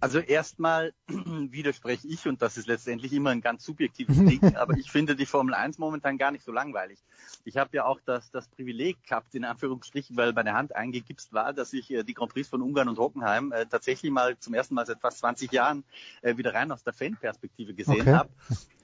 Also 0.00 0.20
erstmal 0.20 0.92
widerspreche 1.08 2.06
ich, 2.06 2.26
und 2.28 2.40
das 2.40 2.56
ist 2.56 2.68
letztendlich 2.68 3.12
immer 3.12 3.30
ein 3.30 3.40
ganz 3.40 3.64
subjektives 3.64 4.16
Ding, 4.16 4.40
aber 4.56 4.76
ich 4.76 4.90
finde 4.90 5.16
die 5.16 5.26
Formel 5.26 5.54
1 5.54 5.78
momentan 5.78 6.18
gar 6.18 6.30
nicht 6.30 6.44
so 6.44 6.52
langweilig. 6.52 6.98
Ich 7.44 7.56
habe 7.56 7.70
ja 7.76 7.84
auch 7.84 7.98
das, 8.04 8.30
das 8.30 8.46
Privileg 8.48 9.02
gehabt, 9.04 9.34
in 9.34 9.44
Anführungsstrichen, 9.44 10.16
weil 10.16 10.32
meine 10.32 10.54
Hand 10.54 10.74
eingegipst 10.76 11.32
war, 11.32 11.52
dass 11.52 11.72
ich 11.72 11.90
äh, 11.90 12.04
die 12.04 12.14
Grand 12.14 12.32
Prix 12.32 12.48
von 12.48 12.62
Ungarn 12.62 12.88
und 12.88 12.98
Hockenheim 12.98 13.50
äh, 13.50 13.66
tatsächlich 13.66 14.12
mal 14.12 14.38
zum 14.38 14.54
ersten 14.54 14.74
Mal 14.74 14.86
seit 14.86 15.00
fast 15.00 15.18
20 15.18 15.50
Jahren 15.50 15.84
äh, 16.22 16.36
wieder 16.36 16.54
rein 16.54 16.70
aus 16.70 16.84
der 16.84 16.92
Fanperspektive 16.92 17.74
gesehen 17.74 18.02
okay. 18.02 18.14
habe. 18.14 18.28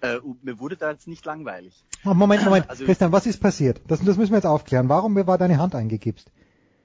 Äh, 0.01 0.19
und 0.19 0.43
mir 0.43 0.59
wurde 0.59 0.77
da 0.77 0.91
jetzt 0.91 1.07
nicht 1.07 1.25
langweilig. 1.25 1.85
Moment, 2.03 2.45
Moment, 2.45 2.69
also, 2.69 2.85
Christian, 2.85 3.13
was 3.13 3.27
ist 3.27 3.41
passiert? 3.41 3.81
Das, 3.87 4.01
das 4.05 4.17
müssen 4.17 4.33
wir 4.33 4.39
jetzt 4.39 4.47
aufklären. 4.47 4.89
Warum 4.89 5.15
war 5.15 5.39
deine 5.39 5.59
Hand 5.59 5.75
eingegipst? 5.75 6.31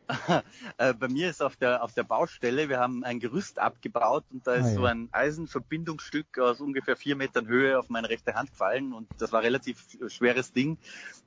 Äh, 0.77 0.93
bei 0.93 1.07
mir 1.07 1.29
ist 1.29 1.41
auf 1.41 1.55
der, 1.57 1.83
auf 1.83 1.93
der 1.93 2.03
Baustelle, 2.03 2.69
wir 2.69 2.79
haben 2.79 3.03
ein 3.03 3.19
Gerüst 3.19 3.59
abgebaut 3.59 4.23
und 4.31 4.47
da 4.47 4.53
ist 4.53 4.65
ah, 4.65 4.69
ja. 4.69 4.73
so 4.75 4.85
ein 4.85 5.09
Eisenverbindungsstück 5.11 6.39
aus 6.39 6.61
ungefähr 6.61 6.95
vier 6.95 7.15
Metern 7.15 7.47
Höhe 7.47 7.77
auf 7.77 7.89
meine 7.89 8.09
rechte 8.09 8.33
Hand 8.33 8.51
gefallen 8.51 8.93
und 8.93 9.07
das 9.17 9.31
war 9.31 9.43
relativ 9.43 9.85
schweres 10.07 10.53
Ding 10.53 10.77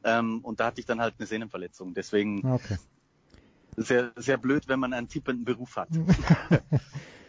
ähm, 0.05 0.41
und 0.43 0.61
da 0.61 0.67
hatte 0.67 0.81
ich 0.81 0.87
dann 0.87 1.01
halt 1.01 1.15
eine 1.19 1.27
Sehnenverletzung. 1.27 1.93
Deswegen 1.95 2.45
okay. 2.51 2.79
sehr, 3.77 4.13
sehr 4.17 4.39
blöd, 4.39 4.69
wenn 4.69 4.81
man 4.81 4.95
einen 4.95 5.09
tippenden 5.09 5.45
Beruf 5.45 5.77
hat. 5.77 5.89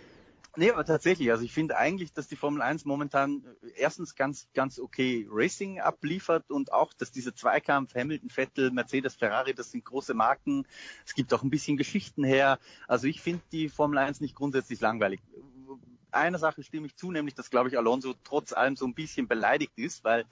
Nee, 0.55 0.69
aber 0.69 0.85
tatsächlich, 0.85 1.31
also 1.31 1.43
ich 1.43 1.51
finde 1.51 1.77
eigentlich, 1.77 2.13
dass 2.13 2.27
die 2.27 2.35
Formel 2.35 2.61
1 2.61 2.85
momentan 2.85 3.43
äh, 3.63 3.69
erstens 3.75 4.13
ganz, 4.13 4.47
ganz 4.53 4.77
okay 4.77 5.25
Racing 5.27 5.79
abliefert 5.79 6.51
und 6.51 6.71
auch, 6.71 6.93
dass 6.93 7.11
dieser 7.11 7.33
Zweikampf 7.33 7.95
Hamilton, 7.95 8.29
Vettel, 8.29 8.69
Mercedes, 8.69 9.15
Ferrari, 9.15 9.55
das 9.55 9.71
sind 9.71 9.83
große 9.83 10.13
Marken. 10.13 10.67
Es 11.07 11.15
gibt 11.15 11.33
auch 11.33 11.41
ein 11.41 11.49
bisschen 11.49 11.75
Geschichten 11.75 12.23
her. 12.23 12.59
Also 12.87 13.07
ich 13.07 13.21
finde 13.21 13.41
die 13.51 13.67
Formel 13.67 13.97
1 13.97 14.21
nicht 14.21 14.35
grundsätzlich 14.35 14.79
langweilig. 14.79 15.21
Eine 16.11 16.37
Sache 16.37 16.61
stimme 16.61 16.85
ich 16.85 16.95
zu, 16.95 17.11
nämlich, 17.11 17.33
dass, 17.33 17.49
glaube 17.49 17.69
ich, 17.69 17.77
Alonso 17.77 18.13
trotz 18.23 18.53
allem 18.53 18.75
so 18.75 18.85
ein 18.85 18.93
bisschen 18.93 19.27
beleidigt 19.27 19.73
ist, 19.77 20.03
weil 20.03 20.25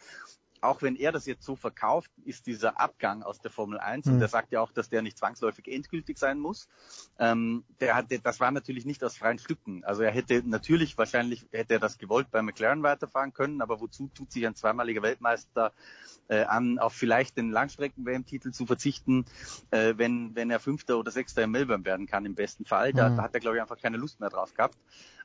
auch 0.61 0.81
wenn 0.81 0.95
er 0.95 1.11
das 1.11 1.25
jetzt 1.25 1.43
so 1.43 1.55
verkauft, 1.55 2.11
ist 2.23 2.45
dieser 2.45 2.79
Abgang 2.79 3.23
aus 3.23 3.41
der 3.41 3.51
Formel 3.51 3.79
1, 3.79 4.05
mhm. 4.05 4.13
und 4.13 4.21
er 4.21 4.27
sagt 4.27 4.51
ja 4.51 4.61
auch, 4.61 4.71
dass 4.71 4.89
der 4.89 5.01
nicht 5.01 5.17
zwangsläufig 5.17 5.67
endgültig 5.67 6.17
sein 6.17 6.39
muss, 6.39 6.69
ähm, 7.19 7.63
der 7.79 7.95
hatte, 7.95 8.19
das 8.19 8.39
war 8.39 8.51
natürlich 8.51 8.85
nicht 8.85 9.03
aus 9.03 9.17
freien 9.17 9.39
Stücken. 9.39 9.83
Also 9.83 10.03
er 10.03 10.11
hätte 10.11 10.43
natürlich, 10.45 10.97
wahrscheinlich 10.97 11.47
hätte 11.51 11.73
er 11.73 11.79
das 11.79 11.97
gewollt 11.97 12.29
bei 12.31 12.41
McLaren 12.41 12.83
weiterfahren 12.83 13.33
können, 13.33 13.61
aber 13.61 13.81
wozu 13.81 14.09
tut 14.13 14.31
sich 14.31 14.45
ein 14.45 14.55
zweimaliger 14.55 15.01
Weltmeister 15.01 15.73
äh, 16.27 16.43
an, 16.43 16.79
auf 16.79 16.93
vielleicht 16.93 17.37
den 17.37 17.51
Langstrecken-WM-Titel 17.51 18.51
zu 18.51 18.65
verzichten, 18.65 19.25
äh, 19.71 19.95
wenn, 19.97 20.35
wenn 20.35 20.51
er 20.51 20.59
Fünfter 20.59 20.97
oder 20.99 21.11
Sechster 21.11 21.43
in 21.43 21.51
Melbourne 21.51 21.85
werden 21.85 22.05
kann, 22.05 22.25
im 22.25 22.35
besten 22.35 22.65
Fall. 22.65 22.93
Da, 22.93 23.09
mhm. 23.09 23.17
da 23.17 23.23
hat 23.23 23.33
er, 23.33 23.39
glaube 23.39 23.57
ich, 23.57 23.61
einfach 23.61 23.79
keine 23.79 23.97
Lust 23.97 24.19
mehr 24.19 24.29
drauf 24.29 24.53
gehabt. 24.53 24.77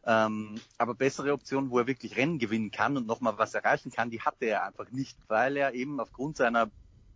Ähm, 0.05 0.61
aber 0.79 0.95
bessere 0.95 1.33
Optionen, 1.33 1.71
wo 1.71 1.79
er 1.79 1.87
wirklich 1.87 2.17
Rennen 2.17 2.39
gewinnen 2.39 2.71
kann 2.71 2.97
und 2.97 3.07
nochmal 3.07 3.39
was 3.39 3.55
erreichen 3.55 3.91
kann, 3.91 4.11
die 4.11 4.21
hatte 4.21 4.47
er 4.47 4.65
einfach 4.65 4.91
nicht, 4.91 5.19
weil 5.29 5.57
er 5.57 5.75
eben 5.75 6.01
aufgrund 6.01 6.37
seiner 6.37 6.71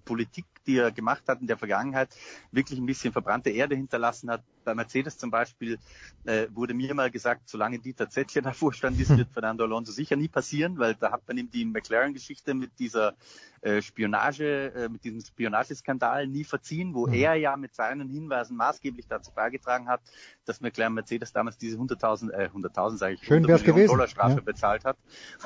Politik, 0.05 0.47
die 0.67 0.77
er 0.77 0.91
gemacht 0.91 1.23
hat 1.29 1.41
in 1.41 1.47
der 1.47 1.57
Vergangenheit, 1.57 2.11
wirklich 2.53 2.79
ein 2.79 2.87
bisschen 2.87 3.13
verbrannte 3.13 3.51
Erde 3.51 3.75
hinterlassen 3.75 4.31
hat. 4.31 4.43
Bei 4.65 4.75
Mercedes 4.75 5.17
zum 5.17 5.31
Beispiel 5.31 5.79
äh, 6.25 6.47
wurde 6.53 6.75
mir 6.75 6.95
mal 6.95 7.11
gesagt, 7.11 7.49
solange 7.49 7.79
Dieter 7.79 8.11
Zettchen 8.11 8.45
da 8.45 8.53
Vorstand 8.53 9.01
ist, 9.01 9.17
wird 9.17 9.33
Fernando 9.33 9.65
Alonso 9.65 9.93
sicher 9.93 10.17
nie 10.17 10.29
passieren, 10.29 10.79
weil 10.79 10.95
da 10.95 11.13
hat 11.13 11.27
man 11.27 11.39
ihm 11.39 11.51
die 11.51 11.65
McLaren-Geschichte 11.65 12.55
mit 12.55 12.79
dieser 12.79 13.15
äh, 13.63 13.83
Spionage, 13.83 14.73
äh, 14.75 14.89
mit 14.89 15.05
diesem 15.05 15.21
Spionageskandal 15.21 16.27
nie 16.27 16.45
verziehen, 16.45 16.95
wo 16.95 17.07
mhm. 17.07 17.15
er 17.15 17.35
ja 17.35 17.57
mit 17.57 17.75
seinen 17.75 18.09
Hinweisen 18.09 18.57
maßgeblich 18.57 19.07
dazu 19.07 19.33
beigetragen 19.33 19.89
hat, 19.89 20.01
dass 20.45 20.61
McLaren 20.61 20.95
Mercedes 20.95 21.33
damals 21.33 21.59
diese 21.59 21.77
100.000, 21.79 22.31
äh, 22.31 22.49
100.000 22.55 22.97
sage 22.97 23.15
ich, 23.15 23.25
Schön 23.25 23.45
100 23.45 23.67
Millionen 23.67 23.87
Dollar 23.87 24.09
Strafe 24.09 24.37
ja. 24.37 24.41
bezahlt 24.41 24.85
hat. 24.85 24.97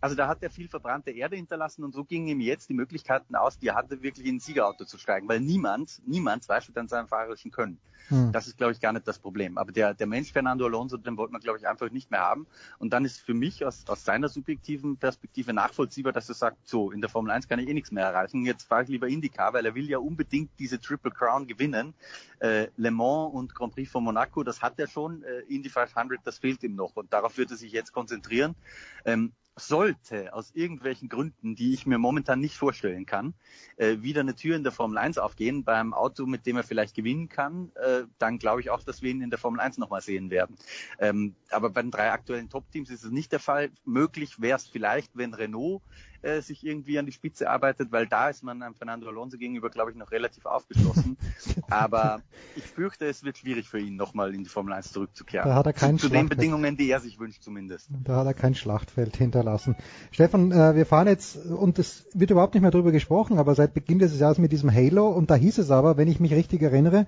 Also 0.00 0.14
da 0.14 0.28
hat 0.28 0.42
er 0.42 0.50
viel 0.50 0.68
verbrannte 0.68 1.10
Erde 1.10 1.36
hinterlassen 1.36 1.84
und 1.84 1.92
so 1.92 2.04
gingen 2.04 2.28
ihm 2.28 2.40
jetzt 2.40 2.68
die 2.68 2.74
Möglichkeiten 2.74 3.34
aus, 3.34 3.58
die 3.58 3.68
er 3.68 3.74
hatte, 3.74 4.02
wirklich 4.02 4.26
in 4.26 4.36
ein 4.36 4.40
Siegerauto 4.40 4.84
zu 4.84 4.98
steigen, 4.98 5.28
weil 5.28 5.40
niemand, 5.40 6.00
niemand 6.06 6.44
zweifelt 6.44 6.76
an 6.78 6.88
seinem 6.88 7.08
fahrerischen 7.08 7.50
Können. 7.50 7.78
Hm. 8.08 8.32
Das 8.32 8.46
ist, 8.46 8.56
glaube 8.56 8.72
ich, 8.72 8.80
gar 8.80 8.92
nicht 8.92 9.06
das 9.06 9.18
Problem. 9.18 9.58
Aber 9.58 9.72
der, 9.72 9.94
der 9.94 10.06
Mensch 10.06 10.32
Fernando 10.32 10.64
Alonso, 10.64 10.96
den 10.96 11.16
wollte 11.16 11.32
man, 11.32 11.40
glaube 11.40 11.58
ich, 11.58 11.68
einfach 11.68 11.90
nicht 11.90 12.10
mehr 12.10 12.20
haben. 12.20 12.46
Und 12.78 12.92
dann 12.92 13.04
ist 13.04 13.20
für 13.20 13.34
mich 13.34 13.64
aus, 13.64 13.84
aus 13.88 14.04
seiner 14.04 14.28
subjektiven 14.28 14.96
Perspektive 14.96 15.52
nachvollziehbar, 15.52 16.12
dass 16.12 16.28
er 16.28 16.34
sagt, 16.34 16.66
so, 16.66 16.90
in 16.90 17.00
der 17.00 17.10
Formel 17.10 17.30
1 17.30 17.48
kann 17.48 17.58
ich 17.58 17.68
eh 17.68 17.74
nichts 17.74 17.90
mehr 17.90 18.04
erreichen. 18.04 18.44
Jetzt 18.44 18.64
fahre 18.64 18.84
ich 18.84 18.88
lieber 18.88 19.08
IndyCar, 19.08 19.52
weil 19.52 19.66
er 19.66 19.74
will 19.74 19.88
ja 19.88 19.98
unbedingt 19.98 20.50
diese 20.58 20.80
Triple 20.80 21.10
Crown 21.10 21.46
gewinnen. 21.46 21.94
Äh, 22.38 22.68
Le 22.76 22.90
Mans 22.90 23.34
und 23.34 23.54
Grand 23.54 23.74
Prix 23.74 23.90
von 23.90 24.04
Monaco, 24.04 24.42
das 24.42 24.62
hat 24.62 24.78
er 24.78 24.86
schon. 24.86 25.22
Äh, 25.24 25.40
Indy 25.48 25.68
500, 25.68 26.20
das 26.24 26.38
fehlt 26.38 26.62
ihm 26.62 26.76
noch. 26.76 26.96
Und 26.96 27.12
darauf 27.12 27.36
wird 27.36 27.50
er 27.50 27.56
sich 27.56 27.72
jetzt 27.72 27.92
konzentrieren. 27.92 28.54
Ähm, 29.04 29.32
sollte 29.58 30.32
aus 30.32 30.52
irgendwelchen 30.54 31.08
Gründen, 31.08 31.54
die 31.54 31.74
ich 31.74 31.86
mir 31.86 31.98
momentan 31.98 32.40
nicht 32.40 32.56
vorstellen 32.56 33.06
kann, 33.06 33.34
äh, 33.76 33.98
wieder 34.00 34.20
eine 34.20 34.34
Tür 34.34 34.56
in 34.56 34.62
der 34.62 34.72
Formel 34.72 34.98
1 34.98 35.18
aufgehen 35.18 35.64
beim 35.64 35.94
Auto, 35.94 36.26
mit 36.26 36.46
dem 36.46 36.56
er 36.56 36.64
vielleicht 36.64 36.94
gewinnen 36.94 37.28
kann, 37.28 37.70
äh, 37.74 38.04
dann 38.18 38.38
glaube 38.38 38.60
ich 38.60 38.70
auch, 38.70 38.82
dass 38.82 39.02
wir 39.02 39.10
ihn 39.10 39.22
in 39.22 39.30
der 39.30 39.38
Formel 39.38 39.60
1 39.60 39.78
nochmal 39.78 40.00
sehen 40.00 40.30
werden. 40.30 40.56
Ähm, 40.98 41.34
aber 41.50 41.70
bei 41.70 41.82
den 41.82 41.90
drei 41.90 42.10
aktuellen 42.10 42.48
Top-Teams 42.48 42.90
ist 42.90 43.04
es 43.04 43.10
nicht 43.10 43.32
der 43.32 43.40
Fall. 43.40 43.70
Möglich 43.84 44.40
wäre 44.40 44.56
es 44.56 44.66
vielleicht, 44.66 45.16
wenn 45.16 45.34
Renault 45.34 45.82
äh, 46.22 46.40
sich 46.40 46.64
irgendwie 46.64 46.98
an 46.98 47.06
die 47.06 47.12
Spitze 47.12 47.48
arbeitet, 47.48 47.92
weil 47.92 48.06
da 48.06 48.28
ist 48.28 48.42
man 48.42 48.62
einem 48.62 48.74
Fernando 48.74 49.08
Alonso 49.08 49.38
gegenüber, 49.38 49.70
glaube 49.70 49.90
ich, 49.90 49.96
noch 49.96 50.10
relativ 50.10 50.46
aufgeschlossen. 50.46 51.16
Aber 51.70 52.22
ich 52.56 52.64
fürchte, 52.64 53.06
es 53.06 53.22
wird 53.22 53.38
schwierig 53.38 53.68
für 53.68 53.78
ihn, 53.78 53.96
nochmal 53.96 54.34
in 54.34 54.42
die 54.42 54.48
Formel 54.48 54.72
1 54.72 54.92
zurückzukehren. 54.92 55.48
Da 55.48 55.54
hat 55.54 55.66
er 55.66 55.72
kein 55.72 55.98
zu, 55.98 56.08
zu 56.08 56.12
den 56.12 56.28
Bedingungen, 56.28 56.76
die 56.76 56.90
er 56.90 57.00
sich 57.00 57.18
wünscht 57.18 57.42
zumindest. 57.42 57.88
Da 58.04 58.16
hat 58.16 58.26
er 58.26 58.34
kein 58.34 58.54
Schlachtfeld 58.54 59.16
hinterlassen. 59.16 59.76
Stefan, 60.10 60.50
äh, 60.50 60.74
wir 60.74 60.86
fahren 60.86 61.06
jetzt, 61.06 61.36
und 61.36 61.78
es 61.78 62.06
wird 62.14 62.30
überhaupt 62.30 62.54
nicht 62.54 62.62
mehr 62.62 62.70
darüber 62.70 62.92
gesprochen, 62.92 63.38
aber 63.38 63.54
seit 63.54 63.74
Beginn 63.74 63.98
des 63.98 64.18
Jahres 64.18 64.38
mit 64.38 64.52
diesem 64.52 64.72
Halo, 64.72 65.08
und 65.08 65.30
da 65.30 65.34
hieß 65.34 65.58
es 65.58 65.70
aber, 65.70 65.96
wenn 65.96 66.08
ich 66.08 66.20
mich 66.20 66.32
richtig 66.32 66.62
erinnere, 66.62 67.06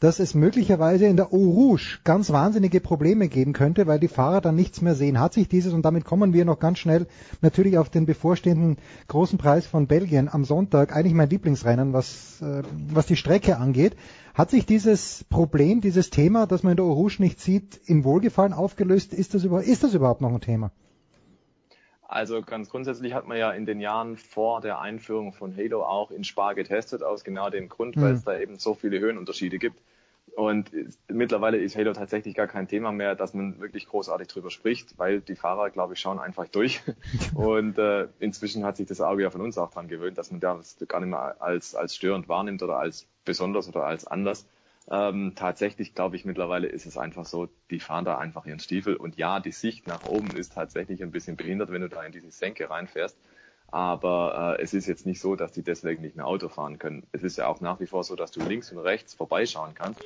dass 0.00 0.18
es 0.18 0.34
möglicherweise 0.34 1.06
in 1.06 1.16
der 1.16 1.32
Eau 1.32 1.50
Rouge 1.50 1.98
ganz 2.04 2.30
wahnsinnige 2.30 2.80
Probleme 2.80 3.28
geben 3.28 3.52
könnte, 3.52 3.86
weil 3.86 4.00
die 4.00 4.08
Fahrer 4.08 4.40
dann 4.40 4.54
nichts 4.54 4.82
mehr 4.82 4.94
sehen. 4.94 5.20
Hat 5.20 5.34
sich 5.34 5.48
dieses, 5.48 5.72
und 5.72 5.82
damit 5.82 6.04
kommen 6.04 6.32
wir 6.32 6.44
noch 6.44 6.58
ganz 6.58 6.78
schnell 6.78 7.06
natürlich 7.40 7.78
auf 7.78 7.90
den 7.90 8.06
bevorstehenden 8.06 8.76
großen 9.08 9.38
Preis 9.38 9.66
von 9.66 9.86
Belgien 9.86 10.28
am 10.28 10.44
Sonntag, 10.44 10.94
eigentlich 10.94 11.14
mein 11.14 11.30
Lieblingsrennen, 11.30 11.92
was, 11.92 12.42
äh, 12.42 12.62
was 12.88 13.06
die 13.06 13.16
Strecke 13.16 13.56
angeht. 13.56 13.96
Hat 14.34 14.50
sich 14.50 14.66
dieses 14.66 15.24
Problem, 15.30 15.80
dieses 15.80 16.10
Thema, 16.10 16.46
das 16.46 16.62
man 16.62 16.72
in 16.72 16.76
der 16.76 16.86
Eau 16.86 16.92
Rouge 16.92 17.16
nicht 17.20 17.40
sieht, 17.40 17.80
im 17.86 18.04
Wohlgefallen 18.04 18.52
aufgelöst? 18.52 19.14
Ist 19.14 19.34
das, 19.34 19.44
über, 19.44 19.62
ist 19.62 19.84
das 19.84 19.94
überhaupt 19.94 20.20
noch 20.20 20.32
ein 20.32 20.40
Thema? 20.40 20.72
Also 22.14 22.42
ganz 22.42 22.70
grundsätzlich 22.70 23.12
hat 23.12 23.26
man 23.26 23.36
ja 23.36 23.50
in 23.50 23.66
den 23.66 23.80
Jahren 23.80 24.16
vor 24.16 24.60
der 24.60 24.78
Einführung 24.78 25.32
von 25.32 25.56
Halo 25.56 25.82
auch 25.82 26.12
in 26.12 26.22
Spa 26.22 26.52
getestet, 26.52 27.02
aus 27.02 27.24
genau 27.24 27.50
dem 27.50 27.68
Grund, 27.68 27.96
weil 27.96 28.12
es 28.12 28.22
da 28.22 28.38
eben 28.38 28.56
so 28.56 28.74
viele 28.74 29.00
Höhenunterschiede 29.00 29.58
gibt. 29.58 29.80
Und 30.36 30.70
mittlerweile 31.08 31.56
ist 31.56 31.74
Halo 31.74 31.92
tatsächlich 31.92 32.36
gar 32.36 32.46
kein 32.46 32.68
Thema 32.68 32.92
mehr, 32.92 33.16
dass 33.16 33.34
man 33.34 33.58
wirklich 33.58 33.88
großartig 33.88 34.28
drüber 34.28 34.52
spricht, 34.52 34.96
weil 34.96 35.22
die 35.22 35.34
Fahrer, 35.34 35.70
glaube 35.70 35.94
ich, 35.94 36.00
schauen 36.00 36.20
einfach 36.20 36.46
durch. 36.46 36.82
Und 37.34 37.78
äh, 37.78 38.06
inzwischen 38.20 38.64
hat 38.64 38.76
sich 38.76 38.86
das 38.86 39.00
Auge 39.00 39.24
ja 39.24 39.30
von 39.30 39.40
uns 39.40 39.58
auch 39.58 39.72
dran 39.72 39.88
gewöhnt, 39.88 40.16
dass 40.16 40.30
man 40.30 40.38
das 40.38 40.76
gar 40.86 41.00
nicht 41.00 41.10
mehr 41.10 41.34
als, 41.40 41.74
als 41.74 41.96
störend 41.96 42.28
wahrnimmt 42.28 42.62
oder 42.62 42.78
als 42.78 43.08
besonders 43.24 43.68
oder 43.68 43.86
als 43.86 44.06
anders. 44.06 44.46
Ähm, 44.90 45.32
tatsächlich 45.34 45.94
glaube 45.94 46.16
ich 46.16 46.26
mittlerweile 46.26 46.66
ist 46.66 46.84
es 46.84 46.98
einfach 46.98 47.24
so, 47.24 47.48
die 47.70 47.80
fahren 47.80 48.04
da 48.04 48.18
einfach 48.18 48.44
ihren 48.44 48.58
Stiefel 48.58 48.96
und 48.96 49.16
ja, 49.16 49.40
die 49.40 49.52
Sicht 49.52 49.86
nach 49.86 50.04
oben 50.06 50.36
ist 50.36 50.52
tatsächlich 50.52 51.02
ein 51.02 51.10
bisschen 51.10 51.36
behindert, 51.36 51.70
wenn 51.70 51.80
du 51.80 51.88
da 51.88 52.02
in 52.02 52.12
diese 52.12 52.30
Senke 52.30 52.68
reinfährst. 52.68 53.16
Aber 53.68 54.56
äh, 54.58 54.62
es 54.62 54.74
ist 54.74 54.86
jetzt 54.86 55.06
nicht 55.06 55.20
so, 55.20 55.36
dass 55.36 55.52
die 55.52 55.62
deswegen 55.62 56.02
nicht 56.02 56.16
mehr 56.16 56.26
Auto 56.26 56.48
fahren 56.48 56.78
können. 56.78 57.06
Es 57.12 57.22
ist 57.22 57.38
ja 57.38 57.48
auch 57.48 57.60
nach 57.60 57.80
wie 57.80 57.86
vor 57.86 58.04
so, 58.04 58.14
dass 58.14 58.30
du 58.30 58.40
links 58.40 58.70
und 58.70 58.78
rechts 58.78 59.14
vorbeischauen 59.14 59.74
kannst. 59.74 60.02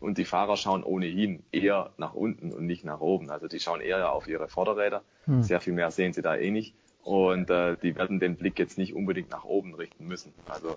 und 0.00 0.18
die 0.18 0.24
Fahrer 0.24 0.56
schauen 0.56 0.84
ohnehin 0.84 1.42
eher 1.50 1.92
nach 1.96 2.14
unten 2.14 2.52
und 2.52 2.66
nicht 2.66 2.84
nach 2.84 3.00
oben. 3.00 3.30
Also 3.30 3.48
die 3.48 3.60
schauen 3.60 3.80
eher 3.80 4.12
auf 4.12 4.28
ihre 4.28 4.48
Vorderräder. 4.48 5.02
Hm. 5.24 5.42
Sehr 5.42 5.60
viel 5.60 5.72
mehr 5.72 5.90
sehen 5.90 6.12
sie 6.12 6.22
da 6.22 6.36
eh 6.36 6.50
nicht. 6.50 6.74
Und 7.02 7.50
äh, 7.50 7.76
die 7.82 7.96
werden 7.96 8.20
den 8.20 8.36
Blick 8.36 8.58
jetzt 8.58 8.78
nicht 8.78 8.94
unbedingt 8.94 9.30
nach 9.30 9.44
oben 9.44 9.74
richten 9.74 10.06
müssen. 10.06 10.32
Also 10.46 10.76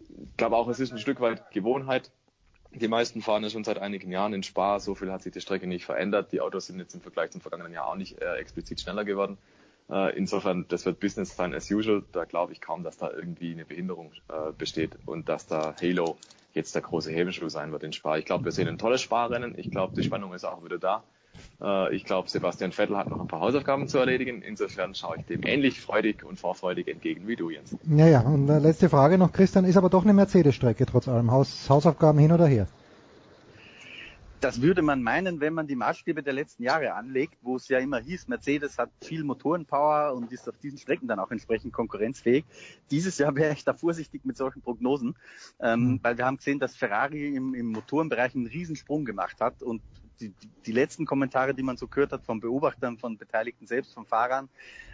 ich 0.00 0.36
glaube 0.36 0.56
auch, 0.56 0.68
es 0.68 0.80
ist 0.80 0.92
ein 0.92 0.98
Stück 0.98 1.20
weit 1.20 1.50
Gewohnheit. 1.50 2.10
Die 2.72 2.88
meisten 2.88 3.20
fahren 3.20 3.42
ja 3.42 3.50
schon 3.50 3.64
seit 3.64 3.78
einigen 3.78 4.12
Jahren 4.12 4.32
in 4.32 4.42
Spa. 4.42 4.78
So 4.78 4.94
viel 4.94 5.10
hat 5.10 5.22
sich 5.22 5.32
die 5.32 5.40
Strecke 5.40 5.66
nicht 5.66 5.84
verändert. 5.84 6.32
Die 6.32 6.40
Autos 6.40 6.66
sind 6.66 6.78
jetzt 6.78 6.94
im 6.94 7.00
Vergleich 7.00 7.30
zum 7.30 7.40
vergangenen 7.40 7.72
Jahr 7.72 7.88
auch 7.88 7.96
nicht 7.96 8.20
äh, 8.20 8.36
explizit 8.36 8.80
schneller 8.80 9.04
geworden. 9.04 9.38
Äh, 9.90 10.16
insofern, 10.16 10.66
das 10.68 10.86
wird 10.86 11.00
Business 11.00 11.34
sein 11.34 11.52
as 11.52 11.70
usual. 11.70 12.04
Da 12.12 12.24
glaube 12.24 12.52
ich 12.52 12.60
kaum, 12.60 12.84
dass 12.84 12.96
da 12.96 13.10
irgendwie 13.10 13.52
eine 13.52 13.64
Behinderung 13.64 14.12
äh, 14.28 14.52
besteht 14.56 14.96
und 15.06 15.28
dass 15.28 15.46
da 15.46 15.74
Halo 15.80 16.16
jetzt 16.52 16.74
der 16.74 16.82
große 16.82 17.10
Hebelschuh 17.10 17.48
sein 17.48 17.72
wird 17.72 17.82
in 17.82 17.92
Spa. 17.92 18.16
Ich 18.18 18.24
glaube, 18.24 18.44
wir 18.44 18.52
sehen 18.52 18.68
ein 18.68 18.78
tolles 18.78 19.00
Sparrennen. 19.00 19.58
Ich 19.58 19.70
glaube, 19.70 19.94
die 19.96 20.04
Spannung 20.04 20.32
ist 20.32 20.44
auch 20.44 20.64
wieder 20.64 20.78
da. 20.78 21.02
Äh, 21.60 21.94
ich 21.94 22.04
glaube, 22.04 22.28
Sebastian 22.28 22.72
Vettel 22.72 22.96
hat 22.96 23.08
noch 23.08 23.20
ein 23.20 23.28
paar 23.28 23.40
Hausaufgaben 23.40 23.88
zu 23.88 23.98
erledigen. 23.98 24.42
Insofern 24.42 24.94
schaue 24.94 25.18
ich 25.18 25.26
dem 25.26 25.42
ähnlich 25.44 25.80
freudig 25.80 26.24
und 26.24 26.38
vorfreudig 26.38 26.88
entgegen 26.88 27.26
wie 27.26 27.36
du, 27.36 27.50
Jens. 27.50 27.76
Ja, 27.88 28.06
ja, 28.06 28.20
und 28.20 28.48
äh, 28.48 28.58
letzte 28.58 28.88
Frage 28.88 29.18
noch, 29.18 29.32
Christian, 29.32 29.64
ist 29.64 29.76
aber 29.76 29.90
doch 29.90 30.04
eine 30.04 30.12
Mercedes-Strecke 30.12 30.86
trotz 30.86 31.08
allem. 31.08 31.30
Haus, 31.30 31.68
Hausaufgaben 31.68 32.18
hin 32.18 32.32
oder 32.32 32.46
her? 32.46 32.66
Das 34.40 34.62
würde 34.62 34.80
man 34.80 35.02
meinen, 35.02 35.40
wenn 35.40 35.52
man 35.52 35.66
die 35.66 35.76
Maßstäbe 35.76 36.22
der 36.22 36.32
letzten 36.32 36.62
Jahre 36.62 36.94
anlegt, 36.94 37.36
wo 37.42 37.56
es 37.56 37.68
ja 37.68 37.78
immer 37.78 37.98
hieß, 37.98 38.26
Mercedes 38.28 38.78
hat 38.78 38.88
viel 39.02 39.22
Motorenpower 39.22 40.14
und 40.14 40.32
ist 40.32 40.48
auf 40.48 40.56
diesen 40.56 40.78
Strecken 40.78 41.08
dann 41.08 41.18
auch 41.18 41.30
entsprechend 41.30 41.74
konkurrenzfähig. 41.74 42.46
Dieses 42.90 43.18
Jahr 43.18 43.36
wäre 43.36 43.52
ich 43.52 43.64
da 43.64 43.74
vorsichtig 43.74 44.24
mit 44.24 44.38
solchen 44.38 44.62
Prognosen, 44.62 45.14
ähm, 45.60 45.80
mhm. 45.80 46.00
weil 46.02 46.16
wir 46.16 46.24
haben 46.24 46.38
gesehen, 46.38 46.58
dass 46.58 46.74
Ferrari 46.74 47.36
im, 47.36 47.52
im 47.52 47.66
Motorenbereich 47.66 48.34
einen 48.34 48.46
Riesensprung 48.46 49.04
gemacht 49.04 49.42
hat 49.42 49.62
und 49.62 49.82
die, 50.20 50.32
die 50.66 50.72
letzten 50.72 51.06
Kommentare, 51.06 51.54
die 51.54 51.62
man 51.62 51.76
so 51.76 51.86
gehört 51.86 52.12
hat 52.12 52.24
von 52.24 52.40
Beobachtern, 52.40 52.98
von 52.98 53.16
Beteiligten 53.16 53.66
selbst, 53.66 53.94
von 53.94 54.06
Fahrern, 54.06 54.48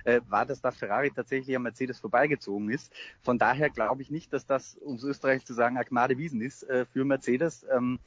äh, 0.05 0.21
war, 0.29 0.47
dass 0.47 0.61
da 0.61 0.71
Ferrari 0.71 1.11
tatsächlich 1.11 1.55
am 1.57 1.63
Mercedes 1.63 1.99
vorbeigezogen 1.99 2.71
ist. 2.71 2.93
Von 3.23 3.39
daher 3.39 3.71
glaube 3.71 4.03
ich 4.03 4.11
nicht, 4.11 4.33
dass 4.33 4.47
das, 4.47 4.77
um 4.77 4.97
es 4.97 5.05
Österreich 5.05 5.45
zu 5.45 5.55
sagen, 5.55 5.77
Agmade 5.77 6.17
Wiesen 6.19 6.41
ist 6.41 6.63
äh, 6.65 6.87
für 6.87 7.05
Mercedes. 7.05 7.67
Ähm, 7.75 7.99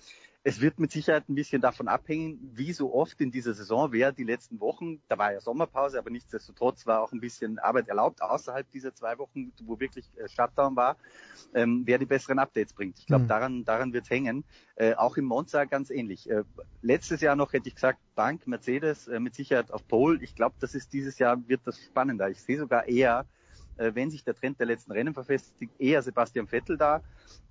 es 0.44 0.62
wird 0.62 0.80
mit 0.80 0.92
Sicherheit 0.92 1.28
ein 1.28 1.36
bisschen 1.36 1.62
davon 1.62 1.90
abhängen, 1.90 2.40
wie 2.54 2.72
so 2.72 2.94
oft 2.94 3.20
in 3.20 3.30
dieser 3.30 3.54
Saison, 3.54 3.92
wer 3.92 4.14
die 4.14 4.24
letzten 4.24 4.62
Wochen, 4.62 5.02
da 5.10 5.18
war 5.18 5.34
ja 5.34 5.42
Sommerpause, 5.42 6.00
aber 6.00 6.10
nichtsdestotrotz 6.12 6.88
war 6.88 7.02
auch 7.02 7.12
ein 7.12 7.20
bisschen 7.20 7.60
Arbeit 7.60 7.90
erlaubt 7.90 8.22
außerhalb 8.22 8.70
dieser 8.72 8.96
zwei 8.96 9.18
Wochen, 9.18 9.52
wo 9.64 9.80
wirklich 9.80 10.10
äh, 10.18 10.30
Shutdown 10.30 10.78
war, 10.78 10.96
ähm, 11.54 11.84
wer 11.86 11.98
die 11.98 12.06
besseren 12.06 12.40
Updates 12.40 12.74
bringt. 12.74 13.00
Ich 13.00 13.08
glaube, 13.08 13.26
mhm. 13.26 13.30
daran, 13.30 13.66
daran 13.66 13.92
wird 13.92 14.06
es 14.06 14.10
hängen. 14.10 14.46
Äh, 14.76 14.96
auch 14.96 15.18
im 15.18 15.26
Monza 15.26 15.66
ganz 15.66 15.90
ähnlich. 15.90 16.30
Äh, 16.30 16.44
letztes 16.82 17.20
Jahr 17.20 17.36
noch 17.36 17.52
hätte 17.52 17.68
ich 17.68 17.76
gesagt, 17.76 18.00
Bank, 18.16 18.48
Mercedes 18.48 19.10
äh, 19.10 19.20
mit 19.20 19.36
Sicherheit 19.36 19.72
auf 19.72 19.86
Pole. 19.88 20.24
Ich 20.24 20.36
glaube, 20.36 20.56
das 20.62 20.74
ist 20.74 20.94
dieses 20.94 21.20
Jahr 21.20 21.38
wird 21.50 21.62
das 21.66 21.80
spannender. 21.80 22.30
Ich 22.30 22.42
sehe 22.42 22.58
sogar 22.58 22.88
eher, 22.88 23.26
wenn 23.80 24.12
sich 24.12 24.24
der 24.24 24.36
Trend 24.36 24.60
der 24.60 24.68
letzten 24.68 24.92
Rennen 24.92 25.14
verfestigt, 25.14 25.72
eher 25.80 26.02
Sebastian 26.02 26.48
Vettel 26.48 26.78
da 26.78 27.02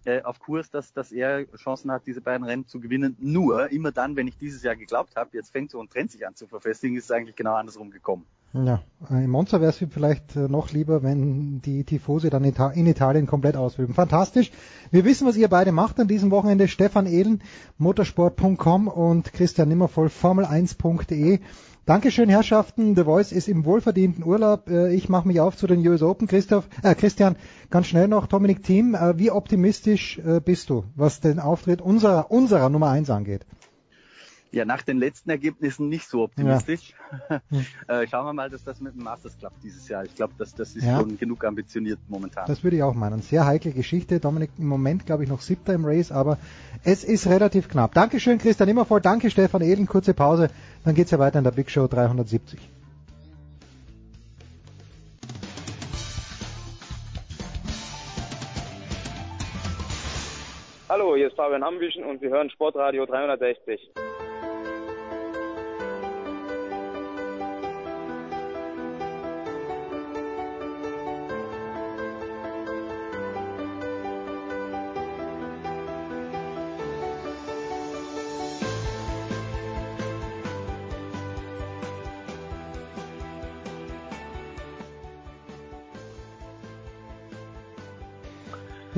äh, 0.05 0.23
auf 0.23 0.39
Kurs, 0.41 0.71
dass, 0.71 0.93
dass 0.93 1.13
er 1.13 1.45
Chancen 1.57 1.91
hat, 1.91 2.07
diese 2.07 2.21
beiden 2.21 2.47
Rennen 2.47 2.67
zu 2.67 2.81
gewinnen. 2.81 3.17
Nur 3.21 3.71
immer 3.71 3.93
dann, 3.93 4.17
wenn 4.17 4.27
ich 4.27 4.39
dieses 4.39 4.63
Jahr 4.63 4.77
geglaubt 4.77 5.17
habe, 5.17 5.31
jetzt 5.33 5.51
fängt 5.51 5.71
so 5.71 5.81
ein 5.81 5.89
Trend 5.89 6.11
sich 6.11 6.27
an 6.27 6.35
zu 6.35 6.47
verfestigen, 6.47 6.97
ist 6.97 7.05
es 7.05 7.11
eigentlich 7.11 7.37
genau 7.37 7.55
andersrum 7.55 7.91
gekommen. 7.91 8.25
Ja, 8.55 8.83
äh, 9.11 9.25
im 9.25 9.31
Monza 9.31 9.61
wäre 9.61 9.71
es 9.71 9.85
vielleicht 9.91 10.35
äh, 10.35 10.49
noch 10.49 10.73
lieber, 10.73 11.03
wenn 11.03 11.61
die 11.61 11.85
Tifosi 11.85 12.31
dann 12.31 12.45
in 12.45 12.87
Italien 12.87 13.27
komplett 13.27 13.57
ausüben. 13.57 13.93
Fantastisch. 13.93 14.51
Wir 14.91 15.05
wissen, 15.05 15.27
was 15.27 15.37
ihr 15.37 15.49
beide 15.49 15.73
macht 15.73 16.01
an 16.01 16.09
diesem 16.09 16.31
Wochenende. 16.31 16.69
Stefan 16.69 17.07
Ehlen, 17.07 17.43
motorsport.com 17.77 18.89
und 18.89 19.33
Christian 19.35 19.69
Nimmervoll, 19.69 20.07
Formel1.de. 20.07 21.41
Dankeschön, 21.89 22.28
Herrschaften. 22.28 22.94
The 22.97 23.05
Voice 23.05 23.32
ist 23.32 23.48
im 23.48 23.65
wohlverdienten 23.65 24.23
Urlaub. 24.23 24.69
Äh, 24.69 24.93
ich 24.93 25.09
mache 25.09 25.27
mich 25.27 25.40
auf 25.40 25.56
zu 25.56 25.66
den 25.66 25.81
US 25.89 26.02
Open. 26.02 26.28
Christoph, 26.28 26.69
äh, 26.82 26.94
Christian, 26.94 27.36
ganz 27.70 27.86
schnell 27.86 28.09
noch, 28.09 28.27
Dominik 28.27 28.62
Thiem, 28.62 28.94
äh, 28.94 29.19
wie 29.19 29.31
optimistisch 29.31 30.19
äh, 30.19 30.40
bist 30.40 30.69
du, 30.69 30.85
was 30.97 31.20
den 31.20 31.40
Auftritt 31.40 31.81
unserer, 31.81 32.31
unserer 32.31 32.69
Nummer 32.69 32.90
eins 32.90 33.09
angeht? 33.09 33.47
Ja, 34.51 34.65
nach 34.65 34.81
den 34.83 34.97
letzten 34.97 35.29
Ergebnissen 35.29 35.91
nicht 35.91 36.09
so 36.09 36.23
optimistisch. 36.23 36.95
Ja. 37.29 37.43
äh, 38.01 38.07
schauen 38.07 38.25
wir 38.25 38.33
mal, 38.33 38.49
dass 38.49 38.65
das 38.65 38.81
mit 38.81 38.95
dem 38.95 39.05
Masters 39.05 39.37
klappt 39.39 39.62
dieses 39.62 39.87
Jahr. 39.89 40.05
Ich 40.05 40.15
glaube, 40.15 40.33
dass 40.39 40.55
das 40.55 40.75
ist 40.75 40.85
ja. 40.85 40.99
schon 40.99 41.19
genug 41.19 41.45
ambitioniert 41.45 41.99
momentan. 42.09 42.47
Das 42.47 42.65
würde 42.65 42.77
ich 42.77 42.83
auch 42.83 42.95
meinen. 42.95 43.20
Sehr 43.20 43.45
heikle 43.45 43.73
Geschichte. 43.73 44.20
Dominik 44.20 44.51
im 44.57 44.66
Moment, 44.66 45.05
glaube 45.05 45.25
ich, 45.25 45.29
noch 45.29 45.43
siebter 45.43 45.75
im 45.75 45.85
Race, 45.85 46.11
aber 46.11 46.39
es 46.83 47.05
ist 47.05 47.27
relativ 47.27 47.69
knapp. 47.69 47.93
Dankeschön, 47.93 48.39
Christian 48.39 48.70
Immervoll. 48.70 49.03
Danke, 49.03 49.31
Stefan 49.31 49.61
Ehlen. 49.61 49.87
Kurze 49.87 50.15
Pause. 50.15 50.49
Dann 50.85 50.95
geht's 50.95 51.11
ja 51.11 51.19
weiter 51.19 51.39
in 51.39 51.45
der 51.45 51.51
Big 51.51 51.70
Show 51.70 51.87
370. 51.87 52.59
Hallo, 60.89 61.14
hier 61.16 61.27
ist 61.27 61.37
Fabian 61.37 61.63
Ambüchen 61.63 62.03
und 62.03 62.21
Sie 62.21 62.29
hören 62.29 62.48
Sportradio 62.48 63.05
360. 63.05 63.90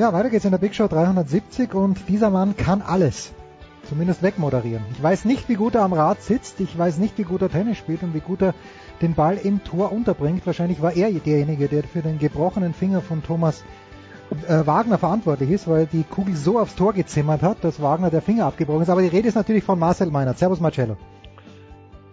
Ja, 0.00 0.14
weiter 0.14 0.30
geht's 0.30 0.46
in 0.46 0.50
der 0.50 0.56
Big 0.56 0.74
Show 0.74 0.88
370 0.88 1.74
und 1.74 2.08
dieser 2.08 2.30
Mann 2.30 2.56
kann 2.56 2.80
alles. 2.80 3.34
Zumindest 3.82 4.22
wegmoderieren. 4.22 4.82
Ich 4.92 5.02
weiß 5.02 5.26
nicht, 5.26 5.46
wie 5.50 5.56
gut 5.56 5.74
er 5.74 5.82
am 5.82 5.92
Rad 5.92 6.22
sitzt, 6.22 6.58
ich 6.60 6.78
weiß 6.78 6.96
nicht, 6.96 7.18
wie 7.18 7.24
gut 7.24 7.42
er 7.42 7.50
Tennis 7.50 7.76
spielt 7.76 8.02
und 8.02 8.14
wie 8.14 8.20
gut 8.20 8.40
er 8.40 8.54
den 9.02 9.12
Ball 9.12 9.36
im 9.36 9.62
Tor 9.62 9.92
unterbringt. 9.92 10.46
Wahrscheinlich 10.46 10.80
war 10.80 10.96
er 10.96 11.10
derjenige, 11.10 11.68
der 11.68 11.82
für 11.82 12.00
den 12.00 12.18
gebrochenen 12.18 12.72
Finger 12.72 13.02
von 13.02 13.22
Thomas 13.22 13.62
äh, 14.48 14.66
Wagner 14.66 14.96
verantwortlich 14.96 15.50
ist, 15.50 15.68
weil 15.68 15.84
die 15.84 16.04
Kugel 16.04 16.34
so 16.34 16.58
aufs 16.58 16.76
Tor 16.76 16.94
gezimmert 16.94 17.42
hat, 17.42 17.62
dass 17.62 17.82
Wagner 17.82 18.08
der 18.08 18.22
Finger 18.22 18.46
abgebrochen 18.46 18.80
ist. 18.80 18.88
Aber 18.88 19.02
die 19.02 19.08
Rede 19.08 19.28
ist 19.28 19.34
natürlich 19.34 19.64
von 19.64 19.78
Marcel 19.78 20.10
Meinert. 20.10 20.38
Servus 20.38 20.60
Marcello. 20.60 20.96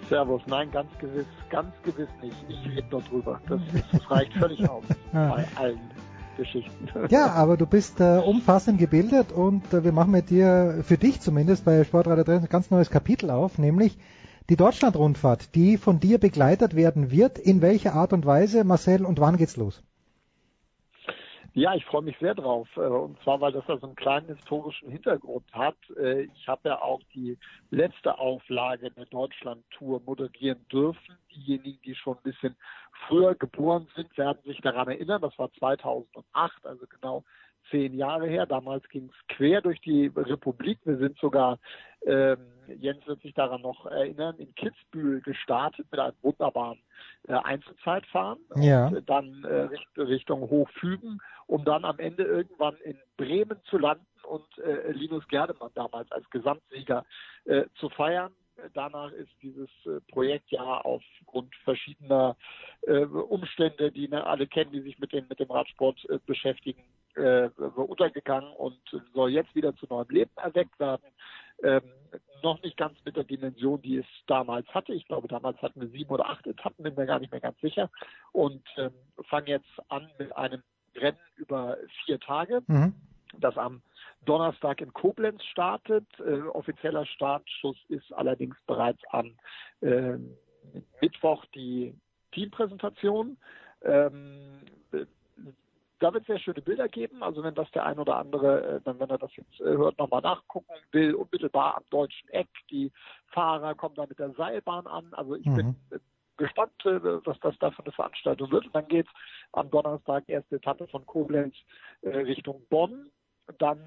Servus, 0.09 0.41
nein, 0.47 0.69
ganz 0.71 0.89
gewiss, 0.99 1.25
ganz 1.49 1.73
gewiss 1.83 2.09
nicht. 2.21 2.35
Ich 2.49 2.69
rede 2.69 2.87
nur 2.91 3.01
drüber. 3.03 3.39
Das, 3.47 3.61
das 3.93 4.11
reicht 4.11 4.33
völlig 4.33 4.69
aus 4.69 4.83
bei 5.13 5.45
allen 5.55 5.79
Geschichten. 6.37 6.87
Ja, 7.09 7.31
aber 7.33 7.57
du 7.57 7.65
bist 7.65 7.99
äh, 7.99 8.19
umfassend 8.19 8.79
gebildet 8.79 9.31
und 9.31 9.73
äh, 9.73 9.83
wir 9.83 9.91
machen 9.91 10.11
mit 10.11 10.29
dir, 10.29 10.79
für 10.83 10.97
dich 10.97 11.19
zumindest, 11.19 11.65
bei 11.65 11.83
Sportradio 11.83 12.23
3 12.23 12.35
ein 12.37 12.49
ganz 12.49 12.71
neues 12.71 12.89
Kapitel 12.89 13.29
auf, 13.29 13.57
nämlich 13.57 13.97
die 14.49 14.55
Deutschland-Rundfahrt, 14.55 15.55
die 15.55 15.77
von 15.77 15.99
dir 15.99 16.19
begleitet 16.19 16.75
werden 16.75 17.11
wird. 17.11 17.37
In 17.37 17.61
welcher 17.61 17.93
Art 17.93 18.13
und 18.13 18.25
Weise, 18.25 18.63
Marcel, 18.63 19.05
und 19.05 19.19
wann 19.19 19.37
geht's 19.37 19.57
los? 19.57 19.83
Ja, 21.57 21.73
ich 21.73 21.83
freue 21.85 22.03
mich 22.03 22.15
sehr 22.19 22.35
drauf. 22.35 22.67
Äh, 22.75 22.81
und 22.81 23.19
zwar, 23.23 23.41
weil 23.41 23.51
das 23.51 23.65
ja 23.67 23.79
so 23.79 23.87
einen 23.87 23.95
kleinen 23.95 24.27
historischen 24.27 24.91
Hintergrund 24.91 25.51
hat. 25.53 25.75
Äh, 25.99 26.27
ich 26.35 26.47
habe 26.47 26.69
ja 26.69 26.79
auch 26.79 27.01
die 27.15 27.35
letzte 27.71 28.19
Auflage 28.19 28.91
der 28.91 29.05
Deutschland-Tour 29.05 30.03
moderieren 30.05 30.63
dürfen. 30.71 31.17
Diejenigen, 31.33 31.81
die 31.81 31.95
schon 31.95 32.15
ein 32.15 32.21
bisschen 32.21 32.55
früher 33.07 33.33
geboren 33.33 33.87
sind, 33.95 34.15
werden 34.19 34.37
sich 34.43 34.61
daran 34.61 34.87
erinnern. 34.87 35.19
Das 35.19 35.35
war 35.39 35.51
2008, 35.53 36.63
also 36.63 36.85
genau 36.85 37.23
zehn 37.71 37.95
Jahre 37.95 38.27
her. 38.27 38.45
Damals 38.45 38.87
ging 38.89 39.09
es 39.09 39.35
quer 39.35 39.61
durch 39.61 39.81
die 39.81 40.11
Republik. 40.15 40.77
Wir 40.83 40.97
sind 40.97 41.17
sogar, 41.17 41.57
ähm, 42.05 42.37
Jens 42.79 43.05
wird 43.07 43.21
sich 43.21 43.33
daran 43.33 43.61
noch 43.61 43.85
erinnern, 43.85 44.37
in 44.37 44.53
Kitzbühel 44.55 45.21
gestartet 45.21 45.87
mit 45.91 45.99
einem 45.99 46.15
wunderbaren 46.21 46.79
äh, 47.27 47.33
Einzelzeitfahren. 47.33 48.39
Ja. 48.55 48.87
Und 48.87 49.09
dann 49.09 49.43
äh, 49.43 50.01
Richtung 50.01 50.41
Hochfügen, 50.41 51.19
um 51.47 51.63
dann 51.65 51.85
am 51.85 51.99
Ende 51.99 52.23
irgendwann 52.23 52.75
in 52.83 52.97
Bremen 53.17 53.59
zu 53.69 53.77
landen 53.77 54.05
und 54.23 54.45
äh, 54.59 54.91
Linus 54.91 55.27
Gerdemann 55.27 55.71
damals 55.73 56.11
als 56.11 56.29
Gesamtsieger 56.29 57.05
äh, 57.45 57.63
zu 57.75 57.89
feiern. 57.89 58.33
Danach 58.73 59.11
ist 59.11 59.31
dieses 59.41 59.69
äh, 59.85 60.01
Projekt 60.11 60.49
ja 60.49 60.81
aufgrund 60.81 61.55
verschiedener 61.63 62.35
äh, 62.81 63.05
Umstände, 63.05 63.91
die 63.91 64.09
wir 64.09 64.25
alle 64.25 64.47
kennen, 64.47 64.71
die 64.71 64.81
sich 64.81 64.97
mit 64.99 65.13
dem, 65.13 65.27
mit 65.29 65.39
dem 65.39 65.51
Radsport 65.51 66.03
äh, 66.09 66.19
beschäftigen, 66.25 66.81
äh, 67.15 67.49
untergegangen 67.75 68.51
und 68.53 68.79
soll 69.13 69.31
jetzt 69.31 69.53
wieder 69.55 69.75
zu 69.75 69.85
neuem 69.89 70.09
Leben 70.09 70.31
erweckt 70.37 70.79
werden. 70.79 71.03
Ähm, 71.63 71.81
noch 72.43 72.61
nicht 72.61 72.77
ganz 72.77 72.97
mit 73.03 73.15
der 73.15 73.23
Dimension, 73.23 73.81
die 73.81 73.97
es 73.97 74.05
damals 74.27 74.67
hatte. 74.69 74.93
Ich 74.93 75.07
glaube, 75.07 75.27
damals 75.27 75.61
hatten 75.61 75.81
wir 75.81 75.89
sieben 75.89 76.09
oder 76.11 76.29
acht 76.29 76.45
Etappen, 76.45 76.83
bin 76.83 76.95
mir 76.95 77.05
gar 77.05 77.19
nicht 77.19 77.31
mehr 77.31 77.41
ganz 77.41 77.59
sicher. 77.61 77.89
Und 78.31 78.63
ähm, 78.77 78.91
fangen 79.29 79.47
jetzt 79.47 79.69
an 79.89 80.09
mit 80.19 80.35
einem 80.35 80.61
Rennen 80.95 81.17
über 81.35 81.77
vier 82.05 82.19
Tage, 82.19 82.61
mhm. 82.67 82.93
das 83.39 83.57
am 83.57 83.81
Donnerstag 84.25 84.81
in 84.81 84.93
Koblenz 84.93 85.43
startet. 85.45 86.05
Äh, 86.19 86.41
offizieller 86.41 87.05
Startschuss 87.05 87.77
ist 87.89 88.11
allerdings 88.13 88.55
bereits 88.65 89.01
am 89.11 89.35
äh, 89.81 90.17
Mittwoch 91.01 91.45
die 91.55 91.95
Teampräsentation. 92.31 93.37
Ähm, 93.83 94.61
da 95.99 96.13
wird 96.13 96.23
es 96.23 96.27
sehr 96.27 96.39
schöne 96.39 96.61
Bilder 96.61 96.87
geben. 96.87 97.23
Also 97.23 97.43
wenn 97.43 97.55
das 97.55 97.69
der 97.71 97.85
ein 97.85 97.99
oder 97.99 98.17
andere, 98.17 98.81
äh, 98.85 98.99
wenn 98.99 99.09
er 99.09 99.17
das 99.17 99.35
jetzt 99.35 99.59
äh, 99.59 99.65
hört, 99.65 99.97
nochmal 99.97 100.21
nachgucken 100.21 100.73
will, 100.91 101.15
unmittelbar 101.15 101.77
am 101.77 101.83
deutschen 101.89 102.29
Eck. 102.29 102.47
Die 102.69 102.91
Fahrer 103.27 103.75
kommen 103.75 103.95
da 103.95 104.05
mit 104.05 104.19
der 104.19 104.31
Seilbahn 104.31 104.87
an. 104.87 105.13
Also 105.13 105.35
ich 105.35 105.45
mhm. 105.45 105.55
bin 105.55 105.75
äh, 105.91 105.99
gespannt, 106.37 106.71
was 106.83 107.39
das 107.39 107.57
da 107.57 107.71
für 107.71 107.83
eine 107.83 107.91
Veranstaltung 107.91 108.51
wird. 108.51 108.67
Und 108.67 108.75
dann 108.75 108.87
geht's 108.87 109.09
am 109.53 109.71
Donnerstag 109.71 110.23
erste 110.27 110.57
Etappe 110.57 110.87
von 110.87 111.03
Koblenz 111.07 111.55
Richtung 112.03 112.61
Bonn, 112.69 113.09
dann 113.57 113.79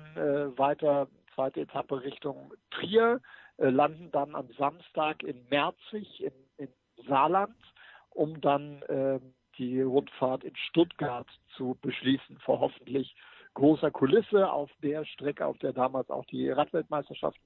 weiter 0.56 1.06
zweite 1.36 1.60
Etappe 1.60 2.02
Richtung 2.02 2.52
Trier, 2.72 3.20
landen 3.56 4.10
dann 4.10 4.34
am 4.34 4.48
Samstag 4.58 5.22
in 5.22 5.46
Merzig 5.48 6.24
in, 6.24 6.32
in 6.56 6.68
Saarland, 7.06 7.54
um 8.10 8.40
dann 8.40 8.82
äh, 8.82 9.20
die 9.60 9.82
Rundfahrt 9.82 10.42
in 10.42 10.56
Stuttgart 10.56 11.28
zu 11.56 11.76
beschließen, 11.82 12.38
vor 12.38 12.60
hoffentlich 12.60 13.14
großer 13.54 13.90
Kulisse 13.90 14.50
auf 14.50 14.70
der 14.82 15.04
Strecke, 15.04 15.44
auf 15.44 15.58
der 15.58 15.74
damals 15.74 16.08
auch 16.08 16.24
die 16.26 16.48
Radweltmeisterschaften 16.48 17.42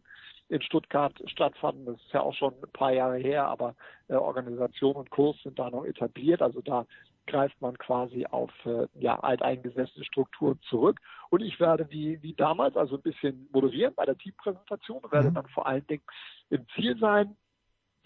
in 0.49 0.63
Stuttgart 0.63 1.13
stattfanden. 1.27 1.87
Das 1.87 1.97
ist 1.97 2.13
ja 2.13 2.21
auch 2.21 2.35
schon 2.35 2.55
ein 2.55 2.73
paar 2.73 2.93
Jahre 2.93 3.19
her, 3.19 3.47
aber 3.47 3.75
äh, 4.09 4.15
Organisation 4.15 4.95
und 4.95 5.11
Kurs 5.11 5.37
sind 5.43 5.59
da 5.59 5.71
noch 5.71 5.85
etabliert. 5.85 6.41
Also 6.41 6.61
da 6.61 6.87
greift 7.27 7.61
man 7.61 7.77
quasi 7.79 8.27
auf 8.27 8.53
äh, 8.65 8.87
ja, 8.95 9.19
alteingesessene 9.19 10.05
Strukturen 10.05 10.61
zurück. 10.69 11.01
Und 11.31 11.41
ich 11.41 11.59
werde 11.59 11.91
wie, 11.91 12.23
wie 12.23 12.35
damals 12.35 12.77
also 12.77 12.97
ein 12.97 13.03
bisschen 13.03 13.49
moderieren 13.53 13.95
bei 13.97 14.05
der 14.05 14.17
Teampräsentation 14.19 15.03
werde 15.11 15.31
mhm. 15.31 15.35
dann 15.35 15.49
vor 15.49 15.67
allen 15.67 15.87
Dingen 15.89 16.05
im 16.51 16.65
Ziel 16.77 16.97
sein. 16.99 17.37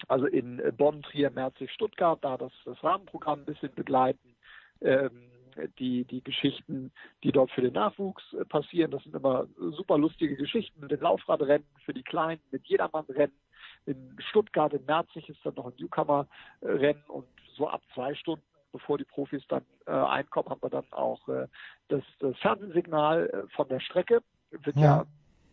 Also 0.07 0.25
in 0.25 0.61
Bonn, 0.77 1.01
Trier, 1.01 1.29
Merzig, 1.29 1.71
Stuttgart, 1.71 2.19
da 2.21 2.37
das, 2.37 2.51
das 2.65 2.81
Rahmenprogramm 2.83 3.39
ein 3.39 3.45
bisschen 3.45 3.73
begleiten. 3.73 4.35
Ähm, 4.81 5.29
die, 5.77 6.05
die 6.05 6.23
Geschichten, 6.23 6.91
die 7.23 7.33
dort 7.33 7.51
für 7.51 7.61
den 7.61 7.73
Nachwuchs 7.73 8.23
äh, 8.33 8.45
passieren. 8.45 8.91
Das 8.91 9.03
sind 9.03 9.13
immer 9.13 9.45
super 9.57 9.97
lustige 9.97 10.37
Geschichten 10.37 10.79
mit 10.79 10.91
den 10.91 11.01
Laufradrennen 11.01 11.67
für 11.83 11.93
die 11.93 12.03
Kleinen, 12.03 12.41
mit 12.51 12.65
Jedermannrennen. 12.67 13.35
In 13.85 14.15
Stuttgart, 14.29 14.73
in 14.73 14.85
Merzig 14.85 15.27
ist 15.27 15.39
dann 15.43 15.55
noch 15.55 15.65
ein 15.65 15.73
Newcomer-Rennen 15.77 17.03
und 17.07 17.27
so 17.55 17.67
ab 17.67 17.81
zwei 17.93 18.15
Stunden 18.15 18.43
bevor 18.71 18.97
die 18.97 19.03
Profis 19.05 19.41
dann 19.47 19.65
äh, 19.87 19.91
einkommen, 19.91 20.49
haben 20.49 20.61
wir 20.61 20.69
dann 20.69 20.85
auch 20.91 21.27
äh, 21.27 21.47
das, 21.87 22.03
das 22.19 22.37
Fernsehsignal 22.37 23.27
äh, 23.27 23.55
von 23.55 23.67
der 23.67 23.79
Strecke. 23.79 24.21
Wird 24.51 24.75
ja, 24.75 24.81
ja 24.81 25.05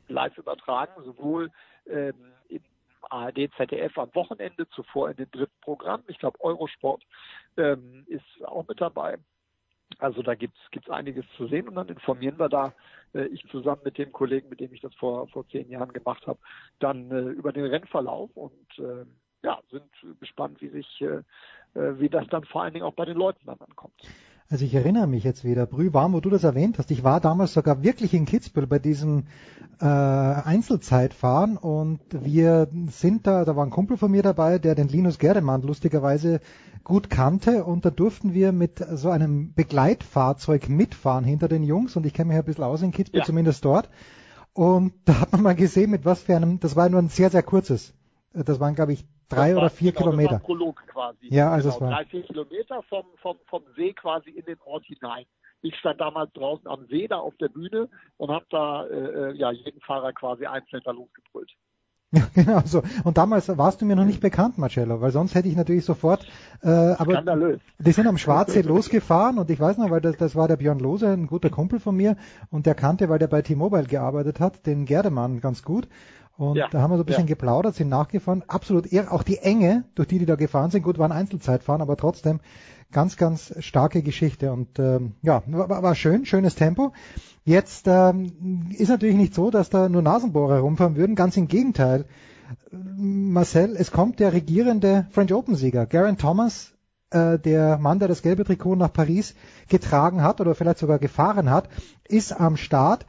live 0.09 0.37
übertragen, 0.39 0.93
sowohl 1.03 1.51
ähm, 1.87 2.15
in 2.49 2.63
ARD, 3.11 3.51
ZDF 3.57 3.97
am 3.99 4.15
Wochenende, 4.15 4.69
zuvor 4.71 5.11
in 5.11 5.17
den 5.17 5.31
dritten 5.31 5.61
Programm. 5.61 6.03
Ich 6.09 6.19
glaube, 6.19 6.41
Eurosport 6.41 7.03
ähm, 7.57 8.05
ist 8.09 8.25
auch 8.45 8.67
mit 8.69 8.81
dabei. 8.81 9.19
Also 9.99 10.23
da 10.23 10.35
gibt's 10.35 10.59
gibt's 10.73 10.91
einiges 10.91 11.25
zu 11.37 11.47
sehen 11.47 11.69
und 11.69 11.77
dann 11.77 11.89
informieren 11.89 12.39
wir 12.39 12.49
da, 12.49 12.75
äh, 13.15 13.27
ich 13.27 13.47
zusammen 13.51 13.83
mit 13.85 13.99
dem 13.99 14.13
Kollegen, 14.13 14.49
mit 14.49 14.61
dem 14.61 14.73
ich 14.73 14.81
das 14.81 14.95
vor, 14.97 15.29
vor 15.29 15.49
zehn 15.49 15.71
Jahren 15.71 15.93
gemacht 15.93 16.27
habe, 16.27 16.39
dann 16.81 17.11
äh, 17.11 17.21
über 17.21 17.53
den 17.53 17.67
Rennverlauf 17.67 18.31
und 18.35 18.79
äh, 18.79 19.05
ja, 19.43 19.61
sind 19.71 19.91
gespannt, 20.19 20.61
wie 20.61 20.69
sich, 20.71 21.01
äh, 21.01 21.23
äh, 21.79 22.01
wie 22.01 22.09
das 22.09 22.27
dann 22.29 22.45
vor 22.45 22.63
allen 22.63 22.75
Dingen 22.75 22.85
auch 22.85 22.95
bei 22.95 23.05
den 23.05 23.17
Leuten 23.17 23.47
dann 23.47 23.61
ankommt. 23.61 23.95
Also 24.49 24.65
ich 24.65 24.75
erinnere 24.75 25.09
mich 25.09 25.25
jetzt 25.25 25.43
wieder, 25.43 25.67
Brühwarm, 25.67 26.13
wo 26.13 26.21
du 26.21 26.31
das 26.31 26.45
erwähnt 26.45 26.79
hast. 26.79 26.93
Ich 26.93 27.03
war 27.03 27.21
damals 27.21 27.53
sogar 27.53 27.83
wirklich 27.83 28.15
in 28.15 28.27
Kitzbühel 28.27 28.69
bei 28.69 28.79
diesem 28.79 29.25
äh, 29.81 29.85
Einzelzeitfahren 29.85 31.57
und 31.57 32.01
wir 32.13 32.69
sind 32.89 33.27
da, 33.27 33.45
da 33.45 33.57
war 33.57 33.67
ein 33.67 33.71
Kumpel 33.71 33.97
von 33.97 34.11
mir 34.11 34.23
dabei, 34.23 34.59
der 34.59 34.77
den 34.77 34.87
Linus 34.87 35.19
Gerdemann 35.19 35.63
lustigerweise 35.63 36.41
gut 36.85 37.11
kannte 37.11 37.65
und 37.65 37.85
da 37.85 37.91
durften 37.91 38.35
wir 38.35 38.53
mit 38.53 38.85
so 38.93 39.11
einem 39.11 39.53
Begleitfahrzeug 39.53 40.69
mitfahren 40.69 41.25
hinter 41.25 41.49
den 41.49 41.65
Jungs 41.65 41.97
und 41.97 42.07
ich 42.07 42.15
kenne 42.15 42.29
mich 42.29 42.39
ein 42.39 42.45
bisschen 42.45 42.63
aus 42.63 42.83
in 42.83 42.93
Kitzbühel, 42.93 43.23
ja. 43.23 43.27
zumindest 43.27 43.65
dort. 43.65 43.91
Und 44.53 44.93
da 45.05 45.21
hat 45.21 45.33
man 45.33 45.43
mal 45.43 45.57
gesehen, 45.57 45.91
mit 45.91 46.05
was 46.05 46.23
für 46.23 46.37
einem, 46.37 46.61
das 46.61 46.77
war 46.77 46.89
nur 46.89 47.03
ein 47.03 47.09
sehr, 47.09 47.31
sehr 47.31 47.43
kurzes, 47.43 47.95
das 48.33 48.61
waren 48.61 48.77
glaube 48.77 48.93
ich 48.93 49.05
drei 49.29 49.51
das 49.51 49.59
oder 49.59 49.71
vier 49.71 49.93
genau, 49.93 50.05
Kilometer. 50.05 50.31
Das 50.31 50.41
war 50.41 50.47
Prolog 50.47 50.87
quasi. 50.87 51.29
Ja, 51.29 51.51
also 51.51 51.71
genau, 51.71 51.77
es 51.77 51.81
war 51.81 51.91
drei, 51.91 52.05
vier 52.07 52.23
Kilometer 52.23 52.83
vom, 52.85 53.05
vom, 53.21 53.37
vom 53.47 53.63
See 53.77 53.93
quasi 53.93 54.31
in 54.31 54.45
den 54.45 54.61
Ort 54.65 54.85
hinein. 54.85 55.25
Ich 55.63 55.75
stand 55.77 56.01
damals 56.01 56.33
draußen 56.35 56.67
am 56.69 56.87
See 56.87 57.09
da 57.09 57.19
auf 57.19 57.37
der 57.39 57.49
Bühne 57.49 57.89
und 58.19 58.31
habe 58.31 58.47
da 58.51 58.87
äh, 58.87 59.33
ja 59.37 59.51
jeden 59.51 59.81
Fahrer 59.81 60.13
quasi 60.13 60.47
einzeln 60.47 60.83
da 60.85 60.93
losgebrüllt. 60.93 61.51
Ja, 62.13 62.23
genau 62.35 62.63
so. 62.65 62.83
Und 63.05 63.19
damals 63.19 63.49
warst 63.59 63.81
du 63.81 63.85
mir 63.85 63.97
noch 63.97 64.05
nicht 64.05 64.21
bekannt, 64.21 64.59
Marcello, 64.59 65.01
weil 65.01 65.11
sonst 65.11 65.35
hätte 65.35 65.49
ich 65.49 65.57
natürlich 65.57 65.85
sofort. 65.85 66.25
Äh, 66.63 66.69
aber 66.69 67.13
Skandalös. 67.13 67.61
die 67.79 67.93
sind 67.93 68.07
am 68.07 68.19
Schwarzsee 68.19 68.63
losgefahren 68.63 69.39
und 69.39 69.51
ich 69.51 69.59
weiß 69.59 69.79
noch, 69.79 69.91
weil 69.91 70.01
das, 70.01 70.17
das 70.17 70.37
war 70.37 70.47
der 70.47 70.57
Björn 70.57 70.79
Lose, 70.79 71.09
ein 71.09 71.27
guter 71.27 71.51
Kumpel 71.51 71.81
von 71.81 71.97
mir 71.97 72.17
und 72.51 72.67
der 72.67 72.75
kannte, 72.75 73.09
weil 73.09 73.19
der 73.19 73.27
bei 73.27 73.43
T-Mobile 73.43 73.85
gearbeitet 73.85 74.41
hat, 74.41 74.67
den 74.67 74.85
Gerdemann 74.85 75.41
ganz 75.41 75.63
gut. 75.63 75.89
Und 76.37 76.57
ja, 76.57 76.69
da 76.69 76.83
haben 76.83 76.91
wir 76.91 76.99
so 76.99 77.03
ein 77.03 77.07
bisschen 77.07 77.25
ja. 77.25 77.35
geplaudert, 77.35 77.75
sind 77.75 77.89
nachgefahren. 77.89 78.45
Absolut 78.47 78.93
eher 78.93 79.13
auch 79.13 79.23
die 79.23 79.39
Enge, 79.39 79.85
durch 79.95 80.09
die 80.09 80.19
die 80.19 80.27
da 80.27 80.37
gefahren 80.37 80.71
sind. 80.71 80.83
Gut, 80.83 80.99
waren 80.99 81.13
Einzelzeitfahren, 81.13 81.81
aber 81.81 81.97
trotzdem 81.97 82.41
ganz, 82.93 83.17
ganz 83.17 83.55
starke 83.61 84.03
Geschichte. 84.03 84.53
Und 84.53 84.79
ähm, 84.79 85.15
ja, 85.23 85.43
war, 85.47 85.83
war 85.83 85.95
schön, 85.95 86.27
schönes 86.27 86.55
Tempo. 86.55 86.93
Jetzt 87.45 87.87
ähm, 87.89 88.71
ist 88.77 88.89
natürlich 88.89 89.17
nicht 89.17 89.35
so, 89.35 89.51
dass 89.51 89.71
da 89.71 89.89
nur 89.89 90.03
Nasenbohrer 90.03 90.59
rumfahren 90.59 90.97
würden. 90.97 91.17
Ganz 91.17 91.37
im 91.37 91.49
Gegenteil. 91.49 92.05
Marcel, 92.71 93.75
es 93.77 93.91
kommt 93.91 94.21
der 94.21 94.33
regierende 94.33 95.07
French 95.11 95.33
Open-Sieger, 95.33 95.87
Garen 95.87 96.17
Thomas, 96.17 96.75
äh, 97.11 97.39
der 97.39 97.79
Mann, 97.79 97.99
der 97.99 98.09
das 98.09 98.23
gelbe 98.23 98.45
Trikot 98.45 98.77
nach 98.77 98.93
Paris 98.93 99.35
getragen 99.69 100.23
hat 100.23 100.41
oder 100.41 100.55
vielleicht 100.55 100.79
sogar 100.79 100.99
gefahren 100.99 101.51
hat, 101.51 101.69
ist 102.07 102.33
am 102.33 102.57
Start. 102.57 103.07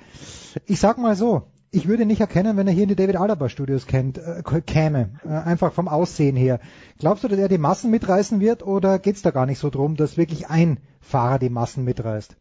Ich 0.65 0.79
sag 0.79 0.97
mal 0.97 1.15
so, 1.15 1.43
ich 1.77 1.87
würde 1.87 2.07
nicht 2.07 2.21
erkennen, 2.21 2.57
wenn 2.57 2.65
er 2.65 2.73
hier 2.73 2.83
in 2.83 2.89
die 2.89 2.95
David 2.95 3.17
Alaba 3.17 3.49
Studios 3.49 3.85
kennt, 3.85 4.17
äh, 4.17 4.41
käme, 4.65 5.11
äh, 5.23 5.29
einfach 5.29 5.71
vom 5.71 5.87
Aussehen 5.87 6.35
her. 6.35 6.59
Glaubst 6.97 7.23
du, 7.23 7.27
dass 7.27 7.37
er 7.37 7.49
die 7.49 7.59
Massen 7.59 7.91
mitreißen 7.91 8.39
wird 8.39 8.65
oder 8.65 8.97
geht 8.97 9.15
es 9.15 9.21
da 9.21 9.29
gar 9.29 9.45
nicht 9.45 9.59
so 9.59 9.69
drum, 9.69 9.95
dass 9.95 10.17
wirklich 10.17 10.47
ein 10.47 10.79
Fahrer 11.01 11.37
die 11.37 11.51
Massen 11.51 11.85
mitreißt? 11.85 12.35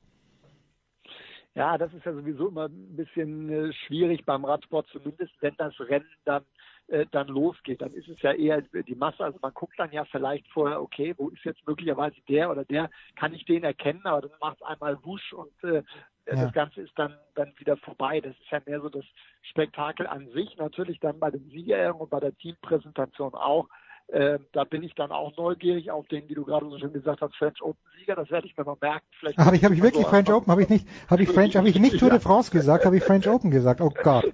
Ja, 1.55 1.77
das 1.77 1.93
ist 1.93 2.07
ja 2.07 2.15
sowieso 2.15 2.49
immer 2.49 2.69
ein 2.69 2.97
bisschen 2.97 3.51
äh, 3.51 3.73
schwierig 3.87 4.25
beim 4.25 4.47
Radsport, 4.47 4.87
zumindest 4.91 5.33
wenn 5.41 5.55
das 5.59 5.79
Rennen 5.81 6.07
dann 6.25 6.45
äh, 6.89 7.05
dann 7.11 7.29
losgeht. 7.29 7.83
Dann 7.83 7.93
ist 7.93 8.09
es 8.09 8.23
ja 8.23 8.33
eher 8.33 8.63
die 8.63 8.95
Masse. 8.95 9.23
Also 9.23 9.39
man 9.43 9.53
guckt 9.53 9.79
dann 9.79 9.93
ja 9.93 10.07
vielleicht 10.07 10.49
vorher, 10.49 10.81
okay, 10.81 11.15
wo 11.19 11.29
ist 11.29 11.45
jetzt 11.45 11.67
möglicherweise 11.67 12.17
der 12.29 12.51
oder 12.51 12.65
der, 12.65 12.89
kann 13.17 13.35
ich 13.35 13.45
den 13.45 13.65
erkennen, 13.65 14.03
aber 14.05 14.23
dann 14.23 14.39
macht 14.41 14.59
es 14.61 14.67
einmal 14.67 14.99
wusch 15.05 15.33
und 15.35 15.65
äh, 15.65 15.83
ja. 16.27 16.45
das 16.45 16.53
Ganze 16.53 16.81
ist 16.81 16.93
dann, 16.97 17.15
dann 17.35 17.53
wieder 17.59 17.77
vorbei. 17.77 18.21
Das 18.21 18.33
ist 18.33 18.51
ja 18.51 18.61
mehr 18.67 18.81
so 18.81 18.89
das 18.89 19.05
Spektakel 19.43 20.07
an 20.07 20.29
sich. 20.31 20.57
Natürlich 20.57 20.99
dann 21.01 21.19
bei 21.19 21.31
den 21.31 21.49
Siegerehrungen 21.51 22.03
und 22.03 22.11
bei 22.11 22.21
der 22.21 22.37
Teampräsentation 22.37 23.35
auch. 23.35 23.69
Äh, 24.09 24.39
da 24.53 24.63
bin 24.63 24.85
ich 24.85 24.95
dann 24.95 25.11
auch 25.11 25.37
neugierig 25.37 25.91
auf 25.91 26.07
den, 26.07 26.29
wie 26.29 26.35
du 26.35 26.45
gerade 26.45 26.69
so 26.71 26.79
schön 26.79 26.93
gesagt 26.93 27.21
hast, 27.21 27.35
French 27.35 27.61
Open 27.61 27.81
Sieger. 27.99 28.15
Das 28.15 28.31
werde 28.31 28.47
ich 28.47 28.57
mir 28.57 28.65
mal 28.65 28.77
merken. 28.81 29.07
Vielleicht 29.19 29.37
habe 29.39 29.57
ich, 29.57 29.65
habe 29.65 29.75
ich 29.75 29.83
wirklich 29.83 30.05
so 30.05 30.11
French 30.11 30.31
Open? 30.31 30.49
Habe 30.51 30.63
ich 30.63 30.69
nicht, 30.69 30.87
habe 31.11 31.25
ich 31.25 31.29
French, 31.29 31.57
habe 31.57 31.69
ich 31.69 31.79
nicht 31.79 31.99
Tour 31.99 32.11
de 32.11 32.21
France 32.21 32.53
gesagt? 32.53 32.85
Habe 32.85 32.97
ich 32.97 33.03
French 33.03 33.29
Open 33.29 33.51
gesagt? 33.51 33.81
Oh 33.81 33.91
Gott. 34.03 34.25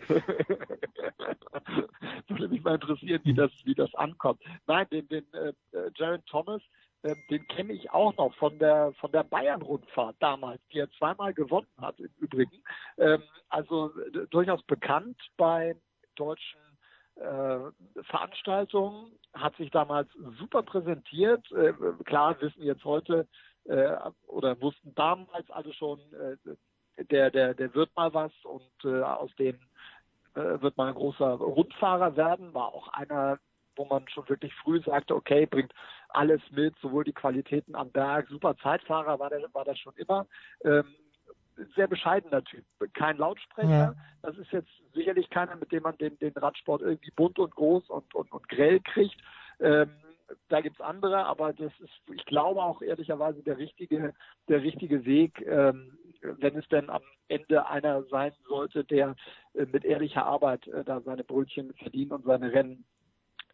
Würde 2.29 2.49
mich 2.49 2.63
mal 2.63 2.75
interessieren, 2.75 3.21
wie 3.25 3.35
das, 3.35 3.51
wie 3.65 3.75
das 3.75 3.95
ankommt. 3.95 4.41
Nein, 4.67 4.87
den, 4.91 5.09
den 5.09 5.25
äh, 5.33 5.53
Jaron 5.95 6.23
Thomas, 6.27 6.61
äh, 7.03 7.17
den 7.31 7.47
kenne 7.49 7.73
ich 7.73 7.91
auch 7.91 8.17
noch 8.17 8.35
von 8.35 8.59
der 8.59 8.93
von 9.01 9.13
der 9.13 9.25
Bayern-Rundfahrt 9.25 10.17
damals, 10.21 10.61
die 10.73 10.79
er 10.79 10.91
zweimal 10.93 11.35
gewonnen 11.35 11.67
hat 11.81 11.99
im 12.01 12.11
Übrigen. 12.19 12.63
Ähm, 12.99 13.23
also 13.49 13.93
durchaus 14.31 14.63
bekannt 14.65 15.21
bei 15.37 15.77
deutschen 16.17 16.61
äh, 17.17 17.59
Veranstaltungen, 18.05 19.13
hat 19.35 19.57
sich 19.57 19.71
damals 19.71 20.09
super 20.39 20.63
präsentiert. 20.63 21.51
Äh, 21.53 21.73
klar 22.05 22.41
wissen 22.41 22.63
jetzt 22.63 22.85
heute 22.85 23.27
äh, 23.65 23.97
oder 24.27 24.61
wussten 24.61 24.95
damals 24.95 25.51
alle 25.51 25.73
schon, 25.73 26.01
äh, 26.13 27.05
der, 27.05 27.31
der, 27.31 27.55
der 27.55 27.75
wird 27.75 27.95
mal 27.97 28.13
was 28.13 28.33
und 28.45 28.85
äh, 28.85 29.03
aus 29.03 29.35
dem 29.37 29.59
wird 30.35 30.79
mal 30.79 30.89
ein 30.89 30.95
großer 30.95 31.29
Rundfahrer 31.33 32.17
werden, 32.17 32.55
war 32.55 32.69
auch 32.69 32.89
einer, 32.89 33.39
wo 33.77 33.85
man 33.85 34.07
schon 34.09 34.29
wirklich 34.29 34.55
früh 34.55 34.81
sagte, 34.83 35.15
okay, 35.15 35.47
bringt 35.47 35.73
alles 36.11 36.41
mit, 36.51 36.75
sowohl 36.81 37.05
die 37.05 37.13
Qualitäten 37.13 37.75
am 37.75 37.91
Berg, 37.91 38.29
super 38.29 38.57
Zeitfahrer 38.59 39.19
war 39.19 39.31
der, 39.31 39.43
war 39.55 39.65
das 39.65 39.79
schon 39.79 39.95
immer. 39.97 40.27
Ähm, 40.65 40.85
sehr 41.77 41.87
bescheidener 41.87 42.43
Typ, 42.45 42.65
kein 42.95 43.19
Lautsprecher. 43.19 43.69
Ja. 43.69 43.95
Das 44.23 44.37
ist 44.39 44.51
jetzt 44.53 44.71
sicherlich 44.95 45.29
keiner, 45.31 45.57
mit 45.57 45.71
dem 45.73 45.83
man 45.83 45.97
den, 45.99 46.19
den 46.19 46.33
Radsport 46.33 46.83
irgendwie 46.83 47.11
bunt 47.15 47.39
und 47.39 47.55
groß 47.55 47.91
und, 47.91 48.15
und, 48.15 48.33
und 48.33 48.49
grell 48.49 48.81
kriegt. 48.81 49.17
Ähm, 49.61 49.91
da 50.49 50.61
gibt's 50.61 50.81
andere, 50.81 51.27
aber 51.27 51.53
das 51.53 51.73
ist, 51.81 51.93
ich 52.15 52.25
glaube 52.25 52.63
auch 52.63 52.81
ehrlicherweise 52.83 53.43
der 53.43 53.59
richtige, 53.59 54.15
der 54.49 54.63
richtige 54.63 55.05
Weg, 55.05 55.45
ähm, 55.47 55.99
wenn 56.23 56.57
es 56.57 56.67
denn 56.69 56.89
am 56.89 57.03
Ende 57.29 57.67
einer 57.67 58.03
sein 58.05 58.33
sollte, 58.49 58.85
der 58.85 59.15
äh, 59.55 59.67
mit 59.67 59.85
ehrlicher 59.85 60.25
Arbeit 60.25 60.67
äh, 60.69 60.85
da 60.85 61.01
seine 61.01 61.25
Brötchen 61.25 61.73
verdient 61.75 62.13
und 62.13 62.25
seine 62.25 62.53
Rennen 62.53 62.85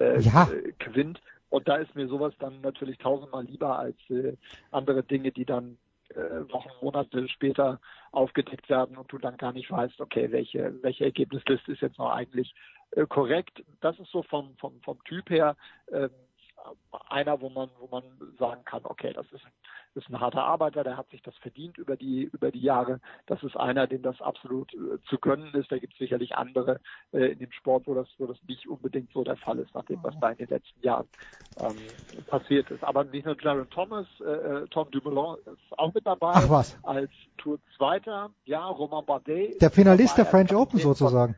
äh, 0.00 0.20
Ja. 0.20 0.50
äh, 0.50 0.72
gewinnt. 0.78 1.20
Und 1.50 1.66
da 1.66 1.76
ist 1.76 1.94
mir 1.94 2.08
sowas 2.08 2.34
dann 2.38 2.60
natürlich 2.60 2.98
tausendmal 2.98 3.44
lieber 3.44 3.78
als 3.78 3.96
äh, 4.10 4.36
andere 4.70 5.02
Dinge, 5.02 5.32
die 5.32 5.46
dann 5.46 5.78
äh, 6.10 6.52
Wochen, 6.52 6.70
Monate 6.82 7.28
später 7.28 7.80
aufgedeckt 8.12 8.68
werden 8.68 8.96
und 8.96 9.10
du 9.12 9.18
dann 9.18 9.36
gar 9.36 9.52
nicht 9.52 9.70
weißt, 9.70 10.00
okay, 10.00 10.30
welche, 10.30 10.74
welche 10.82 11.04
Ergebnisliste 11.04 11.72
ist 11.72 11.82
jetzt 11.82 11.98
noch 11.98 12.10
eigentlich 12.10 12.54
äh, 12.92 13.06
korrekt. 13.06 13.62
Das 13.80 13.98
ist 13.98 14.10
so 14.10 14.22
vom, 14.22 14.56
vom, 14.56 14.80
vom 14.82 15.02
Typ 15.04 15.30
her 15.30 15.56
ähm, 15.92 16.10
einer, 17.08 17.40
wo 17.40 17.48
man, 17.48 17.70
wo 17.78 17.88
man 17.88 18.04
sagen 18.38 18.64
kann, 18.64 18.82
okay, 18.84 19.12
das 19.12 19.26
ist 19.32 19.42
ist 19.98 20.08
ein 20.10 20.20
harter 20.20 20.44
Arbeiter, 20.44 20.84
der 20.84 20.96
hat 20.96 21.08
sich 21.10 21.22
das 21.22 21.36
verdient 21.38 21.76
über 21.76 21.96
die, 21.96 22.30
über 22.32 22.50
die 22.50 22.60
Jahre. 22.60 23.00
Das 23.26 23.42
ist 23.42 23.56
einer, 23.56 23.86
dem 23.86 24.02
das 24.02 24.20
absolut 24.20 24.72
äh, 24.74 24.98
zu 25.08 25.18
gönnen 25.18 25.52
ist. 25.54 25.70
Da 25.70 25.78
gibt 25.78 25.92
es 25.92 25.98
sicherlich 25.98 26.36
andere 26.36 26.80
äh, 27.12 27.32
in 27.32 27.38
dem 27.40 27.52
Sport, 27.52 27.86
wo 27.86 27.94
das, 27.94 28.08
wo 28.18 28.26
das 28.26 28.38
nicht 28.46 28.68
unbedingt 28.68 29.12
so 29.12 29.24
der 29.24 29.36
Fall 29.36 29.58
ist, 29.58 29.74
nach 29.74 29.84
dem, 29.86 30.02
was 30.02 30.14
da 30.20 30.30
in 30.30 30.38
den 30.38 30.48
letzten 30.48 30.80
Jahren 30.82 31.08
ähm, 31.56 31.76
passiert 32.26 32.70
ist. 32.70 32.84
Aber 32.84 33.04
nicht 33.04 33.26
nur 33.26 33.36
Jaron 33.40 33.68
Thomas, 33.70 34.06
äh, 34.20 34.24
äh, 34.24 34.66
Tom 34.68 34.90
Dumoulin 34.90 35.36
ist 35.46 35.78
auch 35.78 35.92
mit 35.92 36.06
dabei. 36.06 36.32
Ach 36.34 36.48
was. 36.48 36.78
Als 36.84 37.10
Tour-Zweiter. 37.38 38.30
Ja, 38.44 38.66
Romain 38.66 39.04
Bardet. 39.04 39.60
Der 39.60 39.70
Finalist 39.70 40.16
der 40.16 40.24
dabei, 40.24 40.38
French 40.38 40.50
als 40.52 40.60
Open 40.60 40.78
Kapitän 40.78 40.82
von- 40.82 40.94
sozusagen. 40.94 41.34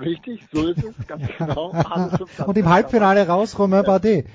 Richtig, 0.00 0.46
so 0.52 0.68
ist 0.68 0.82
es, 0.82 1.06
ganz 1.06 1.26
genau. 1.38 1.70
Und 2.46 2.56
im 2.56 2.68
Halbfinale 2.68 3.26
raus 3.26 3.58
Romain 3.58 3.84
Bardet. 3.84 4.26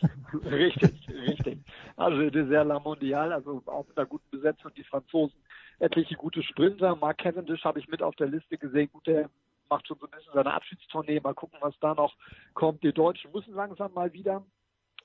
Richtig, 0.44 1.08
richtig. 1.08 1.58
Also 1.96 2.30
Dessert 2.30 2.66
La 2.66 2.78
Mondiale, 2.78 3.34
also 3.34 3.62
auch 3.66 3.86
mit 3.88 3.96
einer 3.96 4.06
guten 4.06 4.30
Besetzung, 4.30 4.70
die 4.76 4.84
Franzosen, 4.84 5.34
etliche 5.78 6.14
gute 6.14 6.42
Sprinter. 6.42 6.94
Mark 6.96 7.18
Cavendish 7.18 7.64
habe 7.64 7.80
ich 7.80 7.88
mit 7.88 8.02
auf 8.02 8.14
der 8.16 8.28
Liste 8.28 8.58
gesehen. 8.58 8.90
Gut, 8.92 9.06
der 9.06 9.30
macht 9.68 9.86
schon 9.86 9.98
so 9.98 10.06
ein 10.06 10.10
bisschen 10.10 10.32
seine 10.34 10.52
Abschiedstournee. 10.52 11.20
Mal 11.20 11.34
gucken, 11.34 11.58
was 11.60 11.74
da 11.80 11.94
noch 11.94 12.14
kommt. 12.54 12.82
Die 12.82 12.92
Deutschen 12.92 13.32
müssen 13.32 13.54
langsam 13.54 13.92
mal 13.94 14.12
wieder. 14.12 14.44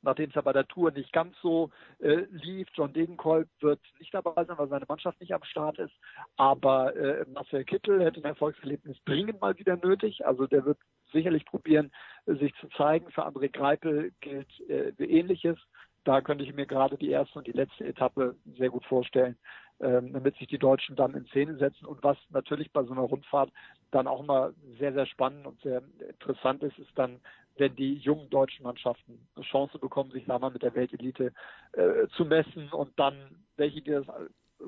Nachdem 0.04 0.30
es 0.30 0.36
ja 0.36 0.42
bei 0.42 0.54
der 0.54 0.68
Tour 0.68 0.92
nicht 0.92 1.12
ganz 1.12 1.36
so 1.42 1.72
äh, 2.00 2.26
lief, 2.30 2.68
John 2.74 2.94
Degenkolb 2.94 3.50
wird 3.62 3.80
nicht 4.00 4.14
dabei 4.14 4.44
sein, 4.46 4.58
weil 4.58 4.68
seine 4.68 4.86
Mannschaft 4.88 5.20
nicht 5.20 5.34
am 5.34 5.44
Start 5.44 5.80
ist. 5.80 5.94
Aber 6.36 6.96
äh, 6.96 7.26
Marcel 7.34 7.64
Kittel 7.64 8.04
hätte 8.04 8.20
ein 8.20 8.26
Erfolgserlebnis 8.26 8.98
dringend 9.06 9.42
mal 9.42 9.58
wieder 9.58 9.78
nötig. 9.78 10.26
Also 10.26 10.46
der 10.46 10.66
wird 10.66 10.78
sicherlich 11.12 11.46
probieren, 11.46 11.92
sich 12.26 12.54
zu 12.60 12.68
zeigen. 12.70 13.10
Für 13.12 13.26
André 13.26 13.50
Greipel 13.50 14.12
gilt 14.20 14.50
äh, 14.70 14.90
Ähnliches. 15.00 15.58
Da 16.04 16.20
könnte 16.22 16.44
ich 16.44 16.54
mir 16.54 16.66
gerade 16.66 16.98
die 16.98 17.12
erste 17.12 17.40
und 17.40 17.48
die 17.48 17.54
letzte 17.54 17.86
Etappe 17.86 18.36
sehr 18.58 18.70
gut 18.70 18.84
vorstellen, 18.86 19.38
ähm, 19.80 20.12
damit 20.12 20.36
sich 20.36 20.48
die 20.48 20.58
Deutschen 20.58 20.98
dann 20.98 21.14
in 21.14 21.26
Szene 21.28 21.56
setzen. 21.56 21.86
Und 21.86 22.04
was 22.04 22.18
natürlich 22.30 22.72
bei 22.74 22.84
so 22.84 22.92
einer 22.92 23.02
Rundfahrt 23.02 23.52
dann 23.92 24.08
auch 24.08 24.24
mal 24.26 24.54
sehr, 24.80 24.92
sehr 24.92 25.06
spannend 25.06 25.48
und 25.48 25.62
sehr 25.62 25.82
interessant 26.10 26.62
ist, 26.64 26.78
ist 26.78 26.92
dann, 26.96 27.22
wenn 27.58 27.76
die 27.76 27.96
jungen 27.96 28.30
deutschen 28.30 28.64
Mannschaften 28.64 29.28
eine 29.36 29.46
Chance 29.46 29.78
bekommen, 29.80 30.12
sich 30.12 30.26
da 30.26 30.40
mal 30.40 30.52
mit 30.52 30.64
der 30.64 30.76
Weltelite 30.76 31.34
äh, 31.74 32.08
zu 32.16 32.26
messen 32.26 32.70
und 32.72 32.98
dann 32.98 33.16
welche, 33.58 33.82
die 33.82 33.92
das 33.92 34.06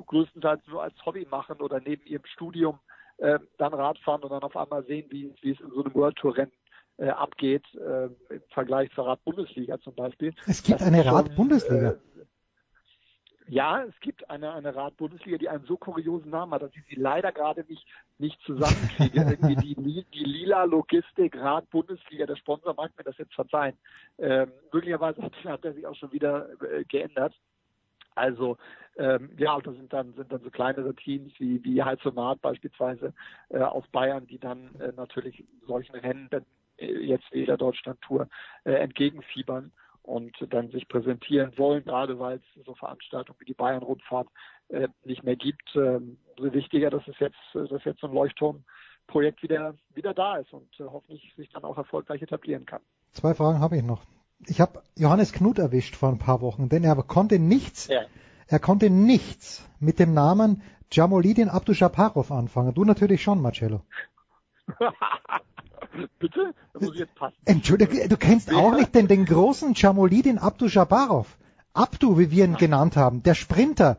größtenteils 0.06 0.62
nur 0.68 0.84
als 0.84 0.94
Hobby 1.06 1.26
machen 1.30 1.62
oder 1.62 1.80
neben 1.80 2.06
ihrem 2.06 2.26
Studium 2.26 2.80
äh, 3.18 3.40
dann 3.58 3.74
Radfahren 3.74 4.24
und 4.24 4.32
dann 4.32 4.44
auf 4.44 4.56
einmal 4.56 4.84
sehen, 4.86 5.06
wie, 5.10 5.34
wie 5.42 5.52
es 5.52 5.60
in 5.60 5.70
so 5.70 5.84
einem 5.84 5.94
World 5.94 6.18
Tour 6.18 6.38
Rennen 6.38 6.52
äh, 6.98 7.10
abgeht, 7.10 7.64
äh, 7.76 8.06
im 8.06 8.42
Vergleich 8.50 8.92
zur 8.94 9.08
Rad-Bundesliga 9.08 9.80
zum 9.80 9.96
Beispiel. 9.96 10.34
Es 10.48 10.64
gibt 10.64 10.82
Das 10.82 10.88
eine 10.88 11.06
Rad-Bundesliga. 11.06 11.96
Ja, 13.48 13.84
es 13.84 14.00
gibt 14.00 14.28
eine, 14.30 14.54
eine 14.54 14.76
Rad-Bundesliga, 14.76 15.38
die 15.38 15.50
einen 15.50 15.66
so 15.66 15.78
kuriosen 15.78 16.32
Namen 16.32 16.54
hat, 16.54 16.64
dass 16.64 16.76
ich 16.76 16.84
sie 16.90 16.96
leider 16.96 17.32
gerade 17.32 17.64
nicht, 17.68 17.86
nicht 18.18 18.40
zusammenkriege. 18.42 19.22
Irgendwie 19.40 19.56
die, 19.56 20.06
die 20.14 20.24
Lila 20.24 20.64
Logistik 20.64 21.38
Rad-Bundesliga, 21.38 22.26
der 22.26 22.38
Sponsor 22.38 22.74
mag 22.74 22.92
mir 22.98 23.04
das 23.04 23.18
jetzt 23.18 23.36
verzeihen. 23.36 23.78
Ähm, 24.18 24.52
möglicherweise 24.74 25.22
hat, 25.22 25.34
hat 25.46 25.66
er 25.66 25.74
sich 25.74 25.86
auch 25.86 25.96
schon 25.96 26.12
wieder 26.12 26.50
äh, 26.64 26.84
geändert. 26.86 27.36
Also 28.16 28.58
ähm, 28.98 29.30
ja, 29.38 29.60
das 29.60 29.76
sind 29.76 29.92
dann 29.92 30.14
sind 30.14 30.32
dann 30.32 30.42
so 30.42 30.50
kleinere 30.50 30.96
Teams 30.96 31.34
wie 31.38 31.62
wie 31.66 31.84
Heizomat 31.84 32.42
beispielsweise 32.42 33.14
äh, 33.50 33.60
aus 33.60 33.86
Bayern, 33.92 34.26
die 34.26 34.40
dann 34.40 34.74
äh, 34.80 34.94
natürlich 34.96 35.44
solchen 35.68 35.96
Rennen 35.96 36.30
dann 36.32 36.46
äh, 36.78 36.94
jetzt 37.00 37.30
wie 37.32 37.46
der 37.46 37.58
Deutschland 37.58 38.00
Tour 38.02 38.30
äh, 38.64 38.72
entgegenfiebern 38.72 39.74
und 40.06 40.36
dann 40.52 40.70
sich 40.70 40.88
präsentieren 40.88 41.58
wollen, 41.58 41.84
gerade 41.84 42.20
weil 42.20 42.38
es 42.38 42.66
so 42.66 42.76
Veranstaltungen 42.76 43.40
wie 43.40 43.46
die 43.46 43.54
Bayern 43.54 43.84
Rundfahrt 43.84 44.28
äh, 44.70 44.88
nicht 45.04 45.24
mehr 45.24 45.36
gibt. 45.36 45.76
Ähm, 45.76 46.18
so 46.38 46.54
wichtiger, 46.54 46.90
dass 46.90 47.08
es 47.08 47.18
jetzt 47.20 47.38
äh, 47.56 47.68
dass 47.68 47.84
jetzt 47.86 48.02
so 48.02 48.08
ein 48.08 48.14
Leuchtturmprojekt 48.14 49.42
wieder 49.42 49.76
wieder 49.94 50.14
da 50.14 50.38
ist 50.38 50.54
und 50.54 50.70
äh, 50.80 50.84
hoffentlich 50.84 51.34
sich 51.36 51.50
dann 51.50 51.64
auch 51.64 51.78
erfolgreich 51.78 52.22
etablieren 52.22 52.66
kann. 52.66 52.82
Zwei 53.12 53.34
Fragen 53.34 53.60
habe 53.60 53.78
ich 53.78 53.84
noch. 53.84 54.04
Ich 54.48 54.62
habe 54.62 54.84
Johannes 54.96 55.34
Knut 55.34 55.58
erwischt 55.58 55.96
vor 55.96 56.10
ein 56.10 56.20
paar 56.20 56.42
Wochen, 56.42 56.70
denn 56.70 56.84
er 56.84 56.96
konnte 57.04 57.40
nichts, 57.40 57.88
Ja. 57.88 58.02
er 58.48 58.60
konnte 58.60 58.90
nichts 58.90 59.68
mit 59.80 59.98
dem 59.98 60.14
Namen 60.14 60.62
Jamolidin 60.92 61.50
Abdushaparov 61.50 62.32
anfangen. 62.32 62.74
Du 62.74 62.86
natürlich 62.86 63.24
schon, 63.24 63.42
Marcello. 63.42 63.82
Bitte? 66.20 66.54
Da 66.74 66.80
muss 66.80 66.94
ich 66.94 67.00
jetzt 67.00 67.16
passen. 67.16 67.36
Entschuldige, 67.46 68.08
du 68.10 68.18
kennst 68.18 68.54
auch 68.54 68.74
nicht 68.76 68.94
den, 68.96 69.08
den 69.08 69.26
großen 69.26 69.74
Jamolidin 69.76 70.38
Abdushaparov. 70.38 71.38
Abdu, 71.74 72.18
wie 72.18 72.32
wir 72.32 72.46
ihn 72.46 72.56
genannt 72.56 72.96
haben, 72.96 73.22
der 73.24 73.34
Sprinter, 73.36 73.98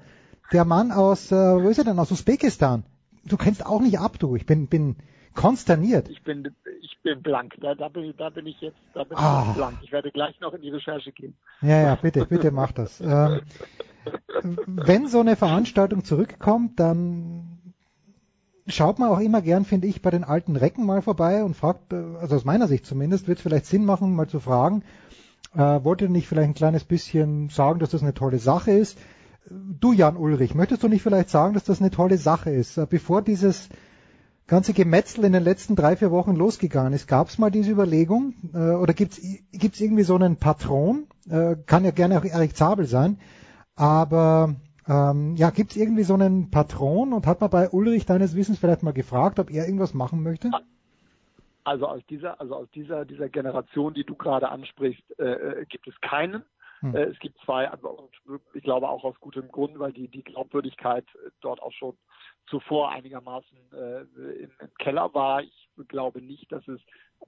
der 0.52 0.64
Mann 0.64 0.92
aus, 0.92 1.30
äh, 1.30 1.34
wo 1.36 1.68
ist 1.68 1.78
er 1.78 1.84
denn, 1.84 1.98
aus 1.98 2.10
Usbekistan. 2.10 2.84
Du 3.24 3.36
kennst 3.36 3.64
auch 3.66 3.80
nicht 3.80 3.98
Abdu. 3.98 4.36
Ich 4.36 4.46
bin, 4.46 4.66
bin 4.68 4.96
konsterniert. 5.34 6.08
Ich 6.08 6.22
bin, 6.22 6.55
ich 6.80 6.96
bin 7.02 7.20
blank. 7.22 7.55
Da, 7.60 7.74
da, 7.74 7.88
bin, 7.88 8.05
ich- 8.05 8.16
da 8.16 8.30
bin 8.30 8.46
ich 8.46 8.60
jetzt, 8.60 8.78
da 8.94 9.05
bin 9.05 9.18
Ah. 9.18 9.44
ich 9.48 9.55
blank. 9.56 9.78
Ich 9.82 9.92
werde 9.92 10.10
gleich 10.10 10.40
noch 10.40 10.55
in 10.55 10.62
die 10.62 10.70
Recherche 10.70 11.12
gehen. 11.12 11.34
Ja, 11.60 11.80
ja, 11.82 11.94
bitte, 11.96 12.24
bitte 12.24 12.50
mach 12.50 12.72
das. 12.72 13.00
Ähm, 13.00 13.40
wenn 14.66 15.08
so 15.08 15.20
eine 15.20 15.36
Veranstaltung 15.36 16.05
zurückkommt, 16.05 16.78
dann 16.80 17.55
schaut 18.66 18.98
man 18.98 19.10
auch 19.10 19.20
immer 19.20 19.42
gern, 19.42 19.64
finde 19.64 19.86
ich, 19.86 20.02
bei 20.02 20.10
den 20.10 20.24
alten 20.24 20.56
Recken 20.56 20.86
mal 20.86 21.02
vorbei 21.02 21.44
und 21.44 21.54
fragt, 21.56 21.92
äh, 21.92 22.02
also 22.20 22.36
aus 22.36 22.44
meiner 22.44 22.68
Sicht 22.68 22.86
zumindest, 22.86 23.28
wird 23.28 23.38
es 23.38 23.42
vielleicht 23.42 23.66
Sinn 23.66 23.84
machen, 23.84 24.14
mal 24.14 24.28
zu 24.28 24.40
fragen, 24.40 24.82
äh, 25.54 25.58
wollt 25.58 26.02
ihr 26.02 26.08
nicht 26.08 26.28
vielleicht 26.28 26.48
ein 26.48 26.54
kleines 26.54 26.84
bisschen 26.84 27.48
sagen, 27.48 27.78
dass 27.78 27.90
das 27.90 28.02
eine 28.02 28.14
tolle 28.14 28.38
Sache 28.38 28.72
ist? 28.72 28.98
Du, 29.48 29.92
Jan 29.92 30.16
Ulrich, 30.16 30.54
möchtest 30.54 30.82
du 30.82 30.88
nicht 30.88 31.02
vielleicht 31.02 31.30
sagen, 31.30 31.54
dass 31.54 31.64
das 31.64 31.80
eine 31.80 31.90
tolle 31.90 32.18
Sache 32.18 32.50
ist? 32.50 32.76
Äh, 32.76 32.86
Bevor 32.88 33.22
dieses 33.22 33.68
ganze 34.46 34.72
Gemetzel 34.72 35.24
in 35.24 35.32
den 35.32 35.42
letzten 35.42 35.76
drei, 35.76 35.96
vier 35.96 36.10
Wochen 36.10 36.34
losgegangen 36.34 36.92
ist, 36.92 37.08
gab 37.08 37.28
es 37.28 37.38
mal 37.38 37.50
diese 37.50 37.70
Überlegung 37.70 38.34
äh, 38.54 38.58
oder 38.58 38.94
gibt 38.94 39.18
es 39.18 39.80
irgendwie 39.80 40.04
so 40.04 40.14
einen 40.14 40.36
Patron? 40.36 41.06
Äh, 41.28 41.56
kann 41.66 41.84
ja 41.84 41.90
gerne 41.90 42.18
auch 42.18 42.24
Erik 42.24 42.56
Zabel 42.56 42.86
sein, 42.86 43.18
aber 43.74 44.54
ähm, 44.89 45.34
ja, 45.36 45.50
gibt 45.50 45.73
es 45.73 45.76
irgendwie 45.76 46.05
so 46.05 46.15
einen 46.15 46.50
Patron 46.50 47.12
und 47.12 47.26
hat 47.26 47.40
man 47.40 47.50
bei 47.50 47.68
Ulrich 47.70 48.06
deines 48.06 48.36
Wissens 48.36 48.58
vielleicht 48.58 48.82
mal 48.82 48.92
gefragt, 48.92 49.39
ob 49.39 49.50
er 49.50 49.65
irgendwas 49.65 49.94
machen 49.94 50.23
möchte? 50.23 50.50
Also 51.65 51.89
aus 51.89 52.02
dieser, 52.08 52.40
also 52.40 52.55
aus 52.55 52.70
dieser, 52.70 53.05
dieser 53.05 53.28
Generation, 53.28 53.94
die 53.94 54.05
du 54.05 54.15
gerade 54.15 54.48
ansprichst, 54.48 55.18
äh, 55.18 55.24
äh, 55.24 55.66
gibt 55.66 55.89
es 55.89 56.00
keinen. 56.00 56.44
Hm. 56.81 56.94
Äh, 56.94 57.05
es 57.05 57.18
gibt 57.18 57.39
zwei, 57.44 57.68
aber 57.70 57.98
und 57.98 58.10
ich 58.55 58.62
glaube 58.62 58.89
auch 58.89 59.02
aus 59.02 59.18
gutem 59.18 59.48
Grund, 59.48 59.76
weil 59.78 59.92
die, 59.92 60.06
die 60.06 60.23
Glaubwürdigkeit 60.23 61.05
äh, 61.15 61.31
dort 61.40 61.60
auch 61.60 61.73
schon 61.73 61.97
zuvor 62.48 62.92
einigermaßen 62.92 63.58
äh, 63.73 64.00
im, 64.42 64.50
im 64.60 64.74
Keller 64.78 65.12
war. 65.12 65.42
Ich 65.42 65.65
glaube 65.84 66.20
nicht, 66.22 66.50
dass 66.50 66.66
es 66.68 66.80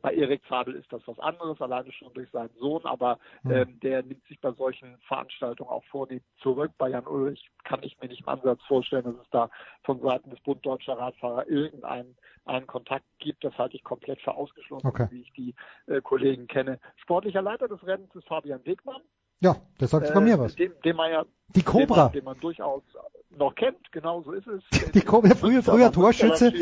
bei 0.02 0.14
Erik 0.14 0.42
Zabel 0.48 0.74
ist 0.74 0.92
das 0.92 1.02
was 1.06 1.18
anderes, 1.18 1.60
alleine 1.60 1.90
schon 1.92 2.12
durch 2.14 2.30
seinen 2.30 2.54
Sohn, 2.58 2.84
aber 2.84 3.18
ähm, 3.48 3.78
der 3.80 4.02
nimmt 4.02 4.24
sich 4.26 4.40
bei 4.40 4.52
solchen 4.52 4.96
Veranstaltungen 5.08 5.70
auch 5.70 5.84
vornehm 5.84 6.20
zurück. 6.42 6.72
Bei 6.78 6.88
Jan 6.90 7.06
Ulrich 7.06 7.50
kann 7.64 7.82
ich 7.82 7.98
mir 8.00 8.08
nicht 8.08 8.20
im 8.22 8.28
Ansatz 8.28 8.60
vorstellen, 8.68 9.04
dass 9.04 9.14
es 9.16 9.30
da 9.30 9.50
von 9.84 10.00
Seiten 10.00 10.30
des 10.30 10.40
Bund 10.40 10.64
Deutscher 10.64 10.98
Radfahrer 10.98 11.48
irgendeinen 11.48 12.16
einen 12.44 12.66
Kontakt 12.66 13.04
gibt. 13.18 13.44
Das 13.44 13.56
halte 13.58 13.76
ich 13.76 13.84
komplett 13.84 14.20
für 14.22 14.34
ausgeschlossen, 14.34 14.86
Okay. 14.88 15.06
wie 15.10 15.20
ich 15.20 15.32
die 15.32 15.54
äh, 15.86 16.00
Kollegen 16.00 16.46
kenne. 16.46 16.78
Sportlicher 16.96 17.42
Leiter 17.42 17.68
des 17.68 17.84
Rennens 17.86 18.14
ist 18.14 18.26
Fabian 18.26 18.64
Wegmann. 18.64 19.02
Ja, 19.40 19.56
das 19.78 19.90
sagt 19.90 20.12
bei 20.12 20.20
mir 20.20 20.38
was. 20.38 20.56
Dem, 20.56 20.72
dem 20.84 20.96
man 20.96 21.10
ja, 21.12 21.24
Die 21.54 21.62
Cobra. 21.62 22.04
man, 22.04 22.12
den 22.12 22.24
man 22.24 22.40
durchaus 22.40 22.82
noch 23.30 23.54
kennt, 23.54 23.92
genau 23.92 24.22
so 24.22 24.32
ist 24.32 24.46
es. 24.46 24.62
Die 24.92 25.00
Cobra, 25.00 25.34
früher, 25.34 25.62
früher 25.62 25.92
Torschütze, 25.92 26.52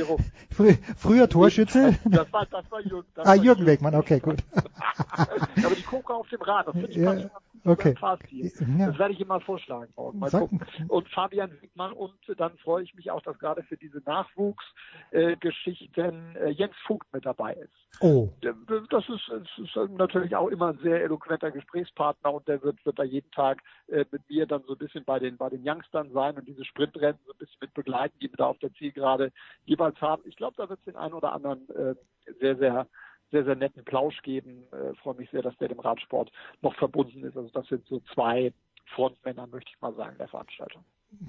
früher, 0.50 0.74
früher 0.96 1.28
Torschütze. 1.28 1.98
Das 2.04 2.32
war, 2.32 2.46
das 2.46 2.70
war 2.70 2.80
Jürgen. 2.80 3.08
Das 3.14 3.24
Ah, 3.26 3.28
war 3.30 3.36
Jürgen 3.36 3.64
Wegmann, 3.66 3.94
okay, 3.94 4.18
gut. 4.20 4.38
Aber 5.64 5.74
die 5.74 5.82
Cobra 5.82 6.14
auf 6.14 6.28
dem 6.28 6.42
Rad, 6.42 6.66
das 6.68 6.74
finde 6.74 6.90
ich 6.90 6.96
Ja. 6.96 7.14
ganz. 7.14 7.30
Okay. 7.64 7.94
Ja. 8.00 8.16
Das 8.86 8.98
werde 8.98 9.12
ich 9.14 9.18
ihm 9.20 9.26
mal 9.26 9.40
vorschlagen 9.40 9.92
morgen. 9.96 10.20
Mal 10.20 10.30
Sag- 10.30 10.42
gucken. 10.42 10.60
Und 10.86 11.08
Fabian 11.08 11.50
Wiegmann 11.60 11.92
und 11.92 12.12
dann 12.36 12.56
freue 12.58 12.84
ich 12.84 12.94
mich 12.94 13.10
auch, 13.10 13.22
dass 13.22 13.36
gerade 13.40 13.64
für 13.64 13.76
diese 13.76 13.98
Nachwuchsgeschichten 15.12 16.36
äh, 16.36 16.50
Jens 16.50 16.74
Vogt 16.86 17.12
mit 17.12 17.26
dabei 17.26 17.54
ist. 17.54 17.72
Oh. 18.00 18.28
Das 18.40 19.04
ist, 19.08 19.28
ist 19.58 19.76
natürlich 19.96 20.36
auch 20.36 20.48
immer 20.48 20.68
ein 20.68 20.78
sehr 20.82 21.02
eloquenter 21.02 21.50
Gesprächspartner 21.50 22.34
und 22.34 22.46
der 22.46 22.62
wird, 22.62 22.84
wird 22.84 22.98
da 22.98 23.02
jeden 23.04 23.30
Tag 23.32 23.62
äh, 23.88 24.04
mit 24.10 24.28
mir 24.28 24.46
dann 24.46 24.62
so 24.66 24.74
ein 24.74 24.78
bisschen 24.78 25.04
bei 25.04 25.18
den, 25.18 25.36
bei 25.36 25.48
den 25.48 25.66
Youngstern 25.66 26.10
sein 26.12 26.36
und 26.36 26.46
diese 26.56 26.64
Sprintrennen 26.64 27.18
so 27.26 27.32
ein 27.32 27.38
bisschen 27.38 27.58
mit 27.60 27.74
begleiten, 27.74 28.18
die 28.20 28.30
wir 28.30 28.36
da 28.36 28.46
auf 28.46 28.58
der 28.58 28.72
Zielgerade 28.74 29.30
jeweils 29.66 30.00
haben. 30.00 30.22
Ich 30.26 30.36
glaube, 30.36 30.54
da 30.56 30.68
wird 30.68 30.78
es 30.78 30.84
den 30.86 30.96
einen 30.96 31.14
oder 31.14 31.32
anderen 31.32 31.68
äh, 31.70 31.94
sehr, 32.40 32.56
sehr, 32.56 32.86
sehr, 33.30 33.44
sehr 33.44 33.56
netten 33.56 33.84
Plausch 33.84 34.20
geben. 34.22 34.64
Äh, 34.72 34.94
freue 35.02 35.14
mich 35.16 35.30
sehr, 35.30 35.42
dass 35.42 35.56
der 35.58 35.68
dem 35.68 35.80
Radsport 35.80 36.30
noch 36.62 36.74
verbunden 36.76 37.22
ist. 37.24 37.36
Also 37.36 37.50
das 37.52 37.66
sind 37.66 37.86
so 37.86 38.00
zwei 38.14 38.52
Frontmänner, 38.94 39.46
möchte 39.48 39.70
ich 39.74 39.80
mal 39.82 39.94
sagen, 39.94 40.16
der 40.18 40.28
Veranstaltung. 40.28 40.82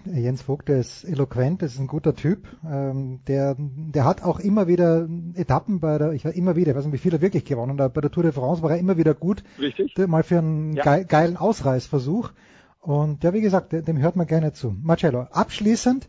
Jens 0.06 0.42
Vogt, 0.42 0.70
der 0.70 0.80
ist 0.80 1.04
eloquent, 1.04 1.62
das 1.62 1.74
ist 1.76 1.80
ein 1.80 1.88
guter 1.88 2.16
Typ. 2.16 2.48
Ähm, 2.68 3.22
der, 3.28 3.56
der 3.58 4.06
hat 4.06 4.24
auch 4.24 4.40
immer 4.40 4.68
wieder 4.68 5.08
Etappen 5.36 5.80
bei 5.80 5.98
der, 5.98 6.12
ich 6.14 6.26
war 6.26 6.34
immer 6.34 6.56
wieder, 6.56 6.72
ich 6.72 6.78
weiß 6.78 6.86
nicht, 6.86 6.94
wie 6.94 6.98
viel 6.98 7.14
er 7.14 7.22
wirklich 7.22 7.46
gewonnen 7.46 7.80
hat, 7.80 7.94
bei 7.94 8.02
der 8.02 8.12
Tour 8.12 8.24
de 8.24 8.32
France 8.32 8.64
war 8.64 8.72
er 8.72 8.80
immer 8.80 8.98
wieder 8.98 9.14
gut. 9.14 9.44
Richtig. 9.60 9.96
Mal 9.98 10.24
für 10.24 10.40
einen 10.40 10.74
Ja. 10.74 10.84
gei- 10.84 11.04
geilen 11.04 11.38
Ausreißversuch. 11.38 12.32
Und 12.80 13.24
ja, 13.24 13.34
wie 13.34 13.42
gesagt, 13.42 13.74
dem 13.74 13.98
hört 14.00 14.16
man 14.16 14.28
gerne 14.28 14.54
zu. 14.54 14.76
Marcello, 14.82 15.22
abschließend 15.32 16.08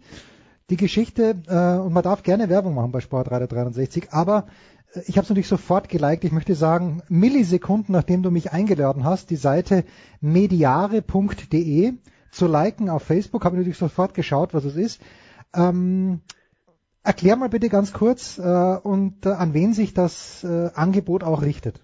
die 0.71 0.77
Geschichte, 0.77 1.37
äh, 1.47 1.81
und 1.81 1.93
man 1.93 2.03
darf 2.03 2.23
gerne 2.23 2.49
Werbung 2.49 2.75
machen 2.75 2.93
bei 2.93 3.01
Sportradar 3.01 3.49
63, 3.49 4.13
aber 4.13 4.47
äh, 4.95 5.01
ich 5.07 5.17
habe 5.17 5.25
es 5.25 5.31
natürlich 5.31 5.49
sofort 5.49 5.89
geliked. 5.89 6.25
Ich 6.25 6.33
möchte 6.33 6.55
sagen, 6.55 7.03
Millisekunden 7.09 7.93
nachdem 7.93 8.23
du 8.23 8.31
mich 8.31 8.53
eingeladen 8.53 9.05
hast, 9.05 9.31
die 9.31 9.37
Seite 9.37 9.85
mediare.de 10.21 11.95
zu 12.31 12.47
liken 12.47 12.91
auf 12.91 13.03
Facebook, 13.03 13.45
habe 13.45 13.57
ich 13.57 13.61
natürlich 13.61 13.79
sofort 13.79 14.15
geschaut, 14.15 14.53
was 14.53 14.65
es 14.65 14.77
ist. 14.77 15.01
Ähm, 15.55 16.21
erklär 17.03 17.37
mal 17.37 17.49
bitte 17.49 17.71
ganz 17.71 17.93
kurz 17.95 18.39
äh, 18.39 18.77
und 18.83 19.25
äh, 19.25 19.31
an 19.31 19.55
wen 19.55 19.73
sich 19.73 19.95
das 19.95 20.45
äh, 20.45 20.71
Angebot 20.75 21.25
auch 21.25 21.41
richtet. 21.41 21.81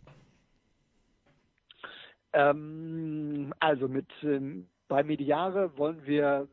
Ähm, 2.34 3.54
also 3.60 3.88
mit 3.88 4.08
ähm, 4.22 4.66
bei 4.94 5.02
Mediare 5.02 5.76
wollen 5.76 6.06
wir 6.06 6.46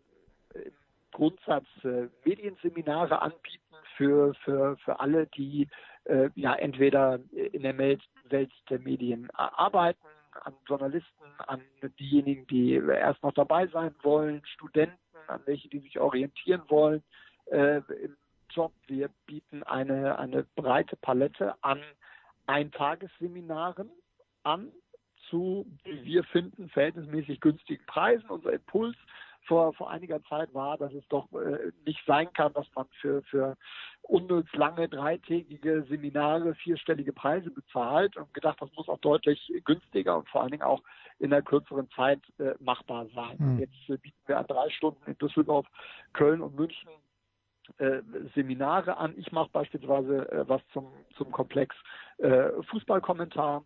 im 0.56 0.72
Grundsatz 1.12 1.68
äh, 1.84 2.08
Medienseminare 2.26 3.22
anbieten 3.22 3.76
für 3.96 4.34
für 4.44 4.78
für 4.78 5.00
alle, 5.00 5.28
die 5.28 5.68
äh, 6.06 6.32
ja 6.34 6.56
entweder 6.56 7.20
in 7.34 7.62
der 7.62 7.78
Welt, 7.78 8.02
der 8.32 8.80
Medien 8.80 9.30
arbeiten, 9.36 10.08
an 10.44 10.56
Journalisten, 10.68 11.24
an 11.46 11.62
diejenigen, 12.00 12.48
die 12.48 12.74
erst 12.74 13.22
noch 13.22 13.34
dabei 13.34 13.68
sein 13.68 13.94
wollen, 14.02 14.42
Studenten, 14.56 14.98
an 15.28 15.42
welche, 15.46 15.70
die 15.70 15.82
sich 15.82 16.00
orientieren 16.00 16.64
wollen 16.68 17.04
äh, 17.52 17.78
im 17.78 18.18
Job. 18.50 18.74
Wir 18.88 19.12
bieten 19.28 19.62
eine 19.62 20.18
eine 20.18 20.48
breite 20.56 20.96
Palette 20.96 21.54
an 21.62 21.80
Eintagesseminaren 22.48 23.92
an 24.42 24.72
zu, 25.32 25.66
wie 25.84 26.04
wir 26.04 26.24
finden, 26.26 26.70
verhältnismäßig 26.70 27.40
günstigen 27.40 27.84
Preisen. 27.88 28.30
Unser 28.30 28.54
Impuls 28.54 28.96
vor, 29.48 29.74
vor 29.74 29.90
einiger 29.90 30.24
Zeit 30.26 30.54
war, 30.54 30.78
dass 30.78 30.94
es 30.94 31.08
doch 31.08 31.28
äh, 31.34 31.72
nicht 31.86 32.00
sein 32.06 32.32
kann, 32.34 32.54
dass 32.54 32.68
man 32.76 32.86
für, 33.00 33.24
für 33.24 33.58
unnütz 34.04 34.48
lange 34.54 34.88
dreitägige 34.88 35.84
Seminare 35.90 36.54
vierstellige 36.56 37.14
Preise 37.14 37.50
bezahlt 37.50 38.18
und 38.18 38.34
gedacht, 38.34 38.62
das 38.62 38.70
muss 38.76 38.88
auch 38.88 39.00
deutlich 39.00 39.52
günstiger 39.66 40.18
und 40.18 40.30
vor 40.30 40.42
allen 40.42 40.52
Dingen 40.52 40.64
auch 40.64 40.84
in 41.20 41.34
einer 41.34 41.42
kürzeren 41.42 41.90
Zeit 41.92 42.22
äh, 42.40 42.54
machbar 42.60 43.08
sein. 43.16 43.40
Hm. 43.40 43.60
Jetzt 43.60 43.90
äh, 43.90 43.98
bieten 43.98 44.20
wir 44.28 44.38
an 44.38 44.48
drei 44.48 44.70
Stunden 44.70 45.02
in 45.10 45.18
Düsseldorf, 45.18 45.66
Köln 46.14 46.42
und 46.42 46.56
München 46.56 46.90
Seminare 48.36 48.98
an. 48.98 49.14
Ich 49.16 49.32
mache 49.32 49.50
beispielsweise 49.54 50.44
was 50.48 50.62
zum, 50.74 50.92
zum 51.16 51.32
Komplex 51.32 51.74
Fußballkommentar. 52.18 53.64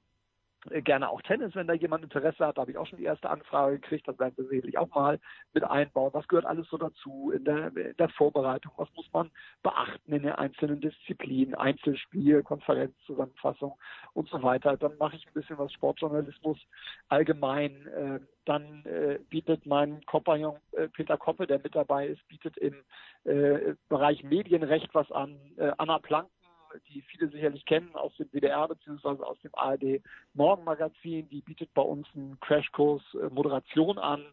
Äh, 0.69 0.81
Gerne 0.81 1.09
auch 1.09 1.21
Tennis, 1.21 1.55
wenn 1.55 1.67
da 1.67 1.73
jemand 1.73 2.03
Interesse 2.03 2.45
hat. 2.45 2.57
Da 2.57 2.61
habe 2.61 2.71
ich 2.71 2.77
auch 2.77 2.87
schon 2.87 2.99
die 2.99 3.05
erste 3.05 3.29
Anfrage 3.29 3.79
gekriegt. 3.79 4.07
Das 4.07 4.19
werden 4.19 4.33
wir 4.37 4.45
sicherlich 4.45 4.77
auch 4.77 4.93
mal 4.93 5.19
mit 5.53 5.63
einbauen. 5.63 6.13
Was 6.13 6.27
gehört 6.27 6.45
alles 6.45 6.67
so 6.69 6.77
dazu 6.77 7.31
in 7.31 7.43
der, 7.43 7.75
in 7.75 7.97
der 7.97 8.09
Vorbereitung? 8.09 8.71
Was 8.77 8.89
muss 8.95 9.11
man 9.13 9.31
beachten 9.63 10.13
in 10.13 10.23
den 10.23 10.33
einzelnen 10.33 10.81
Disziplinen? 10.81 11.55
Einzelspiel, 11.55 12.43
Konferenzzusammenfassung 12.43 13.77
und 14.13 14.29
so 14.29 14.41
weiter. 14.43 14.77
Dann 14.77 14.97
mache 14.97 15.15
ich 15.15 15.25
ein 15.27 15.33
bisschen 15.33 15.57
was 15.57 15.71
Sportjournalismus 15.73 16.57
allgemein. 17.09 17.87
Äh, 17.87 18.19
Dann 18.45 18.85
äh, 18.85 19.19
bietet 19.29 19.65
mein 19.65 20.05
Kompagnon 20.05 20.57
äh, 20.73 20.87
Peter 20.87 21.17
Koppe, 21.17 21.47
der 21.47 21.59
mit 21.59 21.75
dabei 21.75 22.07
ist, 22.07 22.27
bietet 22.27 22.57
im 22.57 22.75
äh, 23.23 23.73
Bereich 23.89 24.23
Medienrecht 24.23 24.93
was 24.93 25.11
an. 25.11 25.39
Äh, 25.57 25.71
Anna 25.77 25.97
Planken, 25.99 26.31
die 26.89 27.01
viele 27.01 27.29
sicherlich 27.29 27.65
kennen 27.65 27.95
aus 27.95 28.15
dem 28.17 28.29
WDR 28.31 28.67
beziehungsweise 28.67 29.25
aus 29.25 29.39
dem 29.39 29.51
ARD 29.53 30.01
Morgenmagazin, 30.33 31.29
die 31.29 31.41
bietet 31.41 31.73
bei 31.73 31.81
uns 31.81 32.07
einen 32.15 32.39
Crashkurs 32.39 33.01
äh, 33.15 33.29
Moderation 33.33 33.97
an. 33.97 34.23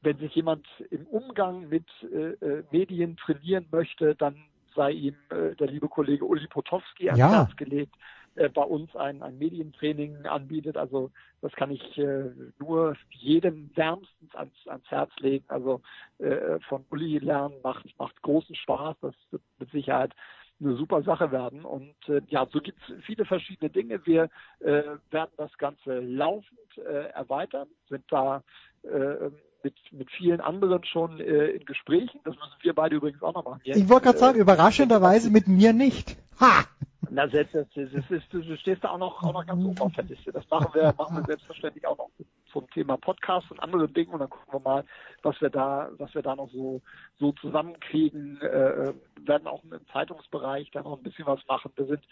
Wenn 0.00 0.18
sich 0.18 0.34
jemand 0.34 0.66
im 0.90 1.06
Umgang 1.06 1.68
mit 1.68 1.86
äh, 2.02 2.32
äh, 2.44 2.64
Medien 2.70 3.16
trainieren 3.16 3.66
möchte, 3.70 4.14
dann 4.14 4.36
sei 4.74 4.92
ihm 4.92 5.16
äh, 5.30 5.56
der 5.56 5.66
liebe 5.66 5.88
Kollege 5.88 6.24
Uli 6.24 6.46
Potowski 6.46 7.08
ans 7.08 7.18
Ja. 7.18 7.30
Herz 7.30 7.56
gelegt, 7.56 7.94
äh, 8.38 8.48
bei 8.48 8.62
uns 8.62 8.94
ein, 8.94 9.22
ein 9.22 9.38
Medientraining 9.38 10.24
anbietet. 10.26 10.76
Also 10.76 11.10
das 11.40 11.52
kann 11.52 11.72
ich 11.72 11.98
äh, 11.98 12.30
nur 12.58 12.96
jedem 13.10 13.70
wärmstens 13.74 14.34
ans, 14.34 14.54
ans 14.66 14.88
Herz 14.88 15.10
legen. 15.18 15.44
Also 15.48 15.80
äh, 16.18 16.60
von 16.68 16.84
Uli 16.90 17.18
lernen 17.18 17.56
macht, 17.62 17.86
macht 17.98 18.22
großen 18.22 18.54
Spaß. 18.54 18.96
Das 19.00 19.14
wird 19.30 19.42
mit 19.58 19.70
Sicherheit 19.72 20.14
eine 20.60 20.76
super 20.76 21.02
Sache 21.02 21.30
werden. 21.30 21.64
Und 21.64 21.94
äh, 22.08 22.20
ja, 22.28 22.46
so 22.50 22.60
gibt 22.60 22.78
es 22.88 23.04
viele 23.04 23.24
verschiedene 23.24 23.70
Dinge. 23.70 24.04
Wir 24.06 24.28
äh, 24.60 24.82
werden 25.10 25.30
das 25.36 25.56
Ganze 25.58 26.00
laufend 26.00 26.78
äh, 26.78 27.08
erweitern, 27.10 27.68
sind 27.88 28.04
da 28.10 28.42
äh, 28.82 29.30
mit, 29.62 29.74
mit 29.92 30.10
vielen 30.10 30.40
anderen 30.40 30.84
schon 30.84 31.20
äh, 31.20 31.48
in 31.48 31.64
Gesprächen. 31.64 32.20
Das 32.24 32.34
müssen 32.34 32.54
wir 32.62 32.74
beide 32.74 32.96
übrigens 32.96 33.22
auch 33.22 33.34
noch 33.34 33.44
machen. 33.44 33.60
Jetzt, 33.64 33.76
Ich 33.76 33.88
wollte 33.88 34.06
gerade 34.06 34.18
sagen, 34.18 34.38
äh, 34.38 34.42
überraschenderweise 34.42 35.30
mit 35.30 35.48
mir 35.48 35.72
nicht. 35.72 36.16
Ha! 36.40 36.64
Na, 37.10 37.28
selbst, 37.28 37.54
das, 37.54 37.66
das, 37.74 37.90
das 37.92 38.10
ist, 38.10 38.32
du 38.32 38.56
stehst 38.56 38.84
da 38.84 38.90
auch 38.90 38.98
noch, 38.98 39.22
auch 39.22 39.32
noch 39.32 39.46
ganz 39.46 39.64
oben 39.64 39.78
auf 39.78 39.92
der 39.94 40.04
Liste. 40.04 40.32
Das 40.32 40.48
machen 40.50 40.68
wir, 40.74 40.94
machen 40.96 41.16
wir 41.16 41.24
selbstverständlich 41.24 41.86
auch 41.86 41.98
noch 41.98 42.10
zum 42.52 42.68
Thema 42.70 42.96
Podcast 42.96 43.50
und 43.50 43.60
anderen 43.60 43.92
Dingen 43.92 44.12
und 44.12 44.20
dann 44.20 44.30
gucken 44.30 44.52
wir 44.52 44.60
mal, 44.60 44.84
was 45.22 45.40
wir 45.40 45.50
da, 45.50 45.90
was 45.98 46.14
wir 46.14 46.22
da 46.22 46.34
noch 46.36 46.50
so, 46.50 46.80
so 47.18 47.32
zusammenkriegen. 47.32 48.40
Äh, 48.40 48.94
werden 49.22 49.46
auch 49.46 49.62
im 49.64 49.86
Zeitungsbereich 49.92 50.70
dann 50.70 50.84
noch 50.84 50.96
ein 50.96 51.02
bisschen 51.02 51.26
was 51.26 51.40
machen. 51.46 51.72
Wir 51.76 51.86
sind 51.86 52.04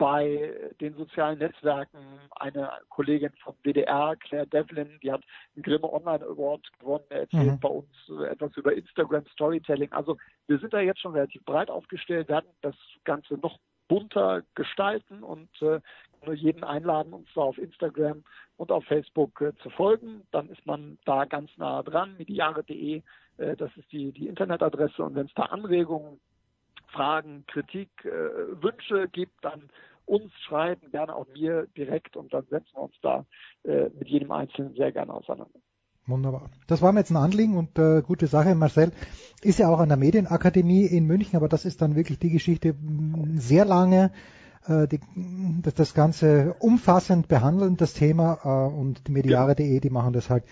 bei 0.00 0.72
den 0.80 0.94
sozialen 0.94 1.38
Netzwerken 1.38 1.98
eine 2.30 2.70
Kollegin 2.88 3.32
vom 3.44 3.54
WDR, 3.62 4.16
Claire 4.16 4.46
Devlin, 4.46 4.98
die 5.02 5.12
hat 5.12 5.22
einen 5.54 5.62
Grimme 5.62 5.92
Online 5.92 6.24
Award 6.24 6.66
gewonnen, 6.78 7.04
er 7.10 7.20
erzählt 7.20 7.52
Mhm. 7.52 7.60
bei 7.60 7.68
uns 7.68 7.88
äh, 8.08 8.28
etwas 8.28 8.56
über 8.56 8.72
Instagram 8.72 9.26
Storytelling. 9.26 9.92
Also 9.92 10.16
wir 10.46 10.58
sind 10.58 10.72
da 10.72 10.80
jetzt 10.80 11.00
schon 11.02 11.12
relativ 11.12 11.44
breit 11.44 11.70
aufgestellt, 11.70 12.28
werden 12.30 12.48
das 12.62 12.74
Ganze 13.04 13.34
noch 13.34 13.58
bunter 13.90 14.42
gestalten 14.54 15.24
und 15.24 15.50
äh, 15.62 15.80
nur 16.24 16.34
jeden 16.34 16.62
einladen, 16.62 17.12
uns 17.12 17.28
da 17.34 17.40
auf 17.40 17.58
Instagram 17.58 18.22
und 18.56 18.70
auf 18.70 18.84
Facebook 18.84 19.40
äh, 19.40 19.52
zu 19.64 19.70
folgen. 19.70 20.22
Dann 20.30 20.48
ist 20.48 20.64
man 20.64 20.96
da 21.04 21.24
ganz 21.24 21.50
nah 21.56 21.82
dran, 21.82 22.14
mediare.de, 22.16 23.02
äh, 23.38 23.56
das 23.56 23.76
ist 23.76 23.90
die, 23.90 24.12
die 24.12 24.28
Internetadresse 24.28 25.02
und 25.02 25.16
wenn 25.16 25.26
es 25.26 25.34
da 25.34 25.42
Anregungen, 25.46 26.20
Fragen, 26.86 27.44
Kritik, 27.48 27.90
äh, 28.04 28.62
Wünsche 28.62 29.08
gibt, 29.08 29.44
dann 29.44 29.68
uns 30.06 30.32
schreiben, 30.44 30.92
gerne 30.92 31.14
auch 31.14 31.26
mir 31.34 31.66
direkt 31.76 32.16
und 32.16 32.32
dann 32.32 32.46
setzen 32.46 32.74
wir 32.74 32.82
uns 32.82 33.00
da 33.02 33.26
äh, 33.64 33.90
mit 33.98 34.06
jedem 34.06 34.30
Einzelnen 34.30 34.74
sehr 34.74 34.92
gerne 34.92 35.12
auseinander. 35.12 35.58
Wunderbar. 36.10 36.50
Das 36.66 36.82
war 36.82 36.92
mir 36.92 37.00
jetzt 37.00 37.10
ein 37.10 37.16
Anliegen 37.16 37.56
und 37.56 37.78
äh, 37.78 38.02
gute 38.02 38.26
Sache. 38.26 38.54
Marcel 38.54 38.92
ist 39.42 39.58
ja 39.58 39.68
auch 39.68 39.78
an 39.78 39.88
der 39.88 39.96
Medienakademie 39.96 40.84
in 40.84 41.06
München, 41.06 41.36
aber 41.36 41.48
das 41.48 41.64
ist 41.64 41.80
dann 41.80 41.96
wirklich 41.96 42.18
die 42.18 42.30
Geschichte 42.30 42.74
sehr 43.36 43.64
lange. 43.64 44.10
Äh, 44.66 44.88
die, 44.88 45.00
das, 45.62 45.74
das 45.74 45.94
Ganze 45.94 46.54
umfassend 46.58 47.28
behandeln, 47.28 47.76
das 47.76 47.94
Thema 47.94 48.38
äh, 48.44 48.74
und 48.74 49.06
die 49.08 49.12
Mediare.de, 49.12 49.80
die 49.80 49.90
machen 49.90 50.12
das 50.12 50.28
halt 50.28 50.44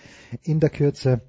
in 0.43 0.61
der 0.61 0.71
Kürze 0.71 1.21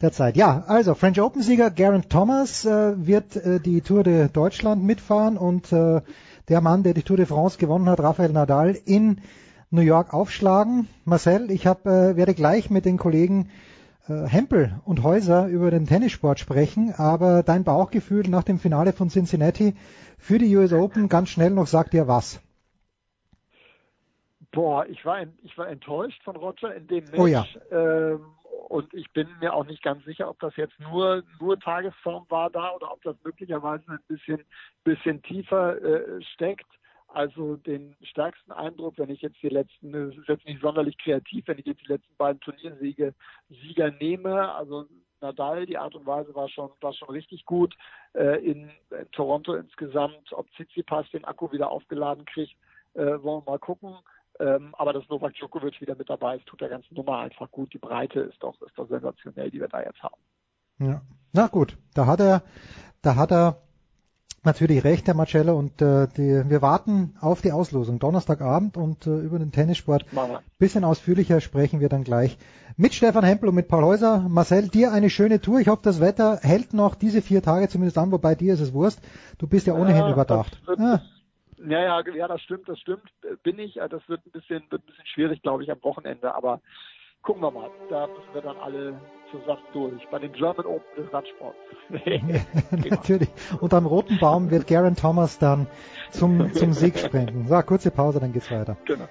der 0.00 0.12
Zeit. 0.12 0.36
Ja, 0.36 0.64
also 0.66 0.94
French 0.94 1.20
Open 1.20 1.42
Sieger 1.42 1.70
Garen 1.70 2.08
Thomas 2.08 2.64
äh, 2.64 3.06
wird 3.06 3.36
äh, 3.36 3.60
die 3.60 3.80
Tour 3.80 4.02
de 4.02 4.28
Deutschland 4.28 4.84
mitfahren 4.84 5.36
und 5.38 5.72
äh, 5.72 6.02
der 6.48 6.60
Mann, 6.60 6.82
der 6.82 6.94
die 6.94 7.02
Tour 7.02 7.16
de 7.16 7.26
France 7.26 7.58
gewonnen 7.58 7.88
hat, 7.88 8.00
Rafael 8.00 8.32
Nadal 8.32 8.76
in 8.84 9.20
New 9.70 9.80
York 9.80 10.14
aufschlagen. 10.14 10.88
Marcel, 11.04 11.50
ich 11.50 11.66
hab, 11.66 11.86
äh, 11.86 12.16
werde 12.16 12.34
gleich 12.34 12.70
mit 12.70 12.84
den 12.84 12.98
Kollegen 12.98 13.48
Hempel 14.08 14.80
und 14.84 15.02
Häuser 15.02 15.48
über 15.48 15.70
den 15.70 15.86
Tennissport 15.86 16.38
sprechen, 16.38 16.94
aber 16.96 17.42
dein 17.42 17.64
Bauchgefühl 17.64 18.22
nach 18.28 18.44
dem 18.44 18.58
Finale 18.58 18.92
von 18.92 19.08
Cincinnati 19.08 19.74
für 20.18 20.38
die 20.38 20.54
US 20.56 20.72
Open 20.72 21.08
ganz 21.08 21.30
schnell 21.30 21.50
noch 21.50 21.66
sagt 21.66 21.92
dir 21.92 22.06
was? 22.06 22.40
Boah, 24.52 24.86
ich 24.86 25.04
war, 25.04 25.22
ich 25.42 25.58
war 25.58 25.68
enttäuscht 25.68 26.22
von 26.22 26.36
Roger 26.36 26.74
in 26.74 26.86
dem 26.86 27.04
Match. 27.04 27.18
Oh 27.18 27.26
ja. 27.26 27.44
Ähm, 27.70 28.24
und 28.68 28.92
ich 28.94 29.12
bin 29.12 29.28
mir 29.40 29.52
auch 29.52 29.66
nicht 29.66 29.82
ganz 29.82 30.04
sicher, 30.04 30.28
ob 30.28 30.40
das 30.40 30.56
jetzt 30.56 30.78
nur, 30.80 31.22
nur 31.40 31.58
Tagesform 31.58 32.26
war 32.28 32.50
da 32.50 32.72
oder 32.72 32.92
ob 32.92 33.02
das 33.02 33.16
möglicherweise 33.24 33.84
ein 33.88 33.98
bisschen, 34.08 34.42
bisschen 34.82 35.22
tiefer 35.22 35.80
äh, 35.82 36.22
steckt. 36.34 36.66
Also 37.16 37.56
den 37.56 37.96
stärksten 38.02 38.52
Eindruck, 38.52 38.98
wenn 38.98 39.08
ich 39.08 39.22
jetzt 39.22 39.42
die 39.42 39.48
letzten, 39.48 39.94
es 39.94 40.18
ist 40.18 40.28
jetzt 40.28 40.44
nicht 40.44 40.60
sonderlich 40.60 40.98
kreativ, 40.98 41.48
wenn 41.48 41.58
ich 41.58 41.64
jetzt 41.64 41.80
die 41.80 41.90
letzten 41.90 42.14
beiden 42.18 42.40
Turniersiege 42.40 43.14
Sieger 43.48 43.90
nehme, 43.90 44.52
also 44.52 44.84
Nadal, 45.22 45.64
die 45.64 45.78
Art 45.78 45.94
und 45.94 46.04
Weise 46.04 46.34
war 46.34 46.50
schon, 46.50 46.68
war 46.82 46.92
schon 46.92 47.08
richtig 47.08 47.46
gut. 47.46 47.74
Äh, 48.12 48.44
in, 48.44 48.68
in, 48.90 49.10
Toronto 49.12 49.54
insgesamt, 49.54 50.30
ob 50.32 50.46
Tsitsipas 50.50 51.10
den 51.10 51.24
Akku 51.24 51.50
wieder 51.52 51.70
aufgeladen 51.70 52.26
kriegt, 52.26 52.54
äh, 52.92 53.00
wollen 53.22 53.46
wir 53.46 53.52
mal 53.52 53.58
gucken. 53.60 53.96
Ähm, 54.38 54.74
aber 54.74 54.92
dass 54.92 55.08
Novak 55.08 55.32
Djokovic 55.36 55.80
wieder 55.80 55.96
mit 55.96 56.10
dabei 56.10 56.36
ist, 56.36 56.44
tut 56.44 56.60
der 56.60 56.68
ganzen 56.68 56.92
Nummer 56.92 57.20
einfach 57.20 57.50
gut. 57.50 57.72
Die 57.72 57.78
Breite 57.78 58.20
ist 58.20 58.42
doch, 58.42 58.60
ist 58.60 58.76
doch 58.76 58.90
sensationell, 58.90 59.50
die 59.50 59.60
wir 59.60 59.68
da 59.68 59.80
jetzt 59.80 60.02
haben. 60.02 60.20
Ja. 60.80 61.00
Na 61.32 61.46
gut, 61.46 61.78
da 61.94 62.04
hat 62.04 62.20
er, 62.20 62.42
da 63.00 63.16
hat 63.16 63.32
er 63.32 63.65
natürlich 64.46 64.84
recht, 64.84 65.06
Herr 65.06 65.14
Marcello, 65.14 65.56
und 65.56 65.82
äh, 65.82 66.08
die, 66.16 66.48
wir 66.48 66.62
warten 66.62 67.14
auf 67.20 67.42
die 67.42 67.52
Auslosung 67.52 67.98
Donnerstagabend 67.98 68.76
und 68.76 69.06
äh, 69.06 69.18
über 69.18 69.38
den 69.38 69.52
Tennissport 69.52 70.06
bisschen 70.58 70.84
ausführlicher 70.84 71.40
sprechen 71.40 71.80
wir 71.80 71.88
dann 71.88 72.04
gleich 72.04 72.38
mit 72.78 72.94
Stefan 72.94 73.24
Hempel 73.24 73.48
und 73.48 73.54
mit 73.54 73.68
Paul 73.68 73.84
Häuser. 73.84 74.26
Marcel, 74.28 74.68
dir 74.68 74.92
eine 74.92 75.10
schöne 75.10 75.40
Tour. 75.40 75.60
Ich 75.60 75.68
hoffe, 75.68 75.82
das 75.82 76.00
Wetter 76.00 76.38
hält 76.42 76.74
noch 76.74 76.94
diese 76.94 77.22
vier 77.22 77.42
Tage 77.42 77.68
zumindest 77.68 77.98
an, 77.98 78.12
wobei 78.12 78.34
dir 78.34 78.54
ist 78.54 78.60
es 78.60 78.72
Wurst. 78.72 79.02
Du 79.38 79.46
bist 79.46 79.66
ja 79.66 79.74
ohnehin 79.74 80.04
ja, 80.04 80.12
überdacht. 80.12 80.60
Ah. 80.78 81.00
Ja, 81.58 81.82
ja, 81.82 82.02
ja, 82.14 82.28
das 82.28 82.42
stimmt, 82.42 82.68
das 82.68 82.78
stimmt. 82.78 83.02
Bin 83.42 83.58
ich. 83.58 83.74
Das 83.74 84.06
wird 84.08 84.24
ein 84.26 84.30
bisschen, 84.30 84.62
wird 84.70 84.82
ein 84.82 84.86
bisschen 84.86 85.06
schwierig, 85.06 85.42
glaube 85.42 85.62
ich, 85.62 85.70
am 85.70 85.82
Wochenende. 85.82 86.34
Aber 86.34 86.60
gucken 87.26 87.42
wir 87.42 87.50
mal. 87.50 87.70
Da 87.90 88.06
müssen 88.06 88.34
wir 88.34 88.40
dann 88.40 88.56
alle 88.58 89.00
zusammen 89.30 89.62
durch. 89.72 90.08
Bei 90.10 90.18
den 90.20 90.32
German 90.32 90.64
Open 90.64 91.04
des 91.04 91.12
Radsports. 91.12 91.58
Natürlich. 92.88 93.28
Und 93.60 93.74
am 93.74 93.84
roten 93.84 94.18
Baum 94.18 94.50
wird 94.50 94.66
Garen 94.68 94.94
Thomas 94.94 95.38
dann 95.38 95.66
zum, 96.12 96.52
zum 96.54 96.72
Sieg 96.72 96.96
springen. 96.98 97.46
So, 97.48 97.60
kurze 97.62 97.90
Pause, 97.90 98.20
dann 98.20 98.32
geht's 98.32 98.50
weiter. 98.50 98.76
Genau. 98.86 99.08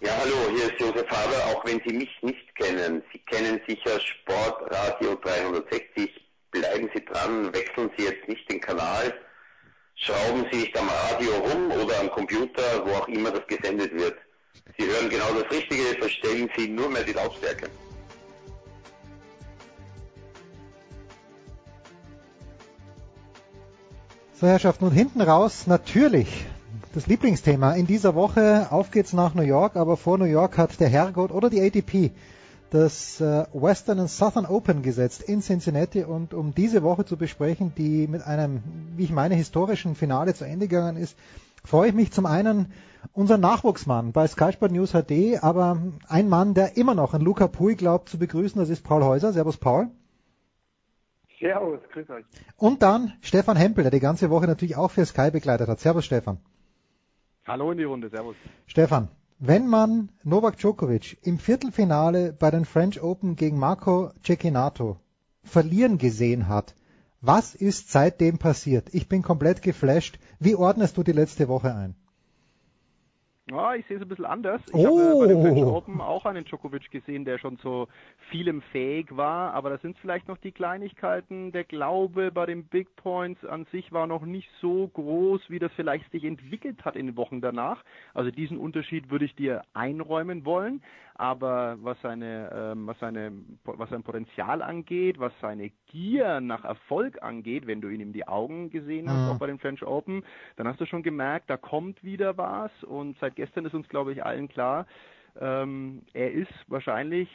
Ja, 0.00 0.10
hallo, 0.18 0.56
hier 0.56 0.72
ist 0.72 0.80
Josef 0.80 1.08
Haber. 1.10 1.54
Auch 1.54 1.64
wenn 1.66 1.80
Sie 1.86 1.92
mich 1.92 2.10
nicht 2.22 2.56
kennen, 2.56 3.02
Sie 3.12 3.18
kennen 3.18 3.60
sicher 3.68 4.00
Sportradio 4.00 5.14
360 5.16 6.10
bleiben 6.50 6.88
Sie 6.94 7.04
dran, 7.04 7.52
wechseln 7.54 7.90
Sie 7.96 8.04
jetzt 8.04 8.28
nicht 8.28 8.50
den 8.50 8.60
Kanal, 8.60 9.12
schrauben 9.94 10.46
Sie 10.50 10.58
nicht 10.58 10.78
am 10.78 10.88
Radio 10.88 11.32
rum 11.38 11.70
oder 11.70 12.00
am 12.00 12.10
Computer, 12.10 12.62
wo 12.84 12.90
auch 12.92 13.08
immer 13.08 13.30
das 13.30 13.46
gesendet 13.46 13.92
wird. 13.92 14.16
Sie 14.78 14.86
hören 14.86 15.08
genau 15.08 15.32
das 15.40 15.50
Richtige, 15.50 15.82
verstellen 15.98 16.48
Sie 16.56 16.68
nur 16.68 16.88
mehr 16.88 17.04
die 17.04 17.12
Lautstärke. 17.12 17.68
So, 24.34 24.48
Herrschaften, 24.48 24.86
und 24.86 24.92
hinten 24.92 25.20
raus 25.20 25.68
natürlich 25.68 26.46
das 26.94 27.06
Lieblingsthema 27.06 27.74
in 27.74 27.86
dieser 27.86 28.14
Woche. 28.14 28.66
Auf 28.70 28.90
geht's 28.90 29.12
nach 29.12 29.34
New 29.34 29.42
York, 29.42 29.76
aber 29.76 29.96
vor 29.96 30.18
New 30.18 30.24
York 30.24 30.58
hat 30.58 30.80
der 30.80 30.88
Herrgott 30.88 31.30
oder 31.30 31.48
die 31.48 31.60
ATP 31.60 32.10
das 32.72 33.20
äh, 33.20 33.44
Western 33.52 34.00
and 34.00 34.10
Southern 34.10 34.46
Open 34.46 34.82
gesetzt 34.82 35.22
in 35.22 35.42
Cincinnati 35.42 36.04
und 36.04 36.32
um 36.32 36.54
diese 36.54 36.82
Woche 36.82 37.04
zu 37.04 37.18
besprechen, 37.18 37.74
die 37.76 38.06
mit 38.06 38.22
einem, 38.22 38.62
wie 38.96 39.04
ich 39.04 39.12
meine, 39.12 39.34
historischen 39.34 39.94
Finale 39.94 40.32
zu 40.32 40.44
Ende 40.44 40.68
gegangen 40.68 40.96
ist, 40.96 41.18
freue 41.64 41.88
ich 41.88 41.94
mich 41.94 42.12
zum 42.12 42.24
einen 42.24 42.72
unseren 43.12 43.42
Nachwuchsmann 43.42 44.12
bei 44.12 44.26
Sky 44.26 44.52
Sport 44.52 44.72
News 44.72 44.92
HD, 44.92 45.42
aber 45.42 45.82
ein 46.08 46.30
Mann, 46.30 46.54
der 46.54 46.78
immer 46.78 46.94
noch 46.94 47.12
an 47.12 47.20
Luca 47.20 47.46
Pui 47.46 47.74
glaubt 47.74 48.08
zu 48.08 48.18
begrüßen, 48.18 48.58
das 48.58 48.70
ist 48.70 48.82
Paul 48.82 49.04
Häuser. 49.04 49.34
Servus 49.34 49.58
Paul. 49.58 49.88
Servus, 51.38 51.80
grüß 51.92 52.08
euch. 52.08 52.24
Und 52.56 52.82
dann 52.82 53.12
Stefan 53.20 53.56
Hempel, 53.56 53.82
der 53.82 53.90
die 53.90 54.00
ganze 54.00 54.30
Woche 54.30 54.46
natürlich 54.46 54.76
auch 54.76 54.90
für 54.90 55.04
Sky 55.04 55.30
begleitet 55.30 55.68
hat. 55.68 55.80
Servus 55.80 56.06
Stefan. 56.06 56.38
Hallo 57.46 57.72
in 57.72 57.78
die 57.78 57.84
Runde, 57.84 58.08
servus. 58.08 58.36
Stefan, 58.66 59.08
wenn 59.44 59.66
man 59.66 60.10
Novak 60.22 60.56
Djokovic 60.56 61.18
im 61.22 61.36
Viertelfinale 61.36 62.32
bei 62.32 62.52
den 62.52 62.64
French 62.64 63.02
Open 63.02 63.34
gegen 63.34 63.58
Marco 63.58 64.12
Cecchinato 64.24 64.98
verlieren 65.42 65.98
gesehen 65.98 66.46
hat, 66.46 66.76
was 67.20 67.56
ist 67.56 67.90
seitdem 67.90 68.38
passiert? 68.38 68.94
Ich 68.94 69.08
bin 69.08 69.22
komplett 69.22 69.60
geflasht. 69.60 70.20
Wie 70.38 70.54
ordnest 70.54 70.96
du 70.96 71.02
die 71.02 71.10
letzte 71.10 71.48
Woche 71.48 71.74
ein? 71.74 71.96
Ja, 73.50 73.74
ich 73.74 73.84
sehe 73.86 73.96
es 73.96 74.02
ein 74.02 74.08
bisschen 74.08 74.24
anders. 74.24 74.60
Ich 74.68 74.86
oh. 74.86 74.98
habe 74.98 75.18
bei 75.18 75.26
den 75.26 75.42
French 75.42 75.64
Open 75.64 76.00
auch 76.00 76.24
einen 76.26 76.44
Djokovic 76.44 76.90
gesehen, 76.92 77.24
der 77.24 77.38
schon 77.38 77.56
so 77.56 77.88
vielem 78.30 78.62
fähig 78.70 79.16
war, 79.16 79.52
aber 79.52 79.70
da 79.70 79.78
sind 79.78 79.98
vielleicht 79.98 80.28
noch 80.28 80.38
die 80.38 80.52
Kleinigkeiten. 80.52 81.50
Der 81.50 81.64
Glaube 81.64 82.30
bei 82.30 82.46
den 82.46 82.64
Big 82.64 82.94
Points 82.94 83.44
an 83.44 83.66
sich 83.72 83.90
war 83.90 84.06
noch 84.06 84.24
nicht 84.24 84.48
so 84.60 84.86
groß, 84.86 85.40
wie 85.48 85.58
das 85.58 85.72
vielleicht 85.74 86.08
sich 86.12 86.22
entwickelt 86.22 86.84
hat 86.84 86.94
in 86.94 87.06
den 87.06 87.16
Wochen 87.16 87.40
danach. 87.40 87.82
Also 88.14 88.30
diesen 88.30 88.58
Unterschied 88.58 89.10
würde 89.10 89.24
ich 89.24 89.34
dir 89.34 89.62
einräumen 89.74 90.44
wollen 90.44 90.80
aber 91.14 91.76
was 91.80 92.00
seine, 92.02 92.50
ähm, 92.54 92.86
was 92.86 92.98
seine, 92.98 93.32
was 93.64 93.90
sein 93.90 94.02
Potenzial 94.02 94.62
angeht, 94.62 95.18
was 95.18 95.32
seine 95.40 95.70
Gier 95.86 96.40
nach 96.40 96.64
Erfolg 96.64 97.22
angeht, 97.22 97.66
wenn 97.66 97.80
du 97.80 97.88
ihn 97.88 98.00
in 98.00 98.12
die 98.12 98.26
Augen 98.26 98.70
gesehen 98.70 99.08
hast, 99.08 99.26
mhm. 99.26 99.28
auch 99.30 99.38
bei 99.38 99.46
den 99.46 99.58
French 99.58 99.82
Open, 99.82 100.24
dann 100.56 100.66
hast 100.66 100.80
du 100.80 100.86
schon 100.86 101.02
gemerkt, 101.02 101.50
da 101.50 101.56
kommt 101.56 102.02
wieder 102.02 102.36
was 102.38 102.70
und 102.84 103.18
seit 103.20 103.36
gestern 103.36 103.64
ist 103.64 103.74
uns, 103.74 103.88
glaube 103.88 104.12
ich, 104.12 104.24
allen 104.24 104.48
klar, 104.48 104.86
ähm, 105.40 106.02
er 106.12 106.32
ist 106.32 106.52
wahrscheinlich 106.68 107.28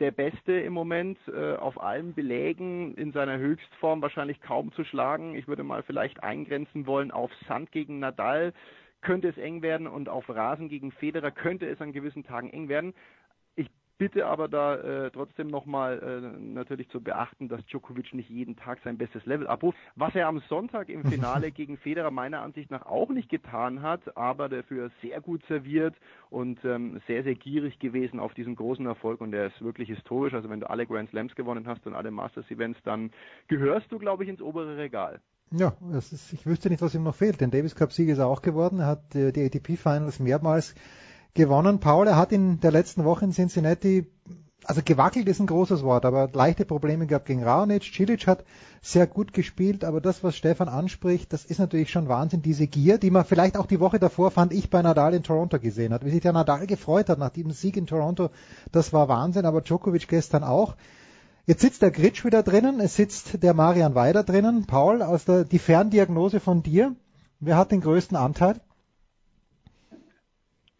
der 0.00 0.10
Beste 0.10 0.52
im 0.52 0.72
Moment 0.72 1.18
äh, 1.28 1.54
auf 1.54 1.80
allen 1.80 2.14
Belägen 2.14 2.94
in 2.96 3.12
seiner 3.12 3.38
Höchstform 3.38 4.02
wahrscheinlich 4.02 4.40
kaum 4.40 4.72
zu 4.72 4.84
schlagen. 4.84 5.36
Ich 5.36 5.46
würde 5.46 5.62
mal 5.62 5.84
vielleicht 5.84 6.22
eingrenzen 6.24 6.86
wollen 6.86 7.12
auf 7.12 7.30
Sand 7.46 7.70
gegen 7.70 8.00
Nadal 8.00 8.52
könnte 9.02 9.28
es 9.28 9.36
eng 9.36 9.62
werden 9.62 9.86
und 9.86 10.08
auf 10.08 10.28
Rasen 10.28 10.68
gegen 10.68 10.92
Federer 10.92 11.30
könnte 11.30 11.66
es 11.68 11.80
an 11.80 11.92
gewissen 11.92 12.24
Tagen 12.24 12.50
eng 12.50 12.68
werden 12.68 12.94
bitte 14.02 14.26
aber 14.26 14.48
da 14.48 14.74
äh, 14.74 15.12
trotzdem 15.12 15.46
nochmal 15.46 16.00
äh, 16.02 16.42
natürlich 16.42 16.88
zu 16.88 17.00
beachten, 17.00 17.48
dass 17.48 17.64
Djokovic 17.66 18.12
nicht 18.14 18.28
jeden 18.28 18.56
Tag 18.56 18.80
sein 18.82 18.98
bestes 18.98 19.24
Level 19.26 19.46
abruft, 19.46 19.78
was 19.94 20.12
er 20.16 20.26
am 20.26 20.42
Sonntag 20.48 20.88
im 20.88 21.04
Finale 21.04 21.52
gegen 21.52 21.76
Federer 21.76 22.10
meiner 22.10 22.42
Ansicht 22.42 22.72
nach 22.72 22.84
auch 22.84 23.10
nicht 23.10 23.28
getan 23.28 23.80
hat, 23.80 24.16
aber 24.16 24.48
dafür 24.48 24.90
sehr 25.02 25.20
gut 25.20 25.40
serviert 25.46 25.94
und 26.30 26.58
ähm, 26.64 27.00
sehr, 27.06 27.22
sehr 27.22 27.36
gierig 27.36 27.78
gewesen 27.78 28.18
auf 28.18 28.34
diesen 28.34 28.56
großen 28.56 28.84
Erfolg 28.86 29.20
und 29.20 29.30
der 29.30 29.46
ist 29.46 29.62
wirklich 29.62 29.88
historisch. 29.88 30.34
Also 30.34 30.50
wenn 30.50 30.58
du 30.58 30.68
alle 30.68 30.84
Grand 30.84 31.08
Slams 31.10 31.36
gewonnen 31.36 31.68
hast 31.68 31.86
und 31.86 31.94
alle 31.94 32.10
Masters 32.10 32.50
Events, 32.50 32.80
dann 32.82 33.12
gehörst 33.46 33.92
du, 33.92 34.00
glaube 34.00 34.24
ich, 34.24 34.30
ins 34.30 34.42
obere 34.42 34.76
Regal. 34.78 35.20
Ja, 35.52 35.76
ist, 35.96 36.32
ich 36.32 36.44
wüsste 36.44 36.70
nicht, 36.70 36.82
was 36.82 36.96
ihm 36.96 37.04
noch 37.04 37.14
fehlt. 37.14 37.40
Den 37.40 37.52
Davis 37.52 37.76
Cup 37.76 37.92
Sieg 37.92 38.08
ist 38.08 38.18
er 38.18 38.26
auch 38.26 38.42
geworden. 38.42 38.80
Er 38.80 38.86
hat 38.86 39.14
äh, 39.14 39.30
die 39.30 39.44
ATP 39.44 39.76
Finals 39.76 40.18
mehrmals 40.18 40.74
gewonnen. 41.34 41.80
Paul, 41.80 42.06
er 42.06 42.16
hat 42.16 42.32
in 42.32 42.60
der 42.60 42.72
letzten 42.72 43.04
Woche 43.04 43.24
in 43.24 43.32
Cincinnati, 43.32 44.06
also 44.64 44.80
gewackelt 44.84 45.28
ist 45.28 45.40
ein 45.40 45.46
großes 45.46 45.82
Wort, 45.82 46.04
aber 46.04 46.28
leichte 46.32 46.64
Probleme 46.64 47.06
gehabt 47.06 47.26
gegen 47.26 47.42
Raonic. 47.42 47.82
Cilic 47.82 48.26
hat 48.26 48.44
sehr 48.80 49.06
gut 49.06 49.32
gespielt, 49.32 49.84
aber 49.84 50.00
das, 50.00 50.22
was 50.22 50.36
Stefan 50.36 50.68
anspricht, 50.68 51.32
das 51.32 51.44
ist 51.44 51.58
natürlich 51.58 51.90
schon 51.90 52.08
Wahnsinn, 52.08 52.42
diese 52.42 52.66
Gier, 52.66 52.98
die 52.98 53.10
man 53.10 53.24
vielleicht 53.24 53.56
auch 53.56 53.66
die 53.66 53.80
Woche 53.80 53.98
davor, 53.98 54.30
fand 54.30 54.52
ich, 54.52 54.70
bei 54.70 54.82
Nadal 54.82 55.14
in 55.14 55.22
Toronto 55.22 55.58
gesehen 55.58 55.92
hat. 55.92 56.04
Wie 56.04 56.10
sich 56.10 56.20
der 56.20 56.32
Nadal 56.32 56.66
gefreut 56.66 57.08
hat 57.08 57.18
nach 57.18 57.30
dem 57.30 57.50
Sieg 57.50 57.76
in 57.76 57.86
Toronto, 57.86 58.30
das 58.70 58.92
war 58.92 59.08
Wahnsinn, 59.08 59.46
aber 59.46 59.62
Djokovic 59.62 60.06
gestern 60.08 60.44
auch. 60.44 60.76
Jetzt 61.44 61.62
sitzt 61.62 61.82
der 61.82 61.90
Gritsch 61.90 62.24
wieder 62.24 62.44
drinnen, 62.44 62.78
es 62.78 62.94
sitzt 62.94 63.42
der 63.42 63.54
Marian 63.54 63.96
Weider 63.96 64.22
drinnen. 64.22 64.66
Paul, 64.66 65.02
aus 65.02 65.24
der, 65.24 65.44
die 65.44 65.58
Ferndiagnose 65.58 66.38
von 66.38 66.62
dir, 66.62 66.94
wer 67.40 67.56
hat 67.56 67.72
den 67.72 67.80
größten 67.80 68.16
Anteil? 68.16 68.60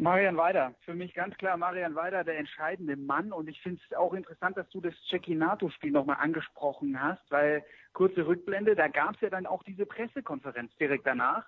Marian 0.02 0.36
Weider, 0.36 0.74
für 0.84 0.94
mich 0.94 1.14
ganz 1.14 1.36
klar 1.36 1.56
Marian 1.56 1.94
Weider, 1.94 2.24
der 2.24 2.38
entscheidende 2.38 2.96
Mann. 2.96 3.32
Und 3.32 3.48
ich 3.48 3.60
finde 3.62 3.80
es 3.88 3.96
auch 3.96 4.12
interessant, 4.12 4.56
dass 4.56 4.68
du 4.70 4.80
das 4.80 4.94
Cecchinato-Spiel 5.08 5.92
nochmal 5.92 6.16
angesprochen 6.20 7.00
hast, 7.00 7.22
weil 7.30 7.64
kurze 7.92 8.26
Rückblende, 8.26 8.74
da 8.74 8.88
gab 8.88 9.14
es 9.14 9.20
ja 9.20 9.30
dann 9.30 9.46
auch 9.46 9.62
diese 9.62 9.86
Pressekonferenz 9.86 10.72
direkt 10.78 11.06
danach. 11.06 11.44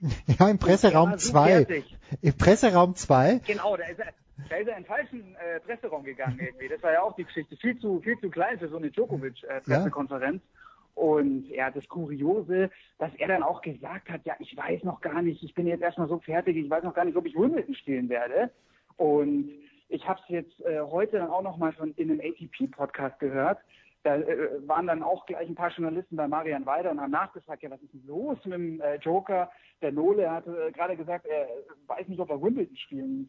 Ja, 0.38 0.50
im 0.50 0.58
Presseraum 0.58 1.16
2. 1.16 1.84
Im 2.20 2.36
Presseraum 2.36 2.94
2. 2.94 3.40
Genau, 3.46 3.78
da 3.78 3.84
ist 3.86 3.98
er, 3.98 4.12
da 4.50 4.56
ist 4.56 4.68
er 4.68 4.76
in 4.76 4.82
den 4.82 4.86
falschen 4.86 5.34
äh, 5.36 5.58
Presseraum 5.60 6.04
gegangen 6.04 6.38
irgendwie. 6.38 6.68
Das 6.68 6.82
war 6.82 6.92
ja 6.92 7.00
auch 7.00 7.16
die 7.16 7.24
Geschichte. 7.24 7.56
Viel 7.56 7.78
zu, 7.78 8.02
viel 8.02 8.18
zu 8.20 8.28
klein 8.28 8.58
für 8.58 8.68
so 8.68 8.76
eine 8.76 8.90
Djokovic-Pressekonferenz. 8.90 10.42
Äh. 10.42 10.65
Und 10.96 11.46
hat 11.58 11.76
das 11.76 11.86
Kuriose, 11.88 12.70
dass 12.98 13.14
er 13.16 13.28
dann 13.28 13.42
auch 13.42 13.60
gesagt 13.60 14.08
hat, 14.08 14.24
ja, 14.24 14.34
ich 14.38 14.56
weiß 14.56 14.82
noch 14.82 15.02
gar 15.02 15.20
nicht, 15.20 15.42
ich 15.42 15.54
bin 15.54 15.66
jetzt 15.66 15.82
erstmal 15.82 16.08
so 16.08 16.18
fertig, 16.18 16.56
ich 16.56 16.70
weiß 16.70 16.82
noch 16.84 16.94
gar 16.94 17.04
nicht, 17.04 17.16
ob 17.16 17.26
ich 17.26 17.36
Wimbledon 17.36 17.74
spielen 17.74 18.08
werde. 18.08 18.50
Und 18.96 19.50
ich 19.90 20.08
habe 20.08 20.18
es 20.22 20.28
jetzt 20.30 20.60
äh, 20.64 20.80
heute 20.80 21.18
dann 21.18 21.28
auch 21.28 21.42
nochmal 21.42 21.72
von 21.74 21.92
in 21.96 22.10
einem 22.10 22.20
ATP-Podcast 22.20 23.20
gehört, 23.20 23.58
da 24.06 24.16
äh, 24.16 24.66
waren 24.66 24.86
dann 24.86 25.02
auch 25.02 25.26
gleich 25.26 25.48
ein 25.48 25.54
paar 25.54 25.70
Journalisten 25.70 26.16
bei 26.16 26.28
Marian 26.28 26.64
Weider 26.64 26.92
und 26.92 27.00
haben 27.00 27.10
nachgefragt, 27.10 27.62
ja, 27.62 27.70
was 27.70 27.82
ist 27.82 27.92
denn 27.92 28.06
los 28.06 28.38
mit 28.44 28.54
dem 28.54 28.80
äh, 28.80 28.96
Joker? 28.96 29.50
Der 29.82 29.92
Nole 29.92 30.30
hatte 30.30 30.68
äh, 30.68 30.72
gerade 30.72 30.96
gesagt, 30.96 31.26
er 31.26 31.48
weiß 31.88 32.06
nicht, 32.08 32.20
ob 32.20 32.30
er 32.30 32.40
Wimbledon 32.40 32.76
spielen 32.76 33.28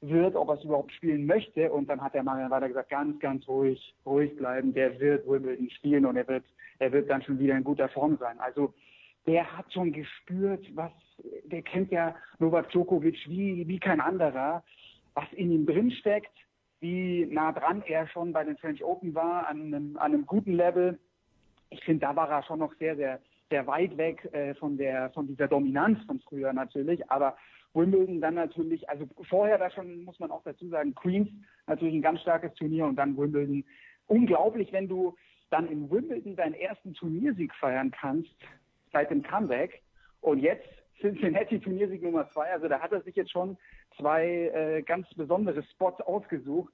wird, 0.00 0.34
ob 0.34 0.48
er 0.48 0.54
es 0.54 0.64
überhaupt 0.64 0.92
spielen 0.92 1.26
möchte. 1.26 1.70
Und 1.72 1.88
dann 1.88 2.00
hat 2.00 2.14
der 2.14 2.22
Marian 2.22 2.50
Weider 2.50 2.68
gesagt, 2.68 2.90
ganz, 2.90 3.18
ganz 3.20 3.46
ruhig, 3.46 3.94
ruhig 4.06 4.34
bleiben. 4.36 4.72
Der 4.72 4.98
wird 4.98 5.26
Wimbledon 5.28 5.70
spielen 5.70 6.06
und 6.06 6.16
er 6.16 6.26
wird, 6.26 6.44
er 6.78 6.92
wird 6.92 7.10
dann 7.10 7.22
schon 7.22 7.38
wieder 7.38 7.56
in 7.56 7.64
guter 7.64 7.88
Form 7.88 8.16
sein. 8.18 8.38
Also 8.40 8.72
der 9.26 9.56
hat 9.56 9.72
schon 9.72 9.92
gespürt, 9.92 10.64
was, 10.74 10.92
der 11.44 11.62
kennt 11.62 11.92
ja 11.92 12.14
Novak 12.38 12.70
Djokovic 12.70 13.18
wie, 13.28 13.66
wie 13.68 13.78
kein 13.78 14.00
anderer, 14.00 14.64
was 15.14 15.30
in 15.32 15.52
ihm 15.52 15.66
drin 15.66 15.90
steckt, 15.90 16.32
wie 16.80 17.26
nah 17.26 17.52
dran 17.52 17.82
er 17.86 18.08
schon 18.08 18.32
bei 18.32 18.44
den 18.44 18.56
French 18.56 18.82
Open 18.82 19.14
war, 19.14 19.46
an 19.46 19.60
einem, 19.60 19.96
an 19.98 20.14
einem 20.14 20.26
guten 20.26 20.54
Level. 20.54 20.98
Ich 21.68 21.84
finde, 21.84 22.00
da 22.00 22.16
war 22.16 22.30
er 22.30 22.42
schon 22.44 22.58
noch 22.58 22.74
sehr, 22.76 22.96
sehr, 22.96 23.20
sehr 23.50 23.66
weit 23.66 23.96
weg 23.98 24.24
äh, 24.32 24.54
von 24.54 24.78
der, 24.78 25.10
von 25.10 25.26
dieser 25.26 25.48
Dominanz 25.48 26.02
von 26.06 26.20
früher 26.20 26.52
natürlich. 26.54 27.10
Aber 27.10 27.36
Wimbledon 27.74 28.20
dann 28.20 28.34
natürlich, 28.34 28.88
also 28.88 29.06
vorher 29.28 29.58
da 29.58 29.70
schon, 29.70 30.04
muss 30.04 30.18
man 30.18 30.30
auch 30.30 30.42
dazu 30.42 30.68
sagen, 30.68 30.94
Queens 30.94 31.28
natürlich 31.66 31.94
ein 31.94 32.02
ganz 32.02 32.20
starkes 32.22 32.52
Turnier 32.54 32.86
und 32.86 32.96
dann 32.96 33.16
Wimbledon. 33.16 33.64
Unglaublich, 34.06 34.72
wenn 34.72 34.88
du 34.88 35.14
dann 35.50 35.68
in 35.68 35.90
Wimbledon 35.90 36.36
deinen 36.36 36.54
ersten 36.54 36.94
Turniersieg 36.94 37.54
feiern 37.54 37.90
kannst 37.90 38.34
seit 38.92 39.10
dem 39.10 39.22
Comeback 39.22 39.82
und 40.20 40.40
jetzt 40.40 40.68
Cincinnati 41.00 41.58
Turniersieg 41.58 42.02
Nummer 42.02 42.28
zwei. 42.30 42.50
Also 42.52 42.68
da 42.68 42.80
hat 42.80 42.92
er 42.92 43.02
sich 43.02 43.16
jetzt 43.16 43.30
schon 43.30 43.56
zwei 43.98 44.50
äh, 44.54 44.82
ganz 44.82 45.08
besondere 45.14 45.62
Spots 45.62 46.00
ausgesucht. 46.02 46.72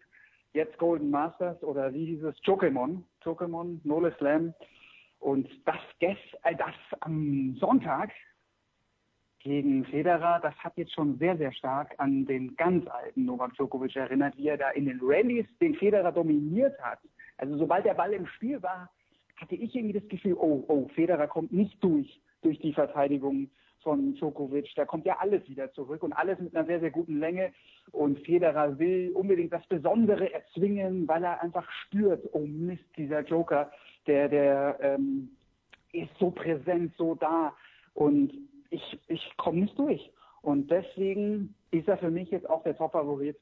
Jetzt 0.53 0.79
Golden 0.79 1.11
Masters 1.11 1.63
oder 1.63 1.93
wie 1.93 2.07
hieß 2.07 2.25
es? 2.25 2.37
Pokémon, 2.43 3.03
Pokémon, 3.23 3.79
Nole 3.85 4.15
Slam. 4.19 4.55
Und 5.21 5.49
das, 5.67 5.77
äh, 6.01 6.57
das 6.57 6.75
am 7.01 7.57
Sonntag 7.59 8.11
gegen 9.47 9.85
Federer, 9.85 10.41
das 10.43 10.57
hat 10.57 10.77
jetzt 10.77 10.93
schon 10.93 11.19
sehr, 11.19 11.37
sehr 11.37 11.53
stark 11.53 11.95
an 11.99 12.27
den 12.27 12.57
ganz 12.57 12.85
alten 12.89 13.27
Novak 13.27 13.55
Djokovic 13.55 13.95
erinnert, 13.95 14.37
wie 14.37 14.49
er 14.49 14.57
da 14.57 14.71
in 14.71 14.87
den 14.87 14.99
Rallyes 15.01 15.47
den 15.61 15.77
Federer 15.77 16.11
dominiert 16.11 16.77
hat. 16.83 16.99
Also 17.39 17.57
sobald 17.57 17.85
der 17.85 17.95
Ball 17.95 18.13
im 18.13 18.27
Spiel 18.27 18.61
war, 18.61 18.91
hatte 19.37 19.55
ich 19.55 19.73
irgendwie 19.77 20.01
das 20.01 20.09
Gefühl, 20.09 20.35
oh, 20.35 20.65
oh, 20.67 20.89
Federer 20.97 21.29
kommt 21.29 21.53
nicht 21.53 21.83
durch, 21.85 22.21
durch 22.43 22.59
die 22.59 22.73
Verteidigung 22.73 23.49
von 23.83 24.17
Djokovic. 24.17 24.73
Da 24.75 24.85
kommt 24.85 25.07
ja 25.07 25.19
alles 25.21 25.49
wieder 25.49 25.73
zurück 25.75 26.03
und 26.03 26.13
alles 26.13 26.41
mit 26.41 26.57
einer 26.57 26.67
sehr, 26.67 26.81
sehr 26.81 26.91
guten 26.91 27.21
Länge. 27.21 27.53
Und 27.93 28.19
Federer 28.27 28.81
will 28.81 29.13
unbedingt 29.15 29.53
das 29.53 29.65
Besondere 29.69 30.33
erzwingen, 30.33 31.07
weil 31.07 31.23
er 31.23 31.41
einfach 31.41 31.71
spürt, 31.85 32.29
oh 32.33 32.45
Mist, 32.45 32.83
dieser 32.97 33.21
Joker, 33.21 33.71
der, 34.09 34.29
der 34.29 34.79
ähm, 34.81 35.29
ist 35.93 36.11
so 36.19 36.33
präsent, 36.33 36.95
so 36.97 37.15
da. 37.15 37.55
Und 37.95 38.33
ich, 38.71 39.01
ich 39.09 39.37
komme 39.37 39.61
nicht 39.61 39.79
durch. 39.79 40.13
Und 40.43 40.71
deswegen 40.71 41.55
ist 41.71 41.89
er 41.89 41.99
für 41.99 42.11
mich 42.11 42.31
jetzt 42.31 42.49
auch 42.49 42.63
der 42.63 42.77
Top-Favorit 42.77 43.37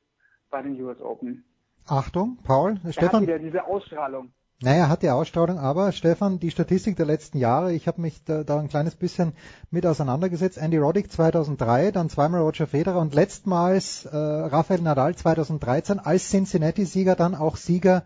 bei 0.50 0.62
den 0.62 0.80
US 0.82 1.00
Open. 1.00 1.44
Achtung, 1.86 2.38
Paul, 2.44 2.80
er 2.82 2.92
Stefan. 2.92 3.22
Hat 3.22 3.22
wieder 3.22 3.38
diese 3.38 3.66
Ausstrahlung. 3.66 4.32
Naja, 4.62 4.88
hat 4.88 5.02
die 5.02 5.10
Ausstrahlung, 5.10 5.58
aber 5.58 5.92
Stefan, 5.92 6.38
die 6.38 6.50
Statistik 6.50 6.96
der 6.96 7.04
letzten 7.04 7.38
Jahre, 7.38 7.74
ich 7.74 7.86
habe 7.86 8.00
mich 8.00 8.24
da, 8.24 8.44
da 8.44 8.58
ein 8.58 8.68
kleines 8.68 8.94
bisschen 8.94 9.34
mit 9.70 9.84
auseinandergesetzt. 9.84 10.56
Andy 10.56 10.78
Roddick 10.78 11.10
2003, 11.10 11.90
dann 11.90 12.08
zweimal 12.08 12.40
Roger 12.40 12.66
Federer 12.66 13.00
und 13.00 13.14
letztmals 13.14 14.06
äh, 14.06 14.16
Rafael 14.16 14.80
Nadal 14.80 15.16
2013 15.16 15.98
als 15.98 16.30
Cincinnati-Sieger, 16.30 17.16
dann 17.16 17.34
auch 17.34 17.56
Sieger 17.56 18.04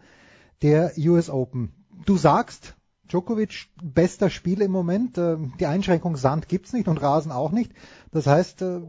der 0.63 0.93
US 0.99 1.31
Open. 1.31 1.73
Du 2.07 2.17
sagst, 2.17 2.78
Djokovic 3.09 3.69
bester 3.83 4.31
Spieler 4.31 4.67
im 4.67 4.73
Moment. 4.73 5.19
Äh, 5.19 5.37
die 5.59 5.67
Einschränkung 5.67 6.17
Sand 6.17 6.49
gibt's 6.49 6.73
nicht 6.73 6.89
und 6.89 7.03
Rasen 7.03 7.33
auch 7.33 7.53
nicht. 7.53 7.73
Das 8.13 8.27
heißt, 8.27 8.63
äh, 8.63 8.81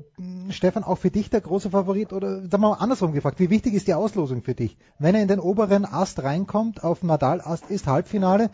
Stefan, 0.49 0.83
auch 0.83 0.97
für 0.97 1.11
dich 1.11 1.29
der 1.29 1.41
große 1.41 1.71
Favorit 1.71 2.13
oder 2.13 2.41
sagen 2.41 2.51
wir 2.63 2.69
mal 2.69 2.73
andersrum 2.73 3.13
gefragt, 3.13 3.39
wie 3.39 3.49
wichtig 3.49 3.73
ist 3.73 3.87
die 3.87 3.93
Auslosung 3.93 4.43
für 4.43 4.55
dich? 4.55 4.77
Wenn 4.99 5.15
er 5.15 5.21
in 5.21 5.27
den 5.27 5.39
oberen 5.39 5.85
Ast 5.85 6.23
reinkommt, 6.23 6.83
auf 6.83 7.03
Nadal 7.03 7.41
Ast 7.41 7.69
ist 7.71 7.87
Halbfinale, 7.87 8.49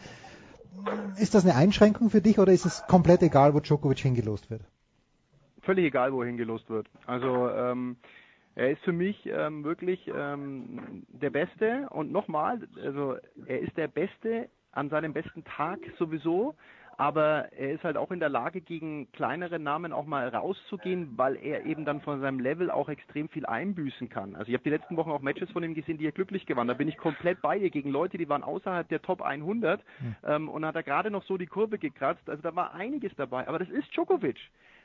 ist 1.20 1.36
das 1.36 1.44
eine 1.46 1.56
Einschränkung 1.56 2.10
für 2.10 2.22
dich 2.22 2.40
oder 2.40 2.52
ist 2.52 2.66
es 2.66 2.84
komplett 2.88 3.24
egal, 3.24 3.54
wo 3.54 3.60
Djokovic 3.60 4.00
hingelost 4.00 4.50
wird? 4.50 4.62
Völlig 5.62 5.86
egal, 5.86 6.14
wo 6.14 6.24
hingelost 6.24 6.70
wird. 6.70 6.88
Also 7.08 7.50
ähm, 7.50 7.98
er 8.56 8.72
ist 8.72 8.82
für 8.84 8.94
mich 8.94 9.26
ähm, 9.26 9.64
wirklich 9.64 10.00
ähm, 10.14 11.06
der 11.10 11.30
Beste 11.30 11.88
und 11.90 12.12
nochmal, 12.12 12.68
also 12.82 13.16
er 13.46 13.60
ist 13.60 13.76
der 13.76 13.88
Beste 13.88 14.50
an 14.76 14.90
seinem 14.90 15.14
besten 15.14 15.44
Tag 15.44 15.80
sowieso, 15.98 16.56
aber 16.98 17.52
er 17.52 17.74
ist 17.74 17.84
halt 17.84 17.98
auch 17.98 18.12
in 18.12 18.20
der 18.20 18.30
Lage, 18.30 18.62
gegen 18.62 19.12
kleinere 19.12 19.60
Namen 19.60 19.92
auch 19.92 20.06
mal 20.06 20.30
rauszugehen, 20.30 21.18
weil 21.18 21.36
er 21.36 21.66
eben 21.66 21.84
dann 21.84 22.02
von 22.02 22.22
seinem 22.22 22.40
Level 22.40 22.72
auch 22.72 22.88
extrem 22.88 23.28
viel 23.28 23.46
einbüßen 23.46 24.10
kann. 24.10 24.36
Also 24.36 24.48
ich 24.50 24.54
habe 24.54 24.64
die 24.64 24.70
letzten 24.70 24.96
Wochen 24.96 25.12
auch 25.12 25.22
Matches 25.22 25.52
von 25.52 25.64
ihm 25.64 25.74
gesehen, 25.74 25.98
die 25.98 26.06
er 26.06 26.14
glücklich 26.14 26.46
gewann. 26.46 26.68
Da 26.68 26.74
bin 26.74 26.88
ich 26.88 26.98
komplett 26.98 27.42
bei 27.42 27.58
ihr 27.58 27.70
gegen 27.70 27.90
Leute, 27.90 28.18
die 28.18 28.30
waren 28.30 28.44
außerhalb 28.44 28.88
der 28.88 29.02
Top 29.02 29.22
100 29.22 29.84
mhm. 30.00 30.16
ähm, 30.24 30.50
und 30.50 30.66
hat 30.66 30.76
er 30.76 30.84
gerade 30.84 31.12
noch 31.12 31.24
so 31.24 31.38
die 31.38 31.48
Kurve 31.48 31.78
gekratzt. 31.78 32.30
Also 32.30 32.42
da 32.42 32.56
war 32.56 32.74
einiges 32.74 33.14
dabei. 33.18 33.48
Aber 33.48 33.60
das 33.60 33.70
ist 33.70 33.92
Djokovic. 33.94 34.38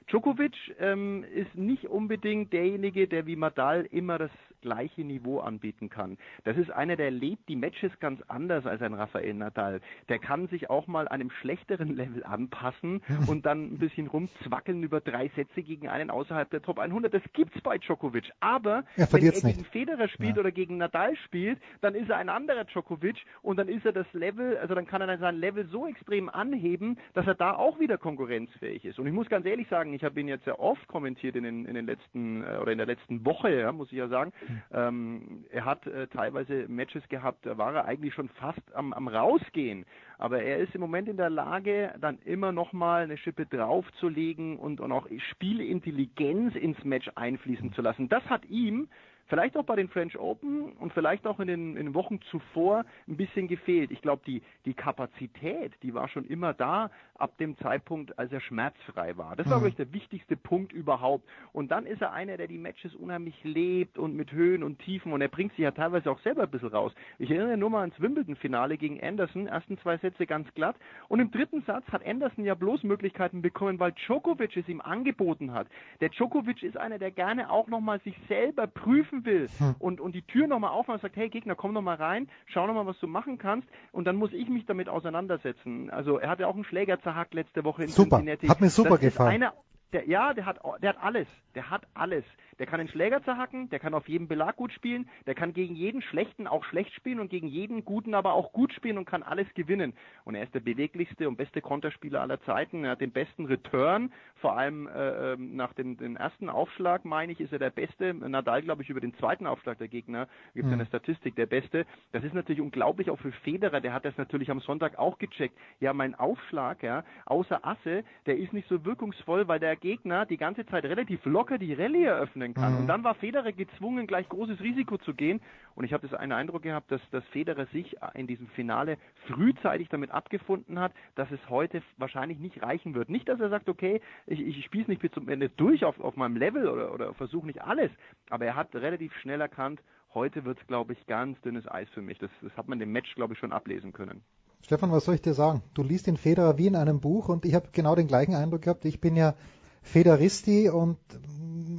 Djokovic 0.08 0.56
ähm, 0.80 1.24
ist 1.32 1.54
nicht 1.54 1.86
unbedingt 1.86 2.52
derjenige, 2.52 3.06
der 3.06 3.26
wie 3.26 3.36
Nadal 3.36 3.86
immer 3.92 4.18
das 4.18 4.30
gleiche 4.60 5.02
Niveau 5.02 5.40
anbieten 5.40 5.88
kann. 5.88 6.18
Das 6.44 6.56
ist 6.56 6.70
einer, 6.70 6.96
der 6.96 7.10
lebt 7.10 7.48
die 7.48 7.56
Matches 7.56 7.92
ganz 8.00 8.20
anders 8.28 8.66
als 8.66 8.82
ein 8.82 8.94
Rafael 8.94 9.34
Nadal. 9.34 9.80
Der 10.08 10.18
kann 10.18 10.48
sich 10.48 10.70
auch 10.70 10.86
mal 10.86 11.08
einem 11.08 11.30
schlechteren 11.30 11.94
Level 11.94 12.24
anpassen 12.24 13.02
und 13.26 13.46
dann 13.46 13.74
ein 13.74 13.78
bisschen 13.78 14.06
rumzwackeln 14.06 14.82
über 14.82 15.00
drei 15.00 15.28
Sätze 15.36 15.62
gegen 15.62 15.88
einen 15.88 16.10
außerhalb 16.10 16.50
der 16.50 16.62
Top 16.62 16.78
100. 16.78 17.12
Das 17.12 17.22
gibt's 17.32 17.60
bei 17.60 17.78
Djokovic. 17.78 18.30
Aber 18.40 18.84
er 18.96 19.12
wenn 19.12 19.24
er 19.24 19.32
nicht. 19.32 19.44
gegen 19.44 19.64
Federer 19.64 20.08
spielt 20.08 20.36
ja. 20.36 20.40
oder 20.40 20.52
gegen 20.52 20.78
Nadal 20.78 21.16
spielt, 21.16 21.58
dann 21.80 21.94
ist 21.94 22.10
er 22.10 22.16
ein 22.16 22.28
anderer 22.28 22.64
Djokovic 22.64 23.24
und 23.42 23.58
dann 23.58 23.68
ist 23.68 23.84
er 23.84 23.92
das 23.92 24.06
Level, 24.12 24.56
also 24.58 24.74
dann 24.74 24.86
kann 24.86 25.02
er 25.02 25.18
sein 25.18 25.36
Level 25.36 25.66
so 25.66 25.86
extrem 25.86 26.28
anheben, 26.28 26.98
dass 27.14 27.26
er 27.26 27.34
da 27.34 27.54
auch 27.54 27.78
wieder 27.80 27.98
konkurrenzfähig 27.98 28.84
ist. 28.84 28.98
Und 28.98 29.06
ich 29.06 29.12
muss 29.12 29.28
ganz 29.28 29.46
ehrlich 29.46 29.68
sagen, 29.68 29.92
ich 29.92 30.04
habe 30.04 30.20
ihn 30.20 30.28
jetzt 30.28 30.44
sehr 30.44 30.60
oft 30.60 30.86
kommentiert 30.88 31.36
in 31.36 31.44
den, 31.44 31.64
in 31.64 31.74
den 31.74 31.86
letzten 31.86 32.42
äh, 32.42 32.58
oder 32.60 32.72
in 32.72 32.78
der 32.78 32.86
letzten 32.86 33.24
Woche, 33.24 33.54
ja, 33.54 33.72
muss 33.72 33.90
ich 33.92 33.98
ja 33.98 34.08
sagen. 34.08 34.32
Ähm, 34.72 35.44
er 35.50 35.64
hat 35.64 35.86
äh, 35.86 36.06
teilweise 36.08 36.66
Matches 36.68 37.06
gehabt, 37.08 37.46
da 37.46 37.58
war 37.58 37.74
er 37.74 37.84
eigentlich 37.84 38.14
schon 38.14 38.28
fast 38.28 38.62
am, 38.74 38.92
am 38.92 39.08
rausgehen. 39.08 39.84
Aber 40.18 40.42
er 40.42 40.58
ist 40.58 40.74
im 40.74 40.80
Moment 40.80 41.08
in 41.08 41.16
der 41.16 41.30
Lage, 41.30 41.94
dann 42.00 42.18
immer 42.24 42.52
noch 42.52 42.72
mal 42.72 43.02
eine 43.02 43.16
Schippe 43.16 43.46
draufzulegen 43.46 44.58
und, 44.58 44.80
und 44.80 44.92
auch 44.92 45.06
Spielintelligenz 45.30 46.54
ins 46.54 46.82
Match 46.84 47.10
einfließen 47.14 47.72
zu 47.72 47.82
lassen. 47.82 48.08
Das 48.08 48.24
hat 48.26 48.44
ihm 48.46 48.88
vielleicht 49.30 49.56
auch 49.56 49.64
bei 49.64 49.76
den 49.76 49.88
French 49.88 50.18
Open 50.18 50.72
und 50.72 50.92
vielleicht 50.92 51.26
auch 51.26 51.40
in 51.40 51.46
den, 51.46 51.76
in 51.76 51.86
den 51.86 51.94
Wochen 51.94 52.20
zuvor 52.30 52.84
ein 53.08 53.16
bisschen 53.16 53.48
gefehlt. 53.48 53.90
Ich 53.90 54.02
glaube, 54.02 54.22
die, 54.26 54.42
die 54.66 54.74
Kapazität, 54.74 55.72
die 55.82 55.94
war 55.94 56.08
schon 56.08 56.24
immer 56.26 56.52
da 56.52 56.90
ab 57.14 57.38
dem 57.38 57.56
Zeitpunkt, 57.58 58.18
als 58.18 58.32
er 58.32 58.40
schmerzfrei 58.40 59.16
war. 59.16 59.36
Das 59.36 59.46
war, 59.46 59.58
mhm. 59.58 59.60
glaube 59.60 59.68
ich, 59.68 59.76
der 59.76 59.92
wichtigste 59.92 60.36
Punkt 60.36 60.72
überhaupt. 60.72 61.24
Und 61.52 61.70
dann 61.70 61.86
ist 61.86 62.02
er 62.02 62.12
einer, 62.12 62.36
der 62.36 62.48
die 62.48 62.58
Matches 62.58 62.94
unheimlich 62.94 63.42
lebt 63.44 63.96
und 63.98 64.16
mit 64.16 64.32
Höhen 64.32 64.62
und 64.62 64.80
Tiefen 64.80 65.12
und 65.12 65.20
er 65.20 65.28
bringt 65.28 65.52
sich 65.52 65.60
ja 65.60 65.70
teilweise 65.70 66.10
auch 66.10 66.20
selber 66.20 66.42
ein 66.42 66.50
bisschen 66.50 66.68
raus. 66.68 66.92
Ich 67.18 67.30
erinnere 67.30 67.56
nur 67.56 67.70
mal 67.70 67.80
ans 67.80 68.00
Wimbledon-Finale 68.00 68.76
gegen 68.76 69.00
Anderson, 69.00 69.46
ersten 69.46 69.78
zwei 69.78 69.96
Sätze 69.98 70.26
ganz 70.26 70.52
glatt 70.54 70.76
und 71.08 71.20
im 71.20 71.30
dritten 71.30 71.62
Satz 71.62 71.86
hat 71.88 72.04
Anderson 72.04 72.44
ja 72.44 72.54
bloß 72.54 72.82
Möglichkeiten 72.82 73.42
bekommen, 73.42 73.78
weil 73.78 73.92
Djokovic 73.92 74.56
es 74.56 74.68
ihm 74.68 74.80
angeboten 74.80 75.52
hat. 75.52 75.68
Der 76.00 76.08
Djokovic 76.08 76.62
ist 76.62 76.76
einer, 76.76 76.98
der 76.98 77.12
gerne 77.12 77.50
auch 77.50 77.68
nochmal 77.68 78.00
sich 78.00 78.16
selber 78.28 78.66
prüfen 78.66 79.19
will 79.24 79.48
hm. 79.58 79.74
und, 79.78 80.00
und 80.00 80.14
die 80.14 80.22
Tür 80.22 80.46
nochmal 80.46 80.70
aufmacht 80.70 80.96
und 80.96 81.02
sagt, 81.02 81.16
hey 81.16 81.28
Gegner, 81.28 81.54
komm 81.54 81.72
nochmal 81.72 81.96
rein, 81.96 82.28
schau 82.46 82.66
nochmal, 82.66 82.86
was 82.86 82.98
du 83.00 83.06
machen 83.06 83.38
kannst 83.38 83.68
und 83.92 84.04
dann 84.04 84.16
muss 84.16 84.32
ich 84.32 84.48
mich 84.48 84.66
damit 84.66 84.88
auseinandersetzen. 84.88 85.90
Also 85.90 86.18
er 86.18 86.30
hat 86.30 86.40
ja 86.40 86.46
auch 86.46 86.54
einen 86.54 86.64
Schläger 86.64 87.00
zerhackt 87.00 87.34
letzte 87.34 87.64
Woche 87.64 87.84
in 87.84 87.88
super. 87.88 88.16
Cincinnati. 88.16 88.46
Hat 88.48 88.60
mir 88.60 88.70
super 88.70 88.90
das 88.90 89.00
gefallen. 89.00 89.30
Einer, 89.30 89.54
der, 89.92 90.08
ja, 90.08 90.34
der 90.34 90.46
hat, 90.46 90.60
der 90.82 90.90
hat 90.90 91.02
alles. 91.02 91.28
Der 91.54 91.70
hat 91.70 91.82
alles. 91.94 92.24
Der 92.60 92.66
kann 92.66 92.78
den 92.78 92.88
Schläger 92.88 93.22
zerhacken, 93.24 93.70
der 93.70 93.78
kann 93.78 93.94
auf 93.94 94.06
jedem 94.06 94.28
Belag 94.28 94.56
gut 94.56 94.70
spielen, 94.72 95.08
der 95.26 95.34
kann 95.34 95.54
gegen 95.54 95.74
jeden 95.74 96.02
Schlechten 96.02 96.46
auch 96.46 96.62
schlecht 96.64 96.92
spielen 96.92 97.18
und 97.18 97.30
gegen 97.30 97.48
jeden 97.48 97.86
Guten 97.86 98.14
aber 98.14 98.34
auch 98.34 98.52
gut 98.52 98.74
spielen 98.74 98.98
und 98.98 99.06
kann 99.06 99.22
alles 99.22 99.46
gewinnen. 99.54 99.94
Und 100.24 100.34
er 100.34 100.42
ist 100.42 100.54
der 100.54 100.60
beweglichste 100.60 101.26
und 101.26 101.36
beste 101.36 101.62
Konterspieler 101.62 102.20
aller 102.20 102.38
Zeiten. 102.42 102.84
Er 102.84 102.90
hat 102.90 103.00
den 103.00 103.12
besten 103.12 103.46
Return, 103.46 104.12
vor 104.36 104.58
allem 104.58 104.88
äh, 104.88 105.32
ähm, 105.32 105.56
nach 105.56 105.72
dem, 105.72 105.96
dem 105.96 106.16
ersten 106.16 106.50
Aufschlag, 106.50 107.06
meine 107.06 107.32
ich, 107.32 107.40
ist 107.40 107.50
er 107.50 107.58
der 107.58 107.70
beste. 107.70 108.12
Nadal, 108.12 108.60
glaube 108.60 108.82
ich, 108.82 108.90
über 108.90 109.00
den 109.00 109.14
zweiten 109.14 109.46
Aufschlag 109.46 109.78
der 109.78 109.88
Gegner 109.88 110.28
gibt 110.52 110.66
es 110.66 110.68
mhm. 110.68 110.74
eine 110.74 110.86
Statistik, 110.86 111.36
der 111.36 111.46
beste. 111.46 111.86
Das 112.12 112.22
ist 112.24 112.34
natürlich 112.34 112.60
unglaublich 112.60 113.08
auch 113.08 113.18
für 113.18 113.32
Federer, 113.32 113.80
der 113.80 113.94
hat 113.94 114.04
das 114.04 114.18
natürlich 114.18 114.50
am 114.50 114.60
Sonntag 114.60 114.98
auch 114.98 115.16
gecheckt. 115.16 115.56
Ja, 115.80 115.94
mein 115.94 116.14
Aufschlag, 116.14 116.82
ja, 116.82 117.04
außer 117.24 117.64
Asse, 117.64 118.04
der 118.26 118.36
ist 118.36 118.52
nicht 118.52 118.68
so 118.68 118.84
wirkungsvoll, 118.84 119.48
weil 119.48 119.60
der 119.60 119.76
Gegner 119.76 120.26
die 120.26 120.36
ganze 120.36 120.66
Zeit 120.66 120.84
relativ 120.84 121.24
locker 121.24 121.56
die 121.56 121.72
Rallye 121.72 122.04
eröffnen 122.04 122.49
sein 122.50 122.62
kann. 122.62 122.74
Mhm. 122.74 122.80
Und 122.80 122.86
dann 122.88 123.04
war 123.04 123.14
Federer 123.14 123.52
gezwungen, 123.52 124.06
gleich 124.06 124.28
großes 124.28 124.60
Risiko 124.60 124.98
zu 124.98 125.14
gehen. 125.14 125.40
Und 125.74 125.84
ich 125.84 125.92
habe 125.92 126.06
das 126.06 126.18
einen 126.18 126.32
Eindruck 126.32 126.62
gehabt, 126.62 126.90
dass, 126.90 127.00
dass 127.10 127.24
Federer 127.28 127.66
sich 127.66 127.96
in 128.14 128.26
diesem 128.26 128.48
Finale 128.48 128.98
frühzeitig 129.26 129.88
damit 129.88 130.10
abgefunden 130.10 130.78
hat, 130.78 130.92
dass 131.14 131.30
es 131.30 131.40
heute 131.48 131.82
wahrscheinlich 131.96 132.38
nicht 132.38 132.62
reichen 132.62 132.94
wird. 132.94 133.08
Nicht, 133.08 133.28
dass 133.28 133.40
er 133.40 133.48
sagt, 133.48 133.68
okay, 133.68 134.00
ich, 134.26 134.40
ich 134.40 134.64
spiele 134.64 134.82
es 134.82 134.88
nicht 134.88 135.02
bis 135.02 135.12
zum 135.12 135.28
Ende 135.28 135.48
durch 135.48 135.84
auf, 135.84 136.00
auf 136.00 136.16
meinem 136.16 136.36
Level 136.36 136.68
oder, 136.68 136.92
oder 136.92 137.14
versuche 137.14 137.46
nicht 137.46 137.62
alles. 137.62 137.90
Aber 138.28 138.44
er 138.44 138.56
hat 138.56 138.74
relativ 138.74 139.14
schnell 139.16 139.40
erkannt, 139.40 139.80
heute 140.14 140.44
wird 140.44 140.60
es, 140.60 140.66
glaube 140.66 140.92
ich, 140.92 141.06
ganz 141.06 141.40
dünnes 141.42 141.66
Eis 141.68 141.88
für 141.90 142.02
mich. 142.02 142.18
Das, 142.18 142.30
das 142.42 142.56
hat 142.56 142.68
man 142.68 142.78
dem 142.78 142.92
Match, 142.92 143.14
glaube 143.14 143.34
ich, 143.34 143.38
schon 143.38 143.52
ablesen 143.52 143.92
können. 143.92 144.22
Stefan, 144.62 144.90
was 144.92 145.06
soll 145.06 145.14
ich 145.14 145.22
dir 145.22 145.32
sagen? 145.32 145.62
Du 145.72 145.82
liest 145.82 146.06
den 146.06 146.16
Federer 146.16 146.58
wie 146.58 146.66
in 146.66 146.76
einem 146.76 147.00
Buch 147.00 147.28
und 147.28 147.44
ich 147.46 147.54
habe 147.54 147.68
genau 147.72 147.94
den 147.94 148.06
gleichen 148.06 148.34
Eindruck 148.34 148.62
gehabt. 148.62 148.84
Ich 148.84 149.00
bin 149.00 149.16
ja 149.16 149.34
Federisti 149.82 150.68
und 150.68 150.98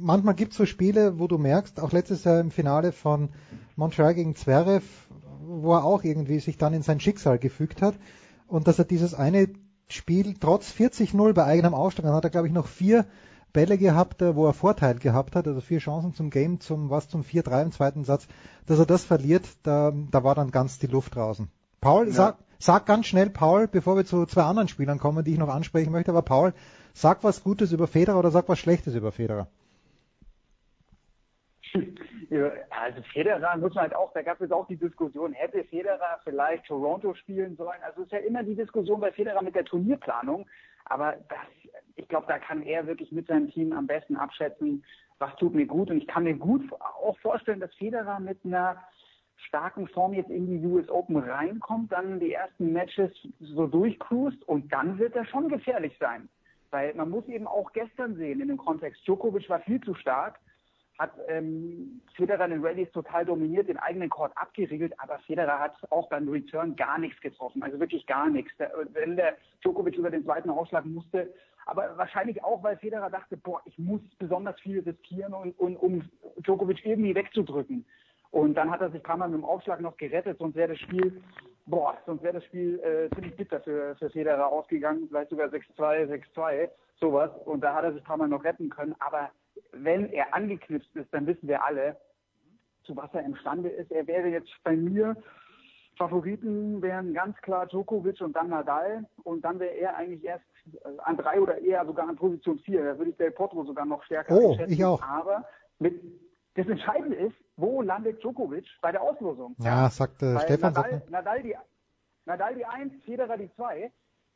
manchmal 0.02 0.34
gibt 0.34 0.52
es 0.52 0.58
so 0.58 0.66
Spiele, 0.66 1.18
wo 1.18 1.28
du 1.28 1.38
merkst, 1.38 1.80
auch 1.80 1.92
letztes 1.92 2.24
Jahr 2.24 2.40
im 2.40 2.50
Finale 2.50 2.92
von 2.92 3.30
Montreal 3.76 4.14
gegen 4.14 4.34
Zverev, 4.34 4.84
wo 5.44 5.74
er 5.74 5.84
auch 5.84 6.04
irgendwie 6.04 6.40
sich 6.40 6.58
dann 6.58 6.74
in 6.74 6.82
sein 6.82 7.00
Schicksal 7.00 7.38
gefügt 7.38 7.82
hat 7.82 7.94
und 8.46 8.68
dass 8.68 8.78
er 8.78 8.84
dieses 8.84 9.14
eine 9.14 9.48
Spiel 9.88 10.34
trotz 10.38 10.72
40-0 10.72 11.32
bei 11.32 11.44
eigenem 11.44 11.74
Ausstand, 11.74 12.06
dann 12.08 12.14
hat 12.14 12.24
er 12.24 12.30
glaube 12.30 12.48
ich 12.48 12.52
noch 12.52 12.66
vier 12.66 13.06
Bälle 13.52 13.76
gehabt, 13.76 14.22
wo 14.22 14.46
er 14.46 14.54
Vorteil 14.54 14.98
gehabt 14.98 15.36
hat, 15.36 15.46
also 15.46 15.60
vier 15.60 15.78
Chancen 15.78 16.14
zum 16.14 16.30
Game, 16.30 16.60
zum 16.60 16.90
was 16.90 17.08
zum 17.08 17.22
4-3 17.22 17.62
im 17.62 17.72
zweiten 17.72 18.04
Satz, 18.04 18.26
dass 18.66 18.78
er 18.78 18.86
das 18.86 19.04
verliert, 19.04 19.46
da, 19.62 19.92
da 20.10 20.24
war 20.24 20.34
dann 20.34 20.50
ganz 20.50 20.78
die 20.78 20.86
Luft 20.86 21.16
draußen. 21.16 21.48
Paul, 21.80 22.06
ja. 22.06 22.12
sag, 22.12 22.38
sag 22.58 22.86
ganz 22.86 23.06
schnell, 23.06 23.28
Paul, 23.28 23.68
bevor 23.68 23.96
wir 23.96 24.06
zu 24.06 24.24
zwei 24.24 24.44
anderen 24.44 24.68
Spielern 24.68 24.98
kommen, 24.98 25.24
die 25.24 25.32
ich 25.32 25.38
noch 25.38 25.50
ansprechen 25.50 25.92
möchte, 25.92 26.12
aber 26.12 26.22
Paul, 26.22 26.54
sag 26.92 27.24
was 27.24 27.42
Gutes 27.42 27.72
über 27.72 27.86
Federer 27.86 28.18
oder 28.18 28.30
sag 28.30 28.48
was 28.48 28.58
Schlechtes 28.58 28.94
über 28.94 29.12
Federer. 29.12 29.48
Also 32.70 33.02
Federer 33.12 33.58
muss 33.58 33.74
man 33.74 33.82
halt 33.82 33.94
auch, 33.94 34.10
da 34.14 34.22
gab 34.22 34.40
es 34.40 34.50
auch 34.50 34.66
die 34.66 34.76
Diskussion, 34.76 35.34
hätte 35.34 35.64
Federer 35.64 36.18
vielleicht 36.24 36.64
Toronto 36.64 37.14
spielen 37.14 37.56
sollen? 37.56 37.78
Also 37.84 38.00
es 38.00 38.06
ist 38.06 38.12
ja 38.12 38.18
immer 38.20 38.42
die 38.42 38.54
Diskussion 38.54 39.00
bei 39.00 39.12
Federer 39.12 39.42
mit 39.42 39.54
der 39.54 39.66
Turnierplanung, 39.66 40.46
aber 40.86 41.16
das, 41.28 41.38
ich 41.96 42.08
glaube, 42.08 42.26
da 42.28 42.38
kann 42.38 42.62
er 42.62 42.86
wirklich 42.86 43.12
mit 43.12 43.26
seinem 43.26 43.50
Team 43.50 43.72
am 43.74 43.86
besten 43.86 44.16
abschätzen, 44.16 44.82
was 45.18 45.34
tut 45.36 45.54
mir 45.54 45.66
gut. 45.66 45.90
Und 45.90 45.98
ich 45.98 46.06
kann 46.06 46.24
mir 46.24 46.34
gut 46.34 46.62
auch 46.72 47.18
vorstellen, 47.18 47.60
dass 47.60 47.74
Federer 47.74 48.18
mit 48.18 48.38
einer 48.44 48.82
starken 49.36 49.86
Form 49.88 50.14
jetzt 50.14 50.30
in 50.30 50.46
die 50.46 50.66
US 50.66 50.88
Open 50.88 51.16
reinkommt, 51.16 51.92
dann 51.92 52.20
die 52.20 52.32
ersten 52.32 52.72
Matches 52.72 53.10
so 53.40 53.66
durchcruist 53.66 54.42
und 54.48 54.72
dann 54.72 54.98
wird 54.98 55.14
er 55.16 55.26
schon 55.26 55.48
gefährlich 55.48 55.96
sein. 55.98 56.28
Weil 56.72 56.94
man 56.94 57.10
muss 57.10 57.28
eben 57.28 57.46
auch 57.46 57.72
gestern 57.72 58.16
sehen, 58.16 58.40
in 58.40 58.48
dem 58.48 58.56
Kontext, 58.56 59.06
Djokovic 59.06 59.48
war 59.50 59.60
viel 59.60 59.80
zu 59.82 59.94
stark, 59.94 60.40
hat 60.98 61.12
ähm, 61.28 62.00
Federer 62.14 62.46
in 62.46 62.52
den 62.52 62.64
Rallyes 62.64 62.90
total 62.92 63.26
dominiert, 63.26 63.68
den 63.68 63.76
eigenen 63.76 64.08
Court 64.08 64.32
abgeriegelt, 64.36 64.98
aber 64.98 65.18
Federer 65.20 65.58
hat 65.58 65.76
auch 65.90 66.08
beim 66.08 66.28
Return 66.28 66.74
gar 66.74 66.98
nichts 66.98 67.20
getroffen, 67.20 67.62
also 67.62 67.78
wirklich 67.78 68.06
gar 68.06 68.28
nichts. 68.30 68.56
Der, 68.58 68.72
wenn 68.92 69.16
der 69.16 69.36
Djokovic 69.62 69.96
über 69.96 70.10
den 70.10 70.24
zweiten 70.24 70.48
Ausschlag 70.48 70.86
musste, 70.86 71.32
aber 71.66 71.96
wahrscheinlich 71.98 72.42
auch, 72.42 72.62
weil 72.62 72.78
Federer 72.78 73.10
dachte, 73.10 73.36
boah, 73.36 73.60
ich 73.66 73.78
muss 73.78 74.00
besonders 74.18 74.58
viel 74.60 74.80
riskieren, 74.80 75.34
und, 75.34 75.58
und, 75.58 75.76
um 75.76 76.08
Djokovic 76.38 76.84
irgendwie 76.84 77.14
wegzudrücken. 77.14 77.84
Und 78.32 78.54
dann 78.54 78.70
hat 78.70 78.80
er 78.80 78.90
sich 78.90 79.00
ein 79.00 79.02
paar 79.04 79.18
Mal 79.18 79.28
mit 79.28 79.38
dem 79.38 79.44
Aufschlag 79.44 79.80
noch 79.80 79.96
gerettet, 79.98 80.38
sonst 80.38 80.56
wäre 80.56 80.70
das 80.70 80.78
Spiel, 80.78 81.22
boah, 81.66 81.98
sonst 82.06 82.22
wäre 82.22 82.34
das 82.34 82.44
Spiel 82.44 82.80
äh, 82.80 83.14
ziemlich 83.14 83.36
bitter 83.36 83.60
für, 83.60 83.94
für 83.96 84.08
Federer 84.08 84.46
ausgegangen, 84.46 85.06
vielleicht 85.06 85.30
sogar 85.30 85.48
6-2, 85.48 86.22
6-2, 86.34 86.70
sowas. 86.98 87.30
Und 87.44 87.60
da 87.60 87.74
hat 87.74 87.84
er 87.84 87.92
sich 87.92 88.00
ein 88.00 88.06
paar 88.06 88.16
Mal 88.16 88.28
noch 88.28 88.42
retten 88.42 88.70
können. 88.70 88.94
Aber 89.00 89.30
wenn 89.72 90.10
er 90.12 90.34
angeknipst 90.34 90.96
ist, 90.96 91.12
dann 91.12 91.26
wissen 91.26 91.46
wir 91.46 91.62
alle, 91.62 91.98
zu 92.84 92.96
was 92.96 93.12
er 93.12 93.22
imstande 93.22 93.68
ist. 93.68 93.92
Er 93.92 94.06
wäre 94.06 94.28
jetzt 94.28 94.50
bei 94.64 94.76
mir, 94.76 95.14
Favoriten 95.98 96.80
wären 96.80 97.12
ganz 97.12 97.36
klar 97.42 97.66
Djokovic 97.66 98.22
und 98.22 98.34
dann 98.34 98.48
Nadal. 98.48 99.04
Und 99.24 99.44
dann 99.44 99.60
wäre 99.60 99.74
er 99.74 99.96
eigentlich 99.96 100.24
erst 100.24 100.44
an 101.04 101.18
drei 101.18 101.38
oder 101.38 101.58
eher 101.58 101.84
sogar 101.84 102.08
an 102.08 102.16
Position 102.16 102.58
vier. 102.60 102.82
Da 102.82 102.96
würde 102.96 103.10
ich 103.10 103.16
Del 103.18 103.30
Potro 103.30 103.62
sogar 103.64 103.84
noch 103.84 104.02
stärker 104.04 104.34
oh, 104.34 104.52
einschätzen. 104.52 104.72
Ich 104.72 104.84
auch. 104.84 105.02
Aber 105.02 105.44
mit, 105.78 106.00
das 106.54 106.68
Entscheidende 106.68 107.16
ist, 107.16 107.36
wo 107.56 107.82
landet 107.82 108.22
Djokovic 108.22 108.66
bei 108.80 108.92
der 108.92 109.02
Auslosung? 109.02 109.56
Ja, 109.58 109.88
sagte 109.90 110.34
Weil 110.34 110.40
Stefan. 110.42 110.72
Nadal, 110.72 110.90
sagt, 110.92 111.10
Nadal, 111.10 111.42
die, 111.42 111.56
Nadal 112.26 112.54
die 112.54 112.66
1, 112.66 112.92
Federer 113.04 113.36
die 113.36 113.50
2. 113.54 113.90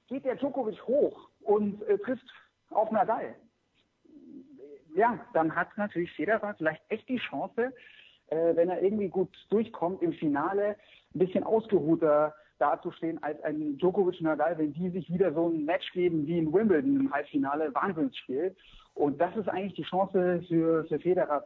Geht 0.08 0.24
der 0.24 0.36
Djokovic 0.36 0.80
hoch 0.86 1.28
und 1.40 1.82
äh, 1.82 1.98
trifft 1.98 2.26
auf 2.70 2.90
Nadal, 2.90 3.34
ja, 4.96 5.20
dann 5.34 5.54
hat 5.54 5.76
natürlich 5.76 6.10
Federer 6.12 6.54
vielleicht 6.54 6.82
echt 6.88 7.08
die 7.08 7.18
Chance, 7.18 7.72
äh, 8.28 8.56
wenn 8.56 8.70
er 8.70 8.82
irgendwie 8.82 9.08
gut 9.08 9.30
durchkommt, 9.50 10.02
im 10.02 10.14
Finale 10.14 10.76
ein 11.14 11.18
bisschen 11.18 11.44
ausgeruhter 11.44 12.34
dazustehen 12.58 13.22
als 13.22 13.42
ein 13.42 13.76
Djokovic 13.78 14.20
Nadal, 14.20 14.56
wenn 14.58 14.72
die 14.72 14.90
sich 14.90 15.10
wieder 15.12 15.32
so 15.32 15.48
ein 15.48 15.64
Match 15.64 15.90
geben 15.92 16.26
wie 16.26 16.38
in 16.38 16.52
Wimbledon 16.52 17.00
im 17.00 17.12
Halbfinale, 17.12 17.74
Wahnsinnsspiel. 17.74 18.56
Und 18.94 19.20
das 19.20 19.36
ist 19.36 19.48
eigentlich 19.48 19.74
die 19.74 19.82
Chance 19.82 20.42
für, 20.48 20.84
für 20.86 20.98
Federer. 20.98 21.44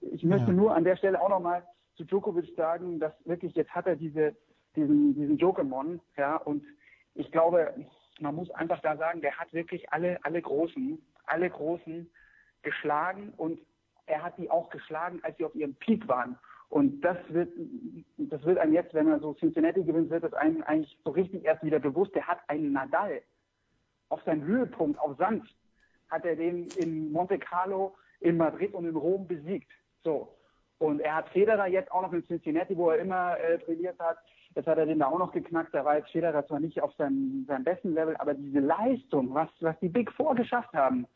Ich 0.00 0.22
möchte 0.22 0.48
Ja. 0.50 0.52
nur 0.52 0.74
an 0.74 0.84
der 0.84 0.96
Stelle 0.96 1.20
auch 1.20 1.28
nochmal 1.28 1.64
zu 1.96 2.04
Djokovic 2.04 2.54
sagen, 2.56 3.00
dass 3.00 3.12
wirklich 3.26 3.54
jetzt 3.54 3.70
hat 3.74 3.86
er 3.86 3.96
diese, 3.96 4.36
diesen, 4.76 5.14
diesen 5.14 5.38
Jokermon, 5.38 6.00
ja, 6.16 6.36
und 6.36 6.62
ich 7.14 7.32
glaube, 7.32 7.74
man 8.20 8.36
muss 8.36 8.50
einfach 8.52 8.80
da 8.80 8.96
sagen, 8.96 9.20
der 9.20 9.36
hat 9.36 9.52
wirklich 9.52 9.92
alle, 9.92 10.18
alle 10.24 10.40
Großen, 10.40 11.02
alle 11.26 11.50
Großen 11.50 12.08
geschlagen 12.62 13.32
und 13.36 13.60
er 14.06 14.22
hat 14.22 14.38
die 14.38 14.50
auch 14.50 14.70
geschlagen, 14.70 15.18
als 15.22 15.36
sie 15.36 15.44
auf 15.44 15.54
ihrem 15.54 15.74
Peak 15.74 16.06
waren. 16.08 16.38
Und 16.68 17.00
das 17.00 17.16
wird, 17.28 17.50
das 18.18 18.44
wird 18.44 18.58
einem 18.58 18.74
jetzt, 18.74 18.92
wenn 18.92 19.08
er 19.08 19.20
so 19.20 19.32
Cincinnati 19.34 19.82
gewinnt, 19.84 20.10
wird 20.10 20.24
das 20.24 20.34
einem 20.34 20.62
eigentlich 20.64 20.98
so 21.02 21.10
richtig 21.10 21.44
erst 21.44 21.62
wieder 21.62 21.78
bewusst. 21.78 22.14
Der 22.14 22.26
hat 22.26 22.40
einen 22.48 22.72
Nadal 22.72 23.22
auf 24.10 24.22
seinen 24.24 24.44
Höhepunkt, 24.44 24.98
auf 25.00 25.16
Sand, 25.16 25.48
hat 26.10 26.24
er 26.24 26.36
den 26.36 26.68
in 26.76 27.10
Monte 27.10 27.38
Carlo, 27.38 27.94
in 28.20 28.36
Madrid 28.36 28.74
und 28.74 28.86
in 28.86 28.96
Rom 28.96 29.26
besiegt. 29.26 29.70
So. 30.02 30.34
Und 30.78 31.00
er 31.00 31.16
hat 31.16 31.28
Federer 31.30 31.66
jetzt 31.66 31.90
auch 31.90 32.02
noch 32.02 32.12
in 32.12 32.24
Cincinnati, 32.26 32.76
wo 32.76 32.90
er 32.90 32.98
immer 32.98 33.38
äh, 33.38 33.58
trainiert 33.58 33.98
hat. 33.98 34.18
Jetzt 34.54 34.66
hat 34.66 34.78
er 34.78 34.86
den 34.86 34.98
da 34.98 35.06
auch 35.06 35.18
noch 35.18 35.32
geknackt. 35.32 35.74
Da 35.74 35.84
war 35.84 35.96
jetzt 35.96 36.10
Federer 36.10 36.46
zwar 36.46 36.60
nicht 36.60 36.80
auf 36.80 36.94
seinem, 36.94 37.44
seinem 37.46 37.64
besten 37.64 37.94
Level, 37.94 38.16
aber 38.18 38.34
diese 38.34 38.60
Leistung, 38.60 39.34
was, 39.34 39.48
was 39.60 39.78
die 39.80 39.88
Big 39.88 40.12
Four 40.12 40.34
geschafft 40.34 40.72
haben 40.74 41.06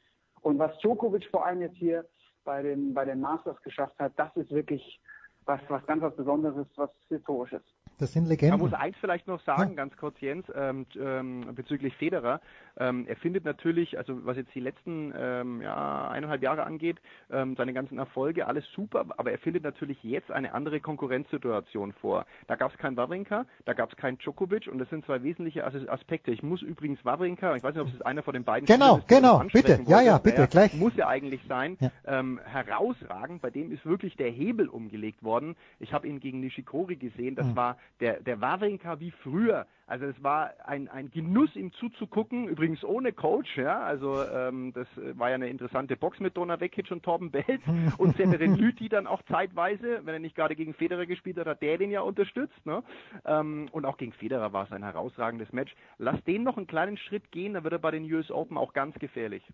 und 0.41 0.59
was 0.59 0.77
Djokovic 0.79 1.29
vor 1.31 1.47
allem 1.47 1.61
jetzt 1.61 1.77
hier 1.77 2.05
bei 2.45 2.63
den, 2.63 2.93
bei 2.93 3.05
den 3.05 3.21
Masters 3.21 3.61
geschafft 3.63 3.99
hat, 3.99 4.13
das 4.17 4.35
ist 4.37 4.51
wirklich 4.51 5.01
was, 5.47 5.61
was 5.69 5.83
ganz 5.87 6.03
was 6.03 6.13
Besonderes, 6.15 6.67
was 6.77 6.91
Historisches. 7.11 7.63
Das 7.99 8.13
sind 8.13 8.23
Man 8.25 8.31
Legenden. 8.31 8.59
muss 8.61 8.73
eins 8.73 8.97
vielleicht 9.01 9.27
noch 9.29 9.41
sagen, 9.43 9.77
ganz 9.77 9.97
kurz 9.97 10.21
Jens, 10.21 10.45
ähm, 10.55 10.87
ähm, 10.99 11.55
bezüglich 11.55 11.95
Federer. 11.97 12.41
Ähm, 12.79 13.07
er 13.07 13.17
findet 13.17 13.45
natürlich, 13.45 13.97
also 13.99 14.25
was 14.25 14.37
jetzt 14.37 14.55
die 14.55 14.61
letzten 14.61 15.13
ähm, 15.17 15.61
ja, 15.63 16.09
eineinhalb 16.09 16.43
Jahre 16.43 16.65
angeht, 16.65 16.97
ähm, 17.31 17.55
seine 17.57 17.73
ganzen 17.73 17.99
Erfolge, 17.99 18.47
alles 18.47 18.65
super, 18.75 19.05
aber 19.19 19.31
er 19.31 19.39
findet 19.39 19.63
natürlich 19.63 20.03
jetzt 20.03 20.31
eine 20.33 20.55
andere 20.55 20.81
Konkurrenzsituation 20.81 21.93
vor. 21.93 22.27
Da 22.47 22.57
gab 22.57 22.73
es 22.73 22.79
keinen 22.79 22.97
Wawrinka, 22.97 23.45
da 23.67 23.73
gab 23.75 23.91
es 23.91 23.97
keinen 23.97 24.19
Djokovic 24.19 24.69
und 24.69 24.79
das 24.79 24.89
sind 24.91 25.05
zwei 25.05 25.23
wesentliche 25.23 25.65
As 25.65 25.75
Aspekte. 25.89 26.31
Ich 26.31 26.43
muss 26.43 26.63
übrigens 26.63 27.05
Wawrinka, 27.05 27.55
ich 27.57 27.63
weiß 27.63 27.75
nicht, 27.75 27.83
ob 27.83 27.95
es 27.95 28.03
einer 28.03 28.23
von 28.23 28.35
den 28.35 28.45
beiden 28.45 28.67
Genau, 28.67 28.97
ist, 28.99 29.09
genau, 29.09 29.43
bitte. 29.53 29.73
Ja, 29.73 29.79
wollte. 29.97 30.05
ja, 30.07 30.19
bitte, 30.19 30.37
Naja, 30.39 30.47
gleich. 30.47 30.75
Muss 30.75 30.97
ja 30.97 31.09
eigentlich 31.09 31.43
sein, 31.49 31.77
Ja. 31.81 31.91
ähm, 32.07 32.41
herausragend. 32.45 33.43
Bei 33.43 33.51
dem 33.51 33.71
ist 33.71 33.85
wirklich 33.85 34.17
der 34.17 34.31
Hebel 34.31 34.69
umgelegt 34.69 35.23
worden. 35.23 35.57
Ich 35.79 35.93
habe 35.93 36.09
ihn 36.09 36.21
gegen 36.21 36.41
Nishikori 36.41 36.97
gesehen. 36.97 37.35
Das 37.35 37.47
Mhm. 37.47 37.57
war 37.57 37.77
der, 38.01 38.21
der 38.21 38.41
Wawrinka 38.41 39.01
wie 39.01 39.11
früher. 39.11 39.67
Also 39.87 40.07
es 40.07 40.23
war 40.23 40.53
ein, 40.65 40.89
ein 40.89 41.11
Genuss, 41.11 41.55
ihm 41.55 41.73
zuzugucken. 41.75 42.49
Übrigens 42.49 42.85
ohne 42.85 43.13
Coach. 43.13 43.57
Ja, 43.57 43.81
also 43.81 44.23
ähm, 44.25 44.73
das 44.73 44.89
war 44.97 45.29
ja 45.29 45.37
eine 45.37 45.49
interessante 45.49 45.97
Box 45.97 46.19
mit 46.19 46.37
Donna 46.37 46.61
Vekic 46.61 46.91
und 46.91 47.03
Torben 47.03 47.31
Belz 47.31 47.63
und 47.99 48.17
Severin 48.17 48.57
Lüthi 48.57 48.89
dann 48.89 49.07
auch 49.07 49.23
zeitweise, 49.23 50.01
wenn 50.05 50.15
er 50.15 50.21
nicht 50.21 50.35
gerade 50.35 50.57
gegen 50.57 50.75
Federer 50.75 51.07
gespielt 51.07 51.39
hat, 51.39 51.47
hat 51.47 51.63
der 51.63 51.79
den 51.79 51.91
ja 51.91 52.01
unterstützt. 52.01 52.67
Ne? 52.67 52.83
Ähm, 53.25 53.69
und 53.73 53.85
auch 53.85 53.99
gegen 53.99 54.13
Federer 54.13 54.53
war 54.53 54.65
es 54.65 54.73
ein 54.73 54.83
herausragendes 54.83 55.53
Match. 55.53 55.75
Lass 55.99 56.23
den 56.25 56.43
noch 56.43 56.57
einen 56.57 56.67
kleinen 56.67 56.97
Schritt 56.97 57.31
gehen, 57.31 57.55
dann 57.55 57.65
wird 57.65 57.75
er 57.75 57.79
bei 57.79 57.91
den 57.91 58.11
US 58.13 58.31
Open 58.31 58.57
auch 58.57 58.73
ganz 58.73 58.99
gefährlich. 58.99 59.45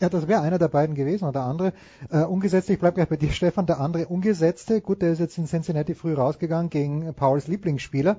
Ja, 0.00 0.08
das 0.08 0.26
wäre 0.26 0.40
einer 0.40 0.58
der 0.58 0.68
beiden 0.68 0.94
gewesen 0.94 1.26
und 1.26 1.34
der 1.34 1.42
andere 1.42 1.72
äh, 2.10 2.24
ungesetzte, 2.24 2.72
ich 2.72 2.80
bleib 2.80 2.94
gleich 2.94 3.08
bei 3.08 3.16
dir, 3.16 3.30
Stefan, 3.32 3.66
der 3.66 3.80
andere 3.80 4.06
ungesetzte, 4.06 4.80
gut, 4.80 5.02
der 5.02 5.12
ist 5.12 5.20
jetzt 5.20 5.38
in 5.38 5.46
Cincinnati 5.46 5.94
früh 5.94 6.14
rausgegangen 6.14 6.70
gegen 6.70 7.14
Pauls 7.14 7.46
Lieblingsspieler. 7.46 8.16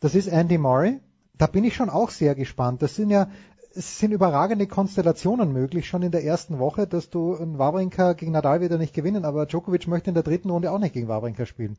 Das 0.00 0.14
ist 0.14 0.26
Andy 0.26 0.58
Murray. 0.58 1.00
Da 1.38 1.46
bin 1.46 1.64
ich 1.64 1.74
schon 1.74 1.88
auch 1.88 2.10
sehr 2.10 2.34
gespannt. 2.34 2.82
Das 2.82 2.94
sind 2.94 3.10
ja 3.10 3.28
es 3.74 3.98
sind 3.98 4.12
überragende 4.12 4.66
Konstellationen 4.66 5.52
möglich 5.52 5.88
schon 5.88 6.02
in 6.02 6.10
der 6.10 6.24
ersten 6.24 6.58
Woche, 6.58 6.86
dass 6.86 7.10
du 7.10 7.36
einen 7.36 7.58
Wawrinka 7.58 8.12
gegen 8.14 8.32
Nadal 8.32 8.60
wieder 8.60 8.78
nicht 8.78 8.94
gewinnen, 8.94 9.24
aber 9.24 9.46
Djokovic 9.46 9.86
möchte 9.88 10.10
in 10.10 10.14
der 10.14 10.22
dritten 10.22 10.50
Runde 10.50 10.70
auch 10.70 10.78
nicht 10.78 10.92
gegen 10.92 11.08
Wawrinka 11.08 11.46
spielen. 11.46 11.78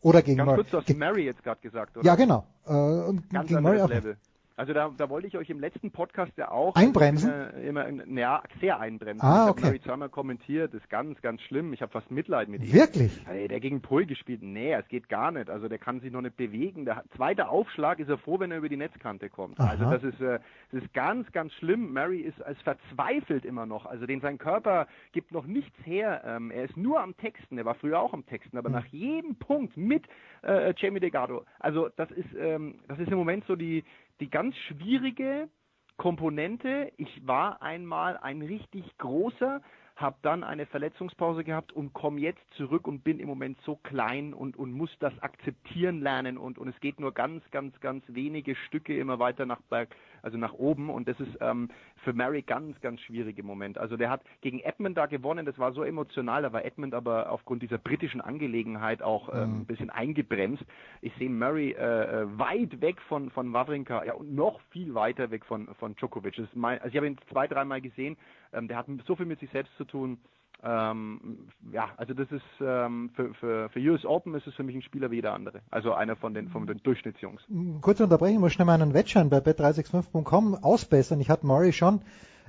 Oder 0.00 0.22
gegen 0.22 0.38
Ganz 0.38 0.46
Murray. 0.46 0.56
kurz, 0.58 0.70
du 0.70 0.78
hast 0.78 0.98
Murray 0.98 1.24
jetzt 1.24 1.42
gerade 1.42 1.60
gesagt, 1.60 1.96
oder? 1.96 2.06
Ja, 2.06 2.14
genau. 2.14 2.44
Äh, 2.66 2.72
und 2.72 3.30
Ganz 3.30 3.48
gegen 3.48 3.62
Murray 3.62 3.80
auch. 3.80 3.88
Level. 3.88 4.16
Also 4.56 4.72
da, 4.72 4.90
da 4.96 5.10
wollte 5.10 5.26
ich 5.26 5.36
euch 5.36 5.50
im 5.50 5.58
letzten 5.58 5.90
Podcast 5.90 6.32
ja 6.36 6.50
auch 6.50 6.76
Einbremsen? 6.76 7.30
Immer, 7.66 7.86
immer, 7.86 8.06
ja, 8.06 8.42
sehr 8.60 8.78
einbremsen. 8.78 9.26
Ah, 9.26 9.46
ich 9.46 9.50
okay. 9.50 9.62
habe 9.62 9.66
Murray 9.66 9.82
zweimal 9.82 10.08
kommentiert, 10.08 10.72
das 10.72 10.80
ist 10.80 10.90
ganz, 10.90 11.20
ganz 11.22 11.42
schlimm. 11.42 11.72
Ich 11.72 11.82
habe 11.82 11.90
fast 11.90 12.10
Mitleid 12.12 12.48
mit 12.48 12.62
ihm. 12.62 12.72
Wirklich? 12.72 13.20
Ey, 13.28 13.48
der 13.48 13.58
gegen 13.58 13.80
Pui 13.80 14.06
gespielt, 14.06 14.42
nee, 14.42 14.72
es 14.72 14.86
geht 14.88 15.08
gar 15.08 15.32
nicht. 15.32 15.50
Also 15.50 15.68
der 15.68 15.78
kann 15.78 16.00
sich 16.00 16.12
noch 16.12 16.20
nicht 16.20 16.36
bewegen. 16.36 16.84
Der 16.84 17.02
zweite 17.16 17.48
Aufschlag 17.48 17.98
ist 17.98 18.08
er 18.08 18.18
froh, 18.18 18.38
wenn 18.38 18.52
er 18.52 18.58
über 18.58 18.68
die 18.68 18.76
Netzkante 18.76 19.28
kommt. 19.28 19.58
Aha. 19.58 19.70
Also 19.70 19.90
das 19.90 20.04
ist, 20.04 20.20
äh, 20.20 20.38
das 20.70 20.84
ist 20.84 20.94
ganz, 20.94 21.30
ganz 21.32 21.52
schlimm. 21.54 21.92
Murray 21.92 22.20
ist 22.20 22.40
als 22.40 22.60
verzweifelt 22.62 23.44
immer 23.44 23.66
noch. 23.66 23.86
Also 23.86 24.06
den 24.06 24.20
sein 24.20 24.38
Körper 24.38 24.86
gibt 25.10 25.32
noch 25.32 25.46
nichts 25.46 25.76
her. 25.84 26.22
Ähm, 26.24 26.52
er 26.52 26.64
ist 26.64 26.76
nur 26.76 27.00
am 27.00 27.16
Texten. 27.16 27.58
Er 27.58 27.64
war 27.64 27.74
früher 27.74 27.98
auch 27.98 28.12
am 28.12 28.24
Texten, 28.26 28.56
aber 28.56 28.70
nach 28.70 28.86
jedem 28.86 29.34
Punkt 29.34 29.76
mit 29.76 30.04
äh, 30.42 30.72
Jamie 30.76 31.00
Delgado. 31.00 31.44
Also 31.58 31.88
das 31.96 32.10
ist, 32.12 32.28
ähm, 32.38 32.76
das 32.86 33.00
ist 33.00 33.10
im 33.10 33.18
Moment 33.18 33.44
so 33.46 33.56
die, 33.56 33.82
die 34.20 34.30
ganz 34.30 34.56
schwierige 34.68 35.48
Komponente. 35.96 36.92
Ich 36.96 37.26
war 37.26 37.62
einmal 37.62 38.16
ein 38.16 38.42
richtig 38.42 38.84
großer, 38.98 39.62
habe 39.96 40.16
dann 40.22 40.42
eine 40.42 40.66
Verletzungspause 40.66 41.44
gehabt 41.44 41.72
und 41.72 41.92
komme 41.92 42.20
jetzt 42.20 42.42
zurück 42.56 42.88
und 42.88 43.04
bin 43.04 43.20
im 43.20 43.28
Moment 43.28 43.58
so 43.64 43.76
klein 43.76 44.34
und, 44.34 44.56
und 44.56 44.72
muss 44.72 44.90
das 44.98 45.16
akzeptieren 45.20 46.00
lernen 46.00 46.36
und, 46.36 46.58
und 46.58 46.68
es 46.68 46.80
geht 46.80 46.98
nur 46.98 47.12
ganz, 47.12 47.48
ganz, 47.52 47.78
ganz 47.80 48.04
wenige 48.08 48.56
Stücke 48.56 48.98
immer 48.98 49.20
weiter 49.20 49.46
nach 49.46 49.60
Berg, 49.62 49.94
also 50.24 50.38
nach 50.38 50.54
oben 50.54 50.90
und 50.90 51.06
das 51.06 51.20
ist 51.20 51.36
ähm, 51.40 51.68
für 52.02 52.12
Murray 52.12 52.42
ganz, 52.42 52.80
ganz 52.80 53.00
schwierig 53.00 53.38
im 53.38 53.46
Moment. 53.46 53.78
Also 53.78 53.96
der 53.96 54.10
hat 54.10 54.22
gegen 54.40 54.60
Edmund 54.60 54.96
da 54.96 55.06
gewonnen, 55.06 55.46
das 55.46 55.58
war 55.58 55.72
so 55.72 55.84
emotional, 55.84 56.42
da 56.42 56.52
war 56.52 56.64
Edmund 56.64 56.94
aber 56.94 57.30
aufgrund 57.30 57.62
dieser 57.62 57.78
britischen 57.78 58.20
Angelegenheit 58.20 59.02
auch 59.02 59.28
ähm, 59.32 59.60
ein 59.60 59.66
bisschen 59.66 59.90
eingebremst. 59.90 60.64
Ich 61.02 61.12
sehe 61.18 61.30
Murray 61.30 61.72
äh, 61.72 62.22
äh, 62.22 62.38
weit 62.38 62.80
weg 62.80 63.00
von, 63.02 63.30
von 63.30 63.52
Wawrinka, 63.52 64.04
ja 64.04 64.14
und 64.14 64.34
noch 64.34 64.60
viel 64.70 64.94
weiter 64.94 65.30
weg 65.30 65.44
von, 65.44 65.68
von 65.78 65.94
Djokovic. 65.96 66.36
Das 66.36 66.46
ist 66.46 66.56
mein, 66.56 66.78
also 66.78 66.88
ich 66.88 66.96
habe 66.96 67.06
ihn 67.06 67.18
zwei, 67.30 67.46
dreimal 67.46 67.80
gesehen, 67.80 68.16
ähm, 68.52 68.68
der 68.68 68.78
hat 68.78 68.86
so 69.06 69.16
viel 69.16 69.26
mit 69.26 69.40
sich 69.40 69.50
selbst 69.50 69.76
zu 69.76 69.84
tun. 69.84 70.18
Ähm, 70.66 71.48
ja, 71.72 71.90
also 71.98 72.14
das 72.14 72.30
ist 72.32 72.42
ähm, 72.60 73.10
für, 73.14 73.34
für, 73.34 73.68
für 73.68 73.80
US 73.80 74.06
Open 74.06 74.34
ist 74.34 74.46
es 74.46 74.54
für 74.54 74.62
mich 74.62 74.74
ein 74.74 74.82
Spieler 74.82 75.10
wie 75.10 75.16
jeder 75.16 75.34
andere. 75.34 75.60
Also 75.70 75.92
einer 75.92 76.16
von 76.16 76.32
den, 76.32 76.48
von 76.48 76.66
den 76.66 76.78
Durchschnittsjungs. 76.82 77.42
Kurze 77.82 78.04
Unterbrechung, 78.04 78.36
ich 78.36 78.40
muss 78.40 78.52
schnell 78.54 78.66
meinen 78.66 78.94
Wettschein 78.94 79.28
bei 79.28 79.38
bet365.com 79.38 80.54
ausbessern. 80.54 81.20
Ich 81.20 81.28
hatte 81.28 81.46
Murray 81.46 81.74
schon 81.74 82.00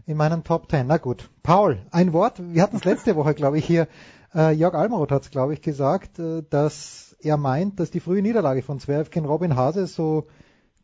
in 0.06 0.16
meinen 0.16 0.46
Top 0.46 0.70
10. 0.70 0.88
Na 0.88 0.98
gut. 0.98 1.30
Paul, 1.44 1.80
ein 1.92 2.14
Wort. 2.14 2.42
Wir 2.42 2.64
hatten 2.64 2.78
es 2.78 2.86
letzte 2.86 3.18
Woche, 3.18 3.34
glaube 3.34 3.58
ich, 3.58 3.66
hier. 3.66 3.88
Äh, 4.34 4.54
Jörg 4.54 4.76
Almaroth 4.76 5.12
hat 5.12 5.24
es, 5.24 5.32
glaube 5.32 5.54
ich, 5.54 5.62
gesagt, 5.62 6.18
äh, 6.20 6.44
dass 6.50 7.18
er 7.20 7.36
meint, 7.36 7.82
dass 7.82 7.92
die 7.92 8.00
frühe 8.00 8.22
Niederlage 8.22 8.62
von 8.62 8.80
Zverev 8.80 9.10
gegen 9.10 9.26
Robin 9.26 9.58
Hase 9.58 9.88
so 9.88 10.28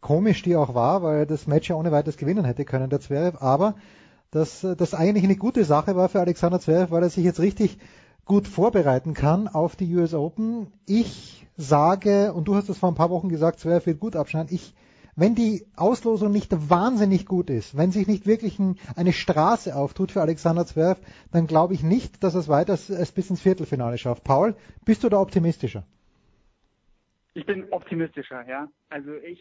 komisch 0.01 0.42
die 0.42 0.58
auch 0.58 0.76
war, 0.76 1.01
weil 1.03 1.19
er 1.19 1.26
das 1.26 1.48
Match 1.48 1.69
ja 1.69 1.76
ohne 1.76 1.92
weiteres 1.92 2.18
gewinnen 2.18 2.43
hätte 2.43 2.66
können, 2.66 2.90
der 2.90 3.00
Zverev, 3.00 3.38
aber 3.40 3.76
dass 4.32 4.64
äh, 4.64 4.76
das 4.76 4.93
eigentlich 4.93 5.24
eine 5.24 5.35
gute 5.35 5.66
Sache 5.66 5.95
war 5.95 6.10
für 6.10 6.22
Alexander 6.22 6.60
Zverev, 6.60 6.92
weil 6.92 7.03
er 7.03 7.10
sich 7.10 7.24
jetzt 7.24 7.40
richtig 7.40 7.77
gut 8.26 8.48
vorbereiten 8.48 9.14
kann 9.14 9.48
auf 9.48 9.76
die 9.76 9.93
US 9.95 10.14
Open. 10.14 10.68
Ich 10.88 11.48
sage, 11.58 12.34
und 12.34 12.48
du 12.48 12.56
hast 12.56 12.69
es 12.69 12.77
vor 12.77 12.90
ein 12.90 12.95
paar 12.95 13.10
Wochen 13.10 13.30
gesagt, 13.30 13.60
Zverev 13.60 13.85
wird 13.85 14.00
gut 14.00 14.16
abschneiden. 14.16 14.53
Ich, 14.53 14.74
wenn 15.16 15.35
die 15.35 15.66
Auslosung 15.76 16.32
nicht 16.32 16.69
wahnsinnig 16.69 17.26
gut 17.26 17.50
ist, 17.50 17.76
wenn 17.76 17.92
sich 17.92 18.08
nicht 18.08 18.26
wirklich 18.26 18.58
ein, 18.58 18.77
eine 18.95 19.11
Straße 19.11 19.76
auftut 19.76 20.11
für 20.11 20.22
Alexander 20.22 20.66
Zverev, 20.66 21.01
dann 21.32 21.45
glaube 21.45 21.74
ich 21.74 21.84
nicht, 21.84 22.24
dass 22.24 22.34
es 22.34 22.48
weiter 22.48 22.74
es 22.74 23.11
bis 23.11 23.30
ins 23.30 23.42
Viertelfinale 23.42 23.98
schafft. 23.98 24.24
Paul, 24.24 24.56
bist 24.85 25.03
du 25.03 25.10
da 25.10 25.19
optimistischer? 25.19 25.84
Ich 27.34 27.45
bin 27.45 27.72
optimistischer, 27.72 28.48
ja. 28.48 28.68
Also 28.90 29.14
ich. 29.16 29.40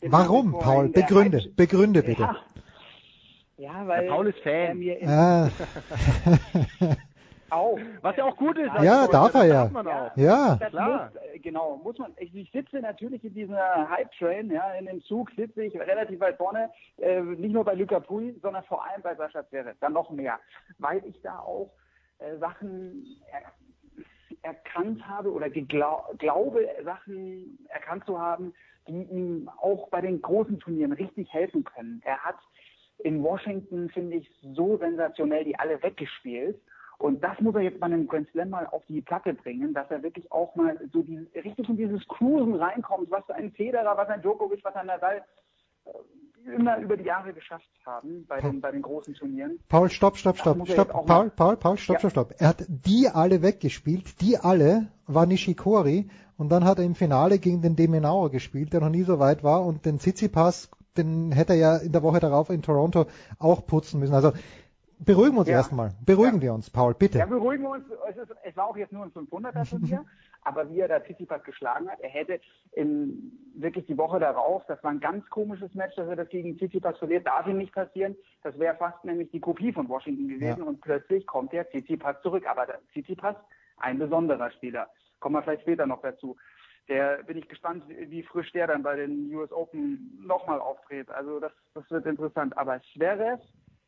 Warum, 0.00 0.58
Paul? 0.58 0.88
Begründe, 0.88 1.50
begründe 1.56 2.02
bitte. 2.02 2.22
Ja, 2.22 2.36
ja 3.64 3.86
weil 3.86 4.02
Der 4.04 4.10
Paul 4.10 4.26
ist 4.28 4.38
Fan. 4.40 4.52
er 4.52 4.74
mir 4.74 4.98
in, 4.98 5.08
Ah. 5.08 5.50
auch. 7.54 7.78
Was 8.02 8.16
ja 8.16 8.24
auch 8.24 8.36
gut 8.36 8.58
ist. 8.58 8.70
Ja, 8.82 9.02
als 9.02 9.10
darf 9.10 9.34
er 9.34 9.40
das 9.40 9.48
ja. 9.48 9.54
darf 9.62 9.70
man 9.70 9.86
auch. 9.88 10.16
Ja. 10.16 10.56
Das 10.56 10.70
Klar. 10.70 11.10
Muss, 11.12 11.22
äh, 11.34 11.38
genau, 11.38 11.76
muss 11.82 11.98
man. 11.98 12.12
Ich, 12.18 12.34
ich 12.34 12.50
sitze 12.50 12.80
natürlich 12.80 13.24
in 13.24 13.34
dieser 13.34 13.88
Hype-Train, 13.88 14.50
ja, 14.50 14.72
in 14.72 14.86
dem 14.86 15.02
Zug 15.02 15.30
sitze 15.36 15.62
ich 15.62 15.74
relativ 15.78 16.20
weit 16.20 16.36
vorne, 16.36 16.70
äh, 16.98 17.20
nicht 17.20 17.52
nur 17.52 17.64
bei 17.64 17.74
Luca 17.74 18.00
Pui, 18.00 18.38
sondern 18.42 18.64
vor 18.64 18.84
allem 18.84 19.02
bei 19.02 19.14
Sascha 19.14 19.46
Zverev, 19.48 19.76
dann 19.80 19.92
noch 19.92 20.10
mehr, 20.10 20.38
weil 20.78 21.04
ich 21.06 21.20
da 21.22 21.38
auch 21.38 21.70
äh, 22.18 22.36
Sachen 22.38 23.04
er, 23.30 23.42
erkannt 24.42 25.06
habe 25.08 25.32
oder 25.32 25.48
glaube, 25.48 26.68
Sachen 26.84 27.58
erkannt 27.68 28.04
zu 28.04 28.18
haben, 28.20 28.52
die 28.86 29.02
ihm 29.04 29.50
auch 29.60 29.88
bei 29.88 30.00
den 30.02 30.20
großen 30.20 30.58
Turnieren 30.58 30.92
richtig 30.92 31.32
helfen 31.32 31.64
können. 31.64 32.02
Er 32.04 32.18
hat 32.18 32.36
in 32.98 33.22
Washington, 33.22 33.88
finde 33.90 34.16
ich, 34.16 34.30
so 34.54 34.76
sensationell 34.78 35.44
die 35.44 35.58
alle 35.58 35.82
weggespielt. 35.82 36.58
Und 36.98 37.22
das 37.24 37.38
muss 37.40 37.54
er 37.56 37.62
jetzt 37.62 37.80
bei 37.80 37.86
einem 37.86 38.06
Grand 38.06 38.28
Slam 38.30 38.50
mal 38.50 38.66
auf 38.66 38.82
die 38.86 39.00
Platte 39.02 39.34
bringen, 39.34 39.74
dass 39.74 39.90
er 39.90 40.02
wirklich 40.02 40.30
auch 40.30 40.54
mal 40.54 40.78
so 40.92 41.02
die, 41.02 41.18
richtig 41.34 41.68
in 41.68 41.76
dieses 41.76 42.06
Cruisen 42.06 42.54
reinkommt, 42.54 43.10
was 43.10 43.28
ein 43.30 43.50
Federer, 43.52 43.96
was 43.96 44.08
ein 44.08 44.22
Djokovic, 44.22 44.64
was 44.64 44.74
ein 44.76 44.86
Nadal 44.86 45.22
äh, 45.86 46.54
immer 46.54 46.78
über 46.78 46.96
die 46.96 47.04
Jahre 47.04 47.32
geschafft 47.32 47.68
haben 47.84 48.24
bei 48.28 48.40
den, 48.40 48.60
bei 48.60 48.70
den 48.70 48.82
großen 48.82 49.12
Turnieren. 49.14 49.58
Paul, 49.68 49.90
stopp, 49.90 50.16
stopp, 50.16 50.38
stopp, 50.38 50.66
stopp. 50.68 50.88
Paul, 50.88 51.04
mal- 51.06 51.30
Paul, 51.30 51.56
Paul, 51.56 51.78
stopp, 51.78 51.94
Ja. 51.94 51.98
stopp, 52.00 52.10
stopp. 52.12 52.34
Er 52.38 52.48
hat 52.48 52.64
die 52.68 53.08
alle 53.12 53.42
weggespielt. 53.42 54.20
Die 54.20 54.38
alle 54.38 54.86
war 55.06 55.26
Nishikori. 55.26 56.08
Und 56.36 56.50
dann 56.50 56.64
hat 56.64 56.78
er 56.78 56.84
im 56.84 56.94
Finale 56.94 57.38
gegen 57.38 57.60
den 57.62 57.76
Demenauer 57.76 58.30
gespielt, 58.30 58.72
der 58.72 58.80
noch 58.80 58.88
nie 58.90 59.02
so 59.02 59.18
weit 59.18 59.42
war. 59.42 59.64
Und 59.64 59.84
den 59.86 59.98
Tsitsipas, 59.98 60.70
den 60.96 61.32
hätte 61.32 61.52
er 61.54 61.58
ja 61.58 61.76
in 61.78 61.92
der 61.92 62.02
Woche 62.02 62.20
darauf 62.20 62.50
in 62.50 62.62
Toronto 62.62 63.06
auch 63.38 63.66
putzen 63.66 64.00
müssen. 64.00 64.14
Also 64.14 64.32
beruhigen 64.98 65.34
wir 65.34 65.40
uns 65.40 65.48
Ja. 65.48 65.56
erstmal. 65.56 65.90
Beruhigen 66.04 66.40
wir 66.40 66.54
uns, 66.54 66.70
Paul, 66.70 66.94
bitte. 66.94 67.18
Ja, 67.18 67.26
beruhigen 67.26 67.62
wir 67.64 67.70
uns. 67.70 67.84
Es, 68.08 68.16
ist, 68.16 68.32
es 68.44 68.56
war 68.56 68.66
auch 68.68 68.76
jetzt 68.76 68.92
nur 68.92 69.02
ein 69.04 69.10
500er 69.10 69.68
Turnier, 69.68 70.04
aber 70.42 70.70
wie 70.70 70.80
er 70.80 70.88
da 70.88 71.00
Tsitsipas 71.00 71.42
geschlagen 71.44 71.88
hat, 71.90 72.00
er 72.00 72.08
hätte 72.10 72.40
in, 72.72 73.32
wirklich 73.56 73.86
die 73.86 73.98
Woche 73.98 74.20
darauf, 74.20 74.62
das 74.66 74.82
war 74.84 74.90
ein 74.90 75.00
ganz 75.00 75.28
komisches 75.30 75.74
Match, 75.74 75.96
dass 75.96 76.08
er 76.08 76.16
das 76.16 76.28
gegen 76.28 76.56
Tsitsipas 76.56 76.96
verliert, 76.98 77.26
darf 77.26 77.46
ihm 77.46 77.58
nicht 77.58 77.74
passieren. 77.74 78.16
Das 78.42 78.58
wäre 78.58 78.76
fast 78.76 79.04
nämlich 79.04 79.30
die 79.30 79.40
Kopie 79.40 79.72
von 79.72 79.88
Washington 79.88 80.28
gewesen 80.28 80.60
Ja. 80.60 80.64
und 80.64 80.80
plötzlich 80.80 81.26
kommt 81.26 81.52
der 81.52 81.68
Tsitsipas 81.70 82.20
zurück. 82.22 82.44
Aber 82.48 82.66
Tsitsipas, 82.92 83.36
ein 83.78 83.98
besonderer 83.98 84.50
Spieler. 84.52 84.88
Kommen 85.20 85.36
wir 85.36 85.42
vielleicht 85.42 85.62
später 85.62 85.86
noch 85.86 86.02
dazu. 86.02 86.36
Der 86.88 87.22
bin 87.22 87.38
ich 87.38 87.48
gespannt, 87.48 87.84
wie 87.88 88.22
frisch 88.22 88.52
der 88.52 88.66
dann 88.66 88.82
bei 88.82 88.96
den 88.96 89.34
US 89.34 89.52
Open 89.52 90.22
nochmal 90.26 90.60
auftritt. 90.60 91.10
Also 91.10 91.40
das, 91.40 91.52
das 91.72 91.90
wird 91.90 92.04
interessant. 92.06 92.56
Aber 92.58 92.80
Zverev, 92.92 93.40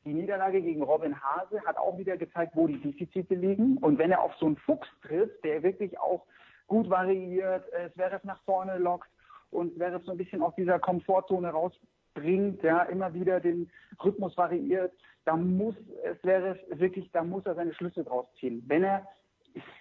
die 0.05 0.15
Niederlage 0.15 0.63
gegen 0.63 0.83
Robin 0.83 1.21
Hase 1.21 1.61
hat 1.67 1.77
auch 1.77 1.99
wieder 1.99 2.17
gezeigt, 2.17 2.53
wo 2.55 2.67
die 2.67 2.81
Defizite 2.81 3.35
liegen. 3.35 3.77
Und 3.79 3.99
wenn 3.99 4.13
er 4.13 4.23
auf 4.23 4.35
so 4.37 4.47
einen 4.47 4.57
Fuchs 4.57 4.89
trifft, 5.03 5.45
der 5.45 5.63
wirklich 5.63 5.99
auch 5.99 6.25
gut 6.67 6.89
variiert, 6.89 7.69
äh, 7.73 7.91
nach 8.23 8.41
vorne 8.45 8.79
lockt 8.79 9.11
und 9.51 9.75
Zverev 9.75 10.05
so 10.05 10.13
ein 10.13 10.19
bisschen 10.19 10.43
aus 10.43 10.55
dieser 10.55 10.79
Komfortzone 10.79 11.51
rausbringt, 11.51 12.63
ja, 12.63 12.83
immer 12.85 13.13
wieder 13.13 13.41
den 13.41 13.71
Rhythmus 14.03 14.37
variiert, 14.37 14.93
da 15.25 15.37
muss 15.37 15.75
Zverev 16.23 16.59
wirklich, 16.71 17.11
da 17.13 17.23
muss 17.23 17.45
er 17.45 17.55
seine 17.55 17.75
Schlüsse 17.75 18.05
draus 18.05 18.27
ziehen. 18.39 18.65
Wenn 18.67 18.85
er 18.85 19.07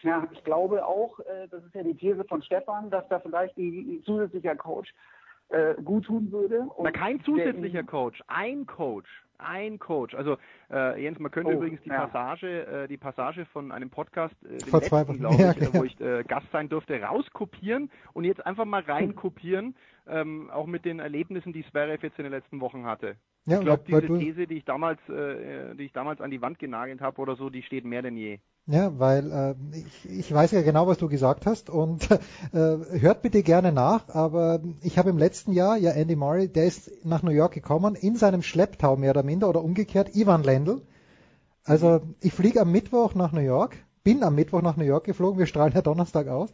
ja, 0.02 0.28
ich 0.32 0.44
glaube 0.44 0.86
auch, 0.86 1.20
äh, 1.20 1.48
das 1.50 1.64
ist 1.64 1.76
ja 1.76 1.84
die 1.84 1.96
These 1.96 2.24
von 2.26 2.42
Stefan, 2.42 2.90
dass 2.90 3.08
da 3.10 3.20
vielleicht 3.20 3.58
ein, 3.58 3.98
ein 3.98 4.04
zusätzlicher 4.04 4.56
Coach 4.56 4.94
äh, 5.50 5.76
gut 5.84 6.06
tun 6.06 6.32
würde. 6.32 6.62
Und 6.62 6.86
Na, 6.86 6.92
kein 6.92 7.22
zusätzlicher 7.24 7.84
Coach, 7.84 8.22
ein 8.28 8.66
Coach, 8.66 9.10
ein 9.38 9.78
Coach. 9.80 10.16
Also 10.16 10.38
äh, 10.72 11.02
Jens, 11.04 11.20
man 11.20 11.32
könnte 11.32 11.52
Oh, 11.52 11.56
übrigens 11.58 11.82
die 11.84 11.90
ja. 11.90 12.08
Passage, 12.08 12.66
äh, 12.66 12.88
die 12.88 12.98
Passage 12.98 13.46
von 13.46 13.72
einem 13.72 13.90
Podcast, 13.90 14.36
äh, 14.44 14.58
dem 14.58 14.80
letzten, 14.80 15.20
glaube 15.20 15.36
Ja, 15.42 15.52
ich, 15.52 15.62
äh, 15.62 15.68
okay. 15.68 15.80
wo 15.80 15.84
ich 15.84 16.02
äh, 16.02 16.24
Gast 16.24 16.48
sein 16.52 16.70
durfte, 16.70 17.00
rauskopieren 17.02 17.92
und 18.14 18.24
jetzt 18.24 18.46
einfach 18.46 18.66
mal 18.66 18.82
reinkopieren, 18.82 19.76
ähm, 20.08 20.50
auch 20.52 20.66
mit 20.66 20.86
den 20.86 21.00
Erlebnissen, 21.00 21.54
die 21.54 21.66
Zverev 21.70 22.02
jetzt 22.06 22.18
in 22.18 22.24
den 22.24 22.34
letzten 22.34 22.60
Wochen 22.62 22.86
hatte. 22.86 23.16
Ja, 23.46 23.60
ich 23.60 23.66
glaube, 23.66 23.84
diese 23.86 24.08
These, 24.08 24.48
die 24.48 24.58
ich 24.58 24.66
damals, 24.66 25.00
äh, 25.10 25.76
die 25.76 25.84
ich 25.86 25.94
damals 25.94 26.22
an 26.22 26.32
die 26.32 26.42
Wand 26.42 26.58
genagelt 26.58 27.02
habe 27.02 27.22
oder 27.22 27.36
so, 27.36 27.50
die 27.52 27.62
steht 27.62 27.86
mehr 27.86 28.02
denn 28.02 28.18
je. 28.18 28.40
Ja, 28.68 28.98
weil 28.98 29.32
äh, 29.32 29.78
ich, 29.78 30.10
ich 30.10 30.34
weiß 30.34 30.50
ja 30.52 30.64
genau, 30.64 30.88
was 30.88 30.98
du 30.98 31.08
gesagt 31.08 31.46
hast 31.46 31.70
und 31.70 32.10
äh, 32.52 32.78
hört 33.00 33.22
bitte 33.22 33.44
gerne 33.44 33.72
nach, 33.72 34.10
aber 34.10 34.60
ich 34.82 34.98
habe 34.98 35.12
im 35.12 35.20
letzten 35.20 35.52
Jahr, 35.52 35.78
ja 35.78 35.92
Andy 35.92 36.16
Murray, 36.16 36.48
der 36.48 36.66
ist 36.66 36.92
nach 37.06 37.22
New 37.22 37.32
York 37.32 37.54
gekommen, 37.54 37.94
in 37.94 38.16
seinem 38.16 38.42
Schlepptau 38.42 38.96
mehr 38.96 39.12
oder 39.12 39.22
minder 39.22 39.50
oder 39.50 39.64
umgekehrt, 39.64 40.16
Ivan 40.16 40.42
Lendl. 40.42 40.82
Also 41.64 42.02
ich 42.22 42.34
fliege 42.34 42.62
am 42.62 42.72
Mittwoch 42.72 43.14
nach 43.14 43.32
New 43.34 43.42
York, 43.42 43.78
bin 44.04 44.24
am 44.24 44.34
Mittwoch 44.34 44.64
nach 44.64 44.78
New 44.78 44.84
York 44.84 45.04
geflogen, 45.04 45.38
wir 45.38 45.46
strahlen 45.46 45.74
ja 45.74 45.84
Donnerstag 45.84 46.28
aus. 46.28 46.50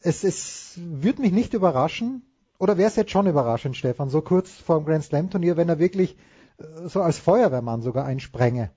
Es, 0.00 0.24
es 0.24 0.80
würde 0.82 1.20
mich 1.20 1.32
nicht 1.32 1.52
überraschen, 1.52 2.22
oder 2.58 2.78
wäre 2.78 2.88
es 2.88 2.96
jetzt 2.96 3.10
schon 3.10 3.26
überraschend, 3.26 3.76
Stefan, 3.76 4.08
so 4.08 4.22
kurz 4.22 4.50
vor 4.50 4.78
dem 4.78 4.86
Grand 4.86 5.04
Slam 5.04 5.28
Turnier, 5.28 5.58
wenn 5.58 5.68
er 5.68 5.78
wirklich 5.78 6.16
äh, 6.56 6.88
so 6.88 7.02
als 7.02 7.18
Feuerwehrmann 7.18 7.82
sogar 7.82 8.06
einsprenge. 8.06 8.70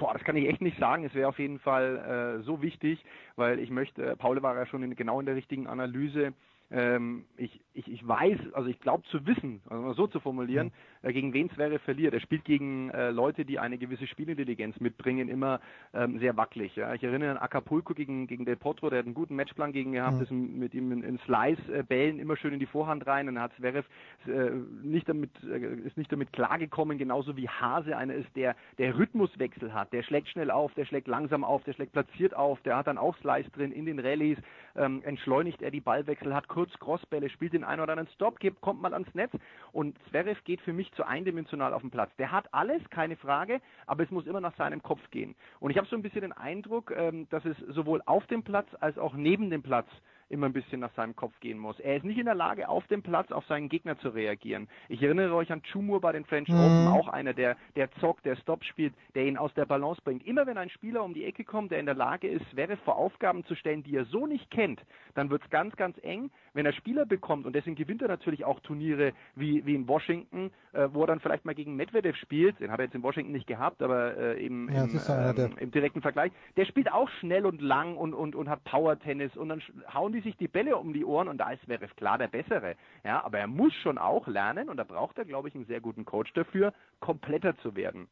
Boah, 0.00 0.14
das 0.14 0.24
kann 0.24 0.34
ich 0.34 0.48
echt 0.48 0.62
nicht 0.62 0.78
sagen. 0.78 1.04
Es 1.04 1.14
wäre 1.14 1.28
auf 1.28 1.38
jeden 1.38 1.58
Fall 1.58 2.38
äh, 2.40 2.42
so 2.42 2.62
wichtig, 2.62 3.04
weil 3.36 3.58
ich 3.58 3.68
möchte, 3.68 4.16
Paul 4.16 4.42
war 4.42 4.56
ja 4.56 4.64
schon 4.64 4.82
in, 4.82 4.96
genau 4.96 5.20
in 5.20 5.26
der 5.26 5.36
richtigen 5.36 5.66
Analyse. 5.66 6.32
ähm, 6.70 7.26
ich, 7.36 7.60
ich, 7.74 7.86
ich 7.92 8.08
weiß, 8.08 8.38
also 8.54 8.68
ich 8.70 8.80
glaube 8.80 9.02
zu 9.10 9.26
wissen, 9.26 9.60
also 9.68 9.92
so 9.92 10.06
zu 10.06 10.18
formulieren, 10.20 10.72
äh, 11.02 11.12
gegen 11.12 11.32
wen 11.32 11.50
Zverev 11.50 11.82
verliert. 11.84 12.14
Er 12.14 12.20
spielt 12.20 12.44
gegen 12.44 12.90
äh, 12.90 13.10
Leute, 13.10 13.44
die 13.44 13.58
eine 13.58 13.78
gewisse 13.78 14.06
Spielintelligenz 14.06 14.78
mitbringen, 14.80 15.28
immer 15.28 15.60
ähm, 15.94 16.18
sehr 16.18 16.36
wackelig. 16.36 16.76
Ja. 16.76 16.94
Ich 16.94 17.02
erinnere 17.02 17.32
an 17.32 17.38
Acapulco 17.38 17.94
gegen, 17.94 18.26
gegen 18.26 18.44
Del 18.44 18.56
Potro, 18.56 18.90
der 18.90 19.00
hat 19.00 19.06
einen 19.06 19.14
guten 19.14 19.36
Matchplan 19.36 19.72
gegen 19.72 19.92
gehabt, 19.92 20.16
Mhm. 20.16 20.22
ist 20.22 20.30
mit 20.30 20.74
ihm 20.74 20.92
in, 20.92 21.02
in 21.02 21.18
Slice-Bällen 21.20 22.18
immer 22.18 22.36
schön 22.36 22.52
in 22.52 22.60
die 22.60 22.66
Vorhand 22.66 23.06
rein. 23.06 23.26
Dann 23.26 23.40
hat 23.40 23.52
Zverev 23.56 23.86
äh, 24.26 24.50
nicht 24.82 25.08
damit, 25.08 25.30
äh, 25.44 25.86
ist 25.86 25.96
nicht 25.96 26.12
damit 26.12 26.32
klargekommen, 26.32 26.98
genauso 26.98 27.36
wie 27.36 27.48
Hase 27.48 27.96
einer 27.96 28.14
ist, 28.14 28.34
der, 28.36 28.56
der 28.78 28.96
Rhythmuswechsel 28.98 29.72
hat. 29.72 29.92
Der 29.92 30.02
schlägt 30.02 30.28
schnell 30.28 30.50
auf, 30.50 30.74
der 30.74 30.84
schlägt 30.84 31.08
langsam 31.08 31.44
auf, 31.44 31.64
der 31.64 31.72
schlägt 31.72 31.92
platziert 31.92 32.34
auf, 32.34 32.60
der 32.62 32.76
hat 32.76 32.86
dann 32.86 32.98
auch 32.98 33.16
Slice 33.18 33.50
drin 33.50 33.72
in 33.72 33.86
den 33.86 33.98
Rallyes, 33.98 34.38
ähm, 34.76 35.02
entschleunigt 35.04 35.62
er 35.62 35.70
die 35.70 35.80
Ballwechsel, 35.80 36.34
hat 36.34 36.48
kurz 36.48 36.72
Crossbälle, 36.78 37.28
spielt 37.30 37.52
den 37.52 37.64
einen 37.64 37.80
oder 37.80 37.92
anderen 37.92 38.12
Stop, 38.14 38.38
kommt 38.60 38.82
mal 38.82 38.92
ans 38.92 39.12
Netz 39.14 39.32
und 39.72 39.96
Zverev 40.08 40.40
geht 40.44 40.60
für 40.60 40.72
mich 40.72 40.89
zu 40.92 41.04
eindimensional 41.04 41.72
auf 41.72 41.82
den 41.82 41.90
Platz. 41.90 42.14
Der 42.16 42.32
hat 42.32 42.52
alles, 42.52 42.82
keine 42.90 43.16
Frage, 43.16 43.60
aber 43.86 44.02
es 44.02 44.10
muss 44.10 44.26
immer 44.26 44.40
nach 44.40 44.56
seinem 44.56 44.82
Kopf 44.82 45.10
gehen. 45.10 45.34
Und 45.60 45.70
ich 45.70 45.78
habe 45.78 45.86
so 45.88 45.96
ein 45.96 46.02
bisschen 46.02 46.22
den 46.22 46.32
Eindruck, 46.32 46.92
ähm, 46.96 47.28
dass 47.30 47.44
es 47.44 47.56
sowohl 47.68 48.02
auf 48.06 48.26
dem 48.26 48.42
Platz 48.42 48.68
als 48.80 48.98
auch 48.98 49.14
neben 49.14 49.50
dem 49.50 49.62
Platz 49.62 49.88
immer 50.30 50.46
ein 50.46 50.52
bisschen 50.52 50.80
nach 50.80 50.92
seinem 50.94 51.14
Kopf 51.16 51.38
gehen 51.40 51.58
muss. 51.58 51.78
Er 51.80 51.96
ist 51.96 52.04
nicht 52.04 52.18
in 52.18 52.26
der 52.26 52.34
Lage, 52.34 52.68
auf 52.68 52.86
dem 52.86 53.02
Platz 53.02 53.30
auf 53.32 53.44
seinen 53.46 53.68
Gegner 53.68 53.98
zu 53.98 54.08
reagieren. 54.10 54.68
Ich 54.88 55.02
erinnere 55.02 55.34
euch 55.34 55.50
an 55.52 55.62
Chumur 55.62 56.00
bei 56.00 56.12
den 56.12 56.24
French 56.24 56.48
Mhm. 56.48 56.58
Open, 56.60 56.88
auch 56.88 57.08
einer, 57.08 57.34
der, 57.34 57.56
der 57.76 57.90
zockt, 58.00 58.24
der 58.24 58.36
Stop 58.36 58.64
spielt, 58.64 58.94
der 59.14 59.26
ihn 59.26 59.36
aus 59.36 59.52
der 59.54 59.66
Balance 59.66 60.00
bringt. 60.02 60.26
Immer 60.26 60.46
wenn 60.46 60.56
ein 60.58 60.70
Spieler 60.70 61.04
um 61.04 61.14
die 61.14 61.24
Ecke 61.24 61.44
kommt, 61.44 61.70
der 61.72 61.80
in 61.80 61.86
der 61.86 61.94
Lage 61.94 62.28
ist, 62.28 62.44
Zverev 62.50 62.80
vor 62.84 62.96
Aufgaben 62.96 63.44
zu 63.44 63.54
stellen, 63.54 63.82
die 63.82 63.96
er 63.96 64.04
so 64.06 64.26
nicht 64.26 64.50
kennt, 64.50 64.80
dann 65.14 65.30
wird 65.30 65.42
es 65.44 65.50
ganz, 65.50 65.74
ganz 65.76 65.96
eng. 66.02 66.30
Wenn 66.54 66.66
er 66.66 66.72
Spieler 66.72 67.06
bekommt, 67.06 67.46
und 67.46 67.54
deswegen 67.54 67.76
gewinnt 67.76 68.02
er 68.02 68.08
natürlich 68.08 68.44
auch 68.44 68.60
Turniere 68.60 69.12
wie, 69.34 69.64
wie 69.66 69.74
in 69.74 69.88
Washington, 69.88 70.50
äh, 70.72 70.88
wo 70.92 71.02
er 71.02 71.08
dann 71.08 71.20
vielleicht 71.20 71.44
mal 71.44 71.54
gegen 71.54 71.76
Medvedev 71.76 72.16
spielt, 72.16 72.58
den 72.60 72.70
hat 72.70 72.78
er 72.78 72.84
jetzt 72.86 72.94
in 72.94 73.02
Washington 73.02 73.32
nicht 73.32 73.46
gehabt, 73.46 73.82
aber 73.82 74.16
äh, 74.16 74.44
eben 74.44 74.68
Ja, 74.72 74.84
im, 74.84 75.00
ähm, 75.08 75.56
im 75.58 75.70
direkten 75.70 76.02
Vergleich, 76.02 76.32
der 76.56 76.64
spielt 76.64 76.92
auch 76.92 77.08
schnell 77.20 77.46
und 77.46 77.60
lang 77.60 77.96
und, 77.96 78.14
und, 78.14 78.34
und 78.34 78.48
hat 78.48 78.62
Power-Tennis 78.64 79.36
und 79.36 79.48
dann 79.48 79.62
hauen 79.92 80.12
die 80.12 80.19
sich 80.20 80.36
die 80.36 80.48
Bälle 80.48 80.76
um 80.76 80.92
die 80.92 81.04
Ohren 81.04 81.28
und 81.28 81.38
da 81.38 81.50
ist 81.50 81.62
Zverev 81.64 81.94
klar 81.96 82.18
der 82.18 82.28
Bessere. 82.28 82.76
Ja, 83.04 83.24
aber 83.24 83.38
er 83.38 83.46
muss 83.46 83.74
schon 83.74 83.98
auch 83.98 84.26
lernen 84.26 84.68
und 84.68 84.76
da 84.76 84.84
braucht 84.84 85.18
er, 85.18 85.24
glaube 85.24 85.48
ich, 85.48 85.54
einen 85.54 85.66
sehr 85.66 85.80
guten 85.80 86.04
Coach 86.04 86.32
dafür, 86.32 86.72
kompletter 87.00 87.56
zu 87.58 87.76
werden. 87.76 88.08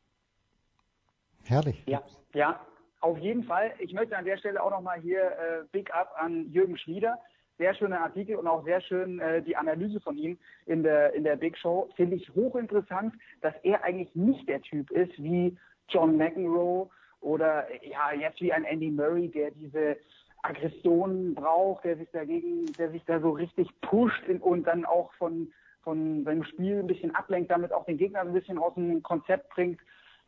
Herrlich. 1.44 1.82
Ja, 1.86 2.02
ja, 2.34 2.60
auf 3.00 3.18
jeden 3.18 3.44
Fall. 3.44 3.72
Ich 3.78 3.92
möchte 3.92 4.16
an 4.16 4.24
der 4.24 4.38
Stelle 4.38 4.62
auch 4.62 4.70
nochmal 4.70 5.00
hier 5.00 5.22
äh, 5.22 5.64
Big 5.72 5.94
Up 5.94 6.14
an 6.18 6.50
Jürgen 6.50 6.76
Schmieder. 6.76 7.18
Sehr 7.56 7.74
schöner 7.74 8.00
Artikel 8.00 8.36
und 8.36 8.46
auch 8.46 8.64
sehr 8.64 8.80
schön 8.80 9.18
äh, 9.18 9.42
die 9.42 9.56
Analyse 9.56 10.00
von 10.00 10.16
ihm 10.16 10.38
in 10.66 10.82
der, 10.82 11.12
in 11.14 11.24
der 11.24 11.36
Big 11.36 11.58
Show. 11.58 11.88
Finde 11.96 12.16
ich 12.16 12.28
hochinteressant, 12.34 13.14
dass 13.40 13.54
er 13.62 13.82
eigentlich 13.82 14.14
nicht 14.14 14.48
der 14.48 14.60
Typ 14.62 14.90
ist 14.90 15.12
wie 15.18 15.56
John 15.88 16.16
McEnroe 16.16 16.88
oder 17.20 17.66
ja, 17.84 18.12
jetzt 18.12 18.40
wie 18.40 18.52
ein 18.52 18.64
Andy 18.64 18.90
Murray, 18.90 19.28
der 19.28 19.50
diese 19.50 19.96
Aggression 20.42 21.34
braucht, 21.34 21.84
der 21.84 21.96
sich 21.96 22.10
dagegen, 22.10 22.66
der 22.76 22.90
sich 22.90 23.04
da 23.04 23.20
so 23.20 23.30
richtig 23.30 23.68
pusht 23.80 24.22
und 24.40 24.64
dann 24.64 24.84
auch 24.84 25.12
von, 25.14 25.52
von 25.82 26.24
seinem 26.24 26.44
Spiel 26.44 26.78
ein 26.78 26.86
bisschen 26.86 27.14
ablenkt, 27.14 27.50
damit 27.50 27.72
auch 27.72 27.84
den 27.84 27.98
Gegner 27.98 28.20
ein 28.20 28.32
bisschen 28.32 28.58
aus 28.58 28.74
dem 28.74 29.02
Konzept 29.02 29.48
bringt. 29.50 29.80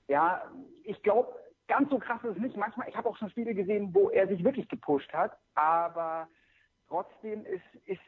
Ja, 0.09 0.43
ich 0.85 1.01
glaube, 1.03 1.33
ganz 1.69 1.89
so 1.91 1.99
krass 1.99 2.23
ist 2.25 2.37
es 2.37 2.43
nicht. 2.43 2.57
Manchmal, 2.57 2.89
ich 2.89 2.97
habe 2.97 3.09
auch 3.09 3.17
schon 3.17 3.31
Spiele 3.31 3.55
gesehen, 3.55 3.95
wo 3.95 4.11
er 4.11 4.27
sich 4.27 4.43
wirklich 4.43 4.69
gepusht 4.69 5.13
hat, 5.13 5.37
aber 5.55 6.29
trotzdem 6.89 7.47
ist, 7.47 7.63
ist, 7.87 8.01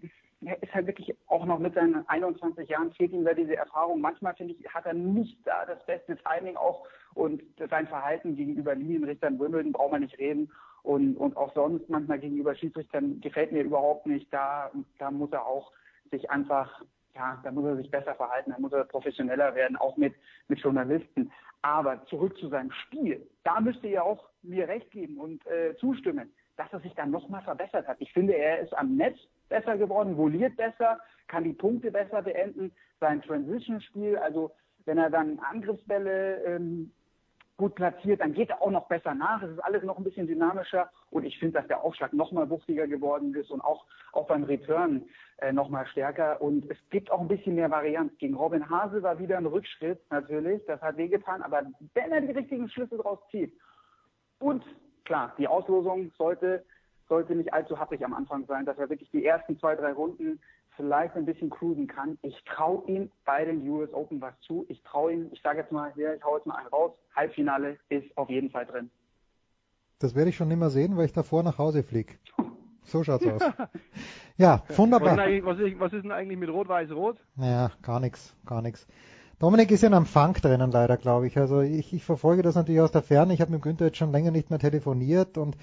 ist, 0.00 0.62
ist 0.62 0.74
halt 0.74 0.86
wirklich 0.86 1.14
auch 1.26 1.44
noch 1.44 1.58
mit 1.58 1.74
seinen 1.74 2.08
21 2.08 2.68
Jahren 2.68 2.92
fehlt 2.92 3.12
ihm 3.12 3.24
da 3.24 3.34
diese 3.34 3.56
Erfahrung. 3.56 4.00
Manchmal 4.00 4.34
finde 4.34 4.54
ich, 4.54 4.74
hat 4.74 4.86
er 4.86 4.94
nicht 4.94 5.38
da 5.46 5.66
das 5.66 5.84
beste 5.84 6.16
Timing 6.16 6.56
auch 6.56 6.86
und 7.14 7.42
sein 7.68 7.86
Verhalten 7.86 8.34
gegenüber 8.34 8.74
Linienrichtern 8.74 9.38
Wimbledon 9.38 9.72
braucht 9.72 9.92
man 9.92 10.00
nicht 10.00 10.18
reden 10.18 10.50
und, 10.82 11.16
und 11.16 11.36
auch 11.36 11.54
sonst 11.54 11.88
manchmal 11.88 12.18
gegenüber 12.18 12.54
Schiedsrichtern 12.54 13.20
gefällt 13.20 13.52
mir 13.52 13.62
überhaupt 13.62 14.06
nicht. 14.06 14.32
Da, 14.32 14.70
da 14.98 15.10
muss 15.10 15.32
er 15.32 15.46
auch 15.46 15.72
sich 16.10 16.30
einfach, 16.30 16.82
ja, 17.14 17.40
da 17.44 17.50
muss 17.50 17.64
er 17.64 17.76
sich 17.76 17.90
besser 17.90 18.14
verhalten, 18.14 18.50
da 18.50 18.58
muss 18.58 18.72
er 18.72 18.84
professioneller 18.84 19.54
werden, 19.54 19.76
auch 19.76 19.96
mit, 19.96 20.14
mit 20.48 20.58
Journalisten. 20.58 21.30
Aber 21.62 22.04
zurück 22.06 22.36
zu 22.38 22.48
seinem 22.48 22.72
Spiel, 22.72 23.24
da 23.44 23.60
müsste 23.60 23.86
ihr 23.86 24.04
auch 24.04 24.28
mir 24.42 24.66
recht 24.66 24.90
geben 24.90 25.18
und 25.18 25.46
äh, 25.46 25.76
zustimmen, 25.76 26.32
dass 26.56 26.72
er 26.72 26.80
sich 26.80 26.94
dann 26.94 27.12
nochmal 27.12 27.42
verbessert 27.42 27.86
hat. 27.86 27.98
Ich 28.00 28.12
finde, 28.12 28.34
er 28.34 28.60
ist 28.60 28.76
am 28.76 28.96
Netz 28.96 29.18
besser 29.48 29.76
geworden, 29.76 30.16
voliert 30.16 30.56
besser, 30.56 30.98
kann 31.28 31.44
die 31.44 31.52
Punkte 31.52 31.92
besser 31.92 32.22
beenden, 32.22 32.72
sein 32.98 33.22
Transition-Spiel, 33.22 34.16
also 34.16 34.52
wenn 34.84 34.98
er 34.98 35.10
dann 35.10 35.38
Angriffsbälle 35.38 36.42
ähm, 36.44 36.92
gut 37.62 37.76
platziert, 37.76 38.20
dann 38.20 38.32
geht 38.32 38.50
er 38.50 38.60
auch 38.60 38.72
noch 38.72 38.88
besser 38.88 39.14
nach. 39.14 39.40
Es 39.40 39.52
ist 39.52 39.60
alles 39.60 39.84
noch 39.84 39.96
ein 39.96 40.02
bisschen 40.02 40.26
dynamischer 40.26 40.90
und 41.10 41.24
ich 41.24 41.38
finde, 41.38 41.60
dass 41.60 41.68
der 41.68 41.84
Aufschlag 41.84 42.12
noch 42.12 42.32
mal 42.32 42.50
wuchtiger 42.50 42.88
geworden 42.88 43.32
ist 43.36 43.52
und 43.52 43.60
auch, 43.60 43.86
auch 44.12 44.26
beim 44.26 44.42
Return 44.42 45.04
äh, 45.38 45.52
noch 45.52 45.68
mal 45.68 45.86
stärker 45.86 46.42
und 46.42 46.68
es 46.68 46.76
gibt 46.90 47.12
auch 47.12 47.20
ein 47.20 47.28
bisschen 47.28 47.54
mehr 47.54 47.70
Varianz. 47.70 48.12
Gegen 48.18 48.34
Robin 48.34 48.68
Hase 48.68 49.04
war 49.04 49.20
wieder 49.20 49.38
ein 49.38 49.46
Rückschritt 49.46 50.00
natürlich, 50.10 50.60
das 50.66 50.82
hat 50.82 50.96
wehgetan, 50.96 51.40
aber 51.40 51.62
wenn 51.94 52.10
er 52.10 52.20
die 52.20 52.32
richtigen 52.32 52.68
Schlüsse 52.68 52.96
draus 52.96 53.20
zieht 53.30 53.56
und 54.40 54.64
klar, 55.04 55.32
die 55.38 55.46
Auslosung 55.46 56.10
sollte 56.18 56.64
sollte 57.08 57.36
nicht 57.36 57.52
allzu 57.52 57.78
happig 57.78 58.04
am 58.04 58.14
Anfang 58.14 58.44
sein, 58.46 58.64
dass 58.64 58.78
er 58.78 58.88
wirklich 58.88 59.10
die 59.10 59.24
ersten 59.24 59.56
zwei, 59.58 59.76
drei 59.76 59.92
Runden 59.92 60.40
vielleicht 60.76 61.14
ein 61.16 61.24
bisschen 61.24 61.50
cruisen 61.50 61.86
kann. 61.86 62.18
Ich 62.22 62.42
traue 62.44 62.84
ihm 62.86 63.10
bei 63.24 63.44
den 63.44 63.66
US 63.68 63.92
Open 63.92 64.20
was 64.20 64.34
zu. 64.40 64.64
Ich 64.68 64.82
traue 64.82 65.12
ihm, 65.12 65.28
ich 65.32 65.40
sage 65.42 65.60
jetzt 65.60 65.72
mal, 65.72 65.92
ja, 65.96 66.14
ich 66.14 66.24
hau 66.24 66.36
jetzt 66.36 66.46
mal 66.46 66.56
einen 66.56 66.68
raus. 66.68 66.92
Halbfinale 67.14 67.78
ist 67.88 68.06
auf 68.16 68.28
jeden 68.30 68.50
Fall 68.50 68.66
drin. 68.66 68.90
Das 69.98 70.14
werde 70.14 70.30
ich 70.30 70.36
schon 70.36 70.48
nimmer 70.48 70.70
sehen, 70.70 70.96
weil 70.96 71.06
ich 71.06 71.12
davor 71.12 71.42
nach 71.42 71.58
Hause 71.58 71.82
fliege. 71.82 72.14
So 72.84 73.04
schaut's 73.04 73.24
aus. 73.24 73.40
Ja, 74.36 74.64
wunderbar. 74.76 75.16
Was 75.16 75.28
ist, 75.28 75.44
was 75.44 75.58
ist, 75.60 75.78
was 75.78 75.92
ist 75.92 76.02
denn 76.02 76.10
eigentlich 76.10 76.38
mit 76.38 76.48
Rot-Weiß-Rot? 76.48 77.18
Naja, 77.36 77.70
gar 77.82 78.00
nichts, 78.00 78.34
gar 78.44 78.60
nichts. 78.60 78.88
Dominik 79.38 79.70
ist 79.70 79.82
ja 79.82 79.88
in 79.88 79.94
einem 79.94 80.06
Funk 80.06 80.40
drinnen 80.40 80.70
leider, 80.70 80.96
glaube 80.96 81.26
ich. 81.26 81.38
Also 81.38 81.60
ich, 81.60 81.92
ich 81.92 82.04
verfolge 82.04 82.42
das 82.42 82.54
natürlich 82.54 82.80
aus 82.80 82.90
der 82.90 83.02
Ferne. 83.02 83.34
Ich 83.34 83.40
habe 83.40 83.52
mit 83.52 83.62
Günther 83.62 83.86
jetzt 83.86 83.98
schon 83.98 84.10
länger 84.10 84.30
nicht 84.30 84.50
mehr 84.50 84.58
telefoniert 84.58 85.36
und 85.36 85.56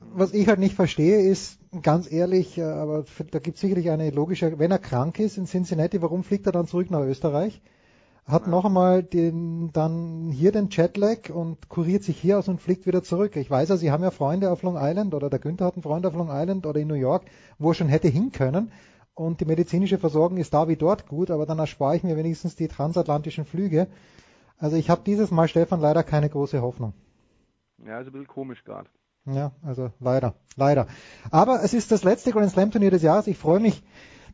was 0.00 0.32
ich 0.32 0.48
halt 0.48 0.58
nicht 0.58 0.74
verstehe 0.74 1.20
ist, 1.20 1.58
ganz 1.82 2.10
ehrlich, 2.10 2.58
äh, 2.58 2.62
aber 2.62 3.04
da 3.30 3.38
gibt 3.38 3.56
es 3.56 3.60
sicherlich 3.60 3.90
eine 3.90 4.10
logische, 4.10 4.58
wenn 4.58 4.70
er 4.70 4.78
krank 4.78 5.18
ist 5.18 5.38
in 5.38 5.46
Cincinnati, 5.46 6.02
warum 6.02 6.24
fliegt 6.24 6.46
er 6.46 6.52
dann 6.52 6.66
zurück 6.66 6.90
nach 6.90 7.00
Österreich? 7.00 7.62
Hat 8.26 8.46
noch 8.46 8.64
einmal 8.64 9.02
den, 9.02 9.70
dann 9.72 10.30
hier 10.30 10.50
den 10.50 10.68
Jetlag 10.70 11.28
und 11.28 11.68
kuriert 11.68 12.04
sich 12.04 12.18
hier 12.18 12.38
aus 12.38 12.48
und 12.48 12.60
fliegt 12.60 12.86
wieder 12.86 13.02
zurück. 13.02 13.36
Ich 13.36 13.50
weiß 13.50 13.68
ja, 13.68 13.76
Sie 13.76 13.90
haben 13.90 14.02
ja 14.02 14.10
Freunde 14.10 14.50
auf 14.50 14.62
Long 14.62 14.78
Island 14.78 15.12
oder 15.14 15.28
der 15.28 15.38
Günther 15.38 15.66
hat 15.66 15.74
einen 15.74 15.82
Freund 15.82 16.06
auf 16.06 16.14
Long 16.14 16.30
Island 16.30 16.64
oder 16.64 16.80
in 16.80 16.88
New 16.88 16.94
York, 16.94 17.24
wo 17.58 17.70
er 17.70 17.74
schon 17.74 17.88
hätte 17.88 18.08
hin 18.08 18.32
können 18.32 18.72
und 19.14 19.40
die 19.40 19.44
medizinische 19.44 19.98
Versorgung 19.98 20.38
ist 20.38 20.52
da 20.52 20.68
wie 20.68 20.76
dort 20.76 21.06
gut, 21.06 21.30
aber 21.30 21.46
dann 21.46 21.58
erspare 21.58 21.96
ich 21.96 22.02
mir 22.02 22.16
wenigstens 22.16 22.56
die 22.56 22.68
transatlantischen 22.68 23.44
Flüge. 23.44 23.86
Also 24.58 24.76
ich 24.76 24.90
habe 24.90 25.02
dieses 25.06 25.30
Mal, 25.30 25.48
Stefan, 25.48 25.80
leider 25.80 26.02
keine 26.02 26.28
große 26.28 26.60
Hoffnung. 26.60 26.94
Ja, 27.84 28.00
ist 28.00 28.06
ein 28.06 28.12
bisschen 28.12 28.26
komisch 28.26 28.64
gerade. 28.64 28.88
Ja, 29.26 29.52
also 29.62 29.90
leider, 30.00 30.34
leider. 30.56 30.86
Aber 31.30 31.62
es 31.62 31.72
ist 31.72 31.90
das 31.90 32.04
letzte 32.04 32.30
Grand 32.30 32.50
Slam 32.50 32.70
Turnier 32.70 32.90
des 32.90 33.02
Jahres. 33.02 33.26
Ich 33.26 33.38
freue 33.38 33.60
mich 33.60 33.82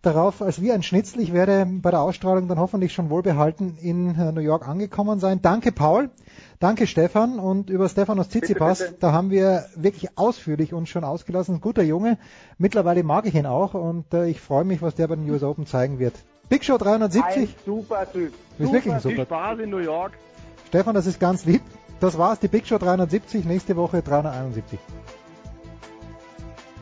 darauf, 0.02 0.42
als 0.42 0.60
wie 0.60 0.72
ein 0.72 0.82
Schnitzel. 0.82 1.20
Ich 1.20 1.32
werde 1.32 1.66
bei 1.66 1.90
der 1.90 2.00
Ausstrahlung 2.00 2.48
dann 2.48 2.58
hoffentlich 2.58 2.92
schon 2.92 3.10
wohlbehalten 3.10 3.76
in 3.80 4.14
äh, 4.18 4.32
New 4.32 4.40
York 4.40 4.66
angekommen 4.66 5.20
sein. 5.20 5.42
Danke 5.42 5.72
Paul, 5.72 6.10
danke 6.58 6.86
Stefan 6.86 7.38
und 7.38 7.70
über 7.70 7.88
Stefanos 7.88 8.28
Tsitsipas, 8.30 8.78
Bitte, 8.78 8.90
bitte. 8.90 9.00
da 9.00 9.12
haben 9.12 9.30
wir 9.30 9.66
wirklich 9.76 10.18
ausführlich 10.18 10.72
uns 10.72 10.88
schon 10.88 11.04
ausgelassen. 11.04 11.60
Guter 11.60 11.82
Junge, 11.82 12.18
mittlerweile 12.58 13.02
mag 13.02 13.26
ich 13.26 13.34
ihn 13.34 13.46
auch 13.46 13.74
und 13.74 14.12
äh, 14.14 14.26
ich 14.26 14.40
freue 14.40 14.64
mich, 14.64 14.82
was 14.82 14.94
der 14.94 15.06
bei 15.06 15.16
den 15.16 15.28
US 15.30 15.42
Open 15.42 15.66
zeigen 15.66 15.98
wird. 15.98 16.14
Big 16.48 16.64
Show 16.64 16.78
370. 16.78 17.42
Ein 17.42 17.48
super 17.64 18.10
Typ. 18.10 18.32
Ist 18.58 18.72
wirklich 18.72 18.92
ein 18.92 19.00
super. 19.00 19.24
Spaß 19.24 19.58
in 19.60 19.70
New 19.70 19.78
York. 19.78 20.12
Stefan, 20.68 20.94
das 20.94 21.06
ist 21.06 21.20
ganz 21.20 21.44
lieb. 21.44 21.62
Das 22.00 22.16
war's, 22.16 22.38
die 22.38 22.48
Big 22.48 22.66
Show 22.66 22.78
370, 22.78 23.44
nächste 23.44 23.76
Woche 23.76 24.02
371. 24.02 24.78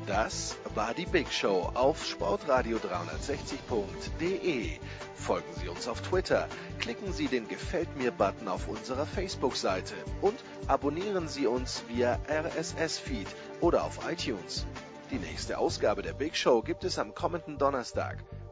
Das 0.07 0.57
war 0.77 0.95
die 0.95 1.07
Big 1.07 1.33
Show 1.33 1.73
auf 1.75 2.05
sportradio360.de. 2.05 4.79
Folgen 5.17 5.53
Sie 5.61 5.69
uns 5.69 5.89
auf 5.89 6.01
Twitter, 6.03 6.47
klicken 6.79 7.13
Sie 7.13 7.27
den 7.27 7.49
Gefällt 7.49 7.97
mir-Button 7.97 8.47
auf 8.47 8.69
unserer 8.69 9.07
Facebook-Seite 9.07 9.95
und 10.23 10.39
abonnieren 10.69 11.27
Sie 11.27 11.49
uns 11.49 11.83
via 11.89 12.21
RSS-Feed 12.31 13.27
oder 13.61 13.83
auf 13.85 13.99
iTunes. 14.09 14.67
Die 15.11 15.19
nächste 15.19 15.59
Ausgabe 15.59 16.03
der 16.03 16.15
Big 16.15 16.37
Show 16.37 16.63
gibt 16.63 16.85
es 16.85 16.97
am 16.99 17.13
kommenden 17.15 17.59
Donnerstag. 17.59 18.25